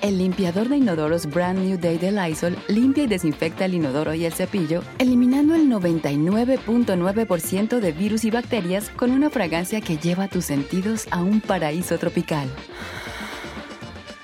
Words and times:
El 0.00 0.18
limpiador 0.18 0.68
de 0.68 0.76
inodoros 0.76 1.26
Brand 1.26 1.58
New 1.58 1.76
Day 1.76 1.98
de 1.98 2.12
Lysol 2.12 2.56
limpia 2.68 3.02
y 3.02 3.08
desinfecta 3.08 3.64
el 3.64 3.74
inodoro 3.74 4.14
y 4.14 4.26
el 4.26 4.32
cepillo, 4.32 4.84
eliminando 4.98 5.56
el 5.56 5.68
99.9% 5.68 7.80
de 7.80 7.92
virus 7.92 8.24
y 8.24 8.30
bacterias 8.30 8.90
con 8.90 9.10
una 9.10 9.28
fragancia 9.28 9.80
que 9.80 9.96
lleva 9.96 10.28
tus 10.28 10.44
sentidos 10.44 11.08
a 11.10 11.20
un 11.20 11.40
paraíso 11.40 11.98
tropical. 11.98 12.48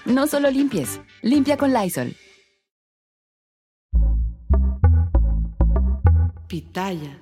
No 0.05 0.29
solo 0.29 0.48
limpies, 0.48 1.01
limpia 1.23 1.56
con 1.56 1.73
Lysol. 1.73 2.15
Pitaya. 6.46 7.18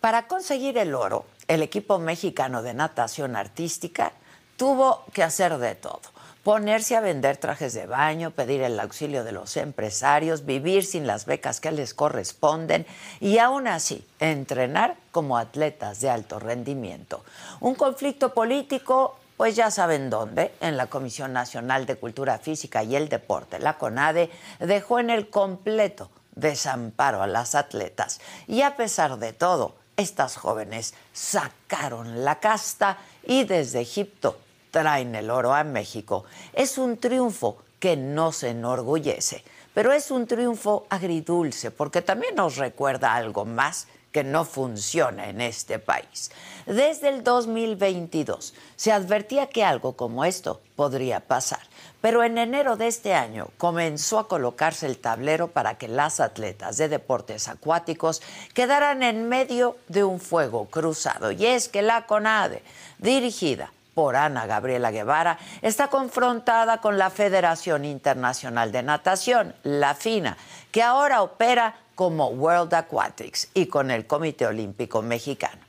Para 0.00 0.26
conseguir 0.26 0.76
el 0.76 0.92
oro, 0.92 1.24
el 1.46 1.62
equipo 1.62 2.00
mexicano 2.00 2.62
de 2.62 2.74
natación 2.74 3.36
artística 3.36 4.12
tuvo 4.56 5.04
que 5.12 5.22
hacer 5.22 5.56
de 5.58 5.76
todo 5.76 6.15
ponerse 6.46 6.94
a 6.94 7.00
vender 7.00 7.38
trajes 7.38 7.74
de 7.74 7.86
baño, 7.86 8.30
pedir 8.30 8.62
el 8.62 8.78
auxilio 8.78 9.24
de 9.24 9.32
los 9.32 9.56
empresarios, 9.56 10.46
vivir 10.46 10.84
sin 10.84 11.04
las 11.04 11.26
becas 11.26 11.60
que 11.60 11.72
les 11.72 11.92
corresponden 11.92 12.86
y 13.18 13.38
aún 13.38 13.66
así 13.66 14.06
entrenar 14.20 14.94
como 15.10 15.38
atletas 15.38 16.00
de 16.00 16.08
alto 16.08 16.38
rendimiento. 16.38 17.24
Un 17.58 17.74
conflicto 17.74 18.32
político, 18.32 19.18
pues 19.36 19.56
ya 19.56 19.72
saben 19.72 20.08
dónde, 20.08 20.54
en 20.60 20.76
la 20.76 20.86
Comisión 20.86 21.32
Nacional 21.32 21.84
de 21.84 21.96
Cultura 21.96 22.38
Física 22.38 22.84
y 22.84 22.94
el 22.94 23.08
Deporte, 23.08 23.58
la 23.58 23.76
CONADE, 23.76 24.30
dejó 24.60 25.00
en 25.00 25.10
el 25.10 25.28
completo 25.28 26.10
desamparo 26.36 27.22
a 27.22 27.26
las 27.26 27.56
atletas. 27.56 28.20
Y 28.46 28.62
a 28.62 28.76
pesar 28.76 29.18
de 29.18 29.32
todo, 29.32 29.74
estas 29.96 30.36
jóvenes 30.36 30.94
sacaron 31.12 32.24
la 32.24 32.38
casta 32.38 32.98
y 33.26 33.42
desde 33.42 33.80
Egipto 33.80 34.38
traen 34.76 35.14
el 35.14 35.30
oro 35.30 35.54
a 35.54 35.64
México. 35.64 36.26
Es 36.52 36.76
un 36.76 36.98
triunfo 36.98 37.56
que 37.80 37.96
no 37.96 38.30
se 38.30 38.50
enorgullece, 38.50 39.42
pero 39.72 39.90
es 39.90 40.10
un 40.10 40.26
triunfo 40.26 40.86
agridulce 40.90 41.70
porque 41.70 42.02
también 42.02 42.34
nos 42.34 42.56
recuerda 42.56 43.14
algo 43.14 43.46
más 43.46 43.86
que 44.12 44.22
no 44.22 44.44
funciona 44.44 45.30
en 45.30 45.40
este 45.40 45.78
país. 45.78 46.30
Desde 46.66 47.08
el 47.08 47.24
2022 47.24 48.52
se 48.76 48.92
advertía 48.92 49.46
que 49.46 49.64
algo 49.64 49.96
como 49.96 50.26
esto 50.26 50.60
podría 50.74 51.20
pasar, 51.20 51.60
pero 52.02 52.22
en 52.22 52.36
enero 52.36 52.76
de 52.76 52.88
este 52.88 53.14
año 53.14 53.48
comenzó 53.56 54.18
a 54.18 54.28
colocarse 54.28 54.84
el 54.84 54.98
tablero 54.98 55.48
para 55.48 55.78
que 55.78 55.88
las 55.88 56.20
atletas 56.20 56.76
de 56.76 56.90
deportes 56.90 57.48
acuáticos 57.48 58.20
quedaran 58.52 59.02
en 59.02 59.26
medio 59.30 59.78
de 59.88 60.04
un 60.04 60.20
fuego 60.20 60.66
cruzado. 60.66 61.30
Y 61.32 61.46
es 61.46 61.70
que 61.70 61.80
la 61.80 62.04
CONADE, 62.06 62.62
dirigida 62.98 63.72
por 63.96 64.14
Ana 64.14 64.44
Gabriela 64.44 64.90
Guevara, 64.90 65.38
está 65.62 65.88
confrontada 65.88 66.82
con 66.82 66.98
la 66.98 67.08
Federación 67.08 67.86
Internacional 67.86 68.70
de 68.70 68.82
Natación, 68.82 69.54
la 69.62 69.94
FINA, 69.94 70.36
que 70.70 70.82
ahora 70.82 71.22
opera 71.22 71.76
como 71.94 72.28
World 72.28 72.74
Aquatics 72.74 73.48
y 73.54 73.68
con 73.68 73.90
el 73.90 74.06
Comité 74.06 74.44
Olímpico 74.44 75.00
Mexicano. 75.00 75.62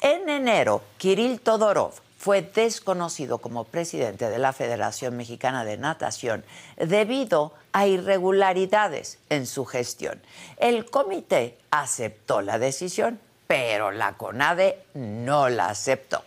En 0.00 0.30
enero, 0.30 0.80
Kirill 0.96 1.42
Todorov 1.42 1.92
fue 2.16 2.40
desconocido 2.40 3.36
como 3.36 3.64
presidente 3.64 4.30
de 4.30 4.38
la 4.38 4.54
Federación 4.54 5.18
Mexicana 5.18 5.62
de 5.62 5.76
Natación 5.76 6.46
debido 6.78 7.52
a 7.74 7.86
irregularidades 7.86 9.18
en 9.28 9.46
su 9.46 9.66
gestión. 9.66 10.22
El 10.56 10.86
comité 10.86 11.58
aceptó 11.70 12.40
la 12.40 12.58
decisión, 12.58 13.20
pero 13.46 13.90
la 13.90 14.14
CONADE 14.14 14.82
no 14.94 15.50
la 15.50 15.66
aceptó. 15.66 16.24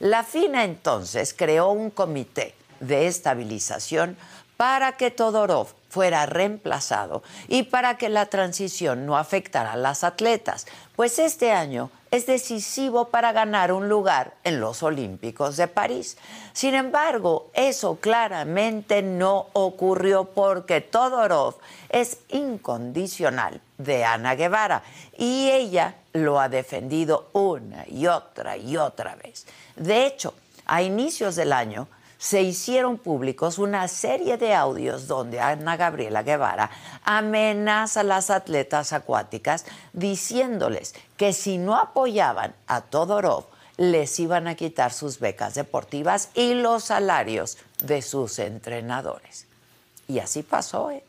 La 0.00 0.24
FINA 0.24 0.64
entonces 0.64 1.34
creó 1.34 1.72
un 1.72 1.90
comité 1.90 2.54
de 2.80 3.06
estabilización 3.06 4.16
para 4.56 4.92
que 4.92 5.10
Todorov 5.10 5.68
fuera 5.90 6.24
reemplazado 6.24 7.22
y 7.48 7.64
para 7.64 7.98
que 7.98 8.08
la 8.08 8.24
transición 8.24 9.04
no 9.04 9.18
afectara 9.18 9.72
a 9.72 9.76
las 9.76 10.02
atletas, 10.02 10.66
pues 10.96 11.18
este 11.18 11.52
año 11.52 11.90
es 12.10 12.24
decisivo 12.24 13.08
para 13.08 13.32
ganar 13.32 13.72
un 13.72 13.90
lugar 13.90 14.32
en 14.42 14.58
los 14.58 14.82
Olímpicos 14.82 15.58
de 15.58 15.68
París. 15.68 16.16
Sin 16.54 16.74
embargo, 16.74 17.50
eso 17.52 17.96
claramente 17.96 19.02
no 19.02 19.48
ocurrió 19.52 20.24
porque 20.24 20.80
Todorov 20.80 21.56
es 21.90 22.20
incondicional 22.30 23.60
de 23.84 24.04
Ana 24.04 24.34
Guevara 24.34 24.82
y 25.16 25.50
ella 25.50 25.96
lo 26.12 26.40
ha 26.40 26.48
defendido 26.48 27.28
una 27.32 27.84
y 27.88 28.06
otra 28.06 28.56
y 28.56 28.76
otra 28.76 29.14
vez. 29.16 29.46
De 29.76 30.06
hecho, 30.06 30.34
a 30.66 30.82
inicios 30.82 31.36
del 31.36 31.52
año 31.52 31.88
se 32.18 32.42
hicieron 32.42 32.98
públicos 32.98 33.58
una 33.58 33.88
serie 33.88 34.36
de 34.36 34.54
audios 34.54 35.06
donde 35.08 35.40
Ana 35.40 35.78
Gabriela 35.78 36.22
Guevara 36.22 36.70
amenaza 37.02 38.00
a 38.00 38.04
las 38.04 38.28
atletas 38.28 38.92
acuáticas 38.92 39.64
diciéndoles 39.94 40.94
que 41.16 41.32
si 41.32 41.56
no 41.56 41.76
apoyaban 41.76 42.54
a 42.66 42.82
Todorov, 42.82 43.46
les 43.78 44.20
iban 44.20 44.46
a 44.46 44.54
quitar 44.54 44.92
sus 44.92 45.18
becas 45.18 45.54
deportivas 45.54 46.28
y 46.34 46.52
los 46.52 46.84
salarios 46.84 47.56
de 47.82 48.02
sus 48.02 48.38
entrenadores. 48.38 49.46
Y 50.06 50.18
así 50.18 50.42
pasó. 50.42 50.90
¿eh? 50.90 51.02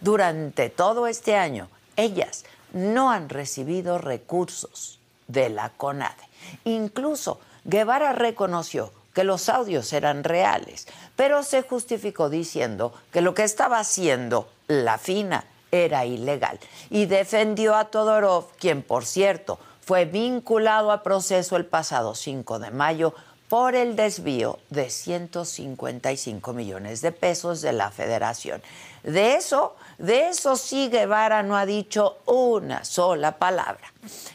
Durante 0.00 0.70
todo 0.70 1.08
este 1.08 1.34
año, 1.34 1.68
ellas 1.96 2.44
no 2.72 3.10
han 3.10 3.28
recibido 3.28 3.98
recursos 3.98 4.98
de 5.28 5.48
la 5.50 5.70
CONADE. 5.70 6.28
Incluso 6.64 7.40
Guevara 7.64 8.12
reconoció 8.12 8.92
que 9.14 9.24
los 9.24 9.48
audios 9.48 9.92
eran 9.92 10.24
reales, 10.24 10.88
pero 11.16 11.42
se 11.42 11.62
justificó 11.62 12.30
diciendo 12.30 12.92
que 13.12 13.20
lo 13.20 13.34
que 13.34 13.44
estaba 13.44 13.78
haciendo 13.78 14.48
la 14.68 14.98
FINA 14.98 15.44
era 15.70 16.04
ilegal 16.04 16.58
y 16.90 17.06
defendió 17.06 17.74
a 17.74 17.86
Todorov, 17.86 18.52
quien 18.58 18.82
por 18.82 19.04
cierto 19.04 19.58
fue 19.80 20.04
vinculado 20.04 20.92
a 20.92 21.02
proceso 21.02 21.56
el 21.56 21.66
pasado 21.66 22.14
5 22.14 22.58
de 22.58 22.70
mayo 22.70 23.14
por 23.48 23.74
el 23.74 23.96
desvío 23.96 24.58
de 24.70 24.88
155 24.88 26.52
millones 26.54 27.02
de 27.02 27.12
pesos 27.12 27.60
de 27.60 27.72
la 27.72 27.90
federación. 27.90 28.62
De 29.02 29.34
eso, 29.34 29.76
de 29.98 30.28
eso 30.28 30.56
sí 30.56 30.88
Guevara 30.88 31.42
no 31.42 31.56
ha 31.56 31.66
dicho 31.66 32.18
una 32.26 32.84
sola 32.84 33.38
palabra. 33.38 33.92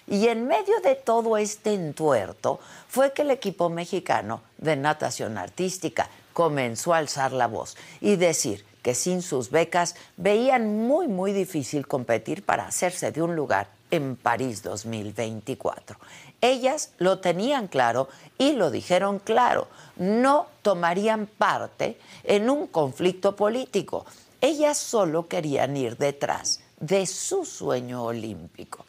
Y 0.08 0.28
en 0.28 0.48
medio 0.48 0.80
de 0.82 0.96
todo 0.96 1.38
este 1.38 1.74
entuerto 1.74 2.60
fue 2.88 3.14
que 3.14 3.24
el 3.24 3.32
equipo 3.32 3.70
mexicano 3.70 4.42
de 4.58 4.76
natación 4.76 5.38
artística 5.38 6.10
comenzó 6.34 6.94
a 6.94 6.98
alzar 6.98 7.34
la 7.34 7.48
voz 7.48 7.76
y 8.00 8.16
decir 8.16 8.66
que 8.82 8.96
sin 8.96 9.22
sus 9.22 9.50
becas 9.50 9.96
veían 10.16 10.88
muy, 10.88 11.08
muy 11.08 11.34
difícil 11.34 11.88
competir 11.88 12.46
para 12.46 12.68
hacerse 12.68 13.12
de 13.12 13.22
un 13.22 13.36
lugar 13.36 13.68
en 13.92 14.16
París 14.16 14.64
2024. 14.64 15.98
Ellas 16.42 16.92
lo 16.98 17.20
tenían 17.20 17.68
claro 17.68 18.08
y 18.38 18.54
lo 18.54 18.70
dijeron 18.70 19.20
claro, 19.20 19.68
no 19.98 20.48
tomarían 20.62 21.26
parte 21.26 21.98
en 22.24 22.50
un 22.50 22.68
conflicto 22.68 23.36
político 23.36 24.06
ellas 24.42 24.78
solo 24.78 25.28
querían 25.28 25.78
ir 25.78 25.98
detrás 25.98 26.62
de 26.80 27.06
su 27.06 27.46
sueño 27.46 28.04
olímpico. 28.04 28.86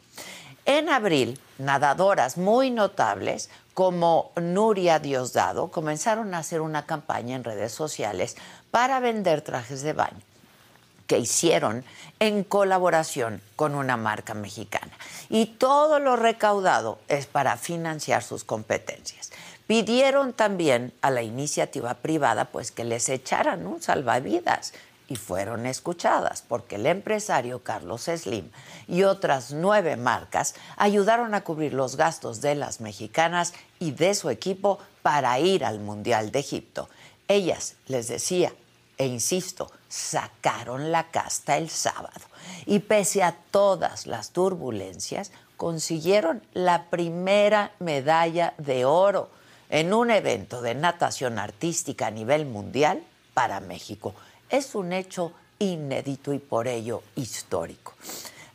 En 0.65 0.89
abril, 0.89 1.39
nadadoras 1.57 2.37
muy 2.37 2.69
notables 2.69 3.49
como 3.73 4.31
Nuria 4.35 4.99
Diosdado 4.99 5.69
comenzaron 5.69 6.33
a 6.33 6.39
hacer 6.39 6.61
una 6.61 6.85
campaña 6.85 7.35
en 7.35 7.43
redes 7.43 7.71
sociales 7.71 8.35
para 8.69 8.99
vender 8.99 9.41
trajes 9.41 9.81
de 9.81 9.93
baño 9.93 10.21
que 11.07 11.17
hicieron 11.17 11.83
en 12.19 12.43
colaboración 12.43 13.41
con 13.55 13.73
una 13.73 13.97
marca 13.97 14.35
mexicana. 14.35 14.91
Y 15.27 15.47
todo 15.47 15.99
lo 15.99 16.15
recaudado 16.15 16.99
es 17.07 17.25
para 17.25 17.57
financiar 17.57 18.21
sus 18.21 18.43
competencias. 18.43 19.31
Pidieron 19.65 20.33
también 20.33 20.93
a 21.01 21.09
la 21.09 21.23
iniciativa 21.23 21.95
privada 21.95 22.45
pues 22.45 22.71
que 22.71 22.83
les 22.83 23.09
echaran 23.09 23.65
un 23.65 23.81
salvavidas 23.81 24.73
y 25.09 25.15
fueron 25.15 25.65
escuchadas 25.65 26.43
porque 26.47 26.75
el 26.75 26.85
empresario 26.85 27.63
Carlos 27.63 28.03
Slim 28.03 28.49
y 28.87 29.03
otras 29.03 29.51
nueve 29.51 29.97
marcas 29.97 30.55
ayudaron 30.77 31.33
a 31.33 31.43
cubrir 31.43 31.73
los 31.73 31.97
gastos 31.97 32.41
de 32.41 32.55
las 32.55 32.79
mexicanas 32.79 33.53
y 33.79 33.91
de 33.91 34.13
su 34.13 34.29
equipo 34.29 34.79
para 35.01 35.39
ir 35.39 35.65
al 35.65 35.79
Mundial 35.79 36.31
de 36.31 36.39
Egipto. 36.39 36.89
Ellas, 37.27 37.75
les 37.87 38.07
decía, 38.07 38.53
e 38.97 39.07
insisto, 39.07 39.71
sacaron 39.87 40.91
la 40.91 41.09
casta 41.09 41.57
el 41.57 41.69
sábado 41.69 42.21
y 42.65 42.79
pese 42.79 43.23
a 43.23 43.35
todas 43.49 44.05
las 44.05 44.29
turbulencias, 44.29 45.31
consiguieron 45.57 46.43
la 46.53 46.85
primera 46.85 47.71
medalla 47.79 48.53
de 48.57 48.85
oro 48.85 49.29
en 49.69 49.93
un 49.93 50.11
evento 50.11 50.61
de 50.61 50.75
natación 50.75 51.39
artística 51.39 52.07
a 52.07 52.11
nivel 52.11 52.45
mundial 52.45 53.03
para 53.33 53.59
México. 53.59 54.13
Es 54.49 54.75
un 54.75 54.93
hecho 54.93 55.33
inédito 55.59 56.33
y 56.33 56.39
por 56.39 56.67
ello 56.67 57.03
histórico. 57.15 57.93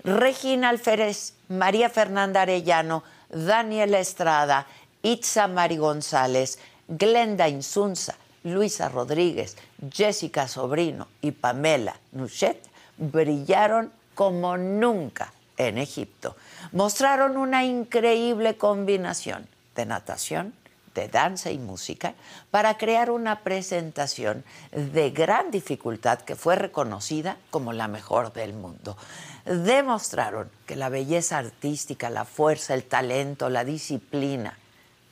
Regina 0.02 0.68
Alférez, 0.68 1.34
María 1.48 1.88
Fernanda 1.88 2.42
Arellano, 2.42 3.04
Daniel 3.30 3.94
Estrada, 3.94 4.66
Itza 5.02 5.48
Mari 5.48 5.76
González, 5.76 6.58
Glenda 6.88 7.48
Insunza, 7.48 8.14
Luisa 8.44 8.88
Rodríguez, 8.88 9.56
Jessica 9.90 10.48
Sobrino 10.48 11.08
y 11.22 11.32
Pamela 11.32 11.96
Nuchet 12.12 12.58
brillaron 12.98 13.90
como 14.14 14.56
nunca 14.56 15.32
en 15.56 15.78
Egipto. 15.78 16.36
Mostraron 16.72 17.36
una 17.36 17.64
increíble 17.64 18.56
combinación 18.56 19.46
de 19.74 19.86
natación, 19.86 20.54
de 20.94 21.08
danza 21.08 21.50
y 21.50 21.58
música 21.58 22.14
para 22.50 22.78
crear 22.78 23.10
una 23.10 23.40
presentación 23.40 24.44
de 24.72 25.10
gran 25.10 25.50
dificultad 25.50 26.20
que 26.20 26.36
fue 26.36 26.56
reconocida 26.56 27.36
como 27.50 27.72
la 27.72 27.88
mejor 27.88 28.32
del 28.32 28.54
mundo. 28.54 28.96
Demostraron 29.44 30.50
que 30.66 30.76
la 30.76 30.88
belleza 30.88 31.38
artística, 31.38 32.10
la 32.10 32.24
fuerza, 32.24 32.74
el 32.74 32.84
talento, 32.84 33.50
la 33.50 33.64
disciplina 33.64 34.58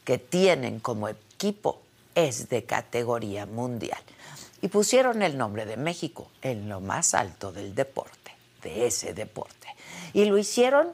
que 0.05 0.19
tienen 0.19 0.81
como 0.81 1.09
equipo 1.09 1.81
es 2.15 2.49
de 2.49 2.65
categoría 2.65 3.47
mundial. 3.47 4.01
Y 4.61 4.69
pusieron 4.69 5.23
el 5.23 5.37
nombre 5.37 5.67
de 5.67 5.77
México 5.77 6.31
en 6.41 6.69
lo 6.69 6.81
más 6.81 7.15
alto 7.15 7.53
del 7.53 7.75
deporte, 7.75 8.33
de 8.63 8.87
ese 8.87 9.13
deporte. 9.13 9.69
Y 10.13 10.25
lo 10.27 10.39
hicieron 10.39 10.93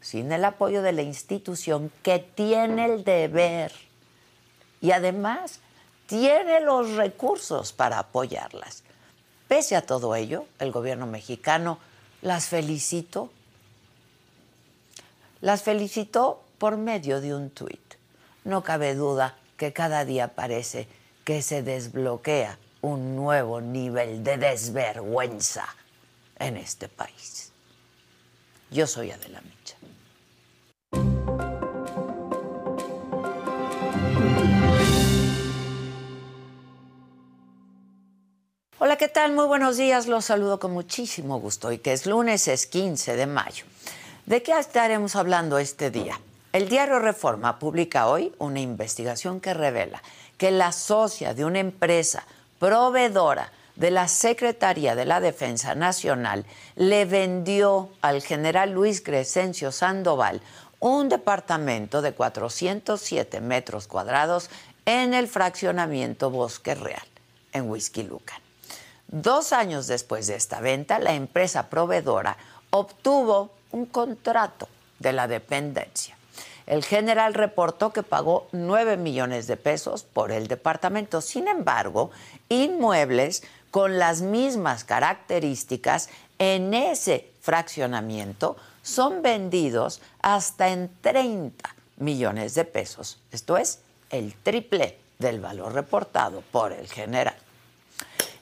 sin 0.00 0.32
el 0.32 0.44
apoyo 0.44 0.82
de 0.82 0.92
la 0.92 1.02
institución 1.02 1.92
que 2.02 2.18
tiene 2.18 2.86
el 2.86 3.04
deber 3.04 3.72
y 4.82 4.90
además 4.90 5.60
tiene 6.06 6.60
los 6.60 6.90
recursos 6.96 7.72
para 7.72 8.00
apoyarlas. 8.00 8.82
Pese 9.48 9.76
a 9.76 9.86
todo 9.86 10.14
ello, 10.14 10.44
el 10.58 10.72
gobierno 10.72 11.06
mexicano 11.06 11.78
las 12.20 12.46
felicitó. 12.46 13.30
Las 15.40 15.62
felicitó 15.62 16.42
por 16.58 16.76
medio 16.76 17.20
de 17.20 17.34
un 17.34 17.50
tuit. 17.50 17.94
No 18.44 18.62
cabe 18.62 18.94
duda 18.94 19.36
que 19.56 19.72
cada 19.72 20.04
día 20.04 20.28
parece 20.28 20.88
que 21.24 21.42
se 21.42 21.62
desbloquea 21.62 22.58
un 22.80 23.14
nuevo 23.14 23.60
nivel 23.60 24.24
de 24.24 24.36
desvergüenza 24.36 25.66
en 26.38 26.56
este 26.56 26.88
país. 26.88 27.52
Yo 28.70 28.86
soy 28.88 29.12
Adela 29.12 29.40
Micha. 29.42 29.76
Hola, 38.84 38.96
¿qué 38.96 39.06
tal? 39.06 39.30
Muy 39.30 39.46
buenos 39.46 39.76
días. 39.76 40.08
Los 40.08 40.24
saludo 40.24 40.58
con 40.58 40.72
muchísimo 40.72 41.38
gusto 41.38 41.70
y 41.70 41.78
que 41.78 41.92
es 41.92 42.04
lunes, 42.04 42.48
es 42.48 42.66
15 42.66 43.14
de 43.14 43.26
mayo. 43.28 43.64
¿De 44.26 44.42
qué 44.42 44.58
estaremos 44.58 45.14
hablando 45.14 45.58
este 45.58 45.92
día? 45.92 46.18
El 46.52 46.68
diario 46.68 46.98
Reforma 46.98 47.60
publica 47.60 48.08
hoy 48.08 48.34
una 48.38 48.58
investigación 48.58 49.40
que 49.40 49.54
revela 49.54 50.02
que 50.36 50.50
la 50.50 50.72
socia 50.72 51.32
de 51.32 51.44
una 51.44 51.60
empresa 51.60 52.26
proveedora 52.58 53.52
de 53.76 53.92
la 53.92 54.08
Secretaría 54.08 54.96
de 54.96 55.04
la 55.04 55.20
Defensa 55.20 55.76
Nacional 55.76 56.44
le 56.74 57.04
vendió 57.04 57.88
al 58.00 58.20
general 58.20 58.72
Luis 58.72 59.00
Crescencio 59.00 59.70
Sandoval 59.70 60.40
un 60.80 61.08
departamento 61.08 62.02
de 62.02 62.14
407 62.14 63.40
metros 63.42 63.86
cuadrados 63.86 64.50
en 64.86 65.14
el 65.14 65.28
fraccionamiento 65.28 66.30
Bosque 66.30 66.74
Real, 66.74 67.06
en 67.52 67.70
Whisky 67.70 68.02
Lucan. 68.02 68.41
Dos 69.12 69.52
años 69.52 69.88
después 69.88 70.26
de 70.26 70.36
esta 70.36 70.60
venta, 70.60 70.98
la 70.98 71.12
empresa 71.12 71.68
proveedora 71.68 72.38
obtuvo 72.70 73.50
un 73.70 73.84
contrato 73.84 74.68
de 75.00 75.12
la 75.12 75.28
dependencia. 75.28 76.16
El 76.66 76.82
general 76.82 77.34
reportó 77.34 77.92
que 77.92 78.02
pagó 78.02 78.48
9 78.52 78.96
millones 78.96 79.46
de 79.46 79.58
pesos 79.58 80.02
por 80.02 80.32
el 80.32 80.46
departamento. 80.46 81.20
Sin 81.20 81.46
embargo, 81.46 82.10
inmuebles 82.48 83.42
con 83.70 83.98
las 83.98 84.22
mismas 84.22 84.84
características 84.84 86.08
en 86.38 86.72
ese 86.72 87.28
fraccionamiento 87.42 88.56
son 88.82 89.20
vendidos 89.20 90.00
hasta 90.22 90.68
en 90.68 90.90
30 91.02 91.68
millones 91.98 92.54
de 92.54 92.64
pesos. 92.64 93.18
Esto 93.30 93.58
es 93.58 93.80
el 94.08 94.34
triple 94.36 94.98
del 95.18 95.38
valor 95.38 95.74
reportado 95.74 96.42
por 96.50 96.72
el 96.72 96.88
general. 96.88 97.36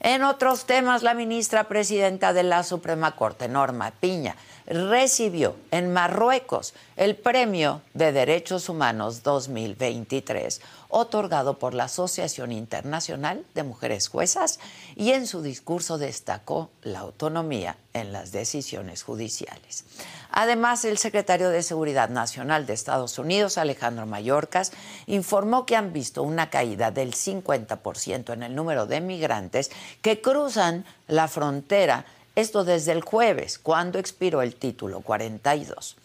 En 0.03 0.25
otros 0.25 0.65
temas, 0.65 1.03
la 1.03 1.13
ministra 1.13 1.65
presidenta 1.65 2.33
de 2.33 2.43
la 2.43 2.63
Suprema 2.63 3.17
Corte, 3.17 3.49
Norma 3.49 3.91
Piña, 3.91 4.35
recibió 4.67 5.57
en 5.73 5.93
Marruecos 5.93 6.73
el 6.97 7.17
Premio 7.17 7.83
de 7.93 8.11
Derechos 8.11 8.71
Humanos 8.71 9.23
2023, 9.23 10.63
otorgado 10.89 11.59
por 11.59 11.75
la 11.75 11.85
Asociación 11.85 12.51
Internacional 12.51 13.45
de 13.55 13.63
Mujeres 13.63 14.09
Juezas, 14.09 14.59
y 14.97 15.11
en 15.11 15.27
su 15.27 15.43
discurso 15.43 15.99
destacó 15.99 16.71
la 16.81 17.01
autonomía 17.01 17.77
en 17.93 18.13
las 18.15 18.33
decisiones 18.33 19.03
judiciales. 19.03 19.85
Además, 20.33 20.85
el 20.85 20.99
secretario 20.99 21.51
de 21.51 21.63
Seguridad 21.63 22.09
Nacional 22.09 22.67
de 22.67 22.73
Estados 22.73 23.19
Unidos, 23.19 23.59
Alejandro 23.59 24.07
Mayorkas, 24.07 24.73
informó 25.07 25.67
que 25.67 25.77
han 25.77 25.93
visto 25.93 26.23
una 26.23 26.51
caída 26.51 26.91
del 26.91 27.15
50% 27.15 28.33
en 28.33 28.43
el 28.43 28.55
número 28.55 28.87
de 28.87 29.01
migrantes 29.01 29.71
que 30.03 30.21
cruzan 30.21 30.85
la 31.09 31.29
frontera 31.29 32.05
esto 32.37 32.65
desde 32.65 32.93
el 32.93 33.03
jueves, 33.03 33.59
cuando 33.59 33.99
expiró 33.99 34.41
el 34.43 34.55
título 34.55 35.01
42. 35.01 35.97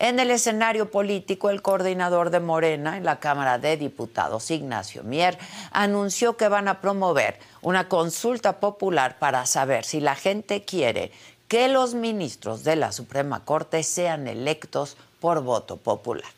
En 0.00 0.20
el 0.20 0.30
escenario 0.30 0.92
político, 0.92 1.50
el 1.50 1.60
coordinador 1.60 2.30
de 2.30 2.38
Morena 2.38 2.96
en 2.96 3.04
la 3.04 3.18
Cámara 3.18 3.58
de 3.58 3.76
Diputados, 3.76 4.50
Ignacio 4.50 5.02
Mier, 5.02 5.36
anunció 5.72 6.36
que 6.36 6.48
van 6.48 6.68
a 6.68 6.80
promover 6.80 7.40
una 7.62 7.88
consulta 7.88 8.60
popular 8.60 9.18
para 9.18 9.44
saber 9.44 9.84
si 9.84 10.00
la 10.00 10.14
gente 10.14 10.64
quiere 10.64 11.10
que 11.48 11.68
los 11.68 11.94
ministros 11.94 12.62
de 12.62 12.76
la 12.76 12.92
Suprema 12.92 13.44
Corte 13.44 13.82
sean 13.82 14.28
electos 14.28 14.96
por 15.18 15.42
voto 15.42 15.78
popular. 15.78 16.30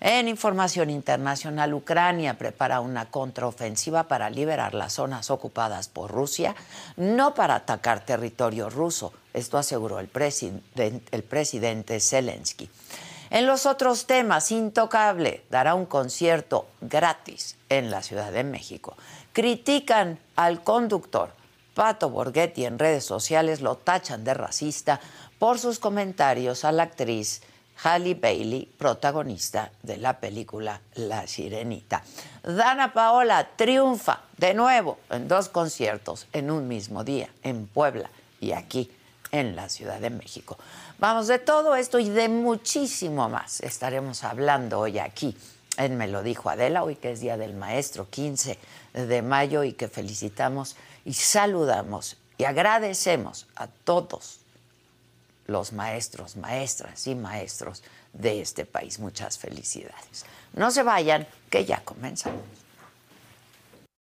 En 0.00 0.28
información 0.28 0.90
internacional, 0.90 1.72
Ucrania 1.72 2.38
prepara 2.38 2.80
una 2.80 3.06
contraofensiva 3.10 4.04
para 4.04 4.30
liberar 4.30 4.74
las 4.74 4.92
zonas 4.94 5.30
ocupadas 5.30 5.88
por 5.88 6.10
Rusia, 6.10 6.54
no 6.96 7.34
para 7.34 7.56
atacar 7.56 8.04
territorio 8.04 8.68
ruso. 8.68 9.12
Esto 9.32 9.58
aseguró 9.58 9.98
el, 9.98 10.08
presidente 10.08 12.00
Zelensky. 12.00 12.68
En 13.30 13.46
los 13.46 13.66
otros 13.66 14.06
temas, 14.06 14.52
Intocable 14.52 15.42
dará 15.50 15.74
un 15.74 15.86
concierto 15.86 16.68
gratis 16.82 17.56
en 17.68 17.90
la 17.90 18.02
Ciudad 18.02 18.30
de 18.32 18.44
México. 18.44 18.96
Critican 19.32 20.18
al 20.36 20.62
conductor 20.62 21.32
Pato 21.76 22.08
Borghetti 22.08 22.64
en 22.64 22.78
redes 22.78 23.04
sociales, 23.04 23.60
lo 23.60 23.76
tachan 23.76 24.24
de 24.24 24.32
racista 24.32 24.98
por 25.38 25.58
sus 25.58 25.78
comentarios 25.78 26.64
a 26.64 26.72
la 26.72 26.84
actriz 26.84 27.42
Halle 27.84 28.14
Bailey, 28.14 28.64
protagonista 28.78 29.70
de 29.82 29.98
la 29.98 30.18
película 30.18 30.80
La 30.94 31.26
Sirenita. 31.26 32.02
Dana 32.42 32.94
Paola 32.94 33.46
triunfa 33.56 34.22
de 34.38 34.54
nuevo 34.54 35.00
en 35.10 35.28
dos 35.28 35.50
conciertos 35.50 36.26
en 36.32 36.50
un 36.50 36.66
mismo 36.66 37.04
día, 37.04 37.28
en 37.42 37.66
Puebla 37.66 38.08
y 38.40 38.52
aquí 38.52 38.90
en 39.30 39.54
la 39.54 39.68
Ciudad 39.68 40.00
de 40.00 40.08
México. 40.08 40.56
Vamos, 40.98 41.26
de 41.26 41.38
todo 41.38 41.76
esto 41.76 41.98
y 41.98 42.08
de 42.08 42.30
muchísimo 42.30 43.28
más 43.28 43.60
estaremos 43.60 44.24
hablando 44.24 44.80
hoy 44.80 44.98
aquí 44.98 45.36
en 45.76 45.96
Me 45.96 46.08
lo 46.08 46.22
dijo 46.22 46.50
Adela, 46.50 46.82
hoy 46.82 46.96
que 46.96 47.12
es 47.12 47.20
Día 47.20 47.36
del 47.36 47.54
Maestro, 47.54 48.08
15 48.08 48.58
de 48.94 49.22
mayo, 49.22 49.64
y 49.64 49.72
que 49.72 49.88
felicitamos 49.88 50.76
y 51.04 51.14
saludamos 51.14 52.16
y 52.38 52.44
agradecemos 52.44 53.46
a 53.56 53.66
todos 53.66 54.40
los 55.46 55.72
maestros, 55.72 56.36
maestras 56.36 57.06
y 57.06 57.14
maestros 57.14 57.82
de 58.12 58.40
este 58.40 58.66
país. 58.66 58.98
Muchas 58.98 59.38
felicidades. 59.38 60.26
No 60.52 60.70
se 60.70 60.82
vayan, 60.82 61.26
que 61.50 61.64
ya 61.64 61.80
comenzamos. 61.84 62.42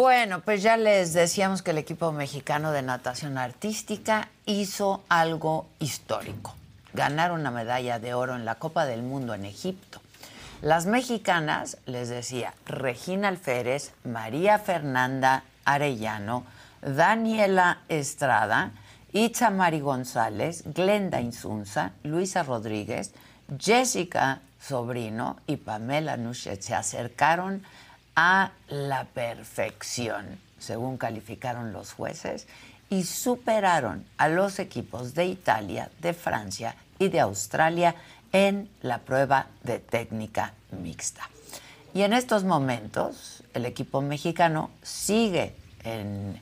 Bueno, 0.00 0.40
pues 0.40 0.62
ya 0.62 0.78
les 0.78 1.12
decíamos 1.12 1.60
que 1.60 1.72
el 1.72 1.76
equipo 1.76 2.10
mexicano 2.10 2.72
de 2.72 2.80
natación 2.80 3.36
artística 3.36 4.30
hizo 4.46 5.04
algo 5.10 5.66
histórico. 5.78 6.54
Ganar 6.94 7.32
una 7.32 7.50
medalla 7.50 7.98
de 7.98 8.14
oro 8.14 8.34
en 8.34 8.46
la 8.46 8.54
Copa 8.54 8.86
del 8.86 9.02
Mundo 9.02 9.34
en 9.34 9.44
Egipto. 9.44 10.00
Las 10.62 10.86
mexicanas, 10.86 11.76
les 11.84 12.08
decía, 12.08 12.54
Regina 12.64 13.28
Alférez, 13.28 13.92
María 14.02 14.58
Fernanda 14.58 15.44
Arellano, 15.66 16.44
Daniela 16.80 17.80
Estrada, 17.90 18.70
Itzamari 19.12 19.80
González, 19.80 20.64
Glenda 20.64 21.20
Insunza, 21.20 21.92
Luisa 22.04 22.42
Rodríguez, 22.42 23.12
Jessica 23.58 24.40
Sobrino 24.62 25.36
y 25.46 25.56
Pamela 25.56 26.16
Nuchet 26.16 26.62
se 26.62 26.74
acercaron 26.74 27.62
a 28.16 28.52
la 28.68 29.04
perfección, 29.04 30.38
según 30.58 30.96
calificaron 30.96 31.72
los 31.72 31.92
jueces, 31.92 32.46
y 32.88 33.04
superaron 33.04 34.04
a 34.18 34.28
los 34.28 34.58
equipos 34.58 35.14
de 35.14 35.26
Italia, 35.26 35.90
de 36.00 36.12
Francia 36.12 36.74
y 36.98 37.08
de 37.08 37.20
Australia 37.20 37.94
en 38.32 38.68
la 38.82 38.98
prueba 38.98 39.46
de 39.62 39.78
técnica 39.78 40.54
mixta. 40.70 41.28
Y 41.94 42.02
en 42.02 42.12
estos 42.12 42.44
momentos, 42.44 43.42
el 43.54 43.64
equipo 43.64 44.00
mexicano 44.00 44.70
sigue 44.82 45.54
en, 45.84 46.40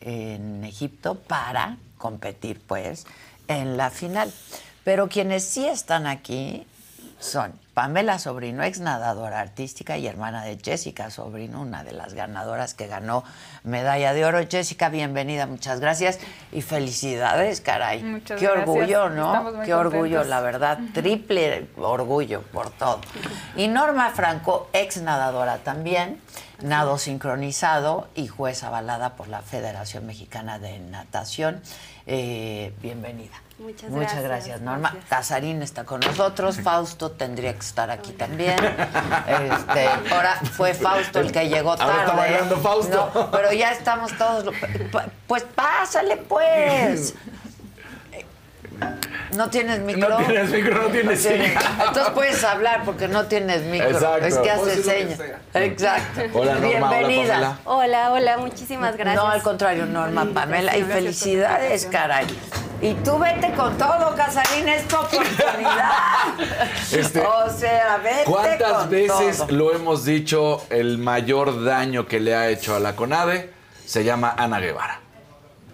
en 0.00 0.64
Egipto 0.64 1.14
para 1.14 1.78
competir, 1.98 2.60
pues, 2.60 3.06
en 3.48 3.76
la 3.76 3.90
final. 3.90 4.32
Pero 4.84 5.08
quienes 5.08 5.44
sí 5.44 5.66
están 5.66 6.06
aquí 6.06 6.66
son 7.18 7.52
Pamela 7.76 8.18
Sobrino, 8.18 8.62
ex 8.62 8.80
nadadora 8.80 9.38
artística 9.38 9.98
y 9.98 10.06
hermana 10.06 10.42
de 10.46 10.56
Jessica 10.56 11.10
Sobrino, 11.10 11.60
una 11.60 11.84
de 11.84 11.92
las 11.92 12.14
ganadoras 12.14 12.72
que 12.72 12.86
ganó 12.86 13.22
medalla 13.64 14.14
de 14.14 14.24
oro. 14.24 14.38
Jessica, 14.50 14.88
bienvenida, 14.88 15.46
muchas 15.46 15.78
gracias 15.78 16.18
y 16.52 16.62
felicidades, 16.62 17.60
caray. 17.60 18.02
Muchas 18.02 18.40
Qué 18.40 18.46
gracias. 18.46 18.66
orgullo, 18.66 19.10
¿no? 19.10 19.62
Qué 19.62 19.74
orgullo, 19.74 20.24
la 20.24 20.40
verdad, 20.40 20.78
triple 20.94 21.68
orgullo 21.76 22.40
por 22.50 22.70
todo. 22.70 23.02
Y 23.56 23.68
Norma 23.68 24.08
Franco, 24.08 24.70
ex 24.72 25.02
nadadora 25.02 25.58
también, 25.58 26.18
nado 26.62 26.96
sincronizado 26.96 28.08
y 28.14 28.26
juez 28.26 28.64
avalada 28.64 29.16
por 29.16 29.28
la 29.28 29.42
Federación 29.42 30.06
Mexicana 30.06 30.58
de 30.58 30.78
Natación. 30.78 31.60
Eh, 32.06 32.72
bienvenida. 32.80 33.34
Muchas 33.58 33.90
Muchas 33.90 34.12
gracias, 34.12 34.22
gracias, 34.22 34.60
Norma. 34.60 34.90
gracias. 34.90 35.08
Casarín 35.08 35.62
está 35.62 35.84
con 35.84 36.00
nosotros, 36.00 36.60
Fausto 36.60 37.12
tendría 37.12 37.54
que 37.54 37.60
estar 37.60 37.90
aquí 37.90 38.12
también. 38.12 38.56
Este, 38.58 39.88
ahora 40.12 40.36
fue 40.52 40.74
Fausto 40.74 41.20
el 41.20 41.32
que 41.32 41.48
llegó 41.48 41.74
tarde. 41.76 41.90
Ahora 41.92 42.04
está 42.04 42.16
bailando 42.16 42.56
Fausto. 42.58 43.10
No, 43.14 43.30
pero 43.30 43.52
ya 43.52 43.72
estamos 43.72 44.16
todos. 44.18 44.54
Pues 45.26 45.44
pásale, 45.44 46.18
pues. 46.18 47.14
No 49.36 49.50
tienes 49.50 49.80
micro. 49.80 50.08
No 50.08 50.16
tienes 50.18 50.50
micro, 50.50 50.82
no 50.82 50.88
tienes. 50.88 51.24
Entonces 51.26 52.10
puedes 52.14 52.42
hablar 52.44 52.82
porque 52.84 53.08
no 53.08 53.26
tienes 53.26 53.62
micro. 53.64 53.90
Exacto. 53.90 54.26
Es 54.26 54.38
que 54.38 54.48
lo 54.54 54.82
señas. 54.82 55.20
Exacto. 55.54 56.20
Hola, 56.32 56.54
Norma. 56.54 56.88
Hola, 56.88 56.98
Bienvenida. 56.98 57.58
Hola, 57.64 58.12
hola, 58.12 58.38
muchísimas 58.38 58.96
gracias. 58.96 59.22
No, 59.22 59.30
al 59.30 59.42
contrario, 59.42 59.86
Norma, 59.86 60.26
Pamela. 60.32 60.76
Y 60.76 60.82
felicidades, 60.84 61.86
caray. 61.86 62.26
Y 62.80 62.92
tú 62.94 63.18
vete 63.18 63.52
con 63.54 63.76
todo, 63.78 64.14
Casarín, 64.14 64.68
es 64.68 64.86
tu 64.86 64.96
oportunidad. 64.96 65.92
Este, 66.92 67.20
o 67.20 67.50
sea, 67.50 67.98
vete 68.02 68.24
¿Cuántas 68.24 68.72
con 68.72 68.90
veces 68.90 69.38
todo. 69.38 69.48
lo 69.50 69.74
hemos 69.74 70.04
dicho? 70.04 70.62
El 70.70 70.98
mayor 70.98 71.64
daño 71.64 72.06
que 72.06 72.20
le 72.20 72.34
ha 72.34 72.48
hecho 72.48 72.76
a 72.76 72.80
la 72.80 72.94
CONADE 72.94 73.50
se 73.84 74.04
llama 74.04 74.34
Ana 74.36 74.60
Guevara. 74.60 75.00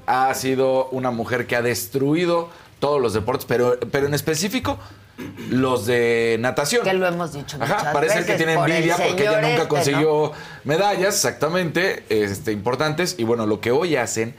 Ha 0.06 0.32
sido 0.34 0.88
una 0.90 1.10
mujer 1.10 1.46
que 1.46 1.56
ha 1.56 1.62
destruido 1.62 2.50
todos 2.82 3.00
los 3.00 3.12
deportes, 3.12 3.46
pero, 3.46 3.78
pero 3.92 4.08
en 4.08 4.14
específico 4.14 4.76
los 5.50 5.86
de 5.86 6.36
natación. 6.40 6.82
Que 6.82 6.92
lo 6.92 7.06
hemos 7.06 7.32
dicho 7.32 7.56
Ajá, 7.60 7.92
parece 7.92 8.16
veces 8.16 8.32
que 8.32 8.36
tiene 8.36 8.56
por 8.56 8.68
envidia 8.68 8.96
porque 8.96 9.22
ella 9.22 9.40
nunca 9.40 9.54
este, 9.54 9.68
consiguió 9.68 10.32
medallas, 10.64 11.14
exactamente, 11.14 12.04
este, 12.08 12.50
importantes. 12.50 13.14
Y 13.18 13.22
bueno, 13.22 13.46
lo 13.46 13.60
que 13.60 13.70
hoy 13.70 13.94
hacen 13.94 14.34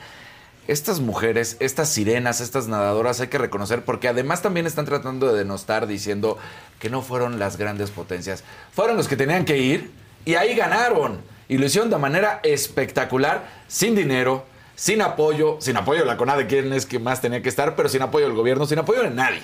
estas 0.68 1.00
mujeres, 1.00 1.56
estas 1.62 1.88
sirenas, 1.88 2.42
estas 2.42 2.68
nadadoras, 2.68 3.22
hay 3.22 3.28
que 3.28 3.38
reconocer, 3.38 3.86
porque 3.86 4.10
además 4.10 4.42
también 4.42 4.68
están 4.68 4.84
tratando 4.84 5.32
de 5.32 5.38
denostar 5.38 5.88
diciendo 5.88 6.38
que 6.80 6.90
no 6.90 7.02
fueron 7.02 7.40
las 7.40 7.56
grandes 7.56 7.92
potencias. 7.92 8.44
Fueron 8.74 8.98
los 8.98 9.08
que 9.08 9.16
tenían 9.16 9.46
que 9.46 9.58
ir 9.60 9.90
y 10.26 10.36
ahí 10.36 10.54
ganaron. 10.54 11.22
Y 11.48 11.60
lo 11.60 11.66
hicieron 11.66 11.90
de 11.90 11.98
manera 11.98 12.42
espectacular, 12.44 13.48
sin 13.70 13.96
dinero, 13.96 14.46
sin 14.76 15.02
apoyo, 15.02 15.58
sin 15.60 15.78
apoyo 15.78 16.02
de 16.02 16.06
la 16.06 16.18
CONADE, 16.18 16.48
quien 16.48 16.74
es 16.74 16.86
que 16.86 17.00
más 17.00 17.22
tenía 17.22 17.42
que 17.42 17.50
estar, 17.50 17.76
pero 17.76 17.90
sin 17.90 18.02
apoyo 18.02 18.26
del 18.26 18.36
gobierno, 18.36 18.66
sin 18.66 18.80
apoyo 18.80 19.04
de 19.04 19.12
nadie. 19.12 19.42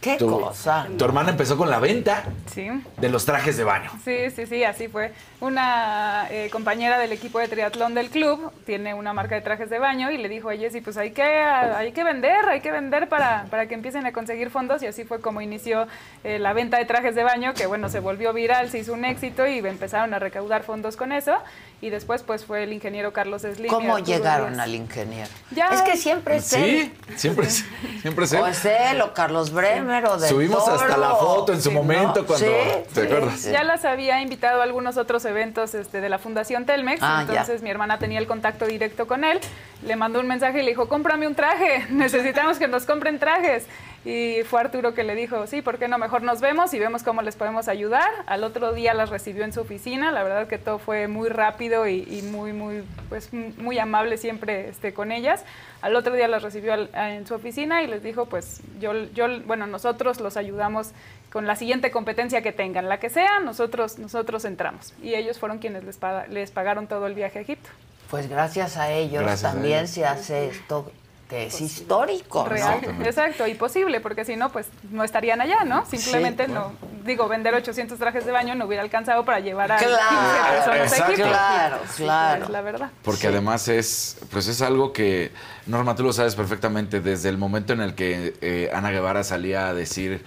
Qué 0.00 0.16
Tu, 0.16 0.30
cosa. 0.40 0.86
tu 0.96 1.04
hermana 1.04 1.30
empezó 1.30 1.58
con 1.58 1.68
la 1.68 1.78
venta 1.78 2.24
Sí. 2.52 2.68
de 2.96 3.08
los 3.10 3.26
trajes 3.26 3.58
de 3.58 3.64
baño. 3.64 3.90
Sí, 4.02 4.30
sí, 4.34 4.46
sí, 4.46 4.64
así 4.64 4.88
fue. 4.88 5.12
Una 5.40 6.26
eh, 6.30 6.48
compañera 6.50 6.98
del 6.98 7.12
equipo 7.12 7.38
de 7.38 7.48
triatlón 7.48 7.94
del 7.94 8.08
club 8.08 8.50
tiene 8.64 8.94
una 8.94 9.12
marca 9.12 9.34
de 9.34 9.42
trajes 9.42 9.68
de 9.68 9.78
baño 9.78 10.10
y 10.10 10.16
le 10.18 10.28
dijo 10.30 10.48
a 10.48 10.54
Jessy, 10.56 10.80
pues 10.80 10.96
hay 10.96 11.10
que, 11.10 11.22
hay 11.22 11.92
que 11.92 12.02
vender, 12.04 12.48
hay 12.48 12.60
que 12.60 12.70
vender 12.72 13.08
para, 13.10 13.44
para 13.50 13.66
que 13.66 13.74
empiecen 13.74 14.06
a 14.06 14.12
conseguir 14.12 14.48
fondos 14.50 14.82
y 14.82 14.86
así 14.86 15.04
fue 15.04 15.20
como 15.20 15.40
inició 15.42 15.86
eh, 16.24 16.38
la 16.38 16.52
venta 16.54 16.78
de 16.78 16.86
trajes 16.86 17.14
de 17.14 17.22
baño, 17.22 17.52
que 17.52 17.66
bueno, 17.66 17.88
se 17.90 18.00
volvió 18.00 18.32
viral, 18.32 18.70
se 18.70 18.78
hizo 18.78 18.92
un 18.94 19.04
éxito 19.04 19.46
y 19.46 19.58
empezaron 19.58 20.14
a 20.14 20.18
recaudar 20.18 20.62
fondos 20.62 20.96
con 20.96 21.12
eso 21.12 21.36
y 21.82 21.90
después 21.90 22.22
pues 22.22 22.44
fue 22.44 22.62
el 22.64 22.72
ingeniero 22.72 23.12
Carlos 23.12 23.42
Slim. 23.42 23.68
¿Cómo 23.68 23.98
llegaron 23.98 24.60
al 24.60 24.74
ingeniero? 24.74 25.30
Ya. 25.50 25.68
Es 25.68 25.82
que 25.82 25.96
siempre 25.96 26.36
es 26.36 26.52
él. 26.54 26.92
Sí, 27.08 27.16
siempre, 27.16 27.46
es- 27.46 27.64
siempre 28.02 28.26
sé. 28.26 28.38
O 28.38 28.46
es 28.46 28.64
él, 28.64 29.00
o 29.00 29.12
Carlos 29.14 29.50
Bremer, 29.52 29.89
de 29.90 30.28
Subimos 30.28 30.66
hasta 30.68 30.96
la 30.96 31.10
foto 31.16 31.52
en 31.52 31.60
su 31.60 31.68
Sí, 31.70 31.74
momento 31.74 32.20
¿no? 32.20 32.26
cuando. 32.26 32.46
Sí, 32.46 32.52
¿Te 32.94 33.00
sí, 33.02 33.06
acuerdas? 33.06 33.40
sí. 33.40 33.50
Ya 33.52 33.64
las 33.64 33.84
había 33.84 34.20
invitado 34.22 34.60
a 34.60 34.64
algunos 34.64 34.96
otros 34.96 35.24
eventos 35.24 35.74
este, 35.74 36.00
de 36.00 36.08
la 36.08 36.18
Fundación 36.18 36.64
Telmex, 36.66 37.00
Ah, 37.02 37.24
ya. 37.26 37.32
entonces 37.32 37.62
mi 37.62 37.70
hermana 37.70 37.98
tenía 37.98 38.18
el 38.18 38.26
contacto 38.26 38.66
directo 38.66 39.06
con 39.06 39.24
él, 39.24 39.40
le 39.84 39.96
mandó 39.96 40.20
un 40.20 40.26
mensaje 40.28 40.60
y 40.60 40.62
le 40.62 40.70
dijo, 40.70 40.88
cómprame 40.88 41.26
un 41.26 41.34
traje, 41.34 41.86
necesitamos 41.90 42.58
que 42.58 42.68
nos 42.68 42.84
compren 42.86 43.18
trajes. 43.18 43.66
Y 44.04 44.42
fue 44.44 44.60
Arturo 44.60 44.94
que 44.94 45.04
le 45.04 45.14
dijo, 45.14 45.46
sí, 45.46 45.60
¿por 45.60 45.78
qué 45.78 45.86
no? 45.86 45.98
Mejor 45.98 46.22
nos 46.22 46.40
vemos 46.40 46.72
y 46.72 46.78
vemos 46.78 47.02
cómo 47.02 47.20
les 47.20 47.36
podemos 47.36 47.68
ayudar. 47.68 48.08
Al 48.26 48.44
otro 48.44 48.72
día 48.72 48.94
las 48.94 49.10
recibió 49.10 49.44
en 49.44 49.52
su 49.52 49.60
oficina. 49.60 50.10
La 50.10 50.22
verdad 50.22 50.48
que 50.48 50.56
todo 50.56 50.78
fue 50.78 51.06
muy 51.06 51.28
rápido 51.28 51.86
y, 51.86 52.22
muy, 52.32 52.54
muy, 52.54 52.82
pues, 53.10 53.30
muy 53.32 53.78
amable 53.78 54.16
siempre 54.16 54.70
este, 54.70 54.94
con 54.94 55.12
ellas. 55.12 55.44
Al 55.82 55.96
otro 55.96 56.14
día 56.14 56.28
las 56.28 56.42
recibió 56.42 56.74
en 56.94 57.26
su 57.26 57.34
oficina 57.34 57.82
y 57.82 57.88
les 57.88 58.02
dijo, 58.02 58.24
pues 58.24 58.62
yo, 58.80 58.94
yo, 59.12 59.26
bueno, 59.44 59.66
nosotros 59.66 60.18
los 60.20 60.38
ayudamos 60.38 60.92
con 61.30 61.46
la 61.46 61.54
siguiente 61.54 61.90
competencia 61.90 62.42
que 62.42 62.52
tengan, 62.52 62.88
la 62.88 62.98
que 63.00 63.10
sea, 63.10 63.38
nosotros, 63.40 63.98
nosotros 63.98 64.46
entramos. 64.46 64.94
Y 65.02 65.14
ellos 65.14 65.38
fueron 65.38 65.58
quienes 65.58 65.84
les, 65.84 65.98
les 66.30 66.50
pagaron 66.50 66.86
todo 66.86 67.06
el 67.06 67.14
viaje 67.14 67.38
a 67.38 67.42
Egipto. 67.42 67.68
Pues 68.10 68.28
gracias 68.28 68.76
a 68.76 68.90
ellos 68.90 69.40
también 69.40 69.86
se 69.86 70.04
hace 70.04 70.48
esto 70.48 70.90
que 71.30 71.46
es 71.46 71.60
histórico. 71.60 72.44
Real, 72.44 72.80
exacto, 73.04 73.46
y 73.46 73.54
posible, 73.54 74.00
porque 74.00 74.24
si 74.24 74.34
no, 74.34 74.50
pues 74.50 74.66
no 74.90 75.04
estarían 75.04 75.40
allá, 75.40 75.64
¿no? 75.64 75.86
Simplemente 75.86 76.48
no, 76.48 76.72
digo, 77.06 77.28
vender 77.28 77.54
800 77.54 77.96
trajes 77.98 78.26
de 78.26 78.32
baño 78.32 78.56
no 78.56 78.66
hubiera 78.66 78.82
alcanzado 78.82 79.24
para 79.24 79.38
llevar 79.38 79.70
a 79.70 79.76
claro, 79.76 79.96
15 80.08 80.56
personas 80.56 80.92
a 80.92 80.96
Egipto. 80.96 81.28
Claro, 81.28 81.78
claro. 81.96 82.48
la 82.48 82.60
verdad. 82.62 82.90
Porque 83.02 83.28
además 83.28 83.68
es, 83.68 84.18
pues 84.32 84.48
es 84.48 84.60
algo 84.60 84.92
que, 84.92 85.30
Norma, 85.66 85.94
tú 85.94 86.02
lo 86.02 86.12
sabes 86.12 86.34
perfectamente, 86.34 87.00
desde 87.00 87.28
el 87.28 87.38
momento 87.38 87.72
en 87.72 87.80
el 87.80 87.94
que 87.94 88.34
eh, 88.40 88.68
Ana 88.74 88.90
Guevara 88.90 89.22
salía 89.22 89.68
a 89.68 89.74
decir 89.74 90.24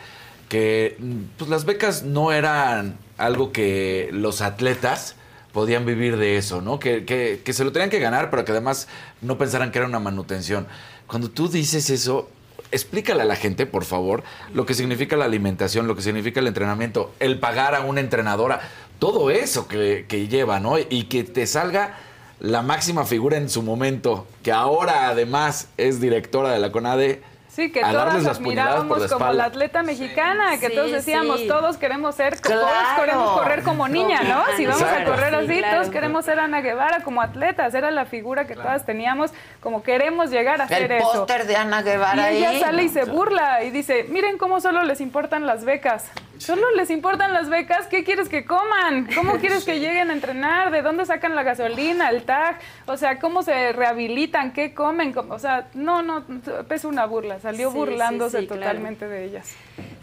que 0.47 0.97
pues, 1.37 1.49
las 1.49 1.65
becas 1.65 2.03
no 2.03 2.31
eran 2.31 2.97
algo 3.17 3.51
que 3.51 4.07
los 4.13 4.41
atletas 4.41 5.17
podían 5.51 5.85
vivir 5.85 6.17
de 6.17 6.37
eso, 6.37 6.61
¿no? 6.61 6.79
Que, 6.79 7.05
que, 7.05 7.41
que, 7.43 7.53
se 7.53 7.63
lo 7.63 7.71
tenían 7.71 7.89
que 7.89 7.99
ganar, 7.99 8.29
pero 8.29 8.43
que 8.43 8.51
además 8.51 8.87
no 9.21 9.37
pensaran 9.37 9.71
que 9.71 9.77
era 9.77 9.87
una 9.87 9.99
manutención. 9.99 10.67
Cuando 11.07 11.29
tú 11.29 11.47
dices 11.47 11.89
eso, 11.89 12.29
explícale 12.71 13.21
a 13.21 13.25
la 13.25 13.35
gente, 13.35 13.65
por 13.65 13.85
favor, 13.85 14.23
lo 14.53 14.65
que 14.65 14.73
significa 14.73 15.15
la 15.15 15.25
alimentación, 15.25 15.87
lo 15.87 15.95
que 15.95 16.01
significa 16.01 16.39
el 16.39 16.47
entrenamiento, 16.47 17.13
el 17.19 17.39
pagar 17.39 17.75
a 17.75 17.81
una 17.81 17.99
entrenadora, 17.99 18.61
todo 18.99 19.29
eso 19.29 19.67
que, 19.67 20.05
que 20.07 20.27
lleva, 20.27 20.59
¿no? 20.59 20.77
Y 20.77 21.03
que 21.05 21.23
te 21.23 21.45
salga 21.45 21.97
la 22.39 22.61
máxima 22.61 23.05
figura 23.05 23.37
en 23.37 23.49
su 23.49 23.61
momento, 23.61 24.27
que 24.41 24.51
ahora 24.51 25.07
además 25.07 25.69
es 25.77 26.01
directora 26.01 26.51
de 26.51 26.59
la 26.59 26.71
CONADE 26.71 27.21
Sí, 27.53 27.71
que 27.71 27.81
todas 27.81 28.25
admirábamos 28.25 29.13
como 29.13 29.31
la 29.31 29.45
atleta 29.45 29.83
mexicana, 29.83 30.57
que 30.59 30.71
todos 30.71 30.91
decíamos, 30.91 31.45
todos 31.47 31.77
queremos 31.77 32.15
ser, 32.15 32.39
todos 32.39 32.67
queremos 32.99 33.39
correr 33.39 33.61
como 33.61 33.87
niña, 33.87 34.21
¿no? 34.23 34.43
Si 34.57 34.65
vamos 34.65 34.81
a 34.81 35.03
correr 35.03 35.35
así, 35.35 35.61
todos 35.61 35.89
queremos 35.89 36.25
ser 36.25 36.39
Ana 36.39 36.61
Guevara 36.61 37.03
como 37.03 37.21
atletas, 37.21 37.75
era 37.75 37.91
la 37.91 38.05
figura 38.05 38.47
que 38.47 38.55
todas 38.55 38.85
teníamos, 38.85 39.31
como 39.59 39.83
queremos 39.83 40.31
llegar 40.31 40.61
a 40.61 40.67
ser 40.67 40.91
eso. 40.91 41.11
El 41.11 41.19
póster 41.19 41.45
de 41.45 41.55
Ana 41.55 41.83
Guevara 41.83 42.31
y 42.31 42.37
ella 42.37 42.59
sale 42.59 42.83
y 42.83 42.89
se 42.89 43.05
burla 43.05 43.63
y 43.63 43.69
dice, 43.69 44.05
miren 44.09 44.39
cómo 44.39 44.59
solo 44.59 44.83
les 44.83 44.99
importan 44.99 45.45
las 45.45 45.63
becas. 45.63 46.05
Solo 46.37 46.71
les 46.75 46.89
importan 46.89 47.31
las 47.31 47.49
becas, 47.49 47.87
¿qué 47.87 48.03
quieres 48.03 48.27
que 48.27 48.43
coman? 48.45 49.07
¿Cómo 49.13 49.33
quieres 49.39 49.63
que 49.63 49.79
lleguen 49.79 50.09
a 50.09 50.13
entrenar? 50.13 50.71
¿De 50.71 50.81
dónde 50.81 51.05
sacan 51.05 51.35
la 51.35 51.43
gasolina, 51.43 52.09
el 52.09 52.23
tag? 52.23 52.59
O 52.87 52.97
sea, 52.97 53.19
¿cómo 53.19 53.43
se 53.43 53.71
rehabilitan? 53.71 54.51
¿Qué 54.51 54.73
comen? 54.73 55.15
O 55.29 55.39
sea, 55.39 55.67
no, 55.73 56.01
no, 56.01 56.23
es 56.69 56.85
una 56.85 57.05
burla, 57.05 57.39
salió 57.39 57.71
burlándose 57.71 58.43
totalmente 58.43 59.07
de 59.07 59.25
ellas. 59.25 59.53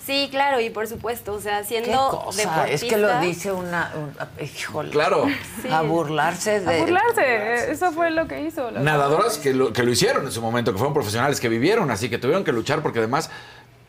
Sí, 0.05 0.29
claro, 0.31 0.61
y 0.61 0.71
por 0.71 0.87
supuesto, 0.87 1.35
o 1.35 1.41
sea, 1.41 1.63
siendo 1.63 2.11
Deportista, 2.37 2.69
es 2.69 2.83
que 2.83 2.97
lo 2.97 3.21
dice 3.21 3.53
una, 3.53 3.93
híjole, 4.41 4.91
claro, 4.91 5.27
a 5.71 5.83
burlarse 5.83 6.61
de 6.61 6.77
a 6.77 6.81
burlarse, 6.81 7.71
eso 7.71 7.93
fue 7.93 8.11
lo 8.11 8.27
que 8.27 8.41
hizo. 8.41 8.71
Nadadoras 8.71 9.39
que 9.39 9.53
lo, 9.53 9.73
que 9.73 9.83
lo 9.83 9.91
hicieron 9.91 10.25
en 10.25 10.33
su 10.33 10.41
momento, 10.41 10.73
que 10.73 10.79
fueron 10.79 10.95
profesionales, 10.95 11.39
que 11.39 11.49
vivieron, 11.49 11.91
así 11.91 12.09
que 12.09 12.19
tuvieron 12.19 12.45
que 12.45 12.53
luchar 12.53 12.81
porque 12.81 13.01
además 13.01 13.31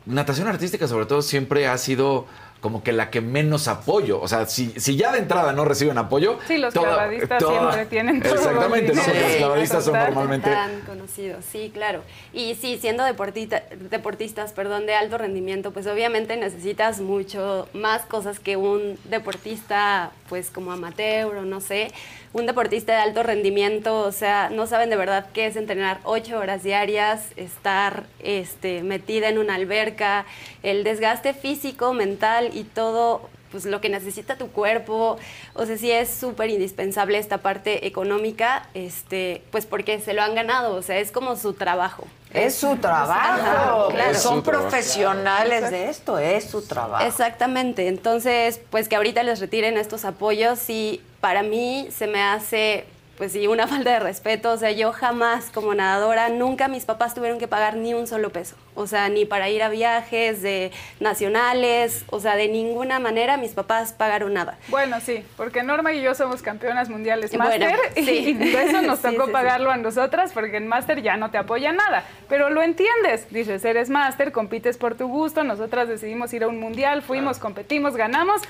natación 0.05 0.47
artística 0.47 0.87
sobre 0.87 1.05
todo 1.05 1.21
siempre 1.21 1.67
ha 1.67 1.77
sido 1.77 2.25
como 2.61 2.83
que 2.83 2.91
la 2.91 3.09
que 3.09 3.21
menos 3.21 3.67
apoyo. 3.67 4.21
O 4.21 4.27
sea, 4.27 4.45
si, 4.45 4.71
si 4.79 4.95
ya 4.95 5.11
de 5.11 5.17
entrada 5.17 5.51
no 5.51 5.65
reciben 5.65 5.97
apoyo. 5.97 6.37
Sí, 6.47 6.57
los 6.57 6.73
clavadistas 6.73 7.43
siempre 7.43 7.85
tienen 7.87 8.21
todo 8.21 8.35
Exactamente, 8.35 8.93
¿no? 8.93 9.01
Porque 9.03 9.21
los 9.21 9.31
clavadistas 9.31 9.83
son 9.83 9.93
normalmente. 9.93 10.51
Tan 10.51 10.81
conocidos, 10.81 11.43
sí, 11.43 11.71
claro. 11.73 12.03
Y 12.33 12.55
sí, 12.55 12.77
siendo 12.79 13.03
deportista, 13.03 13.63
deportistas 13.89 14.53
perdón, 14.53 14.85
de 14.85 14.93
alto 14.93 15.17
rendimiento, 15.17 15.71
pues 15.71 15.87
obviamente 15.87 16.37
necesitas 16.37 17.01
mucho 17.01 17.67
más 17.73 18.03
cosas 18.03 18.39
que 18.39 18.57
un 18.57 18.97
deportista, 19.05 20.11
pues 20.31 20.49
como 20.49 20.71
amateur 20.71 21.35
o 21.35 21.41
no 21.41 21.59
sé 21.59 21.91
un 22.31 22.45
deportista 22.45 22.93
de 22.93 22.99
alto 22.99 23.21
rendimiento, 23.21 23.99
o 23.99 24.13
sea, 24.13 24.49
no 24.49 24.65
saben 24.65 24.89
de 24.89 24.95
verdad 24.95 25.27
qué 25.33 25.45
es 25.47 25.57
entrenar 25.57 25.99
ocho 26.05 26.39
horas 26.39 26.63
diarias, 26.63 27.27
estar 27.35 28.05
este, 28.19 28.81
metida 28.81 29.27
en 29.27 29.39
una 29.39 29.55
alberca, 29.55 30.25
el 30.63 30.85
desgaste 30.85 31.33
físico, 31.33 31.91
mental 31.93 32.51
y 32.53 32.63
todo 32.63 33.29
pues 33.51 33.65
lo 33.65 33.81
que 33.81 33.89
necesita 33.89 34.37
tu 34.37 34.47
cuerpo, 34.47 35.17
o 35.53 35.65
sea, 35.65 35.77
sí 35.77 35.91
es 35.91 36.09
súper 36.09 36.49
indispensable 36.49 37.17
esta 37.17 37.39
parte 37.39 37.85
económica, 37.85 38.67
este, 38.73 39.43
pues 39.51 39.65
porque 39.65 39.99
se 39.99 40.13
lo 40.13 40.21
han 40.21 40.35
ganado, 40.35 40.75
o 40.75 40.81
sea, 40.81 40.97
es 40.99 41.11
como 41.11 41.35
su 41.35 41.53
trabajo. 41.53 42.05
Es 42.33 42.55
su 42.55 42.77
trabajo, 42.77 43.89
claro. 43.89 44.17
son 44.17 44.41
profesionales 44.41 45.69
de 45.69 45.89
esto, 45.89 46.17
es 46.17 46.45
su 46.45 46.65
trabajo. 46.65 47.05
Exactamente, 47.05 47.87
entonces, 47.89 48.61
pues 48.69 48.87
que 48.87 48.95
ahorita 48.95 49.21
les 49.23 49.41
retiren 49.41 49.77
estos 49.77 50.05
apoyos, 50.05 50.69
y 50.69 51.01
para 51.19 51.43
mí 51.43 51.89
se 51.91 52.07
me 52.07 52.21
hace 52.21 52.85
pues 53.21 53.33
sí, 53.33 53.45
una 53.45 53.67
falta 53.67 53.91
de 53.91 53.99
respeto. 53.99 54.51
O 54.51 54.57
sea, 54.57 54.71
yo 54.71 54.91
jamás 54.93 55.51
como 55.53 55.75
nadadora, 55.75 56.29
nunca 56.29 56.67
mis 56.67 56.85
papás 56.85 57.13
tuvieron 57.13 57.37
que 57.37 57.47
pagar 57.47 57.75
ni 57.75 57.93
un 57.93 58.07
solo 58.07 58.31
peso. 58.31 58.55
O 58.75 58.87
sea, 58.87 59.09
ni 59.09 59.25
para 59.25 59.49
ir 59.49 59.63
a 59.63 59.69
viajes 59.69 60.41
de 60.41 60.71
nacionales, 60.99 62.05
o 62.09 62.19
sea, 62.19 62.35
de 62.35 62.47
ninguna 62.47 62.99
manera 62.99 63.37
mis 63.37 63.51
papás 63.51 63.93
pagaron 63.93 64.33
nada. 64.33 64.57
Bueno, 64.69 64.99
sí, 65.01 65.23
porque 65.37 65.63
Norma 65.63 65.93
y 65.93 66.01
yo 66.01 66.15
somos 66.15 66.41
campeonas 66.41 66.89
mundiales 66.89 67.35
máster 67.37 67.75
y 67.97 68.37
eso 68.55 68.81
nos 68.81 69.01
tocó 69.01 69.31
pagarlo 69.31 69.71
a 69.71 69.77
nosotras 69.77 70.31
porque 70.33 70.57
en 70.57 70.67
máster 70.67 71.01
ya 71.01 71.17
no 71.17 71.31
te 71.31 71.37
apoya 71.37 71.71
nada. 71.71 72.03
Pero 72.29 72.49
lo 72.49 72.61
entiendes, 72.61 73.27
dices, 73.31 73.63
eres 73.65 73.89
máster, 73.89 74.31
compites 74.31 74.77
por 74.77 74.95
tu 74.95 75.07
gusto, 75.07 75.43
nosotras 75.43 75.87
decidimos 75.87 76.33
ir 76.33 76.43
a 76.43 76.47
un 76.47 76.59
mundial, 76.59 77.01
fuimos, 77.01 77.39
competimos, 77.39 77.95
ganamos, 77.95 78.41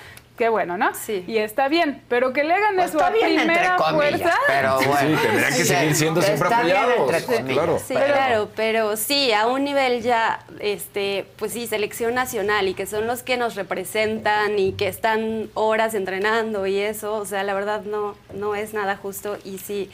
qué 0.42 0.50
bueno, 0.50 0.76
¿no? 0.76 0.92
Sí. 0.96 1.24
Y 1.28 1.38
está 1.38 1.68
bien, 1.68 2.02
pero 2.08 2.34
que 2.34 2.44
le 2.44 2.56
hagan 2.56 2.76
pues 2.76 2.90
eso 2.90 3.04
a 3.04 3.12
primera 3.12 3.78
fuerza. 3.78 4.34
Pero 4.48 4.80
bueno. 4.82 5.20
Sí, 5.20 5.28
tendrían 5.28 5.54
que 5.54 5.66
seguir 5.66 5.96
siendo 5.96 6.22
siempre 6.22 6.48
apoyados. 6.52 7.24
claro. 7.46 7.80
Sí, 7.80 7.94
claro, 7.94 8.50
pero 8.56 8.98
sí, 8.98 9.32
a 9.34 9.46
un 9.46 9.64
nivel 9.64 10.02
ya, 10.02 10.11
este, 10.60 11.26
pues 11.38 11.54
sí, 11.54 11.68
selección 11.68 12.14
nacional 12.14 12.68
y 12.68 12.74
que 12.74 12.86
son 12.86 13.08
los 13.08 13.24
que 13.24 13.38
nos 13.38 13.56
representan 13.56 14.58
y 14.58 14.74
que 14.74 14.88
están 14.88 15.50
horas 15.54 15.94
entrenando 15.94 16.68
y 16.68 16.78
eso, 16.80 17.16
o 17.16 17.26
sea, 17.26 17.44
la 17.44 17.54
verdad 17.54 17.84
no, 17.84 18.16
no 18.34 18.56
es 18.56 18.74
nada 18.74 18.96
justo 18.98 19.38
y 19.44 19.58
sí 19.58 19.90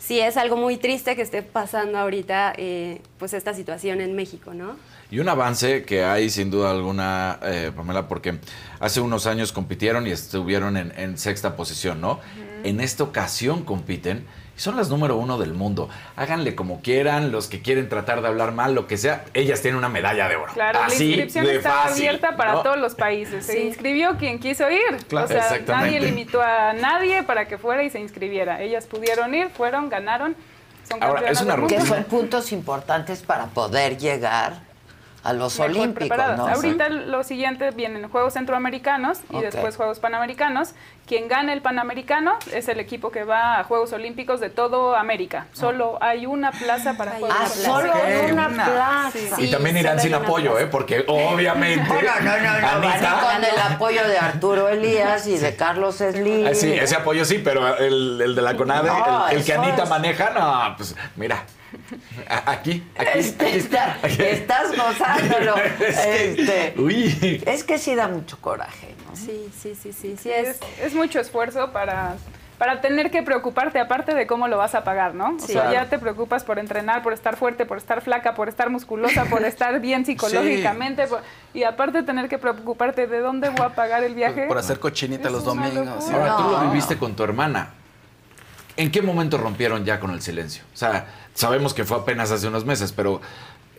sí 0.00 0.18
es 0.18 0.36
algo 0.36 0.56
muy 0.56 0.78
triste 0.78 1.14
que 1.14 1.22
esté 1.22 1.42
pasando 1.42 1.98
ahorita 1.98 2.54
eh, 2.56 3.02
pues 3.18 3.34
esta 3.34 3.54
situación 3.54 4.00
en 4.00 4.16
México, 4.16 4.54
¿no? 4.54 4.76
Y 5.10 5.18
un 5.18 5.28
avance 5.28 5.84
que 5.84 6.04
hay 6.04 6.30
sin 6.30 6.50
duda 6.50 6.70
alguna, 6.70 7.38
eh, 7.42 7.72
Pamela, 7.74 8.08
porque 8.08 8.38
hace 8.78 9.00
unos 9.00 9.26
años 9.26 9.52
compitieron 9.52 10.06
y 10.06 10.10
estuvieron 10.10 10.76
en, 10.76 11.18
sexta 11.18 11.56
posición, 11.56 12.00
¿no? 12.00 12.20
En 12.62 12.80
esta 12.80 13.04
ocasión 13.04 13.64
compiten 13.64 14.24
y 14.60 14.62
son 14.62 14.76
las 14.76 14.90
número 14.90 15.16
uno 15.16 15.38
del 15.38 15.54
mundo. 15.54 15.88
Háganle 16.16 16.54
como 16.54 16.82
quieran, 16.82 17.32
los 17.32 17.48
que 17.48 17.62
quieren 17.62 17.88
tratar 17.88 18.20
de 18.20 18.28
hablar 18.28 18.52
mal, 18.52 18.74
lo 18.74 18.86
que 18.86 18.98
sea, 18.98 19.24
ellas 19.32 19.62
tienen 19.62 19.78
una 19.78 19.88
medalla 19.88 20.28
de 20.28 20.36
oro. 20.36 20.52
Claro, 20.52 20.80
la 20.86 20.94
inscripción 20.94 21.46
está 21.48 21.84
abierta 21.84 22.36
para 22.36 22.62
todos 22.62 22.76
los 22.76 22.94
países. 22.94 23.46
Se 23.46 23.64
inscribió 23.64 24.18
quien 24.18 24.38
quiso 24.38 24.70
ir. 24.70 24.98
o 25.10 25.26
sea, 25.26 25.60
nadie 25.66 25.98
limitó 26.00 26.42
a 26.42 26.74
nadie 26.74 27.22
para 27.22 27.48
que 27.48 27.56
fuera 27.56 27.82
y 27.84 27.88
se 27.88 28.00
inscribiera. 28.00 28.60
Ellas 28.60 28.84
pudieron 28.84 29.34
ir, 29.34 29.48
fueron, 29.48 29.88
ganaron. 29.88 30.36
Son 30.86 31.02
Ahora, 31.02 31.30
es 31.30 31.40
una 31.40 31.56
Que 31.66 31.80
son 31.80 32.04
puntos 32.04 32.52
importantes 32.52 33.22
para 33.22 33.46
poder 33.46 33.96
llegar 33.96 34.69
a 35.22 35.32
los 35.32 35.58
Olímpicos. 35.60 36.18
¿no? 36.36 36.48
Ahorita 36.48 36.88
lo 36.88 37.22
siguiente 37.24 37.70
vienen 37.70 38.08
Juegos 38.08 38.34
Centroamericanos 38.34 39.18
y 39.30 39.40
después 39.40 39.76
Juegos 39.76 39.98
Panamericanos. 39.98 40.74
Quien 41.06 41.26
gane 41.26 41.52
el 41.52 41.60
Panamericano 41.60 42.38
es 42.52 42.68
el 42.68 42.78
equipo 42.78 43.10
que 43.10 43.24
va 43.24 43.58
a 43.58 43.64
Juegos 43.64 43.92
Olímpicos 43.92 44.38
de 44.38 44.48
todo 44.48 44.94
América. 44.94 45.48
Solo 45.52 45.98
hay 46.00 46.24
una 46.24 46.52
plaza 46.52 46.96
para 46.96 47.12
Juegos 47.12 47.36
ah, 47.36 47.48
solo 47.48 47.92
una 48.30 48.48
plaza. 48.48 49.40
y 49.40 49.50
también 49.50 49.76
irán 49.76 49.98
sin 49.98 50.14
apoyo, 50.14 50.56
¿eh? 50.58 50.68
Porque 50.68 51.04
obviamente. 51.08 51.88
con 51.88 53.44
el 53.44 53.60
apoyo 53.60 54.06
de 54.06 54.18
Arturo 54.18 54.68
Elías 54.68 55.26
y 55.26 55.36
de 55.36 55.56
Carlos 55.56 55.96
Slim. 55.96 56.46
Ah, 56.46 56.54
sí, 56.54 56.72
ese 56.72 56.94
apoyo 56.94 57.24
sí, 57.24 57.40
pero 57.42 57.76
el, 57.76 58.20
el 58.20 58.34
de 58.36 58.42
la 58.42 58.56
CONADE, 58.56 58.90
el, 59.32 59.44
que 59.44 59.52
Anita 59.52 59.86
maneja, 59.86 60.30
no, 60.30 60.76
pues 60.76 60.94
mira. 61.16 61.44
Aquí, 62.46 62.82
aquí, 62.96 63.18
este, 63.18 63.56
Estás 64.32 64.76
gozándolo. 64.76 65.54
Este, 65.80 66.74
Es 67.52 67.64
que 67.64 67.78
sí 67.78 67.94
da 67.94 68.08
mucho 68.08 68.38
coraje, 68.40 68.94
¿no? 69.08 69.16
Sí, 69.16 69.50
sí, 69.60 69.74
sí, 69.74 69.92
sí. 69.92 70.16
sí 70.20 70.30
es, 70.30 70.58
es, 70.82 70.94
mucho 70.94 71.20
esfuerzo 71.20 71.72
para 71.72 72.16
para 72.58 72.82
tener 72.82 73.10
que 73.10 73.22
preocuparte 73.22 73.80
aparte 73.80 74.14
de 74.14 74.26
cómo 74.26 74.46
lo 74.46 74.58
vas 74.58 74.74
a 74.74 74.84
pagar, 74.84 75.14
¿no? 75.14 75.30
O 75.36 75.38
Sí. 75.38 75.52
sea, 75.54 75.62
Claro. 75.62 75.72
ya 75.72 75.88
te 75.88 75.98
preocupas 75.98 76.44
por 76.44 76.58
entrenar, 76.58 77.02
por 77.02 77.14
estar 77.14 77.36
fuerte, 77.36 77.64
por 77.64 77.78
estar 77.78 78.02
flaca, 78.02 78.34
por 78.34 78.50
estar 78.50 78.68
musculosa, 78.68 79.24
por 79.24 79.42
estar 79.46 79.80
bien 79.80 80.04
psicológicamente, 80.04 81.06
por- 81.06 81.22
y 81.54 81.62
aparte 81.62 82.02
tener 82.02 82.28
que 82.28 82.36
preocuparte 82.36 83.06
de 83.06 83.20
dónde 83.20 83.48
voy 83.48 83.64
a 83.64 83.70
pagar 83.70 84.04
el 84.04 84.14
viaje. 84.14 84.46
Por 84.46 84.58
hacer 84.58 84.78
cochinita 84.78 85.28
Es 85.28 85.32
los 85.32 85.44
domingos. 85.44 86.10
Ahora, 86.10 86.36
tú 86.36 86.42
lo 86.50 86.60
viviste 86.70 86.98
con 86.98 87.14
tu 87.16 87.24
hermana. 87.24 87.70
¿En 88.76 88.90
qué 88.90 89.00
momento 89.00 89.38
rompieron 89.38 89.84
ya 89.86 89.98
con 89.98 90.10
el 90.10 90.20
silencio? 90.20 90.62
O 90.74 90.76
sea, 90.76 91.06
sabemos 91.40 91.72
que 91.72 91.84
fue 91.84 91.96
apenas 91.96 92.30
hace 92.30 92.46
unos 92.46 92.66
meses, 92.66 92.92
pero 92.92 93.20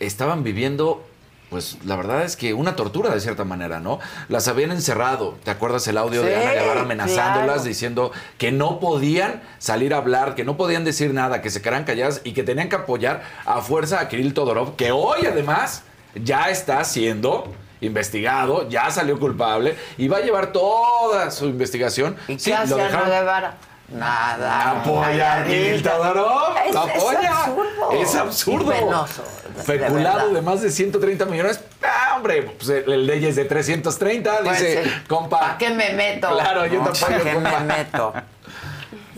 estaban 0.00 0.42
viviendo, 0.42 1.04
pues 1.48 1.78
la 1.84 1.94
verdad 1.94 2.24
es 2.24 2.36
que 2.36 2.54
una 2.54 2.74
tortura 2.74 3.14
de 3.14 3.20
cierta 3.20 3.44
manera, 3.44 3.78
¿no? 3.78 4.00
Las 4.28 4.48
habían 4.48 4.72
encerrado. 4.72 5.36
¿Te 5.44 5.52
acuerdas 5.52 5.86
el 5.86 5.96
audio 5.96 6.22
de 6.22 6.34
Ana 6.34 6.52
Guevara 6.52 6.82
amenazándolas, 6.82 7.44
claro. 7.44 7.62
diciendo 7.62 8.12
que 8.36 8.50
no 8.50 8.80
podían 8.80 9.42
salir 9.58 9.94
a 9.94 9.98
hablar, 9.98 10.34
que 10.34 10.44
no 10.44 10.56
podían 10.56 10.84
decir 10.84 11.14
nada, 11.14 11.40
que 11.40 11.50
se 11.50 11.62
quedaran 11.62 11.84
calladas 11.84 12.20
y 12.24 12.32
que 12.32 12.42
tenían 12.42 12.68
que 12.68 12.76
apoyar 12.76 13.22
a 13.46 13.60
fuerza 13.62 14.00
a 14.00 14.08
Kirill 14.08 14.34
Todorov, 14.34 14.74
que 14.74 14.90
hoy 14.90 15.24
además 15.24 15.84
ya 16.16 16.50
está 16.50 16.82
siendo 16.82 17.54
investigado, 17.80 18.68
ya 18.68 18.90
salió 18.90 19.20
culpable 19.20 19.76
y 19.98 20.08
va 20.08 20.18
a 20.18 20.20
llevar 20.20 20.52
toda 20.52 21.30
su 21.30 21.46
investigación. 21.46 22.16
¿Y 22.26 22.38
Sí, 22.40 22.50
qué 22.50 22.56
lo 22.66 22.76
hace 22.76 22.82
Ana 22.82 23.08
Guevara? 23.08 23.56
Nada. 23.94 24.80
Apoya 24.80 25.40
a 25.40 25.44
Kirill 25.44 25.82
Todorov. 25.82 26.56
Es- 26.66 26.74
lo 26.74 26.86
es 26.88 26.96
apoya. 26.96 27.38
absurdo. 27.38 27.90
Es 27.92 28.14
absurdo. 28.14 28.72
Penoso, 28.72 29.24
de 29.56 29.62
Feculado 29.62 30.18
verdad. 30.18 30.32
de, 30.34 30.42
más 30.42 30.62
de 30.62 30.70
130 30.70 31.24
millones. 31.26 31.60
Ah, 31.82 32.14
hombre, 32.16 32.42
pues 32.42 32.68
el, 32.70 32.90
el 32.92 33.06
ley 33.06 33.26
es 33.26 33.36
de 33.36 33.44
330. 33.44 34.38
Pues 34.44 34.58
dice, 34.60 34.84
sí. 34.84 34.90
compa. 35.08 35.40
¿Para 35.40 35.58
qué 35.58 35.70
me 35.70 35.90
meto? 35.90 36.28
Claro, 36.30 36.66
yo 36.66 36.80
No, 36.82 36.90
te 36.90 37.00
¿Para 37.00 37.16
apoyo, 37.16 37.24
qué 37.30 37.34
compa. 37.34 37.60
me 37.60 37.66
meto? 37.76 38.12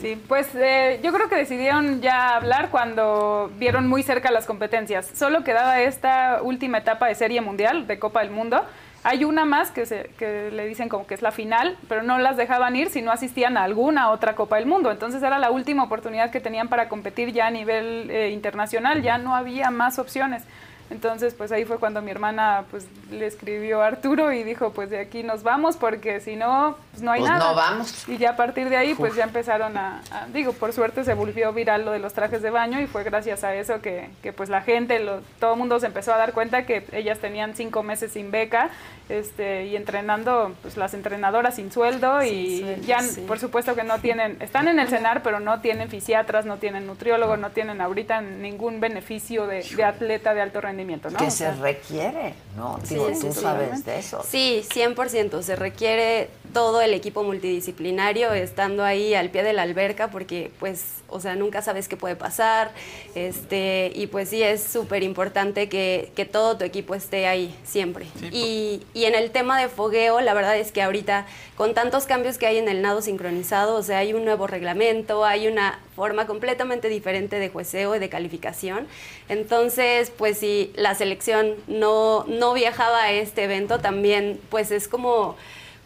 Sí, 0.00 0.22
pues 0.28 0.48
eh, 0.54 1.00
yo 1.02 1.12
creo 1.14 1.28
que 1.30 1.36
decidieron 1.36 2.02
ya 2.02 2.36
hablar 2.36 2.68
cuando 2.70 3.50
vieron 3.56 3.86
muy 3.88 4.02
cerca 4.02 4.30
las 4.30 4.44
competencias. 4.44 5.06
Solo 5.14 5.44
quedaba 5.44 5.80
esta 5.80 6.40
última 6.42 6.78
etapa 6.78 7.06
de 7.06 7.14
Serie 7.14 7.40
Mundial, 7.40 7.86
de 7.86 7.98
Copa 7.98 8.20
del 8.20 8.30
Mundo. 8.30 8.64
Hay 9.04 9.24
una 9.24 9.44
más 9.44 9.70
que, 9.70 9.84
se, 9.84 10.10
que 10.18 10.50
le 10.50 10.66
dicen 10.66 10.88
como 10.88 11.06
que 11.06 11.12
es 11.12 11.20
la 11.20 11.30
final, 11.30 11.76
pero 11.88 12.02
no 12.02 12.18
las 12.18 12.38
dejaban 12.38 12.74
ir 12.74 12.88
si 12.88 13.02
no 13.02 13.12
asistían 13.12 13.58
a 13.58 13.64
alguna 13.64 14.10
otra 14.10 14.34
Copa 14.34 14.56
del 14.56 14.64
Mundo. 14.64 14.90
Entonces 14.90 15.22
era 15.22 15.38
la 15.38 15.50
última 15.50 15.84
oportunidad 15.84 16.30
que 16.30 16.40
tenían 16.40 16.68
para 16.68 16.88
competir 16.88 17.30
ya 17.32 17.48
a 17.48 17.50
nivel 17.50 18.10
eh, 18.10 18.30
internacional, 18.30 19.02
ya 19.02 19.18
no 19.18 19.34
había 19.34 19.70
más 19.70 19.98
opciones. 19.98 20.44
Entonces, 20.90 21.34
pues 21.34 21.50
ahí 21.50 21.64
fue 21.64 21.78
cuando 21.78 22.02
mi 22.02 22.10
hermana 22.10 22.64
pues 22.70 22.86
le 23.10 23.26
escribió 23.26 23.82
a 23.82 23.86
Arturo 23.86 24.32
y 24.32 24.42
dijo, 24.44 24.70
pues 24.72 24.90
de 24.90 24.98
aquí 24.98 25.22
nos 25.22 25.42
vamos 25.42 25.76
porque 25.76 26.20
si 26.20 26.36
no, 26.36 26.76
pues 26.90 27.02
no 27.02 27.10
hay 27.10 27.20
Pues 27.20 27.30
nada. 27.32 27.48
no 27.50 27.54
vamos. 27.54 28.08
Y 28.08 28.18
ya 28.18 28.30
a 28.30 28.36
partir 28.36 28.68
de 28.68 28.76
ahí, 28.76 28.94
pues 28.94 29.14
ya 29.14 29.24
empezaron 29.24 29.76
a, 29.78 30.02
a- 30.10 30.26
digo, 30.32 30.52
por 30.52 30.72
suerte 30.72 31.02
se 31.04 31.14
volvió 31.14 31.52
viral 31.52 31.84
lo 31.84 31.90
de 31.92 31.98
los 32.00 32.12
trajes 32.12 32.42
de 32.42 32.50
baño 32.50 32.80
y 32.80 32.86
fue 32.86 33.02
gracias 33.02 33.44
a 33.44 33.54
eso 33.54 33.80
que, 33.80 34.10
que, 34.22 34.32
pues 34.32 34.48
la 34.50 34.60
gente, 34.60 34.98
lo- 35.00 35.20
todo 35.40 35.54
el 35.54 35.58
mundo 35.58 35.80
se 35.80 35.86
empezó 35.86 36.12
a 36.12 36.18
dar 36.18 36.32
cuenta 36.32 36.66
que 36.66 36.84
ellas 36.92 37.18
tenían 37.18 37.54
cinco 37.54 37.82
meses 37.82 38.12
sin 38.12 38.30
beca 38.30 38.68
este, 39.08 39.66
y 39.66 39.76
entrenando, 39.76 40.54
pues 40.62 40.76
las 40.76 40.94
entrenadoras 40.94 41.56
sin 41.56 41.70
sueldo 41.70 42.22
y 42.22 42.60
sueldo, 42.60 42.82
ya, 42.86 43.00
sí. 43.00 43.20
por 43.26 43.38
supuesto 43.38 43.74
que 43.74 43.84
no 43.84 43.98
tienen, 43.98 44.36
están 44.40 44.66
en 44.68 44.78
el 44.78 44.88
cenar, 44.88 45.22
pero 45.22 45.40
no 45.40 45.60
tienen 45.60 45.88
fisiatras, 45.90 46.46
no 46.46 46.56
tienen 46.56 46.86
nutriólogo, 46.86 47.36
no 47.36 47.50
tienen 47.50 47.80
ahorita 47.82 48.20
ningún 48.22 48.80
beneficio 48.80 49.46
de, 49.46 49.62
de 49.62 49.84
atleta 49.84 50.32
de 50.34 50.40
alto 50.40 50.60
rendimiento, 50.60 50.73
¿no? 51.10 51.18
Que 51.18 51.26
O 51.26 51.30
se 51.30 51.38
sea, 51.38 51.52
requiere, 51.54 52.34
¿no? 52.56 52.78
Digo, 52.88 53.08
sí, 53.14 53.20
tú 53.20 53.32
sí, 53.32 53.40
sabes 53.40 53.84
de 53.84 53.98
eso. 53.98 54.24
Sí, 54.28 54.62
100%. 54.68 55.42
Se 55.42 55.56
requiere 55.56 56.28
todo 56.52 56.80
el 56.80 56.94
equipo 56.94 57.24
multidisciplinario 57.24 58.32
estando 58.32 58.84
ahí 58.84 59.14
al 59.14 59.30
pie 59.30 59.42
de 59.42 59.52
la 59.52 59.62
alberca 59.62 60.08
porque, 60.10 60.50
pues, 60.60 60.84
o 61.08 61.20
sea, 61.20 61.34
nunca 61.34 61.62
sabes 61.62 61.88
qué 61.88 61.96
puede 61.96 62.16
pasar. 62.16 62.72
Este, 63.14 63.92
y 63.94 64.06
pues 64.06 64.28
sí, 64.28 64.42
es 64.42 64.62
súper 64.62 65.02
importante 65.02 65.68
que, 65.68 66.12
que 66.14 66.24
todo 66.24 66.56
tu 66.56 66.64
equipo 66.64 66.94
esté 66.94 67.26
ahí 67.26 67.54
siempre. 67.64 68.06
Sí, 68.18 68.28
y, 68.32 68.86
y 68.94 69.04
en 69.04 69.14
el 69.14 69.30
tema 69.30 69.60
de 69.60 69.68
fogueo, 69.68 70.20
la 70.20 70.34
verdad 70.34 70.56
es 70.56 70.72
que 70.72 70.82
ahorita, 70.82 71.26
con 71.56 71.74
tantos 71.74 72.04
cambios 72.06 72.38
que 72.38 72.46
hay 72.46 72.58
en 72.58 72.68
el 72.68 72.82
nado 72.82 73.02
sincronizado, 73.02 73.76
o 73.76 73.82
sea, 73.82 73.98
hay 73.98 74.12
un 74.12 74.24
nuevo 74.24 74.46
reglamento, 74.46 75.24
hay 75.24 75.48
una 75.48 75.80
forma 75.94 76.26
completamente 76.26 76.88
diferente 76.88 77.38
de 77.38 77.48
jueceo 77.48 77.94
y 77.94 77.98
de 77.98 78.08
calificación. 78.08 78.86
Entonces, 79.28 80.10
pues 80.10 80.38
si 80.38 80.72
la 80.76 80.94
selección 80.94 81.54
no, 81.66 82.24
no 82.28 82.52
viajaba 82.54 83.02
a 83.04 83.12
este 83.12 83.44
evento, 83.44 83.78
también 83.80 84.40
pues 84.50 84.70
es 84.70 84.88
como 84.88 85.36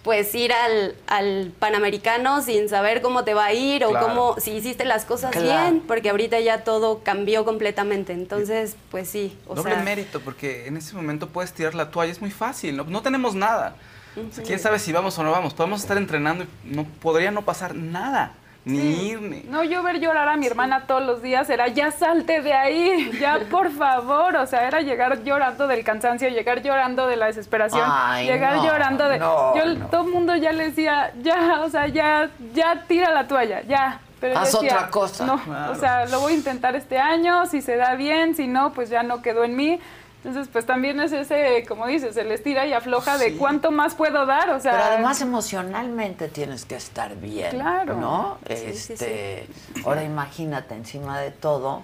pues 0.03 0.35
ir 0.35 0.53
al, 0.53 0.95
al 1.07 1.53
Panamericano 1.59 2.41
sin 2.41 2.69
saber 2.69 3.03
cómo 3.03 3.25
te 3.25 3.35
va 3.35 3.47
a 3.47 3.53
ir 3.53 3.85
o 3.85 3.91
Claro. 3.91 4.07
cómo, 4.07 4.37
si 4.41 4.53
hiciste 4.53 4.85
las 4.87 5.05
cosas 5.05 5.33
Claro. 5.33 5.47
bien, 5.71 5.81
porque 5.87 6.09
ahorita 6.11 6.41
ya 6.41 6.65
todo 6.65 7.01
cambió 7.03 7.45
completamente. 7.45 8.13
Entonces, 8.15 8.77
pues 8.91 9.09
sí, 9.11 9.37
o 9.47 9.55
Doble 9.55 9.75
sea, 9.75 9.83
mérito, 9.83 10.21
porque 10.21 10.67
en 10.67 10.77
ese 10.79 10.95
momento 10.95 11.29
puedes 11.29 11.53
tirar 11.53 11.75
la 11.75 11.91
toalla, 11.91 12.13
es 12.13 12.21
muy 12.23 12.31
fácil, 12.31 12.77
no, 12.77 12.85
no 12.85 13.03
tenemos 13.03 13.35
nada. 13.35 13.77
O 14.17 14.33
sea, 14.35 14.45
¿Quién 14.45 14.59
sabe 14.59 14.79
si 14.79 14.93
vamos 14.93 15.19
o 15.19 15.23
no 15.23 15.31
vamos? 15.31 15.53
Podemos 15.53 15.81
estar 15.83 15.99
entrenando 15.99 16.45
y 16.45 16.75
no 16.75 16.85
podría 16.85 17.31
no 17.31 17.43
pasar 17.43 17.75
nada, 17.75 18.33
ni 18.65 19.09
ir, 19.09 19.21
ni... 19.23 19.43
No, 19.49 19.65
yo 19.65 19.83
ver 19.83 19.99
llorar 19.99 20.29
a 20.29 20.37
mi 20.37 20.47
hermana 20.47 20.85
todos 20.87 21.03
los 21.03 21.23
días 21.23 21.49
era, 21.49 21.69
ya 21.69 21.91
salte 21.91 22.43
de 22.43 22.53
ahí, 22.53 23.11
ya 23.19 23.41
por 23.51 23.71
favor, 23.73 24.37
o 24.37 24.47
sea, 24.47 24.67
era 24.67 24.81
llegar 24.83 25.23
llorando 25.25 25.67
del 25.67 25.85
cansancio, 25.85 26.29
llegar 26.29 26.63
llorando 26.63 27.07
de 27.07 27.17
la 27.17 27.27
desesperación, 27.27 27.83
Ay, 27.91 28.27
llegar 28.27 28.57
no, 28.57 28.65
llorando 28.67 29.09
de... 29.09 29.19
no, 29.19 29.57
yo, 29.57 29.65
no. 29.75 29.87
todo 29.87 30.03
el 30.07 30.13
mundo 30.13 30.37
ya 30.37 30.53
le 30.53 30.65
decía, 30.67 31.13
ya, 31.23 31.63
o 31.63 31.71
sea, 31.71 31.87
ya, 31.89 32.29
ya 32.53 32.85
tira 32.87 33.11
la 33.13 33.27
toalla, 33.27 33.63
ya. 33.63 34.01
Pero 34.21 34.37
Haz 34.37 34.51
decía, 34.53 34.75
otra 34.75 34.91
cosa. 34.91 35.25
No, 35.25 35.39
Claro. 35.39 35.73
o 35.73 35.75
sea, 35.77 36.05
lo 36.07 36.19
voy 36.21 36.33
a 36.33 36.37
intentar 36.37 36.75
este 36.75 36.99
año, 36.99 37.47
si 37.47 37.63
se 37.63 37.77
da 37.77 37.95
bien, 37.95 38.35
si 38.35 38.49
no, 38.49 38.73
pues 38.73 38.91
ya 38.91 39.05
no 39.05 39.23
quedó 39.23 39.45
en 39.45 39.55
mí. 39.55 39.79
Entonces, 40.25 40.49
pues 40.53 40.67
también 40.67 40.99
es 41.01 41.13
ese, 41.13 41.65
como 41.69 41.87
dices, 41.87 42.17
el 42.17 42.33
estira 42.33 42.67
y 42.67 42.73
afloja 42.73 43.19
de 43.19 43.37
cuánto 43.37 43.71
más 43.71 43.95
puedo 43.95 44.27
dar, 44.27 44.51
o 44.51 44.59
sea... 44.61 44.73
Pero 44.73 44.85
además 44.85 45.21
emocionalmente 45.21 46.29
tienes 46.29 46.65
que 46.65 46.75
estar 46.75 47.15
bien, 47.17 47.51
Claro. 47.51 47.95
¿no? 47.97 48.39
Sí, 48.49 48.57
sí, 48.75 48.93
este, 48.95 49.47
ahora 49.85 50.03
imagínate 50.03 50.75
encima 50.75 51.21
de 51.21 51.31
todo, 51.31 51.83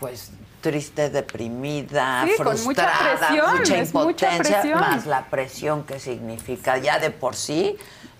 pues 0.00 0.30
triste, 0.62 1.10
deprimida, 1.10 2.24
Sí, 2.26 2.42
con 2.42 2.46
mucha 2.64 2.88
frustrada, 2.88 3.28
presión, 3.28 3.56
mucha 3.58 3.76
impotencia, 3.78 4.60
presión. 4.60 4.80
más 4.80 5.04
la 5.06 5.26
presión 5.26 5.84
que 5.84 6.00
significa 6.00 6.78
ya 6.78 6.98
de 6.98 7.10
por 7.10 7.36
sí 7.36 7.76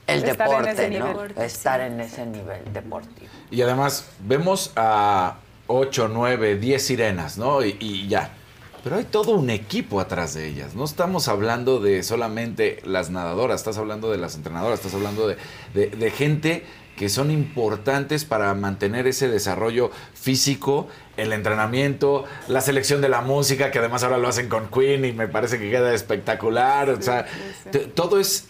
el 0.06 0.22
Estar 0.24 0.46
deporte, 0.50 0.90
¿no? 0.90 1.08
nivel. 1.14 1.38
Estar 1.38 1.80
en 1.80 2.00
ese 2.00 2.26
nivel 2.26 2.70
deportivo. 2.74 3.30
Y 3.50 3.62
además, 3.62 4.06
vemos 4.20 4.72
a 4.76 5.36
8, 5.68 6.08
9, 6.12 6.56
10 6.56 6.86
sirenas, 6.86 7.38
¿no? 7.38 7.64
Y, 7.64 7.78
y 7.80 8.08
ya. 8.08 8.28
Pero 8.84 8.96
hay 8.96 9.04
todo 9.04 9.32
un 9.32 9.48
equipo 9.50 9.98
atrás 9.98 10.34
de 10.34 10.46
ellas. 10.46 10.74
No 10.74 10.84
estamos 10.84 11.26
hablando 11.28 11.80
de 11.80 12.02
solamente 12.02 12.80
las 12.84 13.08
nadadoras, 13.10 13.60
estás 13.60 13.78
hablando 13.78 14.10
de 14.10 14.18
las 14.18 14.34
entrenadoras, 14.36 14.78
estás 14.78 14.94
hablando 14.94 15.26
de, 15.26 15.36
de- 15.72 15.88
de 15.88 16.10
gente 16.10 16.64
que 16.96 17.08
son 17.08 17.30
importantes 17.32 18.24
para 18.24 18.54
mantener 18.54 19.06
ese 19.08 19.26
desarrollo 19.28 19.90
físico, 20.14 20.86
el 21.16 21.32
entrenamiento, 21.32 22.24
la 22.46 22.60
selección 22.60 23.00
de 23.00 23.08
la 23.08 23.20
música, 23.20 23.70
que 23.72 23.80
además 23.80 24.04
ahora 24.04 24.18
lo 24.18 24.28
hacen 24.28 24.48
con 24.48 24.68
Queen 24.68 25.04
y 25.04 25.12
me 25.12 25.26
parece 25.26 25.58
que 25.58 25.70
queda 25.70 25.92
espectacular. 25.92 26.90
o 26.90 27.02
sea, 27.02 27.26
sí, 27.72 27.78
todo 27.94 28.20
es 28.20 28.46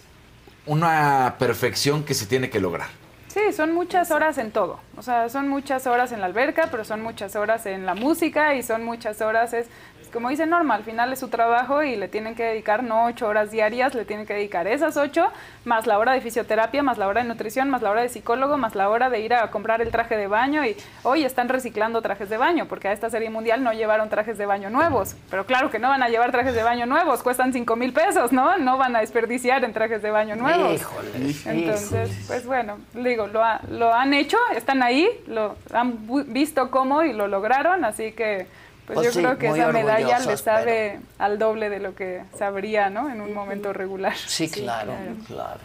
una 0.67 1.37
perfección 1.39 2.05
que 2.05 2.13
se 2.15 2.27
tiene 2.27 2.51
que 2.51 2.61
lograr. 2.61 2.89
Sí, 3.29 3.41
son 3.57 3.73
muchas 3.73 4.11
horas 4.13 4.39
en 4.39 4.53
todo. 4.53 4.79
O 4.97 5.03
sea, 5.03 5.29
son 5.29 5.49
muchas 5.49 5.87
horas 5.89 6.13
en 6.13 6.21
la 6.21 6.27
alberca, 6.27 6.69
pero 6.71 6.85
son 6.85 7.03
muchas 7.03 7.35
horas 7.35 7.67
en 7.67 7.85
la 7.85 7.95
música 7.97 8.55
y 8.55 8.63
son 8.63 8.85
muchas 8.85 9.21
horas, 9.23 9.53
es 9.55 9.67
como 10.15 10.31
dice 10.31 10.47
Norma, 10.47 10.75
al 10.77 10.85
final 10.85 11.13
es 11.13 11.19
su 11.19 11.29
trabajo 11.29 11.83
y 11.83 11.97
le 11.97 12.09
tienen 12.09 12.35
que 12.35 12.45
dedicar 12.45 12.83
no 12.83 13.05
ocho 13.05 13.27
horas 13.29 13.51
diarias, 13.51 13.95
le 13.95 14.07
tienen 14.07 14.25
que 14.25 14.33
dedicar 14.33 14.67
esas 14.67 14.97
ocho, 14.97 15.27
más 15.67 15.87
la 15.87 15.99
hora 15.99 16.13
de 16.13 16.23
fisioterapia, 16.23 16.83
más 16.83 16.97
la 16.97 17.07
hora 17.09 17.23
de 17.23 17.29
nutrición, 17.29 17.69
más 17.69 17.83
la 17.83 17.91
hora 17.91 18.01
de 18.01 18.09
psicólogo, 18.09 18.57
más 18.57 18.75
la 18.75 18.89
hora 18.89 19.11
de 19.11 19.21
ir 19.21 19.35
a 19.35 19.51
comprar 19.51 19.83
el 19.83 19.91
traje 19.91 20.17
de 20.17 20.27
baño 20.27 20.65
y 20.65 20.75
hoy 21.03 21.25
están 21.25 21.51
reciclando 21.51 22.01
trajes 22.01 22.31
de 22.31 22.39
baño, 22.39 22.65
porque 22.67 22.89
a 22.89 22.93
esta 22.93 23.11
serie 23.11 23.29
mundial 23.29 23.63
no 23.63 23.73
llevaron 23.75 24.09
trajes 24.09 24.39
de 24.39 24.47
baño 24.47 24.71
nuevos. 24.71 25.17
Pero 25.31 25.45
claro 25.45 25.71
que 25.71 25.79
no 25.79 25.89
van 25.89 26.03
a 26.03 26.09
llevar 26.09 26.31
trajes 26.31 26.55
de 26.55 26.63
baño 26.63 26.87
nuevos, 26.87 27.23
cuestan 27.23 27.53
cinco 27.53 27.77
mil 27.77 27.93
pesos, 27.93 28.33
¿no? 28.33 28.57
No 28.57 28.79
van 28.79 28.97
a 28.97 29.01
desperdiciar 29.01 29.65
en 29.65 29.73
trajes 29.75 30.01
de 30.01 30.11
baño 30.11 30.37
nuevos. 30.37 30.81
Híjole, 30.81 31.11
Entonces, 31.47 32.25
pues 32.27 32.47
bueno, 32.47 32.79
digo, 32.95 33.27
lo, 33.27 33.43
ha- 33.43 33.61
lo 33.71 33.93
han 33.93 34.15
hecho, 34.15 34.39
están 34.57 34.83
ahí, 34.83 35.09
lo 35.27 35.57
han 35.73 35.99
visto 36.33 36.71
cómo 36.71 37.03
y 37.03 37.13
lo 37.13 37.27
lograron, 37.27 37.85
así 37.85 38.13
que 38.13 38.47
pues, 38.87 38.97
Pues 38.97 39.07
yo 39.07 39.13
sí, 39.13 39.19
creo 39.21 39.39
que 39.39 39.49
esa 39.49 39.73
medalla 39.73 40.19
le 40.19 40.37
sabe 40.37 41.01
al 41.19 41.39
doble 41.39 41.71
de 41.71 41.81
lo 41.81 41.95
que 41.95 42.23
sabría, 42.37 42.91
¿no? 42.91 43.11
En 43.11 43.21
un 43.21 43.33
momento 43.33 43.73
regular. 43.73 44.15
Sí, 44.17 44.49
claro, 44.51 44.93
claro. 45.27 45.61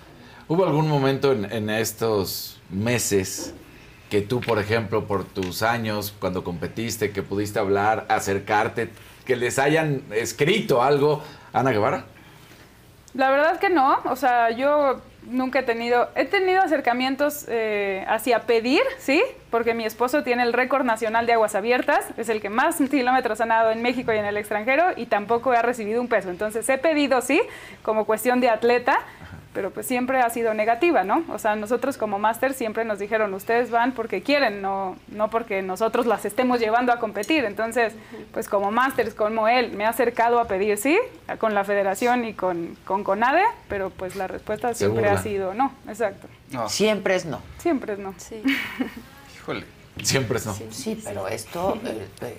¿Hubo 0.47 0.65
algún 0.65 0.87
momento 0.87 1.31
en, 1.31 1.51
en 1.51 1.69
estos 1.69 2.59
meses 2.69 3.53
que 4.09 4.21
tú, 4.21 4.41
por 4.41 4.57
ejemplo, 4.57 5.05
por 5.05 5.23
tus 5.23 5.61
años, 5.61 6.13
cuando 6.19 6.43
competiste, 6.43 7.11
que 7.11 7.21
pudiste 7.21 7.59
hablar, 7.59 8.05
acercarte, 8.09 8.89
que 9.25 9.35
les 9.35 9.59
hayan 9.59 10.03
escrito 10.11 10.81
algo, 10.81 11.21
Ana 11.53 11.71
Guevara? 11.71 12.05
La 13.13 13.29
verdad 13.31 13.59
que 13.59 13.69
no, 13.69 13.99
o 14.05 14.15
sea, 14.15 14.51
yo 14.51 15.01
nunca 15.27 15.59
he 15.59 15.63
tenido, 15.63 16.09
he 16.15 16.25
tenido 16.25 16.61
acercamientos 16.61 17.45
eh, 17.47 18.05
hacia 18.07 18.41
pedir, 18.41 18.81
¿sí? 18.97 19.21
Porque 19.51 19.73
mi 19.73 19.85
esposo 19.85 20.23
tiene 20.23 20.43
el 20.43 20.53
récord 20.53 20.83
nacional 20.85 21.25
de 21.25 21.33
aguas 21.33 21.55
abiertas, 21.55 22.05
es 22.17 22.29
el 22.29 22.41
que 22.41 22.49
más 22.49 22.77
kilómetros 22.89 23.41
ha 23.41 23.45
nadado 23.45 23.71
en 23.71 23.81
México 23.81 24.13
y 24.13 24.17
en 24.17 24.25
el 24.25 24.37
extranjero 24.37 24.85
y 24.95 25.05
tampoco 25.05 25.51
ha 25.51 25.61
recibido 25.61 26.01
un 26.01 26.07
peso. 26.07 26.29
Entonces 26.29 26.67
he 26.69 26.77
pedido, 26.77 27.21
sí, 27.21 27.41
como 27.83 28.05
cuestión 28.05 28.39
de 28.39 28.49
atleta, 28.49 28.99
pero 29.53 29.71
pues 29.71 29.85
siempre 29.87 30.19
ha 30.19 30.29
sido 30.29 30.53
negativa, 30.53 31.03
¿no? 31.03 31.23
O 31.29 31.39
sea, 31.39 31.55
nosotros 31.55 31.97
como 31.97 32.19
máster 32.19 32.53
siempre 32.53 32.85
nos 32.85 32.99
dijeron, 32.99 33.33
ustedes 33.33 33.71
van 33.71 33.93
porque 33.93 34.21
quieren, 34.21 34.61
no, 34.61 34.95
no 35.07 35.29
porque 35.29 35.61
nosotros 35.61 36.05
las 36.05 36.25
estemos 36.25 36.59
llevando 36.59 36.91
a 36.91 36.99
competir. 36.99 37.45
Entonces, 37.45 37.93
pues 38.31 38.47
como 38.47 38.71
másters, 38.71 39.13
como 39.13 39.47
él, 39.47 39.71
me 39.71 39.85
ha 39.85 39.89
acercado 39.89 40.39
a 40.39 40.45
pedir 40.45 40.77
sí, 40.77 40.99
con 41.39 41.55
la 41.55 41.63
federación 41.63 42.25
y 42.25 42.33
con, 42.33 42.77
con 42.85 43.03
CONADE, 43.03 43.43
pero 43.67 43.89
pues 43.89 44.15
la 44.15 44.27
respuesta 44.27 44.73
siempre 44.73 45.07
ha 45.09 45.17
sido 45.17 45.53
no, 45.53 45.73
exacto. 45.87 46.27
No, 46.51 46.69
Siempre 46.69 47.15
es 47.15 47.25
no. 47.25 47.41
Siempre 47.57 47.93
es 47.93 47.99
no. 47.99 48.13
Sí. 48.17 48.41
híjole. 49.35 49.78
Siempre 50.03 50.37
es 50.37 50.45
no. 50.45 50.55
Sí, 50.71 50.99
pero 51.03 51.27
esto, 51.27 51.77
eh, 51.85 52.07
eh, 52.21 52.37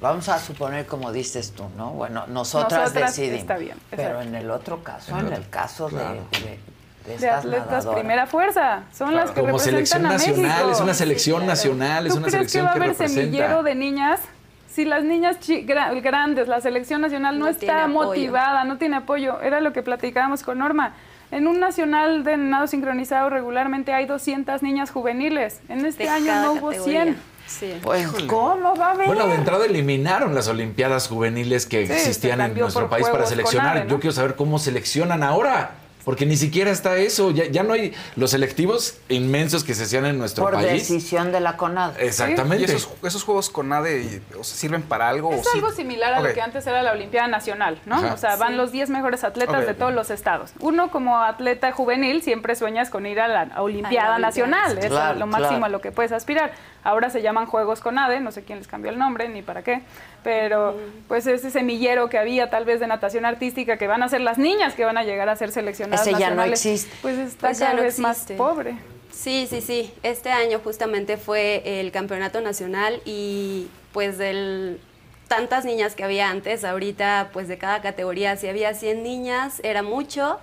vamos 0.00 0.28
a 0.28 0.38
suponer 0.38 0.86
como 0.86 1.12
dices 1.12 1.52
tú, 1.52 1.64
¿no? 1.76 1.90
Bueno, 1.90 2.26
nosotras, 2.28 2.80
Nosotras 2.82 3.16
decidimos. 3.16 3.40
está 3.40 3.56
bien, 3.56 3.76
pero 3.90 4.20
en 4.20 4.34
el 4.34 4.50
otro 4.50 4.82
caso, 4.82 5.18
En 5.18 5.26
en, 5.28 5.32
el 5.32 5.48
caso 5.48 5.88
de- 5.88 5.96
claro. 5.96 6.14
de, 6.32 6.38
de, 6.40 6.58
De 7.06 7.14
estas 7.16 7.38
atletas 7.44 7.66
nadadoras. 7.66 8.00
primera 8.00 8.26
fuerza, 8.26 8.82
son 8.96 9.14
las 9.14 9.30
que 9.30 9.40
Como 9.42 9.58
selección 9.58 10.02
representan 10.02 10.10
a 10.10 10.14
nacional, 10.14 10.56
México. 10.58 10.70
es 10.72 10.80
una 10.80 10.94
selección 10.94 11.46
nacional, 11.46 12.06
es 12.06 12.12
¿Tú 12.12 12.18
una 12.18 12.26
crees 12.28 12.32
que 12.32 12.38
selección 12.48 12.66
va 12.66 12.70
a 12.70 12.74
que 12.74 12.80
haber 12.84 12.94
semillero 13.08 13.62
de 13.62 13.74
niñas? 13.74 14.20
Si 14.68 14.84
las 14.84 15.04
niñas 15.04 15.36
gra- 15.40 16.02
grandes, 16.02 16.48
la 16.48 16.60
selección 16.60 17.00
nacional 17.00 17.38
no, 17.38 17.46
está 17.46 17.86
motivada, 17.86 18.64
no 18.64 18.76
tiene 18.78 18.96
apoyo, 18.96 19.40
era 19.40 19.60
lo 19.60 19.72
que 19.72 19.82
platicábamos 19.84 20.42
con 20.42 20.58
Norma. 20.58 20.94
En 21.34 21.48
un 21.48 21.58
nacional 21.58 22.22
de 22.22 22.36
nado 22.36 22.68
sincronizado 22.68 23.28
regularmente 23.28 23.92
hay 23.92 24.06
200 24.06 24.62
niñas 24.62 24.92
juveniles. 24.92 25.60
En 25.68 25.84
este 25.84 26.04
De 26.04 26.08
año 26.08 26.32
no 26.42 26.52
hubo 26.52 26.68
categoría. 26.68 27.02
100. 27.02 27.16
Sí. 27.48 27.74
Pues, 27.82 28.08
¿cómo 28.28 28.76
va 28.76 28.86
a 28.86 28.90
haber? 28.92 29.08
Bueno, 29.08 29.26
de 29.26 29.34
entrada 29.34 29.66
eliminaron 29.66 30.32
las 30.32 30.46
Olimpiadas 30.46 31.08
juveniles 31.08 31.66
que 31.66 31.88
Sí, 31.88 31.92
existían 31.92 32.40
en 32.40 32.54
nuestro 32.56 32.88
país 32.88 33.08
para 33.08 33.26
seleccionar. 33.26 33.84
¿no? 33.84 33.90
Yo 33.90 33.98
quiero 33.98 34.12
saber 34.12 34.36
cómo 34.36 34.60
seleccionan 34.60 35.24
ahora. 35.24 35.72
Porque 36.04 36.26
ni 36.26 36.36
siquiera 36.36 36.70
está 36.70 36.96
eso. 36.96 37.30
Ya, 37.30 37.46
ya 37.46 37.62
no 37.62 37.72
hay 37.72 37.94
los 38.16 38.30
selectivos 38.32 38.98
inmensos 39.08 39.64
que 39.64 39.74
se 39.74 39.84
hacían 39.84 40.04
en 40.04 40.18
nuestro 40.18 40.44
por 40.44 40.54
país. 40.54 40.86
decisión 40.88 41.32
de 41.32 41.40
la 41.40 41.56
CONAD. 41.56 41.98
Exactamente. 41.98 42.62
¿Y 42.70 42.74
esos, 42.76 42.88
esos 43.02 43.24
juegos 43.24 43.48
con 43.48 43.72
ADE 43.72 44.20
o 44.38 44.44
sea, 44.44 44.56
sirven 44.56 44.82
para 44.82 45.08
algo? 45.08 45.32
Es 45.32 45.40
o 45.40 45.44
sí? 45.44 45.48
algo 45.54 45.72
similar 45.72 46.12
a 46.14 46.20
lo 46.20 46.32
que 46.34 46.42
antes 46.42 46.66
era 46.66 46.82
la 46.82 46.92
Olimpiada 46.92 47.28
Nacional, 47.28 47.80
¿no? 47.86 47.96
Ajá. 47.96 48.14
O 48.14 48.16
sea, 48.18 48.36
van 48.36 48.50
Sí. 48.50 48.56
los 48.56 48.70
10 48.72 48.90
mejores 48.90 49.24
atletas 49.24 49.66
de 49.66 49.74
todos 49.74 49.94
los 49.94 50.10
estados. 50.10 50.52
Uno 50.60 50.90
como 50.90 51.18
atleta 51.18 51.72
juvenil 51.72 52.22
siempre 52.22 52.54
sueñas 52.54 52.90
con 52.90 53.06
ir 53.06 53.18
a 53.20 53.28
la 53.28 53.60
Olimpiada 53.62 54.16
A 54.16 54.18
la 54.18 54.28
Olimpiada. 54.28 54.48
Nacional, 54.50 54.78
es 54.78 54.86
Claro, 54.86 55.18
lo 55.18 55.26
máximo 55.26 55.48
claro. 55.50 55.64
a 55.64 55.68
lo 55.70 55.80
que 55.80 55.90
puedes 55.90 56.12
aspirar. 56.12 56.52
Ahora 56.84 57.10
se 57.10 57.22
llaman 57.22 57.46
Juegos 57.46 57.80
con 57.80 57.98
ADE, 57.98 58.20
no 58.20 58.30
sé 58.30 58.44
quién 58.44 58.58
les 58.58 58.68
cambió 58.68 58.90
el 58.90 58.98
nombre 58.98 59.28
ni 59.28 59.40
para 59.42 59.64
qué, 59.64 59.80
pero 60.22 60.78
pues 61.08 61.26
ese 61.26 61.50
semillero 61.50 62.08
que 62.10 62.18
había 62.18 62.50
tal 62.50 62.66
vez 62.66 62.78
de 62.78 62.86
natación 62.86 63.24
artística 63.24 63.78
que 63.78 63.86
van 63.86 64.02
a 64.02 64.08
ser 64.08 64.20
las 64.20 64.36
niñas 64.38 64.74
que 64.74 64.84
van 64.84 64.98
a 64.98 65.02
llegar 65.02 65.28
a 65.30 65.36
ser 65.36 65.50
seleccionadas 65.50 66.06
Ese 66.06 66.18
ya 66.18 66.30
no 66.30 66.44
existe. 66.44 66.94
Pues 67.00 67.18
está 67.18 67.48
Pues 67.48 67.58
ya 67.58 67.66
cada 67.66 67.76
no 67.78 67.82
vez 67.82 67.98
más 67.98 68.26
pobre. 68.36 68.76
Sí, 69.10 69.46
sí, 69.48 69.60
sí. 69.60 69.92
Este 70.02 70.30
año 70.30 70.60
justamente 70.62 71.16
fue 71.16 71.80
el 71.80 71.90
campeonato 71.90 72.40
nacional 72.40 73.00
y 73.04 73.68
pues 73.92 74.18
del 74.18 74.80
tantas 75.28 75.64
niñas 75.64 75.94
que 75.94 76.04
había 76.04 76.28
antes, 76.28 76.64
ahorita 76.64 77.30
pues 77.32 77.48
de 77.48 77.56
cada 77.56 77.80
categoría 77.80 78.36
si 78.36 78.46
había 78.46 78.74
100 78.74 79.02
niñas 79.02 79.60
era 79.64 79.82
mucho 79.82 80.38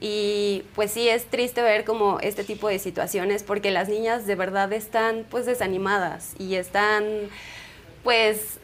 y 0.00 0.64
pues 0.74 0.90
sí 0.90 1.08
es 1.08 1.26
triste 1.26 1.62
ver 1.62 1.84
como 1.84 2.20
este 2.20 2.44
tipo 2.44 2.68
de 2.68 2.78
situaciones 2.78 3.42
porque 3.42 3.70
las 3.70 3.88
niñas 3.88 4.26
de 4.26 4.34
verdad 4.34 4.72
están 4.72 5.24
pues 5.30 5.46
desanimadas 5.46 6.34
y 6.38 6.56
están 6.56 7.04
pues 8.02 8.58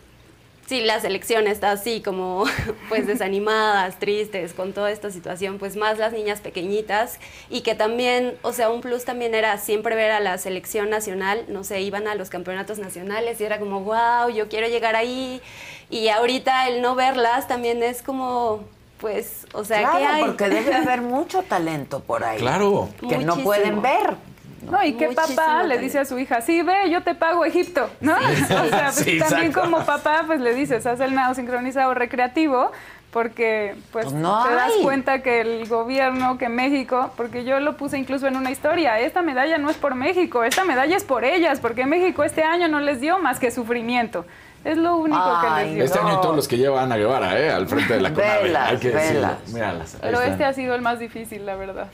si 0.70 0.82
la 0.82 1.00
selección 1.00 1.48
está 1.48 1.72
así 1.72 2.00
como 2.00 2.44
pues 2.88 3.04
desanimadas, 3.08 3.98
tristes 3.98 4.54
con 4.54 4.72
toda 4.72 4.92
esta 4.92 5.10
situación, 5.10 5.58
pues 5.58 5.74
más 5.74 5.98
las 5.98 6.12
niñas 6.12 6.40
pequeñitas. 6.40 7.18
Y 7.50 7.62
que 7.62 7.74
también, 7.74 8.36
o 8.42 8.52
sea, 8.52 8.70
un 8.70 8.80
plus 8.80 9.04
también 9.04 9.34
era 9.34 9.58
siempre 9.58 9.96
ver 9.96 10.12
a 10.12 10.20
la 10.20 10.38
selección 10.38 10.88
nacional, 10.88 11.44
no 11.48 11.64
sé, 11.64 11.80
iban 11.80 12.06
a 12.06 12.14
los 12.14 12.30
campeonatos 12.30 12.78
nacionales 12.78 13.40
y 13.40 13.44
era 13.44 13.58
como, 13.58 13.80
wow, 13.80 14.30
yo 14.32 14.48
quiero 14.48 14.68
llegar 14.68 14.94
ahí 14.94 15.42
y 15.90 16.06
ahorita 16.06 16.68
el 16.68 16.82
no 16.82 16.94
verlas 16.94 17.48
también 17.48 17.82
es 17.82 18.00
como, 18.00 18.62
pues, 19.00 19.46
o 19.54 19.64
sea, 19.64 19.80
claro, 19.80 19.98
¿qué 19.98 20.06
hay? 20.06 20.24
porque 20.24 20.48
debe 20.48 20.74
haber 20.82 21.02
mucho 21.02 21.42
talento 21.42 22.00
por 22.00 22.24
ahí. 22.24 22.38
Claro. 22.38 22.88
Que 23.08 23.18
no 23.18 23.36
pueden 23.36 23.80
ver. 23.82 24.16
No, 24.62 24.84
y 24.84 24.92
qué 24.92 25.08
Muchísimo 25.08 25.36
papá 25.36 25.62
le 25.62 25.78
dice 25.78 25.98
a 26.00 26.04
su 26.04 26.18
hija, 26.18 26.42
sí, 26.42 26.60
ve, 26.60 26.90
yo 26.90 27.02
te 27.02 27.14
pago 27.14 27.46
Egipto, 27.46 27.88
¿no? 28.02 28.14
o 28.16 28.46
sea, 28.46 28.90
pues, 28.92 28.94
Sí, 28.96 29.18
también 29.18 29.46
exacto. 29.46 29.60
como 29.62 29.84
papá, 29.86 30.24
pues 30.26 30.38
le 30.40 30.54
dices, 30.54 30.84
haz 30.84 31.00
el 31.00 31.14
nado 31.14 31.34
sincronizado 31.34 31.94
recreativo, 31.94 32.70
porque 33.10 33.74
pues, 33.90 34.04
Pues 34.04 34.14
no 34.14 34.44
te 34.46 34.54
das 34.54 34.70
hay. 34.76 34.82
cuenta 34.82 35.22
que 35.22 35.40
el 35.40 35.66
gobierno, 35.66 36.36
que 36.36 36.50
México, 36.50 37.10
porque 37.16 37.44
yo 37.44 37.58
lo 37.58 37.78
puse 37.78 37.96
incluso 37.98 38.26
en 38.26 38.36
una 38.36 38.50
historia, 38.50 39.00
esta 39.00 39.22
medalla 39.22 39.56
no 39.56 39.70
es 39.70 39.76
por 39.78 39.94
México, 39.94 40.44
esta 40.44 40.64
medalla 40.64 40.94
es 40.94 41.04
por 41.04 41.24
ellas, 41.24 41.58
porque 41.58 41.86
México 41.86 42.22
este 42.22 42.42
año 42.44 42.68
no 42.68 42.80
les 42.80 43.00
dio 43.00 43.18
más 43.18 43.40
que 43.40 43.50
sufrimiento. 43.50 44.26
Es 44.64 44.76
lo 44.76 44.96
único 44.96 45.40
que 45.40 45.64
les 45.64 45.74
dio. 45.74 45.84
Este 45.84 45.98
año 45.98 46.20
todos 46.20 46.36
los 46.36 46.46
que 46.48 46.58
lleva 46.58 46.82
Ana 46.82 46.96
Guevara, 46.96 47.38
¿eh? 47.40 47.50
Al 47.50 47.66
frente 47.66 47.94
de 47.94 48.00
la 48.00 48.12
CONAVE. 48.12 48.42
Velas, 48.42 48.68
Hay 48.70 48.78
que 48.78 48.90
decirlo. 48.90 49.20
velas. 49.20 49.48
Míralas. 49.48 49.96
Pero 50.00 50.18
están. 50.18 50.32
este 50.32 50.44
ha 50.44 50.52
sido 50.52 50.74
el 50.74 50.82
más 50.82 50.98
difícil, 50.98 51.46
la 51.46 51.56
verdad. 51.56 51.88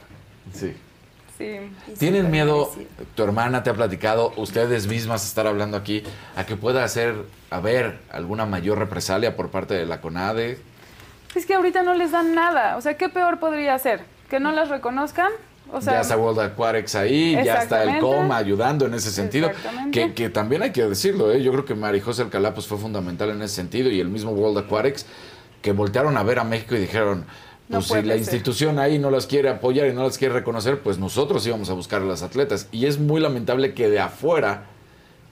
Sí. 0.53 0.75
Sí. 1.39 1.59
Y 1.87 1.93
¿Tienen 1.93 2.31
miedo, 2.31 2.71
tu 3.15 3.23
hermana 3.23 3.63
te 3.63 3.71
ha 3.71 3.75
platicado, 3.75 4.33
ustedes 4.37 4.87
mismas 4.87 5.25
estar 5.27 5.47
hablando 5.47 5.77
aquí, 5.77 6.03
a 6.35 6.45
que 6.47 6.57
pueda 6.57 6.83
hacer, 6.83 7.15
haber 7.51 7.99
alguna 8.11 8.47
mayor 8.47 8.79
represalia 8.79 9.37
por 9.37 9.51
parte 9.51 9.75
de 9.75 9.85
la 9.87 10.01
CONADE? 10.01 10.59
Es 11.35 11.45
que 11.45 11.55
ahorita 11.55 11.83
no 11.83 11.93
les 11.95 12.13
dan 12.13 12.35
nada. 12.35 12.77
O 12.79 12.81
sea, 12.81 12.97
¿qué 12.97 13.11
peor 13.11 13.39
podría 13.39 13.79
ser? 13.79 14.01
¿Que 14.31 14.41
no 14.41 14.51
las 14.51 14.71
reconozcan? 14.71 15.31
O 15.73 15.81
sea, 15.81 15.95
ya 15.95 16.01
está 16.01 16.17
World 16.17 16.41
Aquatics 16.41 16.95
ahí, 16.95 17.33
ya 17.45 17.63
está 17.63 17.83
el. 17.83 18.01
COMA 18.01 18.37
ayudando 18.37 18.87
en 18.87 18.95
ese 18.95 19.11
sentido. 19.11 19.51
Que, 19.93 20.15
que 20.15 20.29
también 20.31 20.63
hay 20.63 20.71
que 20.73 20.85
decirlo, 20.85 21.33
¿eh? 21.33 21.43
yo 21.43 21.53
creo 21.53 21.65
que 21.65 21.75
Marijose 21.75 22.23
Alcalá 22.23 22.55
pues, 22.55 22.67
fue 22.67 22.79
fundamental 22.79 23.31
en 23.31 23.43
ese 23.43 23.57
sentido 23.57 23.91
y 23.91 24.01
el 24.01 24.09
mismo 24.09 24.31
World 24.31 24.59
Aquatics 24.59 25.07
que 25.63 25.73
voltearon 25.73 26.17
a 26.17 26.23
ver 26.23 26.39
a 26.39 26.45
México 26.45 26.77
y 26.77 26.79
dijeron, 26.79 27.27
No 27.69 27.79
pues 27.79 27.87
si 27.87 28.07
la 28.07 28.15
ser. 28.15 28.19
institución 28.19 28.79
ahí 28.79 28.99
no 28.99 29.11
las 29.11 29.27
quiere 29.27 29.49
apoyar 29.49 29.89
y 29.89 29.93
no 29.93 30.05
las 30.05 30.19
quiere 30.19 30.35
reconocer, 30.35 30.81
pues 30.81 30.99
nosotros 30.99 31.45
íbamos 31.47 31.69
a 31.71 31.73
buscar 31.73 32.03
a 32.03 32.05
las 32.05 32.23
atletas. 32.23 32.69
Y 32.71 32.87
es 32.87 32.99
muy 33.01 33.21
lamentable 33.21 33.75
que 33.75 33.89
de 33.89 33.99
afuera 33.99 34.67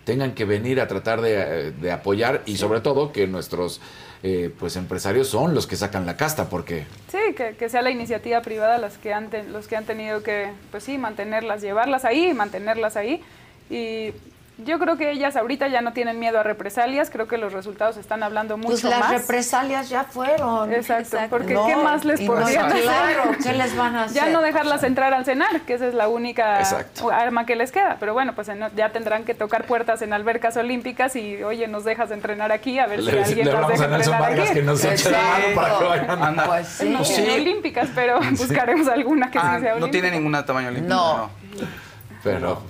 tengan 0.05 0.33
que 0.35 0.44
venir 0.44 0.81
a 0.81 0.88
tratar 0.88 1.20
de, 1.20 1.35
eh, 1.68 1.70
de 1.70 1.92
apoyar 1.92 2.42
y 2.44 2.57
sobre 2.57 2.81
todo 2.81 3.12
que 3.12 3.27
nuestros 3.27 3.81
eh, 4.27 4.51
pues 4.59 4.75
empresarios 4.77 5.29
son 5.29 5.55
los 5.55 5.67
que 5.67 5.77
sacan 5.77 6.07
la 6.07 6.17
casta 6.17 6.49
porque 6.49 6.87
Sí, 7.13 7.19
que, 7.37 7.69
sea 7.69 7.83
la 7.83 7.91
iniciativa 7.91 8.41
privada 8.41 8.79
las 8.79 8.97
que 8.97 9.13
han 9.13 9.29
ten- 9.29 9.53
los 9.53 9.69
que 9.69 9.77
han 9.77 9.85
tenido 9.85 10.23
que, 10.23 10.49
pues 10.71 10.83
sí, 10.83 10.97
mantenerlas, 10.97 11.61
llevarlas 11.61 12.07
ahí, 12.07 12.33
mantenerlas 12.33 12.97
ahí. 12.97 13.23
Y 13.69 14.13
yo 14.59 14.79
creo 14.79 14.97
que 14.97 15.11
ellas 15.11 15.35
ahorita 15.37 15.67
ya 15.67 15.81
no 15.81 15.93
tienen 15.93 16.21
miedo 16.21 16.38
a 16.38 16.45
represalias, 16.45 17.11
creo 17.11 17.27
que 17.27 17.38
los 17.38 17.53
resultados 17.53 17.97
están 17.97 18.23
hablando 18.23 18.57
mucho 18.57 18.69
Pues 18.71 18.85
las 18.85 19.01
más. 19.01 19.11
represalias 19.11 19.88
ya 19.88 20.05
fueron. 20.05 20.73
Exacto, 20.73 21.03
Exacto. 21.17 21.31
porque 21.31 21.55
No, 21.55 21.67
¿qué 21.67 21.75
más 21.77 22.05
les 22.05 22.21
no 22.21 22.27
podrían 22.35 22.67
hacer? 22.67 22.83
claro, 22.83 23.23
¿qué 23.43 23.53
les 23.53 23.77
van 23.77 23.97
a 23.97 24.05
hacer? 24.05 24.23
Ya 24.23 24.31
no 24.31 24.40
dejarlas 24.43 24.83
entrar 24.85 25.12
al 25.12 25.25
cenar, 25.25 25.62
que 25.62 25.75
esa 25.75 25.87
es 25.88 25.95
la 25.95 26.07
única 26.09 26.61
Exacto. 26.61 27.11
arma 27.11 27.47
que 27.47 27.57
les 27.57 27.73
queda. 27.73 27.97
Pero 27.99 28.12
bueno, 28.14 28.35
pues 28.37 28.49
en- 28.49 28.64
ya 28.77 28.90
tendrán 28.90 29.25
que 29.25 29.35
tocar 29.35 29.64
puertas 29.64 30.03
en 30.03 30.12
albercas 30.12 30.57
olímpicas 30.57 31.17
y, 31.17 31.43
oye, 31.43 31.67
nos 31.67 31.85
dejas 31.85 32.11
entrenar 32.12 32.53
aquí, 32.53 32.79
a 32.79 32.87
ver 32.87 33.03
si 33.03 33.11
alguien 33.11 33.47
le 33.47 33.53
hablamos 33.53 33.73
deja 33.73 33.85
a 33.85 33.88
Nelson 33.88 34.14
entrenar 34.14 34.21
Vargas 34.21 34.51
aquí. 34.51 34.59
que 34.61 34.64
nos 34.64 34.85
eche 34.85 35.11
la 35.11 35.19
mano 35.23 35.45
para 35.57 35.79
que 35.79 35.85
vayan. 35.85 36.23
Anda. 36.23 36.45
Pues 36.47 36.69
sí. 36.69 36.88
No 36.90 36.99
Pues 36.99 37.09
tiene 37.14 37.35
sí. 37.35 37.40
olímpicas, 37.40 37.88
pero 37.95 38.21
buscaremos 38.31 38.87
alguna 38.88 39.31
que 39.31 39.38
Ah, 39.38 39.55
sí 39.57 39.62
sea 39.62 39.71
no 39.73 39.77
olímpica. 39.79 39.90
tiene 40.03 40.11
ningún 40.17 40.45
tamaño 40.45 40.69
olímpico. 40.69 40.95
No. 40.95 41.17
no. 41.27 41.31
Pero 42.23 42.62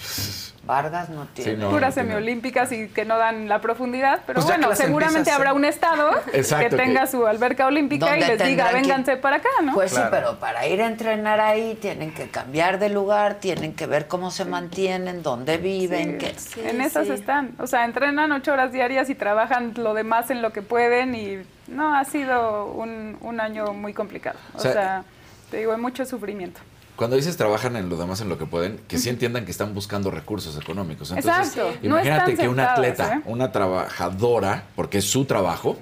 Vargas 0.67 1.09
no 1.11 1.27
tiene. 1.35 1.53
Sí, 1.53 1.57
no. 1.57 1.71
puras 1.71 1.95
semiolímpicas 1.95 2.73
y 2.73 2.89
que 2.89 3.05
no 3.05 3.19
dan 3.19 3.49
la 3.49 3.61
profundidad, 3.61 4.21
pero 4.27 4.41
Pues 4.41 4.47
que 4.53 4.59
bueno, 4.59 4.75
seguramente 4.75 5.31
habrá 5.31 5.53
un 5.53 5.65
estado 5.65 6.11
Exacto, 6.33 6.71
que 6.71 6.77
tenga 6.83 7.03
que- 7.03 7.07
su 7.09 7.27
alberca 7.27 7.67
olímpica 7.67 8.17
y 8.17 8.21
les 8.21 8.43
diga, 8.43 8.69
que- 8.69 8.75
vénganse 8.75 9.17
para 9.17 9.37
acá, 9.37 9.49
¿no? 9.63 9.75
Pues 9.75 9.93
Claro. 9.93 10.07
sí, 10.07 10.11
pero 10.11 10.41
para 10.41 10.67
ir 10.67 10.81
a 10.83 10.87
entrenar 10.87 11.41
ahí 11.41 11.77
tienen 11.81 12.13
que 12.15 12.29
cambiar 12.29 12.79
de 12.79 12.89
lugar, 12.89 13.35
tienen 13.35 13.75
que 13.75 13.87
ver 13.87 14.09
cómo 14.09 14.31
se 14.31 14.45
mantienen, 14.45 15.23
dónde 15.23 15.59
viven, 15.59 16.19
qué. 16.19 16.35
Sí, 16.39 16.61
en 16.65 16.81
esas 16.81 17.07
sí. 17.07 17.13
están. 17.13 17.55
O 17.59 17.67
sea, 17.67 17.85
entrenan 17.85 18.33
ocho 18.33 18.53
horas 18.53 18.73
diarias 18.73 19.11
y 19.11 19.15
trabajan 19.15 19.73
lo 19.77 19.95
demás 19.95 20.31
en 20.31 20.41
lo 20.43 20.53
que 20.53 20.63
pueden 20.63 21.15
y 21.15 21.39
no, 21.69 21.95
ha 21.97 22.05
sido 22.05 22.67
un, 22.67 23.17
un 23.21 23.41
año 23.41 23.73
muy 23.73 23.93
complicado. 23.93 24.39
O, 24.55 24.59
O 24.59 24.61
sea, 24.61 24.73
sea, 24.73 25.05
te 25.51 25.59
digo, 25.59 25.73
hay 25.73 25.81
mucho 25.81 26.05
sufrimiento. 26.05 26.61
Cuando 26.97 27.17
dices 27.17 27.37
trabajan 27.37 27.77
en 27.77 27.89
lo 27.89 27.97
demás 27.97 28.21
en 28.21 28.29
lo 28.29 28.39
que 28.39 28.47
pueden, 28.47 28.79
que 28.87 28.99
sí 28.99 29.09
entiendan 29.09 29.45
que 29.45 29.51
están 29.51 29.75
buscando 29.75 30.11
recursos 30.11 30.57
económicos. 30.57 31.11
Entonces, 31.11 31.57
Exacto. 31.57 31.79
No 31.83 31.89
imagínate 31.97 32.33
están 32.33 32.47
que 32.47 32.49
una 32.49 32.73
atleta, 32.73 33.15
¿eh? 33.15 33.23
una 33.25 33.51
trabajadora, 33.51 34.65
porque 34.77 34.99
es 34.99 35.05
su 35.05 35.25
trabajo, 35.25 35.77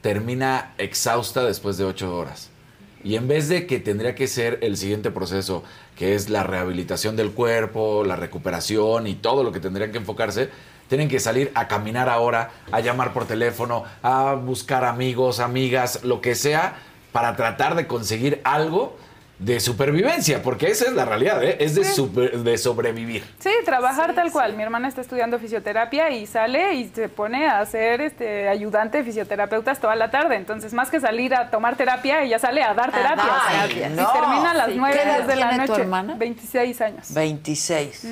termina 0.00 0.72
exhausta 0.78 1.44
después 1.44 1.76
de 1.76 1.84
ocho 1.84 2.16
horas. 2.16 2.50
Y 3.02 3.16
en 3.16 3.28
vez 3.28 3.48
de 3.48 3.66
que 3.66 3.78
tendría 3.78 4.14
que 4.14 4.26
ser 4.26 4.58
el 4.62 4.76
siguiente 4.76 5.10
proceso, 5.10 5.62
que 5.96 6.14
es 6.14 6.28
la 6.28 6.42
rehabilitación 6.42 7.16
del 7.16 7.30
cuerpo, 7.30 8.04
la 8.04 8.16
recuperación 8.16 9.06
y 9.06 9.14
todo 9.14 9.44
lo 9.44 9.52
que 9.52 9.60
tendrían 9.60 9.92
que 9.92 9.98
enfocarse, 9.98 10.50
tienen 10.88 11.08
que 11.08 11.20
salir 11.20 11.52
a 11.54 11.68
caminar 11.68 12.08
ahora, 12.08 12.50
a 12.72 12.80
llamar 12.80 13.12
por 13.12 13.24
teléfono, 13.24 13.84
a 14.02 14.34
buscar 14.34 14.84
amigos, 14.84 15.38
amigas, 15.38 16.02
lo 16.02 16.20
que 16.20 16.34
sea, 16.34 16.76
para 17.12 17.36
tratar 17.36 17.76
de 17.76 17.86
conseguir 17.86 18.40
algo 18.44 18.98
de 19.40 19.58
supervivencia, 19.58 20.42
porque 20.42 20.70
esa 20.70 20.84
es 20.84 20.92
la 20.92 21.06
realidad, 21.06 21.42
¿eh? 21.42 21.56
es 21.60 21.74
de, 21.74 21.82
super- 21.82 22.38
de 22.40 22.58
sobrevivir. 22.58 23.24
Sí, 23.38 23.48
trabajar 23.64 24.14
tal 24.14 24.30
cual. 24.30 24.54
Mi 24.54 24.62
hermana 24.62 24.86
está 24.86 25.00
estudiando 25.00 25.38
fisioterapia 25.38 26.10
y 26.10 26.26
sale 26.26 26.74
y 26.74 26.90
se 26.94 27.08
pone 27.08 27.48
a 27.48 27.64
ser 27.64 28.02
este 28.02 28.48
ayudante 28.50 28.98
de 28.98 29.04
fisioterapeutas 29.04 29.80
toda 29.80 29.96
la 29.96 30.10
tarde. 30.10 30.36
Entonces, 30.36 30.74
más 30.74 30.90
que 30.90 31.00
salir 31.00 31.34
a 31.34 31.48
tomar 31.50 31.74
terapia, 31.76 32.22
ella 32.22 32.38
sale 32.38 32.62
a 32.62 32.74
dar 32.74 32.92
terapia. 32.92 33.16
dar 33.24 33.26
o 33.38 33.50
sea, 33.50 33.62
terapia. 33.66 33.86
Y 33.88 33.90
No. 33.96 34.12
termina 34.12 34.50
a 34.50 34.54
las 34.54 34.66
Sí. 34.68 34.74
nueve 34.76 34.96
¿Qué 35.02 35.08
edad 35.08 35.22
de 35.26 35.36
la 35.36 35.48
tiene 35.48 35.64
tu 35.64 35.72
noche. 35.72 35.82
hermana? 35.82 36.14
26 36.18 36.80
años. 36.82 37.14
26. 37.14 38.06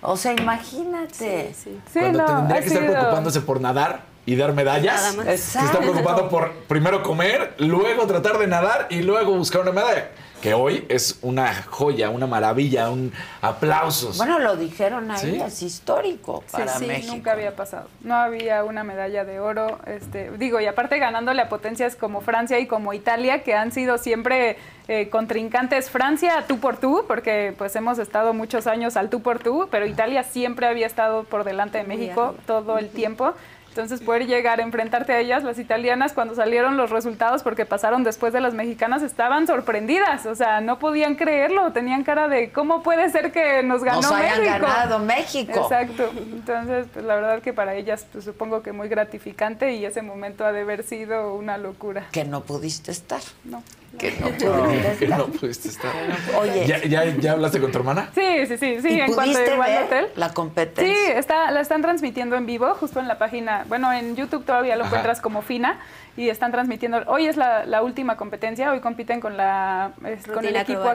O 0.00 0.16
sea, 0.16 0.32
imagínate. 0.32 1.52
Sí. 1.54 1.78
Sí, 1.92 1.98
Cuando 2.00 2.18
no, 2.26 2.36
tendría 2.38 2.60
que 2.62 2.66
estar 2.68 2.82
preocupándose 2.86 3.40
por 3.42 3.60
nadar 3.60 4.00
y 4.24 4.36
dar 4.36 4.52
medallas, 4.54 5.02
Nada 5.16 5.24
más. 5.32 5.40
se 5.40 5.58
está 5.58 5.78
preocupando 5.80 6.28
por 6.30 6.52
primero 6.66 7.02
comer, 7.02 7.54
luego 7.58 8.06
tratar 8.06 8.38
de 8.38 8.46
nadar 8.46 8.86
y 8.88 9.02
luego 9.02 9.32
buscar 9.34 9.60
una 9.60 9.72
medalla. 9.72 10.08
Que 10.42 10.54
hoy 10.54 10.84
es 10.88 11.18
una 11.22 11.52
joya, 11.64 12.10
una 12.10 12.26
maravilla, 12.26 12.90
un 12.90 13.12
aplausos. 13.40 14.18
Bueno, 14.18 14.38
lo 14.38 14.56
dijeron 14.56 15.10
ahí, 15.10 15.18
Sí. 15.18 15.40
es 15.44 15.62
histórico 15.62 16.44
para 16.52 16.78
sí, 16.78 16.86
México. 16.86 17.14
nunca 17.14 17.32
había 17.32 17.56
pasado. 17.56 17.88
No 18.02 18.14
había 18.14 18.62
una 18.62 18.84
medalla 18.84 19.24
de 19.24 19.40
oro, 19.40 19.78
este, 19.86 20.30
digo, 20.32 20.60
y 20.60 20.66
aparte 20.66 20.98
ganándole 20.98 21.42
a 21.42 21.48
potencias 21.48 21.96
como 21.96 22.20
Francia 22.20 22.58
y 22.60 22.66
como 22.66 22.92
Italia, 22.92 23.42
que 23.42 23.54
han 23.54 23.72
sido 23.72 23.98
siempre 23.98 24.56
eh, 24.88 25.08
contrincantes. 25.08 25.90
Francia 25.90 26.44
tú 26.46 26.60
por 26.60 26.76
tú, 26.76 27.04
porque 27.08 27.52
pues 27.58 27.74
hemos 27.74 27.98
estado 27.98 28.32
muchos 28.34 28.68
años 28.68 28.96
al 28.96 29.10
tú 29.10 29.20
por 29.22 29.40
tú, 29.40 29.66
pero 29.70 29.84
Italia 29.84 30.22
siempre 30.22 30.66
había 30.68 30.86
estado 30.86 31.24
por 31.24 31.42
delante 31.42 31.78
de 31.78 31.84
México 31.84 32.36
todo 32.46 32.78
el 32.78 32.90
tiempo. 32.90 33.34
Entonces 33.76 34.00
poder 34.00 34.26
llegar 34.26 34.58
a 34.58 34.62
enfrentarte 34.62 35.12
a 35.12 35.20
ellas, 35.20 35.44
las 35.44 35.58
italianas 35.58 36.14
cuando 36.14 36.34
salieron 36.34 36.78
los 36.78 36.88
resultados, 36.88 37.42
porque 37.42 37.66
pasaron 37.66 38.04
después 38.04 38.32
de 38.32 38.40
las 38.40 38.54
mexicanas, 38.54 39.02
estaban 39.02 39.46
sorprendidas, 39.46 40.24
o 40.24 40.34
sea, 40.34 40.62
no 40.62 40.78
podían 40.78 41.14
creerlo, 41.14 41.70
tenían 41.72 42.02
cara 42.02 42.26
de 42.26 42.50
cómo 42.52 42.82
puede 42.82 43.10
ser 43.10 43.32
que 43.32 43.62
nos 43.62 43.84
ganó 43.84 44.00
Nos 44.00 44.12
hayan 44.12 44.40
México. 44.40 44.66
ganado 44.66 44.98
México. 45.00 45.60
Exacto. 45.62 46.10
Entonces, 46.16 46.86
pues 46.90 47.04
la 47.04 47.16
verdad 47.16 47.42
que 47.42 47.52
para 47.52 47.74
ellas, 47.74 48.06
pues 48.10 48.24
supongo 48.24 48.62
que 48.62 48.72
muy 48.72 48.88
gratificante 48.88 49.74
y 49.74 49.84
ese 49.84 50.00
momento 50.00 50.46
ha 50.46 50.52
de 50.52 50.62
haber 50.62 50.82
sido 50.82 51.34
una 51.34 51.58
locura. 51.58 52.06
Que 52.12 52.24
no 52.24 52.40
pudiste 52.44 52.92
estar. 52.92 53.20
No. 53.44 53.62
Que 53.98 54.12
no 54.20 54.26
No, 54.30 54.36
pudiste 54.36 54.96
que 54.98 55.08
no 55.08 55.26
pudiste 55.26 55.68
estar. 55.68 55.92
Oye, 56.38 56.66
¿Ya, 56.66 56.82
ya, 56.84 57.04
ya 57.16 57.32
hablaste 57.32 57.60
con 57.60 57.72
tu 57.72 57.78
hermana? 57.78 58.10
Sí, 58.14 58.46
sí, 58.46 58.56
sí, 58.58 58.80
sí. 58.82 58.88
¿y 58.90 59.00
en 59.00 59.12
cuanto 59.14 59.38
llegó 59.38 59.62
al 59.62 59.84
hotel. 59.84 60.06
la 60.16 60.28
Sí, 60.28 60.34
competencia? 60.34 61.18
está, 61.18 61.50
la 61.50 61.60
están 61.60 61.82
transmitiendo 61.82 62.36
en 62.36 62.46
vivo, 62.46 62.74
justo 62.74 63.00
en 63.00 63.08
la 63.08 63.18
página. 63.18 63.64
Bueno, 63.68 63.92
en 63.92 64.16
YouTube 64.16 64.44
todavía 64.44 64.76
lo 64.76 64.82
Ajá. 64.82 64.88
encuentras 64.90 65.20
como 65.20 65.42
Fina 65.42 65.78
y 66.16 66.28
están 66.30 66.50
transmitiendo. 66.52 67.02
Hoy 67.06 67.26
es 67.26 67.36
la, 67.36 67.66
la 67.66 67.82
última 67.82 68.16
competencia, 68.16 68.72
hoy 68.72 68.80
compiten 68.80 69.20
con 69.20 69.36
la 69.36 69.92
es- 70.04 70.26
con 70.26 70.44
el 70.44 70.56
equipo 70.56 70.80
acrobática. 70.80 70.90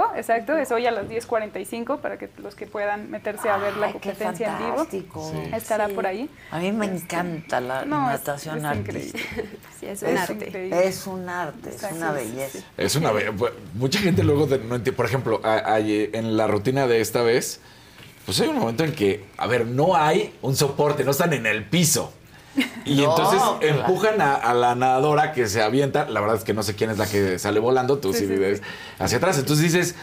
acrobático, 0.00 0.12
exacto. 0.16 0.56
Es 0.56 0.70
hoy 0.72 0.86
a 0.86 0.90
las 0.90 1.08
10:45 1.08 1.98
para 2.00 2.18
que 2.18 2.28
los 2.42 2.54
que 2.54 2.66
puedan 2.66 3.10
meterse 3.10 3.48
a 3.48 3.56
ver 3.58 3.76
la 3.76 3.86
Ay, 3.86 3.92
competencia 3.92 4.48
en 4.48 4.58
vivo. 4.58 4.86
Estará 5.54 5.86
Sí. 5.88 5.92
por 5.94 6.06
ahí. 6.06 6.28
A 6.50 6.58
mí 6.58 6.72
me 6.72 6.86
encanta 6.86 7.60
la 7.60 7.84
No, 7.84 8.10
es- 8.10 8.18
natación 8.20 8.58
es 8.58 8.64
artística. 8.64 9.18
Sí, 9.80 9.86
es 9.86 10.02
un 10.02 10.08
Es, 10.08 10.20
arte. 10.20 10.46
increíble. 10.46 10.86
es 10.88 11.06
un 11.06 11.28
arte, 11.28 11.68
es 11.68 11.82
una 11.92 12.08
sí, 12.10 12.14
belleza. 12.16 12.58
Es 12.78 12.96
una 12.96 13.12
be- 13.12 13.30
pues, 13.32 13.52
mucha 13.74 13.98
gente 13.98 14.24
luego 14.24 14.46
de- 14.46 14.58
no 14.58 14.76
entiende. 14.76 14.92
Por 14.92 15.04
ejemplo, 15.06 15.40
a- 15.44 15.78
en 15.78 16.36
la 16.38 16.46
rutina 16.46 16.86
de 16.86 17.00
esta 17.02 17.22
vez, 17.22 17.60
pues 18.24 18.40
hay 18.40 18.48
un 18.48 18.58
momento 18.58 18.82
en 18.84 18.92
que, 18.94 19.26
a 19.36 19.46
ver, 19.46 19.66
no 19.66 19.94
hay 19.94 20.34
un 20.42 20.56
soporte, 20.56 21.04
no 21.04 21.10
están 21.10 21.32
en 21.34 21.44
el 21.46 21.64
piso. 21.64 22.12
Y 22.84 22.96
No, 22.96 23.10
entonces 23.10 23.42
empujan 23.60 24.20
a, 24.20 24.34
a 24.34 24.54
la 24.54 24.74
nadadora 24.74 25.32
que 25.32 25.48
se 25.48 25.62
avienta. 25.62 26.08
La 26.08 26.20
verdad 26.20 26.36
es 26.36 26.44
que 26.44 26.54
no 26.54 26.62
sé 26.62 26.74
quién 26.74 26.90
es 26.90 26.98
la 26.98 27.06
que 27.06 27.38
sale 27.38 27.60
volando, 27.60 27.98
tú 27.98 28.12
sí, 28.12 28.20
Sí, 28.20 28.26
sí, 28.26 28.32
vives 28.32 28.62
hacia 28.98 29.18
atrás. 29.18 29.38
Entonces 29.38 29.72
dices, 29.72 29.94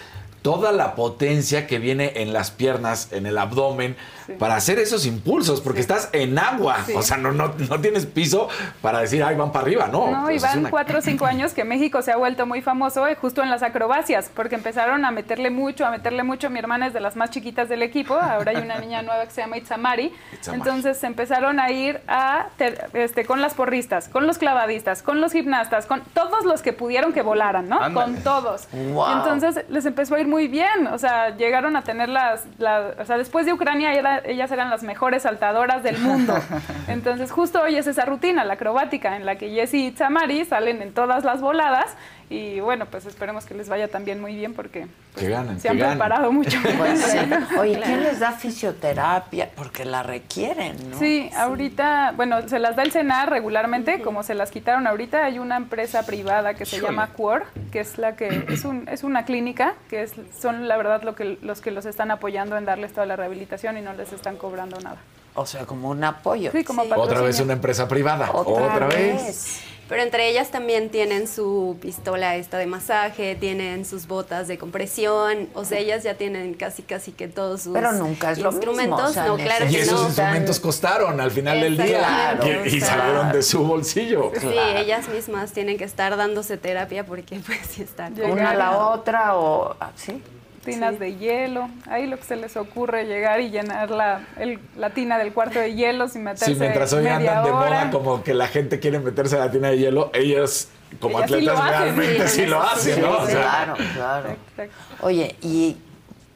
toda 0.41 0.71
la 0.71 0.93
potencia 0.95 1.65
que 1.67 1.79
viene 1.79 2.13
en 2.17 2.33
las 2.33 2.51
piernas, 2.51 3.07
en 3.11 3.25
el 3.25 3.37
abdomen, 3.37 3.95
para 4.39 4.55
hacer 4.55 4.79
esos 4.79 5.05
impulsos, 5.05 5.61
porque 5.61 5.79
estás 5.81 6.09
en 6.13 6.37
agua. 6.39 6.77
Sí. 6.85 6.93
O 6.95 7.01
sea, 7.01 7.17
no, 7.17 7.31
no, 7.31 7.53
no 7.69 7.79
tienes 7.81 8.05
piso 8.05 8.47
para 8.81 8.99
decir, 8.99 9.23
ay, 9.23 9.35
van 9.35 9.51
para 9.51 9.63
arriba, 9.65 9.87
no. 9.91 10.09
No, 10.11 10.21
y 10.23 10.33
Pues 10.33 10.43
es 10.43 10.49
van 10.49 10.59
una- 10.59 10.69
cuatro 10.69 10.99
o 10.99 11.01
cinco 11.01 11.25
años 11.25 11.53
que 11.53 11.63
México 11.63 12.01
se 12.01 12.11
ha 12.11 12.17
vuelto 12.17 12.45
muy 12.45 12.61
famoso 12.61 13.07
eh, 13.07 13.15
justo 13.15 13.41
en 13.43 13.49
las 13.49 13.63
acrobacias, 13.63 14.29
porque 14.35 14.55
empezaron 14.55 15.05
a 15.05 15.11
meterle 15.11 15.49
mucho, 15.49 15.85
a 15.85 15.91
meterle 15.91 16.23
mucho. 16.23 16.49
Mi 16.49 16.59
hermana 16.59 16.87
es 16.87 16.93
de 16.93 16.99
las 16.99 17.15
más 17.15 17.29
chiquitas 17.29 17.69
del 17.69 17.81
equipo, 17.83 18.15
ahora 18.15 18.51
hay 18.51 18.57
una 18.57 18.77
niña 18.79 19.01
nueva 19.01 19.23
que 19.25 19.31
se 19.31 19.41
llama 19.41 19.57
Itzamari. 19.57 20.11
Itzamari. 20.33 20.59
Entonces 20.61 20.97
se 20.97 21.07
empezaron 21.07 21.59
a 21.59 21.71
ir 21.71 22.01
a 22.07 22.47
ter- 22.57 22.89
este, 22.93 23.25
con 23.25 23.41
las 23.41 23.53
porristas, 23.53 24.07
con 24.09 24.27
los 24.27 24.37
clavadistas, 24.37 25.01
con 25.03 25.21
los 25.21 25.31
gimnastas, 25.31 25.85
con 25.85 26.01
todos 26.13 26.45
los 26.45 26.61
que 26.61 26.73
pudieron 26.73 27.13
que 27.13 27.21
volaran, 27.21 27.67
¿no? 27.69 27.81
Ándale. 27.81 28.13
Con 28.13 28.23
todos. 28.23 28.67
Wow. 28.71 29.09
Y 29.09 29.13
entonces 29.13 29.65
les 29.69 29.85
empezó 29.85 30.15
a 30.15 30.19
ir 30.19 30.27
muy 30.27 30.47
bien, 30.47 30.87
o 30.87 30.97
sea, 30.97 31.35
llegaron 31.35 31.75
a 31.75 31.81
tener 31.83 32.09
las, 32.09 32.41
la- 32.57 32.93
o 32.99 33.05
sea, 33.05 33.17
después 33.17 33.45
de 33.45 33.53
Ucrania 33.53 33.93
era- 33.93 34.12
ellas 34.19 34.51
eran 34.51 34.69
las 34.69 34.83
mejores 34.83 35.23
saltadoras 35.23 35.83
del 35.83 35.97
mundo. 35.97 36.35
Entonces 36.87 37.31
justo 37.31 37.61
hoy 37.61 37.75
es 37.75 37.87
esa 37.87 38.05
rutina, 38.05 38.43
la 38.43 38.53
acrobática, 38.53 39.15
en 39.15 39.25
la 39.25 39.35
que 39.35 39.49
Jessie 39.49 39.87
y 39.87 39.91
Tamari 39.91 40.45
salen 40.45 40.81
en 40.81 40.93
todas 40.93 41.23
las 41.23 41.41
voladas 41.41 41.95
y 42.29 42.59
bueno, 42.59 42.85
pues 42.87 43.05
esperemos 43.05 43.45
que 43.45 43.53
les 43.53 43.69
vaya 43.69 43.87
también 43.87 44.19
muy 44.21 44.35
bien 44.35 44.53
porque 44.53 44.87
pues, 45.13 45.25
Que 45.25 45.31
ganen, 45.31 45.57
se 45.59 45.63
que 45.63 45.69
han 45.69 45.77
ganen. 45.79 45.97
preparado 45.97 46.31
mucho. 46.31 46.57
Pues 46.77 47.01
sí. 47.01 47.17
Oye, 47.59 47.79
¿quién 47.83 48.03
les 48.03 48.19
da 48.19 48.31
fisioterapia? 48.31 49.49
Porque 49.55 49.85
la 49.85 50.03
requieren, 50.03 50.75
¿no? 50.89 50.97
Sí, 50.99 51.29
ahorita, 51.35 52.13
bueno, 52.15 52.47
se 52.47 52.59
las 52.59 52.75
da 52.75 52.83
el 52.83 52.91
CENAR 52.91 53.29
regularmente, 53.29 54.01
como 54.01 54.23
se 54.23 54.33
las 54.35 54.51
quitaron 54.51 54.87
ahorita, 54.87 55.25
hay 55.25 55.39
una 55.39 55.57
empresa 55.57 56.05
privada 56.05 56.53
que 56.55 56.65
se 56.65 56.77
Híjole. 56.77 56.91
llama 56.93 57.07
Quor, 57.13 57.45
que 57.71 57.79
es 57.81 57.97
la 57.97 58.15
que 58.15 58.45
es 58.49 58.65
un 58.65 58.87
es 58.89 59.03
una 59.03 59.25
clínica 59.25 59.73
que 59.89 60.03
es 60.03 60.13
son 60.39 60.67
la 60.67 60.77
verdad 60.77 61.03
lo 61.03 61.15
que 61.15 61.37
los 61.41 61.61
que 61.61 61.71
los 61.71 61.85
están 61.85 62.11
apoyando 62.11 62.57
en 62.57 62.65
darles 62.65 62.93
toda 62.93 63.05
la 63.05 63.15
rehabilitación 63.15 63.77
y 63.77 63.81
no 63.81 63.93
les 63.93 64.11
están 64.13 64.37
cobrando 64.37 64.79
nada. 64.79 64.97
O 65.35 65.45
sea, 65.47 65.65
como 65.65 65.89
un 65.89 66.03
apoyo. 66.03 66.51
Sí, 66.51 66.63
como 66.63 66.83
Sí. 66.83 66.89
Otra 66.95 67.21
vez 67.21 67.39
una 67.39 67.53
empresa 67.53 67.87
privada. 67.87 68.29
Otra, 68.33 68.65
Otra, 68.75 68.87
vez. 68.87 69.25
vez. 69.25 69.63
Pero 69.93 70.01
entre 70.01 70.27
ellas 70.27 70.49
también 70.49 70.89
tienen 70.89 71.27
su 71.27 71.77
pistola 71.79 72.35
esta 72.35 72.57
de 72.57 72.65
masaje, 72.65 73.35
tienen 73.35 73.85
sus 73.85 74.07
botas 74.07 74.47
de 74.47 74.57
compresión, 74.57 75.49
o 75.53 75.65
sea, 75.65 75.77
ellas 75.77 76.01
ya 76.01 76.15
tienen 76.15 76.55
casi 76.55 76.81
casi 76.81 77.11
que 77.11 77.27
todos 77.27 77.61
sus 77.61 77.73
Pero 77.73 77.91
nunca 77.93 78.31
es 78.31 78.39
lo 78.39 78.51
mismo, 78.51 78.71
instrumentos. 78.71 79.11
o 79.11 79.13
sea, 79.13 79.27
no, 79.27 79.35
claro 79.37 79.67
Y 79.67 79.75
que 79.75 79.81
esos 79.81 80.01
no. 80.01 80.07
instrumentos 80.07 80.59
costaron 80.59 81.21
al 81.21 81.29
final 81.29 81.61
del 81.61 81.77
día 81.77 82.39
y, 82.65 82.81
salieron 82.81 83.31
de 83.33 83.43
su 83.43 83.63
bolsillo. 83.63 84.31
Sí, 84.41 84.47
ellas 84.77 85.07
mismas 85.09 85.51
tienen 85.51 85.77
que 85.77 85.83
estar 85.83 86.17
dándose 86.17 86.57
terapia 86.57 87.05
porque 87.05 87.39
pues 87.45 87.59
sí 87.69 87.83
están. 87.83 88.19
Una 88.19 88.49
a 88.49 88.55
la 88.55 88.87
otra 88.87 89.35
o... 89.37 89.75
ah, 89.79 89.91
¿Sí? 89.95 90.19
Tinas 90.63 90.99
de 90.99 91.15
hielo, 91.15 91.69
ahí 91.89 92.07
lo 92.07 92.17
que 92.17 92.23
se 92.23 92.35
les 92.35 92.55
ocurre 92.57 93.05
llegar 93.05 93.41
y 93.41 93.49
llenar 93.49 93.91
la, 93.91 94.21
el- 94.39 94.59
la 94.77 94.89
tina 94.91 95.17
del 95.17 95.33
cuarto 95.33 95.59
de 95.59 95.73
hielos 95.75 96.15
y 96.15 96.19
meterse 96.19 96.53
Sí, 96.53 96.55
mientras 96.59 96.91
hoy 96.93 97.03
media 97.03 97.17
andan 97.17 97.43
de 97.43 97.51
hora. 97.51 97.69
moda 97.69 97.91
como 97.91 98.23
que 98.23 98.33
la 98.33 98.47
gente 98.47 98.79
quiere 98.79 98.99
meterse 98.99 99.35
a 99.35 99.39
la 99.39 99.51
tina 99.51 99.69
de 99.69 99.77
hielo, 99.77 100.09
ellas 100.13 100.69
como 100.99 101.17
Ellas 101.19 101.31
atletas 101.31 101.65
realmente 101.69 102.27
sí, 102.27 102.41
sí, 102.41 102.45
lo 102.45 102.61
hacen, 102.61 102.95
sí, 102.95 103.01
¿no? 103.01 103.17
O 103.17 103.25
sea, 103.25 103.33
claro, 103.41 103.75
claro. 103.95 104.29
Exacto. 104.29 104.73
Oye, 105.01 105.35
y 105.41 105.77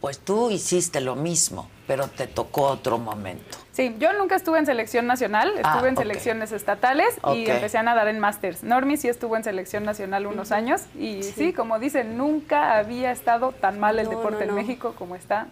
pues 0.02 0.20
tú 0.20 0.50
hiciste 0.52 1.00
lo 1.02 1.16
mismo, 1.16 1.70
pero 1.88 2.08
te 2.08 2.28
tocó 2.28 2.64
otro 2.64 2.98
momento. 2.98 3.58
Sí, 3.72 3.96
yo 4.00 4.12
nunca 4.14 4.36
estuve 4.36 4.60
en 4.60 4.66
selección 4.66 5.08
nacional, 5.08 5.50
estuve 5.56 5.86
Ah, 5.86 5.88
en 5.88 5.98
selecciones 5.98 6.52
estatales 6.52 7.08
y 7.34 7.50
empecé 7.50 7.78
a 7.78 7.84
nadar 7.84 8.08
en 8.10 8.20
Masters. 8.20 8.64
Normi 8.64 8.98
sí 8.98 9.08
estuvo 9.08 9.38
en 9.38 9.44
selección 9.44 9.84
nacional 9.84 10.26
unos 10.28 10.52
años 10.52 10.82
y 10.98 11.24
sí. 11.24 11.54
como 11.54 11.80
dicen, 11.80 12.18
nunca 12.18 12.78
había 12.78 13.12
estado 13.12 13.52
tan 13.54 13.80
mal 13.80 14.00
el 14.00 14.06
No, 14.06 14.18
deporte 14.18 14.46
no, 14.46 14.52
en. 14.52 14.56
México 14.56 14.94
como 14.98 15.16
está 15.16 15.48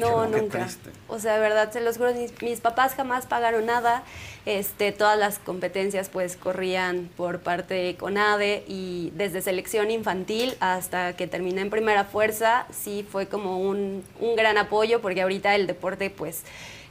No, 0.00 0.26
nunca. 0.26 0.68
O 1.08 1.18
sea, 1.18 1.34
de 1.34 1.40
verdad, 1.40 1.72
se 1.72 1.80
los 1.80 1.98
juro, 1.98 2.14
mis, 2.14 2.40
mis 2.42 2.60
papás 2.60 2.94
jamás 2.94 3.26
pagaron 3.26 3.66
nada. 3.66 4.02
Este, 4.46 4.92
todas 4.92 5.18
las 5.18 5.38
competencias 5.38 6.10
pues 6.10 6.36
corrían 6.36 7.08
por 7.16 7.40
parte 7.40 7.74
de 7.74 7.96
CONADE 7.96 8.64
y 8.68 9.10
desde 9.14 9.40
selección 9.40 9.90
infantil 9.90 10.54
hasta 10.60 11.16
que 11.16 11.26
terminé 11.26 11.62
en 11.62 11.70
primera 11.70 12.04
fuerza, 12.04 12.66
sí 12.70 13.06
fue 13.10 13.26
como 13.26 13.58
un, 13.58 14.04
un 14.20 14.36
gran 14.36 14.58
apoyo 14.58 15.00
porque 15.00 15.22
ahorita 15.22 15.54
el 15.54 15.66
deporte 15.66 16.10
pues 16.10 16.42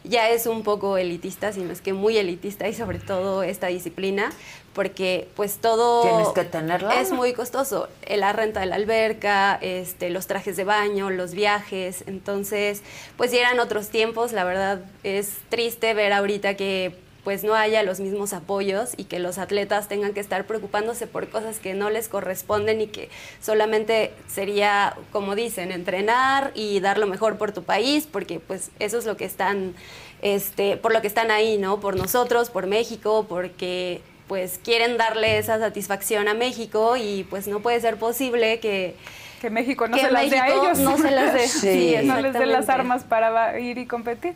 ya 0.03 0.29
es 0.29 0.47
un 0.47 0.63
poco 0.63 0.97
elitista, 0.97 1.53
sino 1.53 1.71
es 1.71 1.81
que 1.81 1.93
muy 1.93 2.17
elitista 2.17 2.67
y 2.67 2.73
sobre 2.73 2.99
todo 2.99 3.43
esta 3.43 3.67
disciplina 3.67 4.31
porque 4.73 5.27
pues 5.35 5.57
todo 5.57 6.01
Tienes 6.01 6.29
que 6.29 7.01
es 7.01 7.11
muy 7.11 7.33
costoso. 7.33 7.87
Eh, 8.03 8.17
La 8.17 8.33
renta 8.33 8.59
de 8.59 8.65
la 8.65 8.75
alberca, 8.75 9.57
este, 9.61 10.09
los 10.09 10.27
trajes 10.27 10.57
de 10.57 10.63
baño, 10.63 11.09
los 11.09 11.33
viajes. 11.33 12.03
Entonces, 12.07 12.81
pues 13.17 13.31
ya 13.31 13.39
eran 13.39 13.59
otros 13.59 13.89
tiempos. 13.89 14.31
La 14.31 14.43
verdad 14.43 14.81
es 15.03 15.37
triste 15.49 15.93
ver 15.93 16.13
ahorita 16.13 16.55
que 16.55 16.95
pues 17.23 17.43
no 17.43 17.55
haya 17.55 17.83
los 17.83 17.99
mismos 17.99 18.33
apoyos 18.33 18.91
y 18.97 19.05
que 19.05 19.17
los 19.19 19.37
atletas 19.37 19.87
tengan 19.87 20.13
que 20.13 20.19
estar 20.19 20.45
preocupándose 20.45 21.07
por 21.07 21.29
cosas 21.29 21.59
que 21.59 21.73
no 21.73 21.89
les 21.89 22.09
corresponden 22.09 22.81
y 22.81 22.87
que 22.87 23.09
solamente 23.41 24.13
sería, 24.27 24.97
como 25.11 25.33
dicen, 25.35 25.71
entrenar 25.71 26.51
y 26.53 26.81
dar 26.81 26.97
lo 26.97 27.07
mejor 27.07 27.37
por 27.37 27.53
tu 27.53 27.63
país, 27.63 28.07
porque 28.11 28.41
pues 28.41 28.71
eso 28.79 28.97
es 28.97 29.05
lo 29.05 29.15
que 29.15 29.23
están, 29.23 29.73
este, 30.21 30.75
por 30.75 30.91
lo 30.91 31.01
que 31.01 31.07
están 31.07 31.31
ahí, 31.31 31.57
¿no? 31.57 31.79
Por 31.79 31.95
nosotros, 31.95 32.49
por 32.49 32.67
México, 32.67 33.25
porque 33.29 34.01
pues 34.27 34.59
quieren 34.63 34.97
darle 34.97 35.37
esa 35.37 35.59
satisfacción 35.59 36.27
a 36.27 36.33
México 36.33 36.95
y 36.97 37.25
pues 37.29 37.47
no 37.47 37.59
puede 37.61 37.79
ser 37.81 37.97
posible 37.97 38.59
que 38.59 38.95
que 39.41 39.49
México 39.49 39.89
no 39.89 39.97
que 39.97 40.03
se 40.03 40.11
las 40.11 40.29
dé 40.29 40.39
a 40.39 40.47
ellos. 40.47 40.79
no 40.79 40.97
se 40.97 41.11
las 41.11 41.33
dé. 41.33 41.47
Sí. 41.49 41.95
no 42.05 42.21
les 42.21 42.31
dé 42.33 42.45
las 42.45 42.69
armas 42.69 43.03
para 43.03 43.59
ir 43.59 43.77
y 43.77 43.85
competir. 43.85 44.35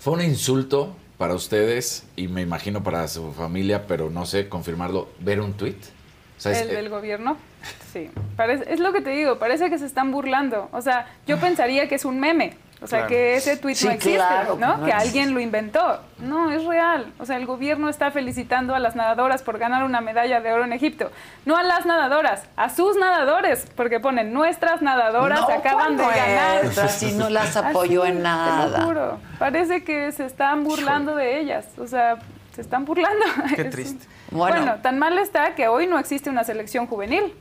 Fue 0.00 0.14
un 0.14 0.20
insulto 0.22 0.96
para 1.16 1.34
ustedes 1.34 2.02
y 2.16 2.26
me 2.26 2.40
imagino 2.42 2.82
para 2.82 3.06
su 3.06 3.32
familia, 3.32 3.86
pero 3.86 4.10
no 4.10 4.26
sé 4.26 4.48
confirmarlo, 4.48 5.08
ver 5.20 5.40
un 5.40 5.52
tweet. 5.52 5.76
O 6.36 6.40
sea, 6.40 6.50
es- 6.52 6.62
el 6.62 6.68
del 6.70 6.88
gobierno. 6.88 7.36
Sí. 7.92 8.10
Parece, 8.36 8.64
es 8.72 8.80
lo 8.80 8.92
que 8.92 9.00
te 9.00 9.10
digo, 9.10 9.38
parece 9.38 9.70
que 9.70 9.78
se 9.78 9.86
están 9.86 10.10
burlando. 10.10 10.68
O 10.72 10.82
sea, 10.82 11.06
yo 11.28 11.38
pensaría 11.38 11.88
que 11.88 11.94
es 11.94 12.04
un 12.04 12.18
meme. 12.18 12.54
O 12.82 12.86
sea, 12.88 13.00
Claro. 13.00 13.08
que 13.10 13.36
ese 13.36 13.56
tweet 13.56 13.74
Sí, 13.76 13.86
no 13.86 13.92
existe, 13.92 14.16
claro, 14.18 14.56
¿no? 14.58 14.76
no 14.78 14.84
que 14.84 14.92
alguien 14.92 15.34
lo 15.34 15.40
inventó. 15.40 16.00
No, 16.18 16.50
es 16.50 16.64
real. 16.64 17.12
O 17.20 17.24
sea, 17.26 17.36
el 17.36 17.46
gobierno 17.46 17.88
está 17.88 18.10
felicitando 18.10 18.74
a 18.74 18.80
las 18.80 18.96
nadadoras 18.96 19.42
por 19.42 19.58
ganar 19.58 19.84
una 19.84 20.00
medalla 20.00 20.40
de 20.40 20.52
oro 20.52 20.64
en 20.64 20.72
Egipto. 20.72 21.10
No 21.44 21.56
a 21.56 21.62
las 21.62 21.86
nadadoras, 21.86 22.42
a 22.56 22.70
sus 22.70 22.96
nadadores, 22.96 23.66
porque 23.76 24.00
ponen 24.00 24.32
nuestras 24.32 24.82
nadadoras 24.82 25.40
No, 25.40 25.48
acaban 25.48 25.96
de 25.96 26.02
¿cuál 26.02 26.16
ganar. 26.16 26.64
nuestras? 26.64 26.92
Si 26.92 27.12
no 27.12 27.30
las 27.30 27.56
apoyó 27.56 28.02
Así, 28.02 28.10
en 28.10 28.16
Te 28.18 28.22
nada. 28.24 28.78
lo 28.80 28.84
juro. 28.86 29.18
Parece 29.38 29.84
que 29.84 30.10
se 30.12 30.26
están 30.26 30.64
burlando 30.64 31.14
de 31.14 31.38
ellas. 31.40 31.66
O 31.78 31.86
sea, 31.86 32.16
se 32.54 32.60
están 32.62 32.84
burlando. 32.84 33.24
Qué 33.54 33.64
triste. 33.70 34.06
Bueno. 34.30 34.56
bueno, 34.56 34.74
tan 34.82 34.98
mal 34.98 35.18
está 35.18 35.54
que 35.54 35.68
hoy 35.68 35.86
no 35.86 35.98
existe 35.98 36.30
una 36.30 36.42
selección 36.42 36.86
juvenil. 36.86 37.32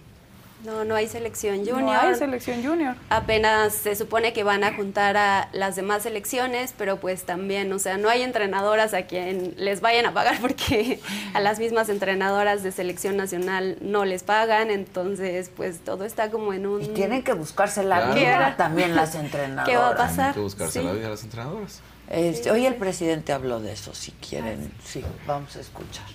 No, 0.64 0.86
no 0.86 0.95
hay 0.95 1.07
selección 1.07 1.57
junior. 1.66 1.82
No 1.82 1.91
hay 1.91 2.16
selección 2.16 2.64
junior. 2.64 2.95
Apenas 3.09 3.74
se 3.74 3.95
supone 3.95 4.32
que 4.32 4.43
van 4.43 4.64
a 4.64 4.74
juntar 4.76 5.18
a 5.18 5.49
las 5.53 5.76
demás 5.76 6.03
selecciones, 6.03 6.74
pero 6.78 6.97
pues 6.99 7.24
también, 7.24 7.74
o 7.74 7.80
sea, 7.80 7.97
no 7.97 8.09
hay 8.09 8.22
entrenadoras 8.22 8.93
a 8.93 9.03
quien 9.07 9.55
les 9.57 9.82
vayan 9.82 10.05
a 10.05 10.14
pagar 10.14 10.38
porque 10.41 10.99
a 11.34 11.39
las 11.39 11.57
mismas 11.59 11.89
entrenadoras 11.89 12.62
de 12.64 12.72
selección 12.72 13.18
nacional 13.18 13.78
no 13.82 14.05
les 14.05 14.24
pagan, 14.24 14.70
entonces 14.70 15.49
pues 15.55 15.80
todo 15.80 16.05
está 16.05 16.30
como 16.30 16.53
en 16.53 16.68
un... 16.68 16.82
Y 16.84 16.88
tienen 16.89 17.24
que 17.24 17.34
buscarse 17.34 17.84
la 17.84 17.97
Claro. 17.97 18.14
vida 18.14 18.53
también 18.57 18.95
las 18.95 19.16
entrenadoras. 19.16 19.68
¿Qué 19.70 19.78
va 19.78 19.89
a 19.89 19.95
Tienen 19.95 20.07
pasar? 20.09 20.34
que 20.36 20.39
buscarse 20.41 20.80
Sí. 20.80 20.86
la 20.86 20.91
vida 20.93 21.07
a 21.07 21.12
las 21.12 21.24
entrenadoras. 21.24 21.82
Este, 22.09 22.51
hoy 22.51 22.66
el 22.66 22.76
presidente 22.76 23.32
habló 23.32 23.59
de 23.62 23.72
eso, 23.72 23.93
si 23.95 24.12
quieren, 24.12 24.72
sí, 24.84 25.03
vamos 25.26 25.55
a 25.55 25.62
escuchar. 25.62 26.05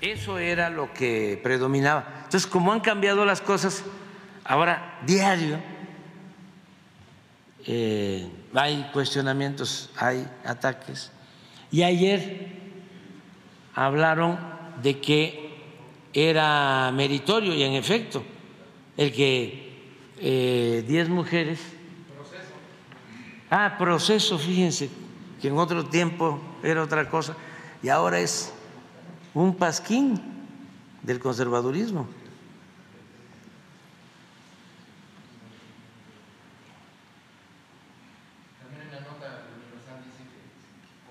Eso 0.00 0.38
era 0.38 0.70
lo 0.70 0.92
que 0.92 1.40
predominaba. 1.42 2.06
Entonces, 2.24 2.46
como 2.46 2.72
han 2.72 2.80
cambiado 2.80 3.24
las 3.24 3.40
cosas, 3.40 3.82
ahora 4.44 4.98
diario 5.04 5.58
eh, 7.66 8.26
hay 8.54 8.88
cuestionamientos, 8.92 9.90
hay 9.96 10.26
ataques. 10.44 11.10
Y 11.70 11.82
ayer 11.82 12.48
hablaron 13.74 14.38
de 14.82 15.00
que 15.00 15.48
era 16.14 16.90
meritorio 16.92 17.54
y 17.54 17.62
en 17.62 17.74
efecto 17.74 18.24
el 18.96 19.12
que 19.12 19.68
eh, 20.18 20.84
10 20.86 21.08
mujeres... 21.08 21.60
Ah, 23.50 23.76
proceso, 23.78 24.38
fíjense, 24.38 24.90
que 25.40 25.48
en 25.48 25.56
otro 25.56 25.86
tiempo 25.86 26.38
era 26.62 26.82
otra 26.82 27.08
cosa 27.08 27.34
y 27.82 27.88
ahora 27.88 28.20
es 28.20 28.52
un 29.34 29.54
pasquín 29.56 30.20
del 31.02 31.20
conservadurismo. 31.20 32.06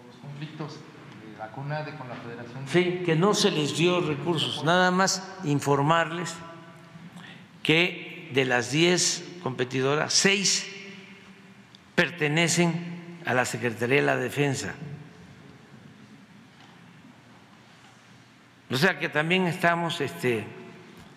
los 0.05 0.15
conflictos 0.18 0.74
de 0.74 1.38
la 1.38 1.51
CONADE 1.51 1.95
con 1.97 2.07
la 2.07 2.15
Federación. 2.15 2.68
Sí, 2.68 3.03
que 3.05 3.15
no 3.15 3.34
se 3.34 3.51
les 3.51 3.78
dio 3.78 4.01
recursos, 4.01 4.63
nada 4.63 4.91
más 4.91 5.28
informarles 5.43 6.34
que 7.63 8.30
de 8.34 8.45
las 8.45 8.72
10 8.72 9.39
competidoras, 9.43 10.13
6 10.13 10.68
pertenecen 11.95 13.22
a 13.26 13.34
la 13.34 13.45
Secretaría 13.45 13.97
de 13.97 14.05
la 14.05 14.18
Defensa. 14.18 14.76
O 18.70 18.76
sea 18.76 18.99
que 18.99 19.07
también 19.07 19.47
estamos 19.47 20.01
este, 20.01 20.45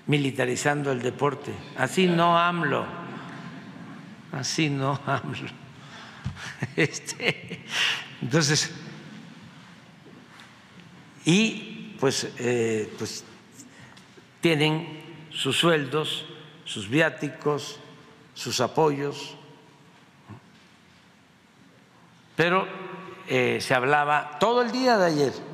militarizando 0.07 0.93
el 0.93 1.03
deporte. 1.03 1.53
Así 1.77 2.07
no 2.07 2.39
AMLO, 2.39 2.87
así 4.33 4.71
no 4.71 5.01
AMLO. 5.07 5.49
Este, 6.77 7.65
entonces, 8.21 8.71
y 11.25 11.97
pues, 11.99 12.29
eh, 12.39 12.93
pues 12.99 13.25
tienen 14.43 15.01
sus 15.31 15.59
sueldos, 15.59 16.27
sus 16.65 16.89
viáticos, 16.89 17.81
sus 18.35 18.61
apoyos, 18.61 19.37
pero 22.37 22.67
eh, 23.27 23.59
se 23.61 23.75
hablaba 23.75 24.39
todo 24.39 24.63
el 24.63 24.71
día 24.71 24.99
de 24.99 25.07
ayer 25.07 25.50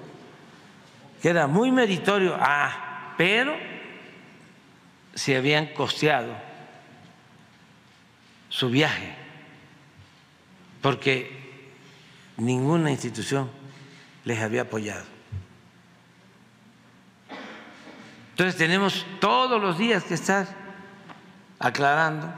era 1.29 1.47
muy 1.47 1.73
meritorio, 1.73 2.37
ah, 2.39 3.15
pero 3.17 3.57
se 5.15 5.37
habían 5.37 5.69
costeado 5.69 6.35
su 8.49 8.71
viaje, 8.71 9.15
porque 10.83 11.73
ninguna 12.37 12.91
institución 12.91 13.51
les 14.25 14.41
había 14.41 14.63
apoyado. 14.63 15.05
Entonces 18.31 18.57
tenemos 18.57 19.07
todos 19.19 19.61
los 19.61 19.79
días 19.79 20.05
que 20.05 20.15
estar 20.15 20.47
aclarando 21.59 22.31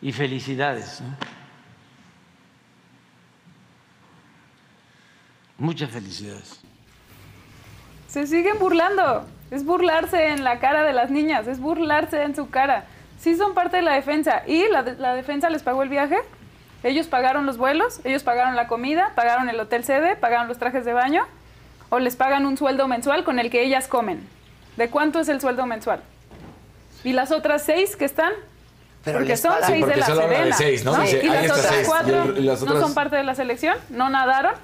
y 0.00 0.12
felicidades. 0.12 1.02
Muchas 5.58 5.90
felicidades. 5.90 6.61
Se 8.12 8.26
siguen 8.26 8.58
burlando. 8.58 9.24
Es 9.50 9.64
burlarse 9.64 10.28
en 10.28 10.44
la 10.44 10.58
cara 10.60 10.82
de 10.82 10.92
las 10.92 11.10
niñas, 11.10 11.46
es 11.46 11.58
burlarse 11.60 12.22
en 12.22 12.34
su 12.36 12.50
cara. 12.50 12.84
Sí 13.20 13.36
son 13.36 13.54
parte 13.54 13.76
de 13.76 13.82
la 13.82 13.92
defensa. 13.94 14.42
¿Y 14.46 14.68
la, 14.68 14.82
de- 14.82 14.96
la 14.96 15.14
defensa 15.14 15.48
les 15.50 15.62
pagó 15.62 15.82
el 15.82 15.88
viaje? 15.88 16.16
Ellos 16.82 17.06
pagaron 17.06 17.46
los 17.46 17.58
vuelos, 17.58 18.00
ellos 18.04 18.22
pagaron 18.22 18.56
la 18.56 18.66
comida, 18.66 19.12
pagaron 19.14 19.48
el 19.48 19.58
hotel 19.60 19.84
sede, 19.84 20.16
pagaron 20.16 20.48
los 20.48 20.58
trajes 20.58 20.84
de 20.84 20.92
baño, 20.92 21.24
o 21.90 21.98
les 22.00 22.16
pagan 22.16 22.44
un 22.46 22.56
sueldo 22.56 22.88
mensual 22.88 23.24
con 23.24 23.38
el 23.38 23.50
que 23.50 23.62
ellas 23.62 23.88
comen. 23.88 24.26
¿De 24.76 24.88
cuánto 24.90 25.20
es 25.20 25.28
el 25.28 25.40
sueldo 25.40 25.64
mensual? 25.66 26.00
¿Y 27.04 27.12
las 27.12 27.30
otras 27.30 27.62
seis 27.62 27.94
que 27.96 28.04
están? 28.04 28.32
Pero 29.04 29.18
porque 29.18 29.36
son 29.36 29.52
Sí, 29.60 29.64
seis 29.66 29.80
porque 29.80 29.94
de 29.94 30.00
la 30.00 30.06
de 30.06 30.14
Sedena. 30.36 30.56
seis, 30.56 30.84
¿no? 30.84 30.92
Y 31.04 31.08
ahí 31.08 31.26
las 31.28 31.42
está 31.44 31.54
otras 31.54 31.74
seis. 31.74 31.86
cuatro 31.88 32.24
Y 32.36 32.38
el- 32.38 32.46
no 32.46 32.80
son 32.80 32.94
parte 32.94 33.16
de 33.16 33.24
la 33.24 33.34
selección, 33.34 33.76
no 33.90 34.08
nadaron, 34.10 34.54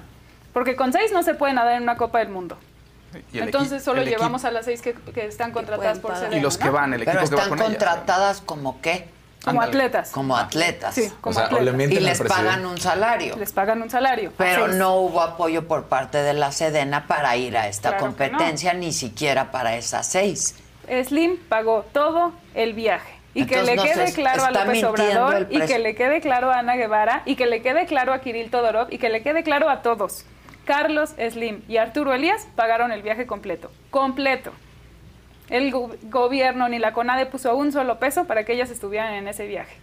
porque 0.53 0.75
con 0.75 0.91
seis 0.93 1.11
no 1.11 1.23
se 1.23 1.33
puede 1.35 1.53
nadar 1.53 1.73
en 1.75 1.83
una 1.83 1.95
Copa 1.97 2.19
del 2.19 2.29
Mundo. 2.29 2.57
Y 3.33 3.37
el 3.39 3.45
Entonces 3.45 3.83
solo 3.83 4.03
llevamos 4.03 4.45
a 4.45 4.51
las 4.51 4.65
seis 4.65 4.81
que, 4.81 4.93
que 4.93 5.25
están 5.25 5.51
contratadas 5.51 5.99
por. 5.99 6.15
Sedena. 6.15 6.37
Y 6.37 6.41
los 6.41 6.57
que 6.57 6.69
van, 6.69 6.93
el 6.93 7.01
equipo 7.01 7.17
Pero 7.17 7.29
que 7.29 7.35
va 7.35 7.41
están 7.41 7.57
ellas. 7.57 7.67
contratadas 7.69 8.41
como 8.41 8.81
qué? 8.81 9.07
Como 9.43 9.61
atletas. 9.61 10.11
Como 10.11 10.35
atletas. 10.35 10.95
Sí, 10.95 11.11
como 11.21 11.31
O 11.31 11.39
sea, 11.39 11.49
o 11.55 11.61
le 11.61 11.71
atletas. 11.71 11.97
Y 11.97 11.99
les 12.01 12.21
pagan 12.21 12.65
un 12.65 12.77
salario. 12.77 13.35
Les 13.37 13.53
pagan 13.53 13.81
un 13.81 13.89
salario. 13.89 14.33
Pero 14.37 14.67
no 14.67 14.95
hubo 14.95 15.21
apoyo 15.21 15.67
por 15.67 15.85
parte 15.85 16.17
de 16.17 16.33
la 16.33 16.51
Sedena 16.51 17.07
para 17.07 17.35
ir 17.37 17.57
a 17.57 17.67
esta 17.67 17.89
Claro 17.89 18.05
competencia, 18.05 18.73
ni 18.73 18.91
siquiera 18.91 19.51
para 19.51 19.75
esas 19.75 20.07
seis. 20.07 20.55
Slim 21.03 21.37
pagó 21.47 21.85
todo 21.93 22.33
el 22.53 22.73
viaje. 22.73 23.19
Y 23.33 23.45
que 23.45 23.59
Entonces, 23.59 23.75
le 23.75 23.93
quede 23.93 24.13
claro 24.13 24.43
a 24.43 24.51
López 24.51 24.83
Obrador, 24.83 25.47
y 25.51 25.61
que 25.61 25.79
le 25.79 25.95
quede 25.95 26.19
claro 26.19 26.51
a 26.51 26.59
Ana 26.59 26.75
Guevara, 26.75 27.21
y 27.25 27.35
que 27.35 27.45
le 27.45 27.61
quede 27.61 27.85
claro 27.85 28.11
a 28.11 28.19
Kirill 28.19 28.49
Todorov, 28.49 28.87
y 28.91 28.97
que 28.97 29.09
le 29.09 29.21
quede 29.21 29.43
claro 29.43 29.69
a 29.69 29.81
todos. 29.83 30.25
Carlos 30.73 31.15
Slim 31.31 31.63
y 31.67 31.77
Arturo 31.77 32.13
Elías 32.13 32.47
pagaron 32.55 32.91
el 32.91 33.01
viaje 33.01 33.25
completo. 33.25 33.71
Completo. 33.89 34.51
El 35.49 35.71
go- 35.71 35.95
gobierno 36.03 36.69
ni 36.69 36.77
la 36.77 36.93
CONADE 36.93 37.25
puso 37.25 37.55
un 37.55 37.71
solo 37.71 37.97
peso 37.97 38.25
para 38.25 38.43
que 38.43 38.53
ellas 38.53 38.69
estuvieran 38.69 39.13
en 39.15 39.27
ese 39.27 39.47
viaje. 39.47 39.75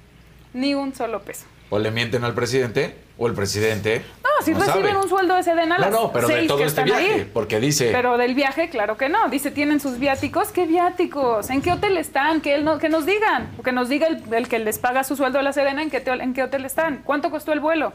Ni 0.55 0.77
un 0.77 0.95
solo 0.95 1.23
peso. 1.23 1.45
O 1.71 1.81
le 1.81 1.91
mienten 1.91 2.23
al 2.23 2.35
presidente, 2.35 2.95
o 3.19 3.27
el 3.27 3.35
presidente. 3.35 4.05
No, 4.23 4.45
si 4.45 4.53
no 4.53 4.61
reciben 4.61 4.93
sabe. 4.93 4.97
un 5.03 5.09
sueldo 5.09 5.35
de 5.35 5.43
Sedena 5.43 5.77
No, 5.77 5.91
no, 5.91 6.13
pero 6.13 6.29
de 6.29 6.47
todo 6.47 6.63
este 6.65 6.85
viaje, 6.85 7.13
ahí. 7.15 7.31
porque 7.35 7.59
dice. 7.59 7.91
Pero 7.93 8.17
del 8.17 8.37
viaje, 8.37 8.69
claro 8.71 8.97
que 8.97 9.09
no. 9.09 9.29
Dice, 9.29 9.51
¿tienen 9.51 9.81
sus 9.81 9.99
viáticos? 9.99 10.53
¿Qué 10.53 10.67
viáticos? 10.67 11.51
¿En 11.51 11.63
qué 11.63 11.73
hotel 11.73 11.97
están? 11.97 12.41
Que, 12.41 12.55
él 12.55 12.65
no, 12.65 12.79
que 12.79 12.89
nos 12.89 13.07
digan. 13.07 13.49
O 13.59 13.65
que 13.65 13.73
nos 13.73 13.89
diga 13.89 14.07
el, 14.07 14.23
el 14.33 14.47
que 14.47 14.61
les 14.61 14.79
paga 14.79 15.03
su 15.03 15.17
sueldo 15.17 15.41
a 15.41 15.43
la 15.43 15.53
Sedena 15.53 15.83
en 15.83 15.91
qué, 15.91 16.01
en 16.07 16.33
qué 16.33 16.45
hotel 16.45 16.65
están. 16.65 16.99
¿Cuánto 17.03 17.33
costó 17.33 17.53
el 17.53 17.59
vuelo? 17.59 17.93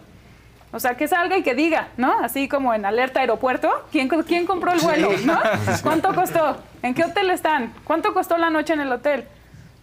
O 0.74 0.80
sea, 0.80 0.96
que 0.96 1.08
salga 1.08 1.38
y 1.38 1.44
que 1.44 1.54
diga, 1.54 1.90
¿no? 1.98 2.20
Así 2.24 2.48
como 2.48 2.74
en 2.74 2.86
alerta 2.86 3.20
aeropuerto, 3.20 3.70
¿quién, 3.92 4.08
co- 4.08 4.24
quién 4.24 4.46
compró 4.46 4.72
el 4.72 4.80
vuelo? 4.80 5.10
¿no? 5.26 5.38
¿Cuánto 5.84 6.14
costó? 6.16 6.58
¿En 6.82 6.94
qué 6.94 7.04
hotel 7.04 7.30
están? 7.30 7.74
¿Cuánto 7.84 8.14
costó 8.14 8.38
la 8.38 8.50
noche 8.50 8.74
en 8.74 8.80
el 8.82 8.92
hotel? 8.92 9.26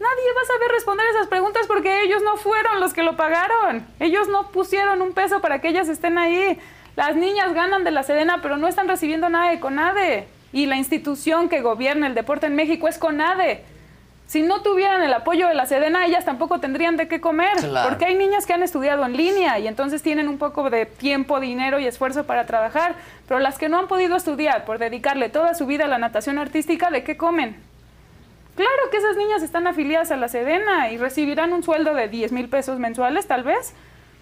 Nadie 0.01 0.33
va 0.37 0.41
a 0.43 0.47
saber 0.47 0.71
responder 0.71 1.07
esas 1.11 1.27
preguntas 1.27 1.67
porque 1.67 2.03
ellos 2.05 2.23
no 2.25 2.37
fueron 2.37 2.81
los 2.81 2.95
que 2.95 3.03
lo 3.03 3.17
pagaron. 3.17 3.85
Ellos 4.01 4.29
no 4.29 4.51
pusieron 4.51 5.03
un 5.03 5.13
peso 5.13 5.41
para 5.41 5.61
que 5.61 5.69
ellas 5.69 5.89
estén 5.89 6.17
ahí. 6.19 6.59
Las 6.97 7.17
niñas 7.17 7.53
ganan 7.53 7.85
de 7.85 7.91
la 7.91 8.03
Sedena, 8.03 8.41
pero 8.41 8.57
no 8.57 8.67
están 8.69 8.89
recibiendo 8.89 9.29
nada 9.29 9.51
de 9.51 9.61
CONADE. 9.61 10.27
Y 10.53 10.67
la 10.67 10.77
institución 10.77 11.49
que 11.51 11.61
gobierna 11.61 12.07
el 12.07 12.15
deporte 12.15 12.47
en 12.47 12.55
México 12.55 12.89
es 12.89 12.97
CONADE. 12.97 13.63
Si 14.29 14.43
no 14.43 14.61
tuvieran 14.61 15.03
el 15.03 15.15
apoyo 15.15 15.49
de 15.49 15.55
la 15.55 15.65
Sedena, 15.65 16.05
ellas 16.05 16.27
tampoco 16.27 16.61
tendrían 16.61 16.99
de 16.99 17.09
qué 17.09 17.19
comer. 17.19 17.57
Claro. 17.57 17.89
Porque 17.89 18.05
hay 18.05 18.15
niñas 18.15 18.45
que 18.45 18.53
han 18.53 18.63
estudiado 18.63 19.07
en 19.07 19.17
línea 19.17 19.59
y 19.59 19.67
entonces 19.67 20.03
tienen 20.03 20.29
un 20.29 20.37
poco 20.37 20.69
de 20.69 20.85
tiempo, 20.85 21.41
dinero 21.41 21.79
y 21.79 21.87
esfuerzo 21.87 22.25
para 22.25 22.45
trabajar. 22.45 22.95
Pero 23.27 23.41
las 23.41 23.57
que 23.57 23.71
no 23.71 23.79
han 23.79 23.89
podido 23.89 24.17
estudiar 24.17 24.67
por 24.67 24.79
dedicarle 24.79 25.31
toda 25.31 25.55
su 25.55 25.65
vida 25.65 25.87
a 25.87 25.89
la 25.89 25.97
natación 25.97 26.39
artística, 26.39 26.91
¿de 26.91 27.05
qué 27.05 27.17
comen? 27.17 27.57
Claro 28.55 28.91
que 28.91 28.99
esas 28.99 29.17
niñas 29.17 29.43
están 29.43 29.67
afiliadas 29.67 30.11
a 30.11 30.17
la 30.19 30.29
Sedena 30.29 30.91
y 30.91 30.99
recibirán 30.99 31.55
un 31.55 31.63
sueldo 31.63 31.95
de 31.95 32.09
10 32.09 32.33
mil 32.33 32.51
pesos 32.51 32.79
mensuales, 32.79 33.27
tal 33.27 33.45
vez. 33.45 33.73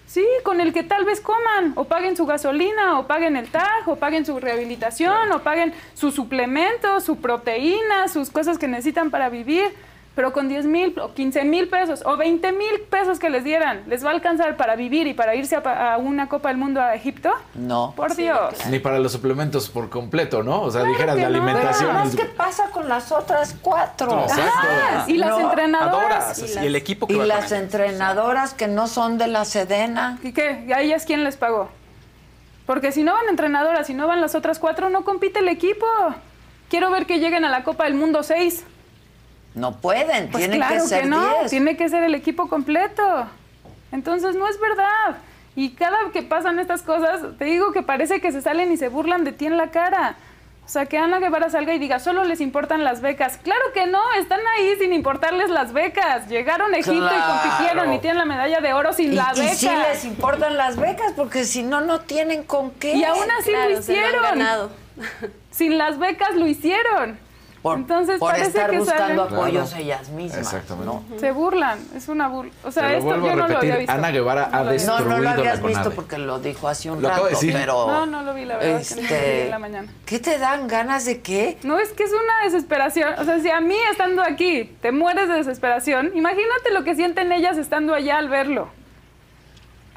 Sí, 0.07 0.25
con 0.45 0.61
el 0.61 0.73
que 0.73 0.85
tal 0.85 1.05
vez 1.05 1.21
coman, 1.21 1.73
o 1.75 1.83
paguen 1.83 2.17
su 2.17 2.27
gasolina, 2.27 3.01
o 3.01 3.09
paguen 3.09 3.37
el 3.37 3.49
TAG, 3.49 3.89
o 3.89 3.97
paguen 3.97 4.25
su 4.25 4.39
rehabilitación, 4.39 5.33
o 5.33 5.41
paguen 5.41 5.75
sus 5.95 6.15
suplementos, 6.15 7.03
su 7.03 7.17
proteína, 7.17 8.07
sus 8.07 8.31
cosas 8.31 8.57
que 8.57 8.69
necesitan 8.69 9.11
para 9.11 9.31
vivir. 9.31 9.75
Pero 10.17 10.33
con 10.33 10.49
10 10.49 10.65
mil 10.65 10.99
o 10.99 11.13
15 11.13 11.45
mil 11.45 11.69
pesos 11.69 12.03
o 12.07 12.17
20 12.17 12.51
mil 12.53 12.81
pesos 12.89 13.19
que 13.19 13.29
les 13.29 13.45
dieran, 13.45 13.83
¿les 13.87 14.03
va 14.03 14.09
a 14.09 14.13
alcanzar 14.15 14.57
para 14.57 14.75
vivir 14.75 15.07
y 15.07 15.13
para 15.13 15.35
irse 15.35 15.57
a, 15.57 15.99
una 15.99 16.27
Copa 16.27 16.49
del 16.49 16.57
Mundo 16.57 16.81
a 16.81 16.95
Egipto? 16.95 17.31
No. 17.55 17.93
Por 17.95 18.17
Dios. 18.17 18.55
Ni 18.71 18.79
para 18.79 18.99
los 18.99 19.13
suplementos 19.13 19.69
por 19.69 19.91
completo, 19.91 20.43
¿no? 20.43 20.63
O 20.63 20.71
sea, 20.71 20.85
dijeras 20.85 21.17
que 21.17 21.21
de 21.21 21.29
no. 21.29 21.37
alimentación. 21.37 21.91
Pero 21.91 21.99
además, 21.99 22.17
¿qué 22.17 22.25
pasa 22.25 22.71
con 22.71 22.89
las 22.89 23.13
otras 23.13 23.55
cuatro? 23.61 24.23
Exacto. 24.23 24.51
Ah, 24.53 25.05
y 25.07 25.19
las 25.19 25.39
No, 25.39 25.51
entrenadoras. 25.51 26.39
Adoras. 26.39 26.57
Y, 26.63 26.67
el 26.67 26.77
equipo 26.77 27.07
que 27.07 27.13
Y 27.13 27.17
va 27.19 27.27
las 27.27 27.53
entrenadoras 27.53 28.55
que 28.55 28.69
no 28.69 28.89
son 28.89 29.19
de 29.19 29.27
la 29.27 29.45
Sedena. 29.45 30.19
¿Y 30.23 30.33
qué? 30.33 30.65
¿Y 30.67 30.73
a 30.73 30.81
ellas 30.81 31.05
quién 31.05 31.25
les 31.25 31.37
pagó? 31.37 31.69
Porque 32.65 32.91
si 32.91 33.03
no 33.03 33.13
van 33.13 33.29
entrenadoras, 33.29 33.87
si 33.87 33.93
no 33.93 34.07
van 34.07 34.23
las 34.23 34.35
otras 34.35 34.59
cuatro, 34.59 34.89
no 34.89 35.05
compite 35.05 35.41
el 35.41 35.49
equipo. 35.49 35.87
Quiero 36.71 36.91
ver 36.91 37.05
que 37.05 37.19
lleguen 37.19 37.45
a 37.45 37.51
la 37.51 37.65
Copa 37.65 37.85
del 37.85 37.95
Mundo 37.95 38.23
6. 38.23 38.65
No 39.57 39.73
pueden, 39.81 40.29
Pues 40.31 40.43
tienen 40.43 40.59
claro 40.61 40.75
que 40.77 40.81
ser 40.89 41.07
no, 41.07 41.39
10. 41.41 41.51
tiene 41.51 41.77
que 41.77 41.89
ser 41.89 42.05
el 42.05 42.15
equipo 42.15 42.49
completo. 42.49 43.27
Entonces 43.91 44.37
no 44.37 44.47
es 44.49 44.61
verdad. 44.61 45.17
Y 45.57 45.71
cada 45.71 45.97
que 46.13 46.23
pasan 46.23 46.59
estas 46.61 46.83
cosas, 46.83 47.23
te 47.39 47.47
digo 47.47 47.73
que 47.73 47.83
parece 47.83 48.21
que 48.21 48.31
se 48.31 48.43
salen 48.43 48.71
y 48.71 48.77
se 48.77 48.89
burlan 48.89 49.25
de 49.25 49.33
ti 49.33 49.47
en 49.47 49.57
la 49.57 49.71
cara. 49.71 50.17
O 50.67 50.69
sea, 50.69 50.85
que 50.87 50.99
Ana 50.99 51.21
Guevara 51.21 51.49
salga 51.49 51.73
y 51.73 51.79
diga, 51.79 52.01
solo 52.01 52.25
les 52.25 52.41
importan 52.41 52.83
las 52.85 53.01
becas. 53.01 53.39
Claro 53.39 53.63
que 53.73 53.87
no, 53.87 54.01
están 54.19 54.41
ahí 54.57 54.75
sin 54.79 54.93
importarles 54.93 55.49
las 55.49 55.73
becas. 55.73 56.29
Llegaron 56.29 56.75
a 56.75 56.79
Egipto 56.79 57.09
Claro. 57.09 57.17
y 57.17 57.41
compitieron 57.49 57.93
y 57.95 57.99
tienen 58.01 58.19
la 58.19 58.25
medalla 58.25 58.61
de 58.61 58.73
oro 58.75 58.93
sin 58.93 59.13
Y, 59.13 59.17
la 59.17 59.31
y 59.35 59.41
beca. 59.41 59.55
sí 59.55 59.69
les 59.69 60.05
importan 60.05 60.57
las 60.57 60.77
becas 60.77 61.13
porque 61.17 61.45
si 61.45 61.63
no, 61.63 61.81
no 61.81 62.01
tienen 62.01 62.43
con 62.43 62.73
qué. 62.73 62.95
Y 62.95 63.05
aún 63.05 63.31
así 63.41 63.51
Claro, 63.51 63.71
lo 63.71 63.83
se 63.83 63.93
lo 63.93 63.99
han 64.01 64.05
hicieron. 64.09 64.23
ganado. 64.25 64.71
Sin 65.53 65.79
las 65.79 65.99
becas 65.99 66.35
lo 66.35 66.47
hicieron. 66.47 67.25
Por, 67.63 67.79
Entonces 67.79 68.19
por 68.21 68.31
parece 68.31 68.49
estar 68.51 68.71
que 68.71 68.79
buscando 68.79 69.25
salen- 69.25 69.35
apoyos 69.39 69.69
Claro. 69.71 69.83
ellas 69.85 70.09
mismas. 70.11 70.39
Exactamente. 70.41 70.87
¿no? 70.87 71.03
Se 71.19 71.33
burlan, 71.33 71.79
es 71.97 72.09
una 72.09 72.29
burla. 72.29 72.53
O 72.63 72.71
sea, 72.71 72.93
esto 72.95 73.09
yo 73.11 73.17
no 73.37 73.49
lo 73.49 73.57
había 73.59 73.77
visto. 73.79 73.93
Ana 73.93 74.11
Guevara 74.13 74.45
ha 74.45 74.47
No 74.51 74.53
lo 74.53 74.59
había 74.69 74.73
visto. 74.73 74.93
No, 74.93 74.99
no 74.99 75.05
lo 75.05 75.23
Destruido 75.23 75.41
habías 75.51 75.63
visto 75.63 75.91
porque 75.93 76.19
lo 76.19 76.39
dijo 76.39 76.69
hace 76.69 76.91
un 76.91 77.03
Lo 77.03 77.09
acabo 77.09 77.25
de 77.27 77.33
rato, 77.33 77.41
decir. 77.45 77.59
pero... 77.59 77.87
No, 77.89 78.07
no 78.07 78.23
lo 78.23 78.35
vi, 78.35 78.45
la 78.45 78.57
verdad, 78.59 78.83
que 78.87 78.95
no 78.95 78.97
lo 78.97 79.01
vi 79.01 79.03
este, 79.15 79.45
en 79.45 79.51
la 79.51 79.59
mañana. 79.59 79.93
¿Qué 80.05 80.19
te 80.21 80.39
dan 80.39 80.69
ganas 80.69 81.05
de 81.07 81.21
qué? 81.23 81.59
No, 81.65 81.79
es 81.81 81.89
que 81.93 82.05
es 82.05 82.13
una 82.13 82.45
desesperación. 82.45 83.15
O 83.19 83.25
sea, 83.25 83.41
si 83.41 83.51
a 83.51 83.61
mí 83.61 83.77
estando 83.91 84.23
aquí 84.23 84.77
te 84.81 84.93
mueres 84.93 85.29
de 85.29 85.35
desesperación, 85.35 86.13
imagínate 86.15 86.71
lo 86.73 86.85
que 86.85 86.95
sienten 86.95 87.33
ellas 87.33 87.57
estando 87.59 87.95
allá 87.95 88.19
al 88.19 88.29
verlo. 88.29 88.69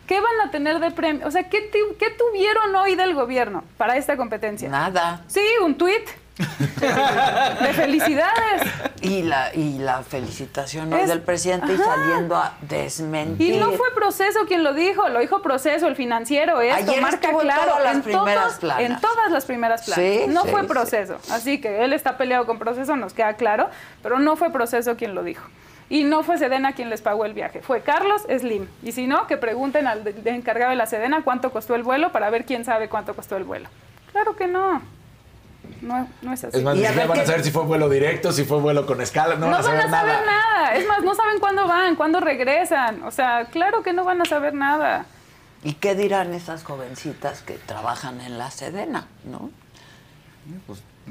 ¿Qué 0.08 0.20
van 0.20 0.48
a 0.48 0.50
tener 0.50 0.80
de 0.80 0.90
premio? 0.90 1.28
O 1.28 1.32
sea, 1.32 1.50
¿qué, 1.50 1.70
qué 1.70 2.10
tuvieron 2.10 2.76
hoy 2.76 2.96
del 2.96 3.14
gobierno 3.14 3.64
para 3.78 3.96
esta 3.96 4.18
competencia? 4.18 4.68
Nada. 4.68 5.22
Sí, 5.28 5.42
un 5.64 5.76
tuit 5.78 6.02
de 7.62 7.74
felicidades. 7.74 8.62
Y 9.02 9.24
la, 9.24 9.54
y 9.54 9.78
la 9.80 10.04
felicitación 10.04 10.92
Es- 10.94 11.08
del 11.10 11.22
presidente 11.22 11.74
y 11.74 11.78
saliendo 11.78 12.36
a 12.36 12.54
desmentir. 12.62 13.54
Y 13.56 13.58
no 13.58 13.72
fue 13.74 13.94
proceso 13.94 14.40
quien 14.48 14.64
lo 14.64 14.74
dijo, 14.74 15.08
lo 15.10 15.20
dijo 15.20 15.42
proceso, 15.42 15.88
el 15.88 15.96
financiero, 15.96 16.62
esto 16.62 16.92
Ayer 16.92 17.02
marca 17.02 17.30
en 17.30 17.38
claro. 17.40 17.64
todas 17.66 17.84
las 17.84 17.96
en 17.96 18.02
primeras 18.04 18.60
todos-. 18.60 18.80
En 18.80 19.00
todas 19.02 19.32
las 19.32 19.46
primeras 19.46 19.84
planas. 19.84 20.06
Sí, 20.06 20.22
no 20.28 20.44
sí, 20.44 20.50
fue 20.50 20.62
sí. 20.62 20.68
proceso. 20.68 21.18
Así 21.32 21.62
que 21.62 21.84
él 21.84 21.94
está 21.94 22.18
peleado 22.18 22.46
con 22.46 22.60
proceso, 22.60 22.96
nos 22.96 23.14
queda 23.14 23.34
claro, 23.34 23.70
pero 24.04 24.20
no 24.20 24.36
fue 24.36 24.52
proceso 24.52 24.96
quien 24.98 25.16
lo 25.16 25.24
dijo. 25.24 25.46
Y 25.92 26.04
no 26.04 26.22
fue 26.24 26.38
Sedena 26.38 26.74
quien 26.74 26.90
les 26.92 27.02
pagó 27.02 27.26
el 27.26 27.34
viaje, 27.34 27.62
fue 27.62 27.82
Carlos 27.82 28.22
Slim. 28.30 28.68
Y 28.84 28.92
si 28.92 29.08
no, 29.08 29.26
que 29.28 29.38
pregunten 29.38 29.88
al 29.88 30.04
de- 30.04 30.14
de 30.14 30.30
encargado 30.32 30.70
de 30.72 30.76
la 30.76 30.86
Sedena 30.86 31.24
cuánto 31.24 31.52
costó 31.52 31.74
el 31.76 31.84
vuelo 31.84 32.12
para 32.12 32.30
ver 32.30 32.46
quién 32.46 32.64
sabe 32.64 32.90
cuánto 32.90 33.16
costó 33.16 33.38
el 33.38 33.44
vuelo. 33.44 33.68
Claro 34.12 34.36
que 34.36 34.48
no. 34.48 34.82
No, 35.82 36.08
no 36.22 36.34
es 36.34 36.44
así. 36.44 36.58
Es 36.58 36.64
más, 36.64 36.76
ni 36.76 36.84
a 36.86 36.90
siquiera 36.90 37.08
van 37.08 37.20
a 37.20 37.26
saber 37.26 37.44
si 37.44 37.52
fue 37.52 37.64
vuelo 37.64 37.90
directo, 37.90 38.32
si 38.32 38.44
fue 38.44 38.60
vuelo 38.60 38.86
con 38.86 39.02
escala, 39.02 39.36
no, 39.36 39.48
No 39.48 39.52
van 39.52 39.60
a 39.62 39.64
saber 39.64 39.90
nada. 39.90 40.22
nada. 40.26 40.76
Es 40.76 40.88
más, 40.88 41.04
no 41.04 41.16
saben 41.16 41.40
cuándo 41.40 41.68
van, 41.68 41.96
cuándo 41.96 42.20
regresan. 42.20 43.04
O 43.04 43.12
sea, 43.12 43.46
claro 43.52 43.82
que 43.84 43.94
no 43.94 44.04
van 44.04 44.22
a 44.22 44.26
saber 44.26 44.54
nada. 44.54 45.06
¿Y 45.64 45.74
qué 45.74 45.96
dirán 45.96 46.34
esas 46.34 46.64
jovencitas 46.64 47.42
que 47.42 47.54
trabajan 47.56 48.22
en 48.22 48.38
la 48.38 48.50
Sedena, 48.52 49.08
no? 49.26 49.50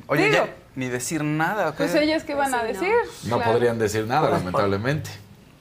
Oye, 0.07 0.31
Digo. 0.31 0.47
ya 0.47 0.55
ni 0.75 0.89
decir 0.89 1.23
nada. 1.25 1.69
¿o 1.69 1.73
qué? 1.73 1.85
Pues 1.85 1.95
ellas 1.97 2.25
qué 2.25 2.35
van 2.35 2.55
a 2.55 2.61
Pues 2.61 2.79
sí, 2.79 2.85
decir. 2.87 2.97
No 3.31 3.37
Claro. 3.37 3.53
podrían 3.53 3.79
decir 3.79 4.07
nada, 4.07 4.31
lamentablemente. 4.31 5.11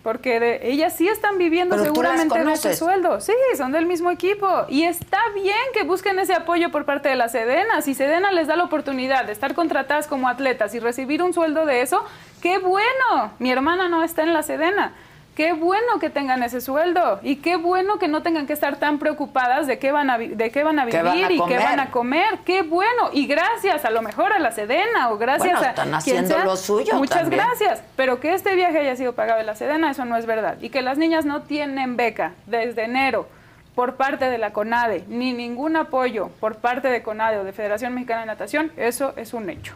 Porque 0.07 0.39
de- 0.39 0.59
ellas 0.71 0.95
sí 0.95 1.05
están 1.09 1.37
viviendo 1.37 1.75
Pero 1.75 1.83
seguramente 1.89 2.41
de 2.41 2.53
ese 2.53 2.73
sueldo. 2.77 3.19
Sí, 3.19 3.33
son 3.57 3.73
del 3.73 3.85
mismo 3.85 4.09
equipo. 4.09 4.47
Y 4.69 4.83
está 4.83 5.19
bien 5.35 5.57
que 5.73 5.83
busquen 5.83 6.17
ese 6.17 6.33
apoyo 6.33 6.71
por 6.71 6.85
parte 6.85 7.09
de 7.09 7.17
la 7.17 7.27
Sedena. 7.27 7.81
Si 7.81 7.93
Sedena 7.93 8.31
les 8.31 8.47
da 8.47 8.55
la 8.55 8.63
oportunidad 8.63 9.25
de 9.25 9.33
estar 9.33 9.53
contratadas 9.53 10.07
como 10.07 10.29
atletas 10.29 10.73
y 10.75 10.79
recibir 10.79 11.21
un 11.21 11.33
sueldo 11.33 11.65
de 11.65 11.81
eso, 11.81 12.05
qué 12.41 12.57
bueno. 12.57 13.33
Mi 13.39 13.51
hermana 13.51 13.89
no 13.89 14.01
está 14.01 14.23
en 14.23 14.31
la 14.33 14.43
Sedena. 14.43 14.93
Qué 15.37 15.53
bueno 15.53 15.99
que 15.99 16.09
tengan 16.09 16.41
ese 16.41 16.61
sueldo 16.61 17.19
y 17.21 17.35
qué 17.35 17.57
bueno 17.57 17.99
que 17.99 18.07
no 18.07 18.23
tengan 18.23 18.47
que 18.47 18.53
estar 18.53 18.77
tan 18.77 18.97
preocupadas 18.97 19.67
de 19.67 19.77
qué 19.77 19.91
van 19.91 20.09
a, 20.09 20.17
de 20.17 20.49
qué 20.49 20.63
van 20.63 20.79
a 20.79 20.87
¿Qué 20.87 20.97
vivir 21.03 21.03
van 21.03 21.23
a 21.25 21.31
y 21.31 21.41
qué 21.47 21.57
van 21.59 21.79
a 21.79 21.91
comer. 21.91 22.39
Qué 22.43 22.63
bueno. 22.63 23.11
Y 23.13 23.27
gracias 23.27 23.85
a 23.85 23.91
lo 23.91 24.01
mejor 24.01 24.33
a 24.33 24.39
la 24.39 24.51
Sedena 24.51 25.11
o 25.11 25.19
gracias 25.19 25.51
Bueno, 25.53 25.59
a 25.67 25.69
están 25.69 25.85
quien 25.85 25.95
haciendo 25.95 26.29
sea. 26.33 26.43
lo 26.43 26.57
suyo 26.57 26.95
Muchas 26.95 27.19
también. 27.19 27.43
gracias. 27.45 27.83
Pero 27.95 28.19
que 28.19 28.33
este 28.33 28.55
viaje 28.55 28.79
haya 28.79 28.95
sido 28.95 29.13
pagado 29.13 29.37
de 29.37 29.45
la 29.45 29.53
Sedena, 29.53 29.91
eso 29.91 30.05
no 30.05 30.17
es 30.17 30.25
verdad. 30.25 30.57
Y 30.59 30.69
que 30.69 30.81
las 30.81 30.97
niñas 30.97 31.23
no 31.23 31.43
tienen 31.43 31.97
beca 31.97 32.33
desde 32.47 32.85
enero 32.85 33.27
por 33.75 33.95
parte 33.95 34.31
de 34.31 34.39
la 34.39 34.53
CONADE, 34.53 35.03
ni 35.07 35.33
ningún 35.33 35.75
apoyo 35.75 36.29
por 36.39 36.55
parte 36.55 36.87
de 36.87 37.03
CONADE 37.03 37.37
o 37.37 37.43
de 37.43 37.53
Federación 37.53 37.93
Mexicana 37.93 38.21
de 38.21 38.25
Natación, 38.25 38.71
eso 38.75 39.13
es 39.17 39.35
un 39.35 39.51
hecho. 39.51 39.75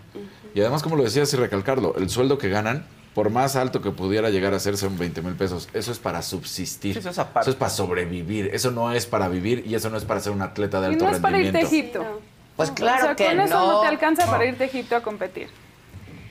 Y 0.56 0.62
además, 0.62 0.82
como 0.82 0.96
lo 0.96 1.04
decías 1.04 1.32
y 1.36 1.38
recalcarlo, 1.38 1.94
el 1.98 2.10
sueldo 2.10 2.40
que 2.40 2.50
ganan, 2.50 2.84
por 3.14 3.30
más 3.30 3.56
alto 3.56 3.82
que 3.82 3.92
pudiera 3.92 4.30
llegar 4.30 4.54
a 4.54 4.60
ser, 4.60 4.78
son 4.78 4.98
20 4.98 5.22
mil 5.22 5.34
pesos. 5.34 5.68
Eso 5.74 5.92
es 5.92 6.00
para 6.00 6.22
subsistir. 6.22 6.94
Sí, 6.94 7.00
eso 7.00 7.10
es 7.10 7.20
aparte. 7.20 7.42
Eso 7.42 7.52
es 7.52 7.58
para 7.58 7.70
sobrevivir. 7.72 8.50
Eso 8.54 8.72
no 8.72 8.92
es 8.94 9.06
para 9.06 9.28
vivir 9.28 9.64
y 9.68 9.76
eso 9.76 9.90
no 9.90 9.98
es 9.98 10.06
para 10.06 10.20
ser 10.22 10.32
un 10.32 10.42
atleta 10.42 10.80
de 10.82 10.90
Y 10.90 10.94
alto 10.94 11.06
no 11.06 11.12
es 11.12 11.20
para 11.20 11.38
irte 11.38 11.50
a 11.58 11.62
rendimiento. 11.62 12.00
Egipto. 12.02 12.22
Pues 12.56 12.72
claro 12.72 13.04
o 13.04 13.06
sea, 13.08 13.16
que 13.16 13.26
con 13.26 13.40
eso 13.42 13.60
no. 13.60 13.82
te 13.82 13.88
alcanza 13.88 14.26
para 14.28 14.46
irte 14.46 14.64
a 14.64 14.68
Egipto 14.68 14.96
a 14.96 15.02
competir. 15.02 15.50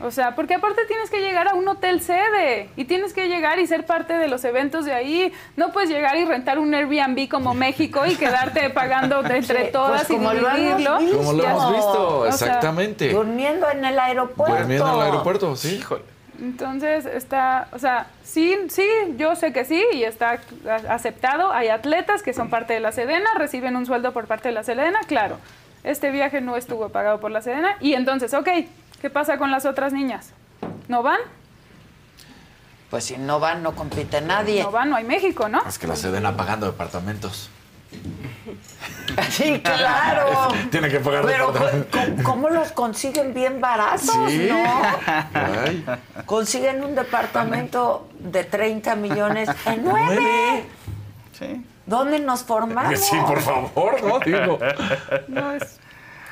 O 0.03 0.11
sea, 0.11 0.35
porque 0.35 0.55
aparte 0.55 0.87
tienes 0.87 1.11
que 1.11 1.21
llegar 1.21 1.47
a 1.49 1.55
un 1.55 1.69
hotel 1.69 2.01
sede 2.01 2.71
y 2.75 2.87
tienes 2.87 3.13
que 3.13 3.29
llegar 3.29 3.59
y 3.59 3.67
ser 3.67 3.85
parte 3.85 4.15
de 4.15 4.29
los 4.29 4.43
eventos 4.45 4.87
de 4.87 4.95
ahí. 4.95 5.31
No 5.57 5.73
puedes 5.73 5.91
llegar 5.91 6.17
y 6.17 6.25
rentar 6.25 6.59
un 6.59 6.73
Airbnb 6.73 7.29
como 7.29 7.53
México 7.53 8.07
y 8.07 8.15
quedarte 8.15 8.71
pagando 8.71 9.23
de 9.23 9.37
entre 9.37 9.67
Sí, 9.67 9.73
todas 9.73 10.07
pues 10.07 10.19
como 10.19 10.33
y 10.33 10.37
lo 10.41 10.49
hemos 10.49 10.57
dividirlo. 10.59 10.99
visto. 11.01 11.17
Como 11.19 11.33
lo 11.35 11.45
hemos 11.45 11.73
visto, 11.75 12.19
O 12.21 12.33
sea, 12.33 12.47
exactamente. 12.47 13.13
Durmiendo 13.13 13.69
en 13.69 13.85
el 13.85 13.99
aeropuerto. 13.99 14.57
Durmiendo 14.57 14.89
en 14.89 14.95
el 14.95 15.03
aeropuerto, 15.03 15.55
sí. 15.57 15.75
Híjole. 15.75 16.03
Entonces 16.41 17.05
está, 17.05 17.69
o 17.73 17.79
sea, 17.79 18.07
sí, 18.25 18.57
sí, 18.71 18.89
yo 19.17 19.37
sé 19.37 19.53
que 19.53 19.65
sí 19.65 19.83
y 19.93 20.05
está 20.05 20.41
aceptado. 20.89 21.53
Hay 21.53 21.69
atletas 21.69 22.23
que 22.23 22.33
son 22.33 22.49
parte 22.49 22.73
de 22.73 22.81
la 22.81 22.93
Sedena, 22.93 23.29
reciben 23.37 23.77
un 23.77 23.85
sueldo 23.85 24.13
por 24.13 24.27
parte 24.27 24.49
de 24.49 24.55
la 24.55 24.65
Sedena, 24.65 25.01
claro. 25.07 25.37
Este 25.85 26.11
viaje 26.11 26.41
no 26.41 26.57
estuvo 26.57 26.89
pagado 26.89 27.21
por 27.21 27.31
la 27.31 27.43
Sedena 27.43 27.77
y 27.81 27.95
entonces, 27.95 28.33
ok, 28.33 28.49
¿qué 29.01 29.11
pasa 29.11 29.37
con 29.37 29.51
las 29.51 29.67
otras 29.67 29.93
niñas? 29.93 30.33
¿No 30.89 31.03
van? 31.03 31.21
Pues 32.89 33.05
si 33.05 33.19
no 33.19 33.39
van, 33.39 33.63
no 33.63 33.75
compite 33.77 34.21
nadie. 34.21 34.63
No 34.63 34.71
van, 34.71 34.91
no 34.91 34.97
hay 34.97 35.05
México, 35.05 35.49
¿no? 35.49 35.63
Es 35.67 35.79
que 35.79 35.87
la 35.87 35.97
Sedena 35.97 36.37
pagando 36.37 36.67
departamentos. 36.67 37.51
Sí, 39.31 39.61
claro. 39.63 40.49
Tiene 40.71 40.89
que 40.89 41.01
pagar 41.01 41.25
Pero. 41.27 41.53
¿cómo, 41.53 42.23
cómo 42.23 42.49
los 42.49 42.71
consiguen 42.73 43.35
bien 43.35 43.61
baratos, 43.61 44.09
Sí. 44.29 44.49
no? 44.49 44.73
Consiguen 46.27 46.83
un 46.85 46.95
departamento 46.95 48.09
de 48.19 48.45
30 48.45 48.95
millones 48.97 49.49
en 49.67 49.85
nueve. 49.85 50.65
Sí. 51.39 51.65
¿Dónde 51.87 52.21
nos 52.21 52.45
formamos? 52.45 52.99
Sí, 53.01 53.17
por 53.27 53.41
favor, 53.41 54.03
¿no? 54.03 54.21
Digo. 54.21 54.59
No, 55.29 55.53
es, 55.53 55.63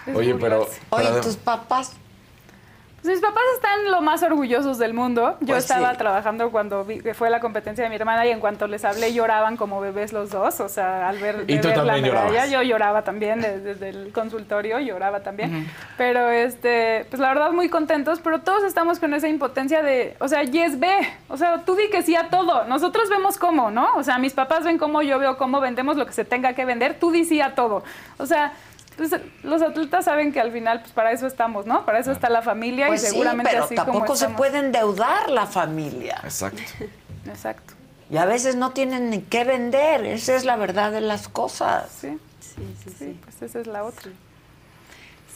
es 0.06 0.16
Oye, 0.16 0.34
pero. 0.36 0.68
Oye, 0.90 1.08
tus 1.20 1.36
papás. 1.36 1.92
Pues 3.00 3.14
mis 3.14 3.20
papás 3.22 3.44
están 3.54 3.90
lo 3.92 4.00
más 4.00 4.24
orgullosos 4.24 4.76
del 4.78 4.92
mundo. 4.92 5.36
Yo 5.40 5.46
Pues 5.46 5.58
estaba 5.64 5.92
sí. 5.92 5.98
trabajando 5.98 6.50
cuando 6.50 6.84
vi 6.84 6.98
que 6.98 7.14
fue 7.14 7.30
la 7.30 7.38
competencia 7.38 7.84
de 7.84 7.90
mi 7.90 7.94
hermana 7.96 8.26
y 8.26 8.30
en 8.30 8.40
cuanto 8.40 8.66
les 8.66 8.84
hablé 8.84 9.14
lloraban 9.14 9.56
como 9.56 9.80
bebés 9.80 10.12
los 10.12 10.30
dos. 10.30 10.58
O 10.58 10.68
sea, 10.68 11.08
al 11.08 11.16
ver, 11.18 11.44
Y 11.46 11.58
tú 11.60 11.68
ver 11.68 11.76
la 11.78 11.84
también 11.94 12.02
medalla, 12.12 12.28
llorabas. 12.28 12.50
yo 12.50 12.62
lloraba 12.62 13.02
también 13.04 13.40
de- 13.40 13.60
desde 13.60 13.90
el 13.90 14.12
consultorio, 14.12 14.80
lloraba 14.80 15.20
también. 15.20 15.70
Pero 15.96 16.28
este, 16.30 17.06
pues 17.08 17.20
la 17.20 17.28
verdad 17.28 17.52
muy 17.52 17.68
contentos, 17.68 18.18
pero 18.20 18.40
todos 18.40 18.64
estamos 18.64 18.98
con 18.98 19.14
esa 19.14 19.28
impotencia 19.28 19.80
de, 19.82 20.16
o 20.18 20.26
sea, 20.26 20.42
yes 20.42 20.80
ve, 20.80 20.96
o 21.28 21.36
sea, 21.36 21.58
tú 21.64 21.76
di 21.76 21.88
que 21.90 22.02
sí 22.02 22.16
a 22.16 22.30
todo. 22.30 22.64
Nosotros 22.64 23.08
vemos 23.08 23.38
cómo, 23.38 23.70
¿no? 23.70 23.88
O 23.94 24.02
sea, 24.02 24.18
mis 24.18 24.32
papás 24.34 24.64
ven 24.64 24.76
cómo, 24.76 25.02
yo 25.02 25.20
veo 25.20 25.36
cómo 25.38 25.60
vendemos 25.60 25.96
lo 25.96 26.04
que 26.04 26.12
se 26.12 26.24
tenga 26.24 26.52
que 26.54 26.64
vender, 26.64 26.98
tú 26.98 27.12
di 27.12 27.24
sí 27.24 27.40
a 27.40 27.54
todo. 27.54 27.84
O 28.18 28.26
sea, 28.26 28.52
pues, 28.98 29.10
los 29.42 29.62
atletas 29.62 30.04
saben 30.04 30.32
que 30.32 30.40
al 30.40 30.52
final, 30.52 30.80
pues 30.80 30.92
para 30.92 31.12
eso 31.12 31.26
estamos, 31.26 31.64
¿no? 31.64 31.86
Para 31.86 31.98
eso 32.00 32.12
está 32.12 32.28
la 32.28 32.42
familia 32.42 32.88
Pues 32.88 33.02
y 33.02 33.06
sí, 33.06 33.10
seguramente 33.12 33.50
pero 33.50 33.64
así 33.64 33.74
como 33.76 33.86
tampoco 33.92 34.16
se 34.16 34.24
estamos. 34.26 34.36
puede 34.36 34.58
endeudar 34.58 35.30
la 35.30 35.46
familia. 35.46 36.20
Exacto. 36.24 36.60
Exacto. 37.26 37.74
Y 38.10 38.16
a 38.18 38.24
veces 38.26 38.56
no 38.56 38.72
tienen 38.72 39.08
ni 39.10 39.20
qué 39.22 39.44
vender. 39.44 40.04
Esa 40.04 40.34
es 40.34 40.44
la 40.44 40.56
verdad 40.56 40.92
de 40.92 41.00
las 41.00 41.28
cosas. 41.28 41.88
Sí, 42.00 42.18
Sí, 42.40 42.54
sí, 42.84 42.90
sí, 42.90 42.96
sí. 42.98 43.20
pues 43.22 43.40
esa 43.42 43.60
es 43.60 43.66
la 43.68 43.84
otra. 43.84 44.10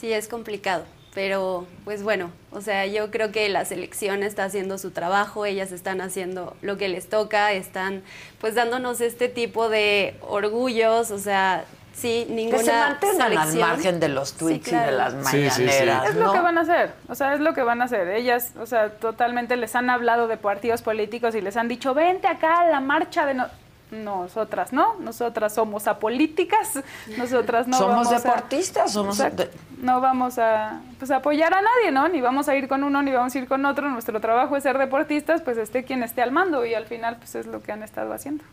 Sí, 0.00 0.12
es 0.12 0.26
complicado, 0.26 0.84
pero 1.14 1.66
pues 1.84 2.02
bueno, 2.02 2.32
o 2.50 2.60
sea, 2.60 2.86
yo 2.86 3.10
creo 3.12 3.30
que 3.30 3.48
la 3.48 3.64
selección 3.64 4.22
está 4.24 4.44
haciendo 4.44 4.76
su 4.78 4.90
trabajo, 4.90 5.46
ellas 5.46 5.70
están 5.70 6.00
haciendo 6.00 6.56
lo 6.62 6.76
que 6.78 6.88
les 6.88 7.08
toca, 7.08 7.52
están 7.52 8.02
pues 8.40 8.56
dándonos 8.56 9.00
este 9.00 9.28
tipo 9.28 9.68
de 9.68 10.16
orgullos, 10.22 11.12
o 11.12 11.18
sea, 11.18 11.64
sí, 11.93 12.26
ninguna 12.30 12.59
Que 12.59 12.64
se 12.64 12.72
mantengan 12.72 13.38
al 13.38 13.55
margen 13.57 14.01
de 14.01 14.09
los 14.09 14.30
Sí, 14.30 14.36
tweets 14.38 14.68
y 14.68 14.74
de 14.76 14.93
las 14.93 15.12
Sí, 15.12 15.49
sí, 15.49 15.51
sí. 15.51 15.62
mañaneras. 15.64 16.09
Es 16.11 16.14
lo 16.16 16.26
¿no? 16.26 16.32
que 16.32 16.40
van 16.40 16.59
a 16.59 16.61
hacer, 16.62 16.93
o 17.09 17.14
sea, 17.14 17.34
es 17.34 17.40
lo 17.40 17.55
que 17.55 17.62
van 17.62 17.80
a 17.82 17.84
hacer. 17.84 18.09
Ellas, 18.09 18.53
o 18.61 18.66
sea, 18.66 18.90
totalmente 18.90 19.57
les 19.57 19.74
han 19.76 19.90
hablado 19.90 20.28
de 20.28 20.36
partidos 20.36 20.82
políticos 20.82 21.34
y 21.34 21.40
les 21.40 21.57
han 21.57 21.68
dicho, 21.68 21.95
vente 21.95 22.26
acá 22.28 22.61
a 22.61 22.66
la 22.68 22.80
marcha 22.80 23.26
de... 23.26 23.34
No 23.34 23.47
nosotras, 23.93 24.72
¿no? 24.72 24.95
Nosotras 25.01 25.53
somos 25.55 25.86
apolíticas, 25.86 26.80
nosotras 27.18 27.66
no 27.68 27.76
somos 27.76 28.07
vamos 28.09 28.12
a- 28.12 28.14
deportistas, 28.28 28.90
somos 28.90 29.20
Exacto. 29.20 29.43
de- 29.45 29.51
no 29.82 30.01
vamos 30.01 30.38
a 30.38 30.80
pues, 30.99 31.11
apoyar 31.11 31.53
a 31.53 31.61
nadie, 31.61 31.90
¿no? 31.90 32.09
Ni 32.09 32.22
vamos 32.22 32.49
a 32.49 32.57
ir 32.57 32.68
con 32.68 32.84
uno 32.84 33.03
ni 33.03 33.12
vamos 33.12 33.34
a 33.34 33.38
ir 33.38 33.47
con 33.47 33.66
otro. 33.66 33.90
Nuestro 33.90 34.18
trabajo 34.18 34.57
es 34.57 34.62
ser 34.62 34.78
deportistas, 34.78 35.43
pues 35.43 35.59
esté 35.59 35.84
quien 35.84 36.03
esté 36.03 36.22
al 36.22 36.30
mando 36.30 36.64
y 36.64 36.72
al 36.74 36.86
final 36.86 37.16
pues 37.18 37.34
es 37.34 37.45
lo 37.45 37.62
que 37.62 37.70
han 37.72 37.82
estado 37.82 38.14
haciendo. 38.14 38.45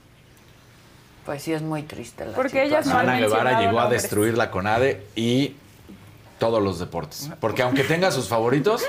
Pues 1.29 1.43
sí, 1.43 1.53
es 1.53 1.61
muy 1.61 1.83
triste 1.83 2.25
la 2.25 2.33
Porque 2.33 2.63
ellas 2.63 2.87
no 2.87 2.97
han 2.97 3.07
Ana 3.07 3.19
Guevara 3.19 3.59
llegó 3.61 3.77
a 3.77 3.81
nombres. 3.83 4.01
destruir 4.01 4.35
la 4.35 4.49
CONADE 4.49 5.05
y 5.15 5.53
todos 6.39 6.59
los 6.59 6.79
deportes. 6.79 7.29
Porque 7.39 7.61
aunque 7.61 7.83
tenga 7.83 8.09
sus 8.09 8.27
favoritos, 8.27 8.81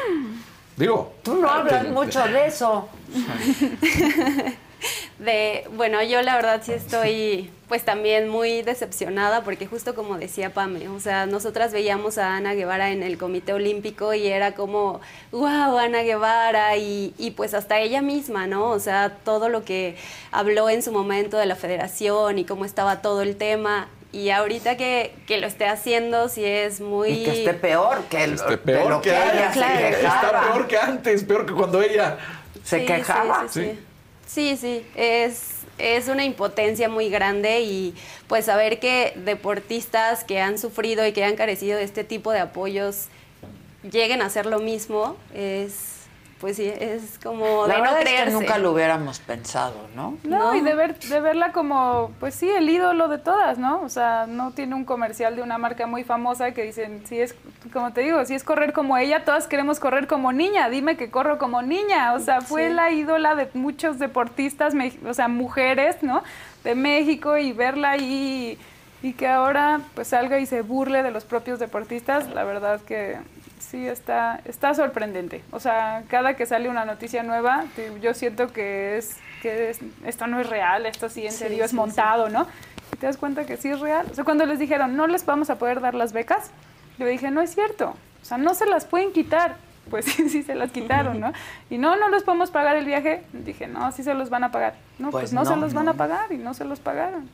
digo. 0.74 1.12
Tú 1.22 1.34
no 1.34 1.50
hablas 1.50 1.82
te- 1.82 1.90
mucho 1.90 2.18
de 2.26 2.46
eso. 2.46 2.88
De, 5.18 5.68
bueno, 5.76 6.02
yo 6.02 6.22
la 6.22 6.36
verdad 6.36 6.62
sí 6.64 6.72
estoy 6.72 7.50
pues 7.70 7.84
también 7.84 8.28
muy 8.28 8.62
decepcionada 8.62 9.44
porque 9.44 9.64
justo 9.64 9.94
como 9.94 10.18
decía 10.18 10.52
Pame, 10.52 10.88
o 10.88 10.98
sea, 10.98 11.26
nosotras 11.26 11.72
veíamos 11.72 12.18
a 12.18 12.34
Ana 12.34 12.54
Guevara 12.54 12.90
en 12.90 13.04
el 13.04 13.16
Comité 13.16 13.52
Olímpico 13.52 14.12
y 14.12 14.26
era 14.26 14.56
como, 14.56 15.00
wow, 15.30 15.78
Ana 15.78 16.02
Guevara 16.02 16.76
y, 16.76 17.14
y 17.16 17.30
pues 17.30 17.54
hasta 17.54 17.78
ella 17.78 18.02
misma, 18.02 18.48
¿no? 18.48 18.70
O 18.70 18.80
sea, 18.80 19.18
todo 19.24 19.48
lo 19.48 19.64
que 19.64 19.96
habló 20.32 20.68
en 20.68 20.82
su 20.82 20.90
momento 20.90 21.36
de 21.38 21.46
la 21.46 21.54
federación 21.54 22.40
y 22.40 22.44
cómo 22.44 22.64
estaba 22.64 23.02
todo 23.02 23.22
el 23.22 23.36
tema 23.36 23.86
y 24.10 24.30
ahorita 24.30 24.76
que, 24.76 25.14
que 25.28 25.38
lo 25.38 25.46
esté 25.46 25.66
haciendo 25.66 26.28
sí 26.28 26.44
es 26.44 26.80
muy... 26.80 27.10
Y 27.10 27.24
que 27.24 27.30
esté 27.30 27.54
peor 27.54 28.02
que, 28.10 28.24
el, 28.24 28.36
peor 28.64 28.90
lo 28.90 29.00
que, 29.00 29.10
ella 29.10 29.52
se. 29.52 29.90
Está 29.90 30.40
peor 30.50 30.66
que 30.66 30.76
antes, 30.76 31.22
peor 31.22 31.46
que 31.46 31.52
cuando 31.52 31.80
ella. 31.80 32.18
Se 32.64 32.80
Sí, 32.80 32.86
quejaba. 32.86 33.46
Sí, 33.48 33.60
sí, 33.60 33.70
sí. 33.70 33.78
Sí, 34.26 34.56
sí, 34.56 34.86
es, 34.96 35.59
es 35.80 36.08
una 36.08 36.24
impotencia 36.24 36.88
muy 36.88 37.08
grande 37.08 37.60
y 37.60 37.94
pues 38.28 38.46
saber 38.46 38.78
que 38.78 39.12
deportistas 39.16 40.24
que 40.24 40.40
han 40.40 40.58
sufrido 40.58 41.06
y 41.06 41.12
que 41.12 41.24
han 41.24 41.36
carecido 41.36 41.78
de 41.78 41.84
este 41.84 42.04
tipo 42.04 42.32
de 42.32 42.40
apoyos 42.40 43.06
lleguen 43.90 44.22
a 44.22 44.26
hacer 44.26 44.46
lo 44.46 44.58
mismo 44.58 45.16
es, 45.34 45.89
pues 46.40 46.56
sí, 46.56 46.66
es 46.66 47.18
como 47.22 47.66
La 47.66 47.76
de 47.76 47.82
no 47.82 47.90
es 47.90 47.96
que 47.96 48.02
creerse. 48.04 48.32
nunca 48.32 48.56
lo 48.56 48.72
hubiéramos 48.72 49.18
pensado, 49.18 49.74
¿no? 49.94 50.16
No, 50.24 50.38
No. 50.52 50.54
y 50.54 50.62
de, 50.62 50.74
ver, 50.74 50.98
de 50.98 51.20
verla 51.20 51.52
como, 51.52 52.12
pues 52.18 52.34
sí, 52.34 52.48
el 52.48 52.68
ídolo 52.70 53.08
de 53.08 53.18
todas, 53.18 53.58
¿no? 53.58 53.82
O 53.82 53.88
sea, 53.90 54.24
no 54.26 54.50
tiene 54.52 54.74
un 54.74 54.84
comercial 54.86 55.36
de 55.36 55.42
una 55.42 55.58
marca 55.58 55.86
muy 55.86 56.02
famosa 56.02 56.52
que 56.52 56.62
dicen, 56.62 57.02
si 57.06 57.20
es, 57.20 57.34
como 57.72 57.92
te 57.92 58.00
digo, 58.00 58.24
si 58.24 58.34
es 58.34 58.42
correr 58.42 58.72
como 58.72 58.96
ella, 58.96 59.24
todas 59.24 59.46
queremos 59.48 59.78
correr 59.80 60.06
como 60.06 60.32
niña, 60.32 60.70
dime 60.70 60.96
que 60.96 61.10
corro 61.10 61.36
como 61.38 61.60
niña. 61.60 62.14
O 62.14 62.20
sea, 62.20 62.40
fue 62.40 62.68
Sí. 62.68 62.74
la 62.74 62.90
ídola 62.90 63.34
de 63.34 63.48
muchos 63.54 63.98
deportistas, 63.98 64.74
me- 64.74 64.94
o 65.06 65.12
sea, 65.12 65.28
mujeres, 65.28 66.02
¿no? 66.02 66.22
De 66.64 66.74
México 66.74 67.36
y 67.36 67.52
verla 67.52 67.90
ahí 67.90 68.58
y 69.02 69.12
que 69.12 69.26
ahora 69.28 69.80
pues 69.94 70.08
salga 70.08 70.38
y 70.38 70.46
se 70.46 70.62
burle 70.62 71.02
de 71.02 71.10
los 71.10 71.24
propios 71.24 71.58
deportistas, 71.58 72.28
la 72.30 72.44
verdad 72.44 72.80
que 72.80 73.18
sí 73.60 73.86
está, 73.86 74.40
está 74.44 74.74
sorprendente. 74.74 75.42
O 75.52 75.60
sea, 75.60 76.02
cada 76.08 76.34
que 76.34 76.44
sale 76.46 76.68
una 76.68 76.84
noticia 76.84 77.22
nueva, 77.22 77.64
yo 78.02 78.12
siento 78.14 78.52
que 78.52 78.98
es 78.98 79.16
que 79.42 79.70
es- 79.70 79.80
esto 80.04 80.26
no 80.26 80.38
es 80.40 80.48
real, 80.50 80.84
esto 80.86 81.08
sí 81.08 81.24
en 81.24 81.32
Sí, 81.32 81.38
serio 81.38 81.64
es 81.64 81.70
sí, 81.70 81.76
montado, 81.76 82.28
¿no? 82.28 82.46
Y 82.92 82.96
te 82.96 83.06
das 83.06 83.16
cuenta 83.16 83.46
que 83.46 83.56
sí 83.56 83.68
es 83.70 83.80
real. 83.80 84.06
O 84.10 84.14
sea, 84.14 84.24
cuando 84.24 84.44
les 84.44 84.58
dijeron, 84.58 84.96
no 84.96 85.06
les 85.06 85.24
vamos 85.24 85.48
a 85.48 85.56
poder 85.58 85.80
dar 85.80 85.94
las 85.94 86.12
becas, 86.12 86.50
yo 86.98 87.06
dije, 87.06 87.30
no 87.30 87.40
es 87.40 87.54
cierto. 87.54 87.94
O 88.20 88.24
sea, 88.24 88.36
no 88.36 88.52
se 88.54 88.66
las 88.66 88.84
pueden 88.84 89.12
quitar. 89.12 89.56
Pues 89.90 90.04
sí, 90.04 90.28
sí 90.28 90.42
se 90.44 90.54
las 90.54 90.70
quitaron, 90.70 91.18
¿no? 91.18 91.32
Y 91.68 91.78
no, 91.78 91.96
no 91.96 92.10
les 92.10 92.22
podemos 92.22 92.50
pagar 92.52 92.76
el 92.76 92.84
viaje. 92.84 93.24
Dije, 93.32 93.66
no, 93.66 93.90
sí 93.90 94.04
se 94.04 94.14
los 94.14 94.30
van 94.30 94.44
a 94.44 94.52
pagar. 94.52 94.74
No, 95.00 95.10
Pues 95.10 95.22
pues, 95.22 95.32
no, 95.32 95.42
no, 95.42 95.50
se 95.50 95.56
los 95.56 95.74
van 95.74 95.88
a 95.88 95.94
pagar 95.94 96.30
y 96.30 96.36
no 96.36 96.54
se 96.54 96.64
los 96.64 96.78
pagaron. 96.78 97.28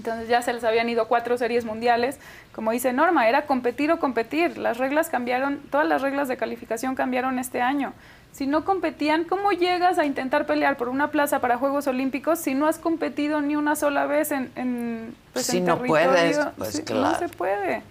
Entonces 0.00 0.28
ya 0.28 0.40
se 0.40 0.54
les 0.54 0.64
habían 0.64 0.88
ido 0.88 1.08
cuatro 1.08 1.36
series 1.36 1.66
mundiales. 1.66 2.18
Como 2.54 2.70
dice 2.70 2.90
Norma, 2.94 3.28
era 3.28 3.44
competir 3.44 3.92
o 3.92 3.98
competir. 3.98 4.56
Las 4.56 4.78
reglas 4.78 5.10
cambiaron, 5.10 5.58
todas 5.70 5.86
las 5.86 6.00
reglas 6.00 6.26
de 6.26 6.38
calificación 6.38 6.94
cambiaron 6.94 7.38
este 7.38 7.60
año. 7.60 7.92
Si 8.32 8.46
no 8.46 8.64
competían, 8.64 9.24
¿cómo 9.24 9.52
llegas 9.52 9.98
a 9.98 10.06
intentar 10.06 10.46
pelear 10.46 10.78
por 10.78 10.88
una 10.88 11.10
plaza 11.10 11.40
para 11.40 11.58
Juegos 11.58 11.86
Olímpicos 11.86 12.38
si 12.38 12.54
no 12.54 12.66
has 12.66 12.78
competido 12.78 13.42
ni 13.42 13.56
una 13.56 13.76
sola 13.76 14.06
vez 14.06 14.32
en, 14.32 14.50
en, 14.56 15.14
pues, 15.34 15.44
Si 15.44 15.58
en 15.58 15.66
no 15.66 15.76
territorio? 15.76 16.10
puedes, 16.10 16.38
pues, 16.56 16.80
claro. 16.80 17.02
No 17.02 17.18
se 17.18 17.28
puede. 17.28 17.82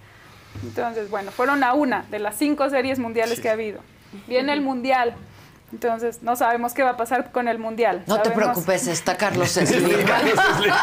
Entonces, 0.64 1.12
bueno, 1.12 1.30
fueron 1.30 1.64
a 1.64 1.74
una 1.76 2.06
de 2.10 2.18
las 2.18 2.36
cinco 2.38 2.68
series 2.72 2.98
mundiales 2.98 3.40
que 3.40 3.50
ha 3.50 3.54
habido. 3.54 3.82
Viene 4.28 4.52
el 4.54 4.62
Mundial. 4.62 5.14
Entonces, 5.72 6.24
no 6.24 6.36
sabemos 6.36 6.74
qué 6.74 6.82
va 6.84 6.92
a 6.92 6.98
pasar 6.98 7.32
con 7.32 7.48
el 7.48 7.60
Mundial. 7.60 8.04
No 8.08 8.20
te 8.22 8.32
preocupes, 8.32 8.88
está 8.88 9.16
Carlos 9.18 9.50
Slim. 9.52 10.04
Carlos 10.06 10.34
Slim. 10.58 10.74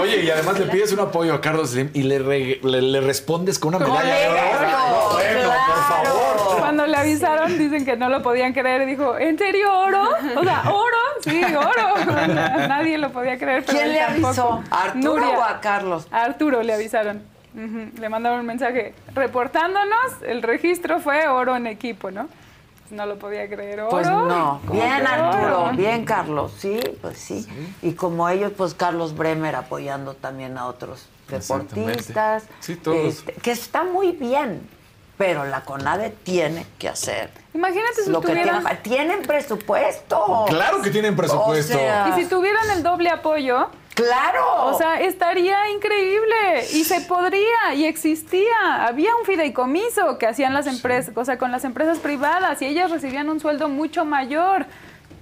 Oye, 0.00 0.22
y 0.24 0.30
además 0.30 0.58
le 0.58 0.66
pides 0.66 0.92
un 0.92 1.00
apoyo 1.00 1.34
a 1.34 1.40
Carlos 1.40 1.70
Slim 1.70 1.90
y 1.92 2.02
le, 2.04 2.18
re- 2.18 2.60
le, 2.62 2.80
le 2.82 3.00
respondes 3.00 3.58
con 3.58 3.74
una 3.74 3.84
medalla 3.86 4.14
de 4.14 4.28
oro. 4.28 4.38
Claro, 4.58 5.08
Bueno, 5.12 5.48
por 5.66 5.84
favor. 6.06 6.58
Cuando 6.58 6.86
le 6.86 6.96
avisaron, 6.96 7.58
dicen 7.58 7.84
que 7.84 7.96
no 7.96 8.08
lo 8.08 8.22
podían 8.22 8.52
creer. 8.52 8.86
Dijo, 8.86 9.18
¿en 9.18 9.36
serio 9.38 9.72
oro? 9.78 10.08
O 10.36 10.42
sea, 10.42 10.62
¿oro? 10.70 10.96
Sí, 11.22 11.42
oro. 11.44 12.16
Nadie 12.68 12.98
lo 12.98 13.10
podía 13.10 13.38
creer. 13.38 13.64
pero 13.64 13.78
¿Quién 13.78 13.90
él 13.90 13.92
le 13.94 14.00
tampoco. 14.00 14.26
avisó? 14.28 14.64
¿A 14.70 14.82
Arturo 14.84 15.02
Nuria. 15.20 15.38
o 15.38 15.42
a 15.44 15.60
Carlos? 15.60 16.06
A 16.10 16.22
Arturo 16.24 16.62
le 16.62 16.72
avisaron. 16.72 17.22
Le 17.98 18.08
mandaron 18.08 18.40
un 18.40 18.46
mensaje 18.46 18.94
reportándonos. 19.14 20.22
El 20.26 20.42
registro 20.42 21.00
fue 21.00 21.26
oro 21.28 21.56
en 21.56 21.66
equipo, 21.66 22.10
¿no? 22.10 22.28
No 22.90 23.06
lo 23.06 23.18
podía 23.18 23.48
creer. 23.48 23.80
¿Oro? 23.80 23.90
Pues 23.90 24.06
no. 24.06 24.60
¿Cómo 24.66 24.80
Bien, 24.80 25.00
que 25.00 25.06
Arturo. 25.06 25.62
oro? 25.64 25.76
Bien, 25.76 26.04
Carlos. 26.04 26.52
Sí, 26.58 26.80
pues 27.02 27.18
sí. 27.18 27.46
Y 27.82 27.92
como 27.92 28.28
ellos, 28.28 28.52
pues 28.56 28.74
Carlos 28.74 29.16
Bremer 29.16 29.56
apoyando 29.56 30.14
también 30.14 30.56
a 30.56 30.66
otros 30.66 31.06
deportistas. 31.28 32.44
Sí, 32.60 32.76
todos. 32.76 32.96
Este, 32.96 33.32
que 33.34 33.50
está 33.50 33.84
muy 33.84 34.12
bien. 34.12 34.68
Pero 35.18 35.44
la 35.44 35.64
CONADE 35.64 36.10
tiene 36.22 36.64
que 36.78 36.88
hacer 36.88 37.30
Imagínate 37.52 38.04
si 38.04 38.10
lo 38.10 38.20
que 38.20 38.32
tienen. 38.32 38.64
Tienen 38.84 39.22
presupuesto. 39.22 40.44
Claro 40.46 40.80
que 40.80 40.90
tienen 40.90 41.16
presupuesto. 41.16 41.76
O 41.76 41.80
sea, 41.80 42.14
Y 42.16 42.22
si 42.22 42.28
tuvieran 42.28 42.70
el 42.70 42.84
doble 42.84 43.10
apoyo, 43.10 43.68
claro. 44.02 44.66
O 44.66 44.78
sea, 44.78 45.00
estaría 45.00 45.70
increíble 45.70 46.64
y 46.72 46.84
se 46.84 47.00
podría 47.02 47.74
y 47.74 47.84
existía. 47.84 48.86
Había 48.86 49.14
un 49.16 49.24
fideicomiso 49.26 50.18
que 50.18 50.26
hacían 50.26 50.54
las 50.54 50.66
empresas, 50.66 51.12
o 51.16 51.24
sea, 51.24 51.36
con 51.38 51.50
las 51.52 51.64
empresas 51.64 51.98
privadas 51.98 52.62
y 52.62 52.66
ellas 52.66 52.90
recibían 52.90 53.28
un 53.28 53.40
sueldo 53.40 53.68
mucho 53.68 54.04
mayor, 54.04 54.66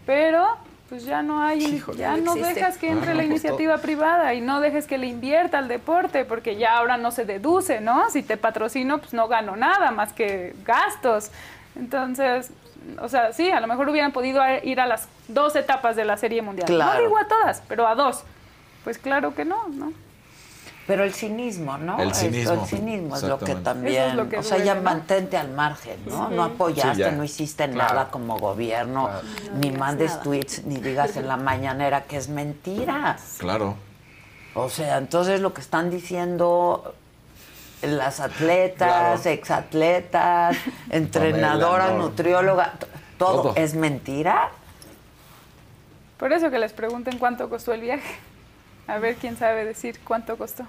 pero 0.04 0.46
pues 0.88 1.04
ya 1.04 1.20
no 1.22 1.42
hay, 1.42 1.64
Híjole. 1.64 1.98
ya 1.98 2.16
No 2.16 2.34
existe. 2.34 2.54
dejas 2.54 2.78
que 2.78 2.88
entre 2.90 3.10
Ah, 3.10 3.14
la 3.14 3.22
no, 3.22 3.28
pues, 3.28 3.42
iniciativa 3.42 3.78
privada 3.78 4.34
y 4.34 4.40
no 4.40 4.60
dejes 4.60 4.86
que 4.86 4.98
le 4.98 5.06
invierta 5.08 5.58
al 5.58 5.66
deporte 5.66 6.24
porque 6.24 6.54
ya 6.56 6.76
ahora 6.78 6.96
no 6.96 7.10
se 7.10 7.24
deduce, 7.24 7.80
¿no? 7.80 8.08
Si 8.10 8.22
te 8.22 8.36
patrocino, 8.36 8.98
pues 8.98 9.12
no 9.12 9.26
gano 9.26 9.56
nada 9.56 9.90
más 9.90 10.12
que 10.12 10.54
gastos. 10.64 11.32
Entonces, 11.74 12.50
o 13.00 13.08
sea, 13.08 13.32
sí, 13.32 13.50
a 13.50 13.58
lo 13.60 13.66
mejor 13.66 13.88
hubieran 13.88 14.12
podido 14.12 14.40
ir 14.62 14.80
a 14.80 14.86
las 14.86 15.08
dos 15.26 15.56
etapas 15.56 15.96
de 15.96 16.04
la 16.04 16.16
Serie 16.16 16.40
Mundial. 16.40 16.66
Claro. 16.68 16.94
No 16.94 17.00
digo 17.00 17.18
a 17.18 17.26
todas, 17.26 17.62
pero 17.68 17.88
a 17.88 17.96
dos. 17.96 18.22
Pues 18.86 18.98
claro 18.98 19.34
que 19.34 19.44
no, 19.44 19.66
¿no? 19.66 19.92
Pero 20.86 21.02
el 21.02 21.12
cinismo, 21.12 21.76
¿no? 21.76 21.98
El 21.98 22.10
Esto, 22.12 22.20
cinismo, 22.20 22.52
El 22.52 22.60
cinismo 22.68 23.16
es 23.16 23.22
lo 23.24 23.36
que 23.40 23.56
también. 23.56 23.96
Eso 24.00 24.06
es 24.10 24.14
lo 24.14 24.28
que 24.28 24.38
o 24.38 24.42
sea, 24.44 24.58
duele, 24.58 24.64
ya 24.66 24.74
¿no? 24.76 24.82
mantente 24.82 25.36
al 25.36 25.50
margen, 25.50 25.98
¿no? 26.06 26.30
No 26.30 26.44
apoyaste, 26.44 27.10
Sí, 27.10 27.16
no 27.16 27.24
hiciste 27.24 27.68
Claro. 27.68 27.94
nada 27.94 28.10
como 28.12 28.38
gobierno, 28.38 29.10
ni 29.56 29.72
mandes 29.72 30.20
tweets, 30.22 30.62
ni 30.66 30.76
digas 30.76 31.16
en 31.16 31.26
la 31.26 31.36
mañanera 31.36 32.04
que 32.04 32.16
es 32.16 32.28
mentira. 32.28 33.16
Claro. 33.38 33.74
O 34.54 34.70
sea, 34.70 34.98
entonces 34.98 35.40
lo 35.40 35.52
que 35.52 35.62
están 35.62 35.90
diciendo 35.90 36.94
las 37.82 38.20
atletas, 38.20 39.22
Claro. 39.22 39.30
exatletas, 39.30 40.56
entrenadoras, 40.90 41.92
nutriólogas, 41.94 42.70
todo, 43.18 43.42
Todo. 43.42 43.56
es 43.56 43.74
mentira. 43.74 44.50
Por 46.18 46.32
eso 46.32 46.52
que 46.52 46.60
les 46.60 46.72
pregunten 46.72 47.18
cuánto 47.18 47.50
costó 47.50 47.72
el 47.72 47.80
viaje. 47.80 48.14
A 48.88 48.98
ver 48.98 49.16
quién 49.16 49.36
sabe 49.36 49.64
decir 49.64 49.98
cuánto 50.04 50.36
costó. 50.36 50.64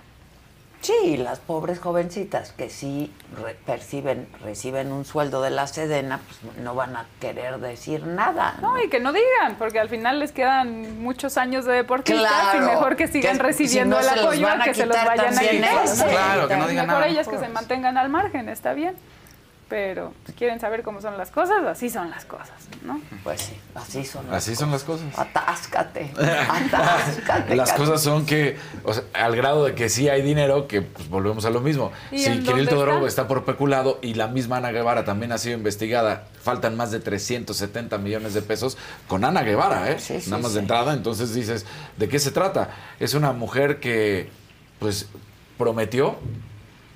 Sí, 0.80 1.18
las 1.18 1.40
pobres 1.40 1.80
jovencitas 1.80 2.52
que 2.52 2.70
sí 2.70 3.12
re- 3.44 3.56
perciben, 3.66 4.28
reciben 4.44 4.92
un 4.92 5.06
sueldo 5.06 5.42
de 5.42 5.50
la 5.50 5.66
Sedena, 5.66 6.20
pues 6.20 6.56
no 6.58 6.76
van 6.76 6.96
a 6.96 7.08
querer 7.20 7.58
decir 7.60 8.06
nada. 8.06 8.56
¿no? 8.62 8.76
No, 8.76 8.84
y 8.84 8.88
que 8.88 9.00
no 9.00 9.12
digan, 9.12 9.56
porque 9.58 9.80
al 9.80 9.90
final 9.90 10.20
les 10.20 10.32
quedan 10.32 11.02
muchos 11.02 11.38
años 11.38 11.66
de 11.66 11.74
deportistas 11.74 12.56
y 12.56 12.60
mejor 12.60 12.96
que 12.96 13.08
sigan 13.08 13.38
que 13.38 13.44
recibiendo 13.44 14.00
si 14.00 14.06
no 14.06 14.14
el 14.14 14.20
apoyo 14.20 14.48
a 14.48 14.64
que 14.64 14.74
se 14.76 14.86
los 14.86 14.96
vayan 15.04 15.36
a 15.36 15.42
quitar. 15.42 16.10
Claro, 16.10 16.48
que 16.48 16.58
no 16.58 16.68
digan 16.68 16.86
Mejor 16.86 17.02
nada. 17.02 17.12
ellas 17.12 17.28
que 17.28 17.40
se 17.40 17.50
mantengan 17.50 17.98
al 17.98 18.10
margen, 18.10 18.48
está 18.48 18.74
bien. 18.74 18.96
Pero 19.70 20.14
si 20.26 20.32
quieren 20.32 20.62
saber 20.62 20.82
cómo 20.82 21.02
son 21.02 21.18
las 21.18 21.30
cosas, 21.30 21.58
así 21.66 21.90
son 21.90 22.10
las 22.10 22.24
cosas, 22.24 22.52
¿no? 22.84 23.02
Pues 23.24 23.42
sí, 23.42 23.54
así 23.76 24.06
son 24.06 24.26
las 24.28 24.36
Así 24.36 24.56
son 24.56 24.72
las 24.72 24.84
cosas. 24.86 25.08
Atáscate, 25.18 26.12
atáscate. 26.50 27.56
Las 27.56 27.74
cosas 27.74 28.02
son 28.02 28.26
que, 28.26 28.58
o 28.84 28.94
sea, 28.94 29.04
al 29.14 29.36
grado 29.36 29.66
de 29.66 29.76
que 29.76 29.90
sí 29.90 30.08
hay 30.08 30.22
dinero, 30.22 30.68
que 30.68 30.82
pues 30.82 31.10
volvemos 31.10 31.44
a 31.46 31.50
lo 31.50 31.60
mismo. 31.60 31.92
¿Y 32.12 32.20
Si 32.20 32.40
Kirill 32.40 32.70
Todorov 32.70 33.00
está? 33.00 33.08
está 33.08 33.28
por 33.28 33.44
peculado 33.44 34.00
y 34.02 34.14
la 34.14 34.28
misma 34.28 34.58
Ana 34.58 34.72
Guevara 34.72 35.04
también 35.04 35.34
ha 35.34 35.38
sido 35.38 35.58
investigada, 35.58 36.28
faltan 36.42 36.78
más 36.78 36.92
de 36.92 37.02
370 37.02 37.98
millones 37.98 38.34
de 38.34 38.42
pesos 38.42 38.78
con 39.08 39.26
Ana 39.26 39.44
Guevara, 39.44 39.92
¿eh? 39.92 40.00
Sí, 40.00 40.22
sí, 40.22 40.30
Nada 40.30 40.44
más 40.44 40.52
sí. 40.52 40.56
de 40.56 40.62
entrada, 40.62 40.94
entonces 40.94 41.34
dices, 41.34 41.66
¿de 41.98 42.08
qué 42.08 42.20
se 42.20 42.32
trata? 42.32 42.70
Es 43.02 43.16
una 43.16 43.34
mujer 43.34 43.82
que, 43.82 44.30
pues, 44.80 45.10
prometió, 45.58 46.16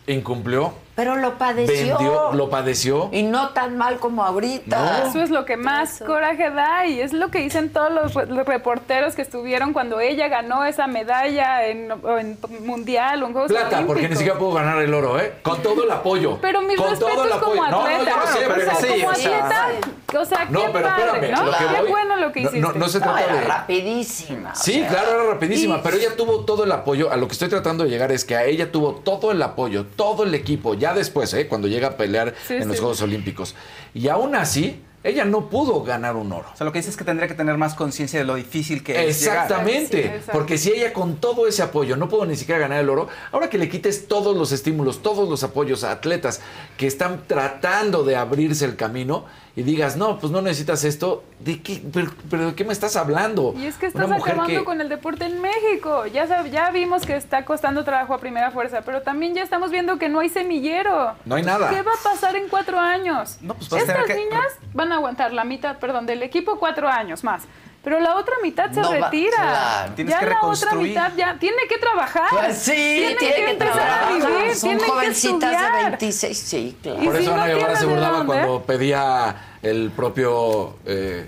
incumplió, 0.08 0.74
Pero 0.96 1.16
lo 1.16 1.38
padeció. 1.38 1.98
vendió, 1.98 2.32
lo 2.34 2.50
padeció. 2.50 3.10
Y 3.12 3.24
no 3.24 3.50
tan 3.50 3.78
mal 3.78 3.98
como 3.98 4.24
ahorita. 4.24 5.06
Eso 5.08 5.22
es 5.22 5.30
lo 5.30 5.46
que 5.46 5.58
más 5.58 5.96
Eso. 5.96 6.06
coraje 6.06 6.50
da 6.52 6.86
y 6.86 7.00
es 7.00 7.14
lo 7.14 7.30
que 7.32 7.40
dicen 7.40 7.72
todos 7.72 7.92
los, 7.92 8.14
re- 8.14 8.26
los 8.28 8.46
reporteros 8.46 9.16
que 9.16 9.22
estuvieron 9.22 9.74
cuando 9.74 10.00
ella 10.00 10.28
ganó 10.28 10.66
esa 10.66 10.88
medalla 10.88 11.66
en, 11.66 11.90
en 12.20 12.38
mundial 12.66 13.24
o 13.24 13.28
en 13.28 13.32
Juegos 13.34 13.52
Plata, 13.52 13.70
porque 13.70 13.84
ni 13.84 13.90
Olímpicos. 13.92 14.18
siquiera 14.18 14.38
puedo 14.40 14.52
ganar 14.54 14.82
el 14.82 14.94
oro, 14.94 15.20
¿eh? 15.20 15.34
Con 15.42 15.62
todo 15.64 15.84
el 15.84 15.92
apoyo. 15.92 16.38
Pero 16.42 16.62
mis 16.62 16.78
con 16.78 16.98
todo 17.00 17.10
el 17.10 17.16
respetos 17.30 17.42
como 17.42 17.64
apoyo. 17.64 17.78
No, 17.78 17.90
no, 17.90 17.96
atleta. 17.96 18.28
sé, 18.28 18.46
o 18.46 18.54
pero 18.54 18.66
sea, 18.66 18.76
sí, 18.76 18.88
como 19.02 19.12
o 19.12 19.16
sea, 19.16 19.38
atleta, 19.46 20.20
o 20.20 20.26
sea, 20.26 20.46
No, 20.50 20.60
qué 20.62 20.70
pero 20.74 20.88
padre, 20.88 21.04
espérame, 21.06 21.32
¿no? 21.32 21.46
lo 21.46 21.52
que 21.52 21.58
qué 21.76 21.82
voy- 21.82 21.90
bueno 21.90 22.16
lo 22.18 22.32
que 22.34 22.42
no, 22.42 22.50
hiciste. 22.50 22.68
no, 22.68 22.74
no 22.74 22.90
se 22.90 23.00
No, 23.00 23.06
trata 23.06 23.24
era 23.24 23.34
de... 23.36 23.42
rapidísima. 23.48 24.52
o 24.52 24.56
Sí, 24.56 24.74
sea. 24.74 24.88
claro, 24.90 25.12
era 25.22 25.32
rapidísima, 25.34 25.78
Y- 25.78 25.82
pero 25.84 25.98
ella 25.98 26.16
tuvo 26.18 26.42
todo 26.46 26.64
el 26.66 26.72
apoyo. 26.72 27.12
A 27.12 27.16
lo 27.18 27.28
que 27.28 27.34
estoy 27.34 27.50
tratando 27.50 27.84
de 27.86 27.90
llegar 27.90 28.12
es 28.12 28.26
que 28.26 28.36
a 28.36 28.44
ella 28.44 28.72
tuvo 28.72 28.96
todo 28.96 29.32
el 29.32 29.42
apoyo, 29.42 29.86
todo 29.86 30.24
el 30.24 30.34
equipo, 30.36 30.74
ya 30.82 30.94
después, 30.94 31.34
¿eh? 31.34 31.48
cuando 31.48 31.70
llega 31.70 31.88
a 31.90 31.98
pelear 31.98 32.34
Sí, 32.46 32.56
en 32.56 32.68
los. 32.68 32.80
Juegos 32.80 33.02
Olímpicos. 33.02 33.56
Y 33.94 34.10
aún 34.10 34.36
así, 34.36 34.82
ella 35.04 35.24
no 35.26 35.50
pudo 35.50 35.84
ganar 35.84 36.16
un 36.16 36.32
oro. 36.32 36.50
O 36.54 36.58
sea, 36.58 36.66
lo 36.66 36.72
que 36.72 36.80
dices 36.80 36.92
es 36.92 36.98
que 36.98 37.04
tendría 37.04 37.28
que 37.28 37.34
tener 37.34 37.58
más 37.58 37.74
conciencia 37.74 38.20
de 38.20 38.26
lo 38.26 38.36
difícil 38.36 38.84
que 38.84 39.08
es 39.08 39.22
llegar. 39.22 39.46
Exactamente, 39.46 40.22
Sí, 40.24 40.30
porque 40.32 40.58
si 40.58 40.72
ella 40.72 40.94
con 40.94 41.16
todo 41.18 41.48
ese 41.48 41.64
apoyo 41.64 41.96
no 41.96 42.08
pudo 42.10 42.26
ni 42.26 42.36
siquiera 42.36 42.60
ganar 42.60 42.80
el 42.82 42.90
oro, 42.90 43.08
ahora 43.32 43.50
que 43.50 43.58
le 43.58 43.68
quites 43.70 44.08
todos 44.08 44.36
los 44.36 44.52
estímulos, 44.52 45.02
todos 45.02 45.28
los 45.30 45.44
apoyos 45.44 45.84
a 45.84 45.92
atletas 45.92 46.42
que 46.78 46.86
están 46.88 47.24
tratando 47.28 48.04
de 48.04 48.16
abrirse 48.16 48.66
el 48.66 48.76
camino 48.76 49.26
y 49.56 49.64
digas, 49.64 49.98
no, 49.98 50.18
pues 50.18 50.32
no 50.32 50.42
necesitas 50.42 50.84
esto, 50.86 51.24
¿de 51.40 51.62
qué, 51.62 51.82
pero, 51.92 52.12
pero 52.30 52.46
¿de 52.48 52.56
qué 52.56 52.64
me 52.64 52.72
estás 52.72 52.96
hablando? 52.96 53.54
Y 53.58 53.66
es 53.66 53.76
que 53.76 53.88
estás 53.88 54.10
acabando 54.10 54.46
que- 54.46 54.64
con 54.64 54.80
el 54.80 54.88
deporte 54.88 55.26
en 55.26 55.42
México. 55.42 56.06
Ya, 56.06 56.26
ya 56.48 56.72
vimos 56.72 57.06
que 57.06 57.16
está 57.18 57.44
costando 57.44 57.84
trabajo 57.84 58.14
a 58.14 58.20
primera 58.20 58.52
fuerza, 58.52 58.82
pero 58.86 59.02
también 59.02 59.36
ya 59.36 59.44
estamos 59.44 59.70
viendo 59.72 59.98
que 59.98 60.08
no 60.08 60.20
hay 60.22 60.30
semillero. 60.30 61.16
No 61.26 61.36
hay 61.36 61.44
nada. 61.44 61.70
¿Qué 61.70 61.82
va 61.82 61.92
a 61.92 62.04
pasar 62.04 62.36
en 62.38 62.48
cuatro 62.48 62.80
años? 62.80 63.38
No, 63.42 63.54
pues 63.56 63.72
Estas 63.74 64.06
que- 64.06 64.16
niñas 64.16 64.46
van 64.74 64.92
a 64.92 64.96
aguantar 64.96 65.34
la 65.34 65.44
mitad, 65.44 65.78
perdón, 65.80 66.06
del 66.06 66.24
equipo 66.24 66.58
cuatro 66.58 66.88
años 66.88 67.24
más. 67.24 67.44
Pero 67.84 68.00
la 68.00 68.16
otra 68.18 68.36
mitad 68.44 68.72
se 68.72 68.80
No 68.80 68.92
retira. 68.92 69.36
claro. 69.38 69.94
Tienes 69.96 70.14
ya 70.14 70.20
que 70.20 70.26
la 70.28 70.42
otra 70.44 70.76
mitad 70.76 71.12
ya 71.18 71.38
tiene 71.40 71.64
que 71.68 71.78
trabajar. 71.80 72.28
Pues 72.30 72.58
sí, 72.60 72.72
tiene, 72.74 73.16
tiene 73.16 73.36
que, 73.36 73.46
que 73.46 73.52
empezar 73.52 73.74
trabajar. 73.74 74.04
a 74.04 74.10
vivir, 74.38 74.56
Son 74.56 74.70
tiene 74.70 74.84
que 74.84 74.90
jovencitas 74.90 75.40
de 75.50 75.56
estudiar. 75.58 75.90
26, 76.00 76.38
sí, 76.38 76.78
claro. 76.84 77.00
Por 77.04 77.16
si 77.18 77.22
eso 77.24 77.32
no 77.36 77.42
Ana 77.42 77.48
Guevara 77.54 77.76
se 77.76 77.86
de 77.86 77.92
burlaba 77.92 78.18
dónde. 78.20 78.34
cuando 78.34 78.62
pedía 78.64 79.36
el 79.64 79.90
propio 79.96 80.76
eh, 80.86 81.28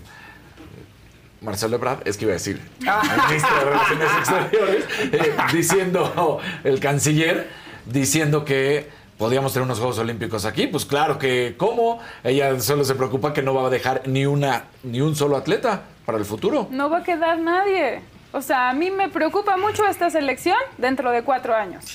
Marcelo 1.41 1.75
Ebrard, 1.75 2.07
es 2.07 2.17
que 2.17 2.25
iba 2.25 2.31
a 2.33 2.35
decir, 2.35 2.61
el 2.81 3.27
ministro 3.27 3.55
de 3.57 3.65
Relaciones 3.65 4.09
Exteriores, 4.19 4.85
eh, 5.11 5.33
diciendo, 5.53 6.39
el 6.63 6.79
canciller, 6.79 7.49
diciendo 7.85 8.45
que 8.45 8.89
podíamos 9.17 9.53
tener 9.53 9.65
unos 9.65 9.79
Juegos 9.79 9.97
Olímpicos 9.99 10.45
aquí. 10.45 10.67
Pues 10.67 10.85
claro 10.85 11.17
que, 11.17 11.55
¿cómo? 11.57 11.99
Ella 12.23 12.59
solo 12.59 12.83
se 12.85 12.93
preocupa 12.95 13.33
que 13.33 13.41
no 13.41 13.53
va 13.55 13.67
a 13.67 13.69
dejar 13.69 14.03
ni 14.05 14.25
una 14.27 14.65
ni 14.83 15.01
un 15.01 15.15
solo 15.15 15.35
atleta 15.35 15.81
para 16.05 16.17
el 16.17 16.25
futuro. 16.25 16.67
No 16.71 16.89
va 16.89 16.99
a 16.99 17.03
quedar 17.03 17.37
nadie. 17.39 18.01
O 18.35 18.41
sea, 18.41 18.69
a 18.69 18.73
mí 18.73 18.89
me 18.89 19.09
preocupa 19.09 19.57
mucho 19.57 19.85
esta 19.85 20.09
selección 20.09 20.57
dentro 20.79 21.11
de 21.11 21.21
cuatro 21.21 21.53
años. 21.53 21.85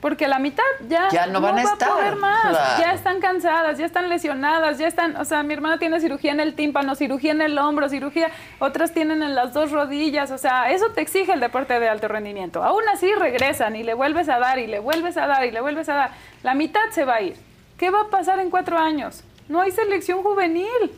Porque 0.00 0.28
la 0.28 0.38
mitad 0.38 0.62
ya, 0.88 1.08
Ya 1.10 1.26
no 1.26 1.40
van 1.40 1.58
a 1.58 1.64
va 1.64 1.72
estar, 1.72 1.88
a 1.90 1.92
poder 1.94 2.14
más. 2.16 2.40
claro. 2.50 2.80
Ya 2.80 2.92
están 2.92 3.20
cansadas, 3.20 3.78
ya 3.78 3.86
están 3.86 4.08
lesionadas, 4.08 4.78
ya 4.78 4.86
están. 4.86 5.16
O 5.16 5.24
sea, 5.24 5.42
mi 5.42 5.54
hermana 5.54 5.78
tiene 5.80 5.98
cirugía 5.98 6.30
en 6.30 6.38
el 6.38 6.54
tímpano, 6.54 6.94
cirugía 6.94 7.32
en 7.32 7.40
el 7.40 7.58
hombro, 7.58 7.88
cirugía. 7.88 8.30
Otras 8.60 8.94
tienen 8.94 9.24
en 9.24 9.34
las 9.34 9.54
dos 9.54 9.72
rodillas. 9.72 10.30
O 10.30 10.38
sea, 10.38 10.70
eso 10.70 10.90
te 10.90 11.00
exige 11.00 11.32
el 11.32 11.40
deporte 11.40 11.80
de 11.80 11.88
alto 11.88 12.06
rendimiento. 12.06 12.62
Aún 12.62 12.84
así 12.94 13.12
regresan 13.16 13.74
y 13.74 13.82
le 13.82 13.94
vuelves 13.94 14.28
a 14.28 14.38
dar 14.38 14.60
y 14.60 14.68
le 14.68 14.78
vuelves 14.78 15.16
a 15.16 15.26
dar 15.26 15.44
y 15.46 15.50
le 15.50 15.60
vuelves 15.60 15.88
a 15.88 15.94
dar. 15.94 16.10
La 16.44 16.54
mitad 16.54 16.90
se 16.92 17.04
va 17.04 17.16
a 17.16 17.22
ir. 17.22 17.34
¿Qué 17.76 17.90
va 17.90 18.02
a 18.02 18.08
pasar 18.08 18.38
en 18.38 18.50
cuatro 18.50 18.78
años? 18.78 19.24
No 19.48 19.60
hay 19.60 19.72
selección 19.72 20.22
juvenil. 20.22 20.92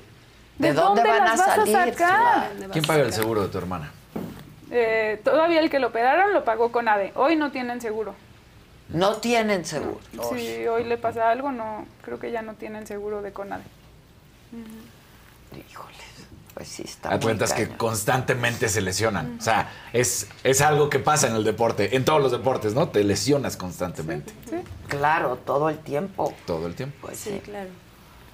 ¿De 0.59 0.73
dónde 0.73 1.03
van 1.03 1.25
las 1.25 1.41
a 1.41 1.47
vas 1.47 1.57
salir? 1.57 1.77
a 1.77 1.85
sacar? 1.87 2.51
¿Quién 2.73 2.85
paga 2.85 3.03
el 3.03 3.13
seguro 3.13 3.43
de 3.43 3.49
tu 3.49 3.59
hermana? 3.59 3.91
Eh, 4.71 5.21
todavía 5.25 5.61
el 5.61 5.71
que 5.71 5.79
lo 5.79 5.89
operaron 5.89 6.33
lo 6.33 6.45
pagó 6.45 6.73
con 6.73 6.89
ADE. 6.89 7.13
Hoy 7.17 7.37
no 7.37 7.51
tienen 7.53 7.81
seguro. 7.81 8.15
No 8.89 9.17
tienen 9.17 9.65
seguro. 9.65 10.01
Si 10.35 10.67
hoy 10.67 10.85
le 10.85 10.97
pasa 10.99 11.31
algo, 11.31 11.51
no 11.53 11.87
creo 12.03 12.19
que 12.19 12.31
ya 12.31 12.43
no 12.43 12.55
tienen 12.55 12.87
seguro 12.87 13.23
de 13.23 13.33
CONADE. 13.33 13.63
Híjoles, 15.57 15.97
pues 16.55 16.69
sí 16.69 16.83
está 16.85 17.15
A 17.15 17.21
cuentas 17.21 17.53
que 17.53 17.69
constantemente 17.69 18.69
se 18.69 18.81
lesionan. 18.81 19.37
O 19.39 19.43
sea, 19.43 19.71
es, 19.93 20.29
es 20.43 20.61
algo 20.61 20.91
que 20.91 20.99
pasa 20.99 21.29
en 21.29 21.35
el 21.37 21.45
deporte, 21.45 21.97
en 21.97 22.05
todos 22.05 22.21
los 22.21 22.33
deportes, 22.33 22.75
¿no? 22.75 22.89
Te 22.89 23.03
lesionas 23.05 23.57
constantemente, 23.57 24.33
Claro, 24.89 25.37
todo 25.45 25.69
el 25.71 25.79
tiempo. 25.79 26.35
todo 26.47 26.67
el 26.67 26.75
tiempo. 26.75 26.97
Pues 27.03 27.19
Sí, 27.19 27.31
sí. 27.31 27.41
claro. 27.41 27.71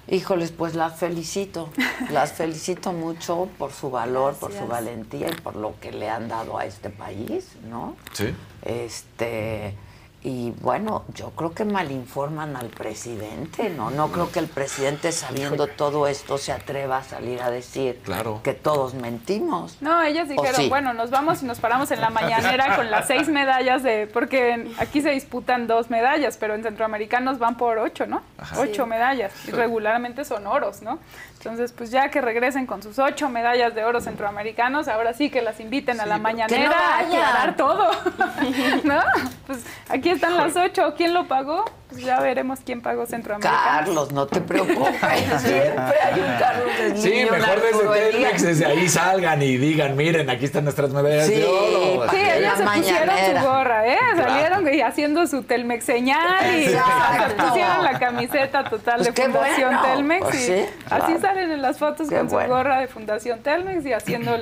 Híjoles, 0.07 0.51
pues 0.51 0.75
las 0.75 0.99
felicito. 0.99 1.69
Las 2.09 2.33
felicito 2.33 2.91
mucho 2.91 3.47
por 3.57 3.71
su 3.71 3.91
valor, 3.91 4.35
por 4.35 4.51
su 4.51 4.65
valentía 4.67 5.29
y 5.29 5.35
por 5.41 5.55
lo 5.55 5.79
que 5.79 5.91
le 5.91 6.09
han 6.09 6.27
dado 6.27 6.57
a 6.57 6.65
este 6.65 6.89
país, 6.89 7.47
¿no? 7.69 7.95
Sí. 8.13 8.33
Este, 8.63 9.75
y 10.23 10.51
bueno, 10.61 11.03
yo 11.15 11.31
creo 11.31 11.53
que 11.53 11.65
malinforman 11.65 12.55
al 12.55 12.67
presidente, 12.67 13.69
¿no? 13.71 13.89
No 13.89 14.09
creo 14.11 14.31
que 14.31 14.39
el 14.39 14.47
presidente, 14.47 15.11
sabiendo 15.11 15.65
todo 15.67 16.07
esto, 16.07 16.37
se 16.37 16.51
atreva 16.51 16.97
a 16.97 17.03
salir 17.03 17.41
a 17.41 17.49
decir 17.49 17.99
Claro. 18.03 18.39
que 18.43 18.53
todos 18.53 18.93
mentimos. 18.93 19.77
No, 19.81 20.01
ellas 20.03 20.29
dijeron, 20.29 20.55
sí? 20.55 20.69
bueno, 20.69 20.93
nos 20.93 21.09
vamos 21.09 21.41
y 21.41 21.45
nos 21.45 21.59
paramos 21.59 21.89
en 21.91 22.01
la 22.01 22.09
mañanera 22.11 22.75
con 22.75 22.91
las 22.91 23.07
seis 23.07 23.29
medallas 23.29 23.81
de, 23.83 24.07
porque 24.07 24.71
aquí 24.77 25.01
se 25.01 25.09
disputan 25.09 25.65
dos 25.67 25.89
medallas, 25.89 26.37
pero 26.37 26.53
en 26.53 26.63
centroamericanos 26.63 27.39
van 27.39 27.57
por 27.57 27.79
ocho, 27.79 28.05
¿no? 28.05 28.21
Ajá. 28.37 28.59
Ocho 28.59 28.83
Sí. 28.83 28.89
medallas. 28.89 29.33
Y 29.47 29.51
regularmente 29.51 30.23
son 30.25 30.45
oros, 30.45 30.81
¿no? 30.81 30.99
Entonces, 31.43 31.71
pues 31.71 31.89
ya 31.89 32.09
que 32.09 32.21
regresen 32.21 32.67
con 32.67 32.83
sus 32.83 32.99
ocho 32.99 33.27
medallas 33.27 33.73
de 33.73 33.83
oro 33.83 33.99
centroamericanos, 33.99 34.87
ahora 34.87 35.13
sí 35.13 35.31
que 35.31 35.41
las 35.41 35.59
inviten 35.59 35.99
a 35.99 36.05
la 36.05 36.19
mañanera 36.19 36.69
no 36.69 36.75
a 36.75 36.99
aclarar 36.99 37.55
todo. 37.55 37.89
¿No? 38.83 39.01
Pues 39.47 39.65
aquí 39.89 40.09
están 40.09 40.37
las 40.37 40.55
ocho. 40.55 40.93
¿Quién 40.95 41.15
lo 41.15 41.27
pagó? 41.27 41.65
Pues 41.91 42.03
ya 42.03 42.19
veremos 42.21 42.59
quién 42.65 42.81
pagó 42.81 43.05
centroamericanos. 43.05 43.63
Carlos, 43.69 44.11
no 44.13 44.25
te 44.25 44.39
preocupes, 44.41 44.95
siempre 45.41 45.99
hay 46.01 46.19
un 46.19 46.39
Carlos 46.39 46.69
Slim 46.77 46.97
Sí, 46.97 47.27
mejor 47.29 47.61
desde. 47.61 48.11
Telmex, 48.11 48.41
desde 48.43 48.65
ahí 48.65 48.87
salgan 48.89 49.41
y 49.41 49.57
digan, 49.57 49.95
miren, 49.97 50.29
aquí 50.29 50.45
están 50.45 50.63
nuestras 50.63 50.91
medallas 50.91 51.27
Sí, 51.27 51.35
de 51.35 51.45
oro. 51.45 52.09
Sí, 52.09 52.17
ellos 52.17 52.53
se 52.57 52.63
pusieron 52.63 53.15
su 53.41 53.47
gorra, 53.47 53.87
¿eh? 53.87 53.97
Claro. 54.15 54.29
Salieron 54.29 54.73
y 54.73 54.81
haciendo 54.81 55.27
su 55.27 55.43
Telmex 55.43 55.83
señal 55.83 56.55
y 56.55 56.65
Exacto. 56.65 57.29
se 57.29 57.43
pusieron 57.43 57.83
la 57.83 57.99
camiseta 57.99 58.63
total 58.63 58.95
Pues 59.03 59.13
de 59.13 59.21
Fundación 59.23 59.69
bueno. 59.75 59.81
Telmex 59.81 60.21
Pues 60.23 60.35
y 60.35 60.45
sí, 60.45 60.65
así 60.89 61.17
salen 61.19 61.51
en 61.51 61.61
las 61.61 61.77
fotos 61.77 62.07
Qué 62.09 62.15
con 62.15 62.27
bueno. 62.29 62.47
su 62.47 62.53
gorra 62.55 62.79
de 62.79 62.87
Fundación 62.87 63.39
Telmex 63.43 63.85
y 63.85 63.93
haciendo 63.93 64.37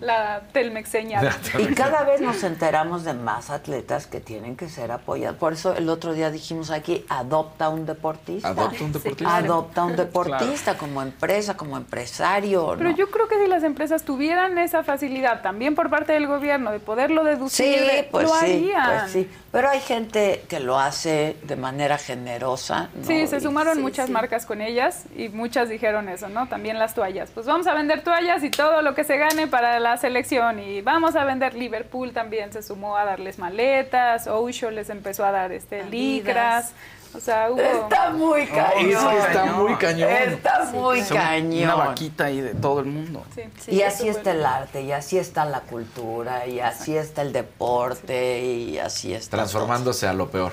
la, 0.00 0.42
telmexeña. 0.52 1.20
Y 1.58 1.74
cada 1.74 2.04
vez 2.04 2.20
nos 2.20 2.42
enteramos 2.44 3.04
de 3.04 3.14
más 3.14 3.50
atletas 3.50 4.06
que 4.06 4.20
tienen 4.20 4.56
que 4.56 4.68
ser 4.68 4.90
apoyados. 4.92 5.36
Por 5.38 5.52
eso 5.52 5.74
el 5.74 5.88
otro 5.88 6.12
día 6.12 6.30
dijimos 6.30 6.70
aquí, 6.70 7.04
adopta 7.08 7.68
un 7.68 7.86
deportista. 7.86 8.48
Adopta 8.48 8.84
un 8.84 8.92
deportista. 8.92 9.36
Adopta 9.36 9.84
un 9.84 9.96
deportista 9.96 10.76
como 10.76 11.02
empresa, 11.02 11.56
como 11.56 11.76
empresario. 11.76 12.74
Pero 12.78 12.90
¿no? 12.90 12.96
yo 12.96 13.10
creo 13.10 13.28
que 13.28 13.38
si 13.42 13.46
las 13.48 13.62
empresas 13.62 14.02
tuvieran 14.04 14.58
esa 14.58 14.82
facilidad 14.84 15.42
también 15.42 15.74
por 15.74 15.90
parte 15.90 16.12
del 16.12 16.26
gobierno 16.26 16.70
de 16.70 16.80
poderlo 16.80 17.24
deducir, 17.24 17.66
Sí, 17.66 17.80
de- 17.86 18.08
pues 18.10 18.26
lo 18.28 18.34
sí, 18.34 18.44
harían. 18.44 19.00
pues 19.00 19.10
sí. 19.12 19.30
Pero 19.54 19.70
hay 19.70 19.78
gente 19.78 20.42
que 20.48 20.58
lo 20.58 20.80
hace 20.80 21.36
de 21.44 21.54
manera 21.54 21.96
generosa. 21.96 22.90
¿no? 22.92 23.04
Sí, 23.06 23.28
se 23.28 23.40
sumaron 23.40 23.76
Sí, 23.76 23.82
muchas 23.82 24.06
sí. 24.06 24.12
marcas 24.12 24.46
con 24.46 24.60
ellas 24.60 25.04
y 25.16 25.28
muchas 25.28 25.68
dijeron 25.68 26.08
eso, 26.08 26.28
¿no? 26.28 26.48
También 26.48 26.76
las 26.80 26.94
toallas. 26.94 27.30
Pues 27.30 27.46
vamos 27.46 27.68
a 27.68 27.74
vender 27.74 28.02
toallas 28.02 28.42
y 28.42 28.50
todo 28.50 28.82
lo 28.82 28.96
que 28.96 29.04
se 29.04 29.16
gane 29.16 29.46
para 29.46 29.78
la 29.78 29.96
selección 29.96 30.58
y 30.58 30.80
vamos 30.82 31.14
a 31.14 31.24
vender 31.24 31.54
Liverpool 31.54 32.12
también 32.12 32.52
se 32.52 32.64
sumó 32.64 32.96
a 32.96 33.04
darles 33.04 33.38
maletas, 33.38 34.26
Osho 34.26 34.72
les 34.72 34.90
empezó 34.90 35.24
a 35.24 35.30
dar 35.30 35.52
este 35.52 35.82
Adidas. 35.82 35.90
licras. 35.92 36.72
O 37.16 37.20
sea, 37.20 37.50
hubo 37.50 37.60
Está 37.60 38.10
muy 38.10 38.46
cañón. 38.46 38.90
es 38.90 38.98
que 38.98 39.18
está 39.18 39.44
muy 39.46 39.74
cañón. 39.76 40.10
Está 40.10 40.64
muy 40.72 41.02
cañón. 41.02 41.64
Una 41.64 41.74
vaquita 41.74 42.24
ahí 42.24 42.40
de 42.40 42.54
todo 42.54 42.80
el 42.80 42.86
mundo. 42.86 43.22
sí, 43.60 43.72
y 43.72 43.82
así 43.82 44.08
está 44.08 44.32
el 44.32 44.44
arte, 44.44 44.82
y 44.82 44.92
así 44.92 45.18
está 45.18 45.44
la 45.44 45.60
cultura, 45.60 46.46
y 46.46 46.60
así 46.60 46.96
está 46.96 47.22
el 47.22 47.32
deporte, 47.32 48.40
y 48.42 48.78
así 48.78 49.14
está. 49.14 49.36
Transformándose 49.36 50.08
a 50.08 50.12
lo 50.12 50.28
peor. 50.28 50.52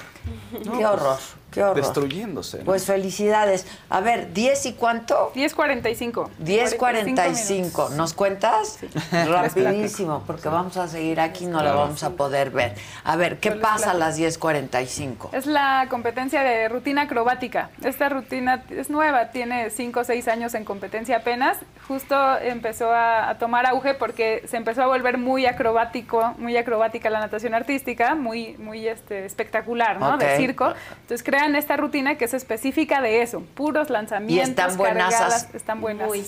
Qué 0.64 0.86
horror, 0.86 1.18
qué 1.52 1.64
horror. 1.64 1.76
Destruyéndose. 1.76 2.60
¿no? 2.60 2.66
Pues 2.66 2.86
felicidades. 2.86 3.68
A 3.90 4.02
ver, 4.02 4.34
¿10 4.34 4.70
y 4.70 4.74
cuánto? 4.74 5.32
10.45. 5.36 6.30
10.45. 6.44 7.92
¿Nos 7.92 8.14
cuentas? 8.14 8.80
Rapidísimo, 9.12 10.24
porque 10.26 10.50
vamos 10.50 10.78
a 10.78 10.88
seguir 10.88 11.20
aquí, 11.20 11.46
no 11.46 11.62
la 11.62 11.74
vamos 11.74 12.04
a 12.04 12.12
poder 12.12 12.52
ver. 12.52 12.76
A 13.04 13.16
ver, 13.16 13.40
¿qué 13.40 13.52
pasa 13.52 13.92
a 13.92 13.94
las 13.94 14.20
10.45? 14.20 15.30
Es 15.34 15.46
la 15.46 15.88
competencia 15.90 16.42
de 16.42 16.70
rutina 16.70 17.04
acrobática. 17.04 17.70
Esta 17.84 18.10
rutina 18.10 18.64
es 18.70 18.90
nueva, 18.90 19.32
tiene 19.32 19.70
5 19.70 20.00
o 20.00 20.04
6 20.04 20.28
años 20.28 20.54
en 20.54 20.66
competencia 20.66 21.18
apenas. 21.18 21.58
Justo 21.88 22.16
empezó 22.40 22.92
a, 22.92 23.30
a 23.30 23.38
tomar 23.38 23.66
auge 23.66 23.94
porque 23.94 24.44
se 24.48 24.58
empezó 24.58 24.84
a 24.84 24.88
volver 24.88 25.18
muy 25.18 25.46
acrobático, 25.46 26.34
muy 26.38 26.56
acrobática 26.58 27.10
la 27.10 27.20
natación 27.20 27.54
artística, 27.54 28.16
muy, 28.16 28.56
muy 28.58 28.88
este, 28.88 29.26
espectacular, 29.26 30.00
¿no? 30.00 30.18
De 30.18 30.38
circo. 30.38 30.74
Entonces 31.02 31.24
esta 31.56 31.78
rutina 31.78 32.18
que 32.18 32.26
es 32.26 32.34
específica 32.34 33.02
de 33.02 33.22
eso, 33.22 33.42
puros 33.56 33.90
lanzamientos, 33.90 34.50
están 34.50 34.78
buenasas. 34.78 35.20
cargadas, 35.20 35.56
están 35.56 35.82
buenas. 35.82 36.08
Muy. 36.08 36.26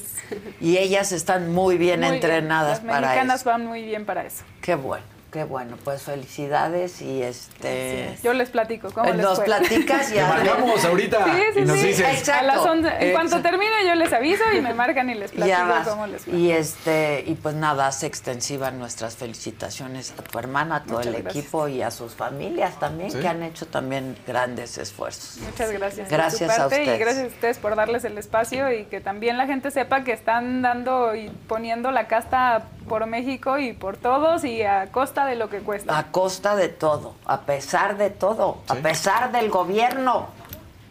Y 0.60 0.78
ellas 0.78 1.12
están 1.12 1.54
muy 1.54 1.78
bien 1.78 2.02
Muy 2.02 2.10
entrenadas 2.16 2.82
Las 2.84 2.92
para 2.92 3.02
mexicanas 3.08 3.42
eso. 3.42 3.50
van 3.50 3.66
muy 3.66 3.84
bien 3.84 4.06
para 4.06 4.26
eso. 4.26 4.44
Qué 4.62 4.76
bueno, 4.76 5.06
qué 5.34 5.44
bueno. 5.44 5.78
Pues 5.84 6.04
felicidades 6.04 7.02
y 7.02 7.24
este... 7.24 8.16
Yo 8.24 8.34
les 8.34 8.50
platico 8.50 8.92
cómo 8.92 9.10
les 9.12 9.18
Nos 9.18 9.38
fue. 9.38 9.46
platicas 9.46 10.12
y 10.12 10.14
Te 10.14 10.22
marcamos 10.24 10.86
ahorita 10.86 11.26
Sí, 11.26 11.32
sí, 11.56 11.60
y 11.60 11.66
nos 11.66 11.78
sí. 11.80 11.88
dices. 11.88 12.20
Exacto. 12.20 12.40
A 12.40 12.44
las 12.44 12.58
once- 12.66 12.94
en 13.00 13.12
cuanto 13.14 13.42
termine 13.42 13.72
yo 13.88 13.96
les 13.96 14.14
aviso 14.14 14.44
y 14.56 14.62
me 14.62 14.74
marcan 14.74 15.10
y 15.10 15.16
les 15.16 15.32
platico 15.34 15.58
Ya 15.58 15.64
vas. 15.66 15.88
cómo 15.88 16.08
les 16.08 16.24
fue. 16.24 16.34
Y 16.36 16.52
este 16.52 17.24
y 17.26 17.34
pues 17.34 17.56
nada, 17.56 17.88
hace 17.88 18.06
extensiva 18.06 18.70
nuestras 18.72 19.16
felicitaciones 19.18 20.14
a 20.18 20.22
tu 20.22 20.38
hermana, 20.40 20.78
a 20.78 20.84
todo 20.84 20.98
Muchas 21.00 21.14
el 21.16 21.24
gracias. 21.24 21.44
equipo 21.44 21.68
y 21.68 21.82
a 21.82 21.90
sus 21.92 22.14
familias 22.14 22.80
también 22.80 23.12
Sí. 23.12 23.20
que 23.20 23.28
han 23.28 23.42
hecho 23.44 23.66
también 23.66 24.16
grandes 24.28 24.78
esfuerzos. 24.78 25.40
Muchas 25.42 25.72
gracias. 25.72 26.10
Gracias 26.10 26.42
por 26.42 26.56
su 26.56 26.62
a 26.62 26.64
parte 26.70 26.80
ustedes. 26.82 26.96
Y 27.00 27.04
gracias 27.04 27.24
a 27.26 27.28
ustedes 27.28 27.58
por 27.58 27.76
darles 27.76 28.04
el 28.06 28.18
espacio 28.18 28.72
y 28.72 28.86
que 28.86 29.02
también 29.02 29.38
la 29.38 29.48
gente 29.48 29.72
sepa 29.72 30.04
que 30.04 30.12
están 30.14 30.62
dando 30.62 31.16
y 31.16 31.30
poniendo 31.48 31.92
la 31.92 32.08
casta 32.08 32.66
por 32.88 33.06
México 33.08 33.58
y 33.60 33.74
por 33.74 33.98
todos 33.98 34.44
y 34.44 34.62
a 34.64 34.88
costa 34.92 35.23
de 35.26 35.36
lo 35.36 35.50
que 35.50 35.60
cuesta. 35.60 35.98
A 35.98 36.12
costa 36.12 36.56
de 36.56 36.70
todo, 36.70 37.16
a 37.26 37.42
pesar 37.42 37.98
de 37.98 38.10
todo, 38.10 38.60
a 38.68 38.76
pesar 38.76 39.32
del 39.32 39.50
gobierno. 39.50 40.28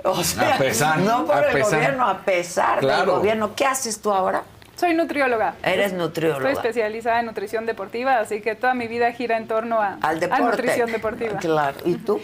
O 0.04 0.24
sea, 0.24 0.56
A 0.56 0.58
pesar, 0.58 0.98
no 0.98 1.26
por 1.26 1.36
a 1.36 1.46
el 1.48 1.52
pesar. 1.52 1.78
gobierno, 1.78 2.08
a 2.08 2.18
pesar 2.20 2.80
del 2.84 3.06
gobierno. 3.06 3.54
¿Qué 3.54 3.64
haces 3.66 4.00
tú 4.00 4.12
ahora? 4.12 4.42
Soy 4.76 4.94
nutrióloga. 4.94 5.54
Eres 5.62 5.92
nutrióloga. 5.92 6.50
Estoy 6.50 6.52
especializada 6.70 7.20
en 7.20 7.26
nutrición 7.26 7.66
deportiva, 7.66 8.18
así 8.18 8.40
que 8.40 8.56
toda 8.56 8.74
mi 8.74 8.88
vida 8.88 9.12
gira 9.12 9.36
en 9.36 9.46
torno 9.46 9.80
a, 9.80 9.98
Al 10.00 10.16
a 10.16 10.20
deporte. 10.20 10.42
nutrición 10.44 10.90
deportiva. 10.90 11.38
Claro. 11.38 11.76
¿Y 11.84 11.94
tú? 11.96 12.20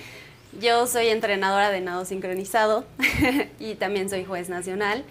Yo 0.61 0.89
soy 0.89 1.09
entrenadora 1.09 1.71
de 1.71 1.81
nado 1.81 2.05
sincronizado 2.05 2.85
y 3.61 3.77
también 3.77 4.11
soy 4.11 4.25
juez 4.25 4.49
nacional. 4.49 5.05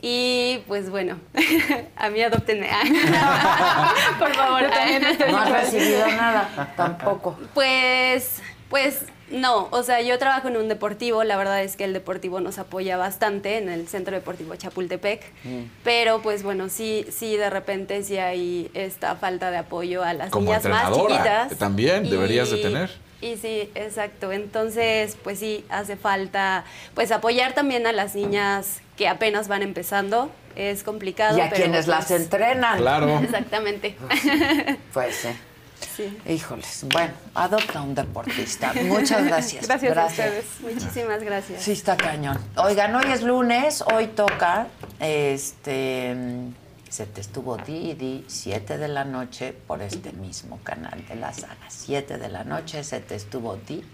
Y 0.00 0.58
pues 0.68 0.90
bueno, 0.90 1.18
a 1.96 2.08
mí 2.10 2.22
adoptenme. 2.22 2.68
Por 4.18 4.34
favor. 4.34 4.62
Yo 4.62 4.70
también 4.70 5.04
estoy 5.04 5.32
No 5.32 5.38
has 5.38 5.50
recibido 5.50 6.06
nada, 6.06 6.72
tampoco. 6.76 7.36
Pues, 7.54 8.40
pues 8.70 9.00
no, 9.30 9.68
o 9.72 9.82
sea, 9.82 10.00
yo 10.00 10.18
trabajo 10.18 10.48
en 10.48 10.56
un 10.56 10.68
deportivo, 10.68 11.22
la 11.24 11.36
verdad 11.36 11.62
es 11.62 11.76
que 11.76 11.84
el 11.84 11.92
deportivo 11.92 12.40
nos 12.40 12.58
apoya 12.58 12.96
bastante 12.96 13.58
en 13.58 13.68
el 13.68 13.88
Centro 13.88 14.14
Deportivo 14.14 14.54
Chapultepec, 14.56 15.22
Mm. 15.44 15.62
pero 15.84 16.22
pues 16.22 16.42
bueno, 16.42 16.68
sí, 16.68 17.04
sí 17.10 17.36
de 17.36 17.50
repente 17.50 18.02
sí 18.04 18.16
hay 18.18 18.70
esta 18.74 19.16
falta 19.16 19.50
de 19.50 19.58
apoyo 19.58 20.02
a 20.04 20.14
las 20.14 20.30
Como 20.30 20.46
niñas 20.46 20.64
más 20.64 20.92
chiquitas. 20.94 21.58
también 21.58 22.08
deberías 22.08 22.50
de 22.50 22.56
tener. 22.58 22.90
Y 23.20 23.36
sí, 23.36 23.68
exacto, 23.74 24.30
entonces 24.32 25.16
pues 25.24 25.40
sí, 25.40 25.64
hace 25.68 25.96
falta 25.96 26.64
pues 26.94 27.10
apoyar 27.10 27.52
también 27.52 27.86
a 27.86 27.92
las 27.92 28.14
niñas 28.14 28.80
que 28.98 29.08
apenas 29.08 29.46
van 29.46 29.62
empezando, 29.62 30.30
es 30.56 30.82
complicado. 30.82 31.38
Y 31.38 31.40
a 31.40 31.48
pero, 31.48 31.62
quienes 31.62 31.86
las 31.86 32.06
pues, 32.06 32.20
entrenan. 32.20 32.78
Claro. 32.78 33.18
Exactamente. 33.22 33.96
Pues 34.92 35.14
sí. 35.14 35.28
sí. 35.96 36.18
Híjoles. 36.28 36.84
Bueno, 36.92 37.12
adopta 37.34 37.80
un 37.80 37.94
deportista. 37.94 38.72
Muchas 38.82 39.24
gracias. 39.24 39.66
Gracias, 39.68 39.96
a 39.96 40.06
ustedes. 40.06 40.44
Muchísimas 40.60 41.22
gracias. 41.22 41.62
Sí, 41.62 41.72
está 41.72 41.96
cañón. 41.96 42.36
Oigan, 42.56 42.94
hoy 42.96 43.04
es 43.12 43.22
lunes, 43.22 43.84
hoy 43.94 44.08
toca, 44.08 44.66
este, 44.98 46.16
se 46.88 47.06
te 47.06 47.20
estuvo 47.20 47.56
di, 47.58 47.94
di, 47.94 48.24
7 48.26 48.78
de 48.78 48.88
la 48.88 49.04
noche 49.04 49.52
por 49.52 49.80
este 49.82 50.10
mismo 50.12 50.58
canal 50.64 51.06
de 51.06 51.14
la 51.14 51.32
saga. 51.32 51.68
7 51.68 52.18
de 52.18 52.28
la 52.28 52.42
noche 52.42 52.82
se 52.82 52.98
te 52.98 53.14
estuvo 53.14 53.56
di 53.56 53.84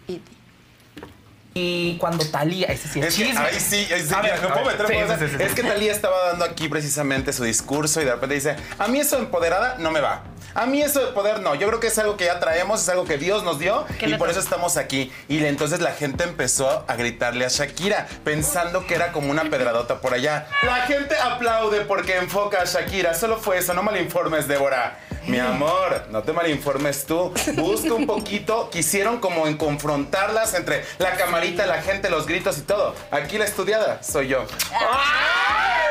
y 1.56 1.96
cuando 1.98 2.24
Talía, 2.28 2.66
ese 2.66 2.88
sí 2.88 2.98
es, 3.00 3.06
Es 3.06 3.14
que, 3.14 3.24
chisme. 3.26 3.40
ahí 3.46 3.60
sí, 3.60 3.86
ahí 3.92 4.02
sí, 4.02 4.12
A 4.12 4.20
mira, 4.22 4.34
ver, 4.34 4.40
¿me 4.42 4.48
a 4.48 4.52
puedo 4.54 4.66
ver, 4.66 4.76
meter 4.78 4.86
sí, 4.88 4.92
en 4.94 5.06
cosa? 5.06 5.18
sí, 5.18 5.24
sí, 5.28 5.36
sí. 5.38 5.42
Es 5.44 5.54
que 5.54 5.62
Talía 5.62 5.92
estaba 5.92 6.26
dando 6.28 6.44
aquí 6.44 6.68
precisamente 6.68 7.32
su 7.32 7.44
discurso 7.44 8.00
y 8.02 8.04
de 8.04 8.12
repente 8.12 8.34
dice, 8.34 8.56
a 8.78 8.88
mí 8.88 8.98
eso 8.98 9.16
de 9.16 9.22
empoderada 9.22 9.76
no 9.78 9.90
me 9.92 10.00
va. 10.00 10.24
A 10.56 10.66
mí 10.66 10.80
eso 10.82 11.04
de 11.04 11.12
poder 11.12 11.40
no. 11.40 11.56
Yo 11.56 11.66
creo 11.66 11.80
que 11.80 11.88
es 11.88 11.98
algo 11.98 12.16
que 12.16 12.26
ya 12.26 12.38
traemos, 12.38 12.80
es 12.82 12.88
algo 12.88 13.04
que 13.04 13.18
Dios 13.18 13.42
nos 13.42 13.58
dio 13.58 13.84
¿Qué 13.98 14.06
y 14.08 14.14
por 14.14 14.30
eso 14.30 14.38
estamos 14.38 14.76
aquí. 14.76 15.12
Y 15.28 15.40
le- 15.40 15.48
entonces 15.48 15.80
la 15.80 15.90
gente 15.92 16.22
empezó 16.22 16.84
a 16.86 16.94
gritarle 16.94 17.44
a 17.44 17.48
Shakira, 17.48 18.06
pensando 18.22 18.86
que 18.86 18.94
era 18.94 19.10
como 19.10 19.30
una 19.32 19.44
pedradota 19.50 20.00
por 20.00 20.14
allá. 20.14 20.46
La 20.62 20.82
gente 20.86 21.16
aplaude 21.18 21.80
porque 21.80 22.16
enfoca 22.18 22.60
a 22.62 22.64
Shakira. 22.66 23.14
Solo 23.14 23.38
fue 23.38 23.58
eso, 23.58 23.74
no 23.74 23.82
malinformes, 23.82 24.46
Débora. 24.46 24.98
Mi 25.26 25.38
amor, 25.38 26.06
no 26.10 26.22
te 26.22 26.32
malinformes 26.32 27.06
tú. 27.06 27.32
Busca 27.54 27.94
un 27.94 28.06
poquito. 28.06 28.68
Quisieron 28.70 29.20
como 29.20 29.46
en 29.46 29.56
confrontarlas 29.56 30.54
entre 30.54 30.84
la 30.98 31.12
camarita, 31.16 31.66
la 31.66 31.82
gente, 31.82 32.10
los 32.10 32.26
gritos 32.26 32.58
y 32.58 32.62
todo. 32.62 32.94
Aquí 33.10 33.38
la 33.38 33.44
estudiada 33.44 34.02
soy 34.02 34.28
yo. 34.28 34.44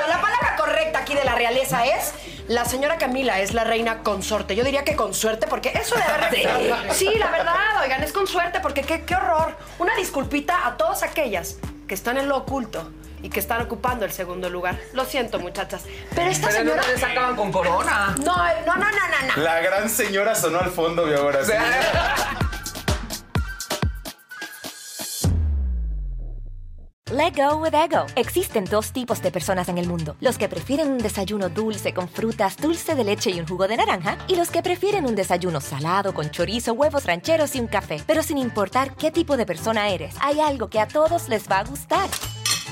La 0.07 0.21
palabra 0.21 0.55
correcta 0.57 0.99
aquí 0.99 1.15
de 1.15 1.23
la 1.23 1.35
realeza 1.35 1.85
es 1.85 2.13
la 2.47 2.65
señora 2.65 2.97
Camila 2.97 3.39
es 3.39 3.53
la 3.53 3.63
reina 3.63 4.03
consorte. 4.03 4.55
Yo 4.55 4.63
diría 4.63 4.83
que 4.83 4.95
con 4.95 5.13
suerte, 5.13 5.47
porque 5.47 5.69
eso 5.69 5.95
de 5.95 6.03
haber 6.03 6.91
Sí, 6.93 7.09
la 7.17 7.31
verdad, 7.31 7.81
oigan, 7.81 8.03
es 8.03 8.11
con 8.11 8.27
suerte, 8.27 8.59
porque 8.59 8.81
qué, 8.81 9.03
qué 9.03 9.15
horror. 9.15 9.55
Una 9.79 9.95
disculpita 9.95 10.67
a 10.67 10.75
todas 10.75 11.03
aquellas 11.03 11.57
que 11.87 11.93
están 11.93 12.17
en 12.17 12.27
lo 12.27 12.37
oculto 12.37 12.91
y 13.23 13.29
que 13.29 13.39
están 13.39 13.61
ocupando 13.61 14.05
el 14.05 14.11
segundo 14.11 14.49
lugar. 14.49 14.79
Lo 14.93 15.05
siento, 15.05 15.39
muchachas. 15.39 15.83
Pero 16.13 16.29
esta 16.29 16.49
Pero 16.49 16.65
no 16.65 16.71
señora. 16.71 16.87
les 16.93 17.03
acaban 17.03 17.35
con 17.35 17.51
corona. 17.51 18.15
No, 18.19 18.35
no, 18.35 18.75
no, 18.75 18.75
no, 18.75 18.91
no, 18.91 19.35
no. 19.35 19.43
La 19.43 19.61
gran 19.61 19.89
señora 19.89 20.35
sonó 20.35 20.59
al 20.59 20.69
fondo 20.69 21.09
y 21.09 21.15
ahora 21.15 21.43
sí. 21.43 21.53
Let 27.11 27.33
go 27.35 27.57
with 27.57 27.75
ego. 27.75 28.07
Existen 28.15 28.65
dos 28.65 28.91
tipos 28.91 29.21
de 29.21 29.29
personas 29.31 29.69
en 29.69 29.77
el 29.77 29.87
mundo: 29.87 30.15
los 30.19 30.39
que 30.39 30.49
prefieren 30.49 30.91
un 30.91 30.97
desayuno 30.97 31.47
dulce 31.49 31.93
con 31.93 32.09
frutas, 32.09 32.57
dulce 32.57 32.95
de 32.95 33.03
leche 33.03 33.29
y 33.29 33.39
un 33.39 33.47
jugo 33.47 33.67
de 33.67 33.77
naranja, 33.77 34.17
y 34.27 34.35
los 34.35 34.49
que 34.49 34.63
prefieren 34.63 35.05
un 35.05 35.13
desayuno 35.13 35.61
salado 35.61 36.15
con 36.15 36.31
chorizo, 36.31 36.73
huevos 36.73 37.05
rancheros 37.05 37.55
y 37.55 37.59
un 37.59 37.67
café. 37.67 38.01
Pero 38.07 38.23
sin 38.23 38.39
importar 38.39 38.95
qué 38.95 39.11
tipo 39.11 39.37
de 39.37 39.45
persona 39.45 39.89
eres, 39.89 40.15
hay 40.21 40.39
algo 40.39 40.69
que 40.69 40.79
a 40.79 40.87
todos 40.87 41.29
les 41.29 41.47
va 41.47 41.59
a 41.59 41.63
gustar. 41.65 42.09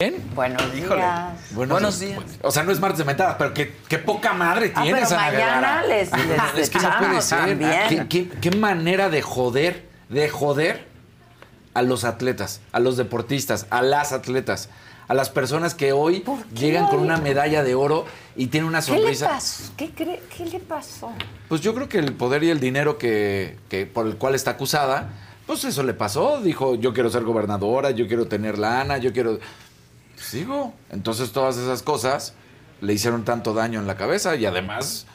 Bien. 0.00 0.14
Buenos 0.34 0.62
Híjole. 0.74 0.96
días. 1.02 1.32
Buenos, 1.50 2.00
días. 2.00 2.18
O 2.40 2.50
sea, 2.50 2.62
no 2.62 2.72
es 2.72 2.80
martes 2.80 2.96
de 3.00 3.04
mentadas, 3.04 3.36
pero 3.38 3.52
qué, 3.52 3.76
qué 3.86 3.98
poca 3.98 4.32
madre 4.32 4.72
Ah, 4.74 4.82
tienes, 4.82 5.10
pero 5.10 5.20
Ana 5.20 5.30
mañana 5.30 5.82
les- 5.82 6.10
les 6.10 6.40
es 6.56 6.70
que 6.70 6.78
no 6.78 6.88
puede 6.98 7.20
ser. 7.20 7.38
también. 7.40 8.08
¿Qué, 8.08 8.08
qué, 8.08 8.28
qué 8.40 8.50
manera 8.56 9.10
de 9.10 9.20
joder, 9.20 9.86
de 10.08 10.30
joder 10.30 10.86
a 11.74 11.82
los 11.82 12.04
atletas, 12.04 12.62
a 12.72 12.80
los 12.80 12.96
deportistas, 12.96 13.66
a 13.68 13.82
las 13.82 14.12
atletas, 14.12 14.70
a 15.06 15.12
las 15.12 15.28
personas 15.28 15.74
que 15.74 15.92
hoy 15.92 16.24
llegan 16.54 16.86
con 16.86 17.00
una 17.00 17.18
medalla 17.18 17.62
de 17.62 17.74
oro 17.74 18.06
y 18.36 18.46
tienen 18.46 18.68
una 18.70 18.80
¿Qué 18.80 18.92
le 18.92 18.98
sonrisa. 19.00 19.28
pasó? 19.28 19.64
¿Qué, 19.76 19.90
cree- 19.94 20.22
¿Qué 20.34 20.46
le 20.46 20.60
pasó? 20.60 21.12
Pues 21.50 21.60
yo 21.60 21.74
creo 21.74 21.90
que 21.90 21.98
el 21.98 22.14
poder 22.14 22.42
y 22.44 22.48
el 22.48 22.58
dinero 22.58 22.96
que, 22.96 23.58
que 23.68 23.84
por 23.84 24.06
el 24.06 24.16
cual 24.16 24.34
está 24.34 24.52
acusada, 24.52 25.10
pues 25.46 25.62
eso 25.64 25.82
le 25.82 25.92
pasó. 25.92 26.40
Dijo, 26.40 26.74
yo 26.76 26.94
quiero 26.94 27.10
ser 27.10 27.22
gobernadora, 27.24 27.90
yo 27.90 28.08
quiero 28.08 28.26
tener 28.28 28.56
lana, 28.56 28.96
yo 28.96 29.12
quiero... 29.12 29.38
Sigo. 30.30 30.72
Entonces 30.90 31.32
todas 31.32 31.56
esas 31.56 31.82
cosas 31.82 32.34
le 32.80 32.92
hicieron 32.92 33.24
tanto 33.24 33.52
daño 33.52 33.80
en 33.80 33.88
la 33.88 33.96
cabeza 33.96 34.36
y 34.36 34.46
además, 34.46 35.06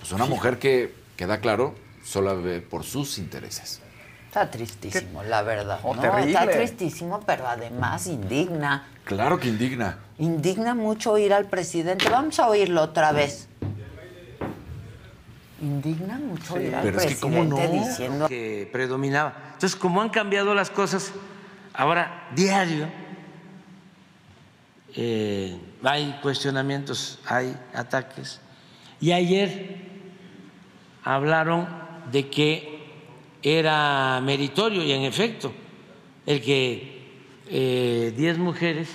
pues 0.00 0.12
una 0.12 0.24
mujer 0.24 0.58
que, 0.58 0.94
queda 1.14 1.40
claro, 1.40 1.74
solo 2.02 2.40
ve 2.40 2.62
por 2.62 2.82
sus 2.82 3.18
intereses. 3.18 3.82
Está 4.28 4.50
tristísimo, 4.50 5.22
la 5.24 5.42
verdad. 5.42 5.78
Oh, 5.82 5.94
¿no? 5.94 6.00
terrible. 6.00 6.32
Está 6.32 6.50
tristísimo, 6.50 7.20
pero 7.20 7.46
además 7.46 8.06
indigna. 8.06 8.88
Claro 9.04 9.38
que 9.38 9.48
indigna. 9.48 9.98
Indigna 10.16 10.74
mucho 10.74 11.12
oír 11.12 11.34
al 11.34 11.44
presidente. 11.44 12.08
Vamos 12.08 12.40
a 12.40 12.48
oírlo 12.48 12.80
otra 12.80 13.12
vez. 13.12 13.48
Indigna 15.60 16.18
mucho 16.18 16.54
oír 16.54 16.74
al 16.74 16.82
Pero 16.82 16.98
es 16.98 17.06
que 17.08 17.20
cómo 17.20 17.46
presidente 17.46 17.76
no, 17.76 17.84
diciendo 17.84 18.26
que 18.26 18.70
predominaba. 18.72 19.34
Entonces, 19.52 19.76
como 19.76 20.00
han 20.00 20.08
cambiado 20.08 20.54
las 20.54 20.70
cosas, 20.70 21.12
ahora 21.74 22.30
diario 22.34 22.88
eh, 24.94 25.58
hay 25.82 26.18
cuestionamientos, 26.22 27.18
hay 27.26 27.56
ataques. 27.74 28.40
Y 29.00 29.12
ayer 29.12 29.76
hablaron 31.04 31.68
de 32.10 32.28
que 32.28 32.82
era 33.42 34.20
meritorio 34.22 34.84
y 34.84 34.92
en 34.92 35.02
efecto 35.02 35.52
el 36.26 36.40
que 36.40 37.02
eh, 37.48 38.14
10 38.16 38.38
mujeres... 38.38 38.88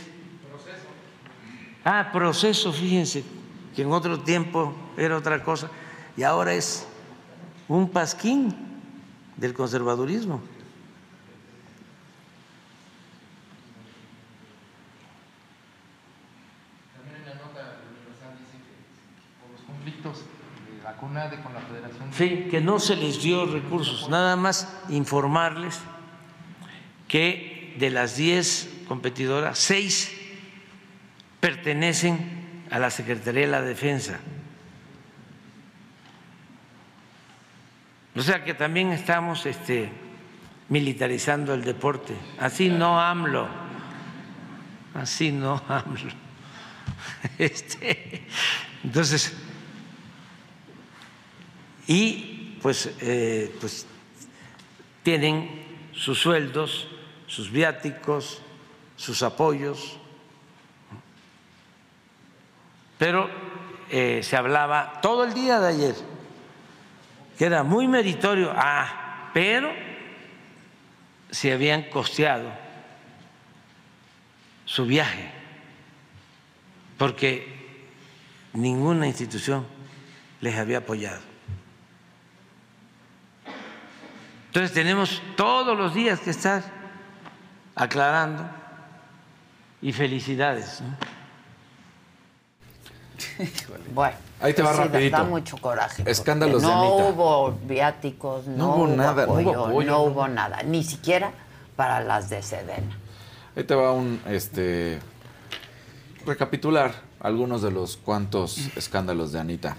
Ah, 1.83 2.09
proceso, 2.11 2.73
fíjense, 2.73 3.23
que 3.73 3.81
en 3.83 3.91
otro 3.93 4.19
tiempo 4.19 4.75
era 4.97 5.15
otra 5.15 5.41
cosa 5.41 5.69
y 6.17 6.23
ahora 6.23 6.53
es 6.53 6.85
un 7.69 7.89
pasquín 7.89 8.53
del 9.37 9.53
conservadurismo. 9.53 10.41
También 16.97 17.21
en 17.21 17.25
la 17.25 17.35
nota 17.35 17.63
del 17.63 17.87
Universal 17.95 18.35
dice 18.39 18.57
que 18.57 19.39
por 19.39 19.51
los 19.51 19.61
conflictos 19.61 20.25
de 21.25 21.41
con 21.41 21.53
la 21.53 21.61
Federación. 21.61 22.13
Sí, 22.13 22.47
que 22.49 22.61
no 22.61 22.79
se 22.79 22.95
les 22.95 23.21
dio 23.21 23.45
recursos, 23.45 24.07
nada 24.09 24.35
más 24.35 24.71
informarles 24.89 25.79
que 27.07 27.75
de 27.79 27.89
las 27.89 28.17
10 28.17 28.83
competidoras, 28.87 29.57
6 29.57 30.11
pertenecen 31.39 32.65
a 32.69 32.79
la 32.79 32.91
Secretaría 32.91 33.41
de 33.41 33.47
la 33.47 33.61
Defensa. 33.61 34.19
O 38.15 38.21
sea 38.21 38.43
que 38.43 38.53
también 38.53 38.91
estamos 38.91 39.45
este, 39.45 39.91
militarizando 40.69 41.53
el 41.53 41.63
deporte. 41.63 42.15
Así 42.39 42.69
no 42.69 42.99
AMLO. 42.99 43.47
Así 44.93 45.31
no 45.31 45.61
AMLO. 45.67 46.11
Este, 47.37 48.25
entonces, 48.83 49.35
y 51.87 52.57
pues, 52.61 52.91
eh, 53.01 53.55
pues 53.59 53.85
tienen 55.03 55.65
sus 55.93 56.19
sueldos, 56.19 56.87
sus 57.25 57.49
viáticos, 57.49 58.41
sus 58.97 59.23
apoyos, 59.23 59.97
pero 62.97 63.29
eh, 63.89 64.21
se 64.21 64.35
hablaba 64.35 64.99
todo 65.01 65.23
el 65.23 65.33
día 65.33 65.59
de 65.59 65.67
ayer 65.69 65.95
que 67.37 67.45
era 67.45 67.63
muy 67.63 67.87
meritorio, 67.87 68.51
ah, 68.55 69.29
pero 69.33 69.71
se 71.29 71.53
habían 71.53 71.83
costeado 71.83 72.51
su 74.65 74.85
viaje, 74.85 75.29
porque 76.97 77.55
ninguna 78.53 79.07
institución 79.07 79.65
les 80.41 80.55
había 80.55 80.79
apoyado. 80.79 81.36
Entonces 84.47 84.73
tenemos 84.73 85.21
todos 85.35 85.77
los 85.77 85.93
días 85.93 86.19
que 86.19 86.31
estar 86.31 86.63
aclarando 87.75 88.43
y 89.81 89.91
felicidades. 89.93 90.81
¿no? 90.81 90.95
Bueno, 93.93 94.15
Ahí 94.39 94.53
te 94.53 94.61
va 94.61 94.69
pues 94.71 94.81
sí, 94.81 94.87
rapidito. 94.93 95.17
Da 95.17 95.23
mucho 95.23 95.57
coraje. 95.57 96.03
Escándalos 96.05 96.61
de 96.61 96.67
no 96.67 96.81
Anita. 96.81 97.09
hubo 97.09 97.51
viáticos, 97.63 98.47
no, 98.47 98.57
No 98.57 98.75
hubo 98.75 98.87
nada, 98.87 99.25
no 99.25 99.33
hubo 99.33 99.41
apoyo, 99.41 99.65
apoyo, 99.65 99.91
no 99.91 99.97
no. 99.97 100.03
hubo 100.03 100.27
nada, 100.27 100.61
ni 100.63 100.83
siquiera 100.83 101.31
para 101.75 101.99
las 101.99 102.29
de 102.29 102.41
Sedena. 102.43 102.95
Ahí 103.55 103.63
te 103.63 103.73
va 103.75 103.91
un 103.91 104.19
este 104.27 104.99
recapitular 106.25 106.93
algunos 107.19 107.61
de 107.63 107.71
los 107.71 107.97
cuantos 107.97 108.57
escándalos 108.75 109.31
de 109.31 109.39
Anita. 109.39 109.77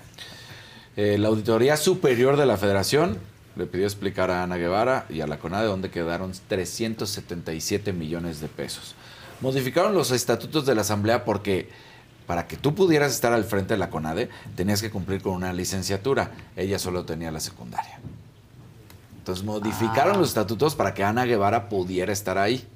Eh, 0.97 1.17
la 1.19 1.29
Auditoría 1.29 1.77
Superior 1.77 2.37
de 2.37 2.47
la 2.47 2.57
Federación 2.57 3.19
le 3.59 3.67
pidió 3.67 3.85
explicar 3.87 4.31
a 4.31 4.45
Ana 4.45 4.57
Guevara 4.57 5.05
y 5.11 5.21
a 5.21 5.27
la 5.27 5.39
CONADE 5.39 5.67
dónde 5.67 5.91
quedaron 5.91 6.33
377 6.47 7.93
millones 7.93 8.41
de 8.41 8.47
pesos. 8.49 8.95
Modificaron 9.41 9.95
los 9.95 10.11
estatutos 10.13 10.65
de 10.65 10.75
la 10.75 10.83
Asamblea 10.83 11.25
porque 11.25 11.69
para 12.27 12.47
que 12.47 12.57
tú 12.57 12.75
pudieras 12.75 13.13
estar 13.13 13.33
al 13.33 13.45
frente 13.45 13.75
de 13.75 13.79
la 13.79 13.91
CONADE 13.91 14.29
tenías 14.55 14.81
que 14.81 14.91
cumplir 14.91 15.21
con 15.23 15.33
una 15.35 15.53
licenciatura. 15.53 16.31
Ella 16.57 16.79
solo 16.79 17.05
tenía 17.05 17.31
la 17.33 17.41
secundaria. 17.41 17.99
Entonces 19.19 19.45
modificaron 19.45 20.15
Ah. 20.15 20.19
los 20.19 20.29
estatutos 20.29 20.75
para 20.77 20.95
que 20.95 21.03
Ana 21.05 21.25
Guevara 21.25 21.69
pudiera 21.69 22.13
estar 22.13 22.39
ahí. 22.39 22.67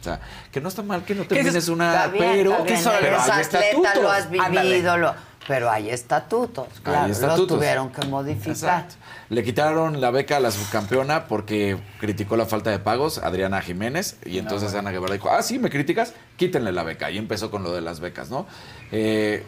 O 0.00 0.04
sea, 0.04 0.20
que 0.52 0.60
no 0.60 0.68
está 0.68 0.82
mal 0.82 1.04
que 1.04 1.14
no 1.14 1.24
termines 1.24 1.68
una, 1.68 2.06
bien, 2.06 2.24
pero, 2.36 2.62
bien, 2.64 2.80
pero 3.00 3.20
hay 3.20 3.40
estatutos. 3.40 4.02
lo 4.02 4.10
has 4.10 4.26
vivido, 4.30 4.44
Ándale. 4.46 4.82
lo- 4.82 5.14
pero 5.48 5.70
hay 5.70 5.88
estatutos, 5.88 6.68
claro, 6.82 7.06
Hay 7.06 7.20
los 7.22 7.46
tuvieron 7.46 7.90
que 7.90 8.06
modificar. 8.06 8.50
Exacto. 8.50 8.96
Le 9.30 9.42
quitaron 9.42 9.98
la 9.98 10.10
beca 10.10 10.36
a 10.36 10.40
la 10.40 10.50
subcampeona 10.50 11.26
porque 11.26 11.78
criticó 11.98 12.36
la 12.36 12.44
falta 12.44 12.68
de 12.70 12.78
pagos, 12.78 13.16
Adriana 13.16 13.62
Jiménez, 13.62 14.18
y 14.26 14.36
entonces 14.36 14.74
Ana 14.74 14.90
Guevara 14.90 15.14
dijo, 15.14 15.30
ah, 15.30 15.42
sí, 15.42 15.58
me 15.58 15.70
criticas, 15.70 16.12
quítenle 16.36 16.70
la 16.70 16.82
beca. 16.82 17.10
Y 17.10 17.16
empezó 17.16 17.50
con 17.50 17.62
lo 17.62 17.72
de 17.72 17.80
las 17.80 18.00
becas, 18.00 18.28
¿no? 18.30 18.46
Eh, 18.92 19.42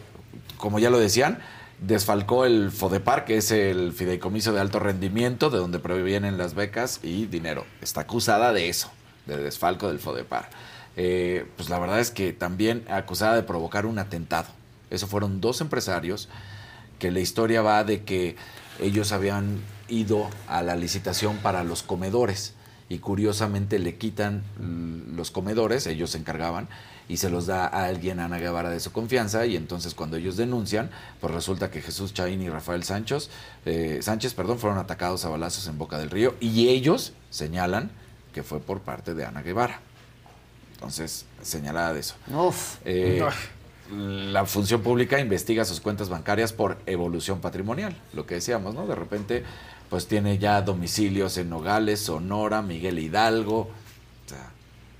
como 0.57 0.79
ya 0.79 0.89
lo 0.89 0.97
decían, 0.97 1.37
desfalcó 1.79 2.45
el 2.45 2.71
FODEPAR, 2.71 3.23
que 3.23 3.37
es 3.37 3.51
el 3.51 3.93
fideicomiso 3.93 4.53
de 4.53 4.59
alto 4.59 4.79
rendimiento, 4.79 5.51
de 5.51 5.59
donde 5.59 5.77
provienen 5.77 6.39
las 6.39 6.55
becas 6.55 6.99
y 7.03 7.27
dinero. 7.27 7.63
Está 7.79 8.01
acusada 8.01 8.53
de 8.53 8.69
eso, 8.69 8.89
de 9.27 9.37
desfalco 9.37 9.87
del 9.87 9.99
FODEPAR. 9.99 10.49
Eh, 10.97 11.45
pues 11.57 11.69
la 11.69 11.77
verdad 11.77 11.99
es 11.99 12.09
que 12.09 12.33
también 12.33 12.85
acusada 12.89 13.35
de 13.35 13.43
provocar 13.43 13.85
un 13.85 13.99
atentado. 13.99 14.47
Eso 14.91 15.07
fueron 15.07 15.41
dos 15.41 15.61
empresarios 15.61 16.29
que 16.99 17.09
la 17.09 17.19
historia 17.19 17.63
va 17.63 17.83
de 17.83 18.03
que 18.03 18.35
ellos 18.79 19.11
habían 19.11 19.59
ido 19.87 20.29
a 20.47 20.61
la 20.61 20.75
licitación 20.75 21.37
para 21.37 21.63
los 21.63 21.81
comedores 21.81 22.53
y 22.89 22.99
curiosamente 22.99 23.79
le 23.79 23.95
quitan 23.95 24.43
los 25.15 25.31
comedores, 25.31 25.87
ellos 25.87 26.11
se 26.11 26.17
encargaban, 26.17 26.67
y 27.07 27.17
se 27.17 27.29
los 27.29 27.45
da 27.45 27.65
a 27.65 27.85
alguien, 27.85 28.19
a 28.19 28.25
Ana 28.25 28.37
Guevara, 28.37 28.69
de 28.69 28.81
su 28.81 28.91
confianza, 28.91 29.45
y 29.45 29.55
entonces 29.55 29.93
cuando 29.95 30.17
ellos 30.17 30.35
denuncian, 30.35 30.89
pues 31.19 31.33
resulta 31.33 31.71
que 31.71 31.81
Jesús 31.81 32.13
Chaín 32.13 32.41
y 32.41 32.49
Rafael 32.49 32.83
Sánchez, 32.83 33.29
eh, 33.65 33.99
Sánchez 34.01 34.33
perdón, 34.33 34.59
fueron 34.59 34.77
atacados 34.77 35.23
a 35.23 35.29
balazos 35.29 35.67
en 35.67 35.77
Boca 35.77 35.97
del 35.97 36.09
Río, 36.09 36.35
y 36.41 36.67
ellos 36.67 37.13
señalan 37.29 37.91
que 38.33 38.43
fue 38.43 38.59
por 38.59 38.81
parte 38.81 39.13
de 39.13 39.25
Ana 39.25 39.41
Guevara. 39.41 39.79
Entonces, 40.73 41.25
señalada 41.41 41.93
de 41.93 41.99
eso. 42.01 42.15
Uf. 42.33 42.77
Eh, 42.83 43.21
la 43.91 44.45
función 44.45 44.81
pública 44.81 45.19
investiga 45.19 45.65
sus 45.65 45.81
cuentas 45.81 46.09
bancarias 46.09 46.53
por 46.53 46.77
evolución 46.85 47.41
patrimonial, 47.41 47.95
lo 48.13 48.25
que 48.25 48.35
decíamos, 48.35 48.73
¿no? 48.73 48.87
De 48.87 48.95
repente, 48.95 49.43
pues 49.89 50.07
tiene 50.07 50.37
ya 50.37 50.61
domicilios 50.61 51.37
en 51.37 51.49
Nogales, 51.49 51.99
Sonora, 51.99 52.61
Miguel 52.61 52.99
Hidalgo. 52.99 53.69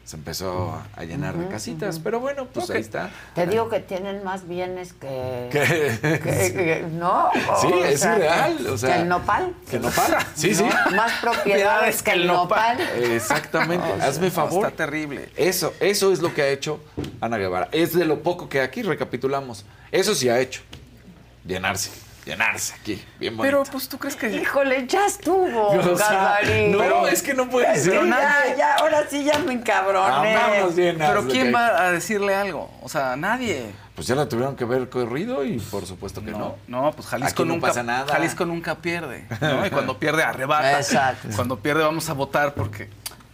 Se 0.03 0.17
empezó 0.17 0.81
a- 0.97 1.03
llenar 1.03 1.37
de 1.37 1.47
casitas. 1.47 1.99
Pero 1.99 2.19
bueno, 2.19 2.45
pues 2.47 2.69
ahí 2.69 2.81
está. 2.81 3.11
Te 3.33 3.47
digo 3.47 3.69
que 3.69 3.79
tienen 3.79 4.23
más 4.23 4.45
bienes 4.47 4.91
que... 4.93 5.47
Que- 5.51 6.19
que- 6.21 6.85
¿No? 6.91 7.29
Sí, 7.61 7.67
O 7.67 7.85
es 7.85 7.99
sea, 8.01 8.17
que- 8.57 8.67
O 8.67 8.77
sea, 8.77 8.95
que 8.95 9.01
el 9.03 9.07
nopal. 9.07 9.53
Que 9.69 9.79
nopal. 9.79 10.17
Sí, 10.35 10.53
sí. 10.53 10.63
¿No? 10.63 10.95
Más 10.97 11.13
propiedades 11.21 12.01
que 12.03 12.11
el 12.11 12.27
nopal. 12.27 12.77
Exactamente. 12.81 13.85
O 13.93 13.97
sea, 13.97 14.07
Hazme 14.07 14.31
favor. 14.31 14.65
Está 14.65 14.85
terrible. 14.85 15.29
Eso, 15.37 15.73
eso 15.79 16.11
es 16.11 16.19
lo 16.21 16.33
que 16.33 16.41
ha 16.41 16.47
hecho 16.49 16.79
Ana 17.21 17.37
Guevara. 17.37 17.69
Es 17.71 17.93
de 17.93 18.03
lo 18.05 18.21
poco 18.23 18.49
que 18.49 18.59
aquí 18.61 18.81
recapitulamos. 18.81 19.65
Eso 19.91 20.13
sí 20.15 20.27
ha 20.29 20.39
hecho. 20.39 20.61
Llenarse, 21.45 21.89
llenarse 22.26 22.74
aquí. 22.76 23.03
Bien 23.19 23.36
bonito. 23.36 23.57
Pero, 23.57 23.72
pues, 23.72 23.89
¿tú 23.89 23.97
crees 23.97 24.15
que...? 24.15 24.30
Híjole, 24.30 24.86
ya 24.88 25.05
estuvo, 25.05 25.69
O 25.69 25.97
sea, 25.97 26.39
no, 26.69 27.07
es 27.07 27.22
que 27.22 27.34
no 27.34 27.49
puede 27.49 27.76
Sí, 27.78 27.89
ser. 27.89 28.05
ya, 28.07 28.55
ya, 28.57 28.76
ahora 28.76 29.05
sí 29.09 29.24
ya 29.24 29.38
me 29.39 29.53
encabroné. 29.53 30.36
Vámonos 30.36 30.76
bien, 30.76 30.97
Pero 30.97 31.19
hazle 31.19 31.32
¿quién 31.32 31.45
que- 31.47 31.51
va 31.53 31.82
a 31.84 31.91
decirle 31.91 32.36
algo? 32.36 32.69
O 32.82 32.89
sea, 32.89 33.15
nadie. 33.15 33.65
Pues 33.95 34.07
ya 34.07 34.15
la 34.15 34.28
tuvieron 34.28 34.55
que 34.55 34.65
ver 34.65 34.89
corrido 34.89 35.43
y 35.43 35.59
por 35.59 35.86
supuesto 35.86 36.24
que 36.24 36.32
no. 36.32 36.55
No, 36.67 36.91
pues 36.93 37.07
Jalisco 37.07 37.41
Aquí 37.43 37.47
no 37.47 37.55
nunca 37.55 37.67
pasa 37.67 37.84
nada. 37.84 38.11
Jalisco 38.11 38.45
nunca 38.45 38.76
pierde, 38.76 39.26
¿no? 39.41 39.65
Y 39.65 39.69
cuando 39.69 39.99
pierde 39.99 40.24
arrebata. 40.24 40.78
Exacto. 40.80 41.28
Cuando 41.36 41.59
pierde 41.59 41.84
vamos 41.84 42.09
a 42.09 42.13
votar 42.13 42.53
porque 42.53 42.89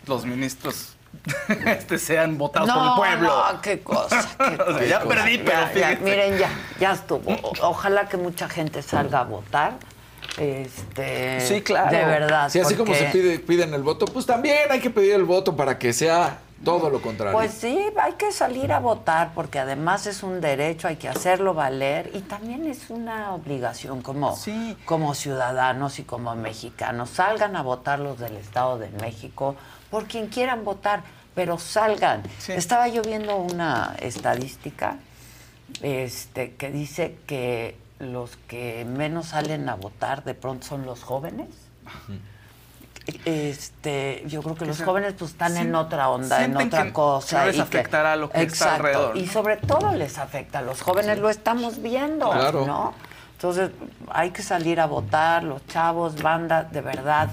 los 0.08 0.26
ministros 0.26 0.97
este 1.66 1.98
sean 1.98 2.38
votados 2.38 2.70
por 2.70 2.78
el 2.78 2.86
No, 2.86 2.96
pueblo. 2.96 3.44
no, 3.54 3.62
qué 3.62 3.82
cosa, 3.82 4.30
qué 4.80 4.88
ya 4.88 5.02
perdí, 5.02 5.38
pero 5.40 5.60
Ya, 5.76 5.98
miren, 6.02 6.38
ya, 6.38 6.50
ya 6.80 6.94
estuvo. 6.94 7.36
Ojalá 7.62 8.08
que 8.08 8.18
mucha 8.18 8.48
gente 8.50 8.82
salga 8.82 9.20
a 9.20 9.24
votar. 9.24 9.74
Este, 10.38 11.42
Sí, 11.42 11.62
claro. 11.62 11.90
De 11.92 12.06
verdad. 12.06 12.50
Sí, 12.50 12.60
así 12.60 12.76
como 12.76 12.94
se 12.94 13.06
pide, 13.06 13.40
piden 13.40 13.74
el 13.74 13.82
voto, 13.84 14.06
pues 14.06 14.26
también 14.26 14.72
hay 14.72 14.80
que 14.80 14.90
pedir 14.90 15.14
el 15.14 15.24
voto 15.24 15.56
para 15.56 15.80
que 15.80 15.94
sea 15.94 16.40
todo 16.64 16.90
lo 16.90 17.02
contrario. 17.02 17.34
Pues 17.38 17.52
sí, 17.54 17.80
hay 18.02 18.14
que 18.14 18.32
salir 18.32 18.72
a 18.72 18.80
votar 18.80 19.32
porque 19.34 19.60
además 19.60 20.06
es 20.08 20.24
un 20.24 20.42
derecho, 20.42 20.88
hay 20.88 20.98
que 20.98 21.08
hacerlo 21.10 21.54
valer 21.54 22.12
y 22.14 22.20
también 22.22 22.68
es 22.68 22.90
una 22.90 23.34
obligación 23.34 24.02
como, 24.02 24.38
como 24.86 25.14
ciudadanos 25.16 26.00
y 26.00 26.04
como 26.04 26.36
mexicanos. 26.36 27.10
Salgan 27.12 27.56
a 27.56 27.62
votar 27.64 28.00
los 28.00 28.20
del 28.20 28.36
Estado 28.38 28.78
de 28.78 28.90
México 29.02 29.56
por 29.90 30.06
quien 30.06 30.28
quieran 30.28 30.66
votar, 30.66 31.02
pero 31.38 31.60
salgan. 31.60 32.24
Estaba 32.48 32.88
yo 32.88 33.04
viendo 33.04 33.36
una 33.38 33.96
estadística 34.00 34.98
este, 35.84 36.56
que 36.56 36.72
dice 36.72 37.16
que 37.28 37.78
los 38.00 38.38
que 38.48 38.86
menos 38.90 39.28
salen 39.28 39.70
a 39.70 39.76
votar 39.76 40.24
de 40.24 40.34
pronto 40.34 40.66
son 40.66 40.88
los 40.88 41.04
jóvenes. 41.04 41.48
Este, 43.24 44.24
yo 44.28 44.42
creo 44.42 44.56
que 44.56 44.60
Que 44.62 44.66
los 44.66 44.82
jóvenes 44.82 45.14
pues 45.18 45.32
están 45.32 45.56
en 45.58 45.76
otra 45.76 46.10
onda, 46.10 46.44
en 46.44 46.58
otra 46.58 46.86
que 46.86 46.92
cosa. 46.94 47.42
no 47.42 47.46
les 47.46 47.56
y 47.56 47.58
que- 47.60 47.64
afectará 47.78 48.16
lo 48.16 48.32
que 48.32 48.42
está 48.42 48.44
Exacto, 48.66 48.76
alrededor. 48.88 49.18
Y 49.18 49.28
sobre 49.28 49.58
todo 49.58 49.94
les 49.94 50.18
afecta 50.18 50.58
a 50.60 50.62
los 50.64 50.82
jóvenes, 50.82 51.20
lo 51.20 51.30
estamos 51.30 51.84
viendo, 51.84 52.32
Claro. 52.32 52.66
¿no? 52.66 52.94
Entonces 53.34 53.70
hay 54.10 54.32
que 54.32 54.42
salir 54.42 54.80
a 54.80 54.88
votar, 54.88 55.44
los 55.44 55.66
chavos, 55.68 56.20
banda, 56.20 56.64
de 56.64 56.82
verdad, 56.82 57.30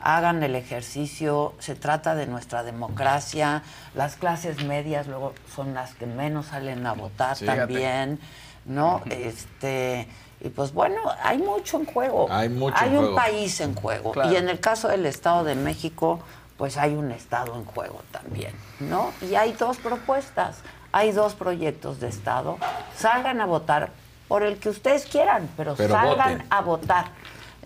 hagan 0.00 0.42
el 0.42 0.54
ejercicio, 0.54 1.54
se 1.58 1.74
trata 1.74 2.14
de 2.14 2.26
nuestra 2.26 2.62
democracia, 2.62 3.62
las 3.94 4.16
clases 4.16 4.62
medias 4.64 5.06
luego 5.06 5.34
son 5.54 5.74
las 5.74 5.94
que 5.94 6.06
menos 6.06 6.46
salen 6.46 6.86
a 6.86 6.92
votar 6.92 7.36
Sí. 7.36 7.46
también, 7.46 8.20
¿no? 8.64 9.02
Este, 9.10 10.08
y 10.40 10.48
pues 10.50 10.72
bueno, 10.72 11.00
hay 11.22 11.38
mucho 11.38 11.78
en 11.78 11.86
juego. 11.86 12.28
Hay 12.30 12.48
mucho 12.48 12.76
Hay 12.78 12.90
en 12.90 12.94
un 12.96 13.00
juego. 13.06 13.16
país 13.16 13.60
en 13.60 13.74
juego. 13.74 14.12
Claro. 14.12 14.32
Y 14.32 14.36
en 14.36 14.48
el 14.48 14.60
caso 14.60 14.88
del 14.88 15.04
Estado 15.06 15.42
de 15.44 15.54
México, 15.56 16.20
pues 16.56 16.76
hay 16.76 16.94
un 16.94 17.10
Estado 17.10 17.54
en 17.56 17.64
juego 17.64 18.02
también, 18.12 18.52
¿no? 18.80 19.12
Y 19.20 19.34
hay 19.34 19.52
dos 19.52 19.78
propuestas, 19.78 20.58
hay 20.92 21.12
dos 21.12 21.34
proyectos 21.34 21.98
de 22.00 22.08
Estado. 22.08 22.56
Salgan 22.96 23.40
a 23.40 23.46
votar 23.46 23.90
por 24.28 24.42
el 24.42 24.58
que 24.58 24.68
ustedes 24.68 25.06
quieran, 25.06 25.48
pero, 25.56 25.74
Pero 25.74 25.94
salgan 25.94 26.32
voten. 26.38 26.46
a 26.50 26.60
votar. 26.60 27.04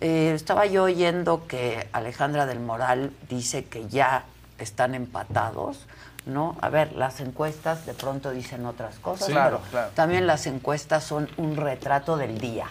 Eh, 0.05 0.33
estaba 0.35 0.67
yo 0.67 0.83
oyendo 0.83 1.47
que 1.47 1.87
Alejandra 1.93 2.45
del 2.45 2.59
Moral 2.59 3.13
dice 3.29 3.67
que 3.67 3.87
ya 3.87 4.25
están 4.59 4.97
empatados, 4.97 5.87
¿no? 6.27 6.57
A 6.61 6.71
ver, 6.71 6.93
las 6.95 7.21
encuestas 7.21 7.87
de 7.87 7.95
pronto 7.95 8.33
dicen 8.33 8.67
otras 8.67 8.99
cosas, 8.99 9.29
Sí, 9.29 9.33
claro, 9.33 9.59
pero 9.61 9.71
claro. 9.71 9.91
también 9.95 10.27
las 10.27 10.47
encuestas 10.49 11.05
son 11.05 11.29
un 11.37 11.57
retrato 11.57 12.17
del 12.17 12.39
día 12.39 12.67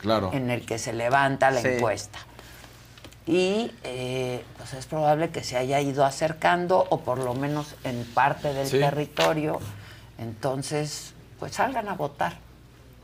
Claro. 0.00 0.30
en 0.32 0.50
el 0.50 0.66
que 0.66 0.78
se 0.80 0.92
levanta 0.92 1.52
la 1.52 1.60
Sí. 1.60 1.68
encuesta. 1.68 2.18
Y 3.24 3.70
eh, 3.84 4.44
pues 4.58 4.74
es 4.74 4.86
probable 4.86 5.30
que 5.30 5.44
se 5.44 5.56
haya 5.56 5.80
ido 5.80 6.04
acercando, 6.04 6.88
o 6.90 7.00
por 7.02 7.18
lo 7.18 7.34
menos 7.34 7.76
en 7.84 8.04
parte 8.14 8.52
del 8.52 8.66
Sí. 8.66 8.80
territorio. 8.80 9.60
Entonces, 10.18 11.14
pues 11.38 11.52
salgan 11.54 11.88
a 11.88 11.94
votar 11.94 12.34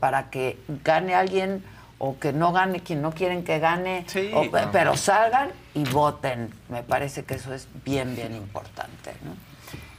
para 0.01 0.29
que 0.29 0.59
gane 0.83 1.15
alguien 1.15 1.63
o 2.03 2.17
que 2.17 2.33
no 2.33 2.51
gane 2.51 2.79
quien 2.81 2.99
no 3.03 3.11
quieren 3.11 3.43
que 3.43 3.59
gane, 3.59 4.05
Sí, 4.07 4.31
o- 4.33 4.49
claro. 4.49 4.69
pero 4.71 4.97
salgan 4.97 5.51
y 5.75 5.83
voten. 5.83 6.51
Me 6.67 6.81
parece 6.81 7.23
que 7.25 7.35
eso 7.35 7.53
es 7.53 7.67
bien, 7.85 8.15
bien 8.15 8.33
importante. 8.35 9.13
¿no? 9.23 9.35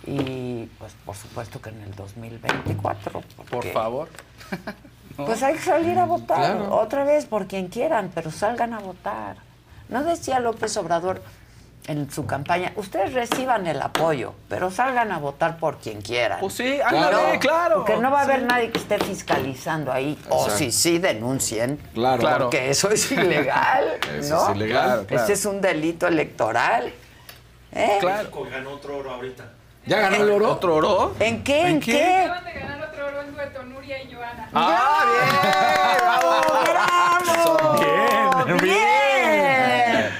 Y 0.04 0.66
pues 0.80 0.94
por 1.06 1.14
supuesto 1.14 1.62
que 1.62 1.70
en 1.70 1.80
el 1.82 1.94
2024. 1.94 3.12
Por 3.12 3.46
porque- 3.48 3.70
favor. 3.70 4.08
pues 5.16 5.44
hay 5.44 5.54
que 5.54 5.60
salir 5.60 5.96
a 5.96 6.04
votar 6.04 6.38
Claro. 6.38 6.74
otra 6.74 7.04
vez 7.04 7.24
por 7.26 7.46
quien 7.46 7.68
quieran, 7.68 8.10
pero 8.12 8.32
salgan 8.32 8.74
a 8.74 8.80
votar. 8.80 9.36
No 9.88 10.02
decía 10.02 10.40
López 10.40 10.76
Obrador 10.78 11.22
en 11.88 12.10
su 12.12 12.26
campaña, 12.26 12.72
ustedes 12.76 13.12
reciban 13.12 13.66
el 13.66 13.82
apoyo, 13.82 14.34
pero 14.48 14.70
salgan 14.70 15.10
a 15.10 15.18
votar 15.18 15.56
por 15.58 15.78
quien 15.78 16.00
quieran. 16.00 16.38
Pues 16.40 16.54
sí, 16.54 16.80
ándale, 16.84 17.34
No, 17.34 17.38
claro. 17.40 17.76
Porque 17.78 17.96
no 17.96 18.10
va 18.10 18.20
a 18.20 18.22
haber 18.22 18.40
Sí. 18.40 18.46
nadie 18.48 18.70
que 18.70 18.78
esté 18.78 18.98
fiscalizando 18.98 19.92
ahí. 19.92 20.16
O 20.28 20.42
Exacto. 20.44 20.58
si 20.58 20.70
sí 20.72 20.98
denuncien. 20.98 21.78
Claro. 21.94 22.20
Claro. 22.20 22.44
Porque 22.44 22.70
eso 22.70 22.88
es 22.90 23.10
ilegal. 23.10 23.98
Eso 24.18 24.36
¿no? 24.36 24.50
es 24.50 24.56
ilegal. 24.56 24.84
Claro, 24.86 25.06
claro. 25.06 25.24
Ese 25.24 25.32
es 25.32 25.44
un 25.44 25.60
delito 25.60 26.06
electoral. 26.06 26.92
¿Eh? 27.72 27.96
Claro. 28.00 28.28
ganó 28.50 28.70
otro 28.70 28.98
oro 28.98 29.10
ahorita. 29.14 29.44
¿Ya 29.86 29.98
ganó 29.98 30.16
el 30.16 30.30
oro? 30.30 30.52
¿Otro 30.52 30.76
oro? 30.76 31.14
¿En 31.18 31.42
qué? 31.42 31.62
¿En, 31.62 31.66
¿En 31.68 31.80
qué? 31.80 31.92
qué? 31.92 32.14
Acaban 32.24 32.44
de 32.44 32.52
ganar 32.52 32.88
otro 32.88 33.06
oro 33.08 33.22
en 33.22 33.34
dueto, 33.34 33.62
Nuria 33.64 34.02
y 34.02 34.14
Joana. 34.14 34.48
¡Ah, 34.54 35.04
¡Bravo! 36.64 37.80
Bien, 38.46 38.56
¡Bien! 38.58 39.11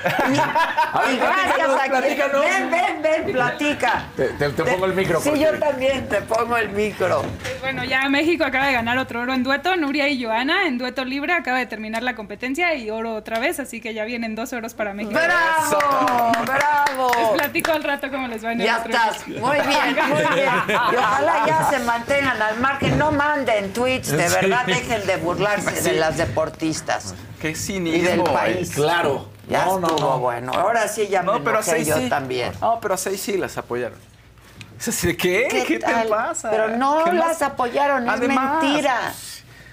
Y, 0.05 1.13
y 1.13 1.17
gracias 1.19 1.69
a 1.71 1.85
platícanos. 1.91 2.41
Ven, 2.45 2.71
ven, 2.71 3.03
ven, 3.03 3.33
platica. 3.33 4.05
Te, 4.17 4.29
te- 4.29 4.51
te 4.51 4.63
pongo 4.65 4.87
el 4.87 4.95
micro. 4.95 5.21
Sí, 5.21 5.31
porque- 5.31 5.45
yo 5.45 5.59
también 5.59 6.09
te 6.09 6.21
pongo 6.23 6.57
el 6.57 6.69
micro. 6.71 7.23
Pues 7.43 7.61
bueno, 7.61 7.85
ya 7.85 8.09
México 8.09 8.45
acaba 8.45 8.67
de 8.67 8.73
ganar 8.73 8.99
otro 8.99 9.21
oro 9.21 9.33
en 9.33 9.43
dueto, 9.43 9.77
Nuria 9.77 10.09
y 10.09 10.23
Joana. 10.23 10.67
En 10.67 10.79
dueto 10.79 11.05
libre 11.05 11.33
acaba 11.33 11.59
de 11.59 11.67
terminar 11.67 12.03
la 12.03 12.15
competencia 12.15 12.75
y 12.75 12.91
oro 12.91 13.15
otra 13.15 13.39
vez, 13.39 13.61
así 13.61 13.81
que 13.81 13.95
ya 13.95 14.05
vienen 14.05 14.35
dos 14.35 14.53
oros 14.53 14.75
para 14.75 14.93
México. 14.95 15.15
¡Bravo! 15.15 16.33
Les 16.37 16.47
¡Bravo! 16.47 17.33
platico 17.35 17.73
al 17.73 17.85
rato 17.85 18.11
cómo 18.11 18.27
les 18.29 18.45
va 18.45 18.53
en 18.53 18.61
el 18.61 18.67
Ya 18.67 18.79
otro 18.79 18.93
estás. 18.93 19.27
Muy 19.29 19.37
bien, 19.37 19.97
muy 20.09 20.35
bien. 20.35 20.51
Y 20.69 20.97
ojalá 20.97 21.45
ya 21.47 21.71
se 21.71 21.79
mantengan 21.81 22.41
al 22.43 22.59
margen. 22.61 22.99
No 22.99 23.11
manden 23.13 23.73
tweets, 23.73 24.09
de 24.11 24.29
verdad, 24.29 24.65
dejen 24.67 25.07
de 25.07 25.17
burlarse 25.17 25.81
de 25.83 25.93
las 25.95 26.17
deportistas 26.17 27.15
Qué 27.41 27.51
y 27.51 27.55
cinismo. 27.55 28.09
del 28.09 28.21
güey. 28.21 28.33
país. 28.35 28.71
Claro. 28.75 29.29
Ya 29.49 29.65
no, 29.67 29.87
estuvo 29.87 30.11
no. 30.11 30.19
bueno. 30.19 30.53
Ahora 30.53 30.89
sí 30.89 31.09
ya 31.09 31.23
me 31.23 31.41
pero 31.41 31.59
a 31.59 31.63
enojé 31.63 31.71
seis 31.71 31.89
yo 31.89 31.97
sí. 31.97 32.09
también. 32.09 32.53
No, 32.61 32.79
pero 32.81 32.95
a 32.95 32.97
seis 32.97 33.21
sí 33.21 33.37
las 33.37 33.59
apoyaron. 33.59 33.99
Es 34.79 35.01
¿qué? 35.01 35.49
¿Qué, 35.67 35.79
te 35.79 36.09
pasa? 36.09 36.51
Pero 36.51 36.77
no 36.77 37.07
las 37.13 37.41
apoyaron, 37.43 38.09
es 38.09 38.21
mentira. 38.21 39.13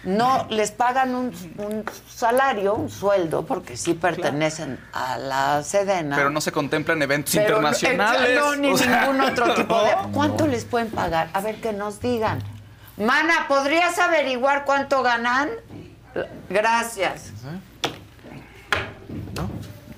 No, 0.04 0.48
les 0.50 0.72
pagan 0.72 1.14
un, 1.14 1.34
un 1.58 1.84
salario, 2.08 2.74
un 2.74 2.90
sueldo, 2.90 3.46
porque 3.46 3.76
sí 3.76 3.96
pertenecen 3.96 4.80
a 4.94 5.18
la 5.18 5.62
Sedena. 5.62 6.16
Pero 6.16 6.30
no 6.30 6.40
se 6.40 6.54
contemplan 6.54 7.02
eventos 7.02 7.34
Pero 7.36 7.58
internacionales. 7.58 8.40
No, 8.40 8.56
ni 8.56 8.72
o 8.72 8.78
sea, 8.78 9.02
ningún 9.02 9.20
otro 9.20 9.54
tipo 9.56 9.84
de... 9.84 9.92
¿no? 9.96 10.12
¿Cuánto 10.14 10.48
les 10.48 10.64
pueden 10.64 10.90
pagar? 10.90 11.30
A 11.34 11.42
ver, 11.42 11.60
que 11.60 11.74
nos 11.74 12.00
digan. 12.00 12.42
Mana, 12.96 13.46
¿podrías 13.50 14.00
averiguar 14.00 14.64
cuánto 14.64 15.04
ganan? 15.04 15.50
Gracias. 16.50 17.34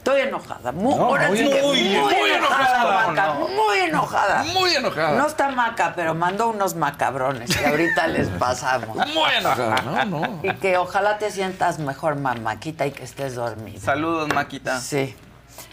Estoy 0.01 0.21
enojada. 0.21 0.71
Muy, 0.71 0.95
No, 0.95 1.03
ahora 1.05 1.27
muy 1.27 1.37
sí 1.37 1.43
que 1.43 1.59
enojada. 1.59 1.67
muy, 1.67 1.83
Muy 1.83 2.31
enojada, 2.31 2.65
enojada. 2.65 3.07
Maca, 3.07 3.27
No. 3.27 3.47
muy 3.49 3.77
enojada. 3.77 4.43
Muy 4.45 4.73
enojada. 4.73 5.11
No 5.19 5.27
está 5.27 5.51
Maca, 5.51 5.93
pero 5.95 6.15
mandó 6.15 6.47
unos 6.47 6.73
macabrones 6.73 7.55
que 7.55 7.63
ahorita 7.67 8.07
les 8.07 8.27
pasamos. 8.39 8.95
Muy 8.97 9.29
enojada. 9.37 10.05
No, 10.05 10.05
no. 10.05 10.39
Y 10.41 10.55
que 10.55 10.77
ojalá 10.79 11.19
te 11.19 11.29
sientas 11.29 11.77
mejor, 11.77 12.15
mamáquita, 12.15 12.87
y 12.87 12.91
que 12.91 13.03
estés 13.03 13.35
dormida. 13.35 13.79
Saludos, 13.79 14.27
Maquita. 14.33 14.79
Sí. 14.79 15.15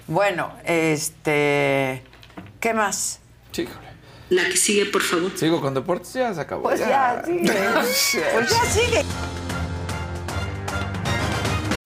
Bueno, 0.07 0.53
este... 0.65 2.05
¿Qué 2.61 2.75
más? 2.75 3.21
Sí, 3.53 3.63
híjole. 3.63 3.89
La 4.29 4.45
que 4.45 4.59
sigue, 4.59 4.85
por 4.85 5.01
favor. 5.01 5.31
Sigo 5.39 5.59
con 5.63 5.73
deportes, 5.73 6.13
ya 6.13 6.35
se 6.35 6.43
acabó. 6.43 6.65
Pues 6.65 6.81
ya, 6.81 7.23
sigue. 7.25 7.51
Pues 8.35 8.51
ya 8.51 8.65
sigue. 8.67 9.05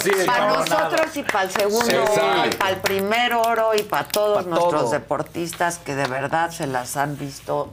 Sí, 0.00 0.10
para 0.26 0.48
no, 0.48 0.56
nosotros 0.58 1.16
y 1.16 1.22
para 1.22 1.42
el 1.44 1.50
segundo 1.50 1.84
Sí, 1.86 2.20
y 2.50 2.54
para 2.56 2.70
el 2.70 2.76
primer 2.80 3.34
oro 3.34 3.70
y 3.76 3.82
para 3.82 4.06
todos 4.08 4.46
nuestros 4.46 4.82
todo. 4.82 4.90
deportistas 4.90 5.78
que 5.78 5.94
de 5.94 6.06
verdad 6.06 6.50
se 6.50 6.66
las 6.66 6.96
han 6.96 7.16
visto 7.18 7.72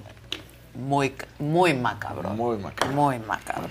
muy, 0.73 1.15
muy 1.39 1.73
macabrón. 1.73 2.35
Muy 2.37 2.57
macabrón. 2.57 2.95
Muy 2.95 3.19
macabrón. 3.19 3.69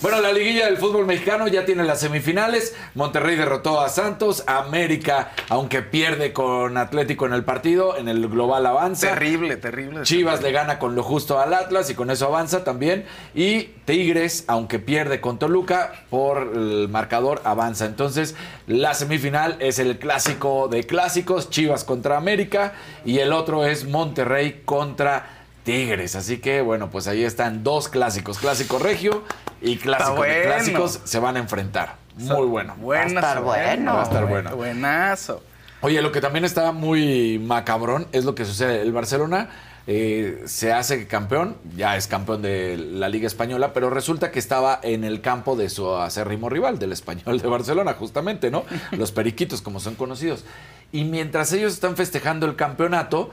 Bueno, 0.00 0.20
la 0.20 0.30
liguilla 0.30 0.66
del 0.66 0.76
fútbol 0.76 1.06
mexicano 1.06 1.48
ya 1.48 1.64
tiene 1.64 1.82
las 1.82 1.98
semifinales. 1.98 2.76
Monterrey 2.94 3.34
derrotó 3.34 3.80
a 3.80 3.88
Santos. 3.88 4.44
América, 4.46 5.32
aunque 5.48 5.82
pierde 5.82 6.32
con 6.32 6.76
Atlético 6.76 7.26
en 7.26 7.32
el 7.32 7.42
partido, 7.42 7.96
en 7.96 8.06
el 8.06 8.28
global 8.28 8.64
avanza. 8.66 9.08
Terrible, 9.08 9.56
terrible. 9.56 10.02
Chivas 10.04 10.40
le 10.40 10.52
gana 10.52 10.78
con 10.78 10.94
lo 10.94 11.02
justo 11.02 11.40
al 11.40 11.52
Atlas 11.52 11.90
y 11.90 11.96
con 11.96 12.12
eso 12.12 12.26
avanza 12.26 12.62
también. 12.62 13.06
Y 13.34 13.70
Tigres, 13.86 14.44
aunque 14.46 14.78
pierde 14.78 15.20
con 15.20 15.40
Toluca, 15.40 16.04
por 16.10 16.52
el 16.54 16.88
marcador 16.88 17.40
avanza. 17.42 17.84
Entonces, 17.84 18.36
la 18.68 18.94
semifinal 18.94 19.56
es 19.58 19.80
el 19.80 19.98
clásico 19.98 20.68
de 20.68 20.84
clásicos, 20.84 21.50
Chivas 21.50 21.82
contra 21.82 22.16
América. 22.16 22.74
Y 23.04 23.18
el 23.18 23.32
otro 23.32 23.64
es 23.64 23.84
Monterrey 23.84 24.62
contra 24.64 25.37
Tigres. 25.68 26.16
Así 26.16 26.38
que, 26.38 26.62
bueno, 26.62 26.88
pues 26.88 27.08
ahí 27.08 27.24
están 27.24 27.62
dos 27.62 27.90
clásicos. 27.90 28.38
Clásico 28.38 28.78
regio 28.78 29.22
y 29.60 29.76
clásico 29.76 30.22
de 30.22 30.44
clásicos 30.44 31.00
se 31.04 31.18
van 31.18 31.36
a 31.36 31.40
enfrentar. 31.40 31.96
Muy 32.16 32.46
bueno. 32.46 32.74
Buenas, 32.78 33.22
Va 33.22 33.28
a 33.28 33.32
estar 33.32 33.42
bueno. 33.42 33.92
Va 33.92 34.00
a 34.00 34.04
estar 34.04 34.26
bueno. 34.26 34.56
Buenazo. 34.56 35.42
Oye, 35.82 36.00
lo 36.00 36.10
que 36.10 36.22
también 36.22 36.46
está 36.46 36.72
muy 36.72 37.38
macabrón 37.38 38.08
es 38.12 38.24
lo 38.24 38.34
que 38.34 38.46
sucede. 38.46 38.80
El 38.80 38.92
Barcelona 38.92 39.50
eh, 39.86 40.42
se 40.46 40.72
hace 40.72 41.06
campeón, 41.06 41.58
ya 41.76 41.98
es 41.98 42.06
campeón 42.06 42.40
de 42.40 42.78
la 42.78 43.10
Liga 43.10 43.26
Española, 43.26 43.74
pero 43.74 43.90
resulta 43.90 44.30
que 44.30 44.38
estaba 44.38 44.80
en 44.82 45.04
el 45.04 45.20
campo 45.20 45.54
de 45.54 45.68
su 45.68 45.94
acérrimo 45.94 46.48
rival, 46.48 46.78
del 46.78 46.92
Español 46.92 47.40
de 47.40 47.46
Barcelona, 47.46 47.92
justamente, 47.92 48.50
¿no? 48.50 48.64
Los 48.92 49.12
periquitos, 49.12 49.60
como 49.60 49.80
son 49.80 49.96
conocidos. 49.96 50.46
Y 50.92 51.04
mientras 51.04 51.52
ellos 51.52 51.74
están 51.74 51.94
festejando 51.94 52.46
el 52.46 52.56
campeonato, 52.56 53.30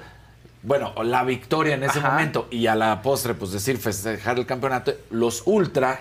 bueno, 0.66 0.94
la 1.04 1.24
victoria 1.24 1.76
en 1.76 1.84
ese 1.84 2.00
Ajá. 2.00 2.12
momento 2.12 2.48
y 2.50 2.68
a 2.68 2.76
la 2.76 3.02
postre, 3.02 3.34
pues 3.36 3.52
decir, 3.52 3.78
festejar 3.78 4.38
el 4.40 4.46
campeonato, 4.46 4.94
los 5.12 5.44
ultra, 5.46 6.00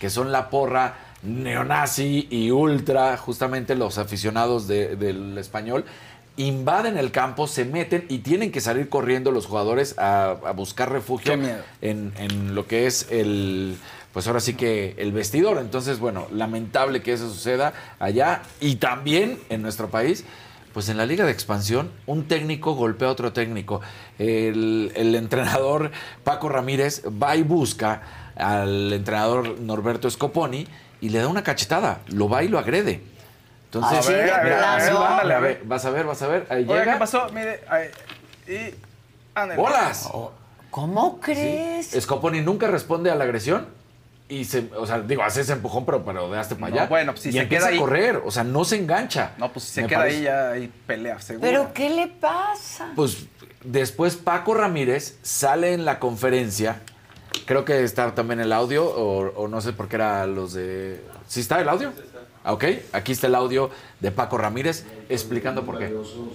que 0.00 0.10
son 0.10 0.32
la 0.32 0.48
porra 0.50 0.94
neonazi 1.22 2.26
y 2.30 2.50
ultra, 2.50 3.16
justamente 3.16 3.74
los 3.74 3.98
aficionados 3.98 4.66
de- 4.68 4.96
del 4.96 5.36
español, 5.38 5.84
invaden 6.36 6.98
el 6.98 7.10
campo, 7.12 7.46
se 7.46 7.64
meten 7.64 8.04
y 8.08 8.18
tienen 8.18 8.52
que 8.52 8.60
salir 8.60 8.88
corriendo 8.88 9.30
los 9.30 9.46
jugadores 9.46 9.98
a, 9.98 10.30
a 10.46 10.52
buscar 10.52 10.92
refugio 10.92 11.32
en, 11.32 12.12
en 12.18 12.54
lo 12.54 12.66
que 12.66 12.86
es 12.86 13.06
el, 13.10 13.76
pues 14.12 14.26
ahora 14.26 14.40
sí 14.40 14.52
que 14.54 14.94
el 14.98 15.12
vestidor. 15.12 15.56
Entonces, 15.58 15.98
bueno, 15.98 16.26
lamentable 16.30 17.02
que 17.02 17.14
eso 17.14 17.28
suceda 17.30 17.72
allá 17.98 18.42
y 18.60 18.76
también 18.76 19.38
en 19.48 19.62
nuestro 19.62 19.88
país. 19.88 20.24
Pues 20.76 20.90
en 20.90 20.98
la 20.98 21.06
liga 21.06 21.24
de 21.24 21.32
expansión, 21.32 21.90
un 22.04 22.28
técnico 22.28 22.74
golpea 22.74 23.08
a 23.08 23.12
otro 23.12 23.32
técnico. 23.32 23.80
El, 24.18 24.92
el 24.94 25.14
entrenador 25.14 25.90
Paco 26.22 26.50
Ramírez 26.50 27.02
va 27.06 27.34
y 27.34 27.42
busca 27.42 28.02
al 28.36 28.92
entrenador 28.92 29.58
Norberto 29.58 30.10
Scoponi 30.10 30.68
y 31.00 31.08
le 31.08 31.20
da 31.20 31.28
una 31.28 31.42
cachetada. 31.42 32.00
Lo 32.08 32.28
va 32.28 32.42
y 32.42 32.48
lo 32.48 32.58
agrede. 32.58 33.00
Entonces, 33.72 34.06
de 34.06 34.22
mira, 34.22 34.42
plano. 34.42 34.66
así 34.66 34.92
va, 34.92 35.10
Ándale, 35.12 35.32
a 35.32 35.36
a 35.38 35.40
ver, 35.40 35.54
ver. 35.60 35.64
vas 35.66 35.84
a 35.86 35.90
ver, 35.90 36.04
vas 36.04 36.20
a 36.20 36.26
ver. 36.26 36.46
Ahí 36.50 36.64
Oiga, 36.64 36.80
llega. 36.80 36.92
¿qué 36.92 36.98
pasó? 36.98 37.26
Mire, 37.32 37.60
ay, 37.70 37.88
y... 38.46 38.74
ándale. 39.34 39.58
¡Bolas! 39.58 40.10
¿Cómo 40.70 41.20
crees? 41.20 41.96
Scoponi 41.98 42.42
nunca 42.42 42.66
responde 42.66 43.10
a 43.10 43.14
la 43.14 43.24
agresión 43.24 43.66
y 44.28 44.44
se, 44.44 44.68
o 44.76 44.86
sea, 44.86 45.00
digo, 45.00 45.22
hace 45.22 45.42
ese 45.42 45.52
empujón, 45.52 45.84
pero, 45.86 46.04
pero 46.04 46.30
de 46.30 46.38
hasta 46.38 46.56
para 46.56 46.70
No, 46.74 46.76
allá. 46.80 46.88
bueno, 46.88 47.12
pues, 47.12 47.22
si 47.22 47.28
y 47.28 47.32
se 47.32 47.38
empieza 47.40 47.66
queda 47.66 47.72
ahí- 47.72 47.76
a 47.78 47.80
correr, 47.80 48.22
o 48.24 48.30
sea, 48.30 48.42
no 48.44 48.64
se 48.64 48.76
engancha. 48.76 49.32
No, 49.38 49.52
pues 49.52 49.64
si 49.66 49.72
se 49.80 49.86
queda 49.86 49.98
parece. 50.00 50.16
ahí 50.18 50.22
ya 50.24 50.50
hay 50.50 50.72
pelea, 50.86 51.20
seguro. 51.20 51.46
¿Pero 51.48 51.72
qué 51.72 51.90
le 51.90 52.08
pasa? 52.08 52.92
Pues 52.96 53.26
después 53.64 54.16
Paco 54.16 54.54
Ramírez 54.54 55.18
sale 55.22 55.72
en 55.74 55.84
la 55.84 55.98
conferencia. 56.00 56.80
Creo 57.44 57.64
que 57.64 57.84
está 57.84 58.14
también 58.14 58.40
el 58.40 58.52
audio, 58.52 58.84
o, 58.84 59.30
o 59.42 59.46
no 59.48 59.60
sé 59.60 59.72
por 59.72 59.88
qué 59.88 59.96
era 59.96 60.26
los 60.26 60.54
de. 60.54 61.00
¿Sí 61.28 61.40
está 61.40 61.60
el 61.60 61.68
audio? 61.68 61.92
Ah, 62.42 62.52
Ok, 62.52 62.64
aquí 62.92 63.10
está 63.12 63.26
el 63.26 63.34
audio 63.34 63.70
de 64.00 64.10
Paco 64.12 64.38
Ramírez 64.38 64.84
explicando 65.08 65.64
por 65.64 65.78
qué. 65.78 65.86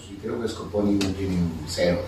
Y 0.09 0.15
creo 0.17 0.41
que 0.41 0.47
Scoponi 0.47 0.93
no 0.93 1.07
tiene 1.13 1.35
un 1.35 1.63
cero. 1.67 1.99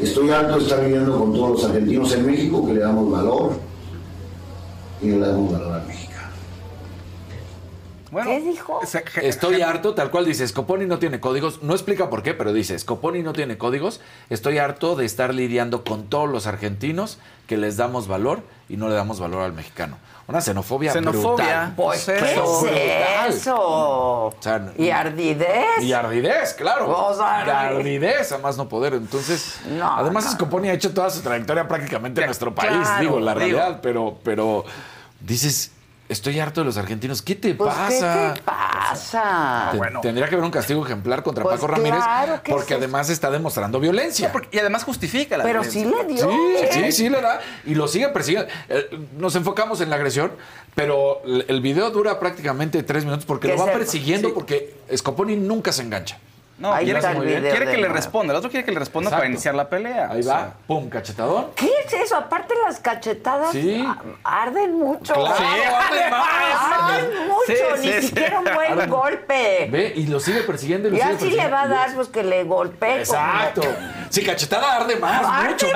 Estoy 0.00 0.30
harto 0.30 0.56
de 0.58 0.62
estar 0.64 0.80
viviendo 0.84 1.18
con 1.18 1.32
todos 1.32 1.50
los 1.50 1.64
argentinos 1.64 2.12
en 2.12 2.26
México 2.26 2.66
que 2.66 2.74
le 2.74 2.80
damos 2.80 3.10
valor 3.10 3.52
y 5.04 5.08
no 5.08 5.18
le 5.24 5.26
damos 5.32 5.52
valor 5.52 5.72
al 5.74 5.86
mexicano. 5.86 6.14
Bueno, 8.10 8.30
¿Qué 8.30 8.40
dijo? 8.42 8.80
Estoy 9.22 9.60
harto, 9.62 9.94
tal 9.94 10.10
cual 10.12 10.24
dice, 10.24 10.46
Scoponi 10.46 10.86
no 10.86 11.00
tiene 11.00 11.18
códigos. 11.18 11.64
No 11.64 11.72
explica 11.74 12.10
por 12.10 12.22
qué, 12.22 12.32
pero 12.32 12.52
dice, 12.52 12.78
Scoponi 12.78 13.22
no 13.24 13.32
tiene 13.32 13.58
códigos. 13.58 14.00
Estoy 14.30 14.58
harto 14.58 14.94
de 14.94 15.04
estar 15.04 15.34
lidiando 15.34 15.82
con 15.82 16.04
todos 16.08 16.28
los 16.30 16.46
argentinos 16.46 17.18
que 17.48 17.56
les 17.56 17.76
damos 17.76 18.06
valor 18.06 18.42
y 18.68 18.76
no 18.76 18.88
le 18.88 18.94
damos 18.94 19.18
valor 19.18 19.42
al 19.42 19.52
mexicano. 19.52 19.98
Una 20.28 20.40
xenofobia, 20.40 20.92
Xenofobia. 20.92 21.34
brutal. 21.44 21.72
Pues, 21.76 22.04
Pues 22.04 22.20
¿qué 22.22 22.32
eso. 22.34 22.60
brutal. 22.60 22.78
es 23.28 23.34
eso? 23.36 23.56
O 23.58 24.34
sea, 24.38 24.72
y 24.78 24.90
ardidez. 24.90 25.82
Y 25.82 25.92
ardidez, 25.92 26.54
claro. 26.54 26.96
O 27.08 27.14
sea, 27.14 27.42
Y 27.44 27.50
ardidez, 27.50 28.30
a 28.30 28.38
más 28.38 28.56
no 28.56 28.68
poder. 28.68 28.94
Entonces, 28.94 29.58
No, 29.76 29.92
además 29.98 30.24
no. 30.24 30.30
Scoponi 30.30 30.68
ha 30.68 30.72
hecho 30.74 30.94
toda 30.94 31.10
su 31.10 31.20
trayectoria 31.20 31.66
prácticamente 31.66 32.20
en 32.20 32.26
nuestro 32.28 32.54
país, 32.54 32.70
claro, 32.80 33.00
digo, 33.00 33.18
la 33.20 33.32
digo. 33.34 33.40
realidad, 33.58 33.80
pero, 33.82 34.18
pero 34.22 34.64
dices, 35.26 35.70
estoy 36.08 36.38
harto 36.38 36.60
de 36.60 36.66
los 36.66 36.76
argentinos. 36.76 37.22
¿Qué 37.22 37.34
te 37.34 37.54
Pues, 37.54 37.74
pasa? 37.74 38.32
¿Qué 38.34 38.40
te 38.40 38.44
pasa? 38.46 39.68
Te- 39.72 39.78
bueno. 39.78 40.00
Tendría 40.00 40.28
que 40.28 40.34
haber 40.34 40.44
un 40.44 40.50
castigo 40.50 40.84
ejemplar 40.84 41.22
contra 41.22 41.42
Pues 41.42 41.56
Paco 41.56 41.66
Ramírez 41.66 41.98
claro 42.02 42.42
que 42.42 42.52
porque 42.52 42.68
sí. 42.68 42.74
además 42.74 43.08
está 43.10 43.30
demostrando 43.30 43.80
violencia. 43.80 44.30
Porque- 44.30 44.48
y 44.56 44.58
además 44.60 44.84
justifica 44.84 45.36
la 45.36 45.44
Pero 45.44 45.64
sí 45.64 45.84
violencia. 45.84 46.06
le 46.06 46.12
dio. 46.14 46.30
Sí, 46.30 46.56
¿eh? 46.64 46.68
sí, 46.72 46.92
sí 46.92 47.08
le 47.08 47.20
da. 47.20 47.40
Y 47.64 47.74
lo 47.74 47.88
sigue 47.88 48.08
persiguiendo. 48.08 48.50
Eh, 48.68 48.90
Nos 49.16 49.34
enfocamos 49.36 49.80
en 49.80 49.90
la 49.90 49.96
agresión, 49.96 50.32
pero 50.74 51.22
el 51.24 51.60
video 51.60 51.90
dura 51.90 52.18
prácticamente 52.20 52.82
tres 52.82 53.04
minutos 53.04 53.24
porque 53.24 53.48
Que 53.48 53.56
lo 53.56 53.66
va 53.66 53.72
persiguiendo 53.72 54.28
sí. 54.28 54.34
porque 54.34 54.74
Scoponi 54.94 55.36
nunca 55.36 55.72
se 55.72 55.82
engancha. 55.82 56.18
No, 56.56 56.72
Ahí 56.72 56.84
quiere, 56.84 57.00
está 57.00 57.10
que, 57.12 57.18
el 57.18 57.24
video 57.24 57.40
quiere 57.50 57.66
que 57.66 57.72
le 57.72 57.78
nuevo. 57.80 57.94
responda. 57.94 58.32
El 58.32 58.38
otro 58.38 58.48
quiere 58.50 58.64
que 58.64 58.70
le 58.70 58.78
responda 58.78 59.10
para 59.10 59.26
iniciar 59.26 59.56
la 59.56 59.68
pelea. 59.68 60.08
Ahí 60.10 60.20
o 60.20 60.22
sea. 60.22 60.34
va, 60.34 60.52
pum, 60.68 60.88
cachetadón. 60.88 61.46
¿Qué 61.56 61.68
es 61.84 61.92
eso? 61.94 62.16
Aparte 62.16 62.54
las 62.64 62.78
cachetadas 62.78 63.50
Sí. 63.50 63.84
arden 64.22 64.74
mucho. 64.78 65.14
Claro, 65.14 65.36
Sí, 65.36 65.42
arden 65.44 66.10
más. 66.10 66.92
Arden 66.92 67.28
mucho, 67.28 67.44
Sí, 67.46 67.54
ni 67.80 67.86
sí, 67.88 67.92
sí. 68.02 68.06
siquiera 68.08 68.38
un 68.38 68.44
buen 68.44 68.72
Arden. 68.72 68.88
golpe. 68.90 69.68
Ve, 69.70 69.92
y 69.96 70.06
lo 70.06 70.20
sigue 70.20 70.42
persiguiendo 70.42 70.86
y 70.88 70.90
lo 70.92 70.96
Y 70.96 71.00
sigue 71.00 71.12
así 71.14 71.30
le 71.32 71.48
va 71.48 71.62
a 71.62 71.68
dar, 71.68 71.88
es- 71.88 71.94
pues 71.96 72.08
que 72.08 72.22
le 72.22 72.44
golpee. 72.44 73.00
Exacto. 73.00 73.62
Sí, 74.10 74.24
cachetada 74.24 74.76
arde 74.76 74.94
más, 74.94 75.26
Arde 75.26 75.48
mucho. 75.50 75.66
mucho 75.66 75.74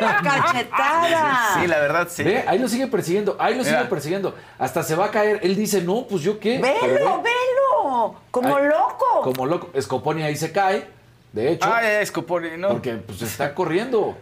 la 0.00 0.20
cachetada. 0.22 1.54
Sí, 1.60 1.66
la 1.66 1.78
verdad, 1.78 2.08
sí. 2.10 2.22
Ve, 2.24 2.44
ahí 2.46 2.58
lo 2.58 2.68
sigue 2.68 2.86
persiguiendo, 2.88 3.36
ahí 3.38 3.54
lo 3.54 3.64
Mira. 3.64 3.78
sigue 3.78 3.88
persiguiendo. 3.88 4.34
Hasta 4.58 4.82
se 4.82 4.94
va 4.94 5.06
a 5.06 5.10
caer. 5.10 5.40
Él 5.42 5.56
dice, 5.56 5.80
no, 5.80 6.06
pues 6.06 6.22
yo 6.22 6.38
qué. 6.38 6.58
Velo, 6.58 7.22
ve, 7.22 7.22
velo. 7.22 8.14
Como 8.30 8.56
Ay, 8.56 8.64
loco. 8.68 9.22
Como 9.22 9.46
loco. 9.46 9.70
Scoponi 10.10 10.22
ahí 10.22 10.36
se 10.36 10.52
cae, 10.52 10.86
de 11.32 11.52
hecho, 11.52 11.68
Scoponi, 12.04 12.48
no. 12.58 12.68
porque 12.68 12.94
pues 12.94 13.22
está 13.22 13.54
corriendo. 13.54 14.16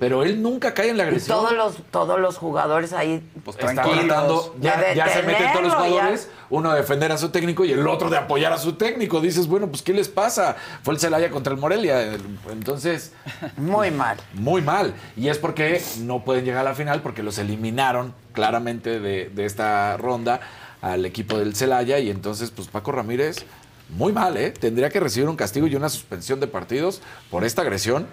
Pero 0.00 0.22
él 0.22 0.40
nunca 0.40 0.74
cae 0.74 0.90
en 0.90 0.96
la 0.96 1.02
Y 1.02 1.06
agresión. 1.08 1.36
todos 1.36 1.52
los, 1.56 1.74
todos 1.90 2.20
los 2.20 2.36
jugadores 2.38 2.92
ahí. 2.92 3.20
Pues 3.44 3.56
tranquilos. 3.56 4.04
tratando, 4.06 4.54
ya, 4.60 4.76
De 4.76 4.94
ya 4.94 5.08
se 5.08 5.24
meten 5.24 5.50
todos 5.50 5.64
los 5.64 5.72
ya. 5.72 5.78
jugadores, 5.80 6.30
uno 6.50 6.70
a 6.70 6.76
defender 6.76 7.10
a 7.10 7.18
su 7.18 7.30
técnico 7.30 7.64
y 7.64 7.72
el 7.72 7.84
otro 7.88 8.08
de 8.08 8.16
apoyar 8.16 8.52
a 8.52 8.58
su 8.58 8.74
técnico. 8.74 9.20
Dices, 9.20 9.48
bueno, 9.48 9.66
pues 9.66 9.82
¿qué 9.82 9.92
les 9.92 10.06
pasa? 10.08 10.54
Fue 10.84 10.94
el 10.94 11.00
Celaya 11.00 11.30
contra 11.30 11.52
el 11.52 11.58
Morelia. 11.58 12.12
Entonces, 12.52 13.12
Muy 13.56 13.90
mal. 13.90 14.18
muy 14.34 14.62
mal. 14.62 14.94
Y 15.16 15.30
es 15.30 15.38
porque 15.38 15.82
no 16.02 16.22
pueden 16.24 16.44
llegar 16.44 16.60
a 16.60 16.70
la 16.70 16.74
final 16.76 17.02
porque 17.02 17.24
los 17.24 17.36
eliminaron 17.38 18.14
claramente 18.34 19.00
de, 19.00 19.30
de 19.30 19.44
esta 19.46 19.96
ronda 19.96 20.38
al 20.80 21.04
equipo 21.06 21.38
del 21.38 21.56
Celaya. 21.56 21.98
Y 21.98 22.08
entonces, 22.10 22.52
pues 22.52 22.68
Paco 22.68 22.92
Ramírez, 22.92 23.44
muy 23.88 24.12
mal, 24.12 24.36
¿eh? 24.36 24.50
Tendría 24.50 24.90
que 24.90 25.00
recibir 25.00 25.28
un 25.28 25.36
castigo 25.36 25.66
y 25.66 25.74
una 25.74 25.88
suspensión 25.88 26.40
de 26.40 26.46
partidos 26.46 27.00
por 27.30 27.44
esta 27.44 27.62
agresión, 27.62 28.06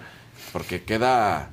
porque 0.52 0.84
queda, 0.84 1.50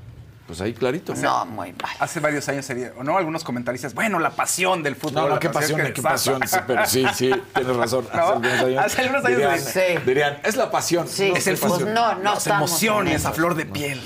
pues 0.47 0.59
ahí 0.61 0.73
clarito. 0.73 1.13
No, 1.15 1.45
muy 1.45 1.71
mal. 1.71 1.91
Hace 1.99 2.19
varios 2.19 2.47
años 2.49 2.65
sería, 2.65 2.91
o 2.97 3.03
no, 3.03 3.17
algunos 3.17 3.43
comentaristas, 3.43 3.93
bueno, 3.93 4.19
la 4.19 4.31
pasión 4.31 4.83
del 4.83 4.95
fútbol. 4.95 5.13
No, 5.15 5.21
no, 5.21 5.33
la 5.35 5.39
qué 5.39 5.49
pasión, 5.49 5.81
que 5.81 5.93
qué 5.93 6.01
pasión. 6.01 6.41
sí, 6.47 6.57
pero 6.67 6.85
sí, 6.85 7.05
sí, 7.15 7.31
tienes 7.53 7.75
razón. 7.75 8.07
No, 8.13 8.19
Hace 8.19 8.31
algunos 8.31 8.61
años, 8.61 8.85
hace 8.85 9.01
algunos 9.01 9.25
años 9.25 9.37
dirían, 9.37 9.59
sí. 9.59 10.03
dirían, 10.05 10.37
es 10.43 10.55
la 10.55 10.69
pasión. 10.69 11.07
Sí, 11.07 11.29
no, 11.29 11.35
Es 11.37 11.47
el 11.47 11.57
pasión. 11.57 11.83
pues 11.83 11.93
no, 11.93 12.15
no 12.15 12.33
Las 12.33 12.47
emociones 12.47 13.25
a 13.25 13.31
flor 13.31 13.55
de 13.55 13.65
piel. 13.65 14.01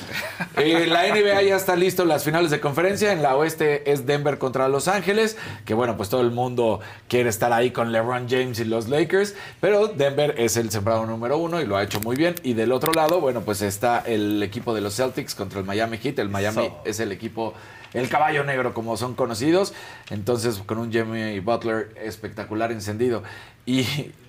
Eh, 0.57 0.87
la 0.87 1.07
NBA 1.07 1.41
ya 1.43 1.55
está 1.55 1.75
listo 1.75 2.05
las 2.05 2.23
finales 2.23 2.51
de 2.51 2.59
conferencia. 2.59 3.11
En 3.11 3.21
la 3.21 3.35
oeste 3.35 3.91
es 3.91 4.05
Denver 4.05 4.37
contra 4.37 4.67
Los 4.67 4.87
Ángeles, 4.87 5.37
que 5.65 5.73
bueno, 5.73 5.97
pues 5.97 6.09
todo 6.09 6.21
el 6.21 6.31
mundo 6.31 6.79
quiere 7.07 7.29
estar 7.29 7.53
ahí 7.53 7.71
con 7.71 7.91
LeBron 7.91 8.27
James 8.29 8.59
y 8.59 8.65
los 8.65 8.87
Lakers, 8.89 9.35
pero 9.61 9.87
Denver 9.87 10.35
es 10.37 10.57
el 10.57 10.71
sembrado 10.71 11.05
número 11.05 11.37
uno 11.37 11.61
y 11.61 11.65
lo 11.65 11.77
ha 11.77 11.83
hecho 11.83 11.99
muy 12.01 12.15
bien. 12.15 12.35
Y 12.43 12.53
del 12.53 12.71
otro 12.71 12.91
lado, 12.93 13.21
bueno, 13.21 13.41
pues 13.41 13.61
está 13.61 13.99
el 14.05 14.41
equipo 14.43 14.73
de 14.73 14.81
los 14.81 14.95
Celtics 14.95 15.35
contra 15.35 15.59
el 15.59 15.65
Miami 15.65 15.97
Heat. 15.97 16.19
El 16.19 16.26
Miami 16.29 16.67
So. 16.67 16.81
es 16.85 16.99
el 16.99 17.11
equipo, 17.11 17.53
el 17.93 18.09
caballo 18.09 18.43
negro 18.43 18.73
como 18.73 18.97
son 18.97 19.15
conocidos. 19.15 19.73
Entonces, 20.09 20.59
con 20.59 20.77
un 20.77 20.91
Jimmy 20.91 21.39
Butler 21.39 21.93
espectacular 22.01 22.71
encendido. 22.71 23.23
Y 23.65 23.85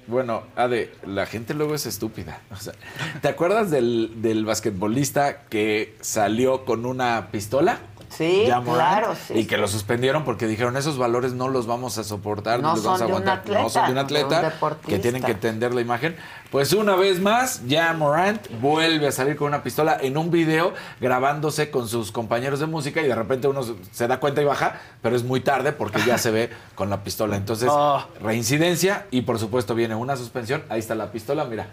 bueno, 0.06 0.42
Ade, 0.56 0.92
la 1.06 1.26
gente 1.26 1.54
luego 1.54 1.74
es 1.74 1.86
estúpida. 1.86 2.40
O 2.50 2.56
sea, 2.56 2.72
¿Te 3.20 3.28
acuerdas 3.28 3.70
del, 3.70 4.22
del 4.22 4.44
basquetbolista 4.44 5.42
que 5.42 5.94
salió 6.00 6.64
con 6.64 6.86
una 6.86 7.28
pistola? 7.30 7.78
Sí, 8.18 8.44
Ya 8.48 8.60
Morant, 8.60 8.98
claro, 8.98 9.14
sí. 9.28 9.34
Y 9.34 9.46
que 9.46 9.56
lo 9.56 9.68
suspendieron 9.68 10.24
porque 10.24 10.46
dijeron 10.46 10.76
esos 10.76 10.98
valores 10.98 11.32
no 11.34 11.48
los 11.48 11.66
vamos 11.66 11.96
a 11.98 12.04
soportar, 12.04 12.60
No 12.60 12.74
los 12.74 12.82
vamos 12.84 13.00
a 13.00 13.04
aguantar. 13.04 13.42
no 13.48 13.68
son 13.70 13.86
de 13.86 13.92
un 13.92 13.98
atleta, 13.98 14.18
de 14.18 14.22
un 14.22 14.28
atleta 14.28 14.42
deportista. 14.50 14.88
que 14.90 14.98
tienen 14.98 15.22
que 15.22 15.30
entender 15.30 15.72
la 15.72 15.80
imagen. 15.80 16.16
Pues 16.50 16.72
una 16.72 16.96
vez 16.96 17.20
más, 17.20 17.66
ya 17.66 17.92
Morant 17.92 18.40
vuelve 18.60 19.06
a 19.06 19.12
salir 19.12 19.36
con 19.36 19.48
una 19.48 19.62
pistola 19.62 19.96
en 20.00 20.16
un 20.16 20.30
video 20.30 20.72
grabándose 21.00 21.70
con 21.70 21.88
sus 21.88 22.10
compañeros 22.10 22.58
de 22.60 22.66
música 22.66 23.00
y 23.02 23.06
de 23.06 23.14
repente 23.14 23.48
uno 23.48 23.62
se 23.92 24.08
da 24.08 24.18
cuenta 24.18 24.42
y 24.42 24.44
baja, 24.46 24.80
pero 25.00 25.14
es 25.14 25.22
muy 25.24 25.40
tarde 25.40 25.72
porque 25.72 26.00
ya 26.06 26.18
se 26.18 26.30
ve 26.30 26.50
con 26.74 26.90
la 26.90 27.04
pistola. 27.04 27.36
Entonces, 27.36 27.68
Oh. 27.72 28.02
reincidencia 28.20 29.06
y 29.10 29.22
por 29.22 29.38
supuesto 29.38 29.74
viene 29.74 29.94
una 29.94 30.16
suspensión. 30.16 30.64
Ahí 30.68 30.80
está 30.80 30.94
la 30.94 31.12
pistola, 31.12 31.44
mira. 31.44 31.68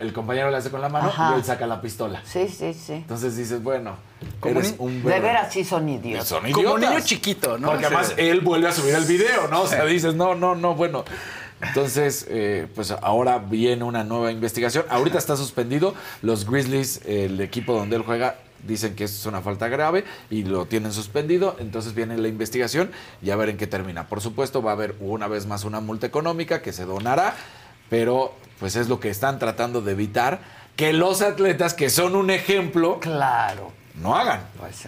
El 0.00 0.12
compañero 0.12 0.50
le 0.50 0.56
hace 0.56 0.70
con 0.70 0.80
la 0.80 0.88
mano 0.88 1.08
Ajá. 1.08 1.32
y 1.34 1.38
él 1.38 1.44
saca 1.44 1.66
la 1.66 1.80
pistola. 1.80 2.20
Sí, 2.24 2.48
sí, 2.48 2.74
sí. 2.74 2.94
Entonces 2.94 3.36
dices, 3.36 3.62
bueno, 3.62 3.96
Como 4.40 4.58
eres 4.58 4.74
un 4.78 5.02
De 5.04 5.08
ver- 5.10 5.22
veras 5.22 5.52
sí 5.52 5.64
son 5.64 5.88
idiotas. 5.88 6.26
son 6.26 6.50
Como 6.50 6.70
idiotas. 6.76 6.90
niño 6.90 7.00
chiquito, 7.04 7.58
¿no? 7.58 7.68
Porque 7.68 7.84
Sí. 7.86 7.86
además 7.86 8.14
él 8.16 8.40
vuelve 8.40 8.68
a 8.68 8.72
subir 8.72 8.94
el 8.94 9.04
video, 9.04 9.46
¿no? 9.48 9.62
O 9.62 9.66
sea, 9.68 9.84
dices, 9.84 10.14
no, 10.14 10.34
no, 10.34 10.54
no, 10.56 10.74
bueno. 10.74 11.04
Entonces, 11.60 12.26
eh, 12.28 12.66
pues 12.74 12.90
ahora 12.90 13.38
viene 13.38 13.84
una 13.84 14.04
nueva 14.04 14.30
investigación. 14.32 14.84
Ahorita 14.90 15.18
está 15.18 15.36
suspendido. 15.36 15.94
Los 16.22 16.48
Grizzlies, 16.48 17.00
el 17.04 17.40
equipo 17.40 17.72
donde 17.74 17.96
él 17.96 18.02
juega, 18.02 18.36
dicen 18.66 18.94
que 18.96 19.04
es 19.04 19.26
una 19.26 19.40
falta 19.40 19.68
grave 19.68 20.04
y 20.30 20.42
lo 20.44 20.66
tienen 20.66 20.92
suspendido. 20.92 21.56
Entonces 21.60 21.94
viene 21.94 22.16
la 22.18 22.28
investigación 22.28 22.90
y 23.22 23.30
a 23.30 23.36
ver 23.36 23.48
en 23.48 23.56
qué 23.56 23.66
termina. 23.66 24.06
Por 24.08 24.20
supuesto, 24.20 24.62
va 24.62 24.70
a 24.72 24.74
haber 24.74 24.94
una 25.00 25.26
vez 25.28 25.46
más 25.46 25.64
una 25.64 25.80
multa 25.80 26.06
económica 26.06 26.62
que 26.62 26.72
se 26.72 26.84
donará, 26.84 27.34
pero 27.90 28.34
pues 28.58 28.76
es 28.76 28.88
lo 28.88 29.00
que 29.00 29.10
están 29.10 29.38
tratando 29.38 29.80
de 29.80 29.92
evitar 29.92 30.40
que 30.76 30.92
los 30.92 31.22
atletas 31.22 31.74
que 31.74 31.90
son 31.90 32.14
un 32.16 32.30
ejemplo 32.30 33.00
Claro. 33.00 33.72
no 33.96 34.16
hagan. 34.16 34.40
Pues 34.58 34.86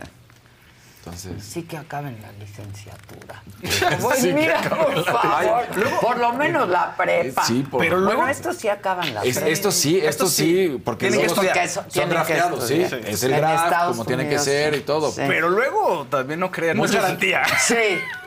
Entonces, 1.03 1.43
sí 1.43 1.63
que 1.63 1.79
acaben 1.79 2.19
la 2.21 2.31
licenciatura. 2.33 3.43
Pues 4.01 4.23
mira, 4.35 4.61
por 4.61 4.97
la- 4.97 5.03
favor. 5.05 5.65
por 6.01 6.19
lo 6.19 6.33
menos 6.35 6.69
la 6.69 6.95
prepa. 6.95 7.43
Sí, 7.45 7.67
por- 7.69 7.81
Pero 7.81 7.97
Bueno, 7.97 8.13
luego- 8.17 8.29
estos 8.29 8.57
sí 8.57 8.69
acaban 8.69 9.15
la 9.15 9.23
Es- 9.25 9.37
prepa. 9.37 9.51
esto 9.51 9.73
sí, 9.73 9.97
esto 9.97 10.09
Esto 10.25 10.27
sí, 10.29 10.81
porque 10.85 11.09
Tienen 11.09 11.21
que 11.21 11.35
luego 11.35 11.43
son 11.89 12.09
drafteados, 12.11 12.69
sí. 12.69 12.83
Es 13.07 13.23
el 13.23 13.31
draft, 13.33 13.87
como 13.89 14.05
tiene 14.05 14.29
que 14.29 14.39
ser 14.39 14.75
sí. 14.75 14.81
y 14.81 14.83
todo. 14.83 15.11
Sí. 15.11 15.23
Pero 15.27 15.49
luego 15.49 16.07
también 16.11 16.39
no 16.41 16.51
crean, 16.53 16.77
no 16.77 16.85
es 16.85 16.93
garantía. 16.93 17.43
Sí, 17.61 17.75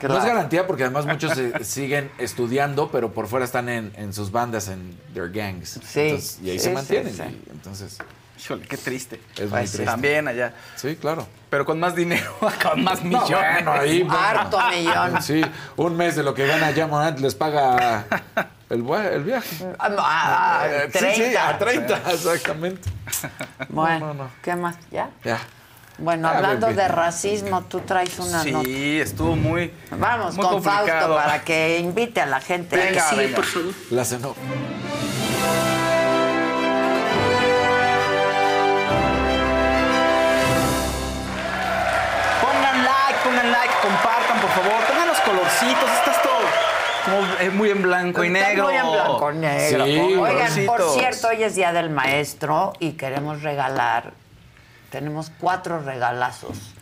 No 0.02 0.18
es 0.18 0.24
garantía 0.24 0.66
porque 0.66 0.82
además 0.84 1.06
muchos 1.06 1.32
se- 1.32 1.64
siguen 1.64 2.10
estudiando, 2.18 2.90
pero 2.90 3.12
por 3.12 3.28
fuera 3.28 3.44
están 3.44 3.68
en, 3.68 3.92
en 3.96 4.12
sus 4.12 4.32
bandas, 4.32 4.66
en 4.68 4.98
their 5.14 5.30
gangs. 5.30 5.78
Sí, 5.86 6.00
Entonces, 6.00 6.38
y 6.42 6.50
ahí 6.50 6.58
sí, 6.58 6.64
se 6.64 6.68
sí, 6.70 6.74
mantienen. 6.74 7.14
sí. 7.16 7.22
y 7.46 7.50
entonces, 7.52 7.98
Híjole, 8.44 8.66
qué 8.66 8.76
triste. 8.76 9.20
es 9.36 9.40
muy 9.42 9.48
Pues 9.50 9.70
sí. 9.70 9.76
triste. 9.78 9.90
También 9.90 10.28
allá. 10.28 10.52
Sí, 10.76 10.96
claro. 10.96 11.26
Pero 11.48 11.64
con 11.64 11.80
más 11.80 11.94
dinero, 11.94 12.36
con 12.62 12.84
más 12.84 13.02
No, 13.02 13.22
millones. 13.22 13.52
bueno, 13.54 13.72
ahí, 13.72 14.02
bueno. 14.02 14.18
Harto 14.18 14.58
millón. 14.70 15.22
Sí, 15.22 15.42
un 15.76 15.96
mes 15.96 16.14
de 16.16 16.22
lo 16.22 16.34
que 16.34 16.46
gana 16.46 16.70
ya 16.72 16.86
Morant 16.86 17.18
les 17.20 17.34
paga 17.34 18.04
el, 18.68 18.84
el 18.88 19.22
viaje. 19.24 19.66
Ah, 19.78 20.66
Eh, 20.68 20.90
sí, 20.92 20.98
30. 20.98 21.14
sí, 21.14 21.36
a 21.36 21.58
30, 21.58 21.96
exactamente. 22.12 22.90
Bueno, 23.70 23.98
No, 24.08 24.14
no, 24.14 24.24
no. 24.24 24.30
¿qué 24.42 24.54
más? 24.56 24.76
¿Ya? 24.90 25.08
Ya. 25.24 25.38
Bueno, 25.96 26.26
Ah, 26.28 26.32
hablando 26.38 26.66
de 26.66 26.88
racismo, 26.88 27.62
tú 27.66 27.78
traes 27.80 28.18
una 28.18 28.42
nota. 28.44 28.64
Sí, 28.64 29.00
estuvo 29.00 29.36
muy. 29.36 29.72
Vamos 29.92 30.34
muy 30.34 30.44
con 30.44 30.60
Fausto 30.62 30.80
complicado. 30.80 31.14
para 31.14 31.42
que 31.44 31.78
invite 31.78 32.20
a 32.20 32.26
la 32.26 32.40
gente. 32.40 32.76
Venga, 32.76 33.08
Sí, 33.08 33.16
venga. 33.16 33.36
por 33.36 33.44
favor. 33.44 33.72
La 33.90 34.04
cenó. 34.04 34.34
Como 47.04 47.18
eh, 47.40 47.50
muy 47.50 47.70
en 47.70 47.82
blanco 47.82 48.24
y 48.24 48.30
negro. 48.30 48.64
muy 48.64 48.74
en 48.74 48.90
blanco 48.90 49.32
y 49.32 49.36
negro. 49.36 49.84
Sí, 49.84 49.98
Oigan, 50.16 50.66
por 50.66 50.82
cierto, 50.90 51.28
hoy 51.28 51.42
es 51.42 51.54
Día 51.54 51.72
del 51.72 51.90
Maestro 51.90 52.72
y 52.80 52.92
queremos 52.92 53.42
regalar, 53.42 54.12
tenemos 54.90 55.30
cuatro 55.38 55.80
regalazos. 55.80 56.74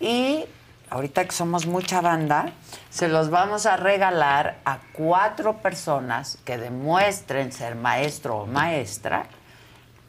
Y 0.00 0.44
ahorita 0.90 1.24
que 1.24 1.32
somos 1.32 1.66
mucha 1.66 2.00
banda, 2.00 2.52
se 2.90 3.08
los 3.08 3.30
vamos 3.30 3.66
a 3.66 3.76
regalar 3.76 4.58
a 4.64 4.78
cuatro 4.92 5.58
personas 5.58 6.38
que 6.44 6.58
demuestren 6.58 7.52
ser 7.52 7.76
maestro 7.76 8.38
o 8.38 8.46
maestra 8.46 9.26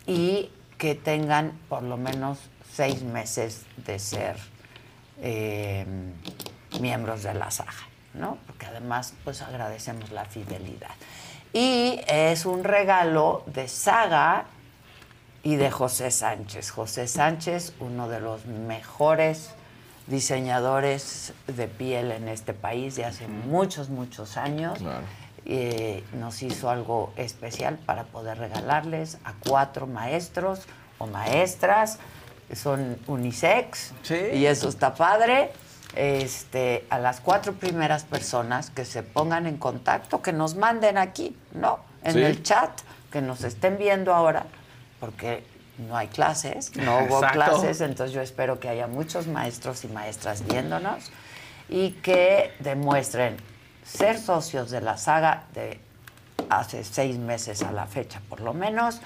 y 0.05 0.49
que 0.77 0.95
tengan 0.95 1.57
por 1.69 1.83
lo 1.83 1.95
menos 1.95 2.39
seis 2.73 3.03
meses 3.03 3.65
de 3.77 3.99
ser 3.99 4.35
eh, 5.21 5.85
miembros 6.81 7.23
de 7.23 7.33
la 7.33 7.51
saga, 7.51 7.71
¿no? 8.13 8.37
Porque 8.47 8.65
además, 8.65 9.13
pues 9.23 9.41
agradecemos 9.41 10.11
la 10.11 10.25
fidelidad. 10.25 10.91
Y 11.53 11.99
es 12.07 12.45
un 12.45 12.63
regalo 12.63 13.43
de 13.47 13.67
saga 13.67 14.45
y 15.43 15.55
de 15.55 15.69
José 15.71 16.09
Sánchez. 16.11 16.71
José 16.71 17.07
Sánchez, 17.07 17.73
uno 17.79 18.07
de 18.09 18.19
los 18.19 18.45
mejores 18.45 19.49
diseñadores 20.07 21.33
de 21.47 21.67
piel 21.67 22.11
en 22.11 22.27
este 22.27 22.53
país 22.53 22.95
de 22.95 23.05
hace 23.05 23.27
muchos, 23.27 23.89
muchos 23.89 24.37
años. 24.37 24.79
Claro. 24.79 25.01
Eh, 25.45 26.03
nos 26.13 26.41
hizo 26.41 26.69
algo 26.69 27.11
especial 27.17 27.77
para 27.85 28.03
poder 28.05 28.37
regalarles 28.37 29.17
a 29.25 29.33
cuatro 29.47 29.85
maestros 29.87 30.61
o 30.97 31.05
maestras, 31.07 31.99
que 32.47 32.55
son 32.55 32.97
unisex, 33.07 33.91
Sí. 34.03 34.15
y 34.33 34.45
eso 34.45 34.69
está 34.69 34.93
padre. 34.95 35.51
Este, 35.95 36.85
a 36.89 36.97
las 36.97 37.19
cuatro 37.21 37.53
primeras 37.53 38.03
personas 38.03 38.69
que 38.71 38.83
se 38.85 39.03
pongan 39.03 39.45
en 39.45 39.57
contacto, 39.57 40.21
que 40.21 40.33
nos 40.33 40.55
manden 40.55 40.97
aquí, 40.97 41.35
¿no? 41.53 41.79
En 42.03 42.13
Sí. 42.13 42.23
el 42.23 42.41
chat, 42.43 42.71
que 43.11 43.21
nos 43.21 43.43
estén 43.43 43.77
viendo 43.77 44.13
ahora, 44.13 44.45
porque 44.99 45.43
no 45.77 45.95
hay 45.95 46.07
clases, 46.07 46.75
no 46.77 46.97
hubo 47.05 47.17
Exacto. 47.17 47.33
clases, 47.33 47.81
entonces 47.81 48.13
yo 48.13 48.21
espero 48.21 48.59
que 48.59 48.69
haya 48.69 48.87
muchos 48.87 49.27
maestros 49.27 49.83
y 49.83 49.87
maestras 49.87 50.43
viéndonos 50.47 51.11
y 51.69 51.91
que 51.91 52.51
demuestren 52.59 53.37
ser 53.85 54.19
socios 54.19 54.71
de 54.71 54.81
la 54.81 54.97
saga 54.97 55.43
de 55.53 55.79
hace 56.49 56.83
seis 56.83 57.17
meses 57.17 57.61
a 57.61 57.71
la 57.71 57.85
fecha, 57.85 58.21
por 58.29 58.39
lo 58.41 58.53
menos, 58.53 58.99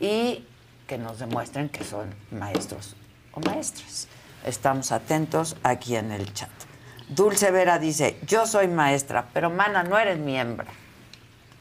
y 0.00 0.44
que 0.88 0.98
nos 0.98 1.18
demuestren 1.20 1.68
que 1.68 1.84
son 1.84 2.12
maestros 2.32 2.96
o 3.32 3.40
maestras. 3.40 4.08
Estamos 4.44 4.92
atentos 4.92 5.56
aquí 5.62 5.96
en 5.96 6.10
el 6.12 6.32
chat. 6.34 6.50
Dulce 7.08 7.50
Vera 7.50 7.78
dice, 7.78 8.18
yo 8.26 8.46
soy 8.46 8.68
maestra, 8.68 9.26
pero 9.32 9.50
mana, 9.50 9.82
no 9.82 9.98
eres 9.98 10.18
miembro. 10.18 10.66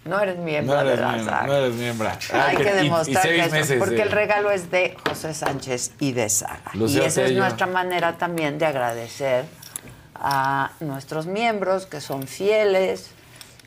No 0.05 0.19
eres 0.19 0.37
miembro 0.39 0.73
No 0.75 0.81
eres 0.81 0.95
de 0.95 1.01
la 1.01 1.11
miembro, 1.11 1.31
saga. 1.33 1.47
no 1.47 1.53
eres 1.57 1.73
miembro. 1.75 2.09
Hay 2.09 2.15
Ah, 2.33 2.49
que 2.57 2.63
que- 2.63 2.83
y- 2.85 2.87
y 2.87 2.89
eso- 3.41 3.51
meses 3.51 3.77
porque 3.79 4.01
el 4.01 4.09
regalo 4.11 4.49
es 4.49 4.71
de 4.71 4.97
José 5.07 5.33
Sánchez 5.35 5.91
y 5.99 6.13
de 6.13 6.27
Saga. 6.29 6.71
Y 6.73 6.97
esa 6.99 7.23
es 7.23 7.33
nuestra 7.33 7.67
manera 7.67 8.17
también 8.17 8.57
de 8.57 8.65
agradecer 8.65 9.45
a 10.15 10.71
nuestros 10.79 11.27
miembros 11.27 11.85
que 11.85 12.01
son 12.01 12.27
fieles 12.27 13.11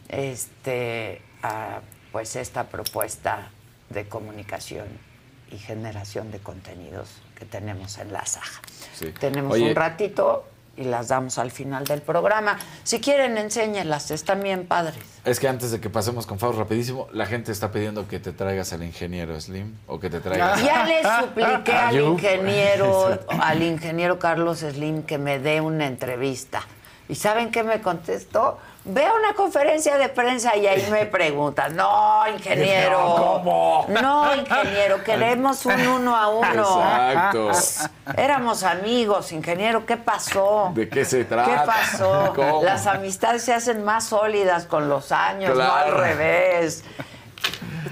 este, 0.09 1.23
a 1.43 1.81
pues 2.13 2.35
esta 2.37 2.65
propuesta 2.65 3.49
de 3.91 4.09
comunicación 4.09 4.87
y 5.51 5.59
generación 5.59 6.31
de 6.31 6.39
contenidos 6.39 7.09
que 7.39 7.45
tenemos 7.45 7.99
en 7.99 8.13
la 8.13 8.25
Saga. 8.27 8.47
Sí. 8.95 9.13
Tenemos 9.19 9.55
Oye, 9.55 9.71
un 9.71 9.75
ratito 9.75 10.45
y 10.77 10.85
las 10.85 11.09
damos 11.09 11.39
al 11.39 11.51
final 11.51 11.85
del 11.85 12.03
programa. 12.03 12.59
Si 12.83 13.01
quieren, 13.01 13.39
enséñenlas, 13.39 14.11
están 14.11 14.43
bien 14.43 14.67
padres. 14.67 14.99
Es 15.25 15.39
que 15.41 15.49
antes 15.49 15.71
de 15.71 15.81
que 15.81 15.91
pasemos 15.91 16.27
con 16.27 16.39
Faust 16.39 16.59
rapidísimo, 16.59 17.09
la 17.13 17.27
gente 17.27 17.53
está 17.53 17.71
pidiendo 17.71 18.09
que 18.09 18.19
te 18.19 18.33
traigas 18.33 18.73
al 18.73 18.83
ingeniero 18.83 19.41
Slim 19.41 19.75
o 19.87 20.01
que 20.01 20.11
te 20.11 20.21
traigas. 20.21 20.63
Ya 20.65 20.85
le 20.85 21.03
supliqué 21.23 21.73
al 21.73 22.01
ingeniero, 22.01 23.19
al 23.29 23.63
ingeniero 23.63 24.19
Carlos 24.19 24.59
Slim 24.59 25.03
que 25.03 25.19
me 25.19 25.39
dé 25.39 25.61
una 25.61 25.87
entrevista. 25.87 26.63
¿Y 27.09 27.17
saben 27.17 27.51
qué 27.51 27.63
me 27.63 27.81
contestó? 27.81 28.59
Ve 28.87 29.07
a 29.07 29.15
una 29.15 29.33
conferencia 29.33 29.97
de 29.97 30.11
prensa 30.11 30.55
y 30.57 30.67
ahí 30.67 30.87
me 30.91 31.07
preguntan, 31.07 31.75
no, 31.75 32.29
ingeniero. 32.29 32.99
¿Cómo? 32.99 33.87
No, 33.89 34.35
ingeniero, 34.35 35.03
queremos 35.03 35.65
un 35.65 35.87
uno 35.87 36.15
a 36.15 36.29
uno. 36.29 36.51
Exacto. 36.53 37.51
Éramos 38.15 38.63
amigos, 38.63 39.33
ingeniero, 39.33 39.87
¿qué 39.87 39.97
pasó? 39.97 40.71
¿De 40.75 40.87
qué 40.91 41.07
se 41.07 41.25
trata? 41.25 41.51
¿Qué 41.51 41.67
pasó? 41.67 42.33
¿Cómo? 42.37 42.63
Las 42.63 42.87
amistades 42.87 43.43
se 43.43 43.55
hacen 43.55 43.85
más 43.85 44.05
sólidas 44.05 44.67
con 44.67 44.91
los 44.91 45.13
años, 45.13 45.57
no 45.57 45.75
al 45.75 45.91
revés. 45.97 46.85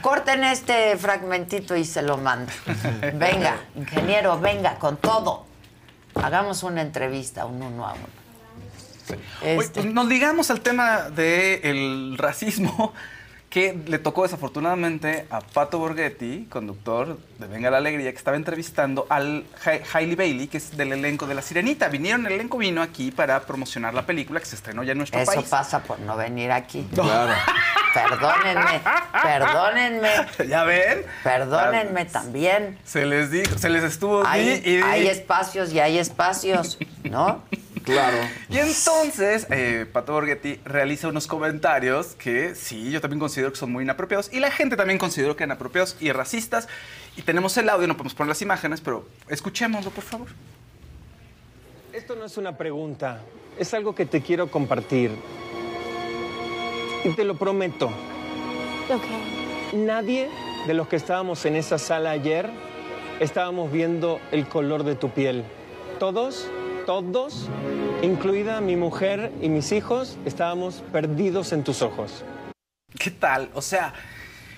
Corten 0.03 0.45
este 0.45 0.99
fragmentito 0.99 1.75
y 1.75 1.87
se 1.87 2.03
lo 2.03 2.19
mando. 2.19 2.53
Venga, 3.15 3.57
ingeniero, 3.77 4.39
venga, 4.39 4.75
con 4.75 4.99
todo. 4.99 5.47
Hagamos 6.23 6.63
una 6.65 6.83
entrevista, 6.83 7.47
un 7.47 7.63
uno 7.63 7.87
a 7.87 7.95
uno. 7.95 8.22
Este, 9.43 9.83
pues 9.83 9.85
nos 9.87 10.07
ligamos 10.07 10.51
al 10.51 10.61
tema 10.61 11.11
del 11.11 12.17
racismo 12.19 12.93
que 13.51 13.79
le 13.87 13.99
tocó 13.99 14.23
desafortunadamente 14.23 15.27
a 15.29 15.41
Pato 15.43 15.79
Borghetti, 15.79 16.47
conductor 16.49 17.19
de 17.39 17.47
Venga 17.49 17.71
la 17.71 17.77
Alegría, 17.77 18.11
que 18.11 18.17
estaba 18.17 18.37
entrevistando 18.39 19.07
al 19.11 19.45
Ha- 19.67 19.81
Hailey 19.99 20.15
Bailey, 20.17 20.47
que 20.47 20.57
es 20.57 20.75
del 20.75 20.93
elenco 20.95 21.27
de 21.27 21.35
La 21.35 21.43
Sirenita. 21.43 21.89
Vinieron, 21.89 22.25
el 22.27 22.33
elenco 22.33 22.57
vino 22.57 22.81
aquí 22.81 23.11
para 23.11 23.39
promocionar 23.41 23.93
la 23.93 24.07
película 24.07 24.41
que 24.41 24.47
se 24.47 24.57
estrenó 24.57 24.83
ya 24.85 24.93
en 24.93 24.99
nuestro 24.99 25.21
Eso 25.21 25.33
país. 25.35 25.49
pasa 25.51 25.83
por 25.83 26.01
no 26.01 26.17
venir 26.17 26.51
aquí. 26.51 26.89
Claro. 26.95 27.35
Perdónenme, 27.93 28.81
perdónenme, 29.23 30.09
¿Ya 30.49 30.65
ven? 30.65 31.05
perdónenme 31.23 32.07
también. 32.07 32.79
Se 32.85 33.05
les 33.05 33.31
dijo, 33.31 33.59
se 33.59 33.69
les 33.69 33.85
estuvo 33.85 34.27
Hay, 34.27 34.63
y 34.65 34.77
di. 34.77 34.83
hay 34.83 35.09
espacios 35.09 35.75
y 35.75 35.79
hay 35.81 35.99
espacios, 35.99 36.79
¿no? 37.05 37.43
Claro. 37.85 38.17
Y 38.49 38.59
entonces, 38.59 39.47
eh, 39.51 39.87
Pato 39.93 40.13
Borghetti 40.13 40.61
realiza 40.65 41.09
unos 41.09 41.27
comentarios 41.27 42.15
que 42.15 42.55
sí, 42.55 42.91
yo 42.91 43.01
también 43.01 43.21
considero 43.21 43.51
que 43.51 43.59
son 43.59 43.73
muy 43.73 43.85
inapropiados. 43.85 44.33
Y 44.33 44.41
la 44.41 44.51
gente 44.51 44.77
también 44.77 44.99
considero 44.99 45.37
que 45.37 45.45
inapropiados 45.45 45.97
y 46.01 46.13
racistas. 46.13 46.69
Y 47.17 47.23
tenemos 47.23 47.57
el 47.57 47.69
audio, 47.69 47.87
no 47.87 47.95
podemos 47.95 48.15
poner 48.15 48.29
las 48.29 48.43
imágenes, 48.43 48.81
pero 48.81 49.07
escuchémoslo, 49.29 49.91
por 49.91 50.05
favor. 50.05 50.29
Esto 51.93 52.17
no 52.17 52.25
es 52.25 52.37
una 52.39 52.57
pregunta, 52.57 53.21
es 53.59 53.75
algo 53.75 53.95
que 53.95 54.07
te 54.07 54.23
quiero 54.23 54.51
compartir. 54.51 55.11
Y 57.05 57.11
te 57.11 57.25
lo 57.25 57.37
prometo. 57.37 57.93
Nadie 59.73 60.29
de 60.67 60.75
los 60.75 60.89
que 60.89 60.97
estábamos 60.97 61.45
en 61.45 61.57
esa 61.57 61.79
sala 61.79 62.11
ayer 62.11 62.51
estábamos 63.21 63.71
viendo 63.73 64.21
el 64.31 64.47
color 64.47 64.85
de 64.85 64.95
tu 64.95 65.11
piel. 65.11 65.45
Todos, 65.99 66.51
todos, 66.87 67.49
incluida 68.03 68.61
mi 68.61 68.77
mujer 68.77 69.33
y 69.41 69.49
mis 69.49 69.73
hijos, 69.73 70.19
estábamos 70.25 70.83
perdidos 70.93 71.53
en 71.53 71.65
tus 71.65 71.83
ojos. 71.83 72.25
¿Qué 72.99 73.11
tal? 73.11 73.51
O 73.55 73.63
sea, 73.63 73.95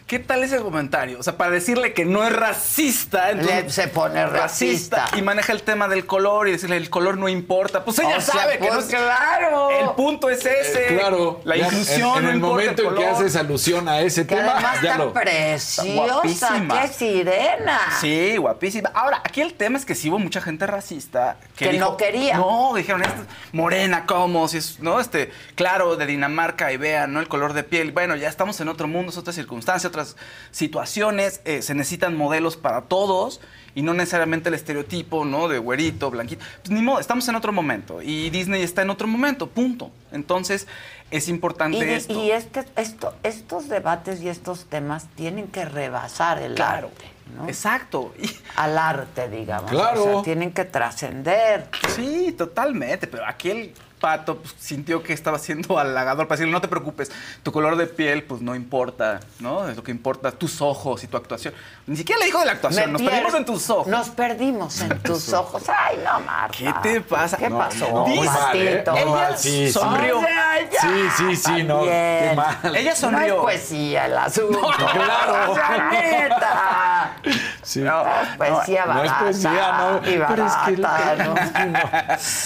¿qué 0.06 0.18
tal 0.18 0.42
ese 0.44 0.58
comentario? 0.58 1.18
O 1.18 1.22
sea, 1.22 1.36
para 1.36 1.50
decirle 1.50 1.92
que 1.94 2.04
no 2.04 2.24
es 2.24 2.32
racista, 2.34 3.30
entonces 3.30 3.64
Le- 3.64 3.70
se 3.70 3.88
pone 3.88 4.26
racista. 4.26 5.06
y 5.16 5.22
maneja 5.22 5.52
el 5.52 5.62
tema 5.62 5.88
del 5.88 6.04
color 6.06 6.46
y 6.48 6.52
decirle 6.52 6.76
el 6.76 6.90
color 6.90 7.16
no 7.16 7.28
importa. 7.28 7.84
Pues 7.84 7.98
ella 7.98 8.18
O 8.18 8.20
sea, 8.20 8.34
sabe 8.34 8.52
que 8.58 8.58
pues 8.58 8.72
no 8.74 8.80
es 8.80 8.86
claro. 8.86 9.70
El 9.70 9.90
punto 9.96 10.28
es 10.30 10.44
ese. 10.44 10.94
Eh, 10.94 10.98
claro. 10.98 11.40
La 11.44 11.56
Ya 11.56 11.66
inclusión. 11.66 12.18
En, 12.18 12.24
en 12.24 12.30
el 12.34 12.40
momento 12.40 12.82
en 12.90 12.94
que 12.96 13.06
haces 13.06 13.34
alusión 13.36 13.88
a 13.88 14.00
ese 14.00 14.26
Que 14.26 14.36
tema, 14.36 14.52
además 14.52 14.82
ya 14.82 14.90
está 14.92 15.04
lo. 15.04 15.12
preciosa, 15.12 16.62
qué 16.82 16.88
sirena. 16.88 17.80
Sí, 18.00 18.36
guapísima. 18.36 18.90
Ahora, 18.94 19.20
aquí 19.24 19.40
el 19.40 19.54
tema 19.54 19.78
es 19.78 19.84
que 19.84 19.94
sí 19.94 20.10
hubo 20.10 20.18
mucha 20.18 20.40
gente 20.40 20.66
racista 20.66 21.36
que, 21.56 21.64
Que 21.66 21.72
dijo- 21.72 21.84
no 21.92 21.96
quería. 21.96 22.36
No, 22.36 22.72
dijeron, 22.74 23.02
"Esta 23.02 23.22
es 23.22 23.26
morena, 23.52 24.04
¿cómo? 24.06 24.48
Si 24.48 24.58
es, 24.58 24.80
¿no? 24.80 25.00
Este, 25.00 25.32
claro, 25.54 25.96
de 25.96 26.06
Dinamarca 26.06 26.72
y 26.72 26.76
vean, 26.76 27.12
¿no? 27.12 27.20
El 27.20 27.28
color 27.28 27.52
de 27.52 27.62
piel. 27.64 27.92
Bueno, 27.92 28.16
ya 28.16 28.28
estamos 28.28 28.60
en 28.60 28.68
otro 28.68 28.86
mundo, 28.88 29.10
es 29.10 29.18
otra 29.18 29.32
circunstancia, 29.32 29.90
otras 29.94 30.16
situaciones. 30.50 31.40
eh, 31.44 31.62
se 31.62 31.74
necesitan 31.74 32.16
modelos 32.16 32.56
para 32.56 32.82
todos 32.82 33.40
y 33.76 33.82
no 33.82 33.94
necesariamente 33.94 34.48
el 34.48 34.54
estereotipo, 34.54 35.24
¿no? 35.24 35.46
De 35.48 35.58
güerito, 35.58 36.10
blanquito. 36.10 36.44
Pues 36.62 36.70
ni 36.70 36.82
modo, 36.82 36.98
estamos 37.00 37.26
en 37.28 37.34
otro 37.36 37.52
momento 37.52 38.02
y 38.02 38.30
Disney 38.30 38.62
está 38.62 38.82
en 38.82 38.90
otro 38.90 39.06
momento, 39.06 39.48
punto. 39.48 39.90
Entonces, 40.12 40.66
es 41.10 41.28
importante 41.28 41.78
Y, 41.78 41.82
esto. 41.90 42.24
y 42.24 42.30
este- 42.32 42.64
esto, 42.76 43.14
estos 43.22 43.68
debates 43.68 44.20
y 44.20 44.28
estos 44.28 44.64
temas 44.66 45.06
tienen 45.14 45.46
que 45.48 45.64
rebasar 45.64 46.40
el 46.42 46.54
Claro. 46.54 46.88
arte, 46.88 47.04
¿no? 47.36 47.48
Exacto. 47.48 48.14
Y- 48.20 48.30
Al 48.56 48.78
arte, 48.78 49.28
digamos. 49.28 49.70
Claro. 49.70 50.02
O 50.04 50.12
sea, 50.14 50.22
tienen 50.22 50.52
que 50.52 50.64
trascender. 50.64 51.68
Sí, 51.94 52.32
totalmente, 52.36 53.06
pero 53.06 53.24
aquí 53.26 53.50
el 53.50 53.72
pato 54.04 54.36
pues, 54.36 54.54
sintió 54.60 55.02
que 55.02 55.14
estaba 55.14 55.38
siendo 55.38 55.78
halagador 55.78 56.28
para 56.28 56.36
decirle, 56.36 56.52
no 56.52 56.60
te 56.60 56.68
preocupes, 56.68 57.10
tu 57.42 57.52
color 57.52 57.76
de 57.76 57.86
piel 57.86 58.22
pues 58.24 58.42
no 58.42 58.54
importa, 58.54 59.20
¿no? 59.40 59.66
Es 59.68 59.76
lo 59.76 59.82
que 59.82 59.92
importa, 59.92 60.30
tus 60.30 60.60
ojos 60.60 61.02
y 61.04 61.06
tu 61.06 61.16
actuación. 61.16 61.54
Ni 61.86 61.96
siquiera 61.96 62.18
le 62.18 62.26
dijo 62.26 62.38
de 62.40 62.44
la 62.46 62.52
actuación, 62.52 62.92
Me 62.92 62.98
nos 62.98 63.02
perdimos 63.10 63.34
en 63.34 63.44
tus 63.46 63.70
ojos. 63.70 63.86
Nos 63.86 64.10
perdimos 64.10 64.80
en 64.82 64.98
tus 65.02 65.32
ojos. 65.32 65.62
Ay, 65.68 65.98
no, 66.04 66.20
Marta. 66.20 66.56
¿Qué 66.58 66.74
te 66.82 67.00
pasa? 67.00 67.36
¿Qué 67.38 67.48
No, 67.48 67.58
pasó, 67.58 67.88
no, 67.90 68.06
mal, 68.06 68.56
¿eh? 68.56 68.84
Mal, 69.06 69.38
sí, 69.38 69.66
sí. 69.66 69.72
sonrió. 69.72 70.18
O 70.18 70.22
sea, 70.22 70.70
ya, 70.70 70.80
Sí, 70.82 71.08
sí, 71.16 71.36
sí, 71.36 71.62
no, 71.62 71.82
qué 71.84 72.32
mal. 72.36 72.76
Ella 72.76 72.94
sonrió. 72.94 73.36
No 73.36 73.48
es 73.50 73.60
poesía 73.60 74.04
el 74.06 74.18
asunto. 74.18 74.60
claro. 74.92 75.52
O 75.52 75.54
sea, 75.54 75.88
neta. 75.90 77.16
Sí. 77.62 77.80
No, 77.80 78.04
Poesía 78.36 78.84
no 78.84 79.02
es 79.02 79.10
barata. 79.10 79.18
poesía, 79.20 79.72
no. 79.78 79.98
Y 79.98 80.18
Pero 80.28 80.46
es 80.46 80.52
que- 80.66 80.76
barata, 80.82 81.24
¿no? 81.24 81.34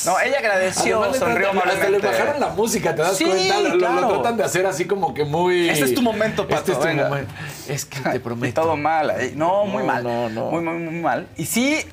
No, 0.06 0.20
ella 0.20 0.38
agradeció, 0.38 1.02
Además, 1.02 1.20
le 1.20 1.26
sonrió 1.26 1.47
hasta 1.50 1.88
le 1.90 1.98
bajaron 1.98 2.40
la 2.40 2.48
música, 2.50 2.94
¿te 2.94 3.02
das 3.02 3.16
Sí, 3.16 3.24
cuenta? 3.24 3.54
Lo, 3.60 3.68
lo- 3.68 3.74
lo 3.74 3.78
claro. 3.78 4.08
tratan 4.14 4.36
de 4.36 4.44
hacer 4.44 4.66
así 4.66 4.86
como 4.86 5.14
que 5.14 5.24
muy. 5.24 5.68
Este 5.68 5.84
es 5.86 5.94
tu 5.94 6.02
momento, 6.02 6.46
Pato, 6.46 6.60
Este 6.60 6.72
es 6.72 6.78
tu 6.78 6.84
venga. 6.84 7.08
momento. 7.08 7.32
Es 7.68 7.84
que 7.84 8.00
te 8.00 8.16
Y 8.16 8.18
prometo. 8.18 8.60
todo 8.62 8.76
mal 8.76 9.10
ahí. 9.10 9.32
No, 9.34 9.64
muy 9.66 9.82
No, 9.82 9.92
mal. 9.92 10.02
no, 10.04 10.28
no. 10.28 10.50
Muy, 10.50 10.62
muy, 10.62 10.74
muy 10.78 11.00
mal. 11.00 11.26
Y 11.36 11.46
sí, 11.46 11.84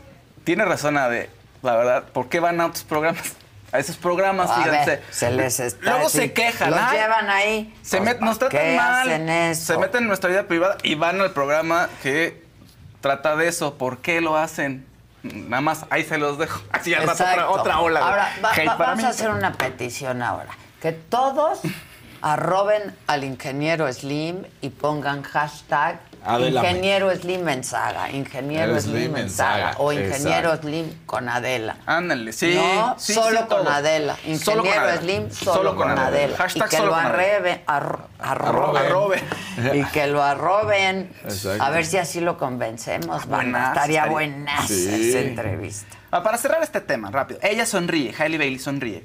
tiene 0.44 0.66
razón 0.66 0.98
Ade, 0.98 1.30
la 1.62 1.76
verdad. 1.76 2.04
¿Por 2.12 2.30
qué 2.30 2.40
van 2.40 2.60
a 2.62 2.68
otros 2.68 2.84
programas? 2.84 3.24
A 3.72 3.80
esos 3.80 3.98
programas, 3.98 4.50
A 4.52 4.56
fíjense. 4.64 4.86
ver, 4.92 5.02
se 5.12 5.32
les 5.32 5.60
está 5.60 5.92
Luego 5.96 6.08
sí, 6.10 6.18
se 6.20 6.34
quejan. 6.34 6.72
Los 6.72 6.80
ay, 6.80 6.98
llevan 6.98 7.30
ahí. 7.30 7.74
Se 7.82 7.98
Pues, 7.98 8.10
met- 8.10 8.20
nos 8.20 8.38
¿para 8.38 8.50
tratan 8.50 8.68
qué 8.70 8.76
mal. 8.78 9.10
hacen 9.10 9.30
eso? 9.30 9.74
Se 9.74 9.78
meten 9.80 10.02
en 10.04 10.08
nuestra 10.08 10.30
vida 10.30 10.44
privada 10.44 10.78
y 10.84 10.96
van 10.96 11.20
al 11.20 11.32
programa 11.32 11.90
que 12.02 12.42
trata 13.02 13.36
de 13.36 13.48
eso. 13.50 13.74
¿Por 13.78 13.98
qué 13.98 14.22
lo 14.22 14.38
hacen? 14.38 14.86
Nada 15.34 15.62
más, 15.62 15.86
ahí 15.90 16.04
se 16.04 16.18
los 16.18 16.38
dejo. 16.38 16.62
Así 16.72 16.94
al 16.94 17.08
rato 17.08 17.24
otra, 17.50 17.80
ola. 17.80 18.00
Ahora, 18.00 18.30
va- 18.44 18.50
va- 18.68 18.76
vamos 18.76 18.98
mí. 18.98 19.04
a 19.04 19.10
hacer 19.10 19.30
una 19.32 19.54
petición 19.54 20.22
ahora. 20.22 20.50
Que 20.82 20.92
todos 20.92 21.60
arroben 22.26 22.82
al 23.06 23.24
ingeniero 23.24 23.92
Slim 23.94 24.44
y 24.60 24.70
pongan 24.70 25.22
hashtag 25.22 26.00
Adela. 26.24 26.62
ingeniero 26.62 27.16
Slim 27.16 27.48
en 27.50 27.64
saga, 27.64 28.10
ingeniero 28.10 28.82
Slim 28.82 28.96
Slim 28.96 29.16
en 29.16 29.22
en 29.26 29.30
saga 29.30 29.76
o 29.78 29.94
ingeniero 29.94 30.50
exacto. 30.50 30.68
Slim 30.68 30.94
con 31.06 31.30
Adela. 31.30 31.78
Ándale, 31.86 32.34
sí. 32.34 32.56
No, 32.56 32.96
sí, 32.98 33.14
solo 33.14 33.42
sí, 33.42 33.46
con 33.48 33.48
todo. 33.64 33.70
Adela. 33.70 34.16
Solo 34.42 34.64
con 34.64 34.74
Ingeniero. 34.74 34.98
Slim, 35.02 35.32
solo, 35.32 35.76
con, 35.76 35.92
Adela. 35.92 36.36
Hashtag 36.36 36.66
y 36.66 36.70
que 36.72 36.78
solo 36.78 36.90
lo 36.90 36.96
arrebe, 36.96 37.64
arro- 37.68 38.08
arroben. 38.18 38.86
Arroben. 38.88 39.24
Y 39.76 39.84
que 39.86 40.08
lo 40.08 40.24
arroben. 40.24 41.12
Exacto. 41.26 41.64
A 41.64 41.70
ver 41.70 41.86
si 41.86 41.98
así 42.00 42.22
lo 42.22 42.40
convencemos. 42.40 43.28
banda. 43.28 43.36
buenazo, 43.38 43.74
Estaría 43.76 43.98
estaría- 44.00 44.12
buena 44.12 44.68
Sí. 44.68 45.10
esa 45.10 45.20
entrevista. 45.20 45.96
Ah, 46.10 46.24
para 46.24 46.40
cerrar 46.40 46.64
este 46.64 46.82
tema, 46.82 47.12
rápido. 47.12 47.40
Ella 47.44 47.68
sonríe, 47.68 48.16
Hailey 48.18 48.40
Bailey 48.40 48.58
sonríe. 48.58 49.04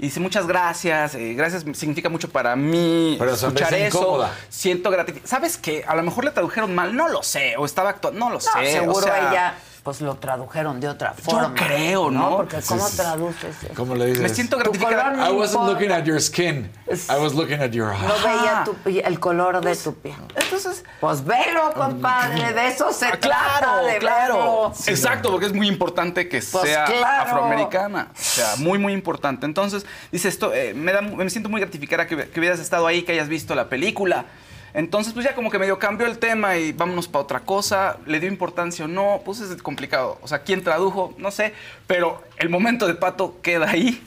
Y 0.00 0.04
dice 0.04 0.18
muchas 0.18 0.46
gracias, 0.46 1.14
eh, 1.14 1.34
gracias 1.34 1.62
significa 1.74 2.08
mucho 2.08 2.30
para 2.30 2.56
mí 2.56 3.16
Pero 3.18 3.32
escuchar 3.34 3.74
eso. 3.74 3.98
incómoda. 3.98 4.34
Siento 4.48 4.90
gratificación. 4.90 5.28
¿Sabes 5.28 5.58
qué? 5.58 5.84
A 5.86 5.94
lo 5.94 6.02
mejor 6.02 6.24
le 6.24 6.30
tradujeron 6.30 6.74
mal, 6.74 6.96
no 6.96 7.06
lo 7.08 7.22
sé, 7.22 7.54
o 7.58 7.66
estaba 7.66 7.90
actuando, 7.90 8.18
no 8.18 8.28
lo 8.30 8.36
No, 8.36 8.40
sé. 8.40 8.72
seguro 8.72 8.96
o 8.96 9.02
sea, 9.02 9.28
ella 9.30 9.54
pues 9.82 10.00
lo 10.00 10.14
tradujeron 10.16 10.78
de 10.80 10.88
otra 10.88 11.14
forma. 11.14 11.54
creo, 11.54 12.10
¿no? 12.10 12.36
Porque 12.36 12.60
¿cómo 12.66 12.84
Sí, 12.86 12.90
sí. 12.92 12.96
traduces 12.98 13.56
eso? 13.64 13.74
¿Cómo 13.74 13.94
le 13.94 14.06
dices? 14.06 14.22
Me 14.22 14.28
siento 14.28 14.56
no 14.58 14.62
I 14.64 15.32
wasn't 15.32 15.62
importa. 15.62 15.72
looking 15.72 15.90
at 15.92 16.04
your 16.04 16.20
skin. 16.20 16.70
I 17.08 17.18
was 17.18 17.34
looking 17.34 17.60
at 17.60 17.70
your 17.70 17.88
No 17.88 18.14
eyes. 18.14 18.22
veía 18.24 18.64
tu- 18.64 18.76
el 19.06 19.18
color 19.20 19.60
de 19.64 19.74
tu 19.76 19.94
piel. 19.94 20.14
Entonces, 20.36 20.84
Pues 21.00 21.24
velo, 21.24 21.72
compadre, 21.74 22.52
de 22.52 22.68
eso 22.68 22.92
se 22.92 23.06
ah, 23.06 23.10
trata, 23.18 23.58
claro, 23.60 23.84
de 23.86 23.98
claro. 23.98 24.34
verlo. 24.36 24.72
Exacto, 24.86 25.30
porque 25.30 25.46
es 25.46 25.54
muy 25.54 25.66
importante 25.68 26.28
que 26.28 26.42
Pues 26.42 26.64
sea 26.68 26.84
claro. 26.84 27.22
afroamericana. 27.30 28.08
O 28.12 28.18
sea, 28.20 28.56
muy, 28.58 28.78
muy 28.78 28.92
importante. 28.92 29.46
Entonces, 29.46 29.86
dice 30.12 30.28
esto, 30.28 30.52
eh, 30.52 30.74
me, 30.74 30.92
da, 30.92 31.00
me 31.00 31.28
siento 31.30 31.48
muy 31.48 31.60
gratificada 31.60 32.06
que, 32.06 32.28
que 32.28 32.40
hubieras 32.40 32.60
estado 32.60 32.86
ahí, 32.86 33.02
que 33.02 33.12
hayas 33.12 33.28
visto 33.28 33.54
la 33.54 33.68
película. 33.68 34.26
Entonces, 34.74 35.12
pues 35.12 35.24
ya 35.24 35.34
como 35.34 35.50
que 35.50 35.58
medio 35.58 35.78
cambió 35.78 36.06
el 36.06 36.18
tema 36.18 36.56
y 36.56 36.72
vámonos 36.72 37.08
para 37.08 37.24
otra 37.24 37.40
cosa. 37.40 37.96
¿Le 38.06 38.20
dio 38.20 38.28
importancia 38.28 38.84
o 38.84 38.88
no? 38.88 39.20
Pues 39.24 39.40
es 39.40 39.60
complicado. 39.62 40.18
O 40.22 40.28
sea, 40.28 40.40
¿quién 40.42 40.62
tradujo? 40.62 41.14
No 41.18 41.30
sé. 41.30 41.54
Pero 41.86 42.22
el 42.36 42.48
momento 42.48 42.86
de 42.86 42.94
Pato 42.94 43.36
queda 43.42 43.70
ahí. 43.70 44.02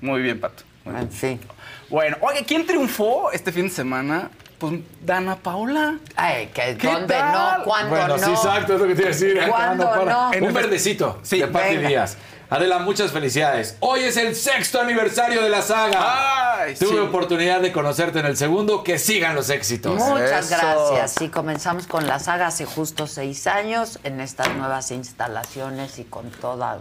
Muy 0.00 0.22
bien, 0.22 0.40
Pato. 0.40 0.62
Muy 0.84 0.94
bien. 0.94 1.04
En 1.06 1.12
fin. 1.12 1.40
Bueno, 1.88 2.16
oye, 2.20 2.44
¿quién 2.46 2.66
triunfó 2.66 3.32
este 3.32 3.50
fin 3.52 3.64
de 3.64 3.70
semana? 3.70 4.30
Pues 4.58 4.74
Dana 5.04 5.36
Paola. 5.36 5.98
Ay, 6.16 6.48
que 6.48 6.76
¿Qué 6.76 6.86
dónde 6.88 7.14
tal? 7.14 7.32
no, 7.58 7.64
cuándo 7.64 7.90
Bueno, 7.90 8.16
no. 8.16 8.18
sí, 8.24 8.30
exacto, 8.32 8.74
es 8.74 8.80
lo 8.80 8.86
que 8.88 8.94
te 8.94 9.00
iba 9.02 9.10
a 9.10 9.12
decir. 9.12 9.40
¿Cuándo 9.48 9.88
Ah, 9.88 10.30
para. 10.30 10.44
Un 10.46 10.52
verdecito 10.52 11.18
Sí, 11.22 11.38
de 11.38 11.46
Pati. 11.46 11.76
Díaz. 11.78 12.16
Adela, 12.50 12.78
muchas 12.78 13.12
felicidades. 13.12 13.76
Hoy 13.80 14.00
es 14.00 14.16
el 14.16 14.34
sexto 14.34 14.80
aniversario 14.80 15.42
de 15.42 15.50
la 15.50 15.60
saga. 15.60 16.60
Ay, 16.62 16.74
Tuve 16.76 16.92
sí. 16.92 16.98
oportunidad 16.98 17.60
de 17.60 17.72
conocerte 17.72 18.20
en 18.20 18.26
el 18.26 18.38
segundo. 18.38 18.82
Que 18.82 18.98
sigan 18.98 19.34
los 19.34 19.50
éxitos. 19.50 19.94
Muchas 19.96 20.50
Eso. 20.50 20.56
gracias. 20.56 21.14
Sí, 21.18 21.28
comenzamos 21.28 21.86
con 21.86 22.06
la 22.06 22.18
saga 22.18 22.46
hace 22.46 22.64
justo 22.64 23.06
seis 23.06 23.46
años 23.46 23.98
en 24.02 24.20
estas 24.20 24.54
nuevas 24.56 24.90
instalaciones 24.92 25.98
y 25.98 26.04
con 26.04 26.30
toda, 26.30 26.78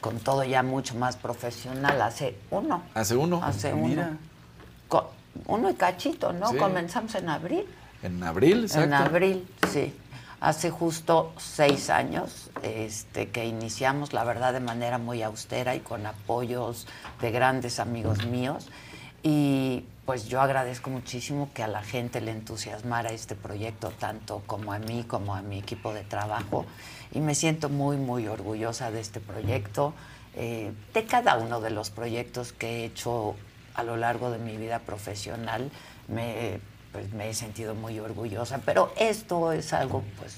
con 0.00 0.20
todo 0.20 0.44
ya 0.44 0.62
mucho 0.62 0.94
más 0.94 1.16
profesional. 1.16 2.00
Hace 2.00 2.36
uno. 2.50 2.84
Hace 2.94 3.16
uno. 3.16 3.40
Hace 3.42 3.72
Mira. 3.72 4.12
uno. 4.90 5.10
Uno 5.46 5.70
y 5.70 5.74
cachito, 5.74 6.32
¿no? 6.32 6.50
Sí. 6.50 6.56
Comenzamos 6.56 7.14
en 7.16 7.28
abril. 7.28 7.64
En 8.02 8.22
abril, 8.22 8.64
exacto. 8.64 8.84
En 8.84 8.94
abril, 8.94 9.48
sí. 9.72 9.94
Hace 10.40 10.70
justo 10.70 11.34
seis 11.36 11.90
años 11.90 12.50
este, 12.62 13.28
que 13.28 13.44
iniciamos, 13.44 14.14
la 14.14 14.24
verdad, 14.24 14.54
de 14.54 14.60
manera 14.60 14.96
muy 14.96 15.22
austera 15.22 15.74
y 15.74 15.80
con 15.80 16.06
apoyos 16.06 16.86
de 17.20 17.30
grandes 17.30 17.78
amigos 17.78 18.24
míos. 18.24 18.68
Y 19.22 19.84
pues 20.06 20.28
yo 20.28 20.40
agradezco 20.40 20.88
muchísimo 20.88 21.50
que 21.52 21.62
a 21.62 21.68
la 21.68 21.82
gente 21.82 22.22
le 22.22 22.30
entusiasmara 22.30 23.12
este 23.12 23.34
proyecto, 23.34 23.90
tanto 23.90 24.42
como 24.46 24.72
a 24.72 24.78
mí 24.78 25.04
como 25.04 25.34
a 25.34 25.42
mi 25.42 25.58
equipo 25.58 25.92
de 25.92 26.04
trabajo. 26.04 26.64
Y 27.12 27.20
me 27.20 27.34
siento 27.34 27.68
muy, 27.68 27.98
muy 27.98 28.26
orgullosa 28.26 28.90
de 28.90 29.00
este 29.00 29.20
proyecto, 29.20 29.92
eh, 30.34 30.72
de 30.94 31.04
cada 31.04 31.36
uno 31.36 31.60
de 31.60 31.68
los 31.68 31.90
proyectos 31.90 32.54
que 32.54 32.78
he 32.78 32.84
hecho 32.86 33.36
a 33.74 33.82
lo 33.82 33.98
largo 33.98 34.30
de 34.30 34.38
mi 34.38 34.56
vida 34.56 34.78
profesional. 34.78 35.70
Pues, 36.92 37.12
me 37.12 37.30
he 37.30 37.34
sentido 37.34 37.74
muy 37.74 37.98
orgullosa, 37.98 38.60
pero 38.64 38.92
esto 38.96 39.52
es 39.52 39.72
algo 39.72 40.02
pues 40.18 40.36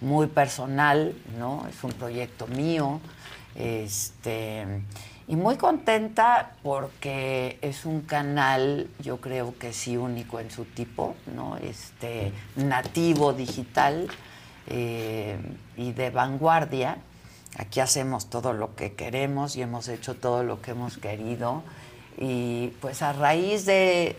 muy 0.00 0.26
personal, 0.26 1.14
¿no? 1.38 1.66
Es 1.68 1.82
un 1.82 1.92
proyecto 1.92 2.46
mío. 2.46 3.00
Este, 3.54 4.66
y 5.28 5.34
muy 5.34 5.56
contenta 5.56 6.52
porque 6.62 7.58
es 7.62 7.84
un 7.84 8.02
canal, 8.02 8.88
yo 9.00 9.20
creo 9.20 9.58
que 9.58 9.72
sí 9.72 9.96
único 9.96 10.38
en 10.38 10.50
su 10.50 10.64
tipo, 10.64 11.16
¿no? 11.34 11.56
Este, 11.56 12.32
nativo 12.54 13.32
digital 13.32 14.08
eh, 14.68 15.38
y 15.76 15.92
de 15.92 16.10
vanguardia. 16.10 16.98
Aquí 17.58 17.80
hacemos 17.80 18.28
todo 18.28 18.52
lo 18.52 18.76
que 18.76 18.92
queremos 18.92 19.56
y 19.56 19.62
hemos 19.62 19.88
hecho 19.88 20.14
todo 20.14 20.42
lo 20.42 20.60
que 20.60 20.72
hemos 20.72 20.98
querido. 20.98 21.62
Y 22.18 22.68
pues 22.80 23.02
a 23.02 23.12
raíz 23.12 23.66
de, 23.66 24.16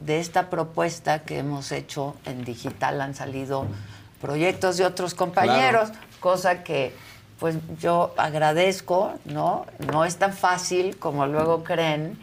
de 0.00 0.20
esta 0.20 0.50
propuesta 0.50 1.20
que 1.20 1.38
hemos 1.38 1.72
hecho 1.72 2.14
en 2.26 2.44
digital 2.44 3.00
han 3.00 3.14
salido 3.14 3.66
proyectos 4.20 4.76
de 4.76 4.84
otros 4.86 5.14
compañeros, 5.14 5.90
cosa 6.20 6.62
que 6.64 6.94
pues 7.38 7.56
yo 7.78 8.14
agradezco, 8.16 9.12
¿no? 9.26 9.66
No 9.92 10.04
es 10.06 10.16
tan 10.16 10.32
fácil 10.32 10.96
como 10.98 11.26
luego 11.26 11.64
creen, 11.64 12.18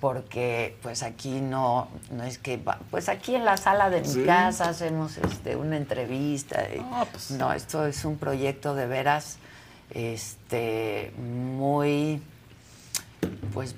porque 0.00 0.76
pues 0.82 1.02
aquí 1.02 1.40
no, 1.40 1.88
no 2.10 2.24
es 2.24 2.38
que, 2.38 2.56
va- 2.56 2.78
pues 2.90 3.08
aquí 3.10 3.34
en 3.34 3.44
la 3.44 3.56
sala 3.58 3.90
de 3.90 4.00
mi 4.00 4.08
Sí. 4.08 4.24
casa 4.24 4.70
hacemos 4.70 5.18
este, 5.18 5.56
una 5.56 5.76
entrevista. 5.76 6.62
y- 6.74 6.78
Ah, 6.92 7.06
pues. 7.10 7.30
No, 7.32 7.52
esto 7.52 7.86
es 7.86 8.04
un 8.06 8.16
proyecto 8.16 8.74
de 8.74 8.86
veras 8.86 9.36
este, 9.90 11.12
muy 11.18 12.22
pues 13.52 13.74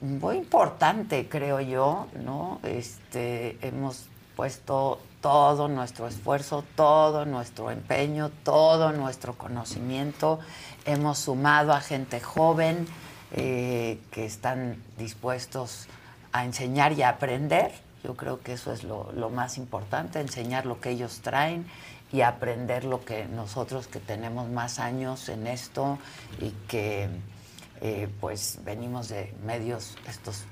muy 0.00 0.36
importante, 0.36 1.28
creo 1.28 1.60
yo, 1.60 2.06
¿no? 2.24 2.60
Este, 2.62 3.58
hemos 3.66 4.06
puesto 4.36 5.00
todo 5.20 5.68
nuestro 5.68 6.06
esfuerzo, 6.06 6.64
todo 6.76 7.24
nuestro 7.24 7.70
empeño, 7.70 8.30
todo 8.44 8.92
nuestro 8.92 9.34
conocimiento. 9.34 10.38
Hemos 10.84 11.18
sumado 11.18 11.72
a 11.72 11.80
gente 11.80 12.20
joven 12.20 12.86
eh, 13.32 13.98
que 14.10 14.24
están 14.24 14.82
dispuestos 14.96 15.88
a 16.32 16.44
enseñar 16.44 16.92
y 16.92 17.02
a 17.02 17.10
aprender. 17.10 17.72
Yo 18.04 18.14
creo 18.14 18.40
que 18.40 18.52
eso 18.52 18.72
es 18.72 18.84
lo, 18.84 19.10
lo 19.12 19.28
más 19.28 19.58
importante, 19.58 20.20
enseñar 20.20 20.66
lo 20.66 20.80
que 20.80 20.90
ellos 20.90 21.20
traen 21.20 21.66
y 22.12 22.22
aprender 22.22 22.84
lo 22.84 23.04
que 23.04 23.26
nosotros 23.26 23.86
que 23.86 24.00
tenemos 24.00 24.48
más 24.48 24.78
años 24.78 25.28
en 25.28 25.46
esto 25.46 25.98
y 26.40 26.50
que 26.68 27.08
eh, 27.80 28.08
pues 28.20 28.58
venimos 28.64 29.08
de 29.08 29.32
medios, 29.44 29.96
estos 30.08 30.44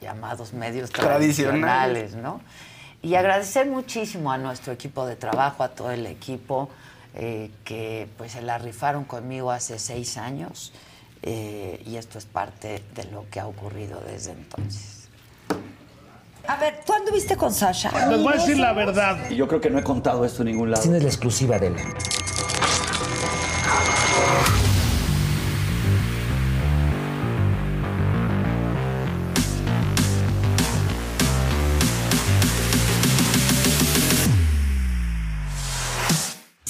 llamados 0.00 0.52
medios 0.52 0.90
Tradicionales. 0.90 1.34
tradicionales, 1.36 2.14
¿no? 2.16 2.40
Y 3.02 3.14
agradecer 3.16 3.66
muchísimo 3.66 4.32
a 4.32 4.38
nuestro 4.38 4.72
equipo 4.72 5.06
de 5.06 5.16
trabajo, 5.16 5.62
a 5.62 5.68
todo 5.68 5.90
el 5.90 6.06
equipo 6.06 6.70
eh, 7.14 7.50
que 7.64 8.08
pues 8.18 8.32
se 8.32 8.42
la 8.42 8.58
rifaron 8.58 9.04
conmigo 9.04 9.50
hace 9.50 9.78
seis 9.78 10.16
años 10.16 10.72
eh, 11.22 11.82
y 11.86 11.96
esto 11.96 12.18
es 12.18 12.24
parte 12.24 12.82
de 12.94 13.04
lo 13.04 13.24
que 13.30 13.40
ha 13.40 13.46
ocurrido 13.46 14.00
desde 14.06 14.32
entonces. 14.32 15.08
A 16.46 16.56
ver, 16.56 16.80
¿tú 16.84 16.92
anduviste 16.92 17.36
con 17.36 17.54
Sasha? 17.54 17.90
Les 18.08 18.22
voy 18.22 18.34
a 18.34 18.36
decir 18.36 18.58
la 18.58 18.72
verdad. 18.74 19.30
Y 19.30 19.36
yo 19.36 19.48
creo 19.48 19.60
que 19.60 19.70
no 19.70 19.78
he 19.78 19.82
contado 19.82 20.24
esto 20.26 20.42
en 20.42 20.48
ningún 20.48 20.70
lado. 20.70 20.82
Tienes 20.82 21.02
la 21.02 21.08
exclusiva 21.08 21.58
de 21.58 21.68
él. 21.68 21.76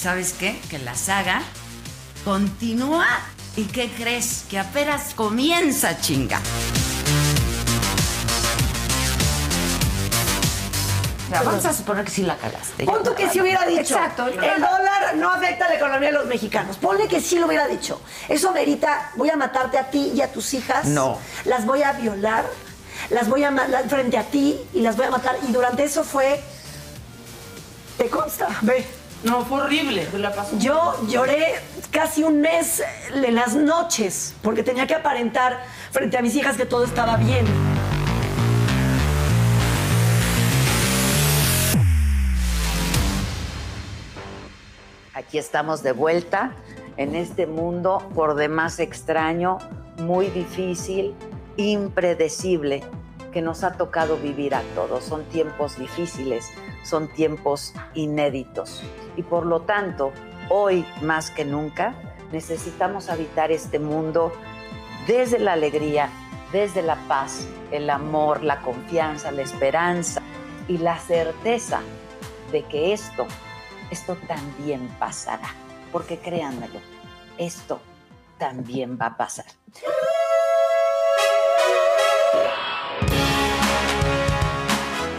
¿Sabes 0.05 0.33
qué? 0.33 0.61
Que 0.69 0.77
la 0.77 0.93
saga 0.93 1.41
continúa 2.23 3.07
y 3.55 3.63
¿qué 3.63 3.89
crees? 3.89 4.45
Que 4.47 4.59
apenas 4.59 5.15
comienza, 5.15 5.99
chinga. 5.99 6.39
Vamos 11.31 11.65
a 11.65 11.73
suponer 11.73 12.05
que 12.05 12.11
sí 12.11 12.21
la 12.21 12.37
cagaste. 12.37 12.85
Punto 12.85 13.15
que 13.15 13.31
sí 13.31 13.41
hubiera 13.41 13.65
dicho. 13.65 13.95
Exacto. 13.95 14.27
El 14.27 14.37
dólar 14.37 15.15
no 15.15 15.31
afecta 15.31 15.65
a 15.65 15.69
la 15.69 15.75
economía 15.77 16.09
de 16.09 16.13
los 16.19 16.27
mexicanos. 16.27 16.77
Ponle 16.77 17.07
que 17.07 17.19
sí 17.19 17.39
lo 17.39 17.47
hubiera 17.47 17.67
dicho. 17.67 17.99
Eso 18.29 18.51
merita, 18.51 19.09
voy 19.15 19.31
a 19.31 19.35
matarte 19.35 19.79
a 19.79 19.89
ti 19.89 20.11
y 20.13 20.21
a 20.21 20.31
tus 20.31 20.53
hijas. 20.53 20.85
No. 20.85 21.17
Las 21.45 21.65
voy 21.65 21.81
a 21.81 21.93
violar, 21.93 22.45
las 23.09 23.27
voy 23.27 23.43
a 23.43 23.49
matar 23.49 23.89
frente 23.89 24.19
a 24.19 24.23
ti 24.25 24.55
y 24.71 24.81
las 24.81 24.97
voy 24.97 25.07
a 25.07 25.09
matar. 25.09 25.35
Y 25.49 25.51
durante 25.51 25.83
eso 25.83 26.03
fue. 26.03 26.43
¿Te 27.97 28.07
consta? 28.07 28.49
Ve. 28.61 28.85
No, 29.23 29.43
fue 29.45 29.61
horrible. 29.61 30.07
Yo 30.59 30.95
lloré 31.07 31.55
casi 31.91 32.23
un 32.23 32.41
mes 32.41 32.83
en 33.13 33.35
las 33.35 33.55
noches 33.55 34.35
porque 34.41 34.61
tenía 34.61 34.85
que 34.85 34.93
aparentar 34.93 35.63
frente 35.91 36.17
a 36.17 36.21
mis 36.21 36.35
hijas 36.35 36.57
que 36.57 36.65
todo 36.65 36.83
estaba 36.83 37.17
bien. 37.17 37.45
Aquí 45.13 45.37
estamos 45.37 45.81
de 45.81 45.93
vuelta 45.93 46.51
en 46.97 47.15
este 47.15 47.47
mundo 47.47 48.07
por 48.13 48.35
demás 48.35 48.79
extraño, 48.79 49.57
muy 49.97 50.27
difícil, 50.27 51.15
impredecible 51.57 52.83
que 53.35 53.41
nos 53.41 53.65
ha 53.65 53.73
tocado 53.73 54.15
vivir 54.15 54.55
a 54.55 54.61
todos. 54.75 55.03
Son 55.03 55.25
tiempos 55.25 55.77
difíciles, 55.77 56.53
son 56.83 57.09
tiempos 57.09 57.73
inéditos. 57.93 58.81
Y 59.17 59.23
por 59.23 59.45
lo 59.45 59.63
tanto, 59.63 60.13
hoy 60.47 60.85
más 61.01 61.31
que 61.31 61.43
nunca, 61.43 61.95
necesitamos 62.31 63.09
habitar 63.09 63.51
este 63.51 63.77
mundo 63.77 64.31
desde 65.05 65.37
la 65.37 65.51
alegría, 65.51 66.09
desde 66.53 66.81
la 66.81 66.95
paz, 67.09 67.45
el 67.71 67.89
amor, 67.89 68.41
la 68.41 68.61
confianza, 68.61 69.33
la 69.33 69.41
esperanza 69.41 70.21
y 70.69 70.77
la 70.77 70.97
certeza 70.97 71.81
de 72.53 72.63
que 72.63 72.93
esto, 72.93 73.27
esto 73.91 74.15
también 74.29 74.87
pasará. 74.97 75.49
Porque 75.91 76.19
créanmelo, 76.19 76.79
esto 77.37 77.81
también 78.37 78.97
va 78.97 79.07
a 79.07 79.17
pasar. 79.17 79.47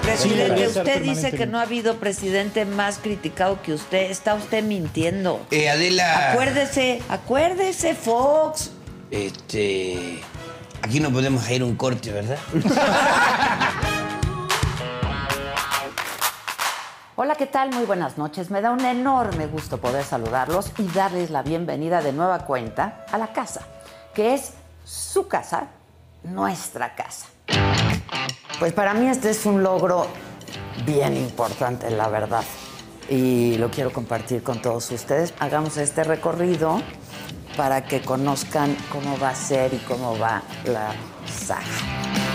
Presidente, 0.07 0.69
usted 0.69 1.03
dice 1.03 1.33
que 1.33 1.47
no 1.47 1.59
ha 1.59 1.63
habido 1.63 1.97
presidente 1.97 2.65
más 2.65 2.99
criticado 2.99 3.61
que 3.61 3.73
usted. 3.73 4.09
Está 4.09 4.35
usted 4.35 4.63
mintiendo. 4.63 5.45
Eh, 5.51 5.69
Adela. 5.69 6.31
Acuérdese, 6.31 7.03
acuérdese, 7.09 7.97
Fox. 7.97 8.71
Este. 9.11 10.23
Aquí 10.81 11.01
no 11.01 11.11
podemos 11.11 11.51
ir 11.51 11.63
a 11.63 11.65
un 11.65 11.75
corte, 11.75 12.13
¿verdad? 12.13 12.39
Hola, 17.17 17.35
¿qué 17.35 17.47
tal? 17.47 17.71
Muy 17.75 17.85
buenas 17.85 18.17
noches. 18.17 18.49
Me 18.49 18.61
da 18.61 18.71
un 18.71 18.85
enorme 18.85 19.49
gusto 19.49 19.79
poder 19.79 20.05
saludarlos 20.05 20.71
y 20.79 20.87
darles 20.87 21.31
la 21.31 21.43
bienvenida 21.43 22.01
de 22.01 22.13
nueva 22.13 22.47
cuenta 22.47 23.05
a 23.11 23.19
la 23.19 23.33
casa, 23.33 23.63
que 24.15 24.35
es 24.35 24.53
su 24.85 25.27
casa, 25.27 25.67
nuestra 26.23 26.95
casa. 26.95 27.27
Pues 28.59 28.73
para 28.73 28.95
mí 28.95 29.09
este 29.09 29.31
es 29.31 29.45
un 29.47 29.63
logro 29.63 30.07
bien 30.85 31.17
importante, 31.17 31.91
la 31.91 32.09
verdad. 32.09 32.45
Y 33.09 33.57
lo 33.59 33.71
quiero 33.71 33.93
compartir 33.93 34.43
con 34.43 34.61
todos 34.61 34.91
ustedes. 34.91 35.35
Hagamos 35.39 35.77
este 35.77 36.05
recorrido 36.05 36.81
para 37.57 37.85
que 37.85 38.01
conozcan 38.01 38.77
cómo 38.91 39.19
va 39.19 39.31
a 39.31 39.35
ser 39.35 39.75
y 39.75 39.79
cómo 39.79 40.19
va 40.19 40.43
la 40.65 40.93
saga. 41.27 42.26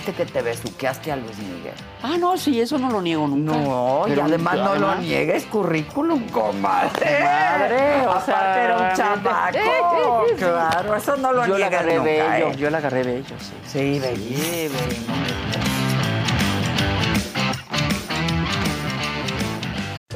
Dijiste 0.00 0.12
que 0.12 0.30
te 0.30 0.42
besuqueaste 0.42 1.12
a 1.12 1.16
Luis 1.16 1.36
Miguel. 1.38 1.74
Ah, 2.02 2.16
no, 2.18 2.36
sí, 2.36 2.60
eso 2.60 2.78
no 2.78 2.90
lo 2.90 3.02
niego 3.02 3.28
nunca. 3.28 3.52
No, 3.52 4.04
y 4.08 4.18
además 4.18 4.56
no 4.56 4.74
lo 4.74 4.94
niegues, 4.96 5.44
currículum, 5.44 6.26
comadre. 6.28 7.20
Madre, 7.22 8.06
o 8.06 8.10
Aparte 8.10 8.60
era 8.60 8.76
un 8.76 8.96
chamaco. 8.96 9.52
Sí, 9.52 9.58
sí, 9.60 10.30
sí. 10.30 10.36
Claro, 10.36 10.96
eso 10.96 11.16
no 11.16 11.32
lo 11.32 11.46
Yo 11.46 11.58
la 11.58 11.66
agarré 11.66 11.96
nunca, 11.96 12.04
bello, 12.04 12.48
¿eh? 12.48 12.56
yo 12.56 12.70
la 12.70 12.78
agarré 12.78 13.02
bello, 13.02 13.34
sí. 13.38 13.52
Sí, 13.66 13.98
bello. 14.00 14.16
Sí, 14.16 14.68
bello. 14.68 15.49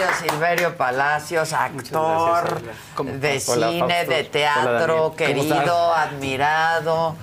Querido 0.00 0.32
Silverio 0.32 0.76
Palacios, 0.76 1.52
actor 1.52 2.62
de 2.62 3.42
Hola, 3.46 3.68
cine, 3.68 3.88
Fausto. 3.88 4.10
de 4.10 4.24
teatro, 4.24 4.62
Hola, 4.62 4.72
Daniel. 4.72 4.96
¿Cómo 4.96 5.16
querido, 5.16 5.94
admirado. 5.94 7.16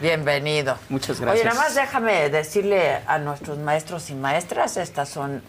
Bienvenido. 0.00 0.76
Muchas 0.88 1.18
Oye, 1.18 1.26
gracias. 1.26 1.44
nada 1.46 1.60
más 1.60 1.74
déjame 1.74 2.28
decirle 2.28 3.00
a 3.06 3.18
nuestros 3.18 3.58
maestros 3.58 4.10
y 4.10 4.14
maestras, 4.14 4.76
estas 4.76 5.08
son 5.08 5.42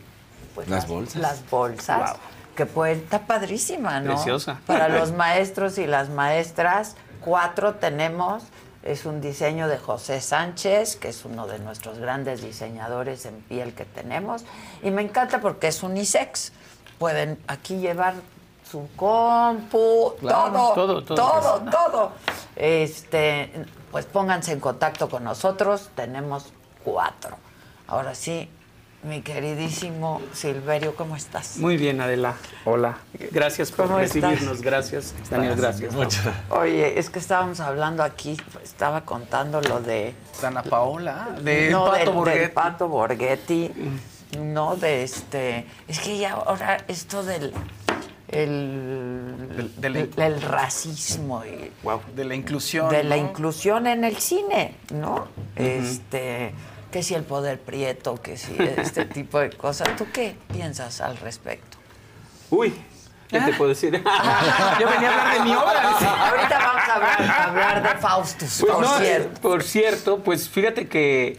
pues, 0.56 0.68
Las 0.68 0.88
bolsas. 0.88 1.22
Las 1.22 1.50
bolsas. 1.50 2.12
Wow. 2.12 2.20
Que 2.56 2.92
está 2.92 3.20
padrísima, 3.22 4.00
¿no? 4.00 4.14
Preciosa. 4.14 4.60
Para 4.66 4.90
los 4.90 5.12
maestros 5.14 5.78
y 5.78 5.88
las 5.88 6.10
maestras, 6.10 6.96
cuatro 7.22 7.76
tenemos. 7.76 8.44
Es 8.84 9.06
un 9.06 9.22
diseño 9.22 9.70
de 9.70 9.78
José 9.78 10.20
Sánchez, 10.20 10.98
que 10.98 11.08
es 11.08 11.24
uno 11.24 11.48
de 11.48 11.58
nuestros 11.60 12.00
grandes 12.00 12.42
diseñadores 12.42 13.26
en 13.26 13.42
piel 13.42 13.74
que 13.74 13.86
tenemos. 13.86 14.44
Y 14.84 14.92
me 14.92 15.02
encanta 15.02 15.40
porque 15.40 15.68
es 15.68 15.84
unisex. 15.84 16.52
Pueden 17.04 17.38
aquí 17.48 17.80
llevar 17.80 18.14
su 18.72 18.88
compu, 18.96 20.14
Claro, 20.22 20.72
todo, 20.74 21.04
todo, 21.04 21.04
todo. 21.04 21.16
todo, 21.16 21.62
todo. 21.70 22.12
Este, 22.56 23.52
pues 23.92 24.06
pónganse 24.06 24.54
en 24.54 24.62
contacto 24.62 25.10
con 25.10 25.26
nosotros. 25.26 25.90
Tenemos 25.98 26.54
cuatro. 26.82 27.36
Ahora 27.88 28.16
sí, 28.16 28.50
mi 29.04 29.22
queridísimo 29.22 30.22
Silverio, 30.32 30.96
¿cómo 30.96 31.18
estás? 31.18 31.58
Muy 31.58 31.76
bien, 31.76 32.00
Adela. 32.00 32.36
Hola. 32.64 33.00
Gracias 33.32 33.70
por 33.74 33.90
recibirnos. 33.90 34.62
Gracias, 34.62 35.14
Daniel. 35.30 35.58
Gracias. 35.58 35.94
Oye, 36.52 36.98
es 36.98 37.10
que 37.10 37.20
estábamos 37.20 37.60
hablando 37.60 38.02
aquí, 38.02 38.38
estaba 38.64 39.02
contando 39.02 39.60
lo 39.60 39.82
de... 39.82 40.16
Dana 40.42 40.64
Paola, 40.64 41.36
de 41.42 41.70
no, 41.70 41.84
Pato 41.84 41.98
del- 41.98 42.06
del 42.06 42.14
Borghetti. 42.16 42.54
Pato 42.54 42.88
Borghetti, 42.88 43.72
no 44.40 44.76
de 44.76 45.04
este... 45.04 45.66
Es 45.88 46.00
que 46.00 46.18
ya 46.18 46.34
ahora 46.34 46.84
esto 46.88 47.24
del... 47.24 47.54
El, 48.28 49.72
el 50.18 50.42
racismo 50.42 51.44
y 51.46 51.72
De 52.16 52.26
la 52.26 52.34
inclusión. 52.34 52.90
de 52.90 53.04
la 53.04 53.16
inclusión 53.18 53.86
en 53.86 54.04
el 54.04 54.18
cine, 54.18 54.74
¿no? 54.92 55.28
Este, 55.56 56.52
que 56.92 57.04
si 57.04 57.14
el 57.14 57.24
poder 57.24 57.60
prieto, 57.60 58.16
que 58.16 58.38
si 58.38 58.56
este 58.60 59.06
tipo 59.18 59.38
de 59.40 59.52
cosas. 59.52 59.96
¿Tú 59.98 60.08
qué 60.12 60.36
piensas 60.52 61.00
al 61.02 61.18
respecto? 61.18 61.78
Uy, 62.50 62.74
¿qué 63.30 63.40
te 63.40 63.54
puedo 63.54 63.70
decir? 63.70 63.94
Yo 64.80 64.90
venía 64.90 65.10
a 65.10 65.22
hablar 65.22 65.38
de 65.38 65.44
mi 65.44 65.56
obra. 65.56 65.90
Ahorita 66.30 66.58
vamos 66.58 66.90
a 66.90 66.94
hablar, 66.96 67.22
a 67.22 67.44
hablar 67.50 67.84
de 67.94 68.00
Faustus, 68.02 68.58
Pues 68.62 68.74
por 68.74 68.82
no, 68.84 68.98
cierto. 68.98 69.42
por 69.42 69.64
cierto, 69.64 70.20
pues 70.24 70.50
fíjate 70.50 70.88
que 70.88 71.38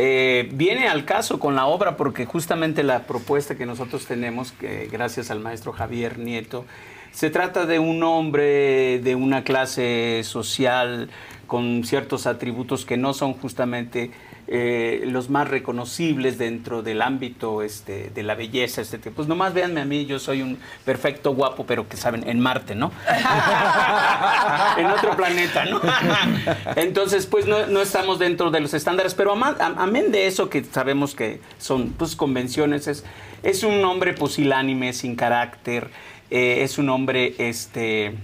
eh, 0.00 0.48
viene 0.52 0.86
al 0.86 1.04
caso 1.04 1.40
con 1.40 1.56
la 1.56 1.66
obra 1.66 1.96
porque 1.96 2.24
justamente 2.24 2.84
la 2.84 3.02
propuesta 3.02 3.56
que 3.56 3.66
nosotros 3.66 4.06
tenemos, 4.06 4.52
que 4.52 4.88
gracias 4.92 5.32
al 5.32 5.40
maestro 5.40 5.72
Javier 5.72 6.20
Nieto, 6.20 6.64
se 7.10 7.30
trata 7.30 7.66
de 7.66 7.80
un 7.80 8.04
hombre 8.04 9.00
de 9.00 9.16
una 9.16 9.42
clase 9.42 10.20
social 10.22 11.10
con 11.48 11.82
ciertos 11.82 12.28
atributos 12.28 12.86
que 12.86 12.96
no 12.96 13.12
son 13.12 13.34
justamente 13.34 14.12
eh, 14.50 15.02
los 15.04 15.28
más 15.28 15.46
reconocibles 15.46 16.38
dentro 16.38 16.82
del 16.82 17.02
ámbito 17.02 17.62
este, 17.62 18.08
de 18.08 18.22
la 18.22 18.34
belleza, 18.34 18.80
este, 18.80 18.98
pues 18.98 19.28
nomás 19.28 19.52
véanme 19.52 19.82
a 19.82 19.84
mí, 19.84 20.06
yo 20.06 20.18
soy 20.18 20.40
un 20.40 20.58
perfecto 20.86 21.34
guapo, 21.34 21.66
pero 21.66 21.86
que 21.86 21.98
saben, 21.98 22.26
en 22.26 22.40
Marte, 22.40 22.74
¿no? 22.74 22.90
en 24.78 24.86
otro 24.86 25.14
planeta, 25.16 25.66
¿no? 25.66 25.82
Entonces, 26.76 27.26
pues 27.26 27.46
no, 27.46 27.66
no 27.66 27.82
estamos 27.82 28.18
dentro 28.18 28.50
de 28.50 28.60
los 28.60 28.72
estándares, 28.72 29.14
pero 29.14 29.34
amén 29.34 30.10
de 30.12 30.26
eso 30.26 30.48
que 30.48 30.64
sabemos 30.64 31.14
que 31.14 31.40
son 31.58 31.90
pues 31.90 32.16
convenciones, 32.16 32.88
es, 32.88 33.04
es 33.42 33.64
un 33.64 33.84
hombre 33.84 34.14
pusilánime, 34.14 34.94
sin 34.94 35.14
carácter, 35.14 35.90
eh, 36.30 36.62
es 36.62 36.78
un 36.78 36.88
hombre 36.88 37.34
este, 37.36 38.14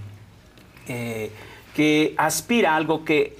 eh, 0.87 1.31
que 1.75 2.15
aspira 2.17 2.73
a 2.73 2.77
algo 2.77 3.05
que 3.05 3.37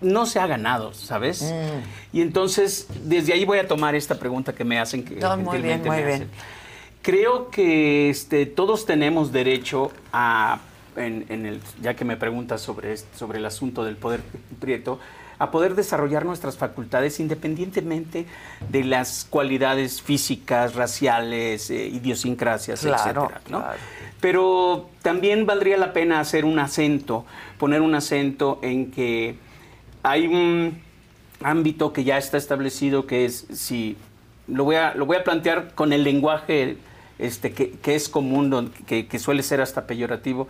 no 0.00 0.26
se 0.26 0.38
ha 0.40 0.46
ganado, 0.46 0.92
¿sabes? 0.94 1.42
Mm. 1.42 2.16
Y 2.16 2.20
entonces, 2.22 2.86
desde 3.04 3.32
ahí 3.32 3.44
voy 3.44 3.58
a 3.58 3.66
tomar 3.66 3.94
esta 3.94 4.18
pregunta 4.18 4.54
que 4.54 4.64
me 4.64 4.78
hacen, 4.78 5.04
que 5.04 5.16
No, 5.16 5.36
muy 5.36 5.58
bien, 5.58 5.80
muy 5.80 5.90
me 5.90 5.96
bien. 6.04 6.14
hacen. 6.14 6.30
Creo 7.02 7.50
que 7.50 8.10
este, 8.10 8.46
todos 8.46 8.86
tenemos 8.86 9.32
derecho 9.32 9.92
a, 10.12 10.60
en, 10.96 11.24
en 11.28 11.46
el, 11.46 11.60
ya 11.80 11.94
que 11.94 12.04
me 12.04 12.16
preguntas 12.16 12.60
sobre, 12.60 12.96
sobre 13.16 13.38
el 13.38 13.46
asunto 13.46 13.84
del 13.84 13.96
poder 13.96 14.20
prieto, 14.60 14.98
a 15.40 15.52
poder 15.52 15.76
desarrollar 15.76 16.24
nuestras 16.24 16.56
facultades 16.56 17.20
independientemente 17.20 18.26
de 18.68 18.82
las 18.84 19.24
cualidades 19.28 20.02
físicas, 20.02 20.74
raciales, 20.74 21.70
eh, 21.70 21.86
idiosincrasias, 21.86 22.80
Claro, 22.80 23.30
etcétera, 23.30 23.40
¿no? 23.48 23.64
Pero 24.20 24.90
también 25.00 25.46
valdría 25.46 25.76
la 25.76 25.92
pena 25.92 26.18
hacer 26.18 26.44
un 26.44 26.58
acento, 26.58 27.24
poner 27.56 27.82
un 27.82 27.94
acento 27.94 28.58
en 28.62 28.90
que 28.90 29.36
hay 30.02 30.26
un 30.26 30.80
ámbito 31.42 31.92
que 31.92 32.04
ya 32.04 32.18
está 32.18 32.36
establecido 32.36 33.06
que 33.06 33.24
es 33.24 33.46
si 33.52 33.96
lo 34.46 34.64
voy 34.64 34.76
a 34.76 34.94
lo 34.94 35.06
voy 35.06 35.16
a 35.16 35.24
plantear 35.24 35.74
con 35.74 35.92
el 35.92 36.04
lenguaje 36.04 36.76
este 37.18 37.52
que, 37.52 37.70
que 37.72 37.94
es 37.94 38.08
común 38.08 38.72
que, 38.86 39.06
que 39.06 39.18
suele 39.18 39.42
ser 39.42 39.60
hasta 39.60 39.86
peyorativo. 39.86 40.48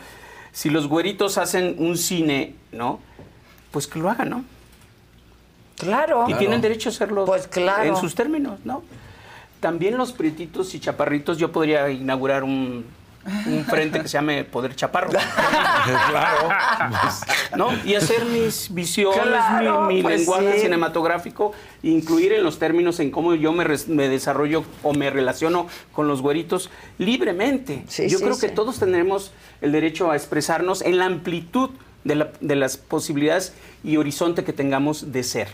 Si 0.52 0.70
los 0.70 0.86
güeritos 0.88 1.38
hacen 1.38 1.76
un 1.78 1.96
cine 1.96 2.54
no 2.72 3.00
pues 3.70 3.86
que 3.86 3.98
lo 3.98 4.10
hagan 4.10 4.30
no 4.30 4.44
Claro. 5.76 6.24
y 6.28 6.34
tienen 6.34 6.60
derecho 6.60 6.88
a 6.88 6.92
hacerlo 6.92 7.24
Pues 7.24 7.46
claro. 7.46 7.84
en 7.84 7.96
sus 7.96 8.14
términos 8.14 8.58
no 8.64 8.82
también 9.60 9.96
los 9.96 10.12
prietitos 10.12 10.74
y 10.74 10.80
chaparritos 10.80 11.38
yo 11.38 11.52
podría 11.52 11.88
inaugurar 11.90 12.42
un 12.44 12.84
un 13.46 13.64
frente 13.64 14.00
que 14.00 14.08
se 14.08 14.14
llame 14.14 14.44
Poder 14.44 14.74
Chaparro. 14.76 15.10
claro. 16.10 16.48
¿no? 17.56 17.70
Y 17.84 17.94
hacer 17.94 18.24
mis 18.24 18.72
visiones, 18.72 19.22
Claro, 19.22 19.82
mi, 19.82 19.94
mi 19.96 20.02
pues 20.02 20.18
lenguaje 20.20 20.54
sí. 20.54 20.60
cinematográfico, 20.60 21.52
incluir 21.82 22.32
en 22.32 22.42
los 22.44 22.58
términos 22.58 23.00
en 23.00 23.10
cómo 23.10 23.34
yo 23.34 23.52
me, 23.52 23.64
res- 23.64 23.88
me 23.88 24.08
desarrollo 24.08 24.64
o 24.82 24.92
me 24.94 25.10
relaciono 25.10 25.66
con 25.92 26.08
los 26.08 26.22
güeritos 26.22 26.70
libremente. 26.98 27.84
Sí, 27.88 28.08
yo 28.08 28.18
sí, 28.18 28.24
creo 28.24 28.38
que 28.38 28.48
todos 28.48 28.78
tendremos 28.78 29.32
el 29.60 29.72
derecho 29.72 30.10
a 30.10 30.16
expresarnos 30.16 30.82
en 30.82 30.98
la 30.98 31.06
amplitud 31.06 31.70
de, 32.04 32.14
la- 32.14 32.30
de 32.40 32.56
las 32.56 32.76
posibilidades 32.76 33.54
y 33.84 33.96
horizonte 33.96 34.44
que 34.44 34.52
tengamos 34.52 35.12
de 35.12 35.22
ser, 35.24 35.48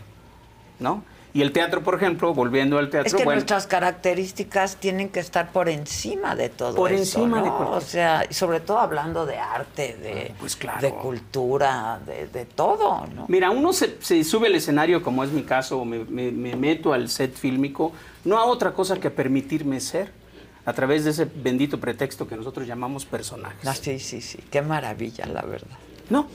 ¿no? 0.78 1.02
Y 1.34 1.42
el 1.42 1.50
teatro, 1.50 1.82
por 1.82 1.96
ejemplo, 1.96 2.32
volviendo 2.32 2.78
al 2.78 2.88
teatro, 2.90 3.08
Es 3.08 3.12
que 3.14 3.24
bueno, 3.24 3.38
nuestras 3.38 3.66
características 3.66 4.76
tienen 4.76 5.08
que 5.08 5.18
estar 5.18 5.50
por 5.50 5.68
encima 5.68 6.36
de 6.36 6.48
todo 6.48 6.76
Por 6.76 6.92
esto, 6.92 7.18
encima 7.18 7.38
¿no? 7.40 7.44
de 7.44 7.50
cualquier- 7.50 7.76
O 7.78 7.80
sea, 7.80 8.26
sobre 8.30 8.60
todo 8.60 8.78
hablando 8.78 9.26
de 9.26 9.36
arte, 9.38 9.96
de, 10.00 10.32
Pues 10.38 10.54
claro. 10.54 10.80
de 10.80 10.94
cultura, 10.94 12.00
de, 12.06 12.28
de 12.28 12.44
todo, 12.44 13.04
¿no? 13.14 13.26
Mira, 13.28 13.50
uno 13.50 13.72
se, 13.72 13.96
se 14.00 14.22
sube 14.22 14.46
al 14.46 14.54
escenario, 14.54 15.02
como 15.02 15.24
es 15.24 15.30
mi 15.32 15.42
caso, 15.42 15.80
o 15.80 15.84
me, 15.84 16.04
me- 16.04 16.30
me 16.30 16.54
meto 16.54 16.92
al 16.92 17.08
set 17.08 17.34
fílmico, 17.34 17.90
no 18.24 18.38
a 18.38 18.44
otra 18.44 18.72
cosa 18.72 19.00
que 19.00 19.10
permitirme 19.10 19.80
ser, 19.80 20.12
a 20.66 20.72
través 20.72 21.02
de 21.04 21.10
ese 21.10 21.24
bendito 21.26 21.80
pretexto 21.80 22.28
que 22.28 22.36
nosotros 22.36 22.64
llamamos 22.66 23.04
personajes. 23.06 23.66
Ah, 23.66 23.74
sí, 23.74 23.98
sí, 23.98 24.20
sí. 24.20 24.38
Qué 24.50 24.62
maravilla, 24.62 25.26
la 25.26 25.42
verdad. 25.42 25.76
No, 26.10 26.28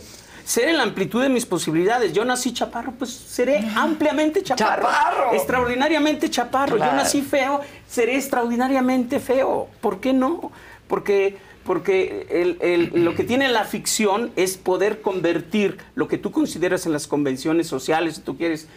ser 0.45 0.69
en 0.69 0.77
la 0.77 0.83
amplitud 0.83 1.21
de 1.21 1.29
mis 1.29 1.45
posibilidades. 1.45 2.13
Yo 2.13 2.25
nací 2.25 2.53
chaparro, 2.53 2.91
pues 2.97 3.11
seré 3.11 3.59
ampliamente 3.75 4.41
chaparro. 4.43 4.83
Chaparro. 4.83 5.33
Extraordinariamente 5.33 6.29
chaparro. 6.29 6.75
Claro. 6.77 6.91
Yo 6.91 6.97
nací 6.97 7.21
feo, 7.21 7.61
seré 7.87 8.15
extraordinariamente 8.17 9.19
feo. 9.19 9.67
¿Por 9.81 9.99
qué 9.99 10.13
no? 10.13 10.51
Porque, 10.87 11.37
porque 11.63 12.27
el- 12.29 12.57
el- 12.61 13.03
lo 13.05 13.13
que 13.15 13.23
tiene 13.23 13.47
la 13.49 13.63
ficción 13.65 14.31
es 14.35 14.57
poder 14.57 15.01
convertir 15.01 15.77
lo 15.95 16.07
que 16.07 16.17
tú 16.17 16.31
consideras 16.31 16.85
en 16.85 16.93
las 16.93 17.07
convenciones 17.07 17.67
sociales, 17.67 18.15
si 18.15 18.21
tú 18.21 18.37
quieres, 18.37 18.67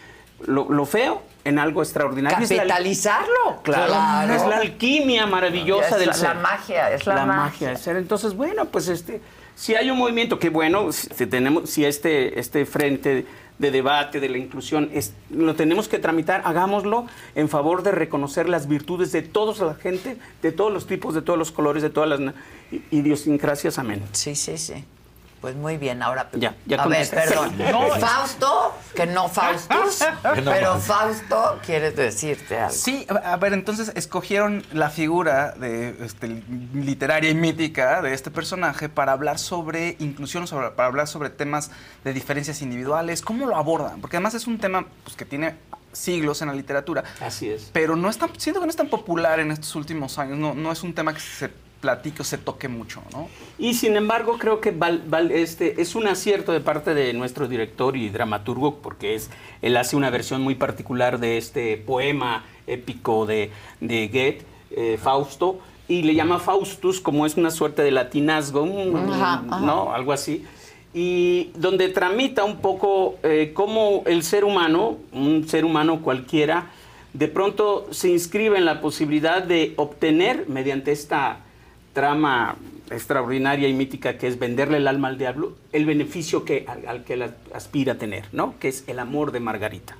lo, 0.45 0.67
lo 0.69 0.85
feo 0.85 1.21
en 1.45 1.57
algo 1.57 1.81
extraordinario. 1.81 2.37
Capitalizarlo. 2.39 3.61
Claro, 3.63 3.87
Claro. 3.93 4.33
es 4.33 4.45
la 4.45 4.57
alquimia 4.57 5.25
maravillosa 5.25 5.89
Es 5.89 5.97
del 5.99 6.07
la- 6.07 6.13
ser. 6.13 6.35
la 6.35 6.41
magia, 6.41 6.91
es 6.91 7.05
la 7.05 7.25
magia. 7.25 7.67
del 7.69 7.77
ser. 7.77 7.95
Entonces, 7.95 8.35
bueno, 8.35 8.65
pues 8.65 8.87
este, 8.89 9.21
si 9.55 9.75
hay 9.75 9.89
un 9.89 9.97
movimiento 9.97 10.39
que 10.39 10.49
bueno, 10.49 10.91
si 10.91 11.25
tenemos, 11.27 11.69
si 11.69 11.85
este, 11.85 12.39
este 12.39 12.65
frente 12.65 13.25
de 13.59 13.71
debate 13.71 14.19
de 14.19 14.29
la 14.29 14.37
inclusión 14.39 14.89
es- 14.93 15.13
lo 15.29 15.53
tenemos 15.55 15.87
que 15.87 15.99
tramitar, 15.99 16.41
hagámoslo 16.43 17.05
en 17.35 17.47
favor 17.49 17.83
de 17.83 17.91
reconocer 17.91 18.49
las 18.49 18.67
virtudes 18.67 19.11
de 19.11 19.21
toda 19.21 19.53
la 19.65 19.75
gente, 19.75 20.17
de 20.41 20.51
todos 20.51 20.73
los 20.73 20.87
tipos, 20.87 21.13
de 21.13 21.21
todos 21.21 21.37
los 21.37 21.51
colores, 21.51 21.83
de 21.83 21.89
todas 21.91 22.19
las 22.19 22.33
idiosincrasias. 22.91 23.77
Amén. 23.79 24.01
Sí, 24.11 24.35
sí, 24.35 24.57
sí. 24.57 24.83
Pues 25.43 25.57
muy 25.57 25.75
bien, 25.75 26.01
ahora. 26.01 26.29
Ya, 26.31 26.55
ya 26.65 26.81
a 26.81 26.87
ver, 26.87 27.05
perdón. 27.09 27.57
No. 27.57 27.89
Fausto, 27.99 28.73
que 28.95 29.05
no 29.05 29.27
Faustus, 29.27 29.99
no. 30.23 30.51
pero 30.51 30.79
Fausto 30.79 31.59
quiere 31.65 31.91
decirte 31.91 32.57
algo. 32.57 32.73
Sí, 32.73 33.05
a 33.09 33.33
a 33.33 33.35
ver, 33.35 33.51
entonces 33.51 33.91
escogieron 33.93 34.63
la 34.71 34.89
figura 34.89 35.51
de 35.51 35.97
este, 35.99 36.41
literaria 36.73 37.29
y 37.29 37.35
mítica 37.35 38.01
de 38.01 38.13
este 38.13 38.31
personaje 38.31 38.87
para 38.87 39.11
hablar 39.11 39.37
sobre 39.37 39.97
inclusión, 39.99 40.47
sobre, 40.47 40.71
para 40.71 40.87
hablar 40.87 41.09
sobre 41.09 41.29
temas 41.29 41.71
de 42.05 42.13
diferencias 42.13 42.61
individuales. 42.61 43.21
¿Cómo 43.21 43.45
lo 43.45 43.57
abordan? 43.57 43.99
Porque 43.99 44.15
además 44.15 44.35
es 44.35 44.47
un 44.47 44.59
tema 44.59 44.85
pues, 45.03 45.17
que 45.17 45.25
tiene 45.25 45.57
siglos 45.91 46.41
en 46.41 46.47
la 46.47 46.53
literatura. 46.53 47.03
Así 47.19 47.49
es. 47.49 47.69
Pero 47.73 47.97
no 47.97 48.09
es 48.09 48.17
tan, 48.17 48.29
siento 48.39 48.61
que 48.61 48.65
no 48.65 48.69
es 48.69 48.77
tan 48.77 48.87
popular 48.87 49.41
en 49.41 49.51
estos 49.51 49.75
últimos 49.75 50.17
años. 50.19 50.37
No, 50.37 50.53
no 50.53 50.71
es 50.71 50.83
un 50.83 50.93
tema 50.93 51.13
que 51.13 51.19
se 51.19 51.51
platique 51.83 52.21
o 52.21 52.23
se 52.23 52.37
toque 52.37 52.69
mucho, 52.69 53.01
¿no? 53.11 53.27
Y 53.59 53.73
sin 53.73 53.97
embargo, 53.97 54.37
creo 54.39 54.61
que 54.61 54.71
val- 54.71 55.03
val- 55.05 55.31
este, 55.31 55.81
es 55.81 55.95
un 55.95 56.07
acierto 56.07 56.53
de 56.53 56.61
parte 56.61 56.93
de 56.93 57.11
nuestro 57.13 57.49
director 57.49 57.97
y 57.97 58.07
dramaturgo, 58.07 58.75
porque 58.75 59.15
es, 59.15 59.29
él 59.61 59.75
hace 59.75 59.97
una 59.97 60.09
versión 60.09 60.41
muy 60.41 60.55
particular 60.55 61.19
de 61.19 61.37
este 61.37 61.75
poema 61.75 62.45
épico 62.67 63.25
de, 63.25 63.51
de 63.81 64.07
Goethe, 64.07 64.45
eh, 64.71 64.97
Fausto, 64.97 65.59
y 65.89 66.03
le 66.03 66.15
llama 66.15 66.39
Faustus, 66.39 67.01
como 67.01 67.25
es 67.25 67.35
una 67.35 67.51
suerte 67.51 67.81
de 67.83 67.91
latinazgo, 67.91 68.65
mm, 68.65 68.95
Ajá, 69.11 69.43
ajá. 69.49 69.59
¿no? 69.59 69.91
Algo 69.93 70.13
así. 70.13 70.45
Y 70.93 71.51
donde 71.55 71.89
tramita 71.89 72.45
un 72.45 72.57
poco 72.59 73.15
eh, 73.23 73.51
cómo 73.53 74.03
el 74.05 74.23
ser 74.23 74.45
humano, 74.45 74.99
un 75.11 75.45
ser 75.49 75.65
humano 75.65 76.01
cualquiera, 76.01 76.67
de 77.11 77.27
pronto 77.27 77.87
se 77.91 78.09
inscribe 78.09 78.57
en 78.57 78.63
la 78.65 78.79
posibilidad 78.79 79.43
de 79.43 79.73
obtener, 79.75 80.45
mediante 80.47 80.91
esta 80.93 81.39
trama 81.93 82.55
extraordinaria 82.91 83.67
y 83.67 83.73
mítica 83.73 84.17
que 84.17 84.27
es 84.27 84.37
venderle 84.37 84.77
el 84.77 84.87
alma 84.87 85.07
al 85.07 85.17
diablo, 85.17 85.53
el 85.71 85.85
beneficio 85.85 86.43
que, 86.43 86.65
al, 86.67 86.87
al 86.87 87.03
que 87.03 87.13
él 87.13 87.23
aspira 87.53 87.93
a 87.93 87.97
tener, 87.97 88.25
¿no? 88.33 88.55
Que 88.59 88.67
es 88.67 88.83
el 88.87 88.99
amor 88.99 89.31
de 89.31 89.39
Margarita, 89.39 89.95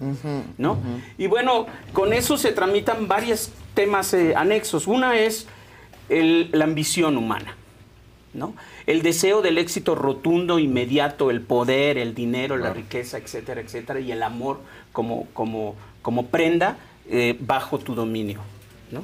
¿no? 0.57 0.77
Y 1.17 1.27
bueno, 1.27 1.65
con 1.93 2.13
eso 2.13 2.37
se 2.37 2.51
tramitan 2.51 3.07
varios 3.07 3.51
temas 3.73 4.13
eh, 4.13 4.35
anexos. 4.35 4.85
Una 4.87 5.17
es 5.17 5.47
el- 6.09 6.49
la 6.51 6.65
ambición 6.65 7.17
humana, 7.17 7.55
¿no? 8.33 8.53
El 8.85 9.01
deseo 9.01 9.41
del 9.41 9.57
éxito 9.57 9.95
rotundo, 9.95 10.59
inmediato, 10.59 11.31
el 11.31 11.41
poder, 11.41 11.97
el 11.97 12.13
dinero, 12.13 12.57
la 12.57 12.73
riqueza, 12.73 13.17
etcétera, 13.17 13.61
etcétera, 13.61 13.99
y 14.01 14.11
el 14.11 14.21
amor 14.21 14.59
como, 14.91 15.25
como, 15.33 15.75
como 16.01 16.27
prenda 16.27 16.77
eh, 17.09 17.35
bajo 17.39 17.79
tu 17.79 17.95
dominio, 17.95 18.39
¿no? 18.91 19.03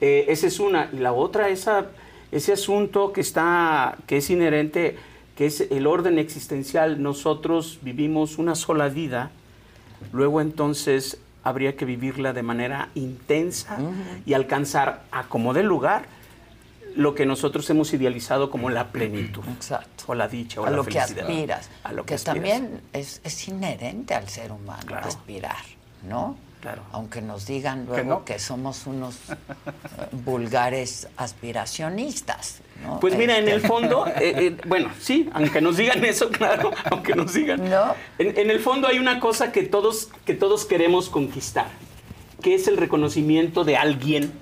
Eh, 0.00 0.24
esa 0.28 0.46
es 0.48 0.58
una. 0.58 0.88
Y 0.92 0.96
la 0.96 1.12
otra, 1.12 1.48
esa, 1.50 1.86
ese 2.32 2.54
asunto 2.54 3.12
que, 3.12 3.20
está, 3.20 3.96
que 4.06 4.16
es 4.16 4.30
inherente, 4.30 4.96
que 5.36 5.46
es 5.46 5.60
el 5.70 5.86
orden 5.86 6.18
existencial. 6.18 7.02
Nosotros 7.02 7.78
vivimos 7.82 8.38
una 8.38 8.54
sola 8.54 8.88
vida, 8.88 9.30
luego 10.12 10.40
entonces 10.40 11.18
habría 11.44 11.76
que 11.76 11.84
vivirla 11.84 12.32
de 12.32 12.42
manera 12.42 12.88
intensa 12.94 13.78
y 14.24 14.32
alcanzar 14.32 15.04
a 15.12 15.24
como 15.24 15.54
de 15.54 15.62
lugar 15.62 16.06
lo 16.94 17.14
que 17.14 17.26
nosotros 17.26 17.68
hemos 17.70 17.92
idealizado 17.92 18.50
como 18.50 18.70
la 18.70 18.88
plenitud. 18.88 19.42
Exacto. 19.54 20.04
O 20.06 20.14
la 20.14 20.28
dicha, 20.28 20.60
o 20.60 20.66
a 20.66 20.70
la 20.70 20.76
lo 20.76 20.84
que 20.84 20.92
felicidad. 20.92 21.24
aspiras. 21.24 21.70
A 21.84 21.92
lo 21.92 22.02
que, 22.02 22.08
que 22.08 22.14
aspiras. 22.14 22.34
también 22.34 22.80
es, 22.92 23.20
es 23.24 23.48
inherente 23.48 24.14
al 24.14 24.28
ser 24.28 24.52
humano 24.52 24.96
aspirar, 25.02 25.64
¿no? 26.08 26.36
Claro. 26.62 26.82
Aunque 26.92 27.20
nos 27.20 27.44
digan 27.46 27.80
Que 27.86 27.90
luego 27.92 28.08
no. 28.08 28.24
que 28.24 28.38
somos 28.38 28.86
unos 28.86 29.16
eh, 29.30 29.34
vulgares 30.24 31.08
aspiracionistas, 31.16 32.60
¿no? 32.82 33.00
Pues 33.00 33.16
mira, 33.16 33.36
en 33.36 33.48
Este, 33.48 33.54
el 33.54 33.60
fondo, 33.66 34.06
eh, 34.08 34.12
eh, 34.20 34.56
bueno, 34.66 34.90
sí, 35.00 35.28
aunque 35.34 35.60
nos 35.60 35.76
digan 35.76 36.04
eso, 36.04 36.28
claro, 36.30 36.70
aunque 36.90 37.14
nos 37.14 37.32
digan. 37.34 37.68
No. 37.68 37.94
En, 38.18 38.38
en 38.38 38.50
el 38.50 38.60
fondo 38.60 38.86
hay 38.88 38.98
una 38.98 39.18
cosa 39.20 39.50
que 39.52 39.64
todos, 39.64 40.08
que 40.24 40.34
todos 40.34 40.64
queremos 40.64 41.08
conquistar, 41.10 41.66
que 42.42 42.54
es 42.54 42.68
el 42.68 42.76
reconocimiento 42.76 43.64
de 43.64 43.76
alguien 43.76 44.32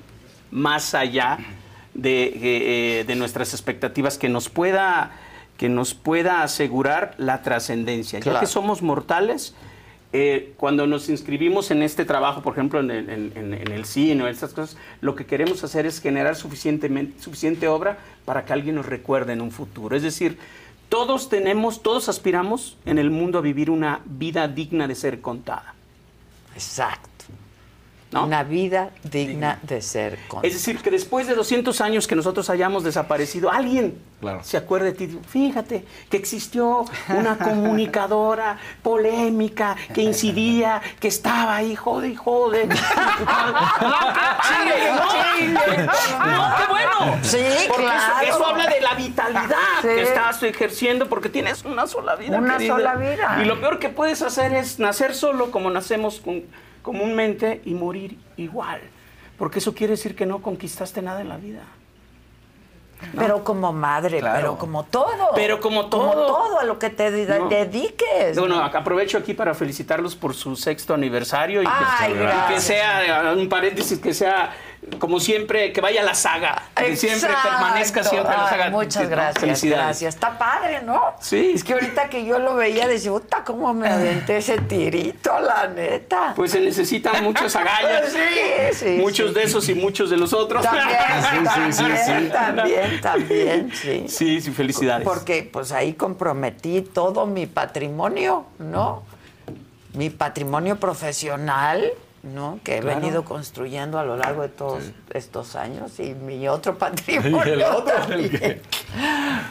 más 0.51 0.95
allá 0.95 1.39
de, 1.95 2.33
eh, 3.01 3.05
de 3.05 3.15
nuestras 3.17 3.53
expectativas, 3.55 4.19
que 4.19 4.29
nos 4.29 4.49
pueda, 4.49 5.13
que 5.57 5.69
nos 5.69 5.95
pueda 5.95 6.43
asegurar 6.43 7.15
la 7.19 7.43
trascendencia. 7.43 8.19
Ya 8.21 8.41
que 8.41 8.47
somos 8.47 8.83
mortales, 8.83 9.55
eh, 10.13 10.55
cuando 10.57 10.87
nos 10.87 11.09
inscribimos 11.09 11.71
en 11.71 11.83
este 11.83 12.05
trabajo, 12.05 12.43
por 12.43 12.55
ejemplo, 12.55 12.81
en 12.81 12.91
el, 12.91 13.85
cine 13.85 14.25
o 14.25 14.27
estas 14.27 14.53
cosas, 14.53 14.77
lo 15.01 15.15
que 15.15 15.27
queremos 15.27 15.63
hacer 15.63 15.87
es 15.87 16.01
generar 16.01 16.35
suficientemente, 16.35 17.23
suficiente 17.23 17.69
obra 17.69 17.99
para 18.25 18.45
que 18.45 18.53
alguien 18.53 18.75
nos 18.75 18.87
recuerde 18.87 19.33
en 19.35 19.41
un 19.41 19.51
futuro. 19.51 19.97
Es 19.97 20.03
decir, 20.03 20.39
todos 20.89 21.29
tenemos, 21.29 21.83
todos 21.83 22.09
aspiramos 22.09 22.77
en 22.87 22.99
el 22.99 23.11
mundo 23.11 23.39
a 23.39 23.43
vivir 23.43 23.71
una 23.71 24.01
vida 24.05 24.49
digna 24.49 24.89
de 24.89 24.97
ser 24.97 25.21
contada. 25.21 25.75
Exacto. 26.55 27.10
¿No? 28.13 28.25
Una 28.25 28.43
vida 28.43 28.91
digna 29.05 29.61
de 29.63 29.81
ser 29.81 30.19
contada. 30.27 30.49
Es 30.49 30.55
decir, 30.55 30.79
que 30.83 30.91
después 30.91 31.29
de 31.29 31.35
200 31.37 31.81
años 31.81 32.09
que 32.09 32.17
nosotros 32.17 32.51
hayamos 32.51 32.83
desaparecido, 32.83 33.51
alguien 33.53 33.99
se 34.43 34.57
acuerde 34.57 34.93
de 34.93 35.07
ti. 35.07 35.19
Fíjate 35.29 35.85
que 36.11 36.17
existió 36.17 36.85
una 37.09 37.39
comunicadora 37.45 38.59
polémica 38.83 39.77
que 39.95 40.03
incidía, 40.03 40.83
que 40.99 41.07
estaba 41.07 41.55
ahí, 41.57 41.77
jode 41.77 42.09
y 42.09 42.17
jode. 42.17 42.69
Chile. 45.39 45.87
No, 45.87 46.55
qué 46.57 46.67
bueno. 46.69 47.19
Sí, 47.23 47.39
Porque 47.69 47.85
eso- 47.87 47.93
claro. 47.93 48.27
Eso, 48.27 48.47
habla 48.47 48.67
de 48.67 48.81
la 48.81 48.95
vitalidad 48.95 49.47
Sí. 49.83 49.89
que 49.89 50.03
estás 50.03 50.43
ejerciendo 50.43 51.09
porque 51.09 51.29
tienes 51.29 51.65
una 51.65 51.87
sola 51.87 52.17
vida. 52.17 52.39
Una 52.39 52.57
querida. 52.57 52.75
sola 52.75 52.95
vida. 52.97 53.39
Y 53.43 53.45
lo 53.45 53.61
peor 53.61 53.79
que 53.79 53.89
puedes 53.89 54.23
hacer 54.23 54.53
es 54.55 54.79
nacer 54.79 55.15
solo 55.15 55.51
como 55.51 55.71
nacemos 55.71 56.21
con- 56.21 56.43
comúnmente 56.83 57.61
y 57.65 57.75
morir 57.75 58.19
igual. 58.37 58.81
Porque 59.39 59.59
eso 59.59 59.75
quiere 59.75 59.93
decir 59.93 60.15
que 60.15 60.27
no 60.27 60.43
conquistaste 60.43 61.01
nada 61.03 61.21
en 61.21 61.29
la 61.29 61.37
vida. 61.37 61.63
Pero 63.17 63.43
como 63.45 63.73
madre, 63.73 64.21
pero 64.21 64.59
como 64.59 64.85
todo. 64.85 65.31
Pero 65.35 65.59
como 65.59 65.89
Como 65.89 66.13
todo. 66.13 66.27
todo 66.27 66.61
a 66.61 66.65
lo 66.65 66.79
que 66.79 66.91
te 66.91 67.11
No. 67.39 67.49
dediques. 67.49 68.39
Bueno, 68.39 68.57
¿no? 68.57 68.63
aprovecho 68.65 69.17
aquí 69.17 69.33
para 69.33 69.55
felicitarlos 69.55 70.15
por 70.15 70.35
su 70.35 70.55
sexto 70.55 70.93
aniversario 70.93 71.63
y 71.63 71.67
que, 71.67 72.57
y 72.57 72.61
sea, 72.61 73.33
un 73.35 73.49
paréntesis, 73.49 73.99
que 73.99 74.13
sea 74.13 74.53
como 74.99 75.21
siempre, 75.21 75.73
que 75.73 75.81
vaya 75.81 76.03
la 76.03 76.15
saga, 76.15 76.65
que 76.75 76.97
siempre 76.97 77.31
permanezca 77.43 78.05
siempre 78.05 78.33
la 78.37 78.45
Ay, 78.45 78.51
saga. 78.51 78.71
Muchas 78.71 79.09
gracias, 79.09 79.65
gracias. 79.65 80.15
Está 80.15 80.39
padre, 80.39 80.83
¿no? 80.83 81.15
Sí. 81.21 81.53
Es 81.55 81.65
que 81.65 81.75
ahorita 81.75 82.09
que 82.09 82.25
yo 82.25 82.39
lo 82.39 82.55
veía, 82.55 82.89
decía, 82.89 83.11
puta, 83.13 83.45
cómo 83.45 83.73
me 83.73 83.89
aventé 83.89 84.39
ese 84.39 84.59
tirito, 84.59 85.39
la 85.41 85.69
neta. 85.69 86.33
Pues 86.37 86.51
se 86.53 86.61
necesitan 86.61 87.23
muchas 87.25 87.55
agallas. 87.57 88.11
Sí, 88.21 88.75
sí, 88.75 88.99
Muchos 89.01 89.29
sí. 89.29 89.35
de 89.35 89.43
esos 89.45 89.69
y 89.69 89.75
muchos 89.75 90.11
de 90.11 90.17
los 90.17 90.33
otros. 90.33 90.63
También, 90.63 90.89
Sí, 91.31 91.73
sí, 91.73 91.73
sí, 91.73 91.85
sí. 91.97 92.29
también, 92.31 92.31
también, 92.31 93.01
también, 93.01 93.73
sí. 93.75 94.05
Sí, 94.09 94.41
sí, 94.41 94.51
felicidades. 94.51 95.07
Porque 95.07 95.49
pues 95.51 95.73
ahí 95.73 95.95
comprometí 95.95 96.83
todo 96.83 97.27
mi 97.27 97.47
patrimonio, 97.47 98.47
¿no? 98.59 99.03
Mi 99.95 100.11
patrimonio 100.11 100.77
profesional, 100.77 101.93
¿no? 102.23 102.61
Que 102.63 102.77
he 102.77 102.81
Claro. 102.81 103.01
venido 103.01 103.25
construyendo 103.25 103.99
a 103.99 104.05
lo 104.05 104.17
largo 104.17 104.43
de 104.43 104.49
todos 104.51 104.85
estos 105.15 105.57
años 105.57 105.99
y 106.01 106.15
mi 106.15 106.47
otro 106.49 106.77
patrimonio. 106.77 107.43
Y 107.47 107.51
el 107.51 107.63
otro, 107.63 107.95
el 107.97 108.01
también. 108.09 108.31
que- 108.31 108.61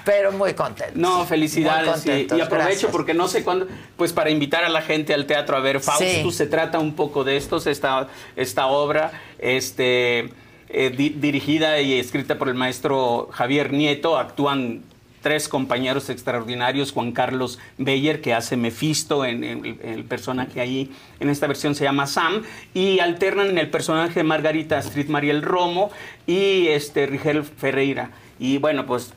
Pero 0.05 0.31
muy 0.31 0.53
contento. 0.53 0.93
No, 0.95 1.25
felicidades. 1.25 2.05
Y- 2.05 2.25
aprovecho 2.25 2.49
gracias. 2.49 2.91
porque 2.91 3.13
no 3.13 3.27
sé 3.27 3.43
cuándo, 3.43 3.67
pues 3.97 4.13
para 4.13 4.29
invitar 4.29 4.63
a 4.63 4.69
la 4.69 4.81
gente 4.81 5.13
al 5.13 5.25
teatro 5.25 5.57
a 5.57 5.59
ver 5.61 5.79
Fausto, 5.79 6.05
Sí. 6.05 6.31
se 6.31 6.45
trata 6.47 6.77
un 6.79 6.93
poco 6.95 7.23
de 7.23 7.37
estos, 7.37 7.65
esta, 7.67 8.07
esta 8.35 8.67
obra, 8.67 9.11
este, 9.39 10.29
eh, 10.69 10.91
di- 10.95 11.09
dirigida 11.17 11.79
y 11.81 11.97
escrita 11.99 12.37
por 12.37 12.49
el 12.49 12.53
maestro 12.55 13.29
Javier 13.31 13.73
Nieto, 13.73 14.17
actúan 14.17 14.83
tres 15.21 15.47
compañeros 15.49 16.09
extraordinarios, 16.09 16.91
Juan 16.91 17.11
Carlos 17.11 17.59
Beyer, 17.77 18.21
que 18.21 18.33
hace 18.33 18.57
Mefisto 18.57 19.25
en, 19.25 19.43
el- 19.43 20.03
personaje 20.05 20.61
ahí, 20.61 20.91
en 21.19 21.29
esta 21.29 21.47
versión 21.47 21.75
se 21.75 21.83
llama 21.83 22.07
Sam, 22.07 22.43
y 22.73 22.99
alternan 22.99 23.47
en 23.49 23.57
el 23.57 23.69
personaje 23.69 24.13
de 24.15 24.23
Margarita 24.23 24.77
Astrid 24.77 25.09
Mariel 25.09 25.41
Romo 25.41 25.91
y 26.25 26.67
este 26.67 27.05
Rigel 27.05 27.43
Ferreira. 27.43 28.11
Y 28.39 28.57
bueno, 28.57 28.85
pues 28.85 29.13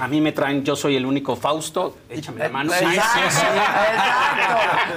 a 0.00 0.08
mí 0.08 0.20
me 0.20 0.32
traen, 0.32 0.64
yo 0.64 0.74
soy 0.76 0.96
el 0.96 1.06
único 1.06 1.36
Fausto, 1.36 1.96
échame 2.10 2.40
la 2.40 2.48
mano. 2.48 2.72
Exacto, 2.72 3.20
exacto. 3.24 3.62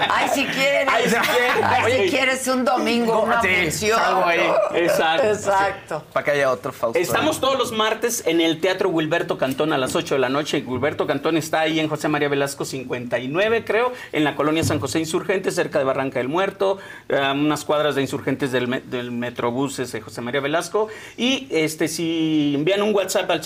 Ay, 0.10 0.30
si 0.34 0.46
quieres. 0.46 0.88
Ay, 0.92 1.04
si 1.06 1.16
quieres. 1.16 1.56
Ay, 1.64 1.94
si 2.04 2.10
quieres 2.10 2.48
un 2.48 2.66
domingo, 2.66 3.22
una 3.22 3.42
Sí, 3.42 3.48
función. 3.64 4.00
algo 4.00 4.26
ahí. 4.26 4.40
¿no? 4.72 4.78
Exacto. 4.78 5.28
Exacto. 5.28 6.04
Para 6.14 6.24
que 6.24 6.32
haya 6.32 6.52
otro 6.52 6.72
Fausto. 6.72 7.00
Estamos 7.00 7.40
todos 7.40 7.58
los 7.58 7.72
martes 7.72 8.24
en 8.26 8.42
el 8.42 8.60
Teatro 8.60 8.90
Wilberto 8.90 9.38
Cantón 9.38 9.74
a 9.74 9.78
las 9.78 9.96
8 9.96 10.16
de 10.16 10.20
la 10.20 10.30
noche. 10.30 10.64
Wilberto 10.66 11.06
Cantón 11.08 11.38
está 11.38 11.62
ahí 11.62 11.80
en 11.80 11.88
José 11.88 12.08
María 12.08 12.30
Velasco 12.30 12.66
59, 12.66 13.64
creo, 13.66 13.92
en 14.12 14.24
la 14.24 14.36
colonia 14.36 14.64
San 14.64 14.80
José 14.80 15.00
Insurgentes, 15.00 15.56
cerca 15.56 15.80
de 15.80 15.86
Barranca 15.86 16.20
del 16.20 16.28
Muerto, 16.28 16.78
eh, 17.10 17.20
unas 17.34 17.64
cuadras 17.66 17.96
de 17.96 18.02
Insurgentes 18.02 18.52
del, 18.52 18.68
me- 18.68 18.82
del 18.82 19.12
Metrobús 19.12 19.80
ese 19.80 20.02
José 20.02 20.22
María 20.22 20.42
Velasco. 20.42 20.88
Y 21.18 21.48
este 21.52 21.88
si 21.88 22.54
envían 22.56 22.82
un 22.82 22.94
WhatsApp 22.94 23.30
al 23.32 23.42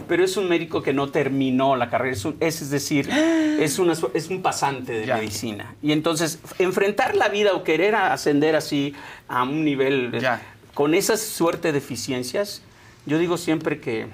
pero 0.07 0.23
es 0.23 0.37
un 0.37 0.47
médico 0.49 0.81
que 0.81 0.93
no 0.93 1.09
terminó 1.09 1.75
la 1.75 1.89
carrera. 1.89 2.13
Es, 2.13 2.25
un- 2.25 2.35
es, 2.39 2.61
es 2.61 2.69
decir, 2.69 3.09
es, 3.59 3.79
una, 3.79 3.93
es 4.13 4.29
un 4.29 4.41
pasante 4.41 4.93
de 4.93 5.05
Ya. 5.05 5.15
medicina. 5.17 5.75
Y 5.81 5.91
entonces, 5.91 6.39
enfrentar 6.59 7.15
la 7.15 7.29
vida 7.29 7.53
o 7.53 7.63
querer 7.63 7.95
ascender 7.95 8.55
así 8.55 8.93
a 9.27 9.43
un 9.43 9.63
nivel 9.65 10.11
Ya. 10.19 10.41
con 10.73 10.93
esa 10.93 11.17
suerte 11.17 11.69
de 11.69 11.73
deficiencias, 11.73 12.61
yo 13.05 13.17
digo 13.17 13.37
siempre 13.37 13.79
que 13.79 14.07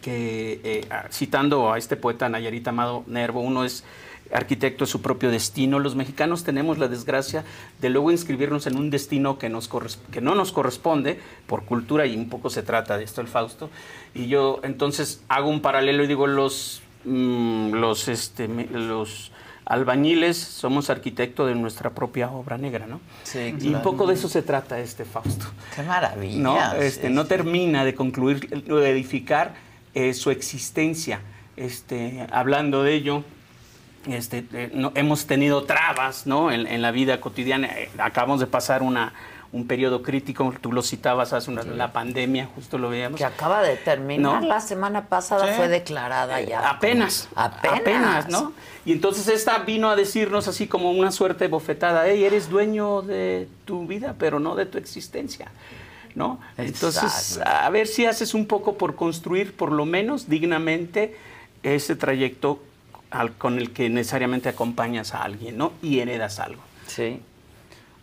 que 0.00 0.58
eh, 0.64 0.86
ah, 0.90 1.04
citando 1.12 1.70
a 1.70 1.76
este 1.76 1.96
poeta 1.96 2.26
Nayarita 2.28 2.70
Amado 2.70 3.04
Nervo, 3.06 3.40
uno 3.42 3.62
es 3.64 3.84
arquitecto 4.32 4.84
de 4.84 4.90
su 4.90 5.02
propio 5.02 5.30
destino. 5.30 5.78
Los 5.78 5.94
mexicanos 5.94 6.44
tenemos 6.44 6.78
la 6.78 6.88
desgracia 6.88 7.44
de 7.80 7.90
luego 7.90 8.10
inscribirnos 8.10 8.66
en 8.66 8.76
un 8.76 8.90
destino 8.90 9.38
que, 9.38 9.48
nos 9.48 9.68
que 10.10 10.20
no 10.20 10.34
nos 10.34 10.52
corresponde 10.52 11.20
por 11.46 11.64
cultura 11.64 12.06
y 12.06 12.16
un 12.16 12.28
poco 12.28 12.50
se 12.50 12.62
trata 12.62 12.98
de 12.98 13.04
esto 13.04 13.20
el 13.20 13.28
Fausto. 13.28 13.70
Y 14.14 14.28
yo 14.28 14.60
entonces 14.62 15.22
hago 15.28 15.48
un 15.48 15.60
paralelo 15.60 16.04
y 16.04 16.06
digo, 16.06 16.26
los, 16.26 16.82
mm, 17.04 17.72
los, 17.72 18.08
este, 18.08 18.48
los 18.48 19.32
albañiles 19.64 20.36
somos 20.36 20.90
arquitectos 20.90 21.48
de 21.48 21.54
nuestra 21.54 21.90
propia 21.90 22.30
obra 22.30 22.58
negra, 22.58 22.86
¿no? 22.86 23.00
Sí, 23.22 23.38
Y 23.38 23.50
un 23.52 23.58
claro. 23.58 23.82
poco 23.82 24.06
de 24.06 24.14
eso 24.14 24.28
se 24.28 24.42
trata 24.42 24.80
este 24.80 25.04
Fausto. 25.04 25.46
Qué 25.74 25.82
maravilla. 25.82 26.38
No, 26.38 26.72
este, 26.74 27.08
sí, 27.08 27.12
no 27.14 27.22
sí. 27.22 27.28
termina 27.28 27.84
de 27.84 27.94
concluir, 27.94 28.48
de 28.48 28.90
edificar 28.90 29.54
eh, 29.94 30.14
su 30.14 30.30
existencia. 30.30 31.20
Este, 31.56 32.26
hablando 32.32 32.82
de 32.82 32.94
ello, 32.94 33.24
este, 34.06 34.44
eh, 34.52 34.70
no- 34.74 34.92
hemos 34.94 35.26
tenido 35.26 35.64
trabas 35.64 36.26
¿no? 36.26 36.50
en, 36.50 36.66
en 36.66 36.82
la 36.82 36.90
vida 36.90 37.20
cotidiana. 37.20 37.68
Eh, 37.68 37.90
acabamos 37.98 38.40
de 38.40 38.46
pasar 38.46 38.82
una, 38.82 39.12
un 39.52 39.66
periodo 39.66 40.02
crítico, 40.02 40.52
tú 40.60 40.72
lo 40.72 40.82
citabas 40.82 41.32
hace 41.32 41.50
una, 41.50 41.62
la 41.62 41.92
pandemia, 41.92 42.48
justo 42.54 42.78
lo 42.78 42.88
veíamos. 42.88 43.18
Que 43.18 43.24
acaba 43.24 43.62
de 43.62 43.76
terminar 43.76 44.40
No. 44.42 44.48
la 44.48 44.60
semana 44.60 45.06
pasada, 45.06 45.46
Sí. 45.48 45.52
fue 45.56 45.68
declarada 45.68 46.40
ya. 46.40 46.68
Apenas, 46.70 47.28
Apenas. 47.34 48.28
¿no? 48.28 48.52
Y 48.84 48.92
entonces 48.92 49.28
esta 49.28 49.58
vino 49.58 49.90
a 49.90 49.96
decirnos 49.96 50.48
así 50.48 50.66
como 50.66 50.90
una 50.90 51.12
suerte 51.12 51.44
de 51.44 51.48
bofetada, 51.48 52.06
hey, 52.08 52.24
eres 52.24 52.48
dueño 52.48 53.02
de 53.02 53.46
tu 53.64 53.86
vida, 53.86 54.14
pero 54.18 54.40
no 54.40 54.54
de 54.56 54.66
tu 54.66 54.78
existencia. 54.78 55.50
¿no? 56.14 56.40
Entonces, 56.58 57.40
a 57.42 57.70
ver 57.70 57.86
si 57.86 58.04
haces 58.04 58.34
un 58.34 58.44
poco 58.46 58.76
por 58.76 58.96
construir, 58.96 59.54
por 59.56 59.72
lo 59.72 59.86
menos 59.86 60.28
dignamente, 60.28 61.16
ese 61.62 61.96
trayecto 61.96 62.60
al- 63.12 63.32
con 63.32 63.58
el 63.58 63.72
que 63.72 63.88
necesariamente 63.90 64.48
acompañas 64.48 65.14
a 65.14 65.22
alguien, 65.22 65.56
¿no? 65.58 65.72
Y 65.82 66.00
heredas 66.00 66.40
algo. 66.40 66.62
Sí. 66.86 67.20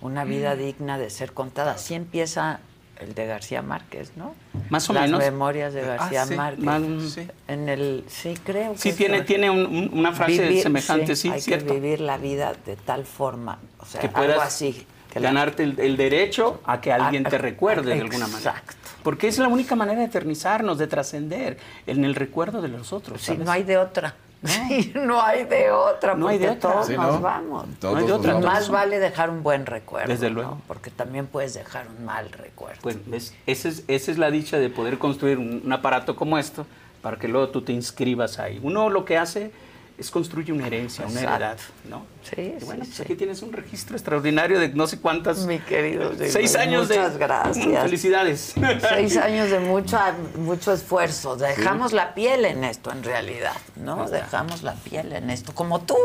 Una 0.02 0.23
vida 0.23 0.56
digna 0.56 0.98
de 0.98 1.10
ser 1.10 1.34
contada. 1.34 1.73
Así 1.73 1.94
empieza 1.94 2.61
el 2.99 3.14
de 3.15 3.26
García 3.26 3.61
Márquez, 3.61 4.11
¿no? 4.15 4.34
Más 4.69 4.90
o 4.90 4.94
Las 4.94 5.03
menos. 5.03 5.19
memorias 5.19 5.73
de 5.73 5.81
García 5.81 6.23
Ah, 6.23 6.26
sí. 6.26 6.36
Márquez. 6.36 6.64
Más- 6.65 7.18
En 7.48 7.69
el, 7.69 8.03
sí, 8.07 8.34
creo 8.44 8.73
que 8.73 8.77
Sí, 8.77 8.90
es 8.90 8.95
tiene, 8.98 9.22
tiene 9.22 9.49
un- 9.49 9.65
un- 9.65 9.90
una 9.94 10.11
frase 10.14 10.41
Vivir, 10.44 10.64
semejante, 10.64 11.15
sí, 11.15 11.30
hay 11.30 11.41
cierto. 11.41 11.68
que 11.68 11.80
vivir 11.80 12.02
la 12.02 12.18
vida 12.18 12.53
de 12.65 12.76
tal 12.76 13.06
forma, 13.06 13.60
o 13.80 13.86
sea, 13.86 14.02
que 14.02 14.07
algo 14.14 14.41
así. 14.41 14.86
que 15.11 15.19
la- 15.19 15.30
ganarte 15.30 15.64
el, 15.64 15.80
el 15.80 15.98
derecho 15.98 16.61
a 16.65 16.80
que 16.81 16.94
alguien 16.94 17.23
te 17.23 17.38
recuerde 17.40 17.95
de 17.95 18.02
alguna 18.02 18.27
manera. 18.27 18.52
exacto. 18.52 18.76
Porque 19.02 19.27
es 19.30 19.40
la 19.40 19.48
única 19.48 19.76
manera 19.76 19.99
de 20.02 20.06
eternizarnos, 20.06 20.77
de 20.77 20.86
trascender 20.88 21.57
en 21.88 22.03
el 22.06 22.14
recuerdo 22.15 22.61
de 22.61 22.68
los 22.68 22.94
otros. 22.94 23.19
Sí, 23.22 23.27
¿sabes? 23.27 23.45
no 23.45 23.52
hay 23.52 23.64
de 23.64 23.77
otra. 23.77 24.14
Sí, 24.45 24.93
no 24.95 25.21
hay 25.21 25.43
de 25.45 25.69
otra, 25.71 26.15
No 26.15 26.27
hay 26.29 26.37
de 26.37 26.47
porque 26.47 26.57
otra. 26.59 26.71
todos 26.73 26.87
Sí, 26.87 26.95
nos 26.95 27.15
¿no? 27.15 27.21
vamos. 27.21 27.65
Todos 27.79 27.93
No 27.95 27.99
hay 27.99 28.07
de 28.07 28.13
otra. 28.13 28.33
vamos. 28.33 28.45
Más 28.47 28.69
vale 28.69 28.99
dejar 28.99 29.29
un 29.29 29.43
buen 29.43 29.65
recuerdo. 29.65 30.07
Desde 30.07 30.29
¿no? 30.29 30.35
luego. 30.35 30.61
Porque 30.67 30.89
también 30.91 31.27
puedes 31.27 31.53
dejar 31.53 31.87
un 31.97 32.05
mal 32.05 32.31
recuerdo. 32.31 32.79
Pues, 32.81 32.97
¿ves? 33.05 33.33
Esa, 33.45 33.67
es, 33.69 33.83
esa 33.87 34.11
es 34.11 34.17
la 34.17 34.31
dicha 34.31 34.57
de 34.57 34.69
poder 34.69 34.97
construir 34.97 35.37
un, 35.37 35.61
un 35.65 35.73
aparato 35.73 36.15
como 36.15 36.37
esto 36.37 36.65
para 37.01 37.17
que 37.17 37.27
luego 37.27 37.49
tú 37.49 37.61
te 37.63 37.73
inscribas 37.73 38.39
ahí. 38.39 38.59
Uno 38.63 38.89
lo 38.89 39.03
que 39.05 39.17
hace 39.17 39.51
es 39.99 40.09
construye 40.11 40.53
una 40.53 40.67
herencia, 40.67 41.05
una 41.05 41.19
heredad, 41.19 41.57
¿no? 41.89 42.05
Sí, 42.23 42.55
Y 42.59 42.65
bueno, 42.65 42.85
sí, 42.85 42.91
pues 42.91 43.01
aquí 43.01 43.15
tienes 43.15 43.41
un 43.41 43.51
registro 43.51 43.95
extraordinario 43.95 44.59
de 44.59 44.69
no 44.69 44.88
sé 44.88 44.99
cuántas... 44.99 45.45
Mi 45.45 45.59
querido. 45.59 46.11
Diego, 46.11 46.31
Seis 46.31 46.55
años 46.55 46.88
de... 46.88 46.97
Muchas 46.97 47.17
gracias. 47.17 47.84
Felicidades. 47.84 48.55
Seis 48.88 49.17
años 49.17 49.49
de 49.49 49.59
mucho, 49.59 49.99
mucho 50.38 50.71
esfuerzo. 50.71 51.35
Dejamos 51.35 51.91
la 51.91 52.13
piel 52.13 52.45
en 52.45 52.63
esto, 52.63 52.91
en 52.91 53.03
realidad, 53.03 53.57
¿no? 53.76 54.09
Dejamos 54.09 54.63
la 54.63 54.73
piel 54.76 55.11
en 55.13 55.30
esto, 55.30 55.53
como 55.53 55.81
tú 55.81 55.97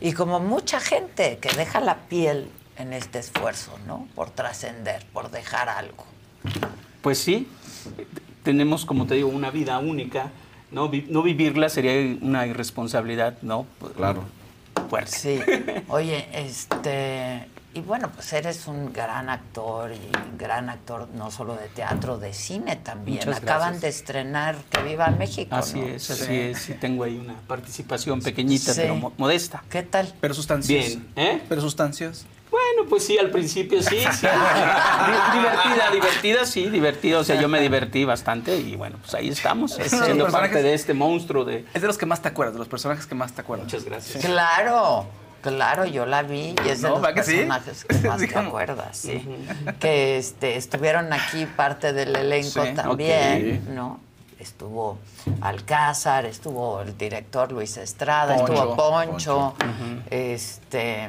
y 0.00 0.12
como 0.12 0.40
mucha 0.40 0.80
gente 0.80 1.38
que 1.40 1.50
deja 1.56 1.80
la 1.80 1.96
piel 2.08 2.50
en 2.76 2.92
este 2.92 3.18
esfuerzo, 3.18 3.78
¿no? 3.86 4.08
Por 4.14 4.30
trascender, 4.30 5.04
por 5.12 5.30
dejar 5.30 5.68
algo. 5.68 6.04
Pues 7.02 7.18
sí, 7.18 7.48
tenemos, 8.42 8.84
como 8.84 9.06
te 9.06 9.14
digo, 9.14 9.28
una 9.28 9.50
vida 9.50 9.78
única. 9.78 10.30
No, 10.70 10.88
Vi- 10.88 11.06
no 11.08 11.22
vivirla 11.22 11.68
sería 11.68 12.16
una 12.20 12.46
irresponsabilidad, 12.46 13.38
¿no? 13.42 13.66
Claro. 13.96 14.22
Fuerte. 14.90 15.10
Sí. 15.16 15.40
Oye, 15.88 16.28
este. 16.32 17.46
Y 17.74 17.80
bueno, 17.80 18.10
pues 18.14 18.32
eres 18.32 18.66
un 18.66 18.92
gran 18.92 19.28
actor 19.28 19.92
y 19.92 20.00
gran 20.38 20.68
actor 20.70 21.06
no 21.14 21.30
solo 21.30 21.54
de 21.54 21.68
teatro, 21.68 22.18
de 22.18 22.32
cine 22.32 22.76
también. 22.76 23.18
Muchas 23.18 23.42
Acaban 23.42 23.72
gracias. 23.74 23.82
de 23.82 23.88
estrenar 23.88 24.56
Que 24.70 24.82
Viva 24.82 25.08
México. 25.10 25.54
Así 25.54 25.78
¿no? 25.80 25.86
es, 25.86 26.10
así 26.10 26.34
es. 26.34 26.58
Sí, 26.58 26.74
tengo 26.74 27.04
ahí 27.04 27.16
una 27.18 27.34
participación 27.46 28.20
pequeñita, 28.20 28.72
Sí. 28.72 28.80
pero 28.82 28.96
mo- 28.96 29.12
modesta. 29.18 29.62
¿Qué 29.70 29.82
tal? 29.82 30.12
Pero 30.20 30.34
sustancias. 30.34 30.86
Bien, 30.86 31.08
¿eh? 31.16 31.42
Pero 31.48 31.60
sustancias. 31.60 32.24
Bueno, 32.50 32.88
pues 32.88 33.04
sí, 33.04 33.18
al 33.18 33.30
principio 33.30 33.82
sí, 33.82 33.98
sí. 34.12 34.26
Di- 36.22 36.28
divertida, 36.28 36.46
sí, 36.46 36.68
divertida. 36.70 37.18
O 37.18 37.24
sea, 37.24 37.40
yo 37.40 37.48
me 37.48 37.60
divertí 37.60 38.04
bastante 38.04 38.56
y 38.56 38.76
bueno, 38.76 38.96
pues 39.00 39.14
ahí 39.14 39.28
estamos, 39.28 39.78
Es 39.78 39.90
siendo 39.92 40.26
parte 40.28 40.62
de 40.62 40.74
este 40.74 40.94
monstruo 40.94 41.44
de... 41.44 41.64
Es 41.74 41.82
de 41.82 41.86
los 41.88 41.98
que 41.98 42.06
más 42.06 42.20
te 42.22 42.28
acuerdas, 42.28 42.54
de 42.54 42.58
los 42.58 42.68
personajes 42.68 43.06
que 43.06 43.14
más 43.14 43.32
te 43.32 43.40
acuerdas. 43.42 43.66
Muchas 43.66 43.84
gracias. 43.84 44.24
Claro, 44.24 45.06
claro, 45.42 45.84
yo 45.84 46.06
la 46.06 46.22
vi 46.22 46.54
y 46.64 46.68
es 46.68 46.82
de 46.82 46.88
No, 46.88 46.94
los 46.94 47.02
¿verdad 47.02 47.14
que 47.16 47.22
sí? 47.22 47.36
personajes 47.36 47.84
que 47.84 47.98
más 48.08 48.20
Sí, 48.20 48.26
te 48.28 48.32
como- 48.34 48.48
acuerdas, 48.48 48.96
sí. 48.96 49.26
Que 49.80 50.18
este, 50.18 50.56
estuvieron 50.56 51.12
aquí 51.12 51.46
parte 51.46 51.92
del 51.92 52.14
elenco 52.16 52.64
Sí, 52.64 52.72
también. 52.74 53.74
¿no? 53.74 54.00
Estuvo 54.38 54.98
Alcázar, 55.40 56.24
estuvo 56.24 56.80
el 56.82 56.96
director 56.96 57.50
Luis 57.50 57.76
Estrada, 57.76 58.36
Poncho. 58.36 58.52
estuvo 58.54 58.76
Poncho, 58.76 59.54
este 60.10 61.08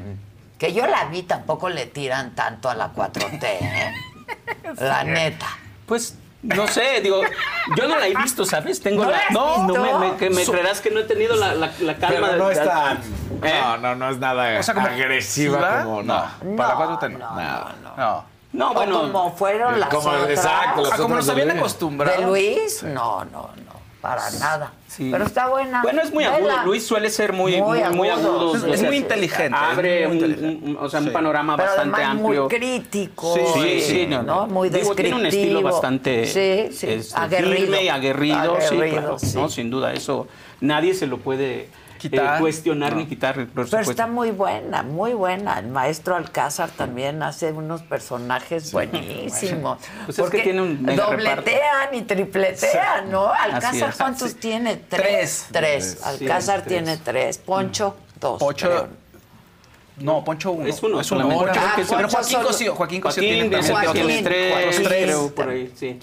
que 0.58 0.74
yo 0.74 0.86
la 0.88 1.06
vi 1.06 1.24
tampoco 1.24 1.70
le 1.70 1.86
tiran 1.86 2.36
tanto 2.36 2.70
a 2.70 2.76
la 2.76 2.92
4T, 2.94 3.44
¿eh? 3.44 3.94
La 4.80 5.04
neta. 5.04 5.48
Pues 5.86 6.16
no 6.42 6.68
sé, 6.68 7.02
digo, 7.02 7.22
yo 7.76 7.88
no 7.88 7.98
la 8.00 8.08
he 8.08 8.16
visto, 8.16 8.46
¿sabes? 8.46 8.80
Tengo 8.82 9.04
¿No 9.04 9.12
la. 9.12 9.20
no, 9.32 9.68
no 9.68 9.74
me, 10.00 10.12
me- 10.12 10.16
que 10.18 10.30
me 10.30 10.46
creerás 10.46 10.80
que 10.80 10.90
no 10.92 11.02
he 11.02 11.04
tenido 11.04 11.36
la, 11.36 11.54
la, 11.54 11.72
la 11.82 11.96
calma 11.98 12.28
Pero 12.30 12.38
no 12.38 12.48
de. 12.48 12.54
es 12.54 12.64
tan. 12.64 12.98
¿Eh? 13.44 13.60
No, 13.62 13.78
no, 13.78 13.96
no 13.96 14.10
es 14.10 14.18
nada 14.20 14.60
O 14.60 14.64
sea, 14.64 14.74
como- 14.74 14.88
agresiva 14.88 15.84
como. 15.84 16.04
No. 16.04 16.26
No, 16.44 16.56
para 16.56 16.76
la 16.76 17.00
4T 17.00 17.18
no. 17.18 17.96
No. 17.98 18.26
No, 18.52 18.72
O 18.72 18.74
bueno. 18.74 19.00
como 19.02 19.36
fueron 19.36 19.80
las 19.80 19.90
Como- 19.90 20.10
otras. 20.10 20.30
exacto, 20.30 20.82
las 20.82 20.94
Ah, 20.94 20.96
como 20.98 21.14
otras 21.16 21.26
nos 21.28 21.30
habían 21.30 21.52
acostumbrado. 21.58 22.20
¿De 22.22 22.26
Luis? 22.28 22.82
No, 22.84 23.24
no, 23.26 23.50
no, 23.56 23.69
para 24.02 24.30
nada. 24.32 24.72
Sí. 24.88 25.10
Pero 25.12 25.26
está 25.26 25.48
buena. 25.50 25.82
Bueno, 25.82 26.02
es 26.02 26.12
muy 26.14 26.24
agudo. 26.24 26.52
Luis 26.66 26.86
suele 26.86 27.10
ser 27.10 27.34
muy, 27.34 27.58
Muy 27.62 27.80
muy, 27.82 27.90
muy 27.96 28.10
agudo. 28.10 28.52
agudo. 28.56 28.74
Es, 28.74 28.82
muy 28.84 28.98
inteligente. 28.98 29.58
Abre 29.58 30.08
muy 30.08 30.18
un, 30.18 30.24
inteligente. 30.24 30.66
un- 30.72 30.78
o 30.78 30.90
sea, 30.90 31.00
un 31.02 31.12
panorama 31.12 31.56
Pero 31.58 31.68
bastante 31.70 32.04
amplio. 32.04 32.42
muy 32.44 32.50
crítico. 32.50 33.36
Sí, 33.56 33.82
sí, 33.82 34.08
¿no? 34.08 34.24
no, 34.24 34.48
Muy 34.48 34.70
Digo, 34.70 34.96
tiene 34.96 35.16
un 35.16 35.26
estilo 35.26 35.62
bastante 35.62 36.26
Sí, 36.26 36.76
sí, 36.76 36.88
este, 36.88 37.18
aguerrido. 37.20 37.56
firme 37.58 37.84
y 37.84 37.90
aguerrido, 37.90 38.58
sí, 38.62 38.76
Aguerrido, 38.76 38.98
claro, 39.02 39.20
sí. 39.20 39.32
no, 39.38 39.50
sin 39.50 39.70
duda, 39.70 39.94
eso 39.94 40.28
nadie 40.62 40.94
se 40.94 41.06
lo 41.08 41.18
puede 41.18 41.70
Quitar, 42.00 42.38
eh, 42.38 42.40
cuestionar 42.40 42.94
no. 42.94 43.00
ni 43.00 43.06
quitar, 43.06 43.36
por 43.36 43.46
Pero 43.48 43.66
supuesto. 43.68 43.92
está 43.92 44.08
muy 44.08 44.32
buena, 44.32 44.82
muy 44.84 45.14
buena. 45.14 45.60
El 45.60 45.68
maestro 45.68 46.16
Alcázar 46.16 46.70
también 46.72 47.22
hace 47.22 47.52
unos 47.52 47.82
personajes 47.84 48.72
buenísimos. 48.72 49.80
Pues 50.06 50.10
es 50.10 50.16
que 50.16 50.22
Porque 50.22 50.40
tiene 50.42 50.62
un 50.62 50.86
dobletean 50.86 51.94
y 51.94 52.02
tripletean, 52.04 53.12
¿no? 53.12 53.28
Alcázar. 53.32 53.94
¿cuántos 53.98 54.32
Sí. 54.32 54.38
tiene? 54.38 54.78
Tres. 54.78 55.48
Tres. 55.52 56.02
Alcázar 56.04 56.62
tres. 56.64 56.68
tiene 56.84 56.98
tres. 56.98 57.38
Poncho, 57.38 57.96
dos. 58.20 58.40
Poncho. 58.40 58.68
creo. 58.68 58.88
No, 59.98 60.24
Poncho 60.24 60.52
uno. 60.52 60.66
Es 60.66 60.82
uno 60.82 61.02
Es 61.02 61.12
uno. 61.12 61.28
Poncho, 61.28 61.52
Ah, 61.60 61.76
pero 61.90 62.08
Joaquín 62.08 62.40
Cosío. 62.42 62.76
Joaquín 62.76 63.02
Cosío 63.02 63.22
tiene 63.22 63.50
tiene 63.94 64.22
tres, 64.24 64.80
creo, 64.88 65.36
por 65.36 65.50
ahí, 65.50 65.72
sí. 65.76 66.00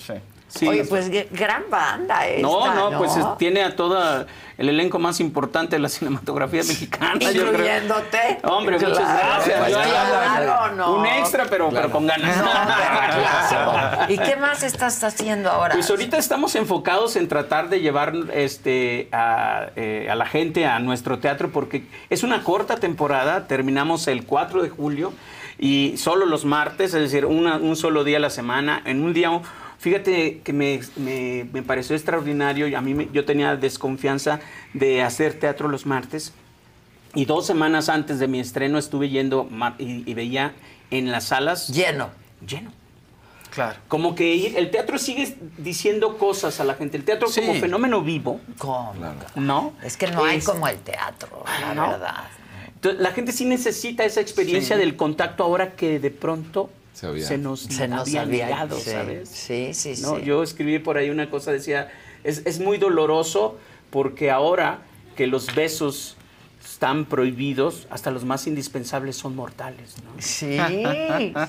Sí. 0.48 0.66
Oye, 0.68 0.84
pues 0.84 1.10
gran 1.32 1.64
banda 1.68 2.26
esta, 2.26 2.40
no, 2.42 2.72
no, 2.72 2.90
¿no? 2.92 2.98
pues 2.98 3.16
es- 3.16 3.26
tiene 3.36 3.62
a 3.64 3.74
todo 3.74 4.24
el 4.56 4.68
elenco 4.68 4.98
más 4.98 5.18
importante 5.20 5.76
de 5.76 5.80
la 5.80 5.88
cinematografía 5.88 6.62
mexicana. 6.62 7.18
Incluyéndote. 7.20 8.38
Hombre, 8.44 8.78
muchas 8.78 8.98
gracias. 8.98 9.68
Claro, 9.68 10.74
no. 10.76 10.94
Un 10.96 11.06
extra, 11.06 11.46
pero, 11.50 11.68
pero 11.70 11.90
con 11.90 12.06
ganas. 12.06 12.36
No. 12.38 12.46
¿Y 14.08 14.18
qué 14.18 14.36
más 14.36 14.62
estás 14.62 15.02
haciendo 15.04 15.50
ahora? 15.50 15.74
Pues 15.74 15.90
ahorita 15.90 16.16
estamos 16.16 16.54
enfocados 16.54 17.16
en 17.16 17.28
tratar 17.28 17.68
de 17.68 17.80
llevar 17.80 18.14
este, 18.32 19.08
a, 19.12 19.66
eh, 19.76 20.08
a 20.10 20.14
la 20.14 20.26
gente 20.26 20.64
a 20.66 20.78
nuestro 20.78 21.18
teatro 21.18 21.50
porque 21.50 21.84
es 22.08 22.22
una 22.22 22.42
corta 22.44 22.76
temporada, 22.76 23.46
terminamos 23.46 24.06
el 24.08 24.24
4 24.24 24.62
de 24.62 24.70
julio 24.70 25.12
y 25.58 25.96
solo 25.96 26.26
los 26.26 26.44
martes, 26.44 26.94
es 26.94 27.00
decir, 27.02 27.26
una- 27.26 27.56
un 27.56 27.76
solo 27.76 28.04
día 28.04 28.18
a 28.18 28.20
la 28.20 28.30
semana, 28.30 28.80
en 28.84 29.02
un 29.02 29.12
día... 29.12 29.30
Fíjate 29.96 30.40
que 30.42 30.52
me, 30.52 30.80
me- 30.96 31.46
me 31.52 31.62
pareció 31.62 31.94
extraordinario 31.94 32.66
y 32.66 32.74
a 32.74 32.80
mí 32.80 32.92
me- 32.92 33.08
yo 33.12 33.24
tenía 33.24 33.54
desconfianza 33.54 34.40
de 34.74 35.00
hacer 35.00 35.34
teatro 35.38 35.68
los 35.68 35.86
martes 35.86 36.32
y 37.14 37.24
dos 37.24 37.46
semanas 37.46 37.88
antes 37.88 38.18
de 38.18 38.26
mi 38.26 38.40
estreno 38.40 38.78
estuve 38.78 39.10
yendo 39.10 39.48
y, 39.78 40.02
y 40.10 40.14
veía 40.14 40.54
en 40.90 41.12
las 41.12 41.26
salas 41.26 41.68
Lleno. 41.68 42.10
lleno. 42.44 42.72
Claro. 43.54 43.78
Como 43.86 44.16
que 44.16 44.34
ir- 44.34 44.56
el 44.56 44.72
teatro 44.72 44.98
sigue 44.98 45.36
diciendo 45.56 46.18
cosas 46.18 46.58
a 46.58 46.64
la 46.64 46.74
gente. 46.74 46.96
El 46.96 47.04
teatro 47.04 47.28
Sí. 47.28 47.42
como 47.42 47.54
fenómeno 47.54 48.02
vivo, 48.02 48.40
¿Cómo? 48.58 48.92
¿no? 49.36 49.72
Es 49.84 49.96
que 49.96 50.08
no 50.08 50.24
hay 50.24 50.40
como 50.40 50.66
el 50.66 50.78
teatro, 50.78 51.44
la 51.60 51.74
¿no? 51.74 51.90
verdad. 51.92 52.24
Entonces, 52.74 53.00
la 53.00 53.12
gente 53.12 53.30
sí 53.30 53.44
necesita 53.44 54.04
esa 54.04 54.20
experiencia 54.20 54.74
Sí. 54.74 54.80
del 54.80 54.96
contacto 54.96 55.44
ahora 55.44 55.76
que 55.76 56.00
de 56.00 56.10
pronto 56.10 56.70
Se 56.96 57.06
había- 57.06 57.26
se 57.26 57.36
nos, 57.36 57.60
Se 57.60 57.86
nos 57.88 58.00
había 58.08 58.22
había 58.22 58.46
negado, 58.46 58.78
sí, 58.78 58.90
¿sabes? 58.90 59.28
Sí, 59.28 59.74
sí, 59.74 59.94
¿No? 60.00 60.16
sí. 60.16 60.22
Yo 60.24 60.42
escribí 60.42 60.78
por 60.78 60.96
ahí 60.96 61.10
una 61.10 61.28
cosa, 61.28 61.52
decía, 61.52 61.92
es, 62.24 62.40
es 62.46 62.58
muy 62.58 62.78
doloroso 62.78 63.58
porque 63.90 64.30
ahora 64.30 64.78
que 65.14 65.26
los 65.26 65.54
besos 65.54 66.16
están 66.64 67.04
prohibidos, 67.04 67.86
hasta 67.90 68.10
los 68.10 68.24
más 68.24 68.46
indispensables 68.46 69.14
son 69.16 69.36
mortales, 69.36 69.94
¿no? 70.02 70.10
Sí, 70.22 70.58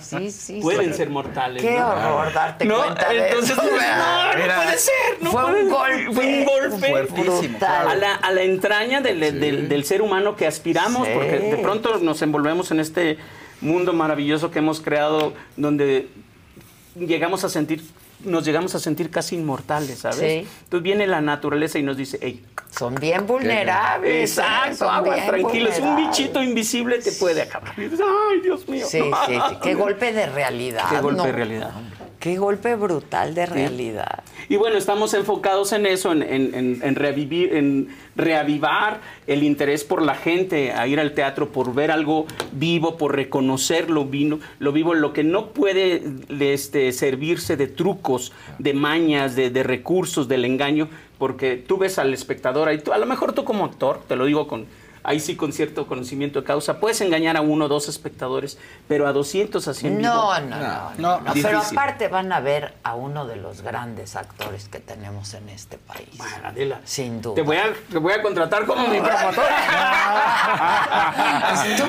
sí, 0.02 0.32
sí. 0.32 0.60
Pueden 0.62 0.94
ser 0.94 1.10
mortales. 1.10 1.64
Qué 1.64 1.72
¿no? 1.80 1.88
horror 1.92 2.34
darte 2.34 2.66
¿No? 2.66 2.78
cuenta 2.78 3.10
de 3.10 3.28
Entonces, 3.30 3.52
eso. 3.58 3.64
no, 3.64 3.72
no 3.72 4.34
Era- 4.44 4.56
puede 4.64 4.78
ser, 4.78 4.94
no 5.22 5.32
Fue 5.32 5.42
puede 5.44 5.64
un 5.64 5.70
golpe. 5.70 6.14
Fue 6.14 6.26
un 6.26 6.46
golpe 6.46 6.88
Fuertísimo, 6.90 7.58
a 7.66 7.96
la, 7.96 8.16
a 8.16 8.32
la 8.32 8.42
entraña 8.44 9.00
del, 9.02 9.20
del- 9.40 9.70
del 9.70 9.84
ser 9.86 10.02
humano 10.02 10.36
que 10.36 10.46
aspiramos, 10.46 11.08
Sí. 11.08 11.14
porque 11.16 11.40
de 11.40 11.58
pronto 11.58 11.98
nos 12.00 12.22
envolvemos 12.22 12.70
en 12.72 12.80
este 12.82 13.18
mundo 13.62 13.94
maravilloso 13.94 14.52
que 14.52 14.60
hemos 14.60 14.82
creado, 14.82 15.34
donde 15.56 16.08
llegamos 16.96 17.44
a 17.44 17.50
sentir, 17.50 17.84
nos 18.24 18.46
llegamos 18.46 18.74
a 18.76 18.80
sentir 18.80 19.10
casi 19.10 19.36
inmortales, 19.36 20.00
¿sabes? 20.00 20.18
Sí. 20.20 20.48
Entonces 20.64 20.84
viene 20.84 21.08
la 21.08 21.22
naturaleza 21.22 21.80
y 21.80 21.84
nos 21.84 21.98
dice, 21.98 22.18
hey, 22.22 22.44
Son 22.72 22.96
bien 22.96 23.26
vulnerables. 23.28 24.38
exacto, 24.38 24.90
aguas 24.90 25.26
tranquilos, 25.28 25.80
un 25.80 25.96
bichito 25.96 26.42
invisible 26.42 27.00
te 27.00 27.12
puede 27.14 27.44
acabar. 27.44 27.74
Y 27.78 27.82
dices, 27.82 28.00
Ay, 28.32 28.42
Dios 28.42 28.68
mío. 28.68 28.86
Sí, 28.88 29.02
sí, 29.02 29.34
sí. 29.50 29.56
Qué 29.62 29.74
golpe 29.76 30.12
de 30.14 30.28
realidad. 30.28 30.90
Qué 30.90 31.00
golpe 31.00 31.18
¿no? 31.18 31.24
de 31.26 31.32
realidad. 31.32 31.72
Qué 32.20 32.38
golpe 32.38 32.76
brutal 32.76 33.36
de 33.36 33.46
realidad. 33.46 34.24
Y 34.50 34.56
bueno, 34.56 34.78
estamos 34.78 35.14
enfocados 35.14 35.72
en 35.72 35.86
eso, 35.86 36.12
en, 36.12 36.24
en- 36.24 36.54
en- 36.56 36.80
en 36.84 36.96
revivir, 36.96 37.54
en 37.56 37.90
reavivar 38.16 39.02
el 39.28 39.44
interés 39.44 39.84
por 39.84 40.02
la 40.02 40.16
gente 40.16 40.72
a 40.72 40.88
ir 40.88 41.00
al 41.00 41.14
teatro, 41.14 41.50
por 41.50 41.76
ver 41.76 41.92
algo 41.92 42.26
vivo, 42.54 42.98
por 42.98 43.16
reconocer 43.16 43.90
lo, 43.92 44.06
vino, 44.06 44.40
lo 44.58 44.72
vivo, 44.72 44.96
lo 44.96 45.14
que 45.14 45.24
no 45.24 45.50
puede 45.50 46.02
este, 46.40 46.92
servirse 46.92 47.56
de 47.56 47.68
trucos, 47.68 48.32
de 48.58 48.74
mañas, 48.74 49.36
de, 49.36 49.50
de 49.52 49.62
recursos, 49.64 50.28
del 50.28 50.46
engaño, 50.46 50.90
porque 51.20 51.56
tú 51.58 51.78
ves 51.78 52.00
al 52.00 52.14
espectador, 52.14 52.68
ahí 52.68 52.80
tú- 52.80 52.94
a 52.94 52.98
lo 52.98 53.06
mejor 53.06 53.34
tú 53.34 53.44
como 53.44 53.64
actor, 53.66 54.02
te 54.08 54.16
lo 54.16 54.26
digo 54.26 54.48
con 54.48 54.66
ahí 55.08 55.22
sí 55.22 55.38
con 55.38 55.54
cierto 55.54 55.88
conocimiento 55.88 56.42
de 56.42 56.46
causa, 56.46 56.82
puedes 56.82 57.00
engañar 57.00 57.38
a 57.38 57.42
uno 57.42 57.66
o 57.66 57.68
dos 57.70 57.88
espectadores, 57.88 58.58
pero 58.90 59.08
a 59.08 59.14
200 59.14 59.66
así 59.70 59.88
en 59.88 60.00
vivo, 60.00 60.10
No, 60.10 60.40
no, 60.42 60.58
no, 60.58 60.92
no, 60.98 61.20
no, 61.22 61.34
Pero 61.34 61.60
aparte 61.60 62.10
van 62.10 62.32
a 62.34 62.42
ver 62.42 62.74
a 62.84 62.94
uno 62.96 63.26
de 63.26 63.38
los 63.38 63.62
grandes 63.62 64.18
actores 64.18 64.68
que 64.68 64.80
tenemos 64.80 65.34
en 65.34 65.48
este 65.48 65.78
país. 65.78 66.10
Adela, 66.44 66.82
Sin 66.84 67.22
duda. 67.22 67.36
Te 67.36 67.42
voy 67.42 67.56
a, 67.56 67.74
te 67.90 67.98
voy 67.98 68.12
a 68.14 68.22
contratar 68.22 68.66
como 68.66 68.86
mi 68.88 69.00
promotora. 69.00 69.48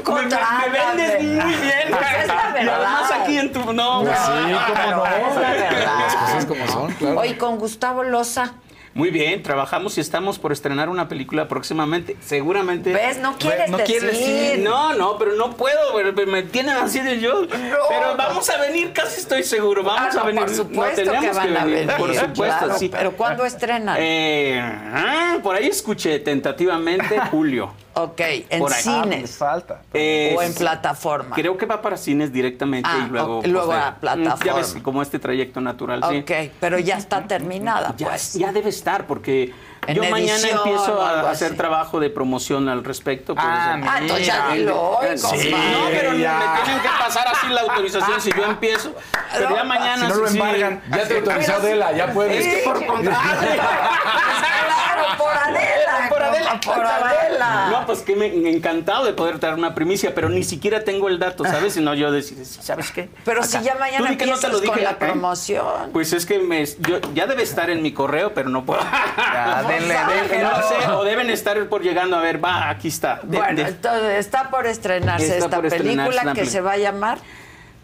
Tú 0.05 0.13
me, 0.13 0.23
me 0.23 0.29
vendes 0.29 1.23
muy 1.45 1.55
bien. 1.55 1.89
Pues 1.91 2.07
es 2.23 2.29
la 2.29 2.35
Y 2.35 2.69
además 2.69 3.09
verdad. 3.11 3.23
aquí 3.23 3.39
en 3.39 3.53
tu... 3.53 3.73
No, 3.73 4.05
No, 4.05 4.11
Sí, 4.13 4.17
cómo 4.27 4.91
no. 4.97 5.07
es 5.07 5.35
la 5.35 5.51
verdad. 5.51 5.99
Las 5.99 6.15
cosas 6.15 6.47
como 6.47 6.67
son, 6.69 6.93
claro. 6.95 7.19
Oye, 7.21 7.37
con 7.37 7.59
Gustavo 7.59 8.05
Loza. 8.05 8.53
Muy 8.99 9.11
bien, 9.11 9.45
trabajamos 9.45 9.97
y 9.97 10.01
estamos 10.01 10.41
por 10.41 10.51
estrenar 10.51 10.89
una 10.89 11.07
película 11.09 11.47
próximamente. 11.47 12.17
Seguramente. 12.21 12.93
¿Ves? 12.93 13.19
No 13.21 13.37
quieres 13.39 14.03
decir. 14.03 14.59
No, 14.59 14.93
no, 14.95 15.17
pero 15.19 15.35
no 15.37 15.57
puedo. 15.57 15.79
Me 16.27 16.43
tienen 16.43 16.77
así 16.77 16.99
de 16.99 17.21
yo. 17.21 17.47
pero 17.49 18.17
vamos 18.17 18.51
a 18.51 18.57
venir, 18.61 18.93
casi 18.93 19.21
estoy 19.21 19.45
seguro. 19.45 19.85
Vamos 19.85 20.17
Ah, 20.17 20.19
a 20.19 20.21
no, 20.23 20.25
venir. 20.27 20.41
por 20.41 20.51
supuesto 20.53 21.05
No, 21.05 21.13
tenemos 21.13 21.39
que 21.39 21.49
van 21.49 21.57
a 21.57 21.65
venir, 21.65 21.87
Por 21.97 22.13
supuesto, 22.13 22.35
claro, 22.67 22.77
sí. 22.77 22.89
pero 22.89 23.13
¿cuándo 23.13 23.45
estrenan? 23.45 23.97
Eh, 24.01 24.61
ah, 24.61 25.39
por 25.45 25.55
ahí 25.55 25.69
escuché 25.69 26.19
tentativamente 26.19 27.21
julio. 27.31 27.73
Ok, 28.03 28.21
en 28.51 28.59
Por 28.61 28.73
ahí. 28.73 28.83
cines. 28.83 29.37
falta. 29.37 29.83
Eh, 29.93 30.35
o 30.39 30.43
en 30.43 30.55
plataforma. 30.55 31.35
Creo 31.35 31.57
que 31.57 31.67
va 31.67 31.81
para 31.83 31.97
cines 31.97 32.33
directamente 32.33 32.89
Ah, 32.93 33.05
y 33.07 33.11
luego. 33.11 33.39
ok, 33.39 33.47
luego 33.47 33.67
pues, 33.69 33.79
a 33.79 33.91
de- 33.91 33.97
plataforma. 34.01 34.45
Ya 34.45 34.55
ves, 34.55 34.77
como 34.83 35.03
este 35.03 35.19
trayecto 35.19 35.61
natural. 35.61 36.03
sí. 36.09 36.19
Ok, 36.19 36.31
pero 36.61 36.79
ya 36.79 36.97
está 36.97 37.23
terminada, 37.27 37.95
Ya, 37.97 38.09
pues. 38.09 38.35
ya 38.35 38.53
debe 38.53 38.69
estar, 38.71 39.07
porque 39.07 39.53
En 39.87 39.97
yo 39.97 40.05
mañana 40.11 40.49
empiezo 40.49 41.01
a 41.03 41.31
hacer 41.31 41.49
así. 41.49 41.57
trabajo 41.57 41.99
de 42.01 42.11
promoción 42.11 42.69
al 42.69 42.85
respecto. 42.85 43.35
pues, 43.35 43.47
Ah, 43.49 43.81
Ah, 43.85 43.99
entonces 44.01 44.27
ya 44.27 44.49
dilo 44.53 44.81
hoy, 44.99 45.17
Sí, 45.17 45.23
compadre. 45.23 45.51
no, 45.51 45.79
pero 45.91 46.15
ya. 46.15 46.39
me 46.39 46.63
tienen 46.65 46.83
que 46.83 46.89
pasar 46.99 47.27
así 47.29 47.47
la 47.49 47.61
autorización 47.63 48.21
si 48.21 48.31
yo 48.37 48.45
empiezo. 48.45 48.93
Pero 49.33 49.55
ya 49.57 49.65
mañana. 49.65 50.07
si 50.07 50.13
no 50.13 50.15
lo 50.21 50.27
sí, 50.29 50.33
sí. 50.35 50.39
embargan. 50.39 50.83
Ya 50.91 51.09
te 51.09 51.17
autorizó 51.19 51.53
Adela, 51.55 51.93
ya 51.93 52.13
puedes. 52.13 52.47
Es 52.47 52.55
que 52.55 52.63
por 52.65 52.85
contrato. 52.87 53.19
Por 55.17 55.29
Adela. 55.37 56.09
Por 56.09 56.23
Adela. 56.23 56.61
Por 56.61 56.87
Adela. 56.87 57.69
No, 57.71 57.87
pues 57.87 58.01
que 58.01 58.17
me 58.17 58.27
encantado 58.51 59.05
de 59.05 59.13
poder 59.13 59.39
traer 59.39 59.55
una 59.55 59.75
primicia, 59.75 60.15
pero 60.15 60.29
ni 60.29 60.45
siquiera 60.45 60.85
tengo 60.85 61.09
el 61.09 61.19
dato, 61.19 61.45
¿sabes? 61.45 61.75
Si 61.75 61.81
no, 61.81 61.95
yo 61.95 62.11
decir, 62.13 62.45
¿sabes 62.45 62.91
qué? 62.91 63.09
Pero 63.25 63.41
Acá. 63.41 63.49
si 63.49 63.65
ya 63.65 63.75
mañana 63.77 64.11
no 64.11 64.39
te 64.39 64.49
lo 64.49 64.61
dije, 64.61 64.73
con 64.73 64.83
la 64.85 64.91
¿eh? 64.91 64.97
promoción. 64.99 65.91
Pues 65.93 66.13
es 66.13 66.27
que 66.27 66.39
me, 66.39 66.65
yo, 66.81 67.01
ya 67.15 67.27
debe 67.27 67.43
estar 67.43 67.71
en 67.71 67.83
mi 67.83 67.93
correo, 67.93 68.35
pero 68.35 68.49
no 68.49 68.65
puedo. 68.65 68.81
Ya, 69.17 69.65
denle, 69.69 69.95
denle. 69.95 70.43
No 70.43 70.63
sé, 70.63 70.89
o 70.93 71.05
deben 71.05 71.31
estar 71.31 71.63
por 71.69 71.83
llegando 71.83 72.17
a 72.17 72.21
ver, 72.21 72.43
va, 72.45 72.69
aquí 72.69 72.89
está. 72.89 73.21
De- 73.23 73.39
Bueno, 73.39 73.63
de- 73.63 73.69
entonces 73.69 74.19
está 74.19 74.51
por 74.51 74.67
estrenarse 74.67 75.27
Está 75.27 75.45
esta 75.47 75.61
por 75.61 75.69
película 75.71 76.33
que 76.35 76.47
se 76.47 76.61
va 76.61 76.73
a 76.73 76.77
llamar 76.79 77.19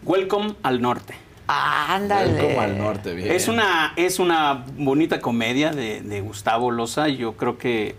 Welcome 0.03 0.55
al 0.63 0.81
norte. 0.81 1.15
Ándale. 1.47 2.41
Como 2.41 2.61
al 2.61 2.77
norte, 2.77 3.13
bien. 3.13 3.31
Es 3.31 3.47
una, 3.47 3.93
es 3.95 4.19
una 4.19 4.65
bonita 4.77 5.19
comedia 5.21 5.71
de, 5.71 6.01
de 6.01 6.21
Gustavo 6.21 6.71
Loza. 6.71 7.07
Yo 7.07 7.33
creo 7.33 7.57
que. 7.57 7.95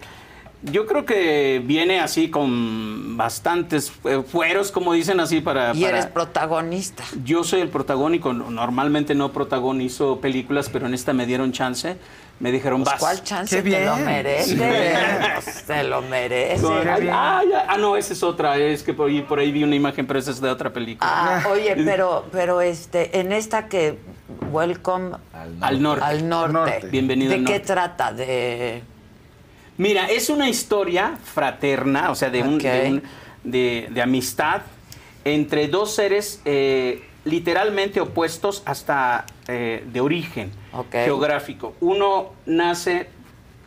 Yo 0.63 0.87
creo 0.87 1.05
que 1.05 1.63
viene 1.65 2.01
así 2.01 2.29
con 2.29 3.17
bastantes 3.17 3.93
fueros, 4.27 4.73
como 4.73 4.95
dicen 4.95 5.21
así, 5.21 5.41
para. 5.41 5.73
Y 5.75 5.83
para- 5.83 5.99
eres 5.99 6.07
protagonista. 6.07 7.05
Yo 7.25 7.45
soy 7.45 7.61
el 7.61 7.69
protagónico. 7.69 8.33
Normalmente 8.33 9.15
no 9.15 9.31
protagonizo 9.33 10.21
películas, 10.21 10.69
pero 10.73 10.87
en 10.87 10.95
esta 10.95 11.13
me 11.13 11.27
dieron 11.27 11.53
chance. 11.53 11.97
Me 12.39 12.53
dijeron, 12.53 12.83
Pues, 12.83 12.93
vas. 12.95 13.01
¿Cuál 13.01 13.25
chance 13.25 13.57
Qué 13.63 13.71
te 13.71 13.85
lo 13.87 13.95
bien. 13.95 14.05
merece? 14.05 14.57
Pues, 14.57 15.65
te 15.65 15.83
lo 15.85 16.03
merece. 16.03 16.63
Con- 16.63 16.87
ay, 16.87 17.09
ah. 17.11 17.43
Ah, 17.69 17.77
no, 17.79 17.97
esa 17.97 18.13
es 18.13 18.23
otra. 18.23 18.59
Es 18.59 18.83
que 18.83 18.93
por 18.93 19.09
ahí, 19.09 19.23
por 19.23 19.39
ahí 19.39 19.51
vi 19.51 19.65
una 19.65 19.75
imagen, 19.75 20.07
pero 20.07 20.19
esa 20.19 20.31
es 20.33 20.41
de 20.41 20.51
otra 20.51 20.71
película. 20.73 21.09
Ah, 21.11 21.49
oye, 21.51 21.75
pero, 21.85 22.27
pero 22.31 22.61
este, 22.61 23.19
en 23.21 23.33
esta 23.33 23.69
que 23.69 23.99
Welcome 24.51 25.17
Al 25.61 25.81
norte. 25.83 26.05
al 26.05 26.29
norte. 26.29 26.53
norte. 26.53 26.87
Bienvenido 26.89 27.31
¿De 27.31 27.37
al 27.39 27.45
qué 27.45 27.53
norte. 27.53 27.67
trata? 27.67 28.13
De 28.13 28.83
Mira, 29.79 30.07
es 30.07 30.29
una 30.31 30.49
historia 30.49 31.19
fraterna, 31.23 32.11
o 32.11 32.15
sea, 32.15 32.29
de, 32.31 32.43
un- 32.43 32.57
Ok. 32.57 32.63
de, 32.63 32.89
un- 32.89 33.03
de- 33.45 33.89
de 33.91 34.03
amistad 34.03 34.63
entre 35.25 35.69
dos 35.69 35.95
seres 35.95 36.41
eh, 36.45 37.03
literalmente 37.27 38.01
opuestos 38.01 38.63
hasta 38.65 39.27
eh, 39.49 39.85
de 39.87 40.01
origen 40.01 40.51
geográfico. 40.91 41.75
Uno 41.81 42.33
nace, 42.47 43.11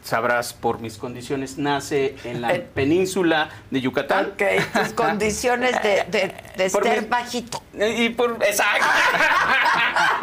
sabrás 0.03 0.53
por 0.53 0.79
mis 0.79 0.97
condiciones, 0.97 1.57
nace 1.57 2.15
en 2.23 2.41
la 2.41 2.53
península 2.73 3.49
de 3.69 3.81
Yucatán. 3.81 4.31
Ok, 4.33 4.43
tus 4.73 4.93
condiciones 4.93 5.71
de, 5.83 6.33
de, 6.55 6.69
ser 6.69 7.01
mi- 7.03 7.07
bajito. 7.07 7.61
Y 7.73 8.09
por, 8.09 8.37
exacto. 8.41 8.85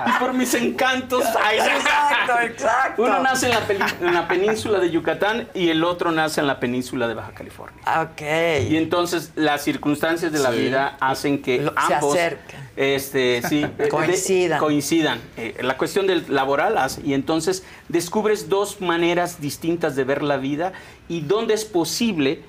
y 0.07 0.19
por 0.19 0.33
mis 0.35 0.53
encantos. 0.55 1.25
Exacto, 1.25 2.41
exacto. 2.43 3.03
Uno 3.03 3.23
nace 3.23 3.47
en 3.47 3.53
la, 3.53 3.61
peli- 3.61 3.85
en 4.01 4.15
la 4.15 4.29
península 4.29 4.79
de 4.79 4.91
Yucatán 4.91 5.49
y 5.55 5.69
el 5.69 5.85
otro 5.85 6.11
nace 6.11 6.41
en 6.41 6.47
la 6.47 6.59
península 6.61 7.07
de 7.09 7.15
Baja 7.15 7.33
California. 7.33 7.83
Ok. 8.03 8.23
Y 8.71 8.77
entonces 8.77 9.33
las 9.37 9.63
circunstancias 9.63 10.33
de 10.33 10.39
la 10.39 10.53
Sí. 10.53 10.59
vida 10.59 10.97
hacen 11.01 11.43
que 11.43 11.59
Lo- 11.61 11.75
se 11.87 11.95
ambos 11.95 12.15
acerquen. 12.15 12.66
Este, 12.77 13.43
sí, 13.49 13.63
eh, 13.65 13.71
de- 13.79 13.89
Coincidan. 13.89 14.59
coincidan. 14.61 15.21
Eh, 15.37 15.57
la 15.63 15.77
cuestión 15.79 16.07
del 16.07 16.25
laboral 16.29 16.77
y 17.05 17.15
entonces 17.15 17.65
descubres 17.89 18.49
dos 18.49 18.81
maneras 18.81 19.41
distintas 19.41 19.97
de 19.97 20.05
ver 20.05 20.23
la 20.23 20.37
vida 20.37 20.73
y 21.09 21.21
dónde 21.23 21.55
es 21.55 21.65
posible 21.65 22.41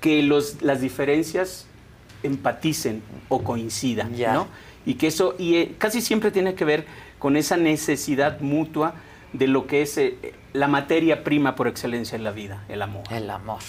que 0.00 0.22
los, 0.22 0.62
las 0.62 0.80
diferencias 0.80 1.66
empaticen 2.22 3.02
o 3.28 3.42
coincidan, 3.42 4.14
Ya. 4.14 4.34
¿no? 4.34 4.46
Y 4.86 4.94
que 4.94 5.08
eso 5.08 5.34
y 5.38 5.56
eh, 5.56 5.74
casi 5.78 6.00
siempre 6.00 6.30
tiene 6.30 6.54
que 6.54 6.64
ver 6.64 6.86
con 7.18 7.36
esa 7.36 7.56
necesidad 7.56 8.40
mutua 8.40 8.94
de 9.32 9.46
lo 9.46 9.66
que 9.66 9.82
es 9.82 9.98
eh, 9.98 10.16
la 10.52 10.68
materia 10.68 11.22
prima 11.22 11.54
por 11.54 11.68
excelencia 11.68 12.16
en 12.16 12.24
la 12.24 12.30
vida, 12.30 12.64
el 12.68 12.82
amor, 12.82 13.02
El 13.10 13.28
amor. 13.30 13.60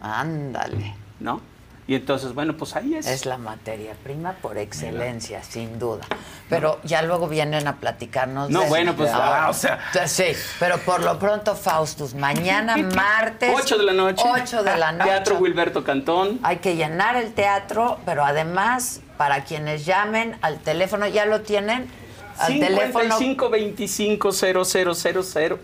Ándale. 0.00 0.94
¿no? 1.20 1.40
Y 1.88 1.96
entonces, 1.96 2.32
bueno, 2.32 2.56
pues 2.56 2.76
ahí 2.76 2.94
es. 2.94 3.06
Es 3.06 3.26
la 3.26 3.38
materia 3.38 3.94
prima 4.04 4.34
por 4.40 4.56
excelencia, 4.56 5.42
sin 5.42 5.80
duda. 5.80 6.04
Pero 6.48 6.78
ya 6.84 7.02
luego 7.02 7.26
vienen 7.28 7.66
a 7.66 7.76
platicarnos. 7.76 8.50
No, 8.50 8.60
de- 8.62 8.68
bueno, 8.68 8.94
pues, 8.94 9.10
ah, 9.12 9.48
o 9.50 9.52
sea. 9.54 9.80
Sí, 10.06 10.26
pero 10.60 10.78
por 10.78 11.02
lo 11.02 11.18
pronto, 11.18 11.56
Faustus, 11.56 12.14
mañana 12.14 12.76
martes. 12.94 13.52
8 13.52 13.78
de 13.78 13.84
la 13.84 13.92
noche. 13.92 14.22
8 14.24 14.62
de 14.62 14.76
la 14.76 14.92
noche. 14.92 15.10
Teatro 15.10 15.36
Wilberto 15.38 15.82
Cantón. 15.82 16.38
Hay 16.44 16.58
que 16.58 16.76
llenar 16.76 17.16
el 17.16 17.32
teatro, 17.34 17.98
pero 18.06 18.24
además, 18.24 19.00
para 19.16 19.42
quienes 19.44 19.84
llamen 19.84 20.38
al 20.40 20.60
teléfono, 20.60 21.08
¿ya 21.08 21.26
lo 21.26 21.40
tienen? 21.42 21.90
Al 22.38 22.58
teléfono 22.58 23.18
55 23.18 23.50
25 23.50 24.32
000 24.32 24.62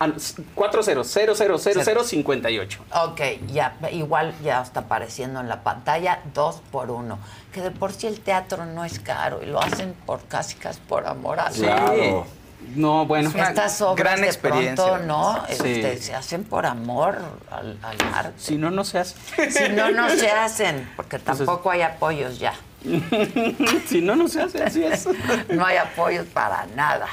ah, 0.01 0.09
40 0.55 0.83
000 0.83 2.05
58. 2.05 2.85
Ok, 3.05 3.21
ya, 3.49 3.77
igual 3.93 4.35
ya 4.43 4.63
está 4.63 4.81
apareciendo 4.81 5.41
en 5.41 5.49
la 5.49 5.63
pantalla, 5.63 6.21
dos 6.35 6.61
por 6.71 6.91
uno. 6.91 7.19
Que 7.53 7.63
de 7.63 7.71
por 7.71 7.93
sí 7.93 8.07
el 8.07 8.21
teatro 8.21 8.67
no 8.67 8.85
es 8.85 8.99
caro 9.01 9.41
y 9.43 9.47
lo 9.47 9.61
hacen 9.61 9.95
por 10.07 10.23
casi 10.25 10.55
casi 10.57 10.81
por 10.81 11.07
amor 11.07 11.41
a 11.41 11.51
Claro. 11.51 12.27
No, 12.75 13.07
bueno. 13.07 13.31
Estas 13.35 13.81
obras 13.81 13.97
gran 13.97 14.21
de 14.21 14.27
experiencia. 14.27 14.75
pronto, 14.85 15.07
¿no? 15.07 15.45
Sí. 15.49 15.55
Este, 15.55 15.99
se 15.99 16.15
hacen 16.15 16.45
por 16.45 16.67
amor 16.67 17.17
al, 17.51 17.79
al 17.83 17.97
arte. 18.15 18.35
Si 18.37 18.57
no, 18.57 18.71
no 18.71 18.85
se 18.85 18.99
hace. 18.99 19.15
Si 19.51 19.69
no, 19.71 19.91
no 19.91 20.11
se 20.11 20.31
hacen, 20.31 20.91
porque 20.97 21.17
Entonces- 21.17 21.47
tampoco 21.47 21.71
hay 21.71 21.83
apoyos 21.83 22.39
ya. 22.39 22.55
si 23.87 24.01
no, 24.01 24.17
no 24.17 24.29
se 24.29 24.41
hace, 24.43 24.63
así 24.63 24.83
es. 24.85 25.09
No 25.49 25.65
hay 25.67 25.77
apoyos 25.77 26.27
para 26.27 26.65
nada. 26.77 27.07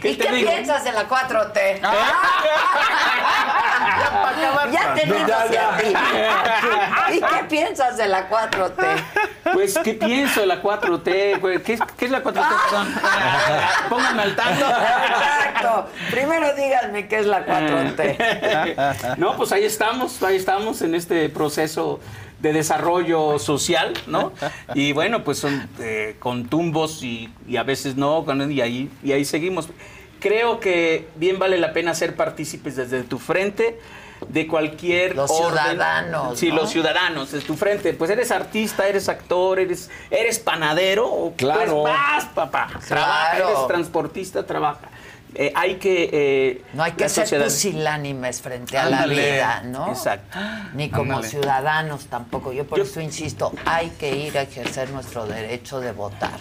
¿Qué 0.00 0.10
¿Y 0.10 0.16
qué 0.16 0.32
digo? 0.32 0.50
piensas 0.50 0.82
de 0.84 0.92
la 0.92 1.08
4T? 1.08 1.80
ya 4.70 4.94
te 4.94 5.06
No, 5.06 5.26
ya, 5.26 5.42
hacia 5.42 5.50
ya. 5.50 5.76
ti. 5.78 5.86
¿Y 7.16 7.20
qué 7.20 7.44
piensas 7.48 7.96
de 7.96 8.06
la 8.08 8.28
4T? 8.28 8.84
Pues, 9.54 9.78
¿qué 9.78 9.94
pienso 9.94 10.40
de 10.40 10.46
la 10.46 10.60
4T? 10.62 11.40
güey? 11.40 11.62
¿Qué, 11.62 11.78
qué 11.96 12.04
es 12.04 12.10
la 12.10 12.22
4T? 12.22 12.34
Perdón. 12.34 12.94
Pónganme 13.88 14.22
al 14.22 14.36
tanto. 14.36 14.66
Exacto. 14.66 15.88
Primero 16.10 16.54
díganme 16.54 17.08
qué 17.08 17.20
es 17.20 17.26
la 17.26 17.46
4T. 17.46 19.16
No, 19.16 19.36
pues 19.36 19.52
ahí 19.52 19.64
estamos, 19.64 20.22
ahí 20.22 20.36
estamos 20.36 20.82
en 20.82 20.94
este 20.94 21.30
proceso 21.30 21.98
de 22.44 22.52
desarrollo 22.52 23.38
social, 23.38 23.94
¿no? 24.06 24.30
Y 24.74 24.92
bueno, 24.92 25.24
pues 25.24 25.38
son 25.38 25.66
eh, 25.80 26.16
con 26.18 26.46
tumbos 26.46 27.02
y, 27.02 27.32
y 27.48 27.56
a 27.56 27.62
veces 27.62 27.96
no, 27.96 28.24
con- 28.26 28.52
y 28.52 28.60
ahí, 28.60 28.90
y 29.02 29.12
ahí 29.12 29.24
seguimos. 29.24 29.68
Creo 30.20 30.60
que 30.60 31.08
bien 31.16 31.38
vale 31.38 31.56
la 31.56 31.72
pena 31.72 31.94
ser 31.94 32.16
partícipes 32.16 32.76
desde 32.76 33.02
tu 33.02 33.18
frente 33.18 33.78
de 34.28 34.46
cualquier 34.46 35.16
Los 35.16 35.30
orden. 35.30 35.58
ciudadanos, 35.58 36.38
Sí, 36.38 36.48
¿no? 36.50 36.56
los 36.56 36.70
ciudadanos, 36.70 37.32
desde 37.32 37.46
tu 37.46 37.54
frente. 37.54 37.94
Pues 37.94 38.10
eres 38.10 38.30
artista, 38.30 38.86
eres 38.88 39.08
actor, 39.08 39.58
eres, 39.58 39.90
eres 40.10 40.38
panadero, 40.38 41.32
Claro. 41.36 41.82
pues 41.82 41.94
vas, 41.94 42.24
papá. 42.26 42.68
Trabaja, 42.86 43.36
Claro. 43.36 43.48
eres 43.52 43.66
transportista, 43.68 44.44
trabaja. 44.46 44.88
Eh, 45.34 45.52
hay 45.54 45.76
que... 45.76 46.10
eh, 46.12 46.62
No 46.74 46.82
hay 46.84 46.92
que 46.92 47.08
ser 47.08 47.24
sociedad- 47.24 47.44
pusilánimes 47.44 48.40
frente 48.40 48.78
a 48.78 48.84
Ándale. 48.86 49.16
la 49.16 49.22
vida, 49.34 49.62
¿no? 49.64 49.88
Exacto. 49.88 50.38
Ni 50.74 50.88
como 50.90 51.14
Ándale. 51.14 51.28
ciudadanos 51.28 52.06
tampoco. 52.06 52.52
Yo 52.52 52.64
por 52.66 52.80
eso 52.80 53.00
insisto, 53.00 53.52
hay 53.64 53.90
que 53.98 54.16
ir 54.16 54.38
a 54.38 54.42
ejercer 54.42 54.90
nuestro 54.90 55.26
derecho 55.26 55.80
de 55.80 55.92
votar. 55.92 56.38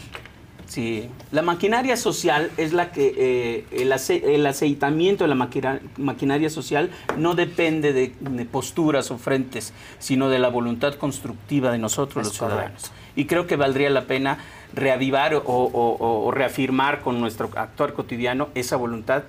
Sí, 0.65 1.09
la 1.31 1.41
maquinaria 1.43 1.95
social 1.97 2.49
es 2.57 2.73
la 2.73 2.91
que 2.91 3.13
eh, 3.15 3.65
el, 3.83 3.91
ace- 3.91 4.33
el 4.33 4.45
aceitamiento 4.47 5.23
de 5.23 5.27
la 5.27 5.35
maquina- 5.35 5.79
maquinaria 5.97 6.49
social 6.49 6.89
no 7.17 7.35
depende 7.35 7.93
de, 7.93 8.13
de 8.19 8.45
posturas 8.45 9.11
o 9.11 9.17
frentes, 9.19 9.73
sino 9.99 10.29
de 10.29 10.39
la 10.39 10.47
voluntad 10.49 10.95
constructiva 10.95 11.71
de 11.71 11.77
nosotros 11.77 12.21
Es 12.23 12.27
los 12.29 12.37
ciudadanos. 12.37 12.91
Y 13.15 13.25
creo 13.25 13.45
que 13.47 13.55
valdría 13.55 13.89
la 13.89 14.03
pena 14.05 14.39
reavivar 14.73 15.35
o, 15.35 15.39
o- 15.45 15.65
o- 15.97 16.25
o 16.25 16.31
reafirmar 16.31 17.01
con 17.01 17.19
nuestro 17.21 17.49
actuar 17.55 17.93
cotidiano 17.93 18.49
esa 18.55 18.75
voluntad 18.75 19.23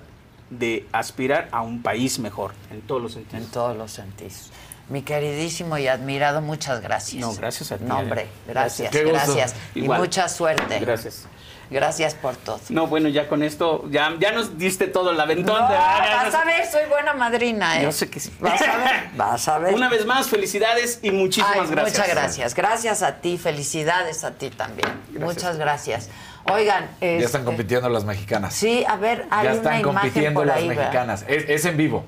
de 0.49 0.87
aspirar 0.91 1.47
a 1.51 1.61
un 1.61 1.81
país 1.81 2.19
mejor 2.19 2.53
en 2.71 2.81
todos 2.81 3.01
los 3.01 3.13
sentidos. 3.13 3.43
En 3.45 3.51
todos 3.51 3.77
los 3.77 3.91
sentidos. 3.91 4.51
Mi 4.89 5.01
queridísimo 5.01 5.77
y 5.79 5.87
admirado, 5.87 6.41
muchas 6.41 6.81
gracias. 6.81 7.19
No, 7.19 7.33
gracias 7.33 7.71
a 7.71 7.77
ti. 7.77 7.85
No, 7.85 7.97
hombre, 7.99 8.27
gracias, 8.47 8.91
Qué 8.91 9.03
gusto. 9.03 9.17
gracias. 9.33 9.55
Y 9.73 9.81
mucha 9.81 10.29
suerte. 10.29 10.79
Gracias. 10.79 11.27
Gracias 11.69 12.13
por 12.13 12.35
todo. 12.35 12.59
No, 12.69 12.87
bueno, 12.87 13.09
ya 13.09 13.27
con 13.27 13.43
esto, 13.43 13.85
ya, 13.89 14.13
ya 14.19 14.31
nos 14.31 14.57
diste 14.57 14.87
todo 14.87 15.11
el 15.11 15.19
aventón. 15.19 15.59
No, 15.59 15.67
de 15.69 15.75
vas 15.75 16.33
a 16.33 16.45
ver, 16.45 16.65
soy 16.67 16.87
buena 16.89 17.13
madrina, 17.13 17.79
¿eh? 17.79 17.83
Yo 17.83 17.91
sé 17.91 18.09
que 18.09 18.19
sí. 18.19 18.31
Vas 18.39 18.61
a 18.61 18.77
ver, 18.77 19.09
vas 19.15 19.47
a 19.47 19.57
ver. 19.57 19.73
Una 19.73 19.89
vez 19.89 20.05
más, 20.05 20.27
felicidades 20.29 20.99
y 21.01 21.11
muchísimas 21.11 21.57
Ay, 21.61 21.67
gracias. 21.71 21.97
Muchas 21.97 22.15
gracias. 22.15 22.55
Gracias 22.55 23.03
a 23.03 23.15
ti, 23.17 23.37
felicidades 23.37 24.23
a 24.23 24.31
ti 24.31 24.49
también. 24.49 24.89
Muchas 25.19 25.57
gracias. 25.57 26.09
Oigan, 26.51 26.87
Ya 27.01 27.07
están 27.07 27.41
este, 27.41 27.43
compitiendo 27.43 27.89
las 27.89 28.05
mexicanas. 28.05 28.53
Sí, 28.53 28.85
a 28.87 28.97
ver, 28.97 29.25
hay 29.31 29.45
ya 29.45 29.51
una 29.51 29.57
están 29.57 29.79
imagen 29.79 29.83
compitiendo 29.83 30.39
por 30.39 30.47
las 30.47 30.57
ahí, 30.57 30.67
¿verdad? 30.67 30.83
mexicanas. 30.83 31.25
Es, 31.27 31.49
es 31.49 31.65
en 31.65 31.77
vivo. 31.77 32.05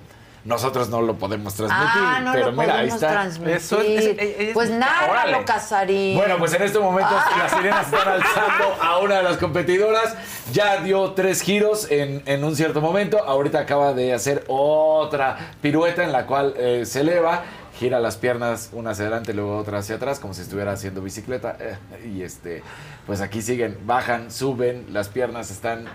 Nosotros 0.48 0.88
no 0.90 1.02
lo 1.02 1.16
podemos 1.18 1.54
transmitir. 1.56 1.86
Ah, 1.94 2.22
no 2.24 2.32
pero 2.32 2.46
lo 2.48 2.52
mira, 2.54 2.78
ahí 2.80 2.90
podemos 2.90 2.96
está. 3.04 3.12
transmitir. 3.12 4.54
pues 4.54 4.70
nada, 4.70 5.10
Órale. 5.12 5.44
Casarín. 5.44 6.18
Bueno, 6.18 6.38
pues 6.38 6.54
en 6.54 6.62
este 6.64 6.80
momento 6.80 7.12
Ah. 7.14 7.36
las 7.38 7.52
sirenas 7.52 7.86
están 7.92 8.08
alzando 8.08 8.78
a 8.82 9.00
una 9.00 9.16
de 9.18 9.24
las 9.24 9.38
competidoras. 9.38 10.16
Ya 10.54 10.78
dio 10.82 11.12
tres 11.12 11.42
giros 11.42 11.92
en, 11.92 12.24
en 12.26 12.44
un 12.46 12.56
cierto 12.56 12.80
momento. 12.80 13.22
Ahorita 13.24 13.60
acaba 13.60 13.94
de 13.94 14.14
hacer 14.14 14.46
otra 14.48 15.38
pirueta 15.62 16.04
en 16.06 16.14
la 16.14 16.26
cual 16.26 16.54
eh, 16.58 16.84
se 16.86 17.02
eleva, 17.02 17.44
gira 17.78 18.00
las 18.00 18.16
piernas 18.16 18.70
una 18.72 18.92
hacia 18.92 19.04
adelante, 19.04 19.34
luego 19.34 19.58
otra 19.58 19.80
hacia 19.80 19.96
atrás, 19.98 20.20
como 20.20 20.34
si 20.34 20.42
estuviera 20.44 20.72
haciendo 20.72 21.02
bicicleta. 21.02 21.58
Y 22.06 22.22
este, 22.24 22.64
pues 23.06 23.20
aquí 23.20 23.42
siguen, 23.42 23.78
bajan, 23.86 24.32
suben, 24.32 24.86
las 24.94 25.10
piernas 25.10 25.52
están 25.52 25.86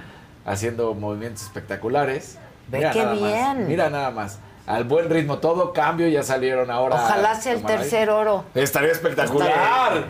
haciendo 0.45 0.93
movimientos 0.95 1.43
espectaculares. 1.43 2.37
Ve 2.68 2.78
Mira 2.78 2.90
qué 2.90 2.98
nada 3.05 3.14
más, 3.14 3.20
bien. 3.32 3.68
mira 3.68 3.90
nada 3.90 4.10
más. 4.10 4.39
Al 4.66 4.84
buen 4.84 5.10
ritmo, 5.10 5.39
todo 5.39 5.72
cambio, 5.72 6.06
ya 6.09 6.22
salieron 6.22 6.70
ahora. 6.70 6.94
Ojalá 6.94 7.34
sea 7.34 7.52
el 7.52 7.59
ahí. 7.59 7.64
tercer 7.64 8.10
oro. 8.10 8.44
Estaría 8.55 8.93
espectacular. 8.93 10.05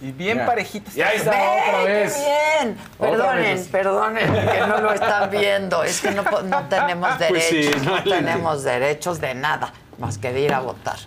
Y 0.00 0.12
bien 0.12 0.36
Mira. 0.36 0.46
parejitas. 0.46 0.96
Y 0.96 1.02
ahí 1.02 1.16
está 1.16 1.30
Ve, 1.32 1.36
otra 1.68 1.82
vez. 1.84 2.16
bien. 2.60 2.76
Perdonen, 2.98 3.42
vez. 3.42 3.68
perdonen 3.68 4.32
que 4.32 4.60
no 4.68 4.80
lo 4.80 4.92
están 4.92 5.30
viendo. 5.30 5.82
Es 5.82 6.00
que 6.00 6.10
no, 6.12 6.22
no 6.22 6.62
tenemos 6.68 7.10
Pues 7.28 7.44
sí, 7.44 7.56
derechos, 7.62 7.82
no, 7.82 7.96
no 7.96 8.02
tenemos 8.04 8.62
derechos 8.62 9.20
de 9.20 9.34
nada, 9.34 9.72
más 9.98 10.18
que 10.18 10.32
de 10.32 10.40
ir 10.40 10.52
a 10.52 10.60
votar. 10.60 10.98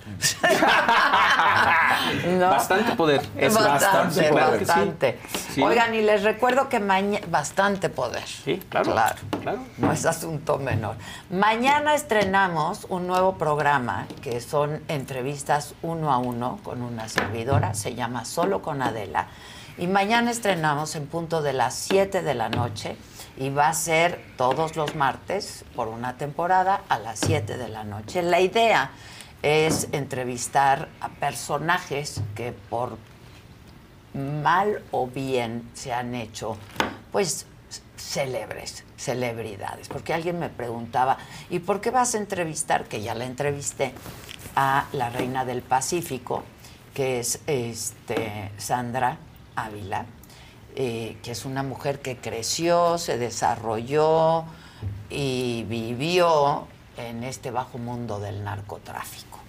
¿No? 2.27 2.49
Bastante 2.49 2.95
poder. 2.95 3.21
Es 3.37 3.53
bastante, 3.53 3.85
bastante, 3.85 4.27
sí. 4.27 4.33
bastante. 4.33 5.19
Sí. 5.53 5.61
Oigan, 5.61 5.93
y 5.93 6.01
les 6.01 6.23
recuerdo 6.23 6.69
que 6.69 6.79
mañana... 6.79 7.25
Bastante 7.29 7.89
poder. 7.89 8.25
Sí, 8.25 8.57
claro. 8.69 8.91
Claro. 8.91 9.15
claro. 9.41 9.59
No 9.77 9.91
es 9.91 10.05
asunto 10.05 10.57
menor. 10.57 10.95
Mañana 11.29 11.95
estrenamos 11.95 12.85
un 12.89 13.07
nuevo 13.07 13.37
programa 13.37 14.07
que 14.21 14.39
son 14.41 14.81
entrevistas 14.87 15.73
uno 15.81 16.11
a 16.11 16.17
uno 16.17 16.59
con 16.63 16.81
una 16.81 17.09
servidora, 17.09 17.73
se 17.73 17.95
llama 17.95 18.25
Solo 18.25 18.61
con 18.61 18.81
Adela. 18.81 19.27
Y 19.77 19.87
mañana 19.87 20.31
estrenamos 20.31 20.95
en 20.95 21.05
punto 21.07 21.41
de 21.41 21.53
las 21.53 21.75
7 21.75 22.23
de 22.23 22.33
la 22.33 22.49
noche 22.49 22.97
y 23.37 23.49
va 23.49 23.69
a 23.69 23.73
ser 23.73 24.19
todos 24.35 24.75
los 24.75 24.95
martes 24.95 25.63
por 25.75 25.87
una 25.87 26.17
temporada 26.17 26.81
a 26.89 26.99
las 26.99 27.19
7 27.19 27.57
de 27.57 27.69
la 27.69 27.83
noche. 27.83 28.21
La 28.21 28.41
idea 28.41 28.91
es 29.43 29.87
entrevistar 29.91 30.89
a 30.99 31.09
personajes 31.09 32.21
que 32.35 32.51
por 32.51 32.97
mal 34.13 34.81
o 34.91 35.07
bien 35.07 35.69
se 35.73 35.93
han 35.93 36.15
hecho, 36.15 36.57
pues, 37.11 37.45
célebres, 37.97 38.83
celebridades. 38.97 39.87
Porque 39.87 40.13
alguien 40.13 40.39
me 40.39 40.49
preguntaba, 40.49 41.17
¿y 41.49 41.59
por 41.59 41.81
qué 41.81 41.91
vas 41.91 42.15
a 42.15 42.17
entrevistar, 42.17 42.85
que 42.85 43.01
ya 43.01 43.13
la 43.13 43.25
entrevisté, 43.25 43.93
a 44.55 44.87
la 44.93 45.09
reina 45.09 45.45
del 45.45 45.61
Pacífico, 45.61 46.43
que 46.95 47.19
es 47.19 47.41
este, 47.45 48.51
Sandra 48.57 49.19
Ávila, 49.55 50.05
eh, 50.79 51.17
que 51.23 51.31
es 51.31 51.43
una 51.45 51.63
mujer 51.63 52.01
que 52.01 52.17
creció, 52.17 52.99
se 52.99 53.17
desarrolló 53.17 54.45
y 55.09 55.63
vivió 55.63 56.67
en 56.97 57.23
este 57.23 57.49
bajo 57.49 57.79
mundo 57.79 58.19
del 58.19 58.43
narcotráfico 58.43 59.39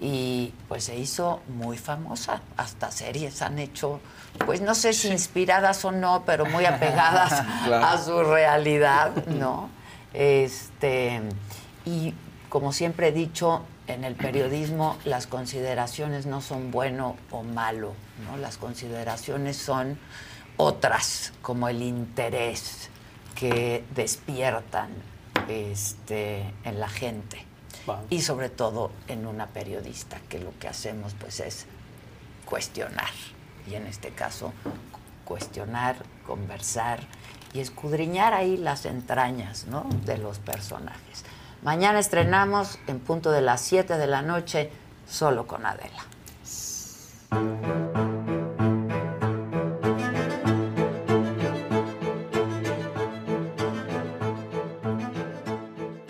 y 0.00 0.54
pues 0.68 0.84
se 0.84 0.96
hizo 0.96 1.40
muy 1.48 1.76
famosa. 1.76 2.40
Hasta 2.56 2.90
series 2.92 3.42
han 3.42 3.58
hecho, 3.58 4.00
pues 4.46 4.60
no 4.60 4.74
sé 4.76 4.92
si 4.92 5.08
inspiradas 5.08 5.84
o 5.84 5.90
no, 5.92 6.22
pero 6.24 6.46
muy 6.46 6.64
apegadas 6.66 7.44
Claro. 7.66 7.84
a 7.84 7.98
su 7.98 8.22
realidad, 8.22 9.26
¿no? 9.26 9.68
Este, 10.14 11.20
y 11.84 12.14
como 12.48 12.72
siempre 12.72 13.08
he 13.08 13.12
dicho, 13.12 13.62
en 13.88 14.04
el 14.04 14.14
periodismo 14.14 14.96
las 15.04 15.26
consideraciones 15.26 16.24
no 16.26 16.40
son 16.40 16.70
bueno 16.70 17.16
o 17.32 17.42
malo, 17.42 17.92
¿no? 18.24 18.36
Las 18.36 18.56
consideraciones 18.56 19.56
son 19.56 19.98
otras, 20.60 21.32
como 21.42 21.68
el 21.68 21.82
interés 21.82 22.90
que 23.34 23.82
despiertan 23.94 24.90
este, 25.48 26.42
en 26.64 26.78
la 26.78 26.88
gente 26.88 27.44
y 28.10 28.20
sobre 28.20 28.50
todo 28.50 28.92
en 29.08 29.26
una 29.26 29.46
periodista, 29.46 30.20
que 30.28 30.38
lo 30.38 30.56
que 30.58 30.68
hacemos 30.68 31.14
pues 31.18 31.40
es 31.40 31.66
cuestionar, 32.44 33.10
y 33.68 33.74
en 33.74 33.86
este 33.86 34.10
caso 34.10 34.52
cuestionar, 35.24 35.96
conversar 36.26 37.00
y 37.52 37.60
escudriñar 37.60 38.34
ahí 38.34 38.56
las 38.56 38.84
entrañas 38.84 39.66
¿no? 39.66 39.86
de 40.04 40.18
los 40.18 40.38
personajes. 40.38 41.24
Mañana 41.62 41.98
estrenamos 41.98 42.78
en 42.86 43.00
punto 43.00 43.30
de 43.30 43.40
las 43.40 43.60
7 43.62 43.96
de 43.96 44.06
la 44.06 44.22
noche, 44.22 44.70
solo 45.08 45.46
con 45.46 45.64
Adela. 45.66 46.04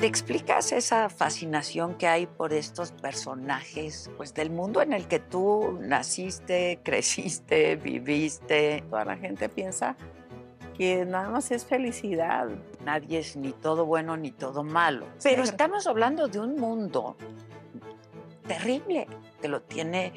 ¿Te 0.01 0.07
explicas 0.07 0.73
esa 0.73 1.11
fascinación 1.11 1.95
que 1.95 2.07
hay 2.07 2.25
por 2.25 2.55
estos 2.55 2.91
personajes, 2.91 4.11
pues 4.17 4.33
del 4.33 4.49
mundo 4.49 4.81
en 4.81 4.95
el 4.95 5.07
que 5.07 5.19
tú 5.19 5.79
naciste, 5.79 6.81
creciste, 6.85 7.77
viviste? 7.77 8.83
Toda 8.89 9.05
la 9.05 9.19
gente 9.19 9.51
piensa 9.51 9.97
que 10.75 11.05
nada 11.05 11.29
más 11.29 11.51
es 11.51 11.67
felicidad. 11.67 12.49
Nadie 12.83 13.19
es 13.19 13.37
ni 13.37 13.53
todo 13.53 13.85
bueno 13.85 14.17
ni 14.17 14.31
todo 14.31 14.65
malo. 14.65 15.07
Pero 15.23 15.43
estamos 15.43 15.87
hablando 15.87 16.29
de 16.29 16.41
un 16.41 16.57
mundo 16.57 17.15
terrible 18.49 19.07
que 19.43 19.49
lo 19.49 19.61
tiene 19.61 20.15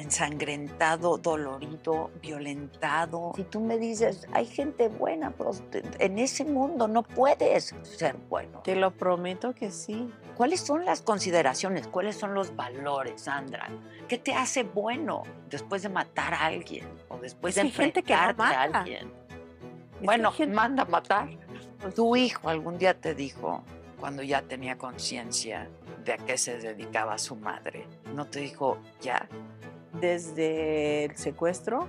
ensangrentado, 0.00 1.18
dolorido, 1.18 2.10
violentado. 2.20 3.32
Si 3.36 3.44
tú 3.44 3.60
me 3.60 3.78
dices, 3.78 4.26
hay 4.32 4.46
gente 4.46 4.88
buena, 4.88 5.30
pero 5.30 5.52
en 5.98 6.18
ese 6.18 6.44
mundo 6.44 6.88
no 6.88 7.02
puedes 7.02 7.74
ser 7.82 8.16
bueno. 8.28 8.60
Te 8.60 8.76
lo 8.76 8.90
prometo 8.90 9.54
que 9.54 9.70
sí. 9.70 10.10
¿Cuáles 10.36 10.60
son 10.60 10.84
las 10.84 11.02
consideraciones? 11.02 11.86
¿Cuáles 11.86 12.16
son 12.16 12.34
los 12.34 12.56
valores, 12.56 13.22
Sandra? 13.22 13.68
¿Qué 14.08 14.18
te 14.18 14.34
hace 14.34 14.62
bueno 14.62 15.22
después 15.48 15.82
de 15.82 15.90
matar 15.90 16.34
a 16.34 16.46
alguien 16.46 16.88
o 17.08 17.18
después 17.18 17.56
Es 17.56 17.56
de 17.56 17.62
que 17.62 17.68
hay 17.68 17.72
gente 17.72 18.02
que 18.02 18.14
no 18.14 18.20
enfrentarte 18.30 18.54
a 18.54 18.66
mata. 18.66 18.80
alguien? 18.80 19.12
Bueno, 20.02 20.32
manda 20.48 20.82
a 20.84 20.86
matar. 20.86 21.28
Tu 21.94 22.16
hijo 22.16 22.48
algún 22.48 22.78
día 22.78 22.94
te 22.98 23.14
dijo, 23.14 23.62
cuando 23.98 24.22
ya 24.22 24.42
tenía 24.42 24.78
conciencia 24.78 25.68
de 26.04 26.14
a 26.14 26.16
qué 26.16 26.38
se 26.38 26.58
dedicaba 26.58 27.18
su 27.18 27.36
madre, 27.36 27.86
¿no 28.14 28.26
te 28.26 28.40
dijo 28.40 28.78
ya? 29.02 29.28
Desde 30.00 31.04
el 31.04 31.16
secuestro, 31.16 31.88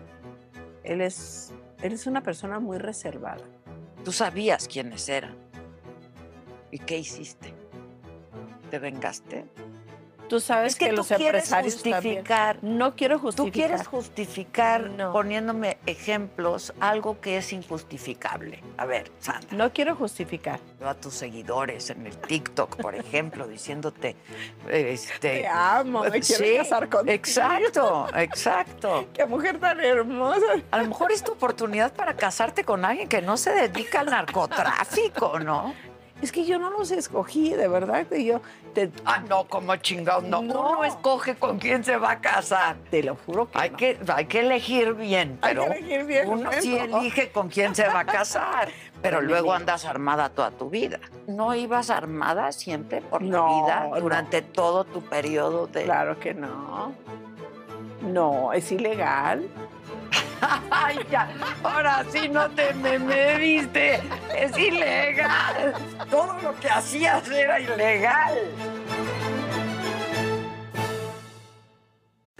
él 0.84 1.02
es, 1.02 1.54
él 1.82 1.94
es 1.94 2.08
una 2.08 2.22
persona 2.22 2.60
muy 2.60 2.78
reservada. 2.78 3.44
Tú 4.04 4.12
sabías 4.12 4.68
quiénes 4.68 5.08
eran. 5.10 5.36
¿Y 6.72 6.80
qué 6.80 6.98
hiciste? 6.98 7.54
¿Te 8.70 8.80
vengaste? 8.80 9.46
Tú 10.32 10.40
sabes 10.40 10.72
Es 10.72 10.80
que 10.80 10.86
que, 10.86 10.92
tú 10.92 10.96
los 10.96 11.12
empresarios 11.12 11.74
justificar. 11.74 12.56
también- 12.56 12.78
No 12.78 12.96
quiero 12.96 13.20
justificar. 13.20 13.52
Tú 13.52 13.52
quieres 13.52 13.86
justificar 13.86 14.90
poniéndome 15.12 15.78
ejemplos 15.86 16.74
algo 16.80 17.20
que 17.20 17.36
es 17.36 17.52
injustificable. 17.52 18.64
A 18.78 18.86
ver, 18.86 19.12
Sandra. 19.20 19.50
No 19.58 19.74
quiero 19.74 19.94
justificar. 19.94 20.62
Veo 20.80 20.88
a 20.88 20.94
tus 20.94 21.16
seguidores 21.16 21.90
en 21.90 22.08
el 22.08 22.16
TikTok, 22.18 22.78
por 22.78 22.96
ejemplo, 22.96 23.46
diciéndote, 23.46 24.16
este, 24.70 25.20
Te 25.42 25.48
amo, 25.50 26.04
me 26.06 26.22
quiero 26.22 26.46
sí, 26.46 26.56
casar 26.60 26.88
contigo. 26.88 27.14
Exacto, 27.14 28.08
exacto. 28.16 29.10
Qué 29.14 29.26
mujer 29.26 29.60
tan 29.60 29.82
hermosa. 29.82 30.46
A 30.72 30.78
lo 30.78 30.88
mejor 30.88 31.12
es 31.12 31.26
tu 31.26 31.34
oportunidad 31.34 31.92
para 31.92 32.16
casarte 32.16 32.64
con 32.64 32.86
alguien 32.86 33.10
que 33.10 33.22
no 33.22 33.36
se 33.36 33.52
dedica 33.52 34.00
al 34.00 34.06
narcotráfico, 34.06 35.40
¿no? 35.40 35.74
Es 36.22 36.32
que 36.32 36.46
yo 36.46 36.60
no 36.60 36.70
los 36.70 36.92
escogí, 36.92 37.50
de 37.54 37.68
verdad 37.68 38.06
que 38.06 38.24
yo 38.24 38.42
te... 38.76 38.92
Ah, 39.06 39.24
no, 39.28 39.46
como 39.46 39.76
chingado, 39.78 40.22
no. 40.22 40.42
Uno 40.42 40.84
escoge 40.84 41.36
con 41.36 41.58
quién 41.58 41.84
se 41.84 41.98
va 41.98 42.12
a 42.12 42.22
casar. 42.22 42.76
Te 42.92 43.02
lo 43.02 43.16
juro 43.26 43.50
que 43.50 43.58
hay 43.58 43.72
no. 43.72 43.78
que 43.78 43.98
Hay 44.14 44.26
que 44.26 44.40
elegir 44.42 44.94
bien, 44.94 45.40
Hay 45.42 45.54
pero 45.56 45.66
que 45.66 45.72
elegir 45.80 46.06
bien, 46.06 46.30
uno 46.30 46.50
sí 46.60 46.78
¿no? 46.88 47.00
elige 47.00 47.32
con 47.32 47.50
quién 47.50 47.74
se 47.74 47.88
va 47.88 48.02
a 48.02 48.06
casar. 48.06 48.70
Pero 49.02 49.20
luego 49.20 49.52
andas 49.52 49.86
armada 49.86 50.30
toda 50.30 50.52
tu 50.52 50.70
vida. 50.70 51.00
¿No 51.26 51.56
ibas 51.56 51.90
armada 51.90 52.52
siempre 52.52 53.02
por 53.02 53.24
la 53.24 53.32
No, 53.38 53.64
vida 53.64 53.88
no. 53.90 54.00
durante 54.00 54.44
todo 54.44 54.84
tu 54.84 55.02
periodo 55.02 55.66
de...? 55.66 55.86
Claro 55.86 56.20
que 56.20 56.36
no. 56.36 56.94
No, 58.04 58.54
es 58.54 58.72
ilegal. 58.72 59.48
Ay, 60.72 61.00
ya, 61.10 61.30
ahora 61.64 62.06
sí 62.12 62.28
no 62.28 62.50
te 62.52 62.74
me, 62.74 63.00
me 63.00 63.38
viste. 63.38 64.02
Es 64.36 64.58
ilegal. 64.58 65.74
Todo 66.10 66.40
lo 66.42 66.60
que 66.60 66.70
hacías 66.70 67.28
era 67.30 67.60
ilegal. 67.60 68.38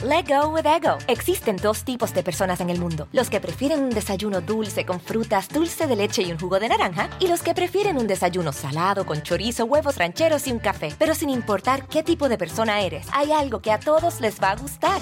Let 0.04 0.26
go 0.28 0.48
with 0.48 0.66
ego. 0.66 0.98
Existen 1.08 1.58
dos 1.58 1.84
tipos 1.84 2.12
de 2.16 2.24
personas 2.24 2.60
en 2.60 2.72
el 2.72 2.80
mundo: 2.80 3.08
los 3.12 3.30
que 3.30 3.40
prefieren 3.40 3.84
un 3.84 3.92
desayuno 3.92 4.42
dulce 4.42 4.84
con 4.84 5.00
frutas, 5.00 5.48
dulce 5.48 5.86
de 5.86 5.96
leche 5.96 6.24
y 6.24 6.32
un 6.32 6.40
jugo 6.40 6.60
de 6.60 6.70
naranja, 6.70 7.08
y 7.20 7.28
los 7.28 7.44
que 7.44 7.54
prefieren 7.54 7.98
un 7.98 8.08
desayuno 8.08 8.52
salado 8.52 9.06
con 9.06 9.22
chorizo, 9.22 9.66
huevos 9.66 9.98
rancheros 9.98 10.48
y 10.48 10.52
un 10.54 10.60
café. 10.60 10.92
Pero 10.98 11.14
sin 11.14 11.30
importar 11.30 11.86
qué 11.88 12.02
tipo 12.02 12.30
de 12.30 12.40
persona 12.40 12.82
eres, 12.82 13.06
hay 13.14 13.32
algo 13.32 13.62
que 13.62 13.72
a 13.72 13.80
todos 13.80 14.22
les 14.22 14.42
va 14.42 14.52
a 14.52 14.56
gustar. 14.56 15.02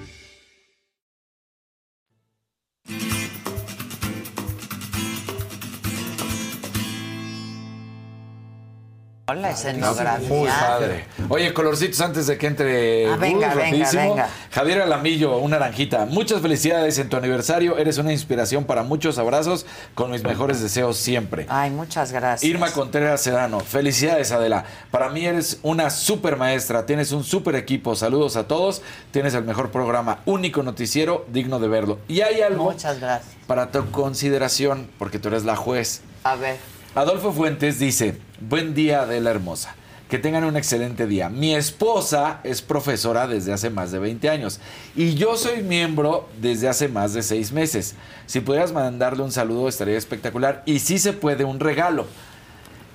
La 9.33 9.51
escenografía. 9.51 10.27
Muy 10.27 10.47
padre. 10.49 11.05
Oye, 11.29 11.53
colorcitos 11.53 12.01
antes 12.01 12.27
de 12.27 12.37
que 12.37 12.47
entre. 12.47 13.07
Ah, 13.07 13.15
venga, 13.15 13.53
venga, 13.53 13.91
venga. 13.91 14.29
Javier 14.51 14.81
Alamillo, 14.81 15.37
una 15.37 15.59
naranjita. 15.59 16.05
Muchas 16.05 16.41
felicidades 16.41 16.97
en 16.97 17.09
tu 17.09 17.17
aniversario. 17.17 17.77
Eres 17.77 17.97
una 17.97 18.11
inspiración 18.11 18.65
para 18.65 18.83
muchos 18.83 19.17
abrazos 19.17 19.65
con 19.95 20.11
mis 20.11 20.23
mejores 20.23 20.61
deseos 20.61 20.97
siempre. 20.97 21.45
Ay, 21.49 21.69
muchas 21.69 22.11
gracias. 22.11 22.49
Irma 22.49 22.71
Contreras 22.71 23.21
Sedano, 23.21 23.59
felicidades 23.59 24.31
Adela. 24.31 24.65
Para 24.89 25.09
mí 25.09 25.25
eres 25.25 25.59
una 25.63 25.89
super 25.89 26.35
maestra, 26.37 26.85
tienes 26.85 27.11
un 27.11 27.23
super 27.23 27.55
equipo. 27.55 27.95
Saludos 27.95 28.35
a 28.35 28.47
todos. 28.47 28.81
Tienes 29.11 29.33
el 29.33 29.43
mejor 29.43 29.71
programa, 29.71 30.19
único 30.25 30.63
noticiero, 30.63 31.25
digno 31.31 31.59
de 31.59 31.67
verlo. 31.67 31.99
Y 32.07 32.21
hay 32.21 32.41
algo 32.41 32.65
Muchas 32.65 32.99
gracias. 32.99 33.33
para 33.47 33.71
tu 33.71 33.89
consideración, 33.91 34.89
porque 34.97 35.19
tú 35.19 35.27
eres 35.29 35.43
la 35.43 35.55
juez. 35.55 36.01
A 36.23 36.35
ver. 36.35 36.57
Adolfo 36.93 37.31
Fuentes 37.31 37.79
dice, 37.79 38.17
buen 38.41 38.73
día 38.73 39.05
de 39.05 39.21
la 39.21 39.31
hermosa. 39.31 39.75
Que 40.09 40.17
tengan 40.17 40.43
un 40.43 40.57
excelente 40.57 41.07
día. 41.07 41.29
Mi 41.29 41.55
esposa 41.55 42.41
es 42.43 42.61
profesora 42.61 43.27
desde 43.27 43.53
hace 43.53 43.69
más 43.69 43.93
de 43.93 43.99
20 43.99 44.29
años 44.29 44.59
y 44.93 45.15
yo 45.15 45.37
soy 45.37 45.61
miembro 45.63 46.27
desde 46.41 46.67
hace 46.67 46.89
más 46.89 47.13
de 47.13 47.23
6 47.23 47.53
meses. 47.53 47.95
Si 48.25 48.41
pudieras 48.41 48.73
mandarle 48.73 49.23
un 49.23 49.31
saludo 49.31 49.69
estaría 49.69 49.97
espectacular 49.97 50.63
y 50.65 50.79
si 50.79 50.99
se 50.99 51.13
puede 51.13 51.45
un 51.45 51.61
regalo. 51.61 52.07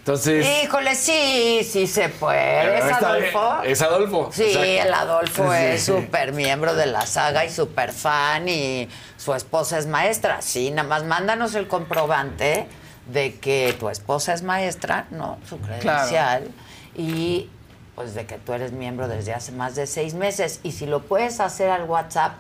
Entonces... 0.01 0.47
Híjole, 0.63 0.95
sí, 0.95 1.67
sí 1.67 1.87
se 1.87 2.11
puede. 2.11 2.81
¿Es. 2.81 2.85
Adolfo? 2.85 3.63
Es 3.63 3.81
Adolfo. 3.81 4.31
Sí, 4.31 4.43
exacto. 4.43 4.65
el 4.67 4.93
Adolfo 4.95 5.53
Sí, 5.53 5.59
es 5.59 5.81
sí. 5.81 5.93
súper 5.93 6.35
miembro 6.35 6.75
de 6.75 6.85
la 6.85 7.07
saga 7.07 7.47
y 7.47 7.51
súper 7.51 7.93
fan 7.93 8.47
y 8.47 8.91
su 9.17 9.33
esposa 9.33 9.79
es 9.79 9.87
maestra. 9.87 10.43
Sí, 10.43 10.71
nada 10.71 10.87
más 10.87 11.05
mándanos 11.05 11.55
el 11.55 11.67
comprobante 11.67 12.67
de 13.13 13.37
que 13.37 13.75
tu 13.79 13.89
esposa 13.89 14.33
es 14.35 14.43
maestra, 14.43 15.07
¿no? 15.11 15.39
Su 15.49 15.59
credencial. 15.59 16.49
Y 16.97 17.49
pues 17.95 18.15
de 18.15 18.27
que 18.27 18.37
tú 18.37 18.53
eres 18.53 18.73
miembro 18.73 19.09
desde 19.09 19.33
hace 19.33 19.53
más 19.53 19.75
de 19.75 19.87
seis 19.87 20.15
meses. 20.15 20.61
Y 20.63 20.73
si 20.73 20.87
lo 20.87 21.03
puedes 21.03 21.41
hacer 21.41 21.71
al 21.71 21.85
WhatsApp, 21.85 22.35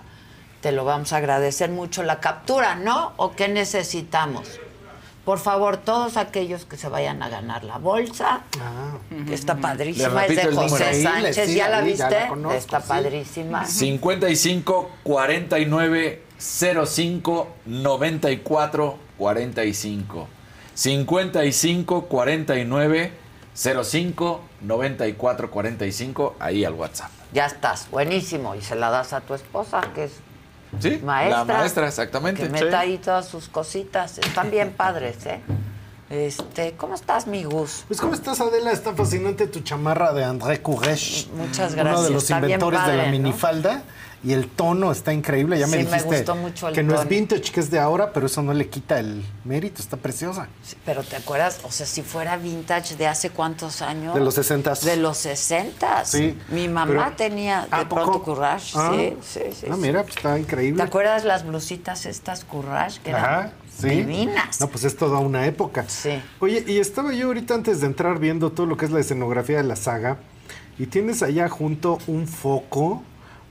te 0.60 0.72
lo 0.72 0.84
vamos 0.84 1.12
a 1.12 1.16
agradecer 1.18 1.70
mucho 1.70 2.02
la 2.02 2.20
captura, 2.20 2.76
¿no? 2.76 3.12
¿O 3.16 3.32
qué 3.32 3.48
necesitamos? 3.48 4.60
Por 5.24 5.40
favor, 5.40 5.76
todos 5.78 6.16
aquellos 6.16 6.66
que 6.66 6.76
se 6.76 6.88
vayan 6.88 7.20
a 7.20 7.28
ganar 7.28 7.64
la 7.64 7.78
bolsa, 7.78 8.42
que 9.26 9.34
está 9.34 9.56
padrísima, 9.56 10.24
es 10.24 10.36
de. 10.36 10.54
José 10.54 11.02
Sánchez, 11.02 11.48
sí, 11.48 11.54
¿ya 11.56 11.68
la 11.68 11.78
ahí, 11.78 11.94
ya 11.96 12.08
la 12.08 12.16
viste? 12.16 12.28
conozco, 12.28 12.58
está 12.58 12.80
sí. 12.80 12.88
padrísima. 12.88 13.64
55 13.64 14.90
49 15.02 16.22
05 16.38 17.48
94 17.66 18.98
45. 19.18 20.28
55 20.76 22.02
49 22.06 23.12
05 23.54 24.40
94 24.60 25.50
45. 25.50 26.36
Ahí 26.38 26.64
al 26.64 26.74
WhatsApp. 26.74 27.10
Ya 27.32 27.46
estás, 27.46 27.88
buenísimo. 27.90 28.54
Y 28.54 28.60
se 28.60 28.76
la 28.76 28.90
das 28.90 29.12
a 29.14 29.20
tu 29.22 29.34
esposa, 29.34 29.80
que 29.94 30.04
es 30.04 30.12
Sí, 30.80 31.00
maestra. 31.02 31.38
la 31.38 31.44
maestra, 31.58 31.88
exactamente. 31.88 32.42
Que 32.42 32.48
meta 32.50 32.68
Sí. 32.68 32.74
ahí 32.74 32.98
todas 32.98 33.26
sus 33.26 33.48
cositas. 33.48 34.18
Están 34.18 34.50
bien 34.50 34.72
padres, 34.72 35.24
¿eh? 35.24 35.40
Este, 36.10 36.74
¿cómo 36.76 36.94
estás, 36.94 37.26
mi 37.26 37.42
Gus? 37.44 37.84
Pues, 37.88 38.00
¿cómo 38.00 38.14
estás, 38.14 38.40
Adela? 38.40 38.70
Está 38.70 38.92
fascinante 38.94 39.46
tu 39.48 39.60
chamarra 39.60 40.12
de 40.12 40.24
André 40.24 40.62
Courrèges. 40.62 41.28
Muchas 41.30 41.72
Uno 41.72 41.82
gracias. 41.82 42.04
de 42.04 42.10
los 42.10 42.22
Está 42.24 42.38
bien 42.40 42.50
inventores 42.60 42.80
de 42.86 42.92
la 42.96 43.04
padre, 43.04 43.18
¿no? 43.18 43.28
Y 44.26 44.32
el 44.32 44.48
tono 44.48 44.90
está 44.90 45.12
increíble. 45.12 45.56
Ya 45.56 45.68
me 45.68 45.76
Sí, 45.78 45.84
me 45.84 45.90
dijiste 45.98 46.16
gustó 46.16 46.34
mucho 46.34 46.66
el 46.66 46.74
que 46.74 46.82
no 46.82 47.00
es 47.00 47.08
vintage, 47.08 47.52
que 47.52 47.60
es 47.60 47.70
de 47.70 47.78
ahora, 47.78 48.12
pero 48.12 48.26
eso 48.26 48.42
no 48.42 48.52
le 48.52 48.68
quita 48.68 48.98
el 48.98 49.24
mérito. 49.44 49.80
Está 49.80 49.96
preciosa. 49.96 50.48
Pero 50.84 51.04
¿te 51.04 51.14
acuerdas? 51.14 51.60
O 51.62 51.70
sea, 51.70 51.86
si 51.86 52.02
fuera 52.02 52.36
vintage 52.36 52.96
de 52.96 53.06
hace 53.06 53.30
cuántos 53.30 53.82
años. 53.82 54.14
De 54.16 54.20
los 54.20 54.34
60. 54.34 54.74
De 54.74 54.96
los 54.96 55.16
60. 55.18 56.04
Sí, 56.04 56.36
Mi 56.48 56.66
mamá 56.66 57.04
pero- 57.06 57.16
tenía 57.16 57.68
¿A 57.70 57.78
de 57.78 57.86
poco? 57.86 58.02
pronto 58.02 58.22
courage. 58.24 58.72
Ah. 58.74 58.92
Sí, 58.96 59.16
sí, 59.22 59.40
sí. 59.60 59.66
Ah, 59.70 59.76
mira, 59.76 60.02
pues 60.02 60.16
está 60.16 60.36
increíble. 60.36 60.82
¿Te 60.82 60.88
acuerdas 60.88 61.24
las 61.24 61.46
blusitas 61.46 62.04
estas 62.04 62.44
courage 62.44 63.00
que 63.04 63.10
eran 63.10 63.52
sí. 63.78 63.90
divinas? 63.90 64.60
No, 64.60 64.66
pues 64.66 64.82
es 64.82 64.96
toda 64.96 65.20
una 65.20 65.46
época. 65.46 65.84
Sí. 65.86 66.20
Oye, 66.40 66.64
y 66.66 66.78
estaba 66.80 67.12
yo 67.12 67.28
ahorita 67.28 67.54
antes 67.54 67.80
de 67.80 67.86
entrar 67.86 68.18
viendo 68.18 68.50
todo 68.50 68.66
lo 68.66 68.76
que 68.76 68.86
es 68.86 68.90
la 68.90 68.98
escenografía 68.98 69.58
de 69.58 69.62
la 69.62 69.76
saga, 69.76 70.16
y 70.80 70.86
tienes 70.86 71.22
allá 71.22 71.48
junto 71.48 71.98
un 72.08 72.26
foco, 72.26 73.04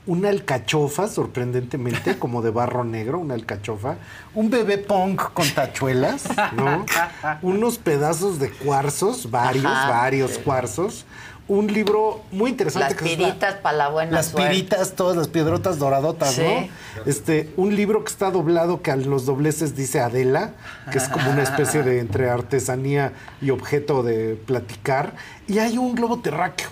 una 0.06 0.28
alcachofa, 0.28 1.08
sorprendentemente, 1.08 2.18
como 2.18 2.42
de 2.42 2.50
barro 2.50 2.84
negro, 2.84 3.18
una 3.18 3.34
alcachofa, 3.34 3.96
un 4.34 4.50
bebé 4.50 4.78
punk 4.78 5.32
con 5.32 5.48
tachuelas, 5.50 6.24
¿no? 6.54 6.84
Unos 7.42 7.78
pedazos 7.78 8.38
de 8.38 8.50
cuarzos, 8.50 9.30
varios, 9.30 9.66
Ajá. 9.66 9.90
varios 9.90 10.38
cuarzos. 10.38 11.04
Un 11.48 11.68
libro 11.72 12.22
muy 12.32 12.50
interesante. 12.50 12.88
Las 12.88 12.94
que 13.00 13.04
piritas 13.16 13.54
para 13.56 13.76
la 13.76 13.88
buena 13.88 14.10
las 14.10 14.26
suerte. 14.30 14.48
piritas, 14.50 14.94
todas 14.96 15.16
las 15.16 15.28
piedrotas 15.28 15.78
doradotas, 15.78 16.34
Sí. 16.34 16.42
¿no? 16.42 17.02
Este, 17.06 17.52
un 17.56 17.76
libro 17.76 18.02
que 18.02 18.10
está 18.10 18.32
doblado 18.32 18.82
que 18.82 18.90
a 18.90 18.96
los 18.96 19.26
dobleces 19.26 19.76
dice 19.76 20.00
Adela, 20.00 20.54
que 20.90 20.98
es 20.98 21.08
como 21.08 21.30
una 21.30 21.44
especie 21.44 21.84
de 21.84 22.00
entre 22.00 22.30
artesanía 22.30 23.12
y 23.40 23.50
objeto 23.50 24.02
de 24.02 24.34
platicar. 24.34 25.12
Y 25.46 25.60
hay 25.60 25.78
un 25.78 25.94
globo 25.94 26.18
terráqueo. 26.18 26.68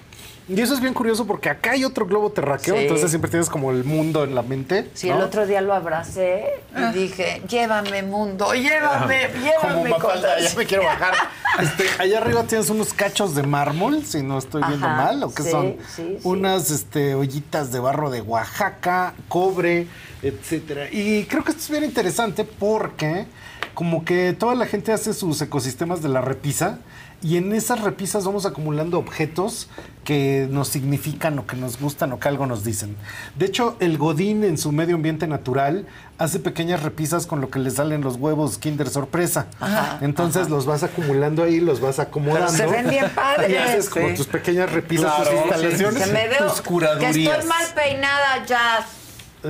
Y 0.47 0.61
eso 0.61 0.75
es 0.75 0.81
bien 0.81 0.93
curioso 0.93 1.27
porque 1.27 1.49
acá 1.49 1.71
hay 1.71 1.85
otro 1.85 2.05
globo 2.07 2.31
terráqueo, 2.31 2.75
Sí. 2.75 2.83
entonces 2.83 3.09
siempre 3.09 3.31
tienes 3.31 3.49
como 3.49 3.71
el 3.71 3.83
mundo 3.83 4.25
en 4.25 4.35
la 4.35 4.43
mente. 4.43 4.91
Sí, 4.93 5.09
¿no? 5.09 5.17
el 5.17 5.23
otro 5.23 5.47
día 5.47 5.63
lo 5.63 5.73
abracé 5.73 6.61
y 6.77 6.93
dije, 6.99 7.41
llévame 7.49 8.03
mundo, 8.03 8.53
llévame, 8.53 9.29
Como 9.33 9.45
llévame. 9.45 9.91
Mafalda, 9.91 10.35
cosas". 10.37 10.53
ya 10.53 10.59
me 10.59 10.67
quiero 10.67 10.85
bajar. 10.85 11.15
Este, 11.63 11.85
allá 11.99 12.19
arriba 12.19 12.43
tienes 12.45 12.69
unos 12.69 12.93
cachos 12.93 13.35
de 13.35 13.43
mármol, 13.45 14.05
si 14.05 14.23
no 14.23 14.37
estoy 14.37 14.63
viendo 14.69 14.87
Ajá, 14.87 14.97
mal, 15.05 15.23
o 15.23 15.33
que 15.33 15.45
sí, 15.45 15.51
son 15.51 15.77
sí, 15.95 16.19
sí. 16.19 16.19
unas 16.25 16.71
este, 16.71 17.15
ollitas 17.15 17.73
de 17.73 17.81
barro 17.81 18.11
de 18.11 18.21
Oaxaca, 18.21 19.15
cobre, 19.29 19.87
etcétera. 20.23 20.89
Y 20.91 21.25
creo 21.25 21.43
que 21.43 21.53
esto 21.53 21.63
es 21.63 21.71
bien 21.71 21.85
interesante 21.85 22.45
porque 22.45 23.25
como 23.73 24.05
que 24.05 24.33
toda 24.35 24.55
la 24.55 24.67
gente 24.67 24.93
hace 24.93 25.15
sus 25.15 25.41
ecosistemas 25.41 26.03
de 26.03 26.09
la 26.09 26.21
repisa 26.21 26.79
y 27.25 27.39
en 27.39 27.53
esas 27.55 27.81
repisas 27.81 28.25
vamos 28.25 28.45
acumulando 28.47 28.99
objetos 28.99 29.69
que 30.05 30.47
nos 30.51 30.69
significan 30.69 31.39
o 31.39 31.47
que 31.47 31.57
nos 31.57 31.81
gustan 31.81 32.13
o 32.13 32.21
que 32.21 32.29
algo 32.29 32.45
nos 32.47 32.63
dicen. 32.63 32.95
De 33.37 33.47
hecho, 33.47 33.77
el 33.81 33.97
Godín 33.97 34.45
en 34.45 34.59
su 34.59 34.71
medio 34.71 34.97
ambiente 34.97 35.27
natural 35.27 35.87
hace 36.19 36.39
pequeñas 36.39 36.83
repisas 36.83 37.27
con 37.27 37.41
lo 37.41 37.49
que 37.49 37.59
le 37.59 37.71
salen 37.71 38.03
los 38.03 38.17
huevos 38.17 38.59
Kinder 38.59 38.89
Sorpresa. 38.91 39.47
Ajá, 39.59 39.99
Entonces 40.03 40.51
los 40.51 40.67
vas 40.67 40.83
acumulando 40.83 41.43
ahí, 41.43 41.59
los 41.61 41.81
vas 41.81 41.99
acomodando. 41.99 42.53
se 42.53 42.67
ven 42.67 42.91
bien 42.91 43.11
padres. 43.15 43.51
Y 43.51 43.57
haces 43.57 43.89
como 43.89 44.09
Sí. 44.11 44.15
tus 44.15 44.27
pequeñas 44.27 44.71
repisas, 44.71 45.17
tus 45.17 45.29
Claro, 45.29 45.41
instalaciones, 45.47 46.03
Que 46.05 46.13
me 46.13 46.29
veo 46.29 46.47
tus 46.49 46.61
curadurías. 46.61 47.15
que 47.15 47.23
estoy 47.25 47.49
mal 47.49 47.65
peinada 47.75 48.45
ya. 48.47 48.87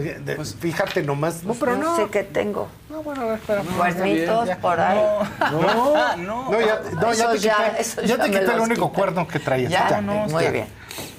De- 0.01 0.45
fíjate 0.45 1.03
nomás. 1.03 1.43
No, 1.45 1.55
pero 1.55 1.77
no. 1.77 1.97
sé 1.97 2.07
qué 2.11 2.23
tengo. 2.25 2.69
No, 2.91 3.03
bueno, 3.03 3.23
a 3.23 3.25
ver, 3.27 3.35
espera. 3.39 3.63
Cuernitos 3.77 4.49
por 4.61 4.81
ahí. 4.81 4.99
No, 5.53 6.17
no, 6.17 6.51
no, 6.51 6.61
ya, 6.61 6.81
no, 7.01 7.13
ya 7.13 7.31
te 7.33 7.39
ya- 7.39 7.75
quité, 7.77 8.01
ya 8.07 8.17
ya 8.17 8.25
te 8.25 8.31
quité 8.31 8.53
el 8.53 8.61
único 8.61 8.89
quité. 8.89 8.99
cuerno 9.01 9.29
que 9.29 9.39
traías. 9.39 9.71
Ya, 9.71 10.01
muy 10.01 10.47
bien. 10.49 10.67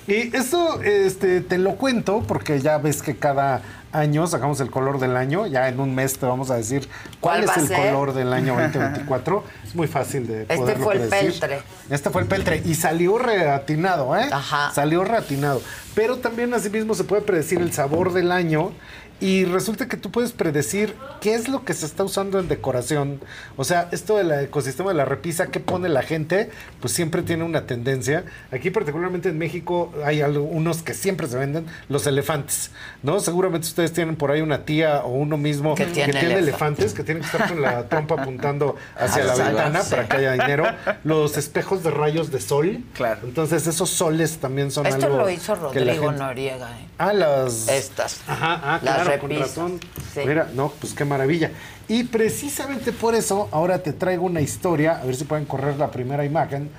Y 0.08 0.36
esto 0.36 0.82
este, 0.82 1.42
te 1.42 1.58
lo 1.58 1.76
cuento 1.78 2.22
porque 2.28 2.60
ya 2.60 2.78
ves 2.78 3.02
que 3.02 3.16
cada 3.18 3.62
año 3.96 4.28
sacamos 4.28 4.60
el 4.60 4.70
color 4.70 5.00
del 5.00 5.16
año. 5.18 5.48
Ya 5.48 5.68
en 5.68 5.80
un 5.80 5.96
mes 5.96 6.18
te 6.18 6.26
vamos 6.26 6.52
a 6.52 6.56
decir 6.56 6.88
cuál, 7.20 7.44
¿Cuál 7.46 7.58
es 7.58 7.64
el 7.64 7.68
ser? 7.68 7.92
color 7.94 8.14
del 8.14 8.34
año 8.34 8.54
2024. 8.60 9.44
es 9.64 9.76
muy 9.76 9.88
fácil 9.88 10.28
de 10.28 10.42
Este 10.44 10.58
poderlo 10.58 10.84
fue 10.84 10.94
el 10.96 11.00
predecir. 11.08 11.40
peltre. 11.40 11.60
Este 11.90 12.10
fue 12.10 12.22
el 12.22 12.28
peltre 12.28 12.62
y 12.66 12.76
salió 12.76 13.18
reatinado, 13.18 14.16
¿eh? 14.18 14.28
Ajá. 14.32 14.72
Salió 14.74 15.04
reatinado. 15.04 15.62
Pero 15.96 16.18
también 16.18 16.54
asimismo 16.54 16.94
se 16.94 17.04
puede 17.06 17.22
predecir 17.22 17.62
el 17.62 17.72
sabor 17.72 18.12
del 18.14 18.32
año 18.32 18.72
y 19.22 19.46
resulta 19.46 19.88
que 19.88 19.98
tú 19.98 20.12
puedes 20.12 20.32
predecir 20.34 20.94
qué 21.22 21.36
es 21.36 21.48
lo 21.48 21.64
que 21.64 21.74
se 21.74 21.86
está 21.86 22.04
usando 22.04 22.40
en 22.40 22.48
decoración. 22.48 23.22
O 23.56 23.64
sea, 23.64 23.88
esto 23.92 24.18
del 24.18 24.32
ecosistema 24.32 24.90
de 24.92 24.96
la 24.98 25.06
repisa, 25.06 25.48
qué 25.48 25.60
pone 25.60 25.88
la 25.90 26.02
gente, 26.04 26.50
pues 26.82 26.94
siempre 26.94 27.22
tiene 27.22 27.44
una 27.44 27.66
tendencia. 27.66 28.26
Aquí 28.52 28.72
particularmente 28.72 29.30
en 29.30 29.38
México 29.38 29.94
hay 30.04 30.22
algunos 30.22 30.82
que 30.84 30.94
siempre 30.94 31.28
se 31.28 31.38
venden, 31.38 31.66
los 31.90 32.06
elefantes, 32.08 32.72
¿no? 33.04 33.20
Seguramente 33.20 33.68
ustedes 33.68 33.94
tienen 33.94 34.16
por 34.18 34.32
ahí 34.32 34.42
una 34.42 34.66
tía 34.66 35.02
o 35.06 35.10
uno 35.14 35.38
mismo 35.38 35.76
Que 35.76 35.86
que 35.86 35.92
tiene 35.92 36.12
elefantes. 36.12 36.38
elefantes, 36.48 36.94
que 36.94 37.04
tienen 37.04 37.24
que 37.24 37.28
estar 37.30 37.48
con 37.50 37.62
la 37.62 37.88
trompa 37.88 38.16
apuntando 38.22 38.76
hacia 38.98 39.24
la 39.24 39.32
Hacia 39.34 39.44
la- 39.46 39.50
ventana 39.52 39.82
sí. 39.82 39.90
para 39.92 40.08
que 40.08 40.18
haya 40.18 40.32
dinero. 40.34 40.66
Los 41.04 41.38
espejos 41.38 41.84
de 41.84 41.92
rayos 41.92 42.32
de 42.32 42.42
sol. 42.42 42.84
Claro. 42.94 43.22
Entonces 43.24 43.66
esos 43.68 43.90
soles 43.90 44.38
también 44.40 44.72
son 44.72 44.86
Esto 44.86 45.06
algo 45.06 45.18
lo 45.20 45.30
hizo 45.30 45.54
que 45.72 45.80
la 45.80 45.94
Rodrigo 45.94 46.10
gente- 46.10 46.20
Noriega. 46.24 46.72
¿eh? 46.80 46.86
Ah, 46.98 47.14
las... 47.14 47.68
Estas. 47.70 48.22
Ajá, 48.28 48.60
ah, 48.64 48.80
Las 48.84 49.05
claro, 49.06 49.22
con 49.22 49.30
repisas. 49.30 49.50
razón. 49.56 49.80
Sí. 50.14 50.22
Mira, 50.26 50.50
no, 50.54 50.72
pues 50.80 50.94
qué 50.94 51.06
maravilla. 51.06 51.52
Y 51.88 52.04
precisamente 52.06 52.92
por 52.92 53.16
eso 53.16 53.48
ahora 53.52 53.80
te 53.80 53.94
traigo 53.94 54.26
una 54.26 54.42
historia, 54.42 55.00
a 55.00 55.06
ver 55.06 55.16
si 55.16 55.24
pueden 55.24 55.46
correr 55.46 55.78
la 55.78 55.92
primera 55.92 56.26
imagen. 56.26 56.70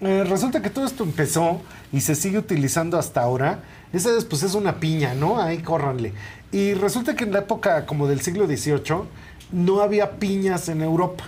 Eh, 0.00 0.24
resulta 0.28 0.60
que 0.60 0.70
todo 0.70 0.84
esto 0.86 1.04
empezó 1.04 1.60
y 1.92 2.00
se 2.00 2.14
sigue 2.14 2.38
utilizando 2.38 2.98
hasta 2.98 3.22
ahora. 3.22 3.60
Esa 3.92 4.16
es, 4.16 4.24
pues 4.24 4.42
es 4.42 4.54
una 4.54 4.78
piña, 4.80 5.14
¿no? 5.14 5.40
Ahí 5.40 5.58
córranle. 5.58 6.12
Y 6.52 6.74
resulta 6.74 7.14
que 7.16 7.24
en 7.24 7.32
la 7.32 7.40
época 7.40 7.86
como 7.86 8.06
del 8.06 8.20
siglo 8.20 8.46
XVIII 8.46 9.04
no 9.52 9.80
había 9.80 10.12
piñas 10.12 10.68
en 10.68 10.82
Europa. 10.82 11.24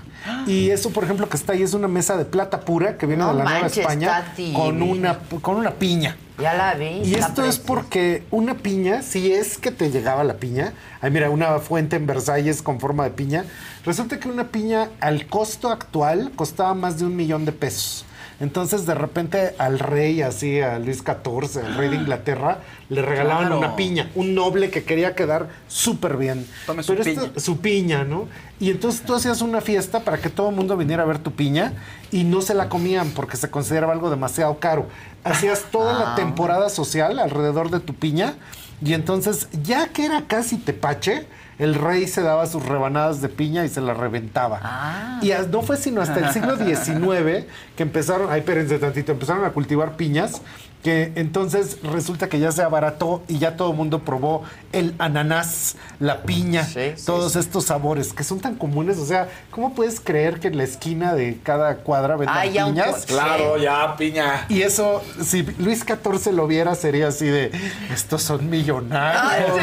Y 0.47 0.71
eso, 0.71 0.91
por 0.91 1.05
ejemplo, 1.05 1.29
que 1.29 1.37
está 1.37 1.53
ahí 1.53 1.63
es 1.63 1.75
una 1.75 1.89
mesa 1.89 2.17
de 2.17 2.25
plata 2.25 2.61
pura 2.61 2.99
que 2.99 3.07
viene 3.07 3.23
No 3.23 3.33
de 3.33 3.39
la 3.39 3.45
Nueva 3.45 3.67
España 3.67 4.35
con 4.55 4.83
una, 4.83 5.19
con 5.41 5.57
una 5.57 5.71
piña. 5.73 6.17
Ya 6.39 6.55
la 6.55 6.75
vi. 6.75 7.03
Y 7.05 7.15
esto 7.15 7.45
es 7.45 7.59
porque 7.59 8.25
una 8.31 8.55
piña, 8.55 9.03
si 9.03 9.33
es 9.33 9.59
que 9.59 9.71
te 9.71 9.91
llegaba 9.91 10.23
la 10.25 10.35
piña, 10.35 10.73
ay 11.01 11.11
mira, 11.11 11.31
una 11.31 11.59
fuente 11.59 11.97
en 11.97 12.07
Versalles 12.07 12.63
con 12.63 12.79
forma 12.79 13.05
de 13.05 13.11
piña, 13.11 13.45
resulta 13.85 14.21
que 14.21 14.29
una 14.29 14.49
piña 14.49 14.91
al 15.01 15.27
costo 15.27 15.71
actual 15.71 16.31
costaba 16.37 16.75
más 16.75 16.99
de 16.99 17.07
un 17.07 17.17
millón 17.17 17.45
de 17.45 17.53
pesos. 17.53 18.05
Entonces, 18.41 18.87
de 18.87 18.95
repente, 18.95 19.55
al 19.59 19.81
rey, 19.81 20.23
así, 20.23 20.61
a 20.61 20.79
Luis 20.79 20.99
XIV, 20.99 21.65
al 21.65 21.75
rey 21.75 21.89
de 21.91 21.97
Inglaterra, 21.97 22.59
le 22.89 23.03
regalaban 23.03 23.47
Claro. 23.47 23.59
una 23.59 23.75
piña, 23.75 24.11
un 24.15 24.35
noble 24.35 24.71
que 24.71 24.85
quería 24.85 25.17
quedar 25.17 25.49
súper 25.67 26.17
bien. 26.17 26.47
Tome 26.65 26.85
su 26.85 26.93
Pero 26.95 27.03
esto- 27.03 27.21
piña. 27.27 27.41
su 27.41 27.59
piña, 27.59 28.05
¿no? 28.05 28.29
Y 28.61 28.71
entonces 28.71 29.03
tú 29.03 29.15
hacías 29.15 29.43
una 29.43 29.61
fiesta 29.61 30.01
para 30.01 30.19
que 30.19 30.29
todo 30.31 30.51
el 30.51 30.55
mundo 30.57 30.77
viniera 30.77 31.03
a 31.03 31.07
ver 31.07 31.19
tu 31.19 31.33
piña 31.33 31.73
y 32.13 32.23
no 32.25 32.41
se 32.41 32.55
la 32.55 32.69
comían 32.69 33.11
porque 33.11 33.37
se 33.37 33.51
consideraba 33.51 33.93
algo 33.93 34.09
demasiado 34.09 34.59
caro. 34.61 34.87
Hacías 35.25 35.65
toda 35.73 35.95
la 35.99 36.13
Ah. 36.13 36.17
temporada 36.17 36.69
social 36.71 37.19
alrededor 37.19 37.71
de 37.71 37.81
tu 37.81 37.93
piña 37.95 38.35
y 38.81 38.95
entonces, 38.95 39.49
ya 39.65 39.89
que 39.89 40.05
era 40.07 40.23
casi 40.29 40.57
tepache, 40.59 41.27
el 41.59 41.75
rey 41.75 42.07
se 42.07 42.23
daba 42.23 42.47
sus 42.47 42.65
rebanadas 42.65 43.21
de 43.21 43.29
piña 43.29 43.65
y 43.65 43.69
se 43.69 43.81
las 43.81 43.97
reventaba. 43.97 44.61
Ah. 44.63 45.21
Y 45.23 45.33
no 45.51 45.63
fue 45.63 45.77
sino 45.77 46.01
hasta 46.01 46.21
el 46.21 46.33
siglo 46.33 46.57
XIX 46.75 47.47
que 47.77 47.83
empezaron, 47.83 48.31
ay, 48.31 48.41
espérense 48.41 48.79
tantito, 48.79 49.13
empezaron 49.13 49.45
a 49.45 49.51
cultivar 49.51 49.97
piñas, 49.97 50.41
que 50.83 51.13
entonces 51.17 51.79
resulta 51.83 52.29
que 52.29 52.39
ya 52.39 52.53
se 52.53 52.63
abarató 52.63 53.23
y 53.29 53.39
ya 53.39 53.57
todo 53.57 53.71
el 53.71 53.77
mundo 53.77 54.01
probó 54.01 54.45
el 54.73 54.95
ananás, 54.99 55.77
la 55.99 56.23
piña, 56.23 56.69
todos 57.05 57.37
estos 57.37 57.65
sabores 57.65 58.13
que 58.13 58.23
son 58.23 58.41
tan 58.41 58.55
comunes. 58.55 58.99
O 58.99 59.05
sea, 59.05 59.29
¿cómo 59.51 59.75
puedes 59.75 60.01
creer 60.01 60.41
que 60.41 60.49
en 60.49 60.57
la 60.57 60.65
esquina 60.65 61.15
de 61.15 61.39
cada 61.43 61.79
cuadra 61.79 62.17
vendan 62.17 62.47
un 62.47 62.75
piñas? 62.75 63.07
Claro, 63.07 63.57
sí. 63.57 63.63
ya, 63.63 63.97
piña. 63.97 64.47
Y 64.49 64.63
eso, 64.63 65.03
si 65.23 65.43
Luis 65.59 65.81
XIV 65.81 66.33
lo 66.33 66.47
viera, 66.47 66.75
sería 66.75 67.09
así 67.09 67.27
de, 67.27 67.51
estos 67.93 68.23
son 68.23 68.49
millonarios. 68.49 69.51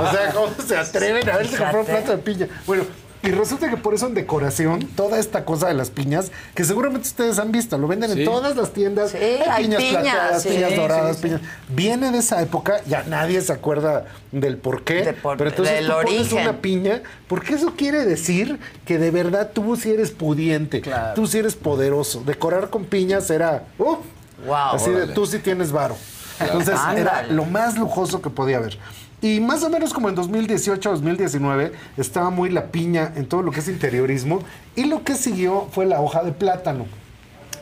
O 0.00 0.12
sea, 0.12 0.32
¿cómo 0.32 0.48
se 0.66 0.76
atreven 0.76 1.28
a 1.28 1.36
verse 1.36 1.56
comprar 1.56 1.78
un 1.78 1.86
Fíjate. 1.86 2.02
plato 2.02 2.16
de 2.16 2.22
piña? 2.22 2.48
Bueno, 2.66 2.84
y 3.22 3.28
resulta 3.30 3.68
que 3.68 3.76
por 3.76 3.94
eso 3.94 4.06
en 4.06 4.14
decoración, 4.14 4.86
toda 4.96 5.18
esta 5.18 5.44
cosa 5.44 5.68
de 5.68 5.74
las 5.74 5.90
piñas, 5.90 6.30
que 6.54 6.64
seguramente 6.64 7.06
ustedes 7.08 7.38
han 7.38 7.52
visto, 7.52 7.76
lo 7.78 7.86
venden 7.88 8.12
Sí. 8.12 8.20
en 8.20 8.24
todas 8.24 8.56
las 8.56 8.72
tiendas. 8.72 9.10
Sí, 9.10 9.18
hay 9.18 9.64
piñas 9.64 9.78
piñas, 9.82 10.02
plateadas, 10.02 10.42
sí. 10.42 10.48
piñas 10.48 10.76
doradas, 10.76 11.16
sí, 11.16 11.22
sí. 11.22 11.28
piñas. 11.28 11.40
Viene 11.68 12.10
de 12.12 12.18
esa 12.18 12.40
época, 12.42 12.80
ya 12.86 13.02
nadie 13.04 13.40
se 13.42 13.52
acuerda 13.52 14.06
del 14.32 14.56
por 14.56 14.84
qué. 14.84 15.14
por- 15.22 15.36
pero 15.36 15.50
entonces 15.50 15.74
del 15.74 15.86
tú 15.86 15.92
pones 15.92 16.18
origen. 16.20 16.38
una 16.40 16.60
piña, 16.60 17.02
porque 17.28 17.54
eso 17.54 17.74
quiere 17.76 18.04
decir 18.06 18.58
que 18.86 18.98
de 18.98 19.10
verdad 19.10 19.50
tú 19.52 19.76
sí 19.76 19.90
eres 19.90 20.10
pudiente, 20.10 20.82
tú 21.14 21.26
sí 21.26 21.38
eres 21.38 21.56
poderoso. 21.56 22.22
Decorar 22.24 22.70
con 22.70 22.84
piñas 22.84 23.28
era, 23.30 23.64
¡uf! 23.78 23.98
Wow. 24.46 24.54
Así 24.74 24.88
de, 24.90 24.96
Órale. 24.96 25.12
tú 25.12 25.26
sí 25.26 25.38
tienes 25.38 25.70
varo. 25.72 25.96
Entonces 26.40 26.70
era 26.96 27.18
Ándale. 27.18 27.34
lo 27.34 27.44
más 27.44 27.76
lujoso 27.76 28.22
que 28.22 28.30
podía 28.30 28.56
haber. 28.56 28.78
Y 29.22 29.40
más 29.40 29.62
o 29.62 29.70
menos 29.70 29.92
como 29.92 30.08
en 30.08 30.14
2018, 30.14 30.90
2019, 30.90 31.72
estaba 31.96 32.30
muy 32.30 32.48
la 32.48 32.66
piña 32.66 33.12
en 33.16 33.26
todo 33.26 33.42
lo 33.42 33.50
que 33.50 33.60
es 33.60 33.68
interiorismo. 33.68 34.40
Y 34.76 34.84
lo 34.84 35.04
que 35.04 35.14
siguió 35.14 35.68
fue 35.72 35.84
la 35.84 36.00
hoja 36.00 36.22
de 36.22 36.32
plátano. 36.32 36.86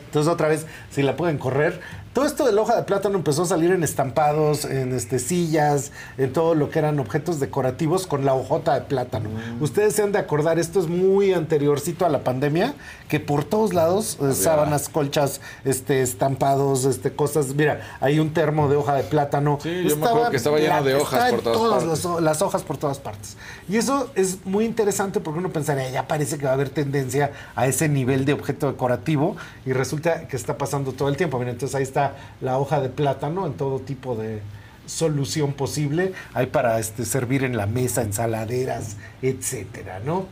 Entonces 0.05 0.31
otra 0.31 0.47
vez, 0.47 0.65
si 0.89 1.03
la 1.03 1.15
pueden 1.15 1.37
correr, 1.37 1.81
todo 2.19 2.27
esto 2.27 2.45
de 2.45 2.51
la 2.51 2.63
hoja 2.63 2.75
de 2.75 2.83
plátano 2.83 3.15
empezó 3.15 3.43
a 3.43 3.45
salir 3.45 3.71
en 3.71 3.81
estampados, 3.81 4.65
en 4.65 4.93
este, 4.93 5.19
sillas, 5.19 5.93
en 6.17 6.33
todo 6.33 6.53
lo 6.53 6.69
que 6.69 6.79
eran 6.79 6.99
objetos 6.99 7.39
decorativos 7.39 8.07
con 8.07 8.25
la 8.25 8.33
hojota 8.33 8.73
de 8.73 8.81
plátano. 8.81 9.29
Ustedes 9.61 9.95
se 9.95 10.03
han 10.03 10.11
de 10.11 10.19
acordar, 10.19 10.59
esto 10.59 10.81
es 10.81 10.87
muy 10.87 11.31
anteriorcito 11.31 12.05
a 12.05 12.09
la 12.09 12.25
pandemia, 12.25 12.73
que 13.07 13.21
por 13.21 13.45
todos 13.45 13.73
lados, 13.73 14.17
eh, 14.21 14.33
sábanas, 14.33 14.89
colchas, 14.89 15.39
este, 15.63 16.01
estampados, 16.01 16.83
este, 16.83 17.13
cosas. 17.13 17.55
Mira, 17.55 17.79
hay 18.01 18.19
un 18.19 18.33
termo 18.33 18.67
de 18.67 18.75
hoja 18.75 18.95
de 18.95 19.03
plátano. 19.03 19.57
Sí, 19.63 19.85
yo 19.87 19.95
me 19.95 20.05
acuerdo 20.05 20.31
que 20.31 20.37
estaba 20.37 20.59
lleno 20.59 20.83
de 20.83 20.95
hojas 20.95 21.31
por 21.31 21.41
todas 21.41 21.85
las, 21.85 21.99
partes. 22.01 22.21
las 22.21 22.41
hojas 22.41 22.63
por 22.63 22.75
todas 22.75 22.99
partes. 22.99 23.37
Y 23.69 23.77
eso 23.77 24.11
es 24.15 24.45
muy 24.45 24.65
interesante 24.65 25.21
porque 25.21 25.39
uno 25.39 25.53
pensaría, 25.53 25.89
ya 25.89 26.05
parece 26.05 26.37
que 26.37 26.43
va 26.43 26.51
a 26.51 26.55
haber 26.55 26.69
tendencia 26.69 27.31
a 27.55 27.65
ese 27.65 27.87
nivel 27.87 28.25
de 28.25 28.33
objeto 28.33 28.67
decorativo 28.67 29.37
y 29.65 29.71
resulta 29.71 30.27
que 30.27 30.35
está 30.35 30.57
pasando 30.57 30.91
todo 30.91 31.07
el 31.07 31.15
tiempo. 31.15 31.39
Mira, 31.39 31.51
entonces 31.51 31.75
ahí 31.75 31.83
está 31.83 32.08
la 32.41 32.57
hoja 32.57 32.81
de 32.81 32.89
plátano 32.89 33.45
en 33.45 33.53
todo 33.53 33.79
tipo 33.79 34.15
de 34.15 34.41
solución 34.85 35.53
posible. 35.53 36.13
Hay 36.33 36.47
para 36.47 36.79
este, 36.79 37.05
servir 37.05 37.43
en 37.43 37.57
la 37.57 37.65
mesa, 37.65 38.01
ensaladeras, 38.01 38.97
etcétera, 39.21 39.99
¿no? 40.03 40.25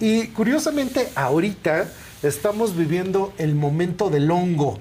Y 0.00 0.28
curiosamente, 0.28 1.08
ahorita 1.14 1.86
estamos 2.22 2.76
viviendo 2.76 3.32
el 3.38 3.54
momento 3.54 4.10
del 4.10 4.30
hongo. 4.30 4.78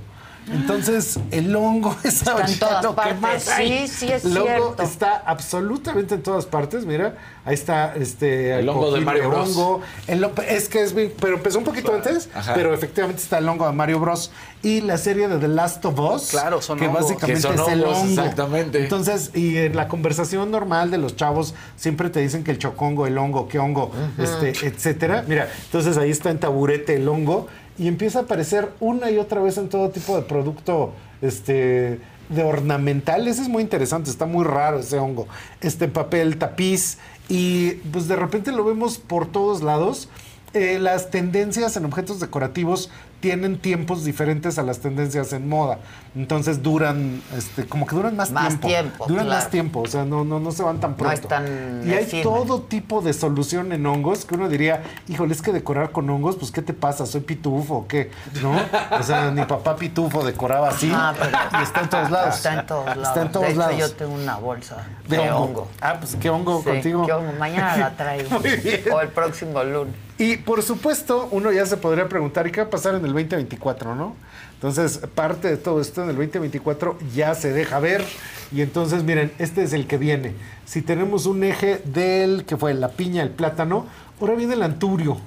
Entonces, 0.51 1.19
el 1.31 1.55
hongo 1.55 1.95
es 2.03 2.15
Está 2.15 2.31
en 2.31 2.37
ahorita 2.41 2.67
todas 2.67 2.83
lo 2.83 2.89
que 2.91 2.95
partes. 2.95 3.21
más 3.21 3.47
hay. 3.49 3.87
Sí, 3.87 3.93
sí, 4.07 4.11
es 4.11 4.25
el 4.25 4.37
hongo 4.37 4.47
cierto. 4.75 4.83
está 4.83 5.17
absolutamente 5.25 6.15
en 6.15 6.23
todas 6.23 6.45
partes. 6.45 6.85
Mira, 6.85 7.15
ahí 7.45 7.53
está 7.53 7.93
este 7.95 8.59
El 8.59 8.67
hongo 8.67 8.91
de 8.91 9.01
Mario 9.01 9.29
Bros. 9.29 9.49
hongo. 9.55 9.81
El 10.07 10.23
ho- 10.23 10.31
es 10.47 10.67
que 10.67 10.81
es 10.81 10.93
bien, 10.93 11.13
pero 11.19 11.35
empezó 11.35 11.59
un 11.59 11.63
poquito 11.63 11.93
antes, 11.93 12.29
Ajá. 12.33 12.53
pero 12.53 12.73
efectivamente 12.73 13.21
está 13.21 13.37
el 13.37 13.47
hongo 13.47 13.67
de 13.67 13.73
Mario 13.73 13.99
Bros. 13.99 14.31
Y 14.63 14.81
la 14.81 14.97
serie 14.97 15.27
de 15.27 15.37
The 15.39 15.47
Last 15.47 15.83
of 15.85 15.99
Us, 15.99 16.29
Claro, 16.31 16.61
son 16.61 16.77
que 16.79 16.85
hongos. 16.87 17.01
básicamente 17.03 17.41
Que 17.41 17.41
son 17.41 17.53
es 17.59 17.67
el 17.73 17.83
hongos, 17.83 17.97
hongo. 17.97 18.21
exactamente. 18.21 18.83
Entonces, 18.83 19.31
y 19.33 19.57
en 19.57 19.75
la 19.75 19.87
conversación 19.87 20.51
normal 20.51 20.91
de 20.91 20.97
los 20.97 21.15
chavos 21.15 21.53
siempre 21.77 22.09
te 22.09 22.19
dicen 22.19 22.43
que 22.43 22.51
el 22.51 22.57
chocongo, 22.59 23.07
el 23.07 23.17
hongo, 23.17 23.47
qué 23.47 23.57
hongo, 23.59 23.91
este, 24.17 24.49
etcétera. 24.67 25.23
Mira, 25.27 25.49
entonces 25.65 25.97
ahí 25.97 26.11
está 26.11 26.29
en 26.29 26.39
taburete 26.39 26.95
el 26.95 27.07
hongo 27.07 27.47
y 27.81 27.87
empieza 27.87 28.19
a 28.19 28.21
aparecer 28.21 28.69
una 28.79 29.09
y 29.09 29.17
otra 29.17 29.41
vez 29.41 29.57
en 29.57 29.67
todo 29.67 29.89
tipo 29.89 30.15
de 30.15 30.21
producto, 30.21 30.93
este 31.23 31.99
de 32.29 32.43
ornamental, 32.43 33.27
ese 33.27 33.41
es 33.41 33.49
muy 33.49 33.63
interesante, 33.63 34.11
está 34.11 34.27
muy 34.27 34.45
raro 34.45 34.79
ese 34.79 34.99
hongo. 34.99 35.27
Este 35.61 35.87
papel 35.87 36.37
tapiz 36.37 36.99
y 37.27 37.71
pues 37.91 38.07
de 38.07 38.15
repente 38.15 38.51
lo 38.51 38.63
vemos 38.63 38.99
por 38.99 39.31
todos 39.31 39.63
lados. 39.63 40.09
Eh, 40.53 40.77
las 40.79 41.09
tendencias 41.09 41.75
en 41.75 41.85
objetos 41.85 42.19
decorativos 42.19 42.91
tienen 43.19 43.57
tiempos 43.57 44.05
diferentes 44.05 44.59
a 44.59 44.63
las 44.63 44.79
tendencias 44.79 45.33
en 45.33 45.49
moda. 45.49 45.79
Entonces 46.13 46.61
duran, 46.61 47.21
este, 47.37 47.65
como 47.65 47.85
que 47.87 47.95
duran 47.95 48.17
más, 48.17 48.31
Más 48.31 48.49
tiempo. 48.49 48.67
tiempo, 48.67 49.05
Duran 49.07 49.25
claro. 49.27 49.39
más 49.41 49.49
tiempo, 49.49 49.79
o 49.79 49.87
sea, 49.87 50.03
no, 50.03 50.25
no, 50.25 50.41
no 50.41 50.51
se 50.51 50.61
van 50.61 50.81
tan 50.81 50.91
No 50.91 50.97
pronto. 50.97 51.15
es 51.21 51.25
tan 51.25 51.83
y 51.87 51.93
hay 51.93 52.21
todo 52.21 52.63
tipo 52.63 52.99
de 53.01 53.13
solución 53.13 53.71
en 53.71 53.85
hongos 53.85 54.25
que 54.25 54.35
uno 54.35 54.49
diría, 54.49 54.83
híjole, 55.07 55.33
es 55.33 55.41
que 55.41 55.53
decorar 55.53 55.91
con 55.91 56.09
hongos, 56.09 56.35
pues 56.35 56.51
¿qué 56.51 56.61
te 56.61 56.73
pasa? 56.73 57.05
¿Soy 57.05 57.21
pitufo 57.21 57.75
o 57.75 57.87
qué? 57.87 58.11
¿No? 58.41 58.51
O 58.99 59.03
sea, 59.03 59.31
mi 59.31 59.45
papá 59.45 59.77
pitufo 59.77 60.21
decoraba 60.25 60.67
así 60.67 60.91
Ah, 60.93 61.13
pero- 61.17 61.31
y 61.59 61.63
está 61.63 61.79
en 61.79 61.89
todos 61.89 62.11
lados. 62.11 62.35
Está 62.35 62.59
en 62.59 62.65
todos 62.67 62.85
lados. 62.87 63.07
Está 63.07 63.21
en 63.21 63.31
todos 63.31 63.45
de 63.45 63.51
hecho, 63.51 63.59
lados. 63.61 63.77
yo 63.77 63.91
tengo 63.93 64.13
una 64.13 64.35
bolsa 64.35 64.85
De 65.07 65.15
de, 65.17 65.31
hongo. 65.31 65.43
hongo. 65.45 65.67
Ah, 65.79 65.95
pues 65.97 66.17
qué 66.17 66.29
hongo 66.29 66.59
Sí, 66.59 66.65
contigo. 66.71 67.05
qué 67.05 67.13
hongo. 67.13 67.31
Mañana 67.39 67.77
la 67.77 67.91
traigo. 67.95 68.29
Muy 68.41 68.49
bien. 68.57 68.81
O 68.91 68.99
el 68.99 69.07
próximo 69.07 69.63
lunes. 69.63 69.93
Y 70.17 70.35
por 70.37 70.61
supuesto, 70.61 71.29
uno 71.31 71.53
ya 71.53 71.65
se 71.65 71.77
podría 71.77 72.09
preguntar, 72.09 72.45
¿y 72.47 72.51
qué 72.51 72.59
va 72.61 72.67
a 72.67 72.69
pasar 72.69 72.95
en 72.95 73.05
el 73.05 73.13
2024, 73.13 73.95
no? 73.95 74.15
Entonces, 74.61 74.99
parte 75.15 75.47
de 75.47 75.57
todo 75.57 75.81
esto 75.81 76.03
en 76.03 76.09
el 76.11 76.15
2024 76.17 76.95
ya 77.15 77.33
se 77.33 77.51
deja 77.51 77.79
ver. 77.79 78.05
Y 78.51 78.61
entonces, 78.61 79.03
miren, 79.03 79.31
este 79.39 79.63
es 79.63 79.73
el 79.73 79.87
que 79.87 79.97
viene. 79.97 80.33
Si 80.65 80.83
tenemos 80.83 81.25
un 81.25 81.43
eje 81.43 81.81
del 81.83 82.45
que 82.45 82.57
fue 82.57 82.75
la 82.75 82.89
piña, 82.89 83.23
el 83.23 83.31
plátano, 83.31 83.87
ahora 84.19 84.35
viene 84.35 84.53
el 84.53 84.61
anturio. 84.61 85.17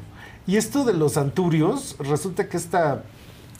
Y 0.47 0.57
esto 0.57 0.85
de 0.85 0.93
los 0.93 1.17
anturios, 1.17 1.97
resulta 1.99 2.49
que 2.49 2.57
esta 2.57 3.03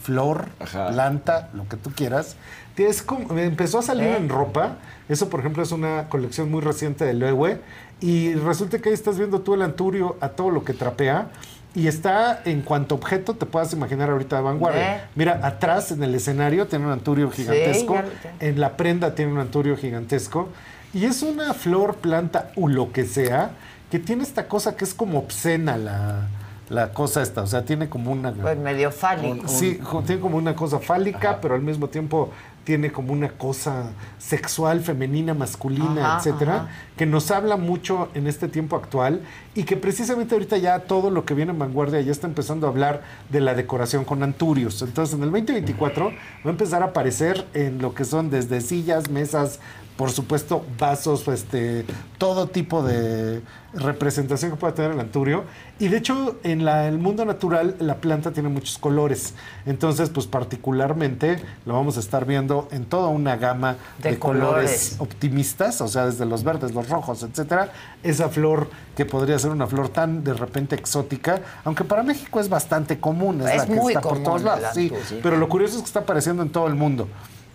flor, 0.01 0.47
planta, 0.93 1.51
lo 1.55 1.67
que 1.67 1.77
tú 1.77 1.91
quieras, 1.91 2.37
es 2.77 3.03
como- 3.03 3.37
empezó 3.37 3.81
a 3.81 3.83
salir 3.83 4.05
¿Eh? 4.11 4.17
en 4.17 4.29
ropa. 4.29 4.77
Eso, 5.09 5.29
por 5.29 5.41
ejemplo, 5.41 5.65
es 5.65 5.73
una 5.73 6.09
colección 6.09 6.53
muy 6.53 6.61
reciente 6.61 7.05
de 7.05 7.15
Loewe. 7.15 7.59
Y 8.01 8.35
resulta 8.35 8.79
que 8.79 8.91
ahí 8.91 8.95
estás 8.95 9.19
viendo 9.19 9.41
tú 9.41 9.55
el 9.55 9.63
anturio 9.63 10.19
a 10.21 10.29
todo 10.29 10.51
lo 10.51 10.63
que 10.63 10.73
trapea. 10.73 11.31
Y 11.75 11.89
está 11.89 12.41
en 12.45 12.63
cuanto 12.63 12.95
objeto 12.95 13.35
te 13.35 13.47
puedas 13.47 13.73
imaginar 13.73 14.11
ahorita 14.11 14.37
de 14.37 14.43
vanguardia. 14.43 14.97
¿Eh? 14.97 15.01
Mira, 15.17 15.41
atrás 15.43 15.91
en 15.91 16.03
el 16.05 16.15
escenario 16.15 16.67
tiene 16.69 16.87
un 16.87 16.93
anturio 16.93 17.31
gigantesco. 17.31 17.95
ya 17.95 18.05
en 18.41 18.61
la 18.61 18.77
prenda 18.77 19.15
tiene 19.15 19.33
un 19.33 19.39
anturio 19.39 19.77
gigantesco. 19.77 20.49
Y 20.93 21.07
es 21.07 21.23
una 21.23 21.53
flor, 21.55 21.97
planta 21.97 22.53
o 22.55 22.69
lo 22.69 22.93
que 22.93 23.05
sea, 23.05 23.51
que 23.91 23.99
tiene 23.99 24.23
esta 24.23 24.47
cosa 24.47 24.77
que 24.77 24.85
es 24.85 24.95
como 24.95 25.19
obscena 25.19 25.77
la, 25.77 26.29
la 26.69 26.93
cosa 26.93 27.23
esta. 27.23 27.43
O 27.43 27.47
sea, 27.47 27.65
tiene 27.65 27.89
como 27.89 28.11
una... 28.13 28.33
Pues 28.33 28.59
medio 28.59 28.91
fálico. 28.91 29.49
Sí, 29.49 29.81
tiene 30.07 30.21
como 30.21 30.37
una 30.37 30.55
cosa 30.55 30.79
fálica, 30.79 31.41
pero 31.41 31.55
al 31.55 31.63
mismo 31.63 31.89
tiempo 31.89 32.31
tiene 32.65 32.91
como 32.91 33.13
una 33.13 33.29
cosa 33.29 33.91
sexual, 34.19 34.81
femenina, 34.81 35.35
masculina, 35.35 36.15
Ajá, 36.15 36.19
etcétera, 36.19 36.55
ajá. 36.57 36.69
que 36.97 37.05
nos 37.07 37.31
habla 37.31 37.57
mucho 37.57 38.09
en 38.15 38.27
este 38.27 38.49
tiempo 38.49 38.75
actual 38.75 39.21
y 39.55 39.65
que 39.65 39.77
precisamente 39.77 40.35
ahorita 40.35 40.57
ya 40.57 40.81
todo 40.81 41.11
lo 41.11 41.27
que 41.27 41.35
viene 41.35 41.53
en 41.53 41.59
vanguardia 41.59 42.01
ya 42.01 42.11
está 42.11 42.27
empezando 42.27 42.67
a 42.67 42.71
hablar 42.71 43.03
de 43.29 43.41
la 43.41 43.55
decoración 43.55 44.05
con 44.05 44.23
anturios. 44.23 44.81
Entonces, 44.81 45.15
en 45.15 45.23
el 45.23 45.31
2024 45.31 46.07
va 46.07 46.13
a 46.47 46.49
empezar 46.49 46.83
a 46.83 46.87
aparecer 46.87 47.47
en 47.53 47.83
lo 47.83 47.95
que 47.95 48.05
son 48.05 48.31
desde 48.31 48.63
sillas, 48.63 49.11
mesas, 49.11 49.61
por 49.97 50.11
supuesto, 50.11 50.65
vasos, 50.79 51.27
este, 51.29 51.85
todo 52.19 52.49
tipo 52.49 52.83
de 52.83 53.43
representación 53.75 54.51
que 54.53 54.57
pueda 54.57 54.75
tener 54.75 54.93
el 54.93 55.01
anturio. 55.01 55.45
Y 55.79 55.89
de 55.89 55.97
hecho, 55.99 56.37
en 56.45 56.65
la- 56.65 56.87
el 56.89 56.99
mundo 56.99 57.25
natural, 57.25 57.77
la 57.81 57.97
planta 57.97 58.33
tiene 58.33 58.49
muchos 58.49 58.79
colores. 58.79 59.35
Entonces, 59.67 60.11
pues 60.11 60.27
particularmente 60.27 61.41
lo 61.67 61.75
vamos 61.75 61.97
a 61.97 62.01
estar 62.01 62.25
viendo 62.25 62.69
en 62.73 62.85
toda 62.87 63.09
una 63.09 63.37
gama 63.37 63.77
De 64.03 64.11
de, 64.13 64.19
colores. 64.19 64.51
colores. 64.51 64.97
optimistas, 64.99 65.81
o 65.81 65.89
sea, 65.89 66.07
desde 66.07 66.25
los 66.27 66.43
verdes, 66.45 66.73
los 66.75 66.89
rojos, 66.89 67.23
etcétera. 67.23 67.73
Esa 68.03 68.29
flor 68.29 68.69
que 68.97 69.05
podría 69.05 69.39
ser 69.39 69.51
una 69.51 69.67
flor 69.67 69.89
tan 69.89 70.23
de 70.25 70.35
repente 70.35 70.75
exótica, 70.77 71.41
aunque 71.65 71.85
para 71.85 72.03
México 72.03 72.39
es 72.41 72.49
bastante 72.49 72.99
común, 72.99 73.41
es, 73.43 73.49
Es 73.51 73.57
la 73.59 73.67
que 73.67 73.75
muy 73.75 73.93
está 73.93 74.01
por 74.01 74.13
común 74.13 74.25
todos 74.25 74.41
el 74.41 74.47
lados. 74.47 74.69
Sí. 74.75 74.93
pero 75.23 75.37
lo 75.37 75.49
curioso 75.49 75.77
es 75.77 75.83
que 75.83 75.87
está 75.87 76.01
apareciendo 76.01 76.43
en 76.43 76.51
todo 76.51 76.67
el 76.69 76.75
mundo. 76.75 77.09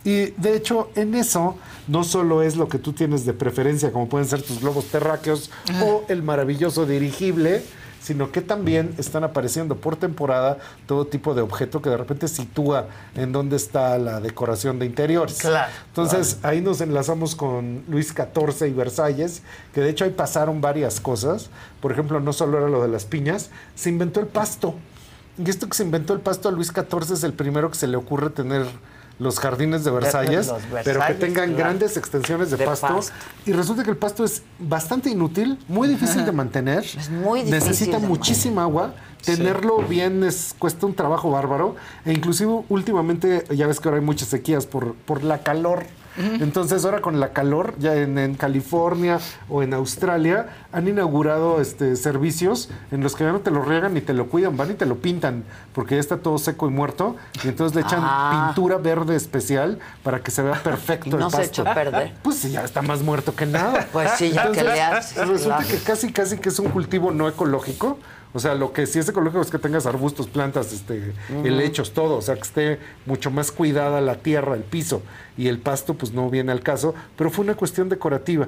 Y 0.03 0.31
de 0.31 0.55
hecho, 0.55 0.89
en 0.95 1.13
eso 1.15 1.57
no 1.87 2.03
solo 2.03 2.41
es 2.41 2.55
lo 2.55 2.69
que 2.69 2.77
tú 2.77 2.93
tienes 2.93 3.25
de 3.25 3.33
preferencia, 3.33 3.91
como 3.91 4.07
pueden 4.07 4.27
ser 4.27 4.41
tus 4.41 4.61
globos 4.61 4.85
terráqueos 4.85 5.49
o 5.83 6.03
el 6.07 6.23
maravilloso 6.23 6.85
dirigible, 6.85 7.63
sino 8.01 8.31
que 8.31 8.41
también 8.41 8.95
están 8.97 9.23
apareciendo 9.23 9.75
por 9.75 9.95
temporada 9.97 10.57
todo 10.87 11.05
tipo 11.05 11.33
de 11.33 11.41
objeto 11.41 11.81
que 11.81 11.89
de 11.89 11.97
repente 11.97 12.27
sitúa 12.27 12.87
en 13.15 13.31
dónde 13.31 13.57
está 13.57 13.97
la 13.97 14.21
decoración 14.21 14.79
de 14.79 14.85
interiores. 14.85 15.39
Claro, 15.39 15.71
Entonces, 15.87 16.37
ahí 16.43 16.61
nos 16.61 16.79
enlazamos 16.81 17.35
con 17.35 17.83
Luis 17.89 18.13
XIV 18.13 18.67
y 18.67 18.71
Versalles, 18.71 19.41
que 19.73 19.81
de 19.81 19.89
hecho 19.89 20.05
ahí 20.05 20.11
pasaron 20.11 20.61
varias 20.61 20.99
cosas. 20.99 21.49
Por 21.81 21.91
ejemplo, 21.91 22.19
no 22.19 22.31
solo 22.33 22.57
era 22.57 22.69
lo 22.69 22.81
de 22.81 22.87
las 22.87 23.05
piñas, 23.05 23.49
se 23.75 23.89
inventó 23.89 24.21
el 24.21 24.27
pasto. 24.27 24.75
Y 25.37 25.49
esto 25.49 25.67
que 25.67 25.75
se 25.75 25.83
inventó 25.83 26.13
el 26.13 26.19
pasto 26.19 26.49
a 26.49 26.51
Luis 26.51 26.67
XIV 26.67 27.13
es 27.13 27.23
el 27.23 27.33
primero 27.33 27.69
que 27.69 27.77
se 27.77 27.87
le 27.87 27.97
ocurre 27.97 28.29
tener 28.29 28.65
los 29.19 29.39
jardines 29.39 29.83
de 29.83 29.91
Versalles, 29.91 30.51
pero 30.83 31.01
que 31.05 31.13
tengan 31.13 31.49
claro. 31.49 31.57
grandes 31.57 31.97
extensiones 31.97 32.49
de, 32.49 32.57
De 32.57 32.65
pasto. 32.65 32.87
pasto. 32.87 33.13
Y 33.45 33.51
resulta 33.51 33.83
que 33.83 33.91
el 33.91 33.97
pasto 33.97 34.23
es 34.23 34.41
bastante 34.57 35.09
inútil, 35.09 35.59
muy 35.67 35.87
difícil 35.87 36.25
de 36.25 36.31
mantener. 36.31 36.83
Es 36.83 37.09
muy 37.09 37.41
difícil 37.41 37.59
Necesita 37.59 37.99
muchísima 37.99 38.63
agua. 38.63 38.93
Tenerlo 39.23 39.79
bien 39.79 40.23
es, 40.23 40.55
cuesta 40.57 40.85
un 40.85 40.95
trabajo 40.95 41.29
bárbaro. 41.29 41.75
E 42.05 42.13
inclusive 42.13 42.63
últimamente, 42.69 43.43
ya 43.53 43.67
ves 43.67 43.79
que 43.81 43.89
ahora 43.89 43.99
hay 43.99 44.05
muchas 44.05 44.29
sequías 44.29 44.65
por, 44.65 44.95
por 44.95 45.23
la 45.23 45.43
calor. 45.43 45.85
Entonces 46.19 46.83
ahora 46.83 46.99
con 47.01 47.19
la 47.19 47.29
calor, 47.29 47.73
ya 47.79 47.95
en, 47.95 48.17
en 48.17 48.35
California 48.35 49.19
o 49.47 49.63
en 49.63 49.73
Australia, 49.73 50.47
han 50.73 50.87
inaugurado 50.87 51.61
este, 51.61 51.95
servicios 51.95 52.69
en 52.91 53.01
los 53.01 53.15
que 53.15 53.23
ya 53.23 53.31
no 53.31 53.39
te 53.39 53.51
lo 53.51 53.61
riegan 53.63 53.93
ni 53.93 54.01
te 54.01 54.13
lo 54.13 54.27
cuidan, 54.27 54.57
van 54.57 54.71
y 54.71 54.73
te 54.73 54.85
lo 54.85 54.97
pintan, 54.97 55.43
porque 55.73 55.95
ya 55.95 56.01
está 56.01 56.17
todo 56.17 56.37
seco 56.37 56.67
y 56.67 56.71
muerto. 56.71 57.15
Y 57.43 57.47
entonces 57.47 57.73
le 57.75 57.81
echan 57.81 58.01
Ah. 58.03 58.51
pintura 58.53 58.77
verde 58.77 59.15
especial 59.15 59.79
para 60.03 60.19
que 60.19 60.31
se 60.31 60.41
vea 60.41 60.61
perfecto 60.61 61.07
Y 61.09 61.13
el 61.13 61.19
no 61.19 61.29
se 61.29 61.37
pasto. 61.37 61.61
echa 61.61 61.71
a 61.71 61.73
perder. 61.73 62.13
Pues 62.21 62.35
sí, 62.37 62.51
ya 62.51 62.63
está 62.63 62.81
más 62.81 63.01
muerto 63.01 63.35
que 63.35 63.45
nada. 63.45 63.87
Pues 63.93 64.11
sí, 64.17 64.31
ya 64.31 64.51
que 64.51 64.63
le 64.63 64.81
haces, 64.81 65.17
Resulta 65.27 65.57
claro. 65.57 65.67
que 65.69 65.77
casi, 65.79 66.11
casi 66.11 66.37
que 66.37 66.49
es 66.49 66.59
un 66.59 66.69
cultivo 66.69 67.11
no 67.11 67.27
ecológico. 67.29 67.97
O 68.31 68.39
sea, 68.39 68.53
lo 68.53 68.73
que 68.73 68.85
sí 68.85 68.99
es 68.99 69.09
ecológico 69.09 69.41
es 69.41 69.49
que 69.49 69.57
tengas 69.57 69.87
arbustos, 69.87 70.27
plantas, 70.27 70.71
este, 70.71 71.13
helechos, 71.43 71.93
todo. 71.93 72.17
O 72.17 72.21
sea, 72.21 72.35
que 72.35 72.41
esté 72.41 72.79
mucho 73.07 73.31
más 73.31 73.51
cuidada 73.51 74.01
la 74.01 74.15
tierra, 74.15 74.53
el 74.55 74.61
piso. 74.61 75.01
Y 75.35 75.47
el 75.47 75.57
pasto, 75.57 75.95
pues 75.95 76.11
no 76.13 76.29
viene 76.29 76.51
al 76.51 76.61
caso. 76.61 76.93
Pero 77.17 77.31
fue 77.31 77.43
una 77.43 77.55
cuestión 77.55 77.89
decorativa. 77.89 78.47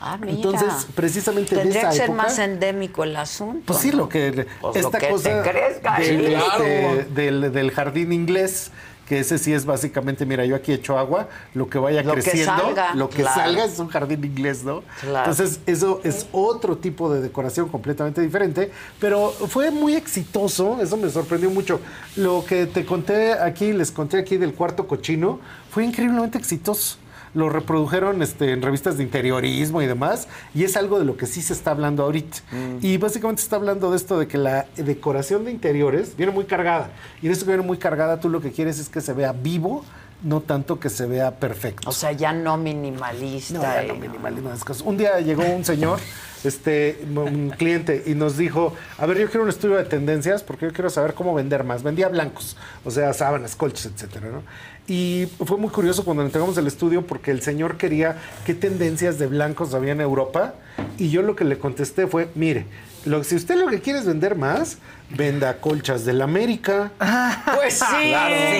Ah, 0.00 0.18
mira. 0.20 0.34
Entonces, 0.34 0.86
precisamente 0.94 1.54
de 1.54 1.62
Tendría 1.62 1.80
esa 1.82 1.90
que 1.90 1.96
ser 1.96 2.04
época, 2.10 2.22
más 2.24 2.38
endémico 2.38 3.04
el 3.04 3.16
asunto. 3.16 3.62
Pues 3.64 3.78
sí, 3.78 3.90
lo 3.90 4.06
que 4.08 4.46
Pues 4.60 4.76
esta 4.76 4.98
lo 4.98 4.98
que 4.98 5.08
cosa 5.08 5.42
te 5.42 5.50
crezca. 5.50 5.98
del, 5.98 6.26
Sí, 6.26 6.32
claro. 6.34 6.64
este, 6.64 7.04
del, 7.14 7.52
del 7.52 7.70
jardín 7.70 8.12
inglés, 8.12 8.70
que 9.06 9.20
ese 9.20 9.38
sí 9.38 9.52
es 9.52 9.64
básicamente, 9.66 10.24
mira, 10.26 10.44
yo 10.44 10.56
aquí 10.56 10.72
echo 10.72 10.98
agua, 10.98 11.28
lo 11.54 11.68
que 11.68 11.78
vaya 11.78 12.02
Lo 12.02 12.14
que 12.14 12.22
creciendo, 12.22 12.56
salga, 12.56 12.94
lo 12.94 13.08
que 13.08 13.22
claro. 13.22 13.40
salga 13.40 13.64
es 13.64 13.78
un 13.78 13.88
jardín 13.88 14.24
inglés, 14.24 14.64
¿no? 14.64 14.82
Claro. 15.00 15.30
Entonces, 15.30 15.60
eso 15.66 16.00
es 16.04 16.26
otro 16.32 16.78
tipo 16.78 17.12
de 17.12 17.20
decoración 17.20 17.68
completamente 17.68 18.20
diferente, 18.20 18.70
pero 18.98 19.30
fue 19.30 19.70
muy 19.70 19.94
exitoso, 19.94 20.78
eso 20.80 20.96
me 20.96 21.10
sorprendió 21.10 21.50
mucho. 21.50 21.80
Lo 22.16 22.44
que 22.44 22.66
te 22.66 22.84
conté 22.84 23.34
aquí, 23.34 23.72
les 23.72 23.90
conté 23.90 24.18
aquí 24.18 24.36
del 24.36 24.54
cuarto 24.54 24.86
cochino, 24.86 25.40
fue 25.70 25.84
increíblemente 25.84 26.38
exitoso 26.38 26.98
lo 27.34 27.48
reprodujeron 27.48 28.22
este, 28.22 28.52
en 28.52 28.62
revistas 28.62 28.96
de 28.96 29.02
interiorismo 29.02 29.82
y 29.82 29.86
demás, 29.86 30.28
y 30.54 30.64
es 30.64 30.76
algo 30.76 30.98
de 30.98 31.04
lo 31.04 31.16
que 31.16 31.26
sí 31.26 31.42
se 31.42 31.52
está 31.52 31.72
hablando 31.72 32.04
ahorita. 32.04 32.38
Y 32.80 32.96
básicamente 32.96 33.42
se 33.42 33.46
está 33.46 33.56
hablando 33.56 33.90
de 33.90 33.96
esto 33.96 34.18
de 34.18 34.28
que 34.28 34.38
la 34.38 34.66
decoración 34.76 35.44
de 35.44 35.50
interiores 35.50 36.16
viene 36.16 36.32
muy 36.32 36.44
cargada, 36.44 36.90
y 37.20 37.26
de 37.28 37.34
eso 37.34 37.44
que 37.44 37.52
viene 37.52 37.66
muy 37.66 37.78
cargada, 37.78 38.20
tú 38.20 38.28
lo 38.28 38.40
que 38.40 38.52
quieres 38.52 38.78
es 38.78 38.88
que 38.88 39.00
se 39.00 39.12
vea 39.12 39.32
vivo, 39.32 39.84
no 40.24 40.40
tanto 40.40 40.80
que 40.80 40.88
se 40.88 41.06
vea 41.06 41.32
perfecto. 41.32 41.88
O 41.88 41.92
sea, 41.92 42.12
ya 42.12 42.32
no 42.32 42.56
minimalista. 42.56 43.54
No, 43.54 43.62
ya 43.62 43.82
no 43.82 44.50
cosas. 44.64 44.80
Un 44.82 44.96
día 44.96 45.20
llegó 45.20 45.44
un 45.44 45.64
señor, 45.64 45.98
este, 46.44 47.04
un 47.14 47.50
cliente, 47.50 48.02
y 48.06 48.14
nos 48.14 48.36
dijo, 48.36 48.74
a 48.98 49.06
ver, 49.06 49.18
yo 49.18 49.26
quiero 49.28 49.42
un 49.42 49.50
estudio 49.50 49.76
de 49.76 49.84
tendencias 49.84 50.42
porque 50.42 50.66
yo 50.66 50.72
quiero 50.72 50.88
saber 50.88 51.14
cómo 51.14 51.34
vender 51.34 51.62
más. 51.62 51.82
Vendía 51.82 52.08
blancos, 52.08 52.56
o 52.84 52.90
sea, 52.90 53.12
sábanas, 53.12 53.54
colches, 53.54 53.86
etcétera, 53.86 54.28
¿no? 54.30 54.42
Y 54.86 55.26
fue 55.44 55.56
muy 55.56 55.70
curioso 55.70 56.04
cuando 56.04 56.22
entregamos 56.22 56.58
el 56.58 56.66
estudio 56.66 57.06
porque 57.06 57.30
el 57.30 57.40
señor 57.40 57.78
quería 57.78 58.18
qué 58.44 58.54
tendencias 58.54 59.18
de 59.18 59.26
blancos 59.26 59.72
había 59.72 59.92
en 59.92 60.02
Europa, 60.02 60.54
y 60.98 61.08
yo 61.08 61.22
lo 61.22 61.36
que 61.36 61.44
le 61.44 61.58
contesté 61.58 62.06
fue, 62.06 62.28
mire, 62.34 62.66
lo, 63.04 63.24
si 63.24 63.34
usted 63.34 63.56
lo 63.56 63.68
que 63.68 63.80
quiere 63.80 63.98
es 63.98 64.06
vender 64.06 64.36
más, 64.36 64.78
venda 65.10 65.54
colchas 65.60 66.04
del 66.04 66.22
América. 66.22 66.90
Pues 67.54 67.74
sí, 67.78 67.84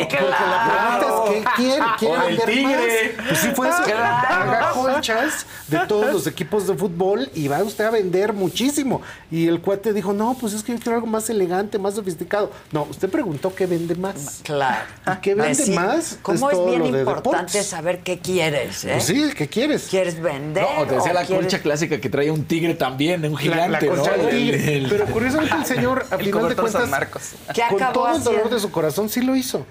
Porque 0.09 0.19
la 0.25 0.99
pregunta 0.99 1.07
es, 1.29 1.45
¿qué 1.45 1.45
quiere? 1.57 1.83
¿Quiere 1.99 2.17
O 2.17 2.27
vender 2.27 2.47
Tigre. 2.47 3.15
más? 3.17 3.27
Pues 3.29 3.39
sí 3.41 3.49
fue 3.55 3.69
eso. 3.69 3.83
Claro. 3.85 4.51
Haga 4.51 4.71
colchas 4.73 5.47
de 5.69 5.79
todos 5.89 6.13
los 6.13 6.27
equipos 6.27 6.67
de 6.67 6.75
fútbol 6.75 7.29
y 7.35 7.49
va 7.49 7.63
usted 7.63 7.85
a 7.85 7.91
vender 7.91 8.33
muchísimo. 8.33 9.03
Y 9.31 9.47
el 9.49 9.61
cuate 9.61 9.93
dijo, 9.93 10.13
no, 10.13 10.37
pues 10.41 10.53
es 10.55 10.63
que 10.63 10.73
yo 10.73 10.79
quiero 10.79 10.95
algo 10.97 11.07
más 11.07 11.29
elegante, 11.29 11.79
más 11.79 11.95
sofisticado. 11.95 12.51
No, 12.73 12.85
usted 12.85 13.09
preguntó 13.11 13.55
qué 13.55 13.67
vende 13.67 13.95
más. 13.95 14.41
Claro. 14.43 14.85
¿Y 15.07 15.21
qué 15.21 15.35
vende 15.35 15.49
Decir, 15.57 15.75
más? 15.75 16.19
¿Cómo 16.23 16.51
es, 16.51 16.57
todo 16.57 16.67
bien 16.67 16.79
lo 16.81 16.91
de 16.93 16.99
importante 17.01 17.39
deportes. 17.53 17.67
saber 17.67 18.01
qué 18.01 18.19
quieres? 18.21 18.85
¿eh? 18.85 18.91
Pues 18.93 19.05
sí, 19.05 19.31
¿qué 19.37 19.49
quieres? 19.49 19.87
¿Quieres 19.91 20.21
vender? 20.21 20.65
No, 20.79 20.87
te 20.87 20.95
decía 20.95 21.13
la 21.13 21.25
quieres- 21.25 21.45
concha 21.45 21.59
clásica 21.61 22.01
que 22.01 22.09
traía 22.09 22.33
un 22.33 22.45
tigre 22.45 22.75
también, 22.75 23.25
un 23.25 23.37
gigante, 23.37 23.87
la 23.87 23.97
¿no? 23.97 24.03
del 24.05 24.29
tigre. 24.31 24.77
El- 24.77 24.85
el- 24.85 24.91
Pero 24.91 25.07
curiosamente 25.07 25.55
el 25.57 25.67
señor, 25.67 26.07
a 26.11 26.15
El 26.25 26.31
final 26.35 26.49
de 26.51 26.57
cobertor 26.57 26.71
San 26.71 26.91
cuentas, 26.91 27.01
Marcos. 27.01 27.33
¿Qué 27.55 27.63
con 27.69 27.93
todo 27.93 28.17
el 28.17 28.23
dolor 28.23 28.51
de 28.51 28.61
su 28.61 28.71
corazón 28.71 29.09
sí 29.09 29.23
lo 29.23 29.35
hizo. 29.37 29.67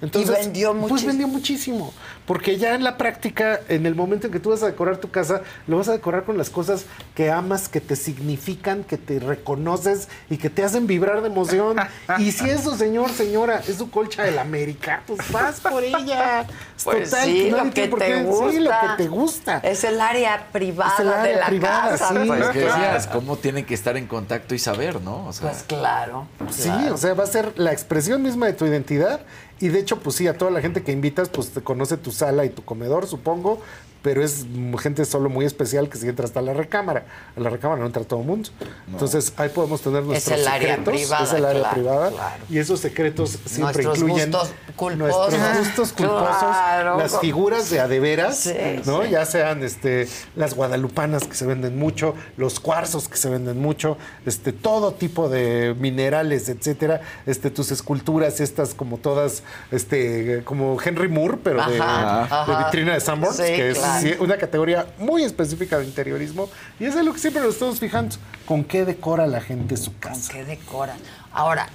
Entonces, 0.00 0.36
Y 0.38 0.40
vendió 0.44 0.70
Pues 0.72 0.80
muchísimo. 0.82 1.08
vendió 1.08 1.28
muchísimo. 1.28 1.94
Porque 2.26 2.56
ya 2.58 2.74
en 2.74 2.84
la 2.84 2.96
práctica, 2.98 3.58
en 3.68 3.86
el 3.86 3.94
momento 3.94 4.26
en 4.26 4.32
que 4.32 4.38
tú 4.38 4.50
vas 4.50 4.62
a 4.62 4.66
decorar 4.66 4.98
tu 4.98 5.10
casa, 5.10 5.40
lo 5.66 5.78
vas 5.78 5.88
a 5.88 5.92
decorar 5.92 6.24
con 6.24 6.36
las 6.38 6.50
cosas 6.50 6.84
que 7.14 7.30
amas, 7.30 7.68
que 7.68 7.80
te 7.80 7.96
significan, 7.96 8.84
que 8.84 8.98
te 8.98 9.18
reconoces 9.18 10.08
y 10.28 10.36
que 10.36 10.50
te 10.50 10.62
hacen 10.62 10.86
vibrar 10.86 11.22
de 11.22 11.28
emoción. 11.28 11.76
y 12.18 12.32
si 12.32 12.48
eso, 12.50 12.76
señor, 12.76 13.10
señora, 13.10 13.62
es 13.66 13.76
su 13.76 13.90
colcha 13.90 14.24
del 14.24 14.38
América, 14.38 15.02
pues 15.06 15.20
vas 15.32 15.60
por 15.60 15.82
ella. 15.84 16.42
Es 16.76 16.84
Pues 16.84 17.10
total, 17.10 17.24
sí, 17.24 17.50
lo 17.50 17.64
que 17.64 17.70
te 17.70 17.88
qué- 17.98 18.22
gusta. 18.22 18.50
Sí, 18.52 18.58
lo 18.60 18.70
que 18.70 19.02
te 19.02 19.08
gusta. 19.08 19.58
Es 19.64 19.84
el 19.84 20.00
área 20.00 20.46
privada 20.52 20.92
Es 20.94 21.00
el 21.00 21.08
área 21.08 21.32
de 21.32 21.40
la 21.40 21.46
privada, 21.46 21.90
casa. 21.90 22.08
sí. 22.10 22.14
Pues, 22.14 22.28
Pues 22.28 22.50
que 22.50 22.60
claro. 22.62 22.82
decías, 22.82 23.06
¿cómo 23.08 23.36
tienen 23.36 23.64
que 23.64 23.74
estar 23.74 23.96
en 23.96 24.06
contacto 24.06 24.54
y 24.54 24.58
saber, 24.58 25.00
no? 25.00 25.26
O 25.26 25.32
sea, 25.32 25.50
Pues 25.50 25.62
claro. 25.64 26.28
Sí, 26.50 26.64
claro. 26.68 26.94
o 26.94 26.98
sea, 26.98 27.14
va 27.14 27.24
a 27.24 27.26
ser 27.26 27.52
la 27.56 27.72
expresión 27.72 28.22
misma 28.22 28.46
de 28.46 28.52
tu 28.52 28.66
identidad. 28.66 29.20
Y 29.60 29.68
de 29.68 29.80
hecho, 29.80 29.98
pues 29.98 30.16
sí, 30.16 30.26
a 30.28 30.38
toda 30.38 30.50
la 30.50 30.60
gente 30.60 30.82
que 30.82 30.92
invitas, 30.92 31.28
pues 31.28 31.50
te 31.50 31.60
conoce 31.60 31.96
tu 31.96 32.12
sala 32.12 32.44
y 32.44 32.50
tu 32.50 32.64
comedor, 32.64 33.06
supongo. 33.06 33.60
Pero 34.02 34.22
es 34.22 34.46
gente 34.80 35.04
solo 35.04 35.28
muy 35.28 35.44
especial 35.44 35.88
que 35.88 35.98
si 35.98 36.08
entra 36.08 36.24
hasta 36.24 36.40
la 36.40 36.52
recámara. 36.54 37.04
A 37.36 37.40
la 37.40 37.50
recámara 37.50 37.80
no 37.80 37.86
entra 37.86 38.04
todo 38.04 38.20
el 38.20 38.26
mundo. 38.26 38.48
Entonces 38.90 39.32
ahí 39.36 39.48
podemos 39.48 39.80
tener 39.82 40.02
nuestros 40.04 40.38
el 40.38 40.46
área 40.46 40.76
secretos. 40.76 40.94
privada, 40.94 41.24
es 41.24 41.32
el 41.32 41.44
área 41.44 41.60
claro, 41.62 41.74
privada. 41.74 42.10
claro. 42.10 42.44
Y 42.48 42.58
esos 42.58 42.80
secretos 42.80 43.38
siempre 43.44 43.82
Nuestros 43.84 43.98
incluyen 43.98 44.30
gustos 44.30 44.50
culposos. 44.76 45.32
nuestros 45.38 45.58
gustos 45.66 45.92
culposos, 45.92 46.38
Claro. 46.38 46.98
las 46.98 47.18
figuras 47.18 47.70
de 47.70 47.80
adeveras, 47.80 48.38
Sí, 48.38 48.54
¿no? 48.86 49.02
sí. 49.02 49.10
Ya 49.10 49.26
sean 49.26 49.64
este, 49.64 50.06
las 50.36 50.54
guadalupanas 50.54 51.24
que 51.24 51.34
se 51.34 51.44
venden 51.46 51.76
mucho, 51.78 52.14
los 52.36 52.60
cuarzos 52.60 53.08
que 53.08 53.16
se 53.16 53.28
venden 53.28 53.60
mucho, 53.60 53.98
este, 54.26 54.52
todo 54.52 54.92
tipo 54.92 55.28
de 55.28 55.74
minerales, 55.78 56.48
etcétera, 56.48 57.00
este, 57.26 57.50
tus 57.50 57.72
esculturas, 57.72 58.40
estas 58.40 58.74
como 58.74 58.98
todas, 58.98 59.42
este, 59.72 60.42
como 60.44 60.78
Henry 60.82 61.08
Moore, 61.08 61.38
pero 61.42 61.64
de, 61.66 61.80
Ajá, 61.80 62.44
de 62.46 62.52
ajá. 62.52 62.64
vitrina 62.66 62.94
de 62.94 63.00
Sanborns, 63.00 63.36
Sí, 63.36 63.42
que 63.42 63.70
es 63.70 63.78
claro. 63.78 63.87
Sí, 64.00 64.14
una 64.18 64.36
categoría 64.36 64.86
muy 64.98 65.22
específica 65.22 65.78
de 65.78 65.84
interiorismo, 65.84 66.48
y 66.78 66.84
eso 66.84 66.98
es 66.98 67.04
lo 67.04 67.12
que 67.12 67.18
siempre 67.18 67.42
nos 67.42 67.54
estamos 67.54 67.78
fijando, 67.78 68.16
con 68.46 68.64
qué 68.64 68.84
decora 68.84 69.26
la 69.26 69.40
gente 69.40 69.76
su 69.76 69.92
¿Con 69.92 70.00
casa. 70.00 70.32
qué 70.32 70.44
decoran? 70.44 70.98
Ahora, 71.32 71.68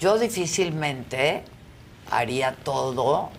yo 0.00 0.18
difícilmente 0.18 1.42
haría 2.10 2.54
todo 2.64 3.30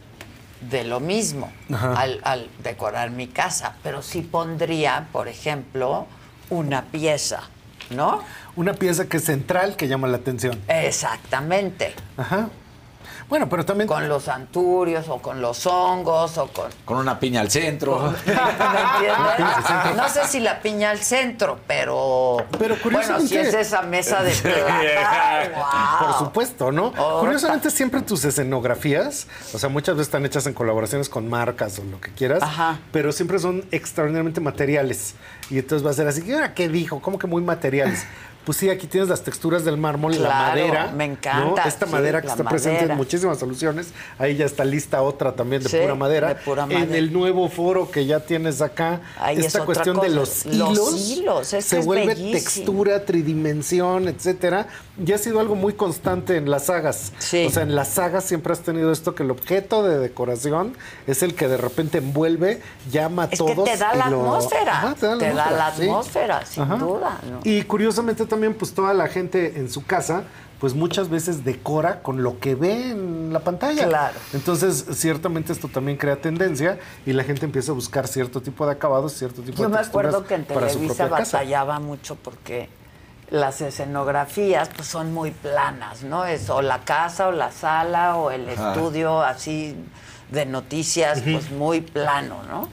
de 0.69 0.83
lo 0.83 0.99
mismo 0.99 1.51
al, 1.71 2.19
al 2.23 2.49
decorar 2.63 3.11
mi 3.11 3.27
casa, 3.27 3.75
pero 3.83 4.01
sí 4.01 4.21
pondría, 4.21 5.07
por 5.11 5.27
ejemplo, 5.27 6.05
una 6.49 6.83
pieza, 6.83 7.41
¿no? 7.91 8.21
Una 8.55 8.73
pieza 8.73 9.07
que 9.07 9.17
es 9.17 9.23
central 9.25 9.75
que 9.77 9.87
llama 9.87 10.07
la 10.07 10.17
atención. 10.17 10.59
Exactamente. 10.67 11.93
Ajá. 12.17 12.49
Bueno, 13.29 13.47
pero 13.47 13.63
también... 13.63 13.87
Con 13.87 14.09
los 14.09 14.27
anturios 14.27 15.07
o 15.07 15.21
con 15.21 15.39
los 15.39 15.65
hongos 15.67 16.37
o 16.39 16.47
con... 16.47 16.71
con 16.83 16.97
una 16.97 17.19
piña 17.19 17.41
al 17.41 17.51
centro. 17.51 17.99
¿Me 18.25 18.33
entiendes? 18.33 19.95
No 19.95 20.09
sé 20.09 20.25
si 20.27 20.39
la 20.39 20.59
piña 20.61 20.89
al 20.89 20.97
centro, 20.99 21.59
pero... 21.67 22.37
Pero 22.57 22.59
Bueno, 22.59 22.75
si 22.75 22.81
curiosamente- 22.81 23.39
es 23.49 23.53
esa 23.53 23.83
mesa 23.83 24.23
de 24.23 24.31
plata, 24.31 25.49
wow. 25.99 26.07
Por 26.07 26.17
supuesto, 26.25 26.71
¿no? 26.71 26.91
Oh, 26.97 27.19
Curiosamente 27.19 27.69
siempre 27.69 28.01
tus 28.01 28.25
escenografías, 28.25 29.27
o 29.53 29.59
sea, 29.59 29.69
muchas 29.69 29.95
veces 29.95 30.07
están 30.07 30.25
hechas 30.25 30.47
en 30.47 30.53
colaboraciones 30.53 31.07
con 31.07 31.29
marcas 31.29 31.77
o 31.79 31.83
lo 31.83 32.01
que 32.01 32.11
quieras, 32.11 32.41
Ajá. 32.41 32.79
pero 32.91 33.11
siempre 33.11 33.37
son 33.37 33.63
extraordinariamente 33.71 34.41
materiales. 34.41 35.13
Y 35.51 35.59
entonces 35.59 35.85
va 35.85 35.91
a 35.91 35.93
ser 35.93 36.07
así, 36.07 36.23
¿y 36.25 36.33
ahora 36.33 36.53
qué 36.53 36.67
dijo? 36.67 36.99
¿Cómo 37.01 37.19
que 37.19 37.27
muy 37.27 37.41
materiales? 37.41 38.05
Pues 38.49 38.57
sí, 38.57 38.69
aquí 38.71 38.87
tienes 38.87 39.09
las 39.09 39.21
texturas 39.21 39.63
del 39.63 39.77
mármol, 39.77 40.19
la 40.19 40.27
madera. 40.27 40.91
me 40.91 41.05
encanta, 41.05 41.61
¿no? 41.61 41.69
Esta 41.69 41.85
sí, 41.85 41.91
madera 41.91 42.19
que 42.19 42.29
está 42.29 42.43
presente 42.43 42.85
en 42.85 42.97
muchísimas 42.97 43.37
soluciones. 43.37 43.89
Ahí 44.17 44.37
ya 44.37 44.45
está 44.47 44.65
lista 44.65 45.03
otra 45.03 45.35
también 45.35 45.61
de 45.61 45.69
Sí, 45.69 45.77
pura 45.79 45.93
madera. 45.93 46.29
de 46.29 46.35
pura 46.37 46.63
En 46.63 46.69
madera. 46.73 46.97
el 46.97 47.13
nuevo 47.13 47.47
foro 47.49 47.91
que 47.91 48.07
ya 48.07 48.21
tienes 48.21 48.63
acá, 48.63 49.01
Ahí 49.19 49.37
es 49.37 49.45
esta 49.45 49.65
cuestión 49.65 50.01
de 50.01 50.09
los 50.09 50.47
Los 50.47 50.55
hilos, 50.55 51.09
hilos, 51.11 51.53
es 51.53 51.63
que 51.65 51.69
se 51.69 51.81
vuelve 51.81 52.07
bellísimo. 52.07 52.31
textura, 52.31 53.05
tridimensión, 53.05 54.07
etcétera. 54.07 54.65
Ya 55.03 55.15
ha 55.15 55.17
sido 55.17 55.39
algo 55.39 55.55
muy 55.55 55.73
constante 55.73 56.37
en 56.37 56.49
las 56.49 56.65
sagas. 56.65 57.13
Sí. 57.19 57.45
O 57.45 57.49
sea, 57.49 57.63
en 57.63 57.75
las 57.75 57.89
sagas 57.89 58.23
siempre 58.25 58.53
has 58.53 58.59
tenido 58.59 58.91
esto 58.91 59.15
que 59.15 59.23
el 59.23 59.31
objeto 59.31 59.83
de 59.83 59.97
decoración 59.99 60.73
es 61.07 61.23
el 61.23 61.35
que 61.35 61.47
de 61.47 61.57
repente 61.57 61.99
envuelve, 61.99 62.61
llama 62.91 63.23
a 63.23 63.25
Es 63.25 63.31
que 63.31 63.37
todos. 63.37 63.65
te 63.69 63.77
da 63.77 63.91
y 63.95 63.97
la 63.97 64.09
lo- 64.09 64.19
atmósfera. 64.21 64.77
Ajá, 64.77 64.95
te 64.95 65.05
da 65.07 65.15
la 65.15 65.19
Te 65.19 65.33
da 65.33 65.51
la 65.51 65.73
sí. 65.75 65.83
atmósfera, 65.83 66.45
sin 66.45 66.63
Ajá. 66.63 66.75
duda. 66.75 67.19
¿no? 67.29 67.39
Y 67.43 67.63
curiosamente 67.63 68.25
también, 68.25 68.53
pues 68.53 68.73
toda 68.73 68.93
la 68.93 69.07
gente 69.07 69.57
en 69.59 69.69
su 69.69 69.85
casa, 69.85 70.23
pues 70.59 70.73
muchas 70.73 71.09
veces 71.09 71.45
decora 71.45 72.01
con 72.01 72.21
lo 72.21 72.37
que 72.39 72.53
ve 72.55 72.91
en 72.91 73.31
la 73.31 73.39
pantalla. 73.39 73.87
Claro. 73.87 74.15
Entonces, 74.33 74.85
ciertamente 74.91 75.53
esto 75.53 75.69
también 75.69 75.97
crea 75.97 76.17
tendencia 76.17 76.77
y 77.05 77.13
la 77.13 77.23
gente 77.23 77.45
empieza 77.45 77.71
a 77.71 77.75
buscar 77.75 78.07
cierto 78.09 78.41
tipo 78.41 78.65
de 78.65 78.73
acabados, 78.73 79.13
cierto 79.13 79.41
tipo 79.41 79.57
Yo 79.57 79.63
de 79.63 79.69
me 79.69 79.77
texturas 79.77 80.13
acuerdo 80.13 80.27
que 80.27 80.35
en 80.35 80.43
Televisa 80.45 81.07
casa. 81.07 81.37
batallaba 81.37 81.79
mucho 81.79 82.15
porque 82.15 82.67
las 83.29 83.61
escenografías 83.61 84.69
pues 84.75 84.87
son 84.87 85.13
muy 85.13 85.31
planas, 85.31 86.03
¿no? 86.03 86.25
Es 86.25 86.49
o 86.49 86.61
la 86.61 86.79
casa 86.79 87.27
o 87.27 87.31
la 87.31 87.51
sala 87.51 88.15
o 88.17 88.31
el 88.31 88.49
Ajá. 88.49 88.73
estudio 88.73 89.21
así 89.21 89.75
de 90.31 90.45
noticias, 90.45 91.21
pues 91.21 91.51
muy 91.51 91.81
plano, 91.81 92.37
¿no? 92.49 92.69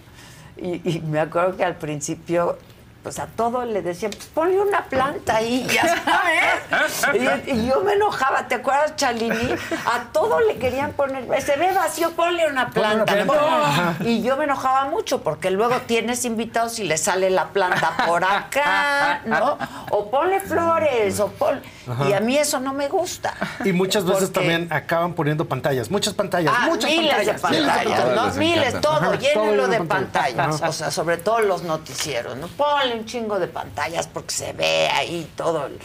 Y, 0.57 0.81
y 0.89 1.01
me 1.01 1.21
acuerdo 1.21 1.57
que 1.57 1.65
al 1.65 1.77
principio 1.77 2.59
pues 3.07 3.21
a 3.21 3.27
todo 3.27 3.65
le 3.65 3.83
decían, 3.83 4.11
pues 4.11 4.25
ponle 4.35 4.59
una 4.61 4.85
planta 4.87 5.37
ahí, 5.37 5.65
ya 5.73 5.83
sabes. 6.05 7.45
Y, 7.47 7.51
y 7.53 7.69
yo 7.69 7.81
me 7.83 7.93
enojaba, 7.93 8.49
¿te 8.49 8.57
acuerdas, 8.57 8.97
Chalini? 8.97 9.55
A 9.87 10.13
todo 10.13 10.41
le 10.41 10.57
querían 10.59 10.91
poner, 10.91 11.25
se 11.41 11.55
ve 11.57 11.73
vacío, 11.73 12.11
ponle 12.17 12.49
una 12.49 12.69
Ponle 12.71 12.97
una 12.97 13.05
planta. 13.05 13.95
No. 14.01 14.05
Y 14.09 14.23
yo 14.23 14.37
me 14.37 14.43
enojaba 14.43 14.87
mucho 14.87 15.23
porque 15.23 15.53
luego 15.53 15.77
tienes 15.87 16.25
invitados 16.25 16.81
y 16.81 16.85
le 16.85 16.99
sale 16.99 17.31
la 17.31 17.51
planta 17.51 17.97
por 18.09 18.25
acá, 18.25 19.21
¿no? 19.25 19.57
O 19.93 20.11
ponle 20.11 20.41
flores, 20.41 21.21
o 21.21 21.29
ponle... 21.29 21.63
Ajá. 21.89 22.09
Y 22.09 22.13
a 22.15 22.19
mí 22.19 22.37
eso 22.37 22.59
no 22.59 22.73
me 22.73 22.89
gusta. 22.89 23.35
Y 23.65 23.73
muchas 23.73 24.05
veces 24.05 24.31
Porque- 24.31 24.41
también 24.41 24.73
acaban 24.73 25.13
poniendo 25.15 25.45
pantallas, 25.45 25.89
muchas 25.93 26.15
pantallas, 26.15 26.53
Ah, 26.57 26.67
muchas 26.67 26.91
miles 26.91 27.15
pantallas. 27.15 27.37
de 27.37 27.41
pantallas, 27.41 27.77
miles 27.87 28.09
de 28.09 28.15
¿no? 28.17 28.35
Miles, 28.35 28.81
todo, 28.81 28.93
Ajá, 28.97 29.15
llénenlo 29.15 29.53
lleno 29.53 29.69
de 29.69 29.81
pantallas. 29.85 30.57
Ajá. 30.57 30.69
O 30.69 30.73
sea, 30.73 30.91
sobre 30.91 31.19
todo 31.19 31.39
los 31.43 31.63
noticieros, 31.63 32.37
¿no? 32.39 32.49
Ponle 32.49 32.96
un 32.97 33.05
chingo 33.07 33.39
de 33.39 33.47
pantallas 33.49 34.07
porque 34.07 34.35
se 34.35 34.53
ve 34.53 34.89
ahí 34.89 35.31
todo 35.37 35.67
el, 35.67 35.79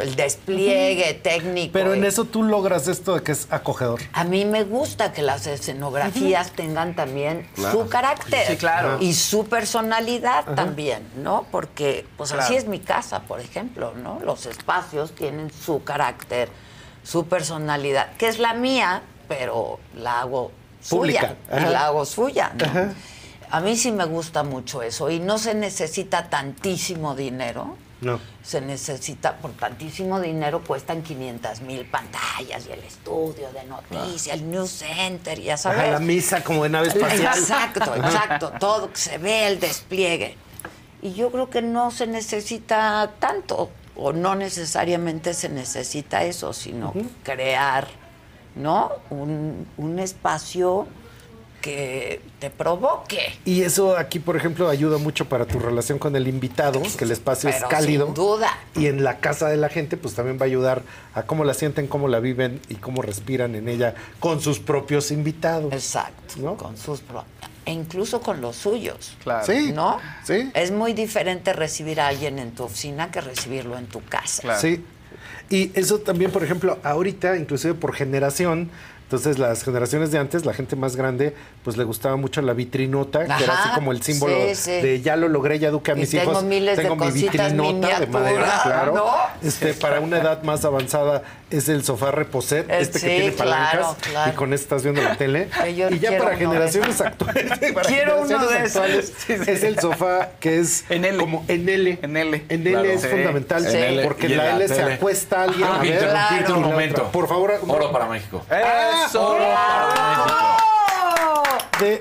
el 0.00 0.16
despliegue 0.16 1.14
técnico. 1.14 1.72
Pero 1.72 1.94
en 1.94 2.02
y- 2.04 2.06
eso 2.06 2.24
tú 2.24 2.42
logras 2.42 2.88
esto 2.88 3.14
de 3.14 3.22
que 3.22 3.32
es 3.32 3.46
acogedor. 3.50 4.00
A 4.12 4.24
mí 4.24 4.44
me 4.44 4.64
gusta 4.64 5.12
que 5.12 5.22
las 5.22 5.46
escenografías 5.46 6.50
tengan 6.52 6.94
también 6.96 7.48
Claro. 7.54 7.82
su 7.82 7.88
carácter. 7.88 8.46
Sí, 8.46 8.56
claro. 8.56 8.98
Y 9.00 9.14
su 9.14 9.46
personalidad 9.46 10.44
también, 10.54 11.06
¿no? 11.16 11.46
Porque, 11.50 12.06
pues 12.16 12.32
así 12.32 12.56
es 12.56 12.66
mi 12.66 12.80
casa, 12.80 13.20
por 13.20 13.40
ejemplo, 13.40 13.92
¿no? 14.02 14.20
Los 14.24 14.46
espacios 14.46 15.14
tienen 15.14 15.50
su 15.52 15.84
carácter, 15.84 16.48
su 17.02 17.26
personalidad, 17.26 18.12
que 18.16 18.28
es 18.28 18.38
la 18.38 18.54
mía, 18.54 19.02
pero 19.28 19.78
la 19.96 20.20
hago 20.20 20.50
Pública. 20.88 21.34
suya. 21.50 21.66
Y 21.68 21.72
la 21.72 21.86
hago 21.86 22.04
suya, 22.04 22.52
¿no? 22.58 22.64
Ajá. 22.64 22.92
A 23.50 23.60
mí 23.60 23.76
sí 23.76 23.92
me 23.92 24.04
gusta 24.04 24.42
mucho 24.42 24.82
eso. 24.82 25.10
Y 25.10 25.20
no 25.20 25.38
se 25.38 25.54
necesita 25.54 26.28
tantísimo 26.28 27.14
dinero. 27.14 27.76
No. 28.00 28.20
Se 28.42 28.60
necesita, 28.60 29.36
por 29.36 29.52
tantísimo 29.52 30.20
dinero 30.20 30.62
cuestan 30.62 31.02
500 31.02 31.62
mil 31.62 31.86
pantallas 31.86 32.66
y 32.68 32.72
el 32.72 32.80
estudio 32.80 33.50
de 33.52 33.64
noticias, 33.64 34.36
el 34.36 34.50
news 34.50 34.70
center, 34.70 35.40
ya 35.40 35.56
sabes. 35.56 35.80
Ajá, 35.80 35.92
la 35.92 36.00
misa 36.00 36.44
como 36.44 36.64
de 36.64 36.68
nave 36.68 36.88
espacial. 36.88 37.38
Exacto, 37.38 37.94
exacto. 37.94 38.52
Todo 38.60 38.90
que 38.90 38.98
se 38.98 39.18
ve 39.18 39.46
el 39.46 39.60
despliegue. 39.60 40.36
Y 41.00 41.14
yo 41.14 41.30
creo 41.30 41.48
que 41.48 41.62
no 41.62 41.90
se 41.90 42.06
necesita 42.06 43.10
tanto, 43.18 43.70
o 43.96 44.12
no 44.12 44.34
necesariamente 44.34 45.32
se 45.32 45.48
necesita 45.48 46.24
eso, 46.24 46.52
sino 46.52 46.92
crear, 47.22 47.88
¿no? 48.54 48.90
Un, 49.10 49.66
un 49.76 49.98
espacio 49.98 50.86
que 51.64 52.20
te 52.40 52.50
provoque. 52.50 53.38
Y 53.46 53.62
eso 53.62 53.96
aquí, 53.96 54.18
por 54.18 54.36
ejemplo, 54.36 54.68
ayuda 54.68 54.98
mucho 54.98 55.30
para 55.30 55.46
tu 55.46 55.58
relación 55.58 55.98
con 55.98 56.14
el 56.14 56.28
invitado, 56.28 56.82
que 56.98 57.04
el 57.04 57.10
espacio 57.10 57.48
Pero 57.50 57.64
es 57.64 57.70
cálido. 57.70 58.04
sin 58.04 58.14
duda. 58.14 58.50
Y 58.76 58.86
en 58.88 59.02
la 59.02 59.16
casa 59.18 59.48
de 59.48 59.56
la 59.56 59.70
gente, 59.70 59.96
pues 59.96 60.12
también 60.14 60.36
va 60.38 60.42
a 60.42 60.44
ayudar 60.44 60.82
a 61.14 61.22
cómo 61.22 61.42
la 61.44 61.54
sienten, 61.54 61.86
cómo 61.86 62.06
la 62.08 62.20
viven 62.20 62.60
y 62.68 62.74
cómo 62.74 63.00
respiran 63.00 63.54
en 63.54 63.70
ella 63.70 63.94
con 64.20 64.42
sus 64.42 64.58
propios 64.60 65.10
invitados. 65.10 65.72
Exacto. 65.72 66.54
Con 66.56 66.76
sus 66.76 67.00
pro- 67.00 67.24
e 67.64 67.72
incluso 67.72 68.20
con 68.20 68.42
los 68.42 68.56
suyos. 68.56 69.16
Claro. 69.22 69.46
Sí, 69.46 69.72
¿No? 69.72 69.98
sí. 70.24 70.50
Es 70.52 70.70
muy 70.70 70.92
diferente 70.92 71.54
recibir 71.54 71.98
a 71.98 72.08
alguien 72.08 72.38
en 72.38 72.50
tu 72.50 72.64
oficina 72.64 73.10
que 73.10 73.22
recibirlo 73.22 73.78
en 73.78 73.86
tu 73.86 74.04
casa. 74.04 74.58
Sí. 74.60 74.84
Y 75.48 75.70
eso 75.78 75.98
también, 76.00 76.30
por 76.30 76.44
ejemplo, 76.44 76.78
ahorita, 76.82 77.38
inclusive 77.38 77.72
por 77.72 77.94
generación, 77.94 78.70
entonces 79.16 79.38
las 79.38 79.62
generaciones 79.64 80.10
de 80.10 80.18
antes, 80.18 80.44
la 80.44 80.52
gente 80.54 80.76
más 80.76 80.96
grande, 80.96 81.34
pues 81.62 81.76
le 81.76 81.84
gustaba 81.84 82.16
mucho 82.16 82.42
la 82.42 82.52
vitrinota, 82.52 83.20
que 83.20 83.44
era 83.44 83.52
Ajá, 83.52 83.62
así 83.64 83.74
como 83.74 83.92
el 83.92 84.02
símbolo 84.02 84.34
sí, 84.48 84.54
sí. 84.54 84.70
de 84.80 85.00
ya 85.02 85.16
lo 85.16 85.28
logré, 85.28 85.58
ya 85.58 85.68
eduqué 85.68 85.92
a 85.92 85.96
Y 85.96 86.00
mis 86.00 86.10
tengo 86.10 86.32
hijos. 86.32 86.44
miles 86.44 86.76
de 86.76 86.82
tengo 86.82 86.96
mi 86.96 87.06
cositas 87.06 87.32
vitrinota 87.52 88.00
de 88.00 88.06
madera, 88.06 88.60
claro. 88.62 88.92
¿no? 88.94 89.06
Este, 89.46 89.74
para 89.74 90.00
una 90.00 90.18
edad 90.18 90.42
más 90.42 90.64
avanzada 90.64 91.22
es 91.50 91.68
el 91.68 91.84
sofá 91.84 92.10
reposer, 92.10 92.66
Eh, 92.68 92.78
este 92.80 92.98
sí, 92.98 93.06
que 93.06 93.14
tiene 93.16 93.32
palancas 93.32 93.70
claro, 93.72 93.96
claro. 94.00 94.32
y 94.32 94.34
con 94.34 94.52
eso 94.52 94.62
estás 94.64 94.82
viendo 94.82 95.02
la 95.02 95.16
tele. 95.16 95.48
Yo 95.76 95.88
y 95.90 95.98
ya 95.98 96.18
para 96.18 96.30
de 96.30 96.36
generaciones 96.38 97.00
actuales, 97.00 97.58
para 97.74 97.88
Quiero 97.88 98.20
uno 98.22 98.46
de 98.46 98.58
actuales, 98.58 99.12
esos. 99.28 99.48
es 99.48 99.62
el 99.64 99.78
sofá 99.78 100.30
que 100.40 100.58
es 100.58 100.84
como 101.18 101.44
en 101.48 101.68
L. 101.68 101.98
En 102.02 102.16
L. 102.16 102.44
En 102.48 102.60
L 102.66 102.70
Claro. 102.70 102.88
es 102.90 103.00
Sí. 103.02 103.08
fundamental 103.08 103.64
porque 104.04 104.28
y 104.28 104.32
en 104.32 104.38
la 104.38 104.56
L 104.56 104.68
se 104.68 104.82
acuesta 104.82 105.42
alguien 105.42 105.64
Ajá, 105.64 105.76
a 105.76 105.82
ver. 105.82 105.92
interrumpirte 105.92 106.50
y 106.50 106.54
un 106.54 106.62
la 106.62 106.68
momento. 106.68 107.04
Por 107.12 107.28
favor, 107.28 107.52
Oro 107.68 107.92
para 107.92 108.06
México. 108.06 108.44
¡Eso! 109.06 109.28
Oro 109.28 109.44
para 109.44 109.86
México. 109.88 110.34
de 111.80 111.98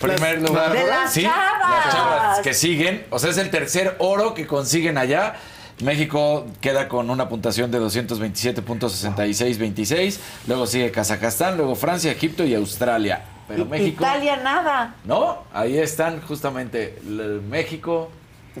Primer 0.00 0.40
las- 0.40 0.50
lugar. 0.50 0.72
De 0.72 0.86
las 0.86 1.12
sí, 1.12 1.22
chavas. 1.22 1.84
las 1.84 1.94
chavas 1.94 2.38
que 2.40 2.54
siguen. 2.54 3.06
O 3.10 3.18
sea, 3.18 3.30
es 3.30 3.38
el 3.38 3.50
tercer 3.50 3.96
oro 4.00 4.34
que 4.34 4.46
consiguen 4.46 4.98
allá. 4.98 5.36
México 5.82 6.46
queda 6.60 6.88
con 6.88 7.08
una 7.10 7.28
puntuación 7.28 7.70
de 7.70 7.78
227.6626. 7.80 10.18
Luego 10.46 10.66
sigue 10.66 10.90
Kazajstán, 10.90 11.56
luego 11.56 11.74
Francia, 11.76 12.10
Egipto 12.12 12.44
y 12.44 12.54
Australia. 12.54 13.22
Pero 13.48 13.64
México. 13.66 14.02
Italia 14.04 14.36
nada. 14.36 14.94
No, 15.04 15.42
ahí 15.52 15.78
están 15.78 16.20
justamente 16.22 16.98
el 17.04 17.42
México. 17.42 18.10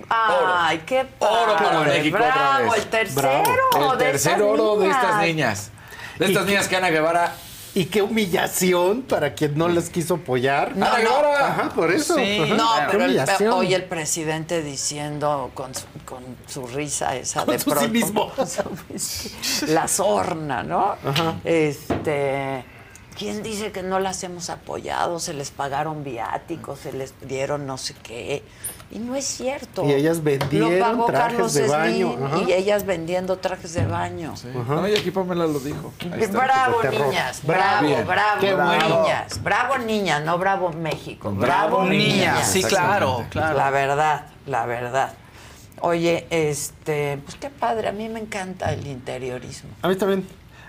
Ay, 0.08 0.82
qué 0.86 1.06
Oro 1.18 1.54
para 1.56 1.70
padre. 1.70 1.98
México 1.98 2.16
otra 2.16 2.32
Bravo, 2.34 2.70
vez. 2.72 2.82
el 2.82 2.88
tercero 2.88 3.42
Bravo. 3.72 3.92
El 3.92 3.98
de 3.98 4.04
tercer 4.06 4.32
estas 4.32 4.48
oro 4.48 4.76
de 4.78 4.88
estas 4.88 5.16
niñas. 5.20 5.26
niñas. 5.26 5.70
De 6.18 6.26
estas 6.26 6.46
niñas 6.46 6.68
que 6.68 6.76
Ana 6.76 6.90
Guevara. 6.90 7.34
Y 7.74 7.86
qué 7.86 8.02
humillación 8.02 9.00
para 9.02 9.32
quien 9.34 9.56
no 9.56 9.66
les 9.68 9.88
quiso 9.88 10.14
apoyar. 10.16 10.76
No. 10.76 10.86
Ajá, 10.86 11.70
por 11.74 11.90
eso. 11.90 12.16
Ajá. 12.16 12.54
No, 12.54 12.70
pero 12.90 13.04
el, 13.06 13.16
hoy 13.50 13.72
el 13.74 13.84
presidente 13.84 14.62
diciendo 14.62 15.50
con 15.54 15.74
su, 15.74 15.86
con 16.04 16.22
su 16.46 16.66
risa 16.66 17.16
esa 17.16 17.44
Con 17.46 17.54
de 17.54 17.58
su 17.58 17.70
pronto, 17.70 17.88
con 18.36 18.46
su- 18.98 19.66
la 19.68 19.88
sorna, 19.88 20.62
¿no? 20.62 20.96
Ajá. 21.02 21.36
Este, 21.44 22.64
¿quién 23.18 23.42
dice 23.42 23.72
que 23.72 23.82
no 23.82 23.98
las 24.00 24.22
hemos 24.22 24.50
apoyado? 24.50 25.18
Se 25.18 25.32
les 25.32 25.50
pagaron 25.50 26.04
viáticos, 26.04 26.80
se 26.80 26.92
les 26.92 27.14
dieron 27.22 27.66
no 27.66 27.78
sé 27.78 27.94
qué. 28.02 28.42
Y 28.92 28.98
no 28.98 29.14
es 29.16 29.24
cierto. 29.24 29.86
Y 29.86 29.92
ellas 29.92 30.22
vendieron 30.22 30.78
Lo 30.78 30.84
pagó 30.84 31.06
trajes 31.06 31.30
Carlos 31.32 31.54
de 31.54 31.66
baño, 31.66 32.18
ajá. 32.26 32.38
y 32.46 32.52
ellas 32.52 32.84
vendiendo 32.84 33.38
trajes 33.38 33.72
de 33.72 33.86
baño. 33.86 34.34
No, 34.68 34.86
y 34.86 34.94
aquí 34.94 35.10
Pamela 35.10 35.46
lo 35.46 35.58
dijo. 35.60 35.94
Bravo, 36.30 36.82
niñas. 36.82 37.40
Bravo. 37.42 37.80
Bravo, 37.80 37.86
Bien. 37.88 38.06
bravo, 38.06 38.40
Qué 38.40 38.50
niñas. 38.54 39.42
Bravo, 39.42 39.78
niñas, 39.78 40.22
no 40.24 40.36
bravo 40.36 40.72
México. 40.72 41.30
Bravo, 41.32 41.78
Bravo, 41.78 41.84
niñas. 41.90 42.16
niñas. 42.34 42.46
Sí, 42.52 42.62
claro, 42.62 43.24
claro. 43.30 43.56
La 43.56 43.70
verdad, 43.70 44.26
la 44.46 44.66
verdad. 44.66 45.14
Oye, 45.80 46.26
este, 46.30 47.18
pues 47.24 47.36
qué 47.36 47.48
padre, 47.48 47.88
a 47.88 47.92
mí 47.92 48.08
me 48.10 48.20
encanta 48.20 48.72
el 48.72 48.86
interiorismo. 48.86 49.70
A 49.80 49.88
mí 49.88 49.96
también. 49.96 50.26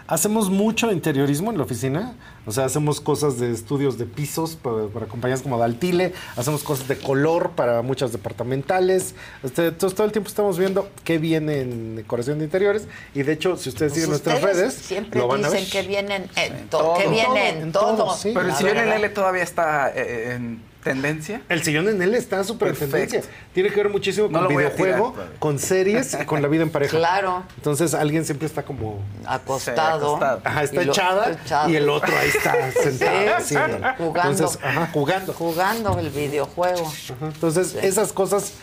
Hacemos 0.07 0.49
mucho 0.49 0.91
interiorismo 0.91 1.51
en 1.51 1.57
la 1.57 1.63
oficina. 1.63 2.13
O 2.45 2.51
sea, 2.51 2.65
hacemos 2.65 2.99
cosas 2.99 3.39
de 3.39 3.51
estudios 3.51 3.97
de 3.97 4.05
pisos 4.05 4.55
para, 4.55 4.87
para 4.87 5.05
compañías 5.05 5.41
como 5.41 5.57
Daltile. 5.57 6.13
Hacemos 6.35 6.63
cosas 6.63 6.87
de 6.87 6.97
color 6.97 7.51
para 7.51 7.81
muchas 7.81 8.11
departamentales. 8.11 9.15
Este, 9.43 9.67
entonces, 9.67 9.95
todo 9.95 10.05
el 10.05 10.11
tiempo 10.11 10.27
estamos 10.29 10.57
viendo 10.57 10.89
qué 11.03 11.17
viene 11.17 11.61
en 11.61 11.95
decoración 11.95 12.39
de 12.39 12.45
interiores. 12.45 12.87
Y 13.13 13.23
de 13.23 13.33
hecho, 13.33 13.55
si 13.57 13.69
ustedes 13.69 13.91
Pues 13.93 14.01
siguen 14.03 14.09
nuestras 14.09 14.41
redes, 14.41 14.73
siempre 14.73 15.19
lo 15.19 15.27
van 15.27 15.45
a 15.45 15.49
ver. 15.49 15.59
dicen 15.61 15.81
que 15.81 15.87
vienen 15.87 16.29
en 16.35 16.67
todo. 16.69 16.81
todo, 16.81 16.97
que 16.97 17.03
En 17.05 17.11
vienen 17.11 17.71
todo, 17.71 17.91
en 17.91 17.97
todo. 17.97 18.05
todo, 18.05 18.15
sí. 18.17 18.31
Pero 18.33 18.47
el 18.47 18.63
verdad. 18.63 18.95
L 18.97 19.09
todavía 19.09 19.43
está 19.43 19.91
eh, 19.95 20.33
en 20.35 20.72
tendencia. 20.83 21.41
El 21.49 21.63
sillón 21.63 21.87
en 21.89 22.01
él 22.01 22.13
está 22.15 22.43
súper 22.43 22.69
en 22.69 22.75
tendencia. 22.75 23.21
Tiene 23.53 23.69
que 23.69 23.75
ver 23.77 23.89
muchísimo 23.89 24.27
No 24.27 24.45
con 24.45 24.55
videojuego, 24.55 25.11
tirar 25.13 25.29
con 25.39 25.59
series 25.59 26.17
y 26.21 26.25
con 26.25 26.41
la 26.41 26.47
vida 26.47 26.63
en 26.63 26.69
pareja. 26.69 26.97
Claro. 26.97 27.43
Entonces 27.57 27.93
alguien 27.93 28.25
siempre 28.25 28.47
está 28.47 28.63
como... 28.63 28.99
Acostado. 29.25 29.99
Sí, 29.99 30.05
acostado. 30.05 30.41
Ajá, 30.43 30.63
está 30.63 30.81
Y 30.81 30.85
lo- 30.85 30.91
echada 30.91 31.31
echado. 31.43 31.69
y 31.69 31.75
el 31.75 31.89
otro 31.89 32.13
ahí 32.17 32.29
está 32.29 32.71
sentado. 32.83 33.41
Sí, 33.41 33.55
así. 33.55 33.55
jugando. 33.97 34.31
Entonces, 34.31 34.59
ajá, 34.63 34.89
jugando. 34.93 35.33
Jugando 35.33 35.99
el 35.99 36.09
videojuego. 36.09 36.85
Ajá, 36.87 37.25
Entonces, 37.33 37.75
esas 37.81 38.11
cosas, 38.13 38.53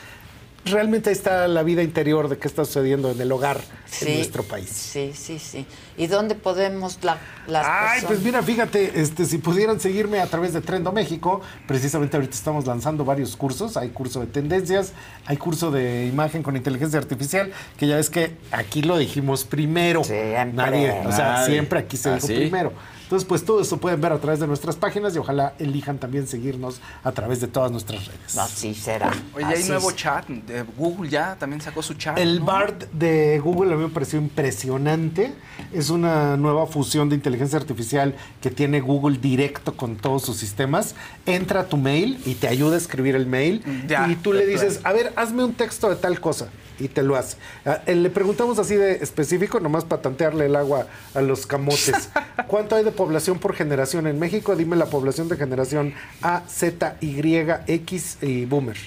realmente 0.65 1.09
ahí 1.11 1.15
está 1.17 1.49
la 1.49 1.63
vida 1.63 1.83
interior 1.83 2.29
de 2.29 2.39
qué 2.39 2.47
está 2.47 2.65
sucediendo 2.65 3.11
en 3.11 3.21
el 3.21 3.33
hogar 3.33 3.61
Sí. 3.87 4.07
en 4.07 4.15
nuestro 4.19 4.45
país. 4.45 4.69
Sí, 4.69 5.13
sí, 5.15 5.39
sí. 5.39 5.67
¿Y 5.97 6.07
dónde 6.07 6.35
podemos 6.37 6.99
la, 7.03 7.19
las 7.49 7.67
Ay, 7.67 7.73
personas? 8.01 8.05
pues 8.07 8.21
mira, 8.23 8.43
fíjate, 8.43 9.01
este, 9.01 9.25
si 9.25 9.39
pudieran 9.39 9.81
seguirme 9.81 10.21
a 10.21 10.27
través 10.27 10.53
de 10.53 10.61
Trendo 10.61 10.93
México, 10.93 11.41
precisamente 11.67 12.17
ahorita 12.17 12.35
estamos 12.35 12.67
lanzando 12.67 13.05
varios 13.05 13.35
cursos. 13.37 13.77
Hay 13.77 13.89
curso 13.89 14.21
de 14.21 14.27
tendencias, 14.27 14.93
hay 15.27 15.37
curso 15.39 15.71
de 15.73 16.07
imagen 16.07 16.43
con 16.45 16.57
inteligencia 16.57 16.99
artificial, 17.01 17.51
que 17.79 17.87
ya 17.89 17.97
ves 17.97 18.11
que 18.11 18.37
aquí 18.53 18.83
lo 18.83 18.97
dijimos 18.97 19.45
primero. 19.45 20.05
Siempre. 20.05 20.53
Nadie, 20.53 20.91
o 21.05 21.11
sea, 21.13 21.33
Nadie. 21.33 21.47
siempre 21.53 21.79
aquí 21.81 21.97
se 21.97 22.11
¿Ah, 22.11 22.15
dijo 22.15 22.27
sí? 22.29 22.35
primero. 22.35 22.73
Entonces, 23.11 23.29
pues 23.29 23.45
todo 23.45 23.61
eso 23.61 23.77
pueden 23.79 24.01
ver 24.01 24.13
a 24.13 24.21
través 24.21 24.39
de 24.39 24.47
nuestras 24.47 24.77
páginas 24.77 25.17
y 25.17 25.19
ojalá 25.19 25.55
elijan 25.59 25.99
también 25.99 26.29
seguirnos 26.29 26.81
a 27.03 27.11
través 27.11 27.41
de 27.41 27.49
todas 27.49 27.73
nuestras 27.73 28.07
redes. 28.07 28.39
Así 28.39 28.73
será. 28.73 29.11
Oye, 29.35 29.47
hay 29.47 29.65
nuevo 29.65 29.91
es. 29.91 29.97
chat. 29.97 30.29
de 30.29 30.63
Google 30.77 31.11
ya 31.11 31.35
también 31.35 31.61
sacó 31.61 31.83
su 31.83 31.95
chat. 31.95 32.17
El 32.17 32.39
¿no? 32.39 32.45
BART 32.45 32.85
de 32.93 33.41
Google 33.41 33.73
a 33.73 33.77
mí 33.77 33.83
me 33.83 33.89
pareció 33.89 34.21
impresionante. 34.21 35.33
Es 35.73 35.91
una 35.91 36.37
nueva 36.37 36.69
fusión 36.69 37.09
de 37.09 37.17
inteligencia 37.17 37.59
artificial 37.59 38.15
que 38.41 38.53
tiene 38.53 38.81
Google 38.81 39.19
directo 39.19 39.77
con 39.77 39.97
todos 39.97 40.23
sus 40.23 40.37
sistemas. 40.37 40.95
Entra 41.27 41.63
a 41.63 41.65
tu 41.65 41.79
mail 41.79 42.21
y 42.25 42.35
te 42.35 42.47
ayuda 42.47 42.77
a 42.77 42.79
escribir 42.79 43.17
el 43.17 43.27
mail. 43.27 43.65
Ya, 43.89 44.07
y 44.07 44.15
tú 44.15 44.33
le 44.33 44.47
dices, 44.47 44.83
a 44.85 44.93
ver, 44.93 45.13
hazme 45.17 45.43
un 45.43 45.55
texto 45.55 45.91
de 45.91 45.97
tal 45.97 46.21
cosa. 46.21 46.47
Y 46.81 46.89
te 46.89 47.03
lo 47.03 47.15
hace. 47.15 47.37
Ah, 47.65 47.83
eh, 47.87 47.95
le 47.95 48.11
preguntamos 48.11 48.59
así 48.59 48.75
de 48.75 48.95
específico, 49.03 49.61
nomás 49.61 49.85
para 49.85 50.03
tantearle 50.03 50.47
el 50.47 50.57
agua 50.57 50.87
a 51.15 51.21
los 51.21 51.47
camotes. 51.47 52.09
¿Cuánto 52.49 52.75
hay 52.75 52.83
de 52.85 52.91
población 52.91 53.39
por 53.39 53.55
generación 53.55 54.07
en 54.07 54.19
México? 54.19 54.57
Dime 54.57 54.77
la 54.77 54.87
población 54.87 55.29
de 55.29 55.37
generación 55.37 55.95
A, 56.23 56.43
Z, 56.49 56.97
Y, 57.01 57.21
X 57.67 58.19
y 58.23 58.47
Boomer. 58.47 58.79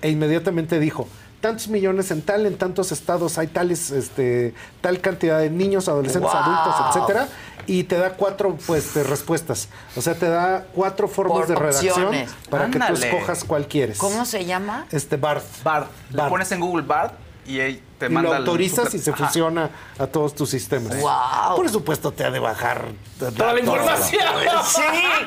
E 0.00 0.10
inmediatamente 0.10 0.78
dijo, 0.78 1.08
tantos 1.40 1.66
millones 1.68 2.10
en 2.12 2.22
tal, 2.22 2.46
en 2.46 2.56
tantos 2.56 2.92
estados 2.92 3.36
hay 3.38 3.48
tales, 3.48 3.90
este, 3.90 4.54
tal 4.80 5.00
cantidad 5.00 5.40
de 5.40 5.50
niños, 5.50 5.88
adolescentes, 5.88 6.30
Wow. 6.32 6.40
adultos, 6.42 6.74
etcétera, 6.96 7.28
y 7.66 7.84
te 7.84 7.96
da 7.96 8.10
cuatro 8.14 8.56
pues 8.66 8.94
de 8.94 9.02
respuestas. 9.04 9.68
O 9.96 10.02
sea, 10.02 10.14
te 10.14 10.28
da 10.28 10.66
cuatro 10.72 11.06
formas 11.08 11.38
Por 11.38 11.46
de 11.48 11.54
redacción 11.56 12.04
opciones. 12.06 12.30
para 12.50 12.70
que 12.70 12.78
tú 12.78 12.92
escojas 12.94 13.44
cuál 13.44 13.66
quieres. 13.66 13.98
¿Cómo 13.98 14.24
se 14.24 14.44
llama? 14.44 14.86
Este 14.92 15.16
Bart. 15.16 15.44
Bard. 15.64 15.86
Le 16.10 16.16
Bard. 16.18 16.28
pones 16.30 16.50
en 16.52 16.60
Google 16.60 16.84
Bard 16.86 17.12
y 17.44 17.60
ahí 17.60 17.91
te 18.06 18.12
y 18.12 18.14
manda 18.14 18.30
lo 18.30 18.36
autorizas 18.36 18.84
super- 18.86 18.94
y 19.00 19.02
se 19.02 19.10
Ajá. 19.10 19.26
fusiona 19.26 19.70
a 19.98 20.06
todos 20.06 20.34
tus 20.34 20.50
sistemas. 20.50 20.98
Wow. 21.00 21.56
Por 21.56 21.68
supuesto 21.70 22.12
te 22.12 22.24
ha 22.24 22.30
de 22.30 22.38
bajar 22.38 22.86
Toda 23.18 23.52
la 23.52 23.60
información. 23.60 24.22
Sí, 24.64 24.80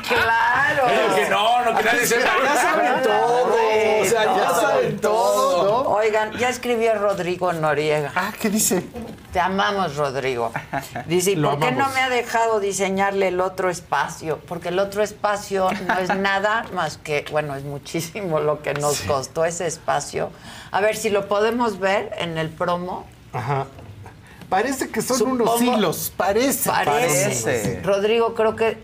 claro. 0.08 0.84
Pero 0.88 1.16
que 1.16 1.30
no, 1.30 1.66
no 1.66 1.78
que 1.78 1.84
nadie 1.84 2.06
sepa. 2.06 2.30
Ya 2.44 2.56
saben 2.62 3.04
todo. 3.04 3.56
O 4.02 4.06
sea, 4.06 4.24
ya 4.38 4.50
saben 4.54 5.00
todo. 5.00 5.90
Oigan, 5.90 6.34
ya 6.38 6.50
escribió 6.50 6.94
Rodrigo 6.96 7.54
Noriega. 7.54 8.12
Ah, 8.16 8.34
¿qué 8.40 8.50
dice? 8.50 8.86
Te 9.32 9.40
amamos, 9.40 9.96
Rodrigo. 9.96 10.52
Dice, 11.08 11.32
¿y 11.32 11.36
Lo 11.36 11.52
por 11.52 11.60
qué 11.60 11.72
no 11.72 11.90
me 11.90 12.02
ha 12.02 12.10
dejado 12.10 12.60
diseñarle 12.60 13.30
el 13.30 13.40
otro 13.42 13.70
espacio? 13.70 14.40
Porque 14.48 14.70
el 14.70 14.80
otro 14.80 15.02
espacio 15.04 15.70
no 15.88 15.98
es 15.98 16.14
nada 16.16 16.66
más 16.74 16.98
que, 16.98 17.26
bueno, 17.32 17.56
es 17.56 17.64
muchísimo 17.64 18.40
lo 18.40 18.62
que 18.62 18.74
nos 18.74 19.02
costó 19.02 19.46
ese 19.46 19.68
espacio. 19.68 20.32
A 20.72 20.82
ver 20.82 20.98
si 20.98 21.10
lo 21.10 21.28
podemos 21.30 21.80
ver 21.80 22.14
en 22.18 22.38
el 22.38 22.50
promo. 22.66 23.06
Ajá. 23.32 23.68
Parece 24.50 24.90
que 24.90 25.02
son 25.02 25.18
Supongo- 25.18 25.44
unos 25.44 25.62
hilos, 25.62 26.14
parece. 26.16 26.70
Parece. 26.70 27.44
Parece. 27.44 27.82
Rodrigo, 27.84 28.34
creo 28.36 28.56
que 28.56 28.78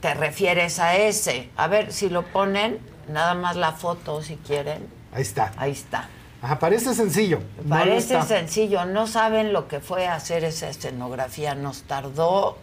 te 0.00 0.14
refieres 0.14 0.78
a 0.80 0.96
ese. 0.96 1.48
A 1.56 1.66
ver 1.68 1.92
si 1.92 2.08
lo 2.08 2.22
ponen, 2.22 2.78
nada 3.08 3.34
más 3.34 3.56
la 3.56 3.72
foto 3.72 4.22
si 4.22 4.36
quieren. 4.36 4.86
Ahí 5.12 5.22
está. 5.22 5.52
Ahí 5.56 5.72
está. 5.72 6.08
Ajá, 6.42 6.58
parece 6.58 6.94
sencillo. 6.94 7.40
Parece 7.68 8.14
está. 8.14 8.22
sencillo, 8.26 8.84
no 8.84 9.06
saben 9.06 9.52
lo 9.52 9.66
que 9.66 9.80
fue 9.80 10.06
hacer 10.06 10.44
esa 10.44 10.68
escenografía. 10.68 11.54
Nos 11.54 11.82
tardó 11.84 12.58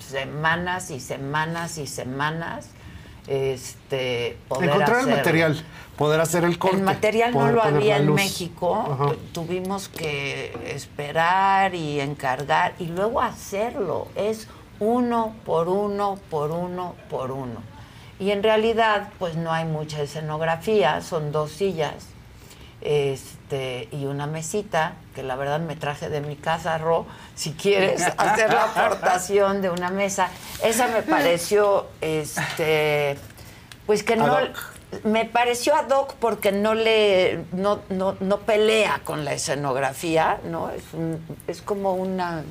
semanas 0.00 0.90
y 0.90 1.00
semanas 1.00 1.78
y 1.78 1.86
semanas 1.86 2.68
este, 3.26 4.36
poder 4.48 4.68
Encontrar 4.70 5.00
el 5.00 5.16
material, 5.16 5.64
poder 5.96 6.20
hacer 6.20 6.44
el 6.44 6.58
corte. 6.58 6.76
El 6.76 6.82
material 6.82 7.32
no 7.32 7.50
lo 7.50 7.62
había 7.62 7.96
en. 7.98 8.14
México. 8.14 8.74
Ajá. 8.90 9.14
Tuvimos 9.32 9.88
que 9.88 10.56
esperar 10.66 11.74
y 11.74 12.00
encargar 12.00 12.74
y 12.78 12.86
luego 12.86 13.20
hacerlo. 13.20 14.08
Es 14.14 14.48
uno 14.78 15.34
por 15.44 15.68
uno, 15.68 16.18
por 16.30 16.50
uno, 16.50 16.94
por 17.08 17.30
uno. 17.30 17.62
Y 18.18 18.30
en 18.30 18.42
realidad, 18.42 19.10
pues 19.18 19.36
no 19.36 19.52
hay 19.52 19.64
mucha 19.64 20.00
escenografía, 20.02 21.02
son 21.02 21.32
dos 21.32 21.50
sillas 21.52 22.16
este, 22.80 23.88
y 23.90 24.06
una 24.06 24.26
mesita, 24.26 24.94
que 25.14 25.22
la 25.22 25.36
verdad 25.36 25.60
me 25.60 25.76
traje 25.76 26.08
de 26.08 26.20
mi 26.20 26.36
casa, 26.36 26.78
Ro, 26.78 27.06
si 27.34 27.52
quieres 27.52 28.02
hacer 28.16 28.52
la 28.52 28.64
aportación 28.64 29.62
de 29.62 29.70
una 29.70 29.90
mesa. 29.90 30.28
Esa 30.62 30.88
me 30.88 31.02
pareció, 31.02 31.86
este, 32.00 33.18
pues 33.86 34.02
que 34.02 34.16
no, 34.16 34.36
me 35.04 35.24
pareció 35.24 35.74
ad 35.74 35.90
hoc 35.90 36.14
porque 36.14 36.52
no 36.52 36.74
le, 36.74 37.44
no, 37.52 37.80
no, 37.90 38.16
no 38.20 38.38
pelea 38.38 39.00
con 39.04 39.24
la 39.24 39.32
escenografía, 39.32 40.38
¿no? 40.44 40.70
Es, 40.70 40.84
un- 40.92 41.20
es 41.46 41.60
como 41.62 41.94
una 41.94 42.44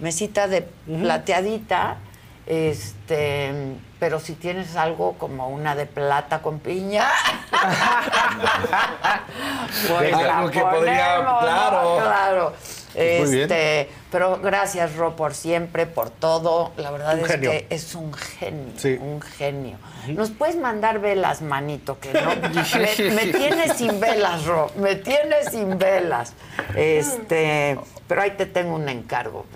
mesita 0.00 0.48
de 0.48 0.62
plateadita, 0.62 1.96
este, 2.46 3.52
pero 4.00 4.18
si 4.20 4.34
tienes 4.34 4.76
algo 4.76 5.14
como 5.14 5.48
una 5.48 5.74
de 5.74 5.86
plata 5.86 6.40
con 6.42 6.58
piña, 6.60 7.08
pues 9.88 10.10
la 10.12 10.38
algo 10.38 10.50
que 10.50 10.60
podría- 10.60 11.18
¿no? 11.18 11.38
claro. 11.40 12.52
Este, 12.94 13.88
pero 14.10 14.38
gracias 14.40 14.94
Ro 14.96 15.16
por 15.16 15.34
siempre, 15.34 15.86
por 15.86 16.10
todo. 16.10 16.72
La 16.76 16.90
verdad 16.90 17.14
Un 17.14 17.20
es 17.24 17.26
genio. 17.30 17.50
que 17.50 17.66
es 17.70 17.94
un 17.94 18.12
genio, 18.12 18.72
Sí. 18.76 18.98
un 19.00 19.20
genio. 19.20 19.78
Nos 20.08 20.30
puedes 20.30 20.56
mandar 20.56 20.98
velas, 21.00 21.42
manito, 21.42 21.98
que 22.00 22.12
no. 22.12 22.30
me, 22.50 23.10
me 23.10 23.26
tienes 23.32 23.76
sin 23.76 23.98
velas, 24.00 24.44
Ro, 24.44 24.70
me 24.76 24.96
tienes 24.96 25.50
sin 25.50 25.78
velas. 25.78 26.34
Este, 26.74 27.78
pero 28.08 28.22
ahí 28.22 28.32
te 28.32 28.46
tengo 28.46 28.74
un 28.74 28.88
encargo 28.88 29.46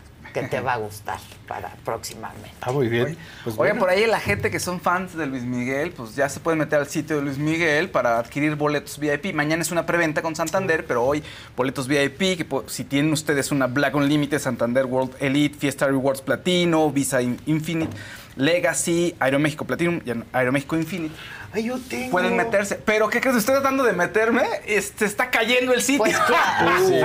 que 0.42 0.48
te 0.48 0.60
va 0.60 0.74
a 0.74 0.76
gustar 0.76 1.18
para 1.48 1.70
próximamente. 1.84 2.50
Ah, 2.60 2.70
muy 2.72 2.88
bien. 2.88 3.16
Pues 3.44 3.56
Oigan, 3.58 3.78
bueno. 3.78 3.80
por 3.80 3.90
ahí 3.90 4.06
la 4.06 4.20
gente 4.20 4.50
que 4.50 4.60
son 4.60 4.80
fans 4.80 5.16
de 5.16 5.26
Luis 5.26 5.44
Miguel, 5.44 5.92
pues 5.92 6.14
ya 6.14 6.28
se 6.28 6.40
pueden 6.40 6.58
meter 6.58 6.78
al 6.78 6.88
sitio 6.88 7.16
de 7.16 7.22
Luis 7.22 7.38
Miguel 7.38 7.88
para 7.88 8.18
adquirir 8.18 8.54
boletos 8.56 8.98
VIP. 8.98 9.32
Mañana 9.34 9.62
es 9.62 9.70
una 9.70 9.86
preventa 9.86 10.20
con 10.20 10.36
Santander, 10.36 10.84
pero 10.86 11.04
hoy 11.04 11.22
boletos 11.56 11.88
VIP, 11.88 12.18
que 12.18 12.46
si 12.66 12.84
tienen 12.84 13.12
ustedes 13.12 13.50
una 13.50 13.66
Black 13.66 13.94
Unlimited, 13.94 14.38
Santander 14.38 14.84
World 14.84 15.14
Elite, 15.20 15.56
Fiesta 15.58 15.86
Rewards 15.86 16.20
Platino, 16.20 16.90
Visa 16.90 17.22
In- 17.22 17.40
Infinite, 17.46 17.96
Legacy, 18.36 19.14
Aeroméxico 19.18 19.64
Platinum 19.64 20.00
y 20.04 20.12
Aeroméxico 20.32 20.76
Infinite. 20.76 21.14
Ay, 21.52 21.64
yo 21.64 21.78
tengo. 21.78 22.10
Pueden 22.10 22.36
meterse. 22.36 22.74
Pero, 22.76 23.08
¿qué 23.08 23.20
crees? 23.20 23.36
Estoy 23.36 23.54
tratando 23.54 23.82
de 23.84 23.92
meterme. 23.94 24.42
Este, 24.66 25.06
está 25.06 25.30
cayendo 25.30 25.72
el 25.72 25.80
sitio. 25.80 26.00
Pues 26.04 26.18
claro, 26.18 26.70
Sí, 26.86 27.00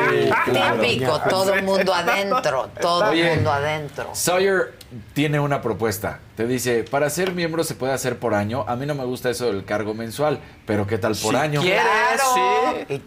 claro. 0.52 0.82
típico, 0.82 1.22
todo 1.30 1.54
el 1.54 1.64
mundo 1.64 1.94
adentro, 1.94 2.70
todo 2.82 3.12
el 3.12 3.36
mundo 3.36 3.52
adentro. 3.52 4.10
Sawyer 4.14 4.74
tiene 5.14 5.40
una 5.40 5.62
propuesta. 5.62 6.20
Te 6.36 6.46
dice, 6.48 6.84
para 6.84 7.10
ser 7.10 7.32
miembro 7.34 7.64
se 7.64 7.76
puede 7.76 7.94
hacer 7.94 8.18
por 8.20 8.34
año. 8.34 8.66
A 8.68 8.76
mí 8.76 8.86
no 8.86 8.94
me 8.96 9.06
gusta 9.06 9.30
eso 9.30 9.46
del 9.46 9.64
cargo 9.64 9.94
mensual, 9.94 10.40
pero 10.66 10.86
¿qué 10.86 10.98
tal 10.98 11.16
por 11.16 11.34
Si 11.34 11.40
año? 11.40 11.62
quieres, 11.62 11.82
Claro. 11.84 12.76
sí. 12.90 12.94
Y, 12.96 13.02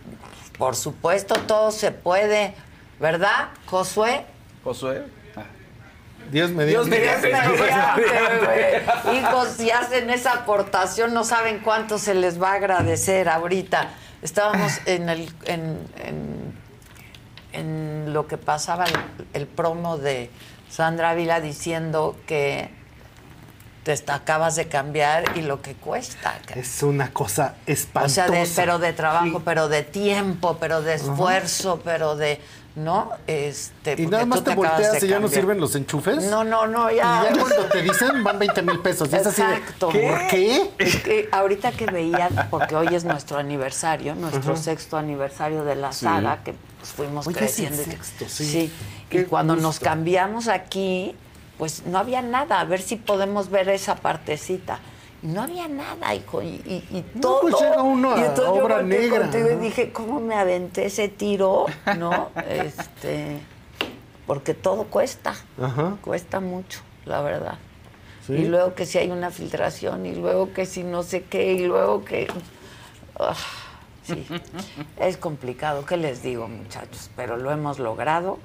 por 0.57 0.77
supuesto, 0.77 1.35
todo 1.47 1.73
se 1.73 1.91
puede, 1.91 2.55
¿verdad, 3.01 3.49
Josué? 3.67 4.25
Josué. 4.63 5.03
Dios 6.31 6.51
me 6.51 6.65
Dios 6.67 6.87
mediante. 6.89 7.29
Mediante, 7.31 7.59
güey. 9.05 9.17
Hijos, 9.19 9.49
si 9.57 9.71
hacen 9.71 10.11
esa 10.11 10.33
aportación, 10.33 11.15
no 11.15 11.25
saben 11.25 11.61
cuánto 11.61 11.99
se 11.99 12.15
les 12.15 12.41
va 12.43 12.53
a 12.53 12.55
agradecer 12.55 13.29
ahorita. 13.29 13.91
Estábamos 14.23 14.73
en 14.87 15.09
el 15.09 15.31
en, 15.45 15.79
en- 16.05 16.55
en 17.53 18.13
lo 18.13 18.27
que 18.27 18.37
pasaba 18.37 18.85
el, 18.85 18.93
el 19.33 19.47
promo 19.47 19.97
de 19.99 20.31
Sandra 20.71 21.11
Ávila 21.11 21.41
diciendo 21.41 22.17
que 22.27 22.69
te 23.85 23.93
está- 23.93 24.15
acabas 24.17 24.57
de 24.57 24.67
cambiar 24.67 25.25
y 25.37 25.43
lo 25.43 25.61
que 25.63 25.75
cuesta. 25.75 26.35
Es 26.57 26.83
una 26.83 27.13
cosa 27.13 27.55
O 27.69 27.71
espantosa. 27.71 28.27
sea, 28.27 28.29
de- 28.29 28.49
pero 28.57 28.79
de 28.79 28.93
trabajo, 28.93 29.39
Sí. 29.39 29.43
pero 29.45 29.69
de 29.69 29.83
tiempo, 29.83 30.57
pero 30.59 30.83
de 30.83 30.95
esfuerzo, 30.95 31.81
pero 31.85 32.17
de 32.17 32.41
¿no? 32.77 33.11
Este, 33.29 33.93
Y 33.93 33.97
porque 33.97 34.07
nada 34.09 34.27
más 34.27 34.43
te 34.43 34.51
acabas 34.53 34.73
volteas 34.73 35.03
y 35.03 35.07
ya 35.09 35.21
no 35.21 35.29
sirven 35.29 35.61
los 35.61 35.75
enchufes. 35.77 36.25
No, 36.25 36.43
no, 36.43 36.67
no, 36.67 36.91
Y 36.91 36.97
ya. 36.97 37.25
ya 37.31 37.33
cuando 37.41 37.67
te 37.67 37.83
dicen 37.83 38.25
van 38.25 38.39
20 38.39 38.63
mil 38.63 38.81
pesos. 38.81 39.09
Y 39.13 39.17
es 39.17 39.27
así 39.27 39.43
de, 39.43 39.55
Exacto. 39.55 39.87
¿Por 39.91 40.27
qué? 40.29 40.71
Es 40.79 40.97
que 40.97 41.29
ahorita 41.31 41.73
que 41.73 41.87
veía, 41.87 42.29
porque 42.51 42.75
hoy 42.75 42.95
es 42.95 43.05
nuestro 43.05 43.39
aniversario, 43.39 44.15
nuestro 44.17 44.57
sexto 44.57 44.97
aniversario 44.97 45.65
de 45.65 45.77
la 45.77 45.93
Sí. 45.93 46.05
saga, 46.07 46.43
que 46.43 46.55
pues, 46.79 46.91
fuimos 46.93 47.27
Oye, 47.29 47.37
creciendo. 47.37 47.79
que- 47.85 47.91
sexto, 47.93 48.25
sí. 48.29 48.73
Y 49.09 49.09
Qué 49.09 49.27
cuando 49.27 49.55
nos 49.55 49.79
cambiamos 49.79 50.49
aquí, 50.49 51.15
pues 51.59 51.85
no 51.87 51.99
había 51.99 52.23
nada. 52.23 52.59
A 52.61 52.65
ver 52.65 52.83
si 52.83 52.97
podemos 52.97 53.51
ver 53.51 53.69
esa 53.69 53.95
partecita. 53.97 54.81
Y 55.25 55.29
no 55.29 55.41
había 55.43 55.67
nada, 55.69 56.15
hijo. 56.15 56.43
Y, 56.43 56.47
y- 56.67 56.85
y 56.91 57.05
No, 57.15 57.21
todo. 57.23 57.41
pues 57.41 57.55
llega 57.61 57.83
uno 57.83 58.13
a 58.13 58.19
y 58.19 58.21
entonces 58.21 58.45
yo 58.45 58.53
obra 58.65 58.77
volteé 58.77 58.99
negra, 59.01 59.21
contigo 59.23 59.51
y 59.51 59.57
dije, 59.57 59.91
¿cómo 59.91 60.21
me 60.21 60.35
aventé 60.35 60.85
ese 60.87 61.09
tiro? 61.09 61.65
¿No? 61.99 62.31
este. 62.49 63.39
Porque 64.27 64.53
todo 64.55 64.85
cuesta. 64.85 65.35
Ajá. 65.61 65.97
Cuesta 66.03 66.41
mucho, 66.41 66.81
la 67.07 67.23
verdad. 67.23 67.59
Sí. 68.27 68.35
Y 68.35 68.45
luego 68.47 68.75
que 68.75 68.85
si 68.87 68.99
hay 68.99 69.11
una 69.11 69.31
filtración, 69.31 70.05
y 70.07 70.15
luego 70.15 70.53
que 70.53 70.67
si 70.67 70.83
no 70.83 71.03
sé 71.03 71.23
qué, 71.25 71.53
y 71.55 71.67
luego 71.67 72.05
que... 72.05 72.27
Ah, 73.19 73.35
sí, 74.03 74.27
es 74.99 75.17
complicado, 75.17 75.85
¿qué 75.87 75.97
les 75.97 76.23
digo 76.23 76.49
muchachos? 76.49 77.11
Pero 77.17 77.37
lo 77.37 77.51
hemos 77.51 77.79
logrado 77.79 78.39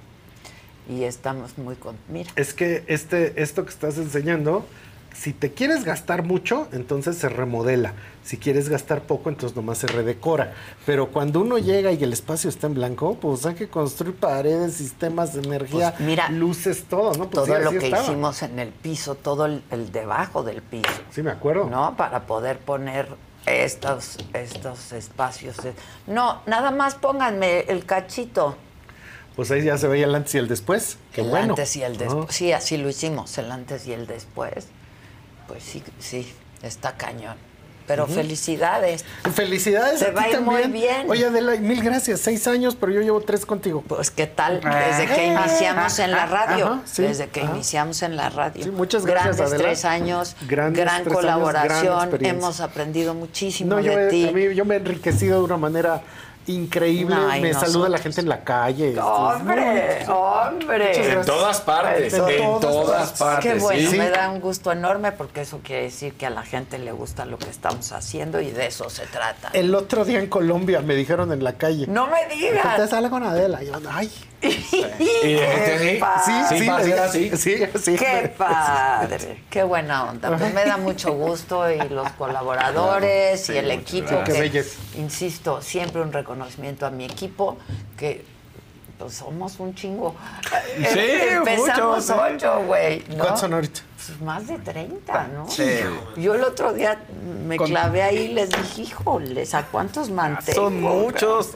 y 0.90 1.04
estamos 1.04 1.58
muy 1.58 1.76
con 1.76 1.96
mira 2.10 2.30
Es 2.36 2.54
que 2.54 2.84
este, 2.88 3.42
esto 3.42 3.64
que 3.64 3.70
estás 3.70 3.98
enseñando, 3.98 4.66
si 5.14 5.34
te 5.34 5.52
quieres 5.54 5.84
gastar 5.84 6.24
mucho, 6.24 6.68
entonces 6.72 7.18
se 7.18 7.30
remodela. 7.30 7.94
Si 8.24 8.38
quieres 8.38 8.70
gastar 8.70 9.02
poco, 9.02 9.30
entonces 9.30 9.56
nomás 9.56 9.80
se 9.80 9.88
redecora. 9.88 10.54
Pero 10.86 11.08
cuando 11.08 11.42
uno 11.42 11.58
llega 11.58 11.92
y 11.92 12.04
el 12.04 12.14
espacio 12.14 12.50
está 12.50 12.68
en 12.68 12.76
blanco, 12.76 13.16
pues 13.20 13.46
hay 13.46 13.56
que 13.56 13.68
construir 13.70 14.16
paredes, 14.16 14.76
sistemas 14.76 15.34
de 15.34 15.42
energía, 15.42 15.92
Pues 15.98 16.08
mira, 16.08 16.30
luces, 16.30 16.84
todo, 16.84 17.12
¿no? 17.14 17.30
Pues 17.30 17.46
todo 17.46 17.58
sí, 17.58 17.64
lo 17.64 17.72
que 17.72 17.86
estaba. 17.88 18.04
hicimos 18.04 18.44
en 18.44 18.60
el 18.60 18.70
piso, 18.70 19.16
todo 19.16 19.46
el, 19.48 19.64
el 19.72 19.92
debajo 19.92 20.44
del 20.44 20.62
piso. 20.62 20.90
Sí, 21.12 21.24
me 21.24 21.32
acuerdo. 21.32 21.66
¿No? 21.70 21.96
Para 21.98 22.28
poder 22.28 22.60
poner 22.60 23.08
estos, 23.46 24.18
estos 24.34 24.92
espacios. 24.92 25.56
No, 26.06 26.42
nada 26.46 26.72
más 26.72 26.96
pónganme 26.96 27.62
el 27.62 27.86
cachito. 27.86 28.56
Pues 29.36 29.50
ahí 29.52 29.64
ya 29.64 29.78
se 29.78 29.88
veía 29.88 30.06
el 30.06 30.14
antes 30.14 30.36
y 30.36 30.38
el 30.38 30.48
después. 30.48 30.98
Qué 31.14 31.22
el 31.22 31.30
bueno. 31.30 31.54
antes 31.54 31.76
y 31.78 31.82
el 31.84 31.98
después. 31.98 32.36
Sí, 32.36 32.52
así 32.52 32.78
lo 32.78 32.90
hicimos, 32.90 33.38
el 33.38 33.52
antes 33.52 33.88
y 33.88 33.94
el 33.94 34.06
después. 34.06 34.68
Pues 35.50 35.64
sí, 35.64 35.84
sí, 36.00 36.32
está 36.64 36.96
cañón. 36.96 37.36
Pero 37.88 38.06
felicidades. 38.06 39.04
Felicidades. 39.34 40.00
Te 40.00 40.10
a 40.10 40.12
va 40.12 40.22
a 40.22 40.30
ir 40.30 40.42
muy 40.42 40.62
bien. 40.68 41.10
Oye, 41.10 41.26
Adela, 41.26 41.56
mil 41.56 41.82
gracias. 41.82 42.20
Seis 42.20 42.46
años, 42.48 42.78
pero 42.80 42.92
yo 42.92 43.02
llevo 43.02 43.20
tres 43.22 43.48
contigo. 43.48 43.84
Pues, 43.88 44.12
¿qué 44.12 44.28
tal? 44.28 44.62
Desde 44.62 45.08
que 45.08 45.26
iniciamos 45.26 45.98
en 45.98 46.12
la 46.12 46.28
radio. 46.28 46.68
Ajá, 46.68 46.82
sí, 46.86 47.02
Desde 47.02 47.30
que 47.30 47.42
ajá. 47.42 47.52
iniciamos 47.56 48.04
en 48.04 48.16
la 48.16 48.30
radio. 48.30 48.64
Sí, 48.64 48.70
muchas 48.70 49.08
gracias, 49.08 49.38
Grandes 49.38 49.54
Adela. 49.56 49.70
tres 49.70 49.86
años, 49.86 50.36
Grandes 50.48 50.84
gran 50.84 51.04
tres 51.04 51.16
años, 51.18 51.24
gran 51.24 51.40
colaboración. 51.40 52.10
Hemos 52.24 52.62
aprendido 52.62 53.16
muchísimo 53.16 53.72
No, 53.76 53.82
de 53.82 54.08
ti. 54.10 54.28
a 54.30 54.32
mí- 54.34 54.54
yo 54.54 54.66
me 54.66 54.76
he 54.76 54.78
enriquecido 54.78 55.40
de 55.40 55.46
una 55.46 55.58
manera 55.58 56.04
increíble. 56.50 57.16
Me 57.42 57.54
saluda 57.54 57.90
la 57.90 57.98
gente 57.98 58.22
en 58.22 58.30
la 58.30 58.44
calle. 58.44 59.00
¡Hombre! 59.00 60.06
¡Hombre! 60.08 61.14
En 61.14 61.26
todas 61.26 61.62
partes, 61.62 62.14
En 62.14 62.30
en 62.30 62.60
todas 62.60 63.12
partes. 63.12 63.20
partes. 63.20 63.54
Qué 63.54 63.60
bueno, 63.60 63.90
sí. 63.92 63.98
me 63.98 64.10
da 64.10 64.30
un 64.30 64.40
gusto 64.42 64.72
enorme 64.72 65.12
porque 65.12 65.42
eso 65.42 65.60
quiere 65.64 65.84
decir 65.84 66.14
que 66.14 66.26
a 66.26 66.30
la 66.30 66.44
gente 66.44 66.78
le 66.80 66.92
gusta 66.92 67.26
lo 67.26 67.38
que 67.38 67.50
estamos 67.50 67.92
haciendo 67.92 68.42
y 68.42 68.52
de 68.52 68.68
eso 68.68 68.90
se 68.90 69.06
trata. 69.08 69.50
El 69.54 69.74
otro 69.76 70.06
día 70.06 70.20
en 70.20 70.28
Colombia 70.28 70.82
me 70.82 70.96
dijeron 70.96 71.32
en 71.32 71.44
la 71.44 71.54
calle. 71.54 71.86
No 71.88 72.08
me 72.08 72.28
digas. 72.36 72.66
Usted 72.66 72.90
sale 72.90 73.10
con 73.10 73.24
Adela. 73.24 73.64
Y 73.64 73.68
yo, 73.68 73.74
ay. 73.90 74.12
¡Qué 74.42 75.98
padre! 76.00 76.02
Sí, 76.26 76.58
sí, 76.60 76.70
así. 76.70 77.32
Sí, 77.38 77.60
sí. 77.82 77.96
¡Qué 77.96 78.34
padre! 78.38 79.44
¡Qué 79.50 79.64
buena 79.64 80.10
onda! 80.10 80.38
Pues 80.38 80.54
me 80.54 80.66
da 80.66 80.78
mucho 80.78 81.14
gusto 81.14 81.70
y 81.70 81.78
los 81.90 82.10
colaboradores 82.12 83.50
y 83.50 83.58
el 83.58 83.72
equipo. 83.72 84.24
Qué 84.26 84.34
que, 84.34 84.40
belleza. 84.42 84.80
Insisto, 84.98 85.62
siempre 85.62 86.02
un 86.02 86.14
reconocimiento 86.14 86.86
a 86.86 86.90
mi 86.90 87.06
equipo 87.06 87.58
que 87.98 88.26
pues 89.00 89.14
somos 89.16 89.60
un 89.60 89.74
chingo. 89.74 90.16
Sí, 90.94 91.00
Empezamos 91.00 91.98
mucho, 92.10 92.22
ocho, 92.22 92.64
güey. 92.68 93.04
¿no? 93.10 93.16
¿Cuántos 93.20 93.40
son 93.40 93.54
ahorita? 93.54 93.80
Pues 93.96 94.22
más 94.22 94.48
de 94.48 94.58
30, 94.60 95.28
¿no? 95.30 95.50
Sí. 95.50 95.64
Yo 96.18 96.36
el 96.36 96.44
otro 96.44 96.74
día 96.74 97.00
me 97.48 97.58
Con- 97.58 97.68
clavé 97.70 98.02
ahí 98.04 98.18
y 98.18 98.28
les 98.34 98.50
dije, 98.50 98.82
híjoles, 98.84 99.54
¿a 99.56 99.66
cuántos 99.68 100.10
mantengo? 100.10 100.54
Son 100.62 100.82
muchos. 100.82 101.52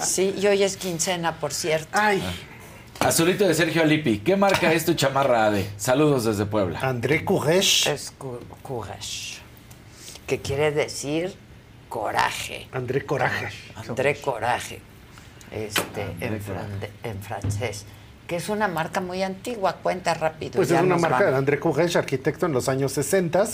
Sí, 0.00 0.34
y 0.38 0.46
hoy 0.46 0.62
es 0.62 0.76
quincena, 0.76 1.38
por 1.38 1.52
cierto. 1.52 1.88
Ay. 1.92 2.22
Azulito 3.00 3.46
de 3.46 3.54
Sergio 3.54 3.82
Alipi. 3.82 4.18
¿Qué 4.20 4.36
marca 4.36 4.72
es 4.72 4.84
tu 4.84 4.94
chamarra, 4.94 5.46
Ade? 5.46 5.70
Saludos 5.76 6.24
desde 6.24 6.46
Puebla. 6.46 6.78
André 6.82 7.24
Courage. 7.24 7.92
Es 7.92 8.12
courage, 8.62 9.38
que 10.26 10.40
quiere 10.40 10.70
decir 10.70 11.34
coraje. 11.88 12.68
André 12.72 13.04
Coraje. 13.04 13.48
André 13.74 14.20
Coraje, 14.20 14.80
este, 15.52 16.02
en, 16.20 16.40
fran- 16.40 16.88
en 17.02 17.20
francés, 17.22 17.84
que 18.26 18.36
es 18.36 18.48
una 18.48 18.68
marca 18.68 19.00
muy 19.00 19.22
antigua, 19.22 19.76
cuenta 19.82 20.14
rápido. 20.14 20.52
Pues 20.56 20.70
es 20.70 20.80
una 20.80 20.96
marca 20.96 21.30
de 21.30 21.36
André 21.36 21.58
Courage, 21.58 21.98
arquitecto 21.98 22.46
en 22.46 22.52
los 22.52 22.68
años 22.68 22.92
60. 22.92 23.44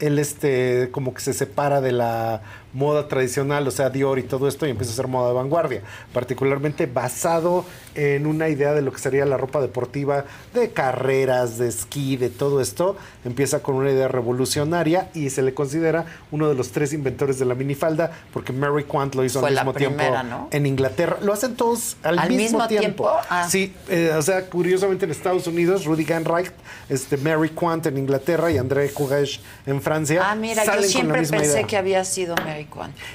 Él 0.00 0.18
este, 0.18 0.88
como 0.90 1.14
que 1.14 1.20
se 1.20 1.32
separa 1.32 1.80
de 1.80 1.92
la 1.92 2.40
moda 2.74 3.08
tradicional, 3.08 3.66
o 3.66 3.70
sea, 3.70 3.88
Dior 3.88 4.18
y 4.18 4.24
todo 4.24 4.48
esto, 4.48 4.66
y 4.66 4.70
empieza 4.70 4.90
a 4.90 4.94
hacer 4.94 5.08
moda 5.08 5.28
de 5.28 5.34
vanguardia, 5.34 5.82
particularmente 6.12 6.86
basado 6.86 7.64
en 7.94 8.26
una 8.26 8.48
idea 8.48 8.74
de 8.74 8.82
lo 8.82 8.92
que 8.92 8.98
sería 8.98 9.24
la 9.24 9.36
ropa 9.36 9.60
deportiva 9.60 10.24
de 10.52 10.70
carreras, 10.70 11.58
de 11.58 11.68
esquí, 11.68 12.16
de 12.16 12.28
todo 12.28 12.60
esto. 12.60 12.96
Empieza 13.24 13.62
con 13.62 13.76
una 13.76 13.90
idea 13.90 14.08
revolucionaria 14.08 15.08
y 15.14 15.30
se 15.30 15.42
le 15.42 15.54
considera 15.54 16.04
uno 16.32 16.48
de 16.48 16.54
los 16.54 16.72
tres 16.72 16.92
inventores 16.92 17.38
de 17.38 17.44
la 17.44 17.54
minifalda, 17.54 18.10
porque 18.32 18.52
Mary 18.52 18.84
Quant 18.84 19.14
lo 19.14 19.24
hizo 19.24 19.40
Fue 19.40 19.50
al 19.50 19.54
mismo 19.54 19.72
tiempo 19.72 20.02
¿no? 20.28 20.48
en 20.50 20.66
Inglaterra. 20.66 21.18
Lo 21.22 21.32
hacen 21.32 21.54
todos 21.54 21.96
al, 22.02 22.18
¿Al 22.18 22.28
mismo, 22.28 22.42
mismo 22.42 22.68
tiempo. 22.68 23.04
tiempo? 23.04 23.10
Ah. 23.30 23.48
Sí, 23.48 23.72
eh, 23.88 24.12
o 24.16 24.22
sea, 24.22 24.46
curiosamente 24.46 25.04
en 25.04 25.12
Estados 25.12 25.46
Unidos, 25.46 25.84
Rudy 25.84 26.04
Ganreich, 26.04 26.50
este, 26.88 27.16
Mary 27.16 27.50
Quant 27.50 27.86
en 27.86 27.98
Inglaterra 27.98 28.50
y 28.50 28.58
André 28.58 28.90
Courage 28.90 29.40
en 29.66 29.80
Francia. 29.80 30.22
Ah, 30.24 30.34
mira, 30.34 30.64
yo 30.64 30.82
siempre 30.82 31.22
pensé 31.22 31.46
idea. 31.46 31.66
que 31.66 31.76
había 31.76 32.04
sido 32.04 32.34
Mary 32.44 32.63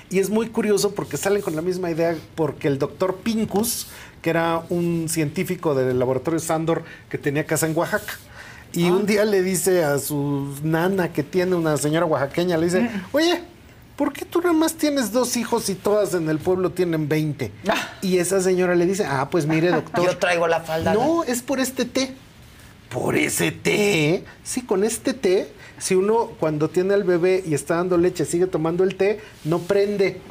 Y 0.09 0.19
es 0.19 0.29
muy 0.29 0.47
curioso 0.49 0.93
porque 0.95 1.17
salen 1.17 1.41
con 1.41 1.55
la 1.55 1.61
misma 1.61 1.89
idea 1.91 2.15
porque 2.35 2.67
el 2.67 2.77
doctor 2.79 3.17
Pincus, 3.17 3.87
que 4.21 4.29
era 4.29 4.63
un 4.69 5.07
científico 5.09 5.75
del 5.75 5.97
laboratorio 5.99 6.39
Sandor 6.39 6.83
que 7.09 7.17
tenía 7.17 7.45
casa 7.45 7.65
en 7.67 7.75
Oaxaca, 7.77 8.13
y 8.73 8.85
Ah. 8.87 8.91
un 8.93 9.05
día 9.05 9.25
le 9.25 9.41
dice 9.41 9.83
a 9.83 9.97
su 9.99 10.53
nana 10.63 11.11
que 11.11 11.23
tiene 11.23 11.55
una 11.55 11.75
señora 11.77 12.05
oaxaqueña, 12.05 12.55
le 12.57 12.65
dice, 12.65 12.89
oye, 13.11 13.41
¿por 13.95 14.13
qué 14.13 14.25
tú 14.25 14.39
nada 14.41 14.53
más 14.53 14.75
tienes 14.75 15.11
dos 15.11 15.35
hijos 15.37 15.69
y 15.69 15.75
todas 15.75 16.13
en 16.13 16.29
el 16.29 16.37
pueblo 16.37 16.69
tienen 16.69 17.09
20? 17.09 17.51
Y 18.01 18.17
esa 18.19 18.41
señora 18.41 18.75
le 18.75 18.85
dice, 18.85 19.05
ah, 19.07 19.27
pues 19.31 19.45
mire, 19.47 19.71
doctor. 19.71 20.05
Yo 20.05 20.17
traigo 20.17 20.47
la 20.47 20.59
falda. 20.61 20.93
No, 20.93 21.23
es 21.23 21.41
por 21.41 21.59
este 21.59 21.85
té. 21.85 22.13
Por 22.89 23.15
ese 23.15 23.51
té. 23.51 24.23
Sí, 24.43 24.61
con 24.63 24.83
este 24.83 25.13
té, 25.13 25.51
si 25.79 25.95
uno 25.95 26.31
cuando 26.39 26.69
tiene 26.69 26.93
al 26.93 27.03
bebé 27.03 27.43
y 27.45 27.53
está 27.53 27.75
dando 27.75 27.97
leche 27.97 28.25
sigue 28.25 28.47
tomando 28.47 28.83
el 28.83 28.95
té, 28.95 29.19
no 29.45 29.59
prende. 29.59 30.21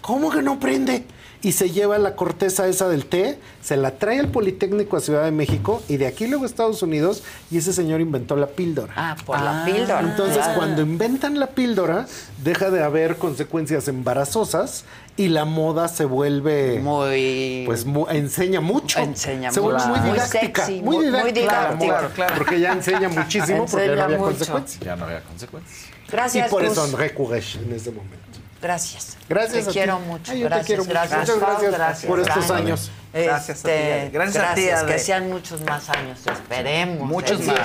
¿Cómo 0.00 0.30
que 0.30 0.42
no 0.42 0.58
prende? 0.58 1.04
Y 1.44 1.52
se 1.52 1.70
lleva 1.70 1.98
la 1.98 2.16
corteza 2.16 2.66
esa 2.68 2.88
del 2.88 3.04
té, 3.04 3.38
se 3.62 3.76
la 3.76 3.92
trae 3.98 4.18
al 4.18 4.28
Politécnico 4.28 4.96
a 4.96 5.00
Ciudad 5.00 5.24
de 5.24 5.30
México 5.30 5.82
y 5.88 5.98
de 5.98 6.06
aquí 6.06 6.26
luego 6.26 6.44
a 6.44 6.46
Estados 6.46 6.82
Unidos 6.82 7.22
y 7.50 7.58
ese 7.58 7.74
señor 7.74 8.00
inventó 8.00 8.34
la 8.34 8.46
píldora. 8.46 8.94
Ah, 8.96 9.14
por 9.26 9.38
la 9.38 9.62
píldora. 9.66 10.00
Entonces, 10.00 10.38
claro. 10.38 10.54
cuando 10.56 10.80
inventan 10.80 11.38
la 11.38 11.48
píldora, 11.48 12.06
deja 12.42 12.70
de 12.70 12.82
haber 12.82 13.16
consecuencias 13.18 13.88
embarazosas 13.88 14.86
y 15.18 15.28
la 15.28 15.44
moda 15.44 15.86
se 15.88 16.06
vuelve 16.06 16.80
muy 16.80 17.62
pues 17.66 17.84
mu- 17.84 18.06
enseña 18.08 18.62
mucho. 18.62 18.98
Enseña 19.00 19.52
se 19.52 19.60
vuelve 19.60 19.80
mucho. 19.80 19.90
muy 19.90 20.00
Muy 20.00 20.10
didáctica, 20.12 20.64
sexy, 20.64 20.80
muy 20.82 20.96
muy- 20.96 21.06
muy 21.10 21.30
didáctica, 21.32 21.52
la 21.52 21.60
didáctica. 21.74 21.92
moda, 22.00 22.08
Claro. 22.14 22.34
porque 22.38 22.58
ya 22.60 22.72
enseña 22.72 23.08
muchísimo 23.10 23.66
porque 23.66 23.84
Enseña 23.84 23.96
no 23.96 24.02
había 24.04 24.16
mucho. 24.18 24.30
consecuencias. 24.30 24.80
Ya 24.82 24.96
no 24.96 25.04
había 25.04 25.20
consecuencias. 25.20 25.80
Gracias, 26.10 26.46
y 26.48 26.50
por 26.50 26.64
eso 26.64 26.80
Gus. 26.80 26.90
André 26.94 27.12
Courage 27.14 27.58
en 27.58 27.72
ese 27.74 27.90
momento. 27.90 28.33
Gracias. 28.64 29.18
Gracias 29.28 29.52
Te 29.52 29.60
a 29.60 29.66
ti. 29.66 29.72
quiero 29.74 30.00
mucho. 30.00 30.32
Ay, 30.32 30.40
yo 30.40 30.48
te 30.48 30.54
gracias, 30.54 30.78
mucho. 30.78 30.90
gracias. 30.90 31.20
Muchas 31.20 31.38
gracias 31.38 31.72
gracias, 31.74 32.10
por 32.10 32.20
estos 32.20 32.50
años. 32.50 32.90
Gracias 33.12 33.60
a 33.60 33.62
ti, 33.62 33.70
Este, 33.72 33.92
Ale. 34.00 34.10
Gracias 34.10 34.44
a 34.44 34.54
ti. 34.54 34.92
Que 34.92 34.98
sean 34.98 35.28
muchos 35.28 35.60
más 35.60 35.90
años, 35.90 36.26
esperemos. 36.26 37.06
Muchos 37.06 37.40
más. 37.42 37.58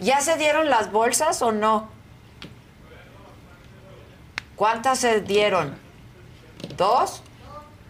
¿Ya 0.00 0.22
se 0.22 0.38
dieron 0.38 0.70
las 0.70 0.90
bolsas 0.90 1.42
o 1.42 1.52
no? 1.52 1.90
¿Cuántas 4.56 4.98
se 4.98 5.20
dieron? 5.20 5.74
¿Dos? 6.78 7.22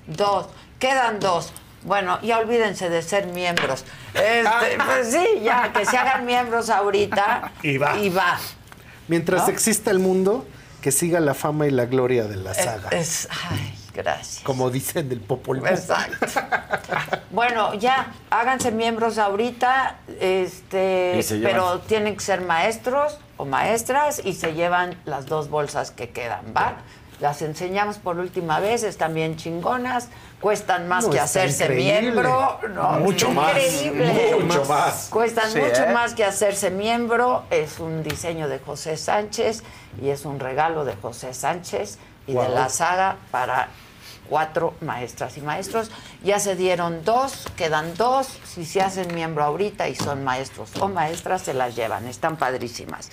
Dos. 0.08 0.48
Quedan 0.80 1.20
dos. 1.20 1.52
Bueno, 1.84 2.20
ya 2.22 2.38
olvídense 2.38 2.90
de 2.90 3.00
ser 3.00 3.28
miembros. 3.28 3.84
Este, 4.12 4.76
pues 4.84 5.12
sí, 5.12 5.40
ya, 5.44 5.72
que 5.72 5.86
se 5.86 5.96
hagan 5.96 6.26
miembros 6.26 6.68
ahorita. 6.68 7.52
Y 7.62 7.78
va. 7.78 7.96
Y 7.96 8.08
va. 8.08 8.38
Mientras 9.06 9.42
¿No? 9.42 9.52
exista 9.54 9.92
el 9.92 10.00
mundo, 10.00 10.44
que 10.86 10.92
siga 10.92 11.18
la 11.18 11.34
fama 11.34 11.66
y 11.66 11.72
la 11.72 11.86
gloria 11.86 12.28
de 12.28 12.36
la 12.36 12.54
saga. 12.54 12.90
Es, 12.90 13.26
ay, 13.50 13.74
gracias. 13.92 14.44
como 14.44 14.70
dicen 14.70 15.08
del 15.08 15.20
Popol 15.20 15.58
Vuh. 15.58 15.66
Exacto. 15.66 16.24
Bueno, 17.32 17.74
ya, 17.74 18.12
háganse 18.30 18.70
miembros 18.70 19.18
ahorita, 19.18 19.96
este, 20.20 21.20
pero 21.42 21.80
tienen 21.80 22.14
que 22.14 22.22
ser 22.22 22.40
maestros 22.42 23.18
o 23.36 23.44
maestras 23.44 24.22
y 24.24 24.34
se 24.34 24.54
llevan 24.54 24.96
las 25.06 25.26
dos 25.26 25.50
bolsas 25.50 25.90
que 25.90 26.10
quedan, 26.10 26.54
¿va? 26.56 26.76
Las 27.20 27.40
enseñamos 27.40 27.96
por 27.96 28.18
última 28.18 28.60
vez, 28.60 28.82
están 28.82 29.14
bien 29.14 29.36
chingonas, 29.36 30.08
cuestan 30.40 30.86
más 30.86 31.04
No, 31.04 31.10
que 31.10 31.18
hacerse 31.20 31.64
increíble. 31.64 32.02
miembro. 32.02 32.60
No, 32.74 32.90
Mucho 33.00 33.30
más, 33.30 33.56
Increíble. 33.56 34.36
mucho 34.44 34.64
más. 34.66 35.08
Cuestan 35.10 35.50
Sí, 35.50 35.58
mucho 35.58 35.84
¿eh? 35.84 35.92
más 35.94 36.12
que 36.14 36.24
hacerse 36.24 36.70
miembro. 36.70 37.44
Es 37.50 37.78
un 37.78 38.02
diseño 38.02 38.48
de 38.48 38.58
José 38.58 38.98
Sánchez 38.98 39.62
y 40.02 40.10
es 40.10 40.26
un 40.26 40.38
regalo 40.38 40.84
de 40.84 40.94
José 40.96 41.32
Sánchez 41.32 41.98
y 42.26 42.34
de 42.34 42.48
la 42.50 42.68
saga 42.68 43.16
para 43.30 43.68
cuatro 44.28 44.74
maestras 44.82 45.38
y 45.38 45.40
maestros. 45.40 45.90
Ya 46.22 46.38
se 46.38 46.54
dieron 46.54 47.02
dos, 47.02 47.46
quedan 47.56 47.94
dos. 47.94 48.28
Si 48.44 48.66
se 48.66 48.82
hacen 48.82 49.14
miembro 49.14 49.42
ahorita 49.44 49.88
y 49.88 49.94
son 49.94 50.22
maestros 50.22 50.70
o 50.80 50.88
maestras, 50.88 51.40
se 51.42 51.54
las 51.54 51.74
llevan. 51.76 52.06
Están 52.08 52.36
padrísimas. 52.36 53.08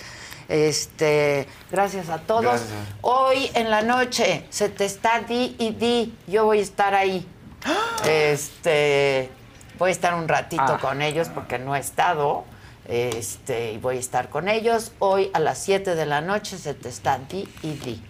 Este, 0.48 1.46
gracias 1.70 2.08
a 2.10 2.18
todos. 2.18 2.42
Gracias. 2.44 2.70
Hoy 3.02 3.50
en 3.54 3.70
la 3.70 3.82
noche 3.82 4.46
se 4.50 4.68
te 4.68 4.84
está 4.84 5.20
di 5.20 5.56
y 5.58 5.70
di. 5.70 6.14
Yo 6.26 6.44
voy 6.44 6.58
a 6.58 6.62
estar 6.62 6.94
ahí. 6.94 7.26
Este, 8.06 9.30
Voy 9.78 9.88
a 9.88 9.92
estar 9.92 10.14
un 10.14 10.28
ratito 10.28 10.62
Ah. 10.62 10.78
con 10.80 11.02
ellos 11.02 11.28
porque 11.34 11.58
no 11.58 11.74
he 11.74 11.80
estado. 11.80 12.44
Este, 12.86 13.72
y 13.72 13.78
voy 13.78 13.96
a 13.96 14.00
estar 14.00 14.28
con 14.28 14.48
ellos. 14.48 14.92
Hoy 15.00 15.30
a 15.32 15.40
las 15.40 15.58
7 15.58 15.94
de 15.96 16.06
la 16.06 16.20
noche 16.20 16.58
se 16.58 16.74
te 16.74 16.88
está 16.88 17.18
di 17.18 17.48
y 17.62 17.72
di. 17.72 18.02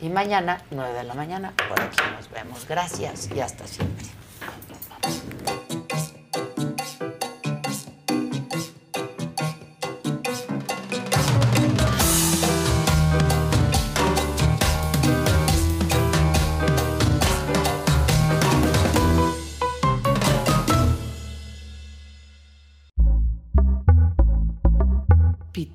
Y 0.00 0.08
mañana, 0.08 0.62
9 0.70 0.94
de 0.94 1.04
la 1.04 1.14
mañana, 1.14 1.52
por 1.68 1.80
aquí 1.80 1.98
nos 2.16 2.28
vemos. 2.30 2.66
Gracias 2.66 3.28
y 3.32 3.40
hasta 3.40 3.66
siempre. 3.68 4.06